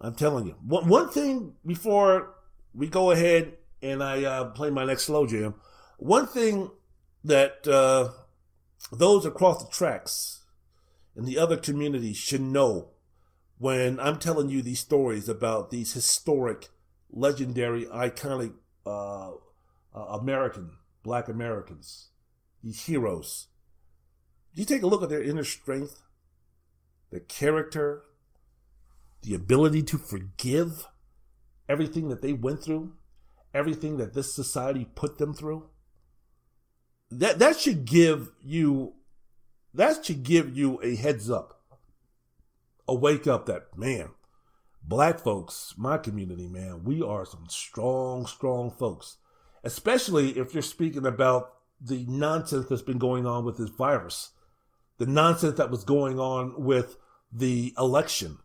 I'm 0.00 0.14
telling 0.14 0.46
you, 0.46 0.56
one, 0.62 0.88
one 0.88 1.08
thing 1.08 1.54
before 1.64 2.34
we 2.74 2.88
go 2.88 3.10
ahead 3.10 3.54
and 3.82 4.02
I 4.02 4.24
uh, 4.24 4.44
play 4.50 4.70
my 4.70 4.84
next 4.84 5.04
slow 5.04 5.26
jam. 5.26 5.54
One 5.98 6.26
thing 6.26 6.70
that 7.24 7.66
uh, 7.66 8.10
those 8.92 9.24
across 9.24 9.64
the 9.64 9.70
tracks 9.70 10.44
in 11.16 11.24
the 11.24 11.38
other 11.38 11.56
communities 11.56 12.16
should 12.16 12.42
know 12.42 12.90
when 13.58 13.98
I'm 13.98 14.18
telling 14.18 14.50
you 14.50 14.60
these 14.60 14.80
stories 14.80 15.28
about 15.28 15.70
these 15.70 15.94
historic, 15.94 16.68
legendary, 17.10 17.86
iconic 17.86 18.52
uh, 18.84 19.30
uh, 19.94 20.00
American, 20.20 20.72
black 21.02 21.28
Americans, 21.28 22.10
these 22.62 22.84
heroes. 22.84 23.46
You 24.54 24.64
take 24.64 24.82
a 24.82 24.86
look 24.86 25.02
at 25.02 25.08
their 25.08 25.22
inner 25.22 25.44
strength, 25.44 26.02
their 27.10 27.20
character, 27.20 28.02
the 29.26 29.34
ability 29.34 29.82
to 29.82 29.98
forgive 29.98 30.86
everything 31.68 32.08
that 32.08 32.22
they 32.22 32.32
went 32.32 32.62
through, 32.62 32.92
everything 33.52 33.96
that 33.96 34.14
this 34.14 34.32
society 34.32 34.88
put 34.94 35.18
them 35.18 35.34
through. 35.34 35.68
That 37.10 37.40
that 37.40 37.58
should 37.58 37.84
give 37.84 38.30
you 38.40 38.94
that 39.74 40.04
should 40.04 40.22
give 40.22 40.56
you 40.56 40.80
a 40.80 40.94
heads 40.94 41.28
up. 41.28 41.60
A 42.86 42.94
wake 42.94 43.26
up 43.26 43.46
that 43.46 43.76
man, 43.76 44.10
black 44.80 45.18
folks, 45.18 45.74
my 45.76 45.98
community, 45.98 46.46
man, 46.46 46.84
we 46.84 47.02
are 47.02 47.26
some 47.26 47.46
strong, 47.48 48.26
strong 48.26 48.70
folks. 48.70 49.16
Especially 49.64 50.38
if 50.38 50.54
you're 50.54 50.62
speaking 50.62 51.04
about 51.04 51.52
the 51.80 52.06
nonsense 52.06 52.66
that's 52.68 52.82
been 52.82 52.98
going 52.98 53.26
on 53.26 53.44
with 53.44 53.58
this 53.58 53.70
virus, 53.70 54.30
the 54.98 55.06
nonsense 55.06 55.56
that 55.56 55.70
was 55.70 55.82
going 55.82 56.20
on 56.20 56.62
with 56.62 56.96
the 57.32 57.74
election. 57.76 58.38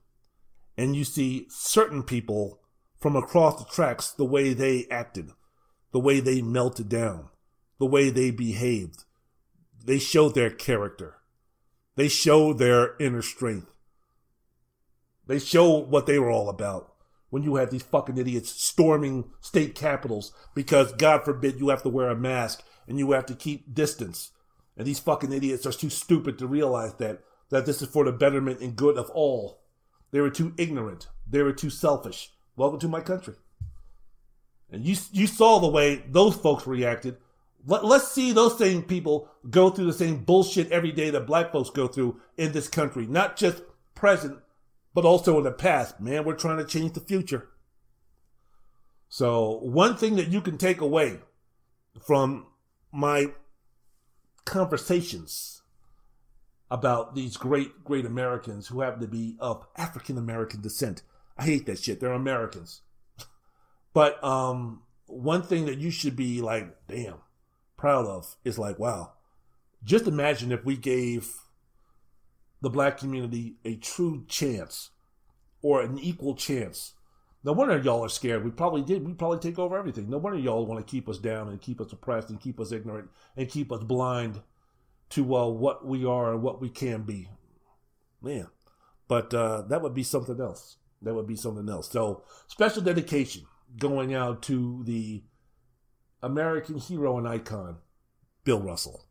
And 0.78 0.96
you 0.96 1.04
see 1.04 1.48
certain 1.50 2.04
people 2.04 2.60
from 3.00 3.16
across 3.16 3.60
the 3.60 3.70
tracks, 3.70 4.12
the 4.12 4.26
way 4.26 4.54
they 4.54 4.86
acted, 4.90 5.32
the 5.92 6.00
way 6.00 6.20
they 6.20 6.42
melted 6.42 6.88
down, 6.88 7.30
the 7.80 7.86
way 7.86 8.10
they 8.10 8.32
behaved. 8.32 9.04
They 9.84 10.00
showed 10.00 10.36
their 10.36 10.52
character. 10.52 11.18
They 11.96 12.08
showed 12.08 12.58
their 12.58 12.96
inner 13.00 13.22
strength. 13.22 13.72
They 15.28 15.40
showed 15.40 15.90
what 15.90 16.06
they 16.06 16.20
were 16.20 16.32
all 16.32 16.50
about. 16.50 16.94
When 17.30 17.44
you 17.44 17.56
had 17.56 17.72
these 17.72 17.84
fucking 17.84 18.18
idiots 18.18 18.52
storming 18.62 19.32
state 19.40 19.74
capitals 19.74 20.34
because, 20.54 20.92
God 20.94 21.24
forbid, 21.24 21.60
you 21.60 21.70
have 21.70 21.84
to 21.84 21.90
wear 21.90 22.10
a 22.10 22.16
mask 22.16 22.64
and 22.88 23.00
you 23.00 23.12
have 23.12 23.26
to 23.28 23.36
keep 23.36 23.74
distance. 23.74 24.32
And 24.78 24.86
these 24.86 25.00
fucking 25.00 25.32
idiots 25.32 25.66
are 25.66 25.72
too 25.72 25.90
stupid 25.90 26.38
to 26.40 26.48
realize 26.48 26.94
that, 26.96 27.22
that 27.50 27.66
this 27.66 27.82
is 27.82 27.88
for 27.90 28.04
the 28.04 28.12
betterment 28.12 28.60
and 28.60 28.76
good 28.76 28.98
of 28.98 29.10
all. 29.12 29.61
They 30.12 30.22
were 30.22 30.30
too 30.30 30.54
ignorant. 30.58 31.08
They 31.28 31.42
were 31.42 31.54
too 31.54 31.70
selfish. 31.70 32.32
Welcome 32.56 32.80
to 32.80 32.88
my 32.88 33.02
country. 33.02 33.36
And 34.70 34.86
you, 34.86 34.96
you 35.12 35.28
saw 35.28 35.60
the 35.60 35.68
way 35.68 36.04
those 36.08 36.36
folks 36.36 36.68
reacted. 36.68 37.18
Let, 37.66 37.86
let's 37.86 38.12
see 38.12 38.32
those 38.32 38.58
same 38.58 38.84
people 38.84 39.30
go 39.50 39.70
through 39.70 39.86
the 39.86 39.94
same 39.94 40.24
bullshit 40.24 40.72
every 40.72 40.92
day 40.92 41.10
that 41.10 41.28
black 41.28 41.52
folks 41.52 41.70
go 41.70 41.88
through 41.88 42.20
in 42.38 42.52
this 42.52 42.68
country. 42.68 43.06
Not 43.06 43.36
just 43.36 43.64
present, 43.96 44.40
but 44.94 45.06
also 45.06 45.38
in 45.38 45.44
the 45.44 45.52
past. 45.52 46.00
Man, 46.00 46.24
we're 46.24 46.36
trying 46.36 46.58
to 46.58 46.66
change 46.66 46.94
the 46.94 47.00
future. 47.02 47.50
So, 49.10 49.60
one 49.60 49.98
thing 49.98 50.16
that 50.16 50.30
you 50.30 50.40
can 50.40 50.58
take 50.58 50.80
away 50.80 51.20
from 52.06 52.48
my 52.94 53.34
conversations 54.46 55.61
about 56.72 57.16
these 57.16 57.36
great, 57.36 57.84
great 57.84 58.06
Americans 58.06 58.68
who 58.68 58.80
happen 58.80 59.02
to 59.02 59.08
be 59.08 59.36
of 59.42 59.68
African 59.76 60.18
American 60.18 60.62
descent. 60.62 61.04
I 61.38 61.44
hate 61.44 61.66
that 61.66 61.80
shit. 61.80 62.00
They're 62.00 62.14
Americans. 62.14 62.82
but 63.94 64.24
um, 64.24 64.84
one 65.06 65.44
thing 65.44 65.66
that 65.66 65.80
you 65.80 65.92
should 65.92 66.16
be 66.16 66.42
like, 66.42 66.74
damn, 66.88 67.18
proud 67.76 68.06
of 68.06 68.38
is 68.46 68.58
like, 68.58 68.80
wow, 68.80 69.12
just 69.84 70.08
imagine 70.08 70.54
if 70.54 70.64
we 70.64 70.78
gave 70.78 71.36
the 72.62 72.70
black 72.70 72.98
community 72.98 73.58
a 73.66 73.76
true 73.76 74.24
chance 74.30 74.92
or 75.62 75.82
an 75.82 76.00
equal 76.00 76.36
chance. 76.36 76.94
No 77.44 77.52
wonder 77.52 77.78
y'all 77.80 78.06
are 78.06 78.10
scared. 78.10 78.46
We 78.46 78.52
probably 78.52 78.84
did. 78.84 79.06
We 79.06 79.14
probably 79.14 79.40
take 79.40 79.60
over 79.60 79.78
everything. 79.78 80.10
No 80.10 80.20
wonder 80.20 80.40
y'all 80.40 80.66
want 80.66 80.86
to 80.86 80.90
keep 80.90 81.10
us 81.10 81.18
down 81.18 81.50
and 81.50 81.60
keep 81.60 81.82
us 81.82 81.92
oppressed 81.92 82.30
and 82.30 82.40
keep 82.40 82.60
us 82.60 82.72
ignorant 82.72 83.10
and 83.36 83.50
keep 83.50 83.72
us 83.74 83.84
blind 83.84 84.42
to 85.12 85.36
uh, 85.36 85.48
what 85.48 85.86
we 85.86 86.06
are 86.06 86.34
and 86.34 86.42
what 86.42 86.62
we 86.62 86.70
can 86.70 87.04
be. 87.04 87.28
Man, 88.22 88.48
but 89.08 89.34
uh, 89.34 89.64
that 89.64 89.82
would 89.82 89.94
be 89.94 90.04
something 90.04 90.40
else. 90.40 90.78
That 91.02 91.14
would 91.14 91.28
be 91.28 91.36
something 91.36 91.68
else. 91.68 91.90
So 91.90 92.24
special 92.48 92.82
dedication 92.82 93.44
going 93.78 94.14
out 94.14 94.44
to 94.44 94.84
the 94.84 95.24
American 96.22 96.78
hero 96.78 97.18
and 97.18 97.28
icon, 97.28 97.78
Bill 98.44 98.60
Russell. 98.60 99.06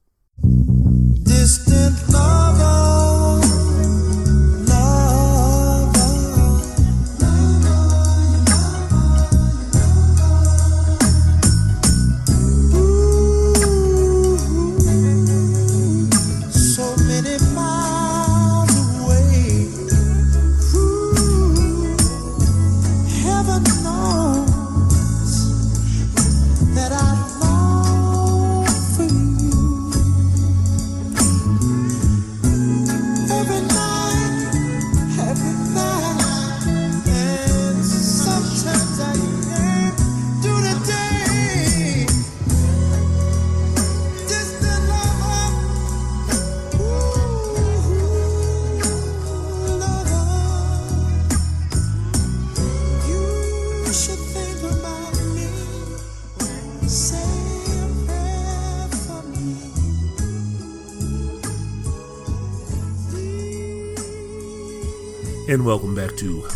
Welcome 65.70 65.94
back 65.94 66.16
to 66.16 66.48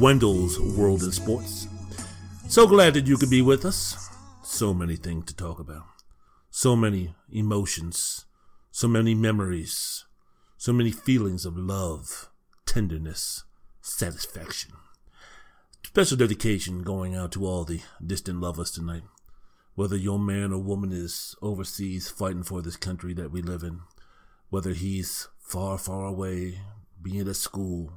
Wendell's 0.00 0.58
World 0.58 1.04
in 1.04 1.12
Sports. 1.12 1.68
So 2.48 2.66
glad 2.66 2.94
that 2.94 3.06
you 3.06 3.16
could 3.16 3.30
be 3.30 3.40
with 3.40 3.64
us. 3.64 4.10
So 4.42 4.74
many 4.74 4.96
things 4.96 5.26
to 5.26 5.36
talk 5.36 5.60
about. 5.60 5.84
So 6.50 6.74
many 6.74 7.14
emotions. 7.30 8.24
So 8.72 8.88
many 8.88 9.14
memories. 9.14 10.04
So 10.58 10.72
many 10.72 10.90
feelings 10.90 11.46
of 11.46 11.56
love, 11.56 12.28
tenderness, 12.66 13.44
satisfaction. 13.82 14.72
Special 15.84 16.16
dedication 16.16 16.82
going 16.82 17.14
out 17.14 17.30
to 17.32 17.46
all 17.46 17.62
the 17.62 17.82
distant 18.04 18.40
lovers 18.40 18.72
tonight. 18.72 19.04
Whether 19.76 19.96
your 19.96 20.18
man 20.18 20.52
or 20.52 20.58
woman 20.58 20.90
is 20.90 21.36
overseas 21.40 22.08
fighting 22.08 22.42
for 22.42 22.62
this 22.62 22.76
country 22.76 23.14
that 23.14 23.30
we 23.30 23.42
live 23.42 23.62
in, 23.62 23.82
whether 24.50 24.72
he's 24.72 25.28
far, 25.38 25.78
far 25.78 26.06
away, 26.06 26.62
being 27.00 27.28
at 27.28 27.36
school, 27.36 27.92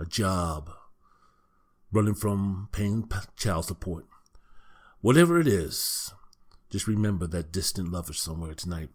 a 0.00 0.06
job, 0.06 0.70
running 1.92 2.14
from 2.14 2.70
paying 2.72 3.06
child 3.36 3.66
support. 3.66 4.06
Whatever 5.02 5.38
it 5.38 5.46
is, 5.46 6.14
just 6.70 6.86
remember 6.86 7.26
that 7.26 7.52
distant 7.52 7.92
lover 7.92 8.14
somewhere 8.14 8.54
tonight. 8.54 8.88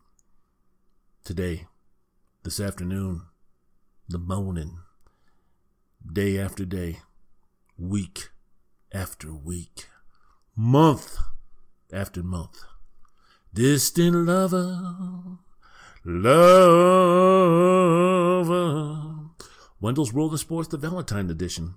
Today, 1.23 1.67
this 2.43 2.59
afternoon, 2.59 3.21
the 4.09 4.17
morning, 4.17 4.79
day 6.11 6.39
after 6.39 6.65
day, 6.65 7.01
week 7.77 8.29
after 8.91 9.31
week, 9.31 9.85
month 10.55 11.19
after 11.93 12.23
month. 12.23 12.63
Distant 13.53 14.25
lover, 14.25 15.37
lover. 16.03 17.45
Wendell's 19.85 20.11
World 20.11 20.33
of 20.33 20.39
Sports, 20.39 20.69
the 20.69 20.77
Valentine 20.77 21.29
edition, 21.29 21.75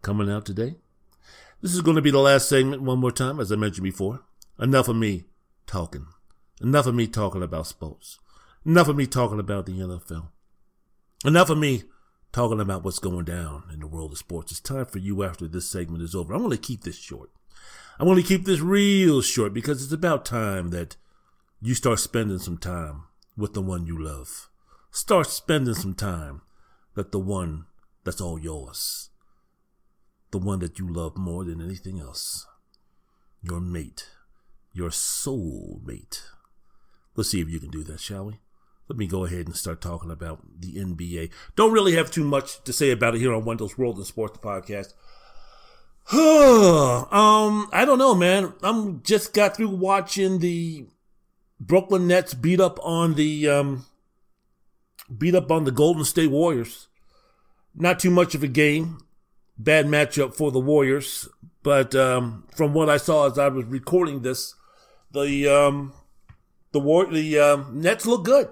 coming 0.00 0.30
out 0.30 0.46
today. 0.46 0.76
This 1.60 1.74
is 1.74 1.82
going 1.82 1.96
to 1.96 2.00
be 2.00 2.10
the 2.10 2.20
last 2.20 2.48
segment 2.48 2.80
one 2.80 3.00
more 3.00 3.12
time, 3.12 3.38
as 3.38 3.52
I 3.52 3.56
mentioned 3.56 3.84
before. 3.84 4.22
Enough 4.58 4.88
of 4.88 4.96
me 4.96 5.24
talking. 5.66 6.06
Enough 6.62 6.86
of 6.86 6.94
me 6.94 7.06
talking 7.06 7.42
about 7.42 7.66
sports. 7.66 8.18
Enough 8.64 8.88
of 8.88 8.96
me 8.96 9.06
talking 9.06 9.38
about 9.38 9.66
the 9.66 9.72
NFL. 9.72 10.28
Enough 11.22 11.50
of 11.50 11.58
me 11.58 11.82
talking 12.32 12.60
about 12.60 12.82
what's 12.82 12.98
going 12.98 13.26
down 13.26 13.64
in 13.70 13.80
the 13.80 13.86
world 13.86 14.12
of 14.12 14.16
sports. 14.16 14.50
It's 14.50 14.60
time 14.62 14.86
for 14.86 14.96
you 14.96 15.22
after 15.22 15.46
this 15.46 15.68
segment 15.68 16.02
is 16.02 16.14
over. 16.14 16.32
I'm 16.32 16.40
going 16.40 16.52
to 16.52 16.56
keep 16.56 16.84
this 16.84 16.96
short. 16.96 17.28
I'm 17.98 18.06
going 18.06 18.22
to 18.22 18.26
keep 18.26 18.46
this 18.46 18.60
real 18.60 19.20
short 19.20 19.52
because 19.52 19.84
it's 19.84 19.92
about 19.92 20.24
time 20.24 20.70
that 20.70 20.96
you 21.60 21.74
start 21.74 21.98
spending 21.98 22.38
some 22.38 22.56
time 22.56 23.02
with 23.36 23.52
the 23.52 23.60
one 23.60 23.84
you 23.84 24.02
love. 24.02 24.48
Start 24.90 25.26
spending 25.26 25.74
some 25.74 25.92
time 25.92 26.40
that 26.96 27.12
the 27.12 27.20
one 27.20 27.66
that's 28.04 28.20
all 28.20 28.38
yours. 28.38 29.10
The 30.32 30.38
one 30.38 30.58
that 30.58 30.78
you 30.78 30.92
love 30.92 31.16
more 31.16 31.44
than 31.44 31.62
anything 31.62 32.00
else. 32.00 32.46
Your 33.42 33.60
mate. 33.60 34.08
Your 34.72 34.90
soul 34.90 35.80
mate. 35.84 36.24
Let's 37.14 37.30
see 37.30 37.40
if 37.40 37.48
you 37.48 37.60
can 37.60 37.70
do 37.70 37.84
that, 37.84 38.00
shall 38.00 38.26
we? 38.26 38.40
Let 38.88 38.98
me 38.98 39.06
go 39.06 39.24
ahead 39.24 39.46
and 39.46 39.56
start 39.56 39.80
talking 39.80 40.10
about 40.10 40.40
the 40.58 40.74
NBA. 40.74 41.30
Don't 41.54 41.72
really 41.72 41.94
have 41.96 42.10
too 42.10 42.24
much 42.24 42.62
to 42.64 42.72
say 42.72 42.90
about 42.90 43.14
it 43.14 43.20
here 43.20 43.32
on 43.32 43.44
Wendell's 43.44 43.76
World 43.76 43.96
and 43.96 44.06
Sports 44.06 44.38
podcast. 44.38 44.94
um, 46.12 47.68
I 47.72 47.84
don't 47.84 47.98
know, 47.98 48.14
man. 48.14 48.54
I'm 48.62 49.02
just 49.02 49.34
got 49.34 49.56
through 49.56 49.70
watching 49.70 50.38
the 50.38 50.86
Brooklyn 51.58 52.06
Nets 52.06 52.32
beat 52.32 52.60
up 52.60 52.78
on 52.82 53.14
the 53.14 53.48
um 53.48 53.86
beat 55.16 55.34
up 55.34 55.50
on 55.50 55.64
the 55.64 55.70
Golden 55.70 56.04
State 56.04 56.30
Warriors. 56.30 56.88
Not 57.74 57.98
too 57.98 58.10
much 58.10 58.34
of 58.34 58.42
a 58.42 58.48
game. 58.48 58.98
Bad 59.58 59.86
matchup 59.86 60.34
for 60.34 60.50
the 60.50 60.60
Warriors, 60.60 61.28
but 61.62 61.94
um, 61.94 62.44
from 62.54 62.74
what 62.74 62.90
I 62.90 62.98
saw 62.98 63.26
as 63.26 63.38
I 63.38 63.48
was 63.48 63.64
recording 63.64 64.20
this, 64.20 64.54
the 65.12 65.48
um, 65.48 65.94
the 66.72 66.80
war 66.80 67.06
the 67.06 67.38
um, 67.38 67.80
Nets 67.80 68.04
look 68.04 68.24
good. 68.24 68.48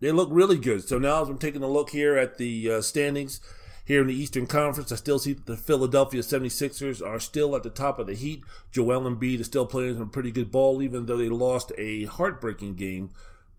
They 0.00 0.10
look 0.10 0.28
really 0.32 0.58
good. 0.58 0.86
So 0.88 0.98
now 0.98 1.22
as 1.22 1.28
I'm 1.28 1.38
taking 1.38 1.62
a 1.62 1.68
look 1.68 1.90
here 1.90 2.16
at 2.16 2.38
the 2.38 2.72
uh, 2.72 2.80
standings 2.82 3.40
here 3.84 4.00
in 4.00 4.08
the 4.08 4.14
Eastern 4.14 4.46
Conference, 4.46 4.90
I 4.90 4.96
still 4.96 5.18
see 5.18 5.32
the 5.32 5.56
Philadelphia 5.56 6.22
76ers 6.22 7.06
are 7.06 7.20
still 7.20 7.54
at 7.54 7.62
the 7.62 7.70
top 7.70 7.98
of 7.98 8.06
the 8.06 8.14
heat. 8.14 8.42
Joel 8.72 9.02
Embiid 9.02 9.40
is 9.40 9.46
still 9.46 9.64
playing 9.64 9.96
some 9.96 10.10
pretty 10.10 10.30
good 10.30 10.50
ball, 10.50 10.82
even 10.82 11.06
though 11.06 11.16
they 11.16 11.28
lost 11.28 11.72
a 11.78 12.04
heartbreaking 12.04 12.74
game 12.74 13.10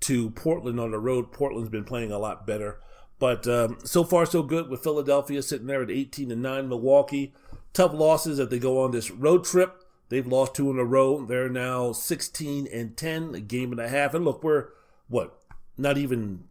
to 0.02 0.30
Portland 0.32 0.80
on 0.80 0.92
the 0.92 1.00
road. 1.00 1.32
Portland's 1.32 1.69
been 1.69 1.84
playing 1.84 2.11
a 2.11 2.19
lot 2.19 2.48
better. 2.48 2.80
But 3.19 3.48
um, 3.48 3.80
so 3.84 4.03
far, 4.03 4.26
so 4.26 4.42
good 4.42 4.69
with 4.69 4.84
Philadelphia 4.84 5.42
sitting 5.42 5.68
there 5.68 5.84
at 5.84 5.92
18 5.92 6.32
and 6.32 6.42
9. 6.42 6.69
Milwaukee, 6.69 7.34
tough 7.74 7.94
losses 7.94 8.40
as 8.40 8.48
they 8.48 8.60
go 8.60 8.82
on 8.82 8.92
this 8.92 9.11
road 9.11 9.44
trip. 9.44 9.84
They've 10.08 10.26
lost 10.26 10.56
two 10.56 10.72
in 10.72 10.80
a 10.80 10.86
row. 10.86 11.26
They're 11.26 11.50
now 11.50 11.92
16 11.92 12.68
and 12.72 12.98
10, 12.98 13.36
a 13.36 13.40
game 13.40 13.72
and 13.72 13.80
a 13.80 13.90
half. 13.90 14.14
And 14.14 14.26
look, 14.26 14.44
we're 14.44 14.69
what? 15.08 15.38
Not 15.78 15.98
even 15.98 16.45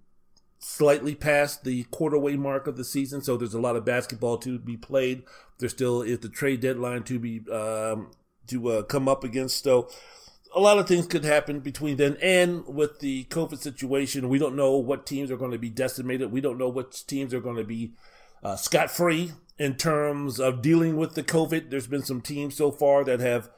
slightly 0.59 1.15
past 1.15 1.65
the 1.65 1.85
quarterway 1.85 2.37
mark 2.37 2.67
of 2.67 2.77
the 2.77 2.85
season, 2.85 3.23
so 3.23 3.37
there's 3.37 3.55
a 3.55 3.61
lot 3.61 3.77
of 3.77 3.85
basketball 3.85 4.39
to 4.39 4.59
be 4.59 4.77
played. 4.77 5.23
There 5.59 5.69
still 5.69 6.03
is 6.03 6.21
the 6.21 6.29
trade 6.29 6.61
deadline 6.61 7.03
to 7.05 7.19
be 7.19 7.41
um, 7.51 8.11
to 8.47 8.69
uh, 8.69 8.83
come 8.83 9.09
up 9.09 9.25
against. 9.25 9.65
So 9.65 9.89
a 10.55 10.61
lot 10.61 10.79
of 10.79 10.89
things 10.89 11.07
could 11.07 11.25
happen 11.25 11.61
between 11.61 11.97
then 11.97 12.17
and 12.23 12.67
with 12.67 13.01
the 13.01 13.25
COVID 13.25 13.59
situation. 13.59 14.29
We 14.29 14.39
don't 14.39 14.57
know 14.57 14.77
what 14.77 15.07
teams 15.07 15.31
are 15.31 15.37
going 15.37 15.51
to 15.51 15.59
be 15.59 15.71
decimated. 15.71 16.33
We 16.33 16.41
don't 16.41 16.59
know 16.59 16.69
which 16.69 17.07
teams 17.07 17.35
are 17.35 17.41
going 17.41 17.57
to 17.57 17.65
be 17.65 17.93
uh, 18.43 18.57
scot 18.57 18.91
free 18.91 19.33
in 19.59 19.75
terms 19.75 20.41
of 20.41 20.63
dealing 20.63 20.97
with 20.97 21.15
the 21.15 21.23
COVID. 21.23 21.71
There's 21.71 21.87
been 21.87 22.03
some 22.03 22.21
teams 22.21 22.57
so 22.57 22.71
far 22.71 23.05
that 23.05 23.21
have 23.21 23.51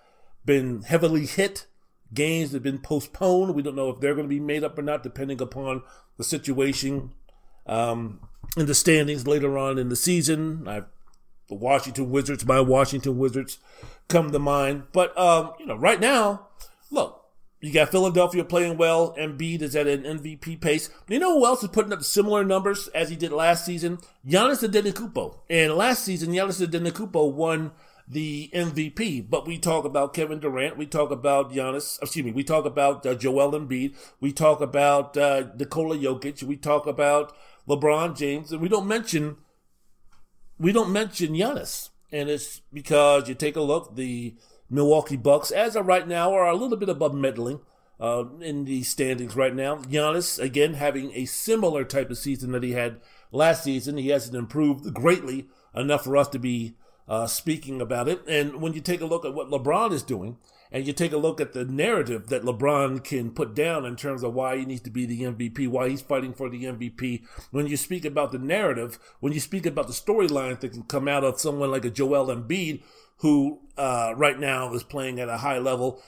been 0.45 0.83
heavily 0.83 1.27
hit. 1.27 1.67
Games 2.13 2.53
have 2.53 2.63
been 2.63 2.79
postponed. 2.79 3.55
We 3.55 3.63
don't 3.63 3.77
know 3.77 3.91
if 3.91 4.01
they're 4.01 4.15
going 4.15 4.27
to 4.27 4.35
be 4.35 4.41
made 4.41 4.65
up 4.65 4.79
or 4.79 4.83
not, 4.83 5.03
depending 5.03 5.41
upon 5.41 5.83
the 6.17 6.25
situation 6.25 7.13
um, 7.67 8.21
in 8.57 8.67
the 8.67 8.75
standings 8.75 9.27
later 9.27 9.57
on 9.57 9.79
in 9.79 9.91
the 9.91 9.97
season. 9.97 10.67
I've 10.67 10.87
the 11.51 11.57
Washington 11.57 12.11
Wizards, 12.11 12.47
my 12.47 12.61
Washington 12.61 13.19
Wizards, 13.19 13.59
come 14.09 14.31
to 14.31 14.39
mind. 14.39 14.85
But 14.93 15.17
um, 15.19 15.53
you 15.59 15.67
know, 15.67 15.77
right 15.77 16.01
now, 16.01 16.47
you 17.61 17.73
got 17.73 17.91
Philadelphia 17.91 18.45
playing 18.45 18.79
well. 18.79 19.15
Embiid 19.19 19.61
is 19.61 19.77
at 19.77 19.87
an 19.87 20.05
MVP 20.05 20.61
pace. 20.61 20.89
You 21.09 21.19
know 21.19 21.39
who 21.39 21.47
else 21.47 21.63
is 21.63 21.69
putting 21.69 21.93
up 21.93 22.03
similar 22.03 22.43
numbers 22.45 22.89
as 22.89 23.11
he 23.11 23.17
did 23.17 23.33
last 23.33 23.67
season? 23.67 23.99
Giannis 24.27 24.67
Antetokounmpo. 24.67 25.41
And 25.51 25.75
last 25.75 26.05
season, 26.05 26.31
Giannis 26.31 26.67
Antetokounmpo 26.67 27.33
won 27.33 27.73
the 28.09 28.51
MVP. 28.55 29.29
But 29.29 29.47
we 29.47 29.59
talk 29.59 29.85
about 29.85 30.15
Kevin 30.15 30.41
Durant. 30.41 30.79
We 30.79 30.87
talk 30.87 31.11
about 31.11 31.53
Giannis. 31.53 32.01
Excuse 32.01 32.25
me. 32.25 32.33
We 32.33 32.45
talk 32.45 32.65
about 32.65 33.05
uh, 33.05 33.15
Joel 33.15 33.53
Embiid. 33.53 33.95
We 34.21 34.33
talk 34.33 34.63
about 34.63 35.17
uh, 35.17 35.49
Nikola 35.59 35.99
Jokic. 35.99 36.43
We 36.43 36.57
talk 36.57 36.87
about 36.87 37.35
LeBron 37.69 38.17
James, 38.17 38.53
and 38.53 38.61
we 38.61 38.69
don't 38.69 38.89
mention 38.89 39.37
we 40.59 40.73
don't 40.73 40.93
mention 40.93 41.35
Giannis. 41.35 41.91
And 42.13 42.29
it's 42.29 42.61
because 42.73 43.29
you 43.29 43.35
take 43.35 43.57
a 43.57 43.61
look, 43.61 43.95
the 43.95 44.35
Milwaukee 44.71 45.17
Bucks, 45.17 45.51
as 45.51 45.77
of 45.77 45.87
right 45.87 46.07
now, 46.07 46.33
are 46.33 46.49
a 46.49 46.57
little 46.57 46.77
bit 46.77 46.89
above 46.89 47.15
middling 47.15 47.61
uh, 48.01 48.25
in 48.41 48.65
the 48.65 48.83
standings 48.83 49.37
right 49.37 49.55
now. 49.55 49.77
Giannis, 49.77 50.39
again, 50.39 50.75
having 50.75 51.13
a 51.13 51.25
similar 51.27 51.85
type 51.85 52.11
of 52.11 52.19
season 52.19 52.53
that 52.53 52.63
he 52.63 52.73
had 52.73 53.01
last 53.33 53.65
season. 53.65 53.97
He 53.97 54.09
hasn't 54.09 54.37
improved 54.37 54.95
greatly 54.95 55.49
enough 55.75 56.05
for 56.05 56.17
us 56.17 56.29
to 56.29 56.39
be 56.39 56.77
uh, 57.09 57.27
speaking 57.27 57.81
about 57.81 58.09
it. 58.09 58.23
And 58.29 58.63
when 58.63 58.73
you 58.73 58.81
take 58.81 59.01
a 59.01 59.07
look 59.07 59.25
at 59.25 59.35
what 59.35 59.51
LeBron 59.51 59.93
is 59.93 60.03
doing, 60.03 60.39
and 60.73 60.87
you 60.87 60.93
take 60.93 61.13
a 61.13 61.19
look 61.19 61.41
at 61.41 61.53
the 61.53 61.65
narrative 61.65 62.29
that 62.29 62.45
LeBron 62.45 63.03
can 63.03 63.33
put 63.33 63.55
down 63.55 63.85
in 63.85 63.97
terms 63.97 64.23
of 64.23 64.35
why 64.35 64.57
he 64.57 64.65
needs 64.65 64.83
to 64.83 64.91
be 64.91 65.05
the 65.05 65.23
MVP, 65.23 65.67
why 65.67 65.89
he's 65.89 66.01
fighting 66.01 66.33
for 66.33 66.49
the 66.49 66.65
MVP. 66.65 67.25
When 67.51 67.67
you 67.67 67.77
speak 67.77 68.05
about 68.05 68.31
the 68.31 68.39
narrative, 68.39 68.99
when 69.19 69.33
you 69.33 69.41
speak 69.41 69.67
about 69.67 69.89
the 69.89 69.93
storylines 69.93 70.61
that 70.61 70.73
can 70.73 70.85
come 70.85 71.09
out 71.09 71.25
of 71.25 71.41
someone 71.41 71.71
like 71.71 71.85
a 71.85 71.91
Joel 71.91 72.27
Embiid, 72.27 72.83
who 73.21 73.61
uh, 73.77 74.15
right 74.17 74.39
now 74.39 74.73
is 74.75 74.83
playing 74.83 75.21
at 75.21 75.29
a 75.29 75.39
high 75.39 75.59
level, 75.59 76.03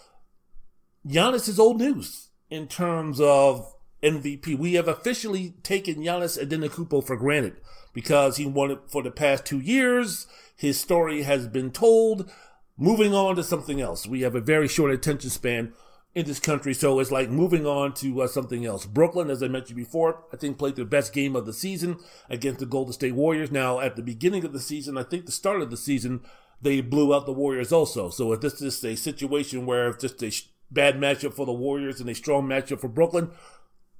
Giannis 1.07 1.49
is 1.49 1.59
old 1.59 1.79
news 1.79 2.29
in 2.51 2.69
terms 2.69 3.21
of 3.21 3.75
MVP. 4.03 4.59
We 4.59 4.75
have 4.75 4.89
officially 4.89 5.55
taken 5.63 5.97
Giannis 5.97 6.43
Antetokounmpo 6.43 7.05
for 7.07 7.17
granted 7.17 7.57
because 7.93 8.37
he 8.37 8.47
won 8.47 8.71
it 8.71 8.81
for 8.89 9.03
the 9.03 9.11
past 9.11 9.45
two 9.45 9.61
years. 9.61 10.27
His 10.57 10.79
story 10.79 11.23
has 11.23 11.47
been 11.49 11.71
told 11.71 12.31
moving 12.77 13.15
on 13.15 13.37
to 13.37 13.43
something 13.43 13.81
else. 13.81 14.07
We 14.07 14.23
have 14.23 14.35
a 14.35 14.41
very 14.41 14.69
short 14.69 14.93
attention 14.93 15.31
span 15.31 15.73
in 16.15 16.27
this 16.27 16.41
country, 16.41 16.75
so 16.75 16.99
it's 17.01 17.11
like 17.11 17.31
moving 17.31 17.67
on 17.67 17.95
to 17.95 18.23
uh, 18.23 18.27
something 18.27 18.67
else. 18.67 18.85
Brooklyn, 18.85 19.31
as 19.31 19.43
I 19.43 19.49
mentioned 19.49 19.77
before, 19.77 20.25
I 20.33 20.37
think 20.37 20.59
played 20.59 20.77
their 20.77 20.85
best 20.85 21.13
game 21.13 21.35
of 21.35 21.47
the 21.47 21.55
season 21.55 21.97
against 22.29 22.61
the 22.61 22.67
Golden 22.67 22.93
State 22.93 23.15
Warriors. 23.15 23.51
Now, 23.51 23.81
at 23.81 23.97
the 23.97 24.03
beginning 24.03 24.45
of 24.45 24.53
the 24.53 24.61
season, 24.61 24.99
I 24.99 25.05
think 25.05 25.25
the 25.25 25.33
start 25.33 25.63
of 25.63 25.71
the 25.71 25.77
season, 25.77 26.21
they 26.63 26.81
blew 26.81 27.15
out 27.15 27.27
the 27.27 27.33
Warriors 27.33 27.73
also. 27.73 28.09
So 28.09 28.33
if 28.33 28.41
this 28.41 28.63
is 28.63 28.83
a 28.85 28.97
situation 28.97 29.67
where 29.67 29.89
it's 29.89 30.03
just 30.03 30.23
a 30.23 30.33
bad 30.73 30.97
matchup 30.97 31.35
for 31.35 31.45
the 31.45 31.53
Warriors 31.53 32.01
and 32.01 32.09
a 32.09 32.15
strong 32.15 32.47
matchup 32.47 32.81
for 32.81 32.89
Brooklyn, 32.89 33.31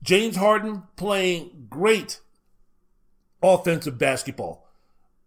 James 0.03 0.37
Harden 0.37 0.85
playing 0.97 1.67
great 1.69 2.21
offensive 3.43 3.99
basketball 3.99 4.67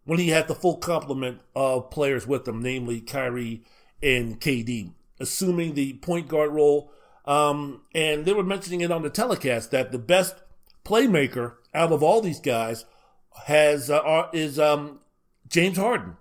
when 0.05 0.19
he 0.19 0.29
had 0.29 0.47
the 0.47 0.55
full 0.55 0.77
complement 0.77 1.41
of 1.55 1.89
players 1.89 2.25
with 2.25 2.47
him, 2.47 2.61
namely 2.61 3.01
Kyrie 3.01 3.63
and 4.01 4.39
KD, 4.39 4.91
assuming 5.19 5.73
the 5.73 5.93
point 5.93 6.27
guard 6.27 6.51
role. 6.51 6.91
Um, 7.25 7.81
and 7.93 8.25
they 8.25 8.33
were 8.33 8.43
mentioning 8.43 8.81
it 8.81 8.91
on 8.91 9.01
the 9.01 9.09
telecast 9.09 9.71
that 9.71 9.91
the 9.91 9.97
best 9.97 10.35
playmaker 10.85 11.55
out 11.73 11.91
of 11.91 12.03
all 12.03 12.21
these 12.21 12.39
guys 12.39 12.85
has 13.45 13.89
uh, 13.89 14.29
is 14.31 14.59
um, 14.59 14.99
James 15.49 15.77
Harden. 15.77 16.17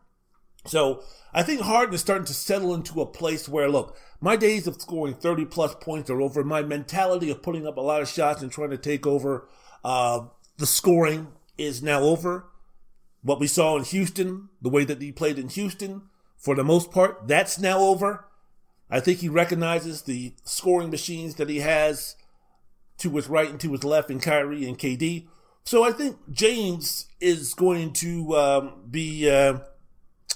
So 0.67 1.03
I 1.33 1.43
think 1.43 1.61
Harden 1.61 1.95
is 1.95 2.01
starting 2.01 2.27
to 2.27 2.35
settle 2.35 2.75
into 2.75 3.01
a 3.01 3.07
place 3.07 3.49
where, 3.49 3.69
look, 3.69 3.97
my 4.21 4.37
days 4.37 4.67
of 4.67 4.81
scoring 4.81 5.15
30 5.15 5.45
plus 5.47 5.75
points 5.81 6.09
are 6.11 6.21
over. 6.21 6.43
My 6.43 6.63
mentality 6.63 7.31
of 7.31 7.43
putting 7.43 7.67
up 7.67 7.77
a 7.77 7.83
lot 7.83 8.03
of 8.03 8.09
shots 8.09 8.43
and 8.43 8.51
trying 8.51 8.71
to 8.71 8.79
take 8.79 9.07
over 9.07 9.49
uh, 9.85 10.21
the 10.57 10.67
scoring 10.67 11.29
is 11.59 11.83
now 11.83 12.01
over. 12.01 12.47
What 13.23 13.41
we 13.41 13.47
saw 13.47 13.77
in 13.77 13.85
Houston, 13.85 14.49
the 14.61 14.71
way 14.71 14.85
that 14.85 15.01
he 15.01 15.13
played 15.13 15.39
in 15.39 15.49
Houston, 15.49 16.03
for 16.37 16.55
the 16.55 16.65
most 16.65 16.91
part, 16.91 17.27
that's 17.27 17.59
now 17.59 17.81
over. 17.81 18.27
I 18.91 19.01
think 19.01 19.19
he 19.19 19.29
recognizes 19.29 20.03
the 20.03 20.35
scoring 20.45 20.91
machines 20.91 21.37
that 21.37 21.49
he 21.49 21.61
has 21.61 22.17
to 22.99 23.11
his 23.11 23.29
right 23.29 23.51
and 23.51 23.59
to 23.61 23.73
his 23.73 23.83
left 23.83 24.11
in 24.11 24.21
Kyrie 24.21 24.69
and 24.69 24.79
KD. 24.79 25.27
So 25.65 25.83
I 25.83 25.93
think 25.93 26.19
James 26.31 27.07
is 27.21 27.55
going 27.55 27.95
to 27.95 28.37
um, 28.37 28.85
be 28.91 29.31
uh, 29.31 29.61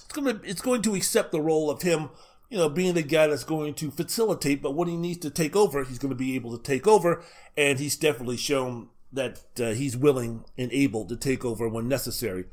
it's 0.09 0.19
going 0.19 0.39
to 0.39 0.49
it's 0.49 0.61
going 0.61 0.81
to 0.81 0.95
accept 0.95 1.31
the 1.31 1.39
role 1.39 1.69
of 1.69 1.83
him, 1.83 2.09
you 2.49 2.57
know, 2.57 2.67
being 2.67 2.95
the 2.95 3.03
guy 3.03 3.27
that's 3.27 3.43
going 3.43 3.75
to 3.75 3.91
facilitate. 3.91 4.59
But 4.59 4.73
when 4.73 4.87
he 4.87 4.97
needs 4.97 5.19
to 5.19 5.29
take 5.29 5.55
over, 5.55 5.83
he's 5.83 5.99
going 5.99 6.09
to 6.09 6.15
be 6.15 6.35
able 6.35 6.57
to 6.57 6.63
take 6.63 6.87
over, 6.87 7.23
and 7.55 7.77
he's 7.77 7.95
definitely 7.95 8.37
shown 8.37 8.89
that 9.13 9.43
uh, 9.59 9.69
he's 9.71 9.95
willing 9.95 10.45
and 10.57 10.71
able 10.71 11.05
to 11.05 11.15
take 11.15 11.45
over 11.45 11.69
when 11.69 11.87
necessary. 11.87 12.45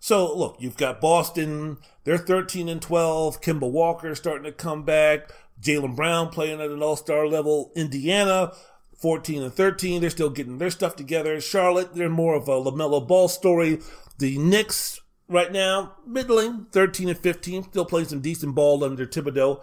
So 0.00 0.36
look, 0.36 0.56
you've 0.58 0.76
got 0.76 1.00
Boston, 1.00 1.78
they're 2.02 2.18
13 2.18 2.68
and 2.68 2.82
12. 2.82 3.40
Kemba 3.40 3.70
Walker 3.70 4.12
starting 4.16 4.44
to 4.44 4.52
come 4.52 4.82
back. 4.82 5.30
Jaylen 5.62 5.94
Brown 5.94 6.30
playing 6.30 6.60
at 6.60 6.70
an 6.70 6.82
all-star 6.82 7.28
level. 7.28 7.70
Indiana, 7.76 8.52
14 8.98 9.40
and 9.40 9.52
13. 9.52 10.00
They're 10.00 10.10
still 10.10 10.30
getting 10.30 10.58
their 10.58 10.70
stuff 10.70 10.96
together. 10.96 11.40
Charlotte, 11.40 11.94
they're 11.94 12.08
more 12.08 12.34
of 12.34 12.48
a 12.48 12.52
LaMelo 12.52 13.06
Ball 13.06 13.28
story. 13.28 13.80
The 14.18 14.36
Knicks, 14.36 15.00
right 15.28 15.52
now, 15.52 15.96
middling, 16.06 16.66
13 16.72 17.08
and 17.08 17.18
15. 17.18 17.64
Still 17.64 17.84
playing 17.84 18.08
some 18.08 18.20
decent 18.20 18.54
ball 18.54 18.84
under 18.84 19.06
Thibodeau. 19.06 19.62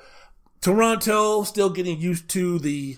Toronto, 0.62 1.44
still 1.44 1.70
getting 1.70 2.00
used 2.00 2.30
to 2.30 2.60
the 2.60 2.98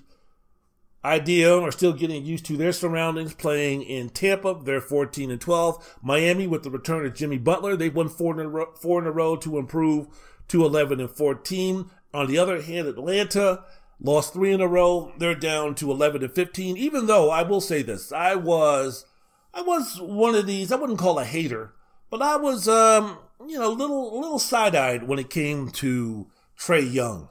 idea 1.05 1.53
or 1.57 1.71
still 1.71 1.93
getting 1.93 2.25
used 2.25 2.45
to 2.45 2.57
their 2.57 2.71
surroundings 2.71 3.33
playing 3.33 3.83
in 3.83 4.09
Tampa. 4.09 4.59
They're 4.63 4.81
14 4.81 5.31
and 5.31 5.41
12. 5.41 5.97
Miami 6.01 6.47
with 6.47 6.63
the 6.63 6.71
return 6.71 7.05
of 7.05 7.13
Jimmy 7.13 7.37
Butler. 7.37 7.75
They've 7.75 7.93
won 7.93 8.09
four 8.09 8.33
in 8.33 8.45
a 8.45 8.49
row, 8.49 8.73
four 8.79 8.99
in 8.99 9.07
a 9.07 9.11
row 9.11 9.35
to 9.37 9.57
improve 9.57 10.07
to 10.49 10.65
11 10.65 10.99
and 10.99 11.09
14. 11.09 11.89
On 12.13 12.27
the 12.27 12.37
other 12.37 12.61
hand, 12.61 12.87
Atlanta 12.87 13.63
lost 13.99 14.33
three 14.33 14.53
in 14.53 14.61
a 14.61 14.67
row. 14.67 15.11
They're 15.17 15.35
down 15.35 15.75
to 15.75 15.91
11 15.91 16.23
and 16.23 16.33
15. 16.33 16.77
Even 16.77 17.07
though 17.07 17.29
I 17.29 17.43
will 17.43 17.61
say 17.61 17.81
this, 17.81 18.11
I 18.11 18.35
was, 18.35 19.05
I 19.53 19.61
was 19.61 19.99
one 20.01 20.35
of 20.35 20.47
these, 20.47 20.71
I 20.71 20.75
wouldn't 20.75 20.99
call 20.99 21.19
a 21.19 21.25
hater, 21.25 21.73
but 22.13 22.21
I 22.21 22.35
was, 22.35 22.67
um, 22.67 23.17
you 23.43 23.57
know, 23.57 23.69
a 23.69 23.73
little, 23.73 24.21
little 24.21 24.37
side 24.37 24.75
eyed 24.75 25.07
when 25.07 25.17
it 25.17 25.31
came 25.31 25.71
to 25.71 26.27
Trae 26.55 26.93
Young 26.93 27.29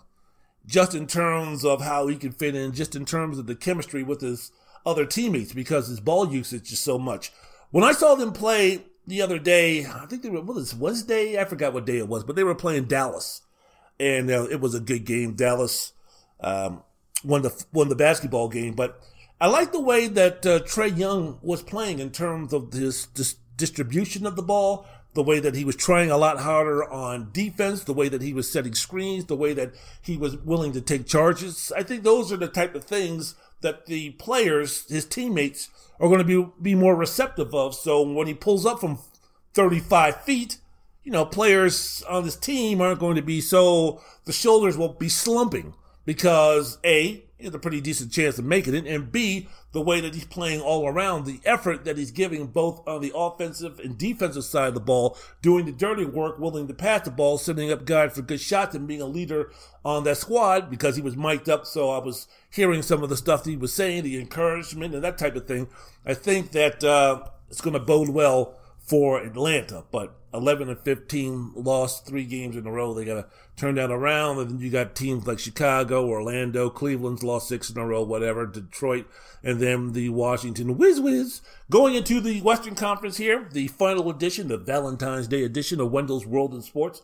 just 0.67 0.93
in 0.93 1.07
terms 1.07 1.65
of 1.65 1.83
how 1.83 2.09
he 2.09 2.17
can 2.17 2.33
fit 2.33 2.57
in, 2.57 2.73
just 2.73 2.97
in 2.97 3.05
terms 3.05 3.39
of 3.39 3.47
the 3.47 3.55
chemistry 3.55 4.03
with 4.03 4.23
his 4.23 4.51
other 4.85 5.07
teammates 5.07 5.53
because 5.53 5.87
his 5.87 6.01
ball 6.01 6.33
usage 6.33 6.73
is 6.73 6.81
so 6.81 6.99
much. 6.99 7.31
When 7.71 7.85
I 7.85 7.93
saw 7.93 8.17
them 8.17 8.33
play 8.33 8.83
the 9.07 9.23
other 9.23 9.39
day, 9.39 9.87
I 9.87 10.07
think 10.07 10.25
they 10.25 10.31
were, 10.31 10.41
what 10.41 10.57
was 10.57 10.75
Wednesday? 10.75 11.41
I 11.41 11.45
forgot 11.45 11.75
what 11.75 11.87
day 11.87 11.99
it 11.99 12.09
was, 12.09 12.25
but 12.25 12.35
they 12.35 12.43
were 12.43 12.57
playing 12.57 12.87
Dallas. 12.87 13.43
And 14.01 14.33
uh, 14.33 14.49
it 14.51 14.61
was 14.61 14.75
a 14.75 14.81
good 14.81 15.05
game. 15.05 15.35
Dallas 15.35 15.93
um, 16.41 16.83
won 17.23 17.43
the 17.43 17.65
won 17.73 17.89
the 17.89 17.95
basketball 17.95 18.49
game, 18.49 18.75
but 18.75 19.01
I 19.41 19.47
like 19.47 19.71
the 19.71 19.81
way 19.81 20.09
that 20.09 20.45
uh, 20.45 20.59
Trae 20.61 20.97
Young 20.97 21.39
was 21.41 21.63
playing 21.63 22.01
in 22.01 22.11
terms 22.11 22.53
of 22.53 22.73
his, 22.73 23.07
this 23.15 23.37
distribution 23.57 24.27
of 24.27 24.37
the 24.37 24.43
ball, 24.43 24.87
the 25.15 25.23
way 25.23 25.41
that 25.41 25.55
he 25.55 25.65
was 25.65 25.77
trying 25.77 26.11
a 26.11 26.17
lot 26.17 26.41
harder 26.41 26.89
on 26.91 27.31
defense, 27.33 27.85
the 27.85 27.93
way 27.93 28.09
that 28.09 28.23
he 28.23 28.33
was 28.33 28.51
setting 28.51 28.75
screens, 28.75 29.27
the 29.27 29.37
way 29.37 29.53
that 29.53 29.73
he 30.01 30.17
was 30.17 30.37
willing 30.39 30.73
to 30.73 30.81
take 30.81 31.07
charges. 31.07 31.73
I 31.77 31.83
think 31.83 32.03
those 32.03 32.33
are 32.33 32.37
the 32.37 32.49
type 32.49 32.75
of 32.75 32.85
things 32.85 33.35
that 33.61 33.87
the 33.87 34.11
players, 34.13 34.89
his 34.89 35.05
teammates, 35.05 35.69
are 36.01 36.09
going 36.09 36.19
to 36.19 36.25
be, 36.25 36.51
be 36.61 36.75
more 36.75 36.97
receptive 36.97 37.55
of. 37.55 37.75
So 37.75 38.03
when 38.03 38.27
he 38.27 38.35
pulls 38.35 38.67
up 38.67 38.81
from 38.81 38.99
35 39.55 40.23
feet, 40.23 40.59
you 41.05 41.13
know, 41.13 41.25
players 41.25 42.03
on 42.09 42.25
this 42.25 42.37
team 42.37 42.81
aren't 42.81 43.01
going 43.01 43.17
to 43.17 43.23
be 43.23 43.41
so, 43.41 44.01
the 44.25 44.33
shoulders 44.33 44.79
will 44.79 44.95
be 44.95 45.09
slumping 45.09 45.75
because 46.05 46.79
A, 46.85 47.25
he 47.43 47.47
has 47.47 47.55
a 47.57 47.59
pretty 47.59 47.81
decent 47.81 48.13
chance 48.13 48.39
of 48.39 48.45
making 48.45 48.77
it, 48.77 48.87
and 48.87 49.11
B, 49.11 49.49
the 49.73 49.81
way 49.81 50.01
that 50.01 50.15
he's 50.15 50.25
playing 50.25 50.61
all 50.61 50.87
around, 50.87 51.25
the 51.25 51.41
effort 51.45 51.85
that 51.85 51.99
he's 51.99 52.13
giving 52.13 52.47
both 52.47 52.87
on 52.87 53.01
the 53.01 53.11
offensive 53.17 53.81
and 53.81 53.99
defensive 53.99 54.45
side 54.45 54.69
of 54.69 54.75
the 54.75 54.81
ball, 54.81 55.19
doing 55.43 55.67
the 55.67 55.73
dirty 55.73 56.05
work, 56.05 56.39
willing 56.39 56.69
to 56.69 56.75
pass 56.75 57.05
the 57.05 57.11
ball, 57.11 57.39
setting 57.39 57.73
up 57.73 57.85
guys 57.85 58.15
for 58.15 58.23
good 58.23 58.41
shots, 58.41 58.77
and 58.77 58.87
being 58.87 59.03
a 59.03 59.07
leader 59.07 59.51
on 59.85 60.05
that 60.05 60.19
squad 60.19 60.71
because 60.71 60.95
he 60.95 61.03
was 61.03 61.17
mic'd 61.17 61.49
up. 61.49 61.67
So 61.67 61.91
I 61.91 61.99
was 61.99 62.29
hearing 62.49 62.81
some 62.81 63.03
of 63.03 63.09
the 63.09 63.17
stuff 63.17 63.45
he 63.45 63.57
was 63.57 63.73
saying, 63.73 64.05
the 64.05 64.21
encouragement 64.21 64.95
and 64.95 65.03
that 65.03 65.19
type 65.19 65.35
of 65.35 65.49
thing. 65.49 65.67
I 66.07 66.15
think 66.15 66.53
that 66.53 66.85
uh, 66.85 67.25
it's 67.51 67.61
going 67.61 67.75
to 67.75 67.81
bode 67.81 68.11
well 68.11 68.55
for 68.79 69.21
Atlanta, 69.21 69.83
but 69.91 70.15
11 70.35 70.69
and 70.69 70.79
15 70.79 71.53
lost 71.55 72.07
three 72.07 72.25
games 72.25 72.57
in 72.57 72.67
a 72.67 72.71
row. 72.71 72.95
They 72.95 73.05
got 73.05 73.15
to 73.15 73.27
turn 73.57 73.75
that 73.77 73.91
around. 73.91 74.39
And 74.39 74.51
then 74.51 74.61
you 74.61 74.71
got 74.71 74.95
teams 74.95 75.27
like 75.27 75.39
Chicago, 75.39 76.09
Orlando, 76.09 76.71
Cleveland's 76.71 77.23
lost 77.23 77.49
six 77.49 77.71
in 77.71 77.79
a 77.79 77.87
row, 77.87 78.03
whatever, 78.03 78.47
Detroit, 78.47 79.07
and 79.43 79.61
then 79.61 79.93
the 79.93 80.09
Washington 80.09 80.79
Whiz 80.79 81.01
Whiz. 81.01 81.43
Going 81.71 81.95
into 81.95 82.21
the 82.21 82.41
Western 82.41 82.75
Conference 82.75 83.19
here, 83.19 83.49
the 83.53 83.69
final 83.69 84.09
edition, 84.11 84.49
the 84.49 84.59
Valentine's 84.59 85.29
Day 85.29 85.45
edition 85.45 85.81
of 85.81 85.93
Wendell's 85.93 86.27
World 86.27 86.55
in 86.55 86.63
Sports, 86.63 87.03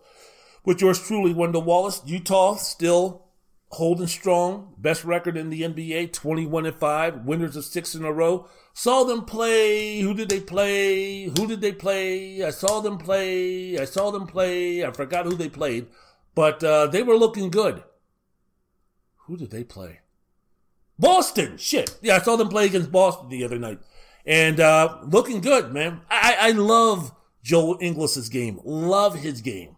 with 0.64 0.80
yours 0.80 1.00
truly, 1.00 1.32
Wendell 1.32 1.62
Wallace. 1.62 2.02
Utah 2.04 2.56
still 2.56 3.27
holding 3.70 4.06
strong, 4.06 4.74
best 4.78 5.04
record 5.04 5.36
in 5.36 5.50
the 5.50 5.62
NBA, 5.62 6.12
21 6.12 6.66
and 6.66 6.74
5, 6.74 7.24
winners 7.24 7.56
of 7.56 7.64
six 7.64 7.94
in 7.94 8.04
a 8.04 8.12
row. 8.12 8.48
Saw 8.72 9.04
them 9.04 9.24
play. 9.24 10.00
Who 10.00 10.14
did 10.14 10.28
they 10.28 10.40
play? 10.40 11.24
Who 11.24 11.46
did 11.46 11.60
they 11.60 11.72
play? 11.72 12.44
I 12.44 12.50
saw 12.50 12.80
them 12.80 12.98
play. 12.98 13.78
I 13.78 13.84
saw 13.84 14.10
them 14.10 14.26
play. 14.26 14.84
I 14.84 14.92
forgot 14.92 15.26
who 15.26 15.34
they 15.34 15.48
played, 15.48 15.86
but 16.34 16.62
uh, 16.62 16.86
they 16.86 17.02
were 17.02 17.16
looking 17.16 17.50
good. 17.50 17.82
Who 19.26 19.36
did 19.36 19.50
they 19.50 19.64
play? 19.64 20.00
Boston. 20.98 21.56
Shit. 21.58 21.98
Yeah, 22.02 22.16
I 22.16 22.18
saw 22.20 22.36
them 22.36 22.48
play 22.48 22.66
against 22.66 22.92
Boston 22.92 23.28
the 23.28 23.44
other 23.44 23.58
night, 23.58 23.80
and 24.24 24.60
uh, 24.60 24.98
looking 25.04 25.40
good, 25.40 25.72
man. 25.72 26.02
I, 26.08 26.36
I 26.40 26.50
love 26.52 27.12
Joe 27.42 27.78
Ingles's 27.80 28.28
game. 28.28 28.60
Love 28.64 29.16
his 29.16 29.40
game. 29.40 29.76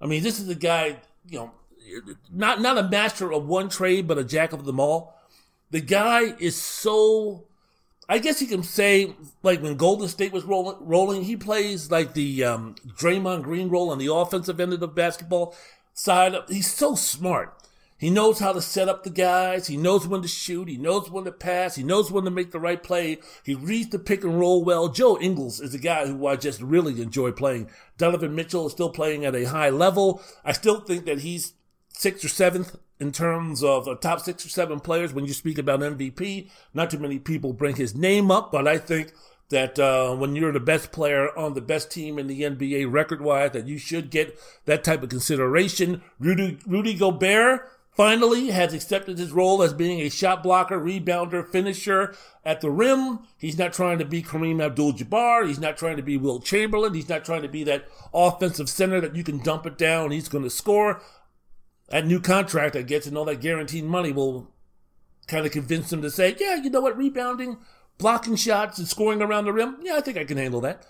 I 0.00 0.06
mean, 0.06 0.22
this 0.22 0.40
is 0.40 0.48
a 0.48 0.54
guy, 0.54 0.98
you 1.28 1.38
know, 1.38 1.52
not 2.30 2.60
not 2.60 2.78
a 2.78 2.88
master 2.88 3.32
of 3.32 3.46
one 3.46 3.68
trade, 3.68 4.06
but 4.06 4.18
a 4.18 4.24
jack 4.24 4.52
of 4.52 4.64
them 4.64 4.80
all. 4.80 5.18
The 5.70 5.80
guy 5.80 6.34
is 6.38 6.56
so. 6.56 7.44
I 8.08 8.18
guess 8.18 8.42
you 8.42 8.48
can 8.48 8.62
say, 8.62 9.14
like 9.42 9.62
when 9.62 9.76
Golden 9.76 10.08
State 10.08 10.32
was 10.32 10.44
rolling, 10.44 10.76
rolling 10.80 11.22
he 11.22 11.36
plays 11.36 11.90
like 11.90 12.14
the 12.14 12.44
um, 12.44 12.74
Draymond 12.86 13.42
Green 13.44 13.68
role 13.68 13.90
on 13.90 13.98
the 13.98 14.12
offensive 14.12 14.60
end 14.60 14.72
of 14.72 14.80
the 14.80 14.88
basketball 14.88 15.54
side. 15.94 16.34
He's 16.48 16.70
so 16.70 16.94
smart. 16.94 17.56
He 18.02 18.10
knows 18.10 18.40
how 18.40 18.52
to 18.52 18.60
set 18.60 18.88
up 18.88 19.04
the 19.04 19.10
guys. 19.10 19.68
He 19.68 19.76
knows 19.76 20.08
when 20.08 20.22
to 20.22 20.28
shoot. 20.28 20.68
He 20.68 20.76
knows 20.76 21.08
when 21.08 21.22
to 21.22 21.30
pass. 21.30 21.76
He 21.76 21.84
knows 21.84 22.10
when 22.10 22.24
to 22.24 22.32
make 22.32 22.50
the 22.50 22.58
right 22.58 22.82
play. 22.82 23.18
He 23.44 23.54
reads 23.54 23.90
the 23.90 24.00
pick 24.00 24.24
and 24.24 24.40
roll 24.40 24.64
well. 24.64 24.88
Joe 24.88 25.16
Ingles 25.20 25.60
is 25.60 25.72
a 25.72 25.78
guy 25.78 26.08
who 26.08 26.26
I 26.26 26.34
just 26.34 26.60
really 26.60 27.00
enjoy 27.00 27.30
playing. 27.30 27.70
Donovan 27.98 28.34
Mitchell 28.34 28.66
is 28.66 28.72
still 28.72 28.90
playing 28.90 29.24
at 29.24 29.36
a 29.36 29.44
high 29.44 29.70
level. 29.70 30.20
I 30.44 30.50
still 30.50 30.80
think 30.80 31.04
that 31.04 31.20
he's 31.20 31.54
sixth 31.92 32.24
or 32.24 32.28
seventh 32.28 32.76
in 32.98 33.12
terms 33.12 33.64
of 33.64 33.88
uh, 33.88 33.94
top 33.96 34.20
six 34.20 34.46
or 34.46 34.48
seven 34.48 34.80
players 34.80 35.12
when 35.12 35.24
you 35.26 35.32
speak 35.32 35.58
about 35.58 35.80
MVP. 35.80 36.48
Not 36.72 36.90
too 36.90 36.98
many 36.98 37.18
people 37.18 37.52
bring 37.52 37.76
his 37.76 37.94
name 37.94 38.30
up, 38.30 38.52
but 38.52 38.68
I 38.68 38.78
think 38.78 39.12
that 39.48 39.78
uh, 39.78 40.14
when 40.14 40.34
you're 40.34 40.52
the 40.52 40.60
best 40.60 40.92
player 40.92 41.36
on 41.38 41.54
the 41.54 41.60
best 41.60 41.90
team 41.90 42.18
in 42.18 42.26
the 42.26 42.42
NBA 42.42 42.90
record 42.90 43.20
wise, 43.20 43.50
that 43.52 43.66
you 43.66 43.78
should 43.78 44.10
get 44.10 44.38
that 44.64 44.82
type 44.82 45.02
of 45.02 45.10
consideration. 45.10 46.02
Rudy, 46.18 46.58
Rudy 46.66 46.94
Gobert 46.94 47.68
finally 47.92 48.48
has 48.48 48.72
accepted 48.72 49.18
his 49.18 49.32
role 49.32 49.62
as 49.62 49.74
being 49.74 50.00
a 50.00 50.08
shot 50.08 50.42
blocker, 50.42 50.80
rebounder, 50.80 51.46
finisher 51.46 52.14
at 52.44 52.60
the 52.60 52.70
rim. 52.70 53.20
He's 53.36 53.58
not 53.58 53.72
trying 53.72 53.98
to 53.98 54.04
be 54.04 54.22
Kareem 54.22 54.62
Abdul-Jabbar. 54.64 55.46
He's 55.46 55.60
not 55.60 55.76
trying 55.76 55.96
to 55.96 56.02
be 56.02 56.16
Wilt 56.16 56.44
Chamberlain. 56.44 56.94
He's 56.94 57.08
not 57.08 57.24
trying 57.24 57.42
to 57.42 57.48
be 57.48 57.64
that 57.64 57.86
offensive 58.14 58.70
center 58.70 59.00
that 59.00 59.14
you 59.14 59.22
can 59.22 59.38
dump 59.38 59.66
it 59.66 59.76
down. 59.76 60.10
He's 60.10 60.28
going 60.28 60.44
to 60.44 60.50
score. 60.50 61.02
That 61.92 62.06
new 62.06 62.20
contract 62.20 62.72
that 62.72 62.86
gets 62.86 63.06
and 63.06 63.18
all 63.18 63.26
that 63.26 63.42
guaranteed 63.42 63.84
money 63.84 64.12
will 64.12 64.50
kind 65.26 65.44
of 65.44 65.52
convince 65.52 65.92
him 65.92 66.00
to 66.00 66.10
say, 66.10 66.34
yeah, 66.40 66.54
you 66.54 66.70
know 66.70 66.80
what, 66.80 66.96
rebounding, 66.96 67.58
blocking 67.98 68.34
shots, 68.34 68.78
and 68.78 68.88
scoring 68.88 69.20
around 69.20 69.44
the 69.44 69.52
rim, 69.52 69.76
yeah, 69.82 69.96
I 69.96 70.00
think 70.00 70.16
I 70.16 70.24
can 70.24 70.38
handle 70.38 70.62
that. 70.62 70.86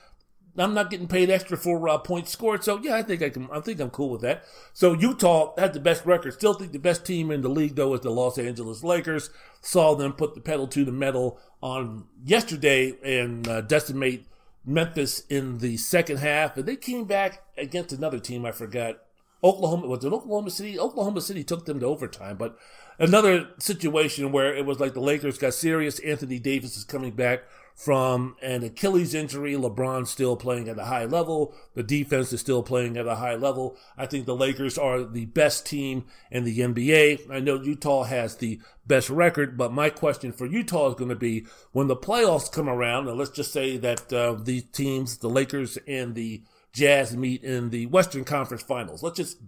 I'm 0.56 0.74
not 0.74 0.90
getting 0.90 1.08
paid 1.08 1.28
extra 1.28 1.56
for 1.56 1.89
uh, 1.89 1.98
points 1.98 2.31
scored, 2.31 2.62
so 2.62 2.78
yeah, 2.78 2.94
I 2.94 3.02
think 3.02 3.20
I 3.20 3.31
can. 3.31 3.48
I 3.50 3.58
think 3.58 3.81
I'm 3.81 3.90
cool 3.90 4.10
with 4.10 4.20
that. 4.20 4.44
So 4.74 4.92
Utah 4.92 5.55
had 5.58 5.72
the 5.72 5.81
best 5.81 6.06
record. 6.06 6.34
Still 6.34 6.55
think 6.55 6.70
the 6.72 6.78
best 6.78 7.05
team 7.05 7.31
in 7.31 7.40
the 7.40 7.48
league 7.48 7.74
though 7.74 7.94
is 7.94 8.02
the 8.02 8.10
Los 8.10 8.39
Angeles 8.39 8.84
Lakers. 8.84 9.31
Saw 9.60 9.94
them 9.94 10.12
put 10.12 10.34
the 10.34 10.42
pedal 10.42 10.68
to 10.68 10.84
the 10.84 10.92
metal 10.92 11.40
on 11.62 12.05
yesterday 12.22 12.94
and 13.02 13.48
uh, 13.48 13.62
decimate 13.62 14.26
Memphis 14.64 15.24
in 15.31 15.58
the 15.58 15.78
second 15.78 16.18
half, 16.18 16.56
and 16.56 16.66
they 16.66 16.76
came 16.76 17.06
back 17.06 17.42
against 17.56 17.92
another 17.92 18.20
team. 18.20 18.44
I 18.44 18.52
forgot. 18.52 18.98
Oklahoma 19.44 19.88
was 19.88 20.04
it 20.04 20.12
Oklahoma 20.12 20.50
City? 20.50 20.78
Oklahoma 20.78 21.20
City 21.20 21.42
took 21.42 21.66
them 21.66 21.80
to 21.80 21.86
overtime, 21.86 22.36
but 22.36 22.56
another 22.98 23.48
situation 23.58 24.30
where 24.30 24.54
it 24.54 24.64
was 24.64 24.78
like 24.78 24.94
the 24.94 25.00
Lakers 25.00 25.38
got 25.38 25.54
serious. 25.54 25.98
Anthony 26.00 26.38
Davis 26.38 26.76
is 26.76 26.84
coming 26.84 27.12
back 27.12 27.42
from 27.74 28.36
an 28.42 28.62
Achilles 28.62 29.14
injury. 29.14 29.54
LeBron 29.54 30.06
still 30.06 30.36
playing 30.36 30.68
at 30.68 30.78
a 30.78 30.84
high 30.84 31.04
level. 31.04 31.54
The 31.74 31.82
defense 31.82 32.32
is 32.32 32.40
still 32.40 32.62
playing 32.62 32.96
at 32.96 33.06
a 33.06 33.16
high 33.16 33.34
level. 33.34 33.76
I 33.96 34.06
think 34.06 34.26
the 34.26 34.36
Lakers 34.36 34.78
are 34.78 35.02
the 35.02 35.26
best 35.26 35.66
team 35.66 36.04
in 36.30 36.44
the 36.44 36.58
NBA. 36.58 37.30
I 37.30 37.40
know 37.40 37.60
Utah 37.60 38.04
has 38.04 38.36
the 38.36 38.60
best 38.86 39.10
record, 39.10 39.56
but 39.56 39.72
my 39.72 39.90
question 39.90 40.32
for 40.32 40.46
Utah 40.46 40.90
is 40.90 40.94
going 40.94 41.08
to 41.08 41.16
be 41.16 41.46
when 41.72 41.88
the 41.88 41.96
playoffs 41.96 42.52
come 42.52 42.68
around, 42.68 43.08
and 43.08 43.18
let's 43.18 43.30
just 43.30 43.52
say 43.52 43.76
that 43.78 44.12
uh, 44.12 44.34
these 44.34 44.64
teams, 44.64 45.18
the 45.18 45.30
Lakers 45.30 45.78
and 45.88 46.14
the 46.14 46.42
Jazz 46.73 47.17
meet 47.17 47.42
in 47.44 47.70
the 47.70 47.86
Western 47.86 48.25
Conference 48.25 48.62
Finals. 48.62 49.02
Let's 49.02 49.17
just 49.17 49.39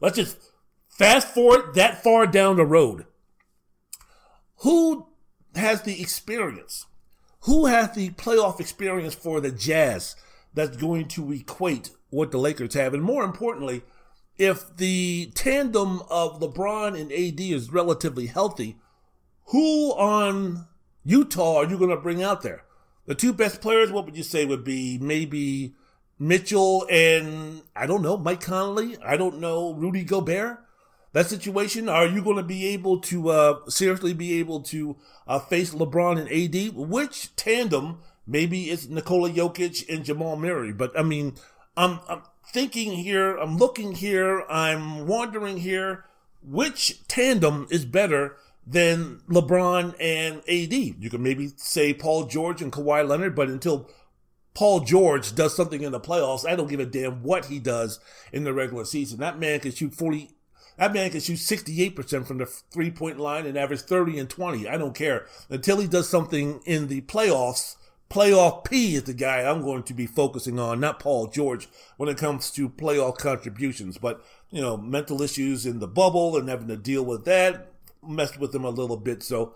let's 0.00 0.16
just 0.16 0.38
fast 0.88 1.28
forward 1.28 1.74
that 1.74 2.02
far 2.02 2.26
down 2.26 2.56
the 2.56 2.66
road. 2.66 3.06
Who 4.58 5.06
has 5.54 5.82
the 5.82 6.00
experience? 6.00 6.86
Who 7.42 7.66
has 7.66 7.94
the 7.94 8.10
playoff 8.10 8.60
experience 8.60 9.14
for 9.14 9.40
the 9.40 9.50
Jazz 9.50 10.16
that's 10.54 10.76
going 10.76 11.08
to 11.08 11.32
equate 11.32 11.90
what 12.10 12.30
the 12.30 12.38
Lakers 12.38 12.74
have? 12.74 12.94
And 12.94 13.02
more 13.02 13.24
importantly, 13.24 13.82
if 14.38 14.76
the 14.76 15.30
tandem 15.34 16.00
of 16.10 16.40
LeBron 16.40 16.98
and 16.98 17.12
AD 17.12 17.40
is 17.40 17.72
relatively 17.72 18.26
healthy, 18.26 18.76
who 19.46 19.90
on 19.92 20.66
Utah 21.04 21.56
are 21.56 21.66
you 21.66 21.76
going 21.76 21.90
to 21.90 21.96
bring 21.96 22.22
out 22.22 22.42
there? 22.42 22.64
The 23.06 23.14
two 23.14 23.32
best 23.32 23.60
players, 23.60 23.92
what 23.92 24.06
would 24.06 24.16
you 24.16 24.22
say 24.22 24.46
would 24.46 24.64
be 24.64 24.98
maybe 24.98 25.74
Mitchell 26.18 26.86
and 26.90 27.62
I 27.74 27.86
don't 27.86 28.02
know, 28.02 28.16
Mike 28.16 28.40
Conley? 28.40 28.96
I 29.04 29.16
don't 29.16 29.40
know, 29.40 29.72
Rudy 29.72 30.04
Gobert? 30.04 30.64
that 31.14 31.28
situation? 31.28 31.88
Are 31.88 32.06
you 32.06 32.22
going 32.22 32.36
to 32.36 32.42
be 32.42 32.66
able 32.68 32.98
to 33.02 33.30
uh, 33.30 33.58
seriously 33.68 34.12
be 34.12 34.38
able 34.40 34.60
to 34.62 34.96
uh, 35.26 35.38
face 35.38 35.72
LeBron 35.72 36.18
and 36.18 36.28
AD? 36.28 36.74
Which 36.76 37.34
tandem? 37.36 38.00
Maybe 38.26 38.64
it's 38.64 38.88
Nikola 38.88 39.30
Jokic 39.30 39.88
and 39.88 40.04
Jamal 40.04 40.36
Murray. 40.36 40.72
But 40.72 40.98
I 40.98 41.02
mean, 41.02 41.34
I'm, 41.76 42.00
I'm 42.08 42.22
thinking 42.52 42.92
here, 42.92 43.36
I'm 43.36 43.56
looking 43.56 43.92
here, 43.92 44.44
I'm 44.48 45.06
wondering 45.06 45.58
here, 45.58 46.04
which 46.42 47.06
tandem 47.06 47.68
is 47.70 47.84
better 47.84 48.36
than 48.66 49.20
LeBron 49.28 49.94
and 50.00 50.38
AD? 50.48 50.72
You 50.72 51.10
can 51.10 51.22
maybe 51.22 51.52
say 51.56 51.94
Paul 51.94 52.24
George 52.24 52.60
and 52.60 52.72
Kawhi 52.72 53.06
Leonard, 53.06 53.36
but 53.36 53.48
until 53.48 53.88
Paul 54.54 54.80
George 54.80 55.34
does 55.34 55.54
something 55.54 55.82
in 55.82 55.92
the 55.92 56.00
playoffs, 56.00 56.48
I 56.48 56.54
don't 56.54 56.68
give 56.68 56.80
a 56.80 56.86
damn 56.86 57.22
what 57.22 57.46
he 57.46 57.58
does 57.58 57.98
in 58.32 58.44
the 58.44 58.54
regular 58.54 58.84
season. 58.84 59.18
That 59.20 59.38
man 59.38 59.60
can 59.60 59.72
shoot 59.72 59.94
40, 59.94 60.30
that 60.78 60.92
man 60.92 61.10
can 61.10 61.20
shoot 61.20 61.38
68% 61.38 62.26
from 62.26 62.38
the 62.38 62.46
three 62.46 62.90
point 62.90 63.18
line 63.18 63.46
and 63.46 63.58
average 63.58 63.82
30 63.82 64.18
and 64.18 64.30
20. 64.30 64.68
I 64.68 64.76
don't 64.76 64.94
care. 64.94 65.26
Until 65.50 65.80
he 65.80 65.88
does 65.88 66.08
something 66.08 66.60
in 66.64 66.86
the 66.86 67.00
playoffs, 67.02 67.76
playoff 68.10 68.64
P 68.64 68.94
is 68.94 69.04
the 69.04 69.14
guy 69.14 69.42
I'm 69.42 69.62
going 69.62 69.82
to 69.84 69.94
be 69.94 70.06
focusing 70.06 70.60
on, 70.60 70.78
not 70.80 71.00
Paul 71.00 71.26
George, 71.26 71.68
when 71.96 72.08
it 72.08 72.18
comes 72.18 72.50
to 72.52 72.68
playoff 72.68 73.18
contributions. 73.18 73.98
But, 73.98 74.24
you 74.50 74.60
know, 74.60 74.76
mental 74.76 75.20
issues 75.20 75.66
in 75.66 75.80
the 75.80 75.88
bubble 75.88 76.36
and 76.36 76.48
having 76.48 76.68
to 76.68 76.76
deal 76.76 77.04
with 77.04 77.24
that 77.24 77.70
messed 78.08 78.38
with 78.38 78.54
him 78.54 78.64
a 78.64 78.70
little 78.70 78.96
bit. 78.96 79.22
So 79.22 79.54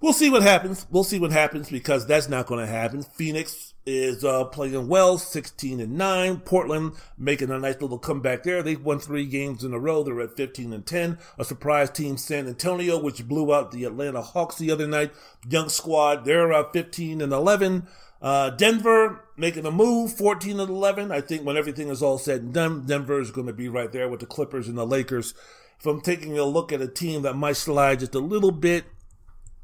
we'll 0.00 0.12
see 0.12 0.30
what 0.30 0.42
happens. 0.42 0.86
We'll 0.90 1.04
see 1.04 1.18
what 1.18 1.32
happens 1.32 1.70
because 1.70 2.06
that's 2.06 2.28
not 2.28 2.46
going 2.46 2.64
to 2.64 2.70
happen. 2.70 3.02
Phoenix 3.02 3.67
is 3.88 4.22
uh, 4.22 4.44
playing 4.44 4.86
well, 4.86 5.16
16 5.16 5.80
and 5.80 5.96
9. 5.96 6.40
Portland 6.40 6.92
making 7.16 7.50
a 7.50 7.58
nice 7.58 7.80
little 7.80 7.98
comeback 7.98 8.42
there. 8.42 8.62
They've 8.62 8.82
won 8.82 8.98
three 8.98 9.24
games 9.24 9.64
in 9.64 9.72
a 9.72 9.78
row. 9.78 10.02
They're 10.02 10.20
at 10.20 10.36
15 10.36 10.72
and 10.72 10.84
10. 10.84 11.18
A 11.38 11.44
surprise 11.44 11.90
team, 11.90 12.18
San 12.18 12.46
Antonio, 12.46 12.98
which 12.98 13.26
blew 13.26 13.54
out 13.54 13.72
the 13.72 13.84
Atlanta 13.84 14.20
Hawks 14.20 14.58
the 14.58 14.70
other 14.70 14.86
night. 14.86 15.12
Young 15.48 15.70
squad, 15.70 16.24
they're 16.24 16.52
at 16.52 16.72
15 16.72 17.22
and 17.22 17.32
11. 17.32 17.86
Uh, 18.20 18.50
Denver 18.50 19.24
making 19.36 19.64
a 19.64 19.70
move, 19.70 20.12
14 20.12 20.60
and 20.60 20.70
11. 20.70 21.10
I 21.10 21.22
think 21.22 21.46
when 21.46 21.56
everything 21.56 21.88
is 21.88 22.02
all 22.02 22.18
said 22.18 22.42
and 22.42 22.52
done, 22.52 22.86
Denver 22.86 23.20
is 23.20 23.30
going 23.30 23.46
to 23.46 23.52
be 23.52 23.68
right 23.68 23.90
there 23.90 24.08
with 24.08 24.20
the 24.20 24.26
Clippers 24.26 24.68
and 24.68 24.76
the 24.76 24.86
Lakers. 24.86 25.34
If 25.78 25.86
I'm 25.86 26.00
taking 26.00 26.36
a 26.38 26.44
look 26.44 26.72
at 26.72 26.82
a 26.82 26.88
team 26.88 27.22
that 27.22 27.36
might 27.36 27.56
slide 27.56 28.00
just 28.00 28.14
a 28.14 28.20
little 28.20 28.50
bit, 28.50 28.84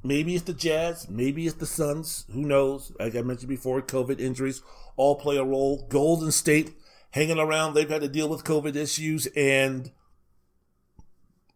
Maybe 0.07 0.34
it's 0.34 0.44
the 0.44 0.52
Jazz, 0.52 1.08
maybe 1.08 1.47
it's 1.47 1.57
the 1.57 1.66
Suns. 1.66 2.26
Who 2.31 2.42
knows? 2.42 2.92
Like 3.00 3.16
I 3.16 3.23
mentioned 3.23 3.49
before, 3.49 3.81
COVID 3.81 4.20
injuries 4.20 4.62
all 4.97 5.16
play 5.16 5.39
a 5.39 5.44
role. 5.44 5.86
Golden 5.89 6.31
State 6.31 6.74
hanging 7.12 7.39
around. 7.39 7.73
They've 7.73 7.89
had 7.89 8.02
to 8.02 8.08
deal 8.08 8.28
with 8.28 8.44
COVID 8.44 8.76
issues 8.76 9.26
and 9.34 9.91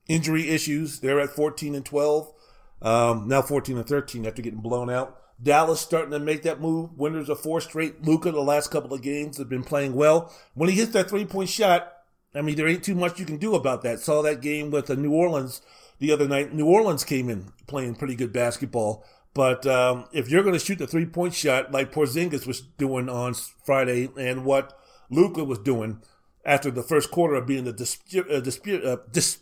injury 0.09 0.49
issues. 0.49 1.01
They're 1.01 1.21
at 1.21 1.29
14 1.29 1.75
and 1.75 1.85
12. 1.85 2.33
Um, 2.81 3.29
now 3.29 3.43
14 3.43 3.77
and 3.77 3.87
13 3.87 4.25
after 4.25 4.41
getting 4.41 4.61
blown 4.61 4.89
out. 4.89 5.21
Dallas 5.43 5.81
starting 5.81 6.13
to 6.13 6.19
make 6.19 6.43
that 6.45 6.61
move. 6.61 6.97
Winners 6.97 7.29
of 7.29 7.41
four 7.41 7.61
straight. 7.61 8.03
Luka, 8.03 8.33
the 8.33 8.41
last 8.41 8.71
couple 8.71 8.95
of 8.95 9.03
games, 9.03 9.37
have 9.37 9.51
been 9.51 9.63
playing 9.63 9.95
well. 9.95 10.33
When 10.55 10.71
he 10.71 10.77
hits 10.77 10.93
that 10.93 11.11
three 11.11 11.27
point 11.27 11.51
shot, 11.51 11.93
I 12.35 12.41
mean, 12.41 12.57
there 12.57 12.67
ain't 12.67 12.83
too 12.83 12.95
much 12.95 13.21
you 13.21 13.27
can 13.27 13.37
do 13.37 13.55
about 13.55 13.83
that. 13.83 14.01
Saw 14.01 14.23
that 14.23 14.41
game 14.41 14.71
with 14.71 14.87
the 14.87 14.97
New 14.97 15.13
Orleans 15.13 15.61
the 15.99 16.13
other 16.13 16.29
night. 16.29 16.53
New 16.53 16.67
Orleans 16.67 17.05
came 17.05 17.29
in 17.29 17.53
playing 17.67 17.97
pretty 17.97 18.15
good 18.15 18.33
basketball. 18.33 19.05
But 19.35 19.67
um, 19.67 20.07
if 20.13 20.29
you're 20.31 20.43
going 20.43 20.59
to 20.59 20.65
shoot 20.65 20.79
the 20.79 20.87
three 20.87 21.07
point 21.07 21.35
shot 21.35 21.71
like 21.71 21.93
Porzingis 21.93 22.47
was 22.47 22.61
doing 22.61 23.09
on 23.09 23.35
Friday 23.65 24.09
and 24.19 24.45
what 24.45 24.79
Luka 25.11 25.45
was 25.45 25.59
doing 25.59 26.03
after 26.45 26.71
the 26.71 26.83
first 26.83 27.11
quarter 27.11 27.35
of 27.35 27.47
being 27.47 27.65
the 27.65 27.73
dispute, 27.73 28.29
uh, 28.31 28.41
dispute, 28.41 28.85
uh, 28.85 28.97
dis, 29.13 29.39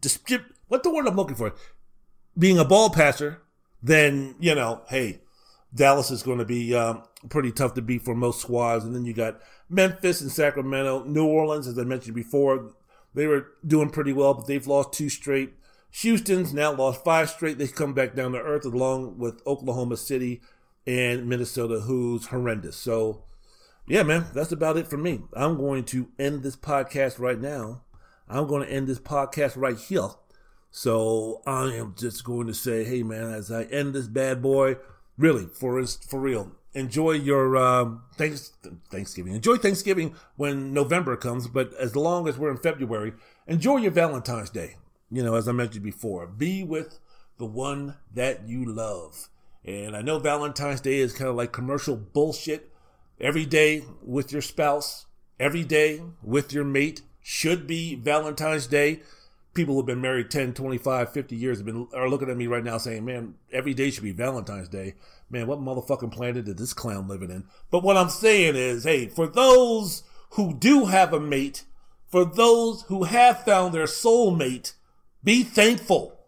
dispute, 0.00 0.42
what 0.68 0.82
the 0.82 0.90
word 0.90 1.06
I'm 1.06 1.16
looking 1.16 1.36
for? 1.36 1.54
Being 2.38 2.58
a 2.58 2.64
ball 2.64 2.90
passer, 2.90 3.42
then, 3.82 4.36
you 4.38 4.54
know, 4.54 4.82
hey, 4.88 5.20
Dallas 5.74 6.10
is 6.10 6.22
going 6.22 6.38
to 6.38 6.44
be 6.44 6.74
um, 6.74 7.02
pretty 7.28 7.52
tough 7.52 7.74
to 7.74 7.82
beat 7.82 8.02
for 8.02 8.14
most 8.14 8.40
squads. 8.40 8.84
And 8.84 8.94
then 8.94 9.04
you 9.04 9.12
got 9.12 9.40
Memphis 9.68 10.20
and 10.20 10.30
Sacramento, 10.30 11.04
New 11.04 11.26
Orleans, 11.26 11.66
as 11.66 11.78
I 11.78 11.84
mentioned 11.84 12.14
before, 12.14 12.72
they 13.14 13.26
were 13.26 13.48
doing 13.66 13.90
pretty 13.90 14.12
well, 14.12 14.34
but 14.34 14.46
they've 14.46 14.66
lost 14.66 14.92
two 14.92 15.08
straight. 15.08 15.54
Houston's 15.92 16.54
now 16.54 16.72
lost 16.72 17.04
five 17.04 17.30
straight. 17.30 17.58
They 17.58 17.66
come 17.66 17.94
back 17.94 18.14
down 18.14 18.32
to 18.32 18.38
earth 18.38 18.64
along 18.64 19.18
with 19.18 19.44
Oklahoma 19.46 19.96
City 19.96 20.40
and 20.86 21.28
Minnesota, 21.28 21.80
who's 21.80 22.26
horrendous. 22.26 22.76
So, 22.76 23.24
yeah, 23.86 24.02
man, 24.02 24.26
that's 24.32 24.52
about 24.52 24.76
it 24.76 24.86
for 24.86 24.96
me. 24.96 25.22
I'm 25.34 25.56
going 25.56 25.84
to 25.86 26.08
end 26.18 26.42
this 26.42 26.56
podcast 26.56 27.18
right 27.18 27.40
now. 27.40 27.82
I'm 28.28 28.46
going 28.46 28.66
to 28.66 28.72
end 28.72 28.86
this 28.86 29.00
podcast 29.00 29.56
right 29.56 29.76
here. 29.76 30.10
So 30.70 31.42
I 31.46 31.72
am 31.74 31.94
just 31.98 32.22
going 32.22 32.46
to 32.46 32.54
say, 32.54 32.84
hey, 32.84 33.02
man, 33.02 33.32
as 33.32 33.50
I 33.50 33.64
end 33.64 33.92
this 33.92 34.06
bad 34.06 34.40
boy, 34.40 34.76
really, 35.18 35.46
for 35.46 35.84
for 35.84 36.20
real, 36.20 36.52
enjoy 36.72 37.12
your 37.12 37.56
um, 37.56 38.02
thanks, 38.16 38.52
Thanksgiving. 38.88 39.34
Enjoy 39.34 39.56
Thanksgiving 39.56 40.14
when 40.36 40.72
November 40.72 41.16
comes, 41.16 41.48
but 41.48 41.74
as 41.74 41.96
long 41.96 42.28
as 42.28 42.38
we're 42.38 42.52
in 42.52 42.58
February, 42.58 43.14
enjoy 43.48 43.78
your 43.78 43.90
Valentine's 43.90 44.50
Day 44.50 44.76
you 45.10 45.22
know, 45.22 45.34
as 45.34 45.48
I 45.48 45.52
mentioned 45.52 45.84
before, 45.84 46.26
be 46.26 46.62
with 46.62 46.98
the 47.38 47.46
one 47.46 47.96
that 48.14 48.48
you 48.48 48.64
love. 48.64 49.28
And 49.64 49.96
I 49.96 50.02
know 50.02 50.18
Valentine's 50.18 50.80
Day 50.80 50.98
is 50.98 51.12
kind 51.12 51.28
of 51.28 51.36
like 51.36 51.52
commercial 51.52 51.96
bullshit. 51.96 52.70
Every 53.20 53.44
day 53.44 53.82
with 54.02 54.32
your 54.32 54.42
spouse, 54.42 55.06
every 55.38 55.64
day 55.64 56.02
with 56.22 56.52
your 56.52 56.64
mate 56.64 57.02
should 57.22 57.66
be 57.66 57.94
Valentine's 57.94 58.66
Day. 58.66 59.00
People 59.52 59.74
who've 59.74 59.86
been 59.86 60.00
married 60.00 60.30
10, 60.30 60.54
25, 60.54 61.12
50 61.12 61.36
years 61.36 61.58
have 61.58 61.66
been 61.66 61.88
are 61.92 62.08
looking 62.08 62.30
at 62.30 62.36
me 62.36 62.46
right 62.46 62.64
now 62.64 62.78
saying, 62.78 63.04
"Man, 63.04 63.34
every 63.52 63.74
day 63.74 63.90
should 63.90 64.04
be 64.04 64.12
Valentine's 64.12 64.68
Day." 64.68 64.94
Man, 65.28 65.46
what 65.46 65.60
motherfucking 65.60 66.12
planet 66.12 66.48
is 66.48 66.54
this 66.54 66.72
clown 66.72 67.08
living 67.08 67.30
in? 67.30 67.44
But 67.70 67.82
what 67.82 67.96
I'm 67.96 68.10
saying 68.10 68.56
is, 68.56 68.84
hey, 68.84 69.08
for 69.08 69.26
those 69.26 70.04
who 70.30 70.54
do 70.54 70.86
have 70.86 71.12
a 71.12 71.20
mate, 71.20 71.64
for 72.08 72.24
those 72.24 72.82
who 72.82 73.04
have 73.04 73.44
found 73.44 73.74
their 73.74 73.84
soulmate, 73.84 74.74
be 75.22 75.42
thankful. 75.42 76.18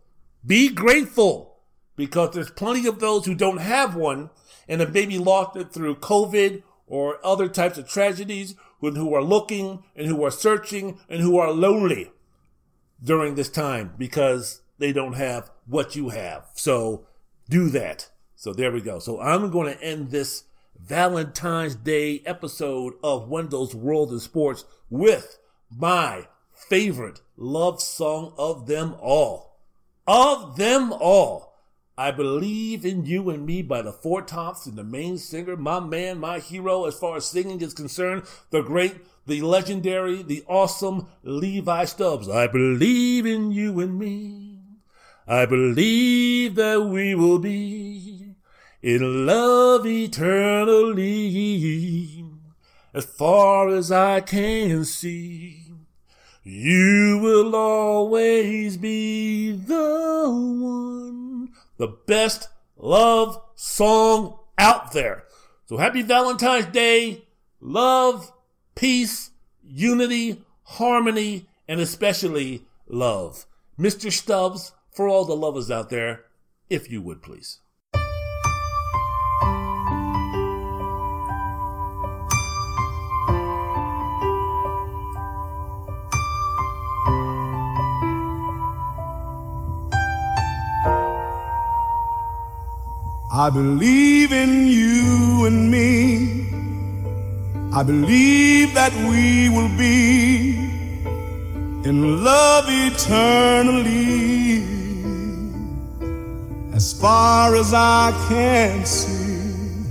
Be 0.44 0.68
grateful 0.68 1.56
because 1.96 2.34
there's 2.34 2.50
plenty 2.50 2.86
of 2.86 3.00
those 3.00 3.26
who 3.26 3.34
don't 3.34 3.58
have 3.58 3.94
one 3.94 4.30
and 4.68 4.80
have 4.80 4.92
maybe 4.92 5.18
lost 5.18 5.56
it 5.56 5.72
through 5.72 5.96
COVID 5.96 6.62
or 6.86 7.24
other 7.24 7.48
types 7.48 7.78
of 7.78 7.88
tragedies 7.88 8.54
who 8.80 9.14
are 9.14 9.22
looking 9.22 9.84
and 9.94 10.06
who 10.06 10.24
are 10.24 10.30
searching 10.30 10.98
and 11.08 11.20
who 11.20 11.38
are 11.38 11.52
lonely 11.52 12.10
during 13.02 13.34
this 13.34 13.48
time 13.48 13.94
because 13.96 14.60
they 14.78 14.92
don't 14.92 15.14
have 15.14 15.50
what 15.66 15.94
you 15.94 16.08
have. 16.08 16.46
So 16.54 17.06
do 17.48 17.68
that. 17.70 18.10
So 18.34 18.52
there 18.52 18.72
we 18.72 18.80
go. 18.80 18.98
So 18.98 19.20
I'm 19.20 19.50
going 19.50 19.72
to 19.72 19.82
end 19.82 20.10
this 20.10 20.44
Valentine's 20.78 21.76
Day 21.76 22.22
episode 22.26 22.94
of 23.04 23.28
Wendell's 23.28 23.74
World 23.74 24.12
of 24.12 24.20
Sports 24.20 24.64
with 24.90 25.38
my 25.70 26.26
favorite 26.52 27.20
love 27.42 27.82
song 27.82 28.32
of 28.38 28.66
them 28.66 28.94
all. 29.00 29.58
Of 30.06 30.56
them 30.56 30.92
all. 30.92 31.52
I 31.98 32.10
believe 32.10 32.86
in 32.86 33.04
you 33.04 33.28
and 33.30 33.44
me 33.44 33.62
by 33.62 33.82
the 33.82 33.92
Four 33.92 34.22
Tops 34.22 34.64
and 34.66 34.76
the 34.76 34.84
main 34.84 35.18
singer, 35.18 35.56
my 35.56 35.78
man, 35.78 36.18
my 36.18 36.38
hero 36.38 36.86
as 36.86 36.98
far 36.98 37.16
as 37.16 37.26
singing 37.26 37.60
is 37.60 37.74
concerned, 37.74 38.22
the 38.50 38.62
great, 38.62 38.96
the 39.26 39.42
legendary, 39.42 40.22
the 40.22 40.42
awesome 40.48 41.08
Levi 41.22 41.84
Stubbs. 41.84 42.28
I 42.28 42.46
believe 42.46 43.26
in 43.26 43.52
you 43.52 43.78
and 43.80 43.98
me. 43.98 44.60
I 45.26 45.44
believe 45.44 46.54
that 46.54 46.82
we 46.82 47.14
will 47.14 47.38
be 47.38 48.36
in 48.80 49.26
love 49.26 49.86
eternally 49.86 51.04
as 52.94 53.04
far 53.04 53.68
as 53.68 53.92
I 53.92 54.20
can 54.20 54.84
see. 54.84 55.61
You 56.44 57.20
will 57.22 57.54
always 57.54 58.76
be 58.76 59.52
the 59.52 60.26
one. 60.28 61.50
The 61.76 61.86
best 61.86 62.48
love 62.76 63.40
song 63.54 64.38
out 64.58 64.92
there. 64.92 65.24
So 65.66 65.76
happy 65.76 66.02
Valentine's 66.02 66.66
Day. 66.66 67.26
Love, 67.60 68.32
peace, 68.74 69.30
unity, 69.62 70.42
harmony, 70.64 71.46
and 71.68 71.80
especially 71.80 72.66
love. 72.88 73.46
Mr. 73.78 74.10
Stubbs, 74.10 74.72
for 74.90 75.08
all 75.08 75.24
the 75.24 75.36
lovers 75.36 75.70
out 75.70 75.90
there, 75.90 76.24
if 76.68 76.90
you 76.90 77.00
would 77.00 77.22
please. 77.22 77.60
I 93.34 93.48
believe 93.48 94.30
in 94.30 94.66
you 94.66 95.46
and 95.46 95.70
me. 95.70 96.50
I 97.72 97.82
believe 97.82 98.74
that 98.74 98.92
we 99.08 99.48
will 99.48 99.70
be 99.78 100.54
in 101.88 102.22
love 102.22 102.66
eternally. 102.68 104.62
As 106.74 106.92
far 106.92 107.54
as 107.56 107.72
I 107.72 108.12
can 108.28 108.84
see, 108.84 109.88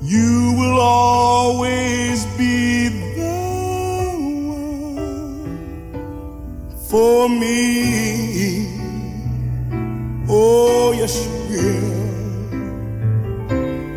you 0.00 0.54
will 0.56 0.78
always 0.78 2.24
be 2.36 2.88
the 3.16 3.34
one 4.46 5.56
for 6.88 7.28
me. 7.28 8.68
Oh, 10.28 10.92
yes, 10.96 11.26
you 11.50 11.56
will. 11.58 12.03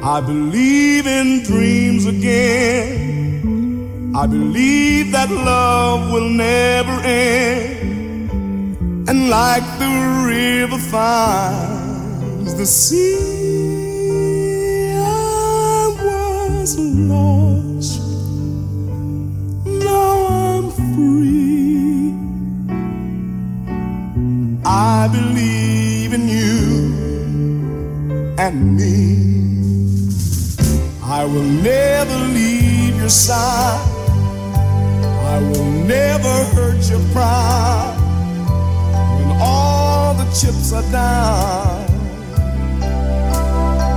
I 0.08 0.22
believe 0.22 1.06
in 1.06 1.44
dreams 1.44 2.06
again. 2.06 3.44
I 4.16 4.26
believe 4.26 5.12
that 5.12 5.30
love 5.30 6.14
will 6.14 6.30
never 6.30 7.02
end. 7.04 8.30
And 9.10 9.30
like 9.30 9.66
the 9.80 9.92
river 10.26 10.78
finds 10.78 12.56
the 12.56 12.66
sea, 12.66 13.18
I 14.96 15.94
was 16.02 16.80
lost. 16.80 18.00
Now 19.66 20.26
I'm 20.40 20.72
free. 20.96 22.16
I 24.66 25.10
believe 25.12 26.14
in 26.14 26.30
you 26.30 26.56
and 28.40 28.78
me. 28.78 29.47
I 31.20 31.26
will 31.26 31.42
never 31.42 32.16
leave 32.28 32.96
your 33.00 33.10
side. 33.10 33.82
I 35.34 35.40
will 35.50 35.72
never 35.96 36.34
hurt 36.54 36.88
your 36.92 37.02
pride. 37.12 37.98
When 39.18 39.32
all 39.42 40.14
the 40.14 40.26
chips 40.26 40.72
are 40.74 40.88
down, 40.92 41.90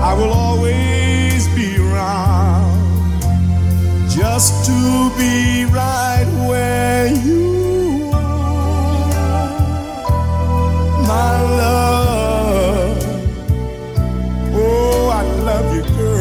I 0.03 0.15
will 0.15 0.33
always 0.33 1.47
be 1.49 1.77
around 1.77 3.21
just 4.09 4.65
to 4.65 5.11
be 5.19 5.67
right 5.67 6.27
where 6.49 7.09
you 7.27 8.11
are, 8.15 9.51
my 11.07 11.33
love. 11.61 12.99
Oh, 14.55 15.11
I 15.13 15.23
love 15.45 15.75
you, 15.77 15.83
girl. 15.99 16.20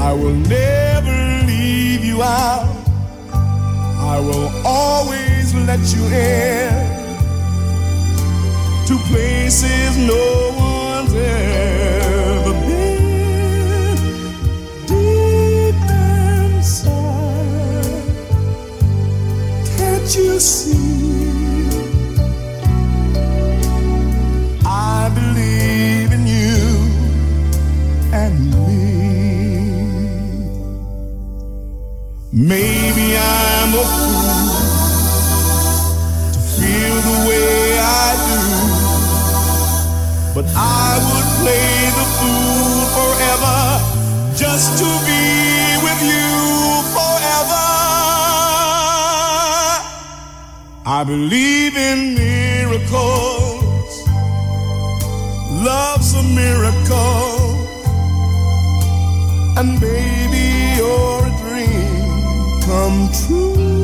I 0.00 0.12
will 0.14 0.34
never 0.34 1.46
leave 1.46 2.02
you 2.04 2.22
out. 2.22 2.66
I 3.32 4.18
will 4.18 4.50
always 4.64 5.54
let 5.54 5.80
you 5.94 6.04
in 6.06 6.72
to 8.86 8.96
places 9.10 9.98
no 9.98 10.52
one's 10.56 11.14
ever 11.14 12.52
been. 12.66 13.96
Deep 14.86 15.80
inside, 16.50 16.94
can't 19.76 20.16
you 20.16 20.40
see? 20.40 20.89
I'm 33.72 33.78
a 33.78 33.84
fool 33.84 34.50
to 36.34 36.40
feel 36.58 36.96
the 37.08 37.16
way 37.28 37.78
I 37.78 38.08
do, 38.26 38.42
but 40.34 40.46
I 40.56 40.98
would 41.06 41.28
play 41.38 41.70
the 41.98 42.06
fool 42.18 42.78
forever 42.98 43.58
just 44.34 44.68
to 44.80 44.88
be 45.06 45.24
with 45.86 46.00
you 46.02 46.30
forever. 46.96 47.68
I 50.84 51.04
believe 51.06 51.76
in 51.76 51.98
miracles. 52.16 53.92
Love's 55.62 56.12
a 56.14 56.24
miracle. 56.24 57.54
And 59.58 59.78
baby, 59.80 60.59
come 62.70 63.10
true. 63.10 63.79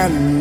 and 0.00 0.39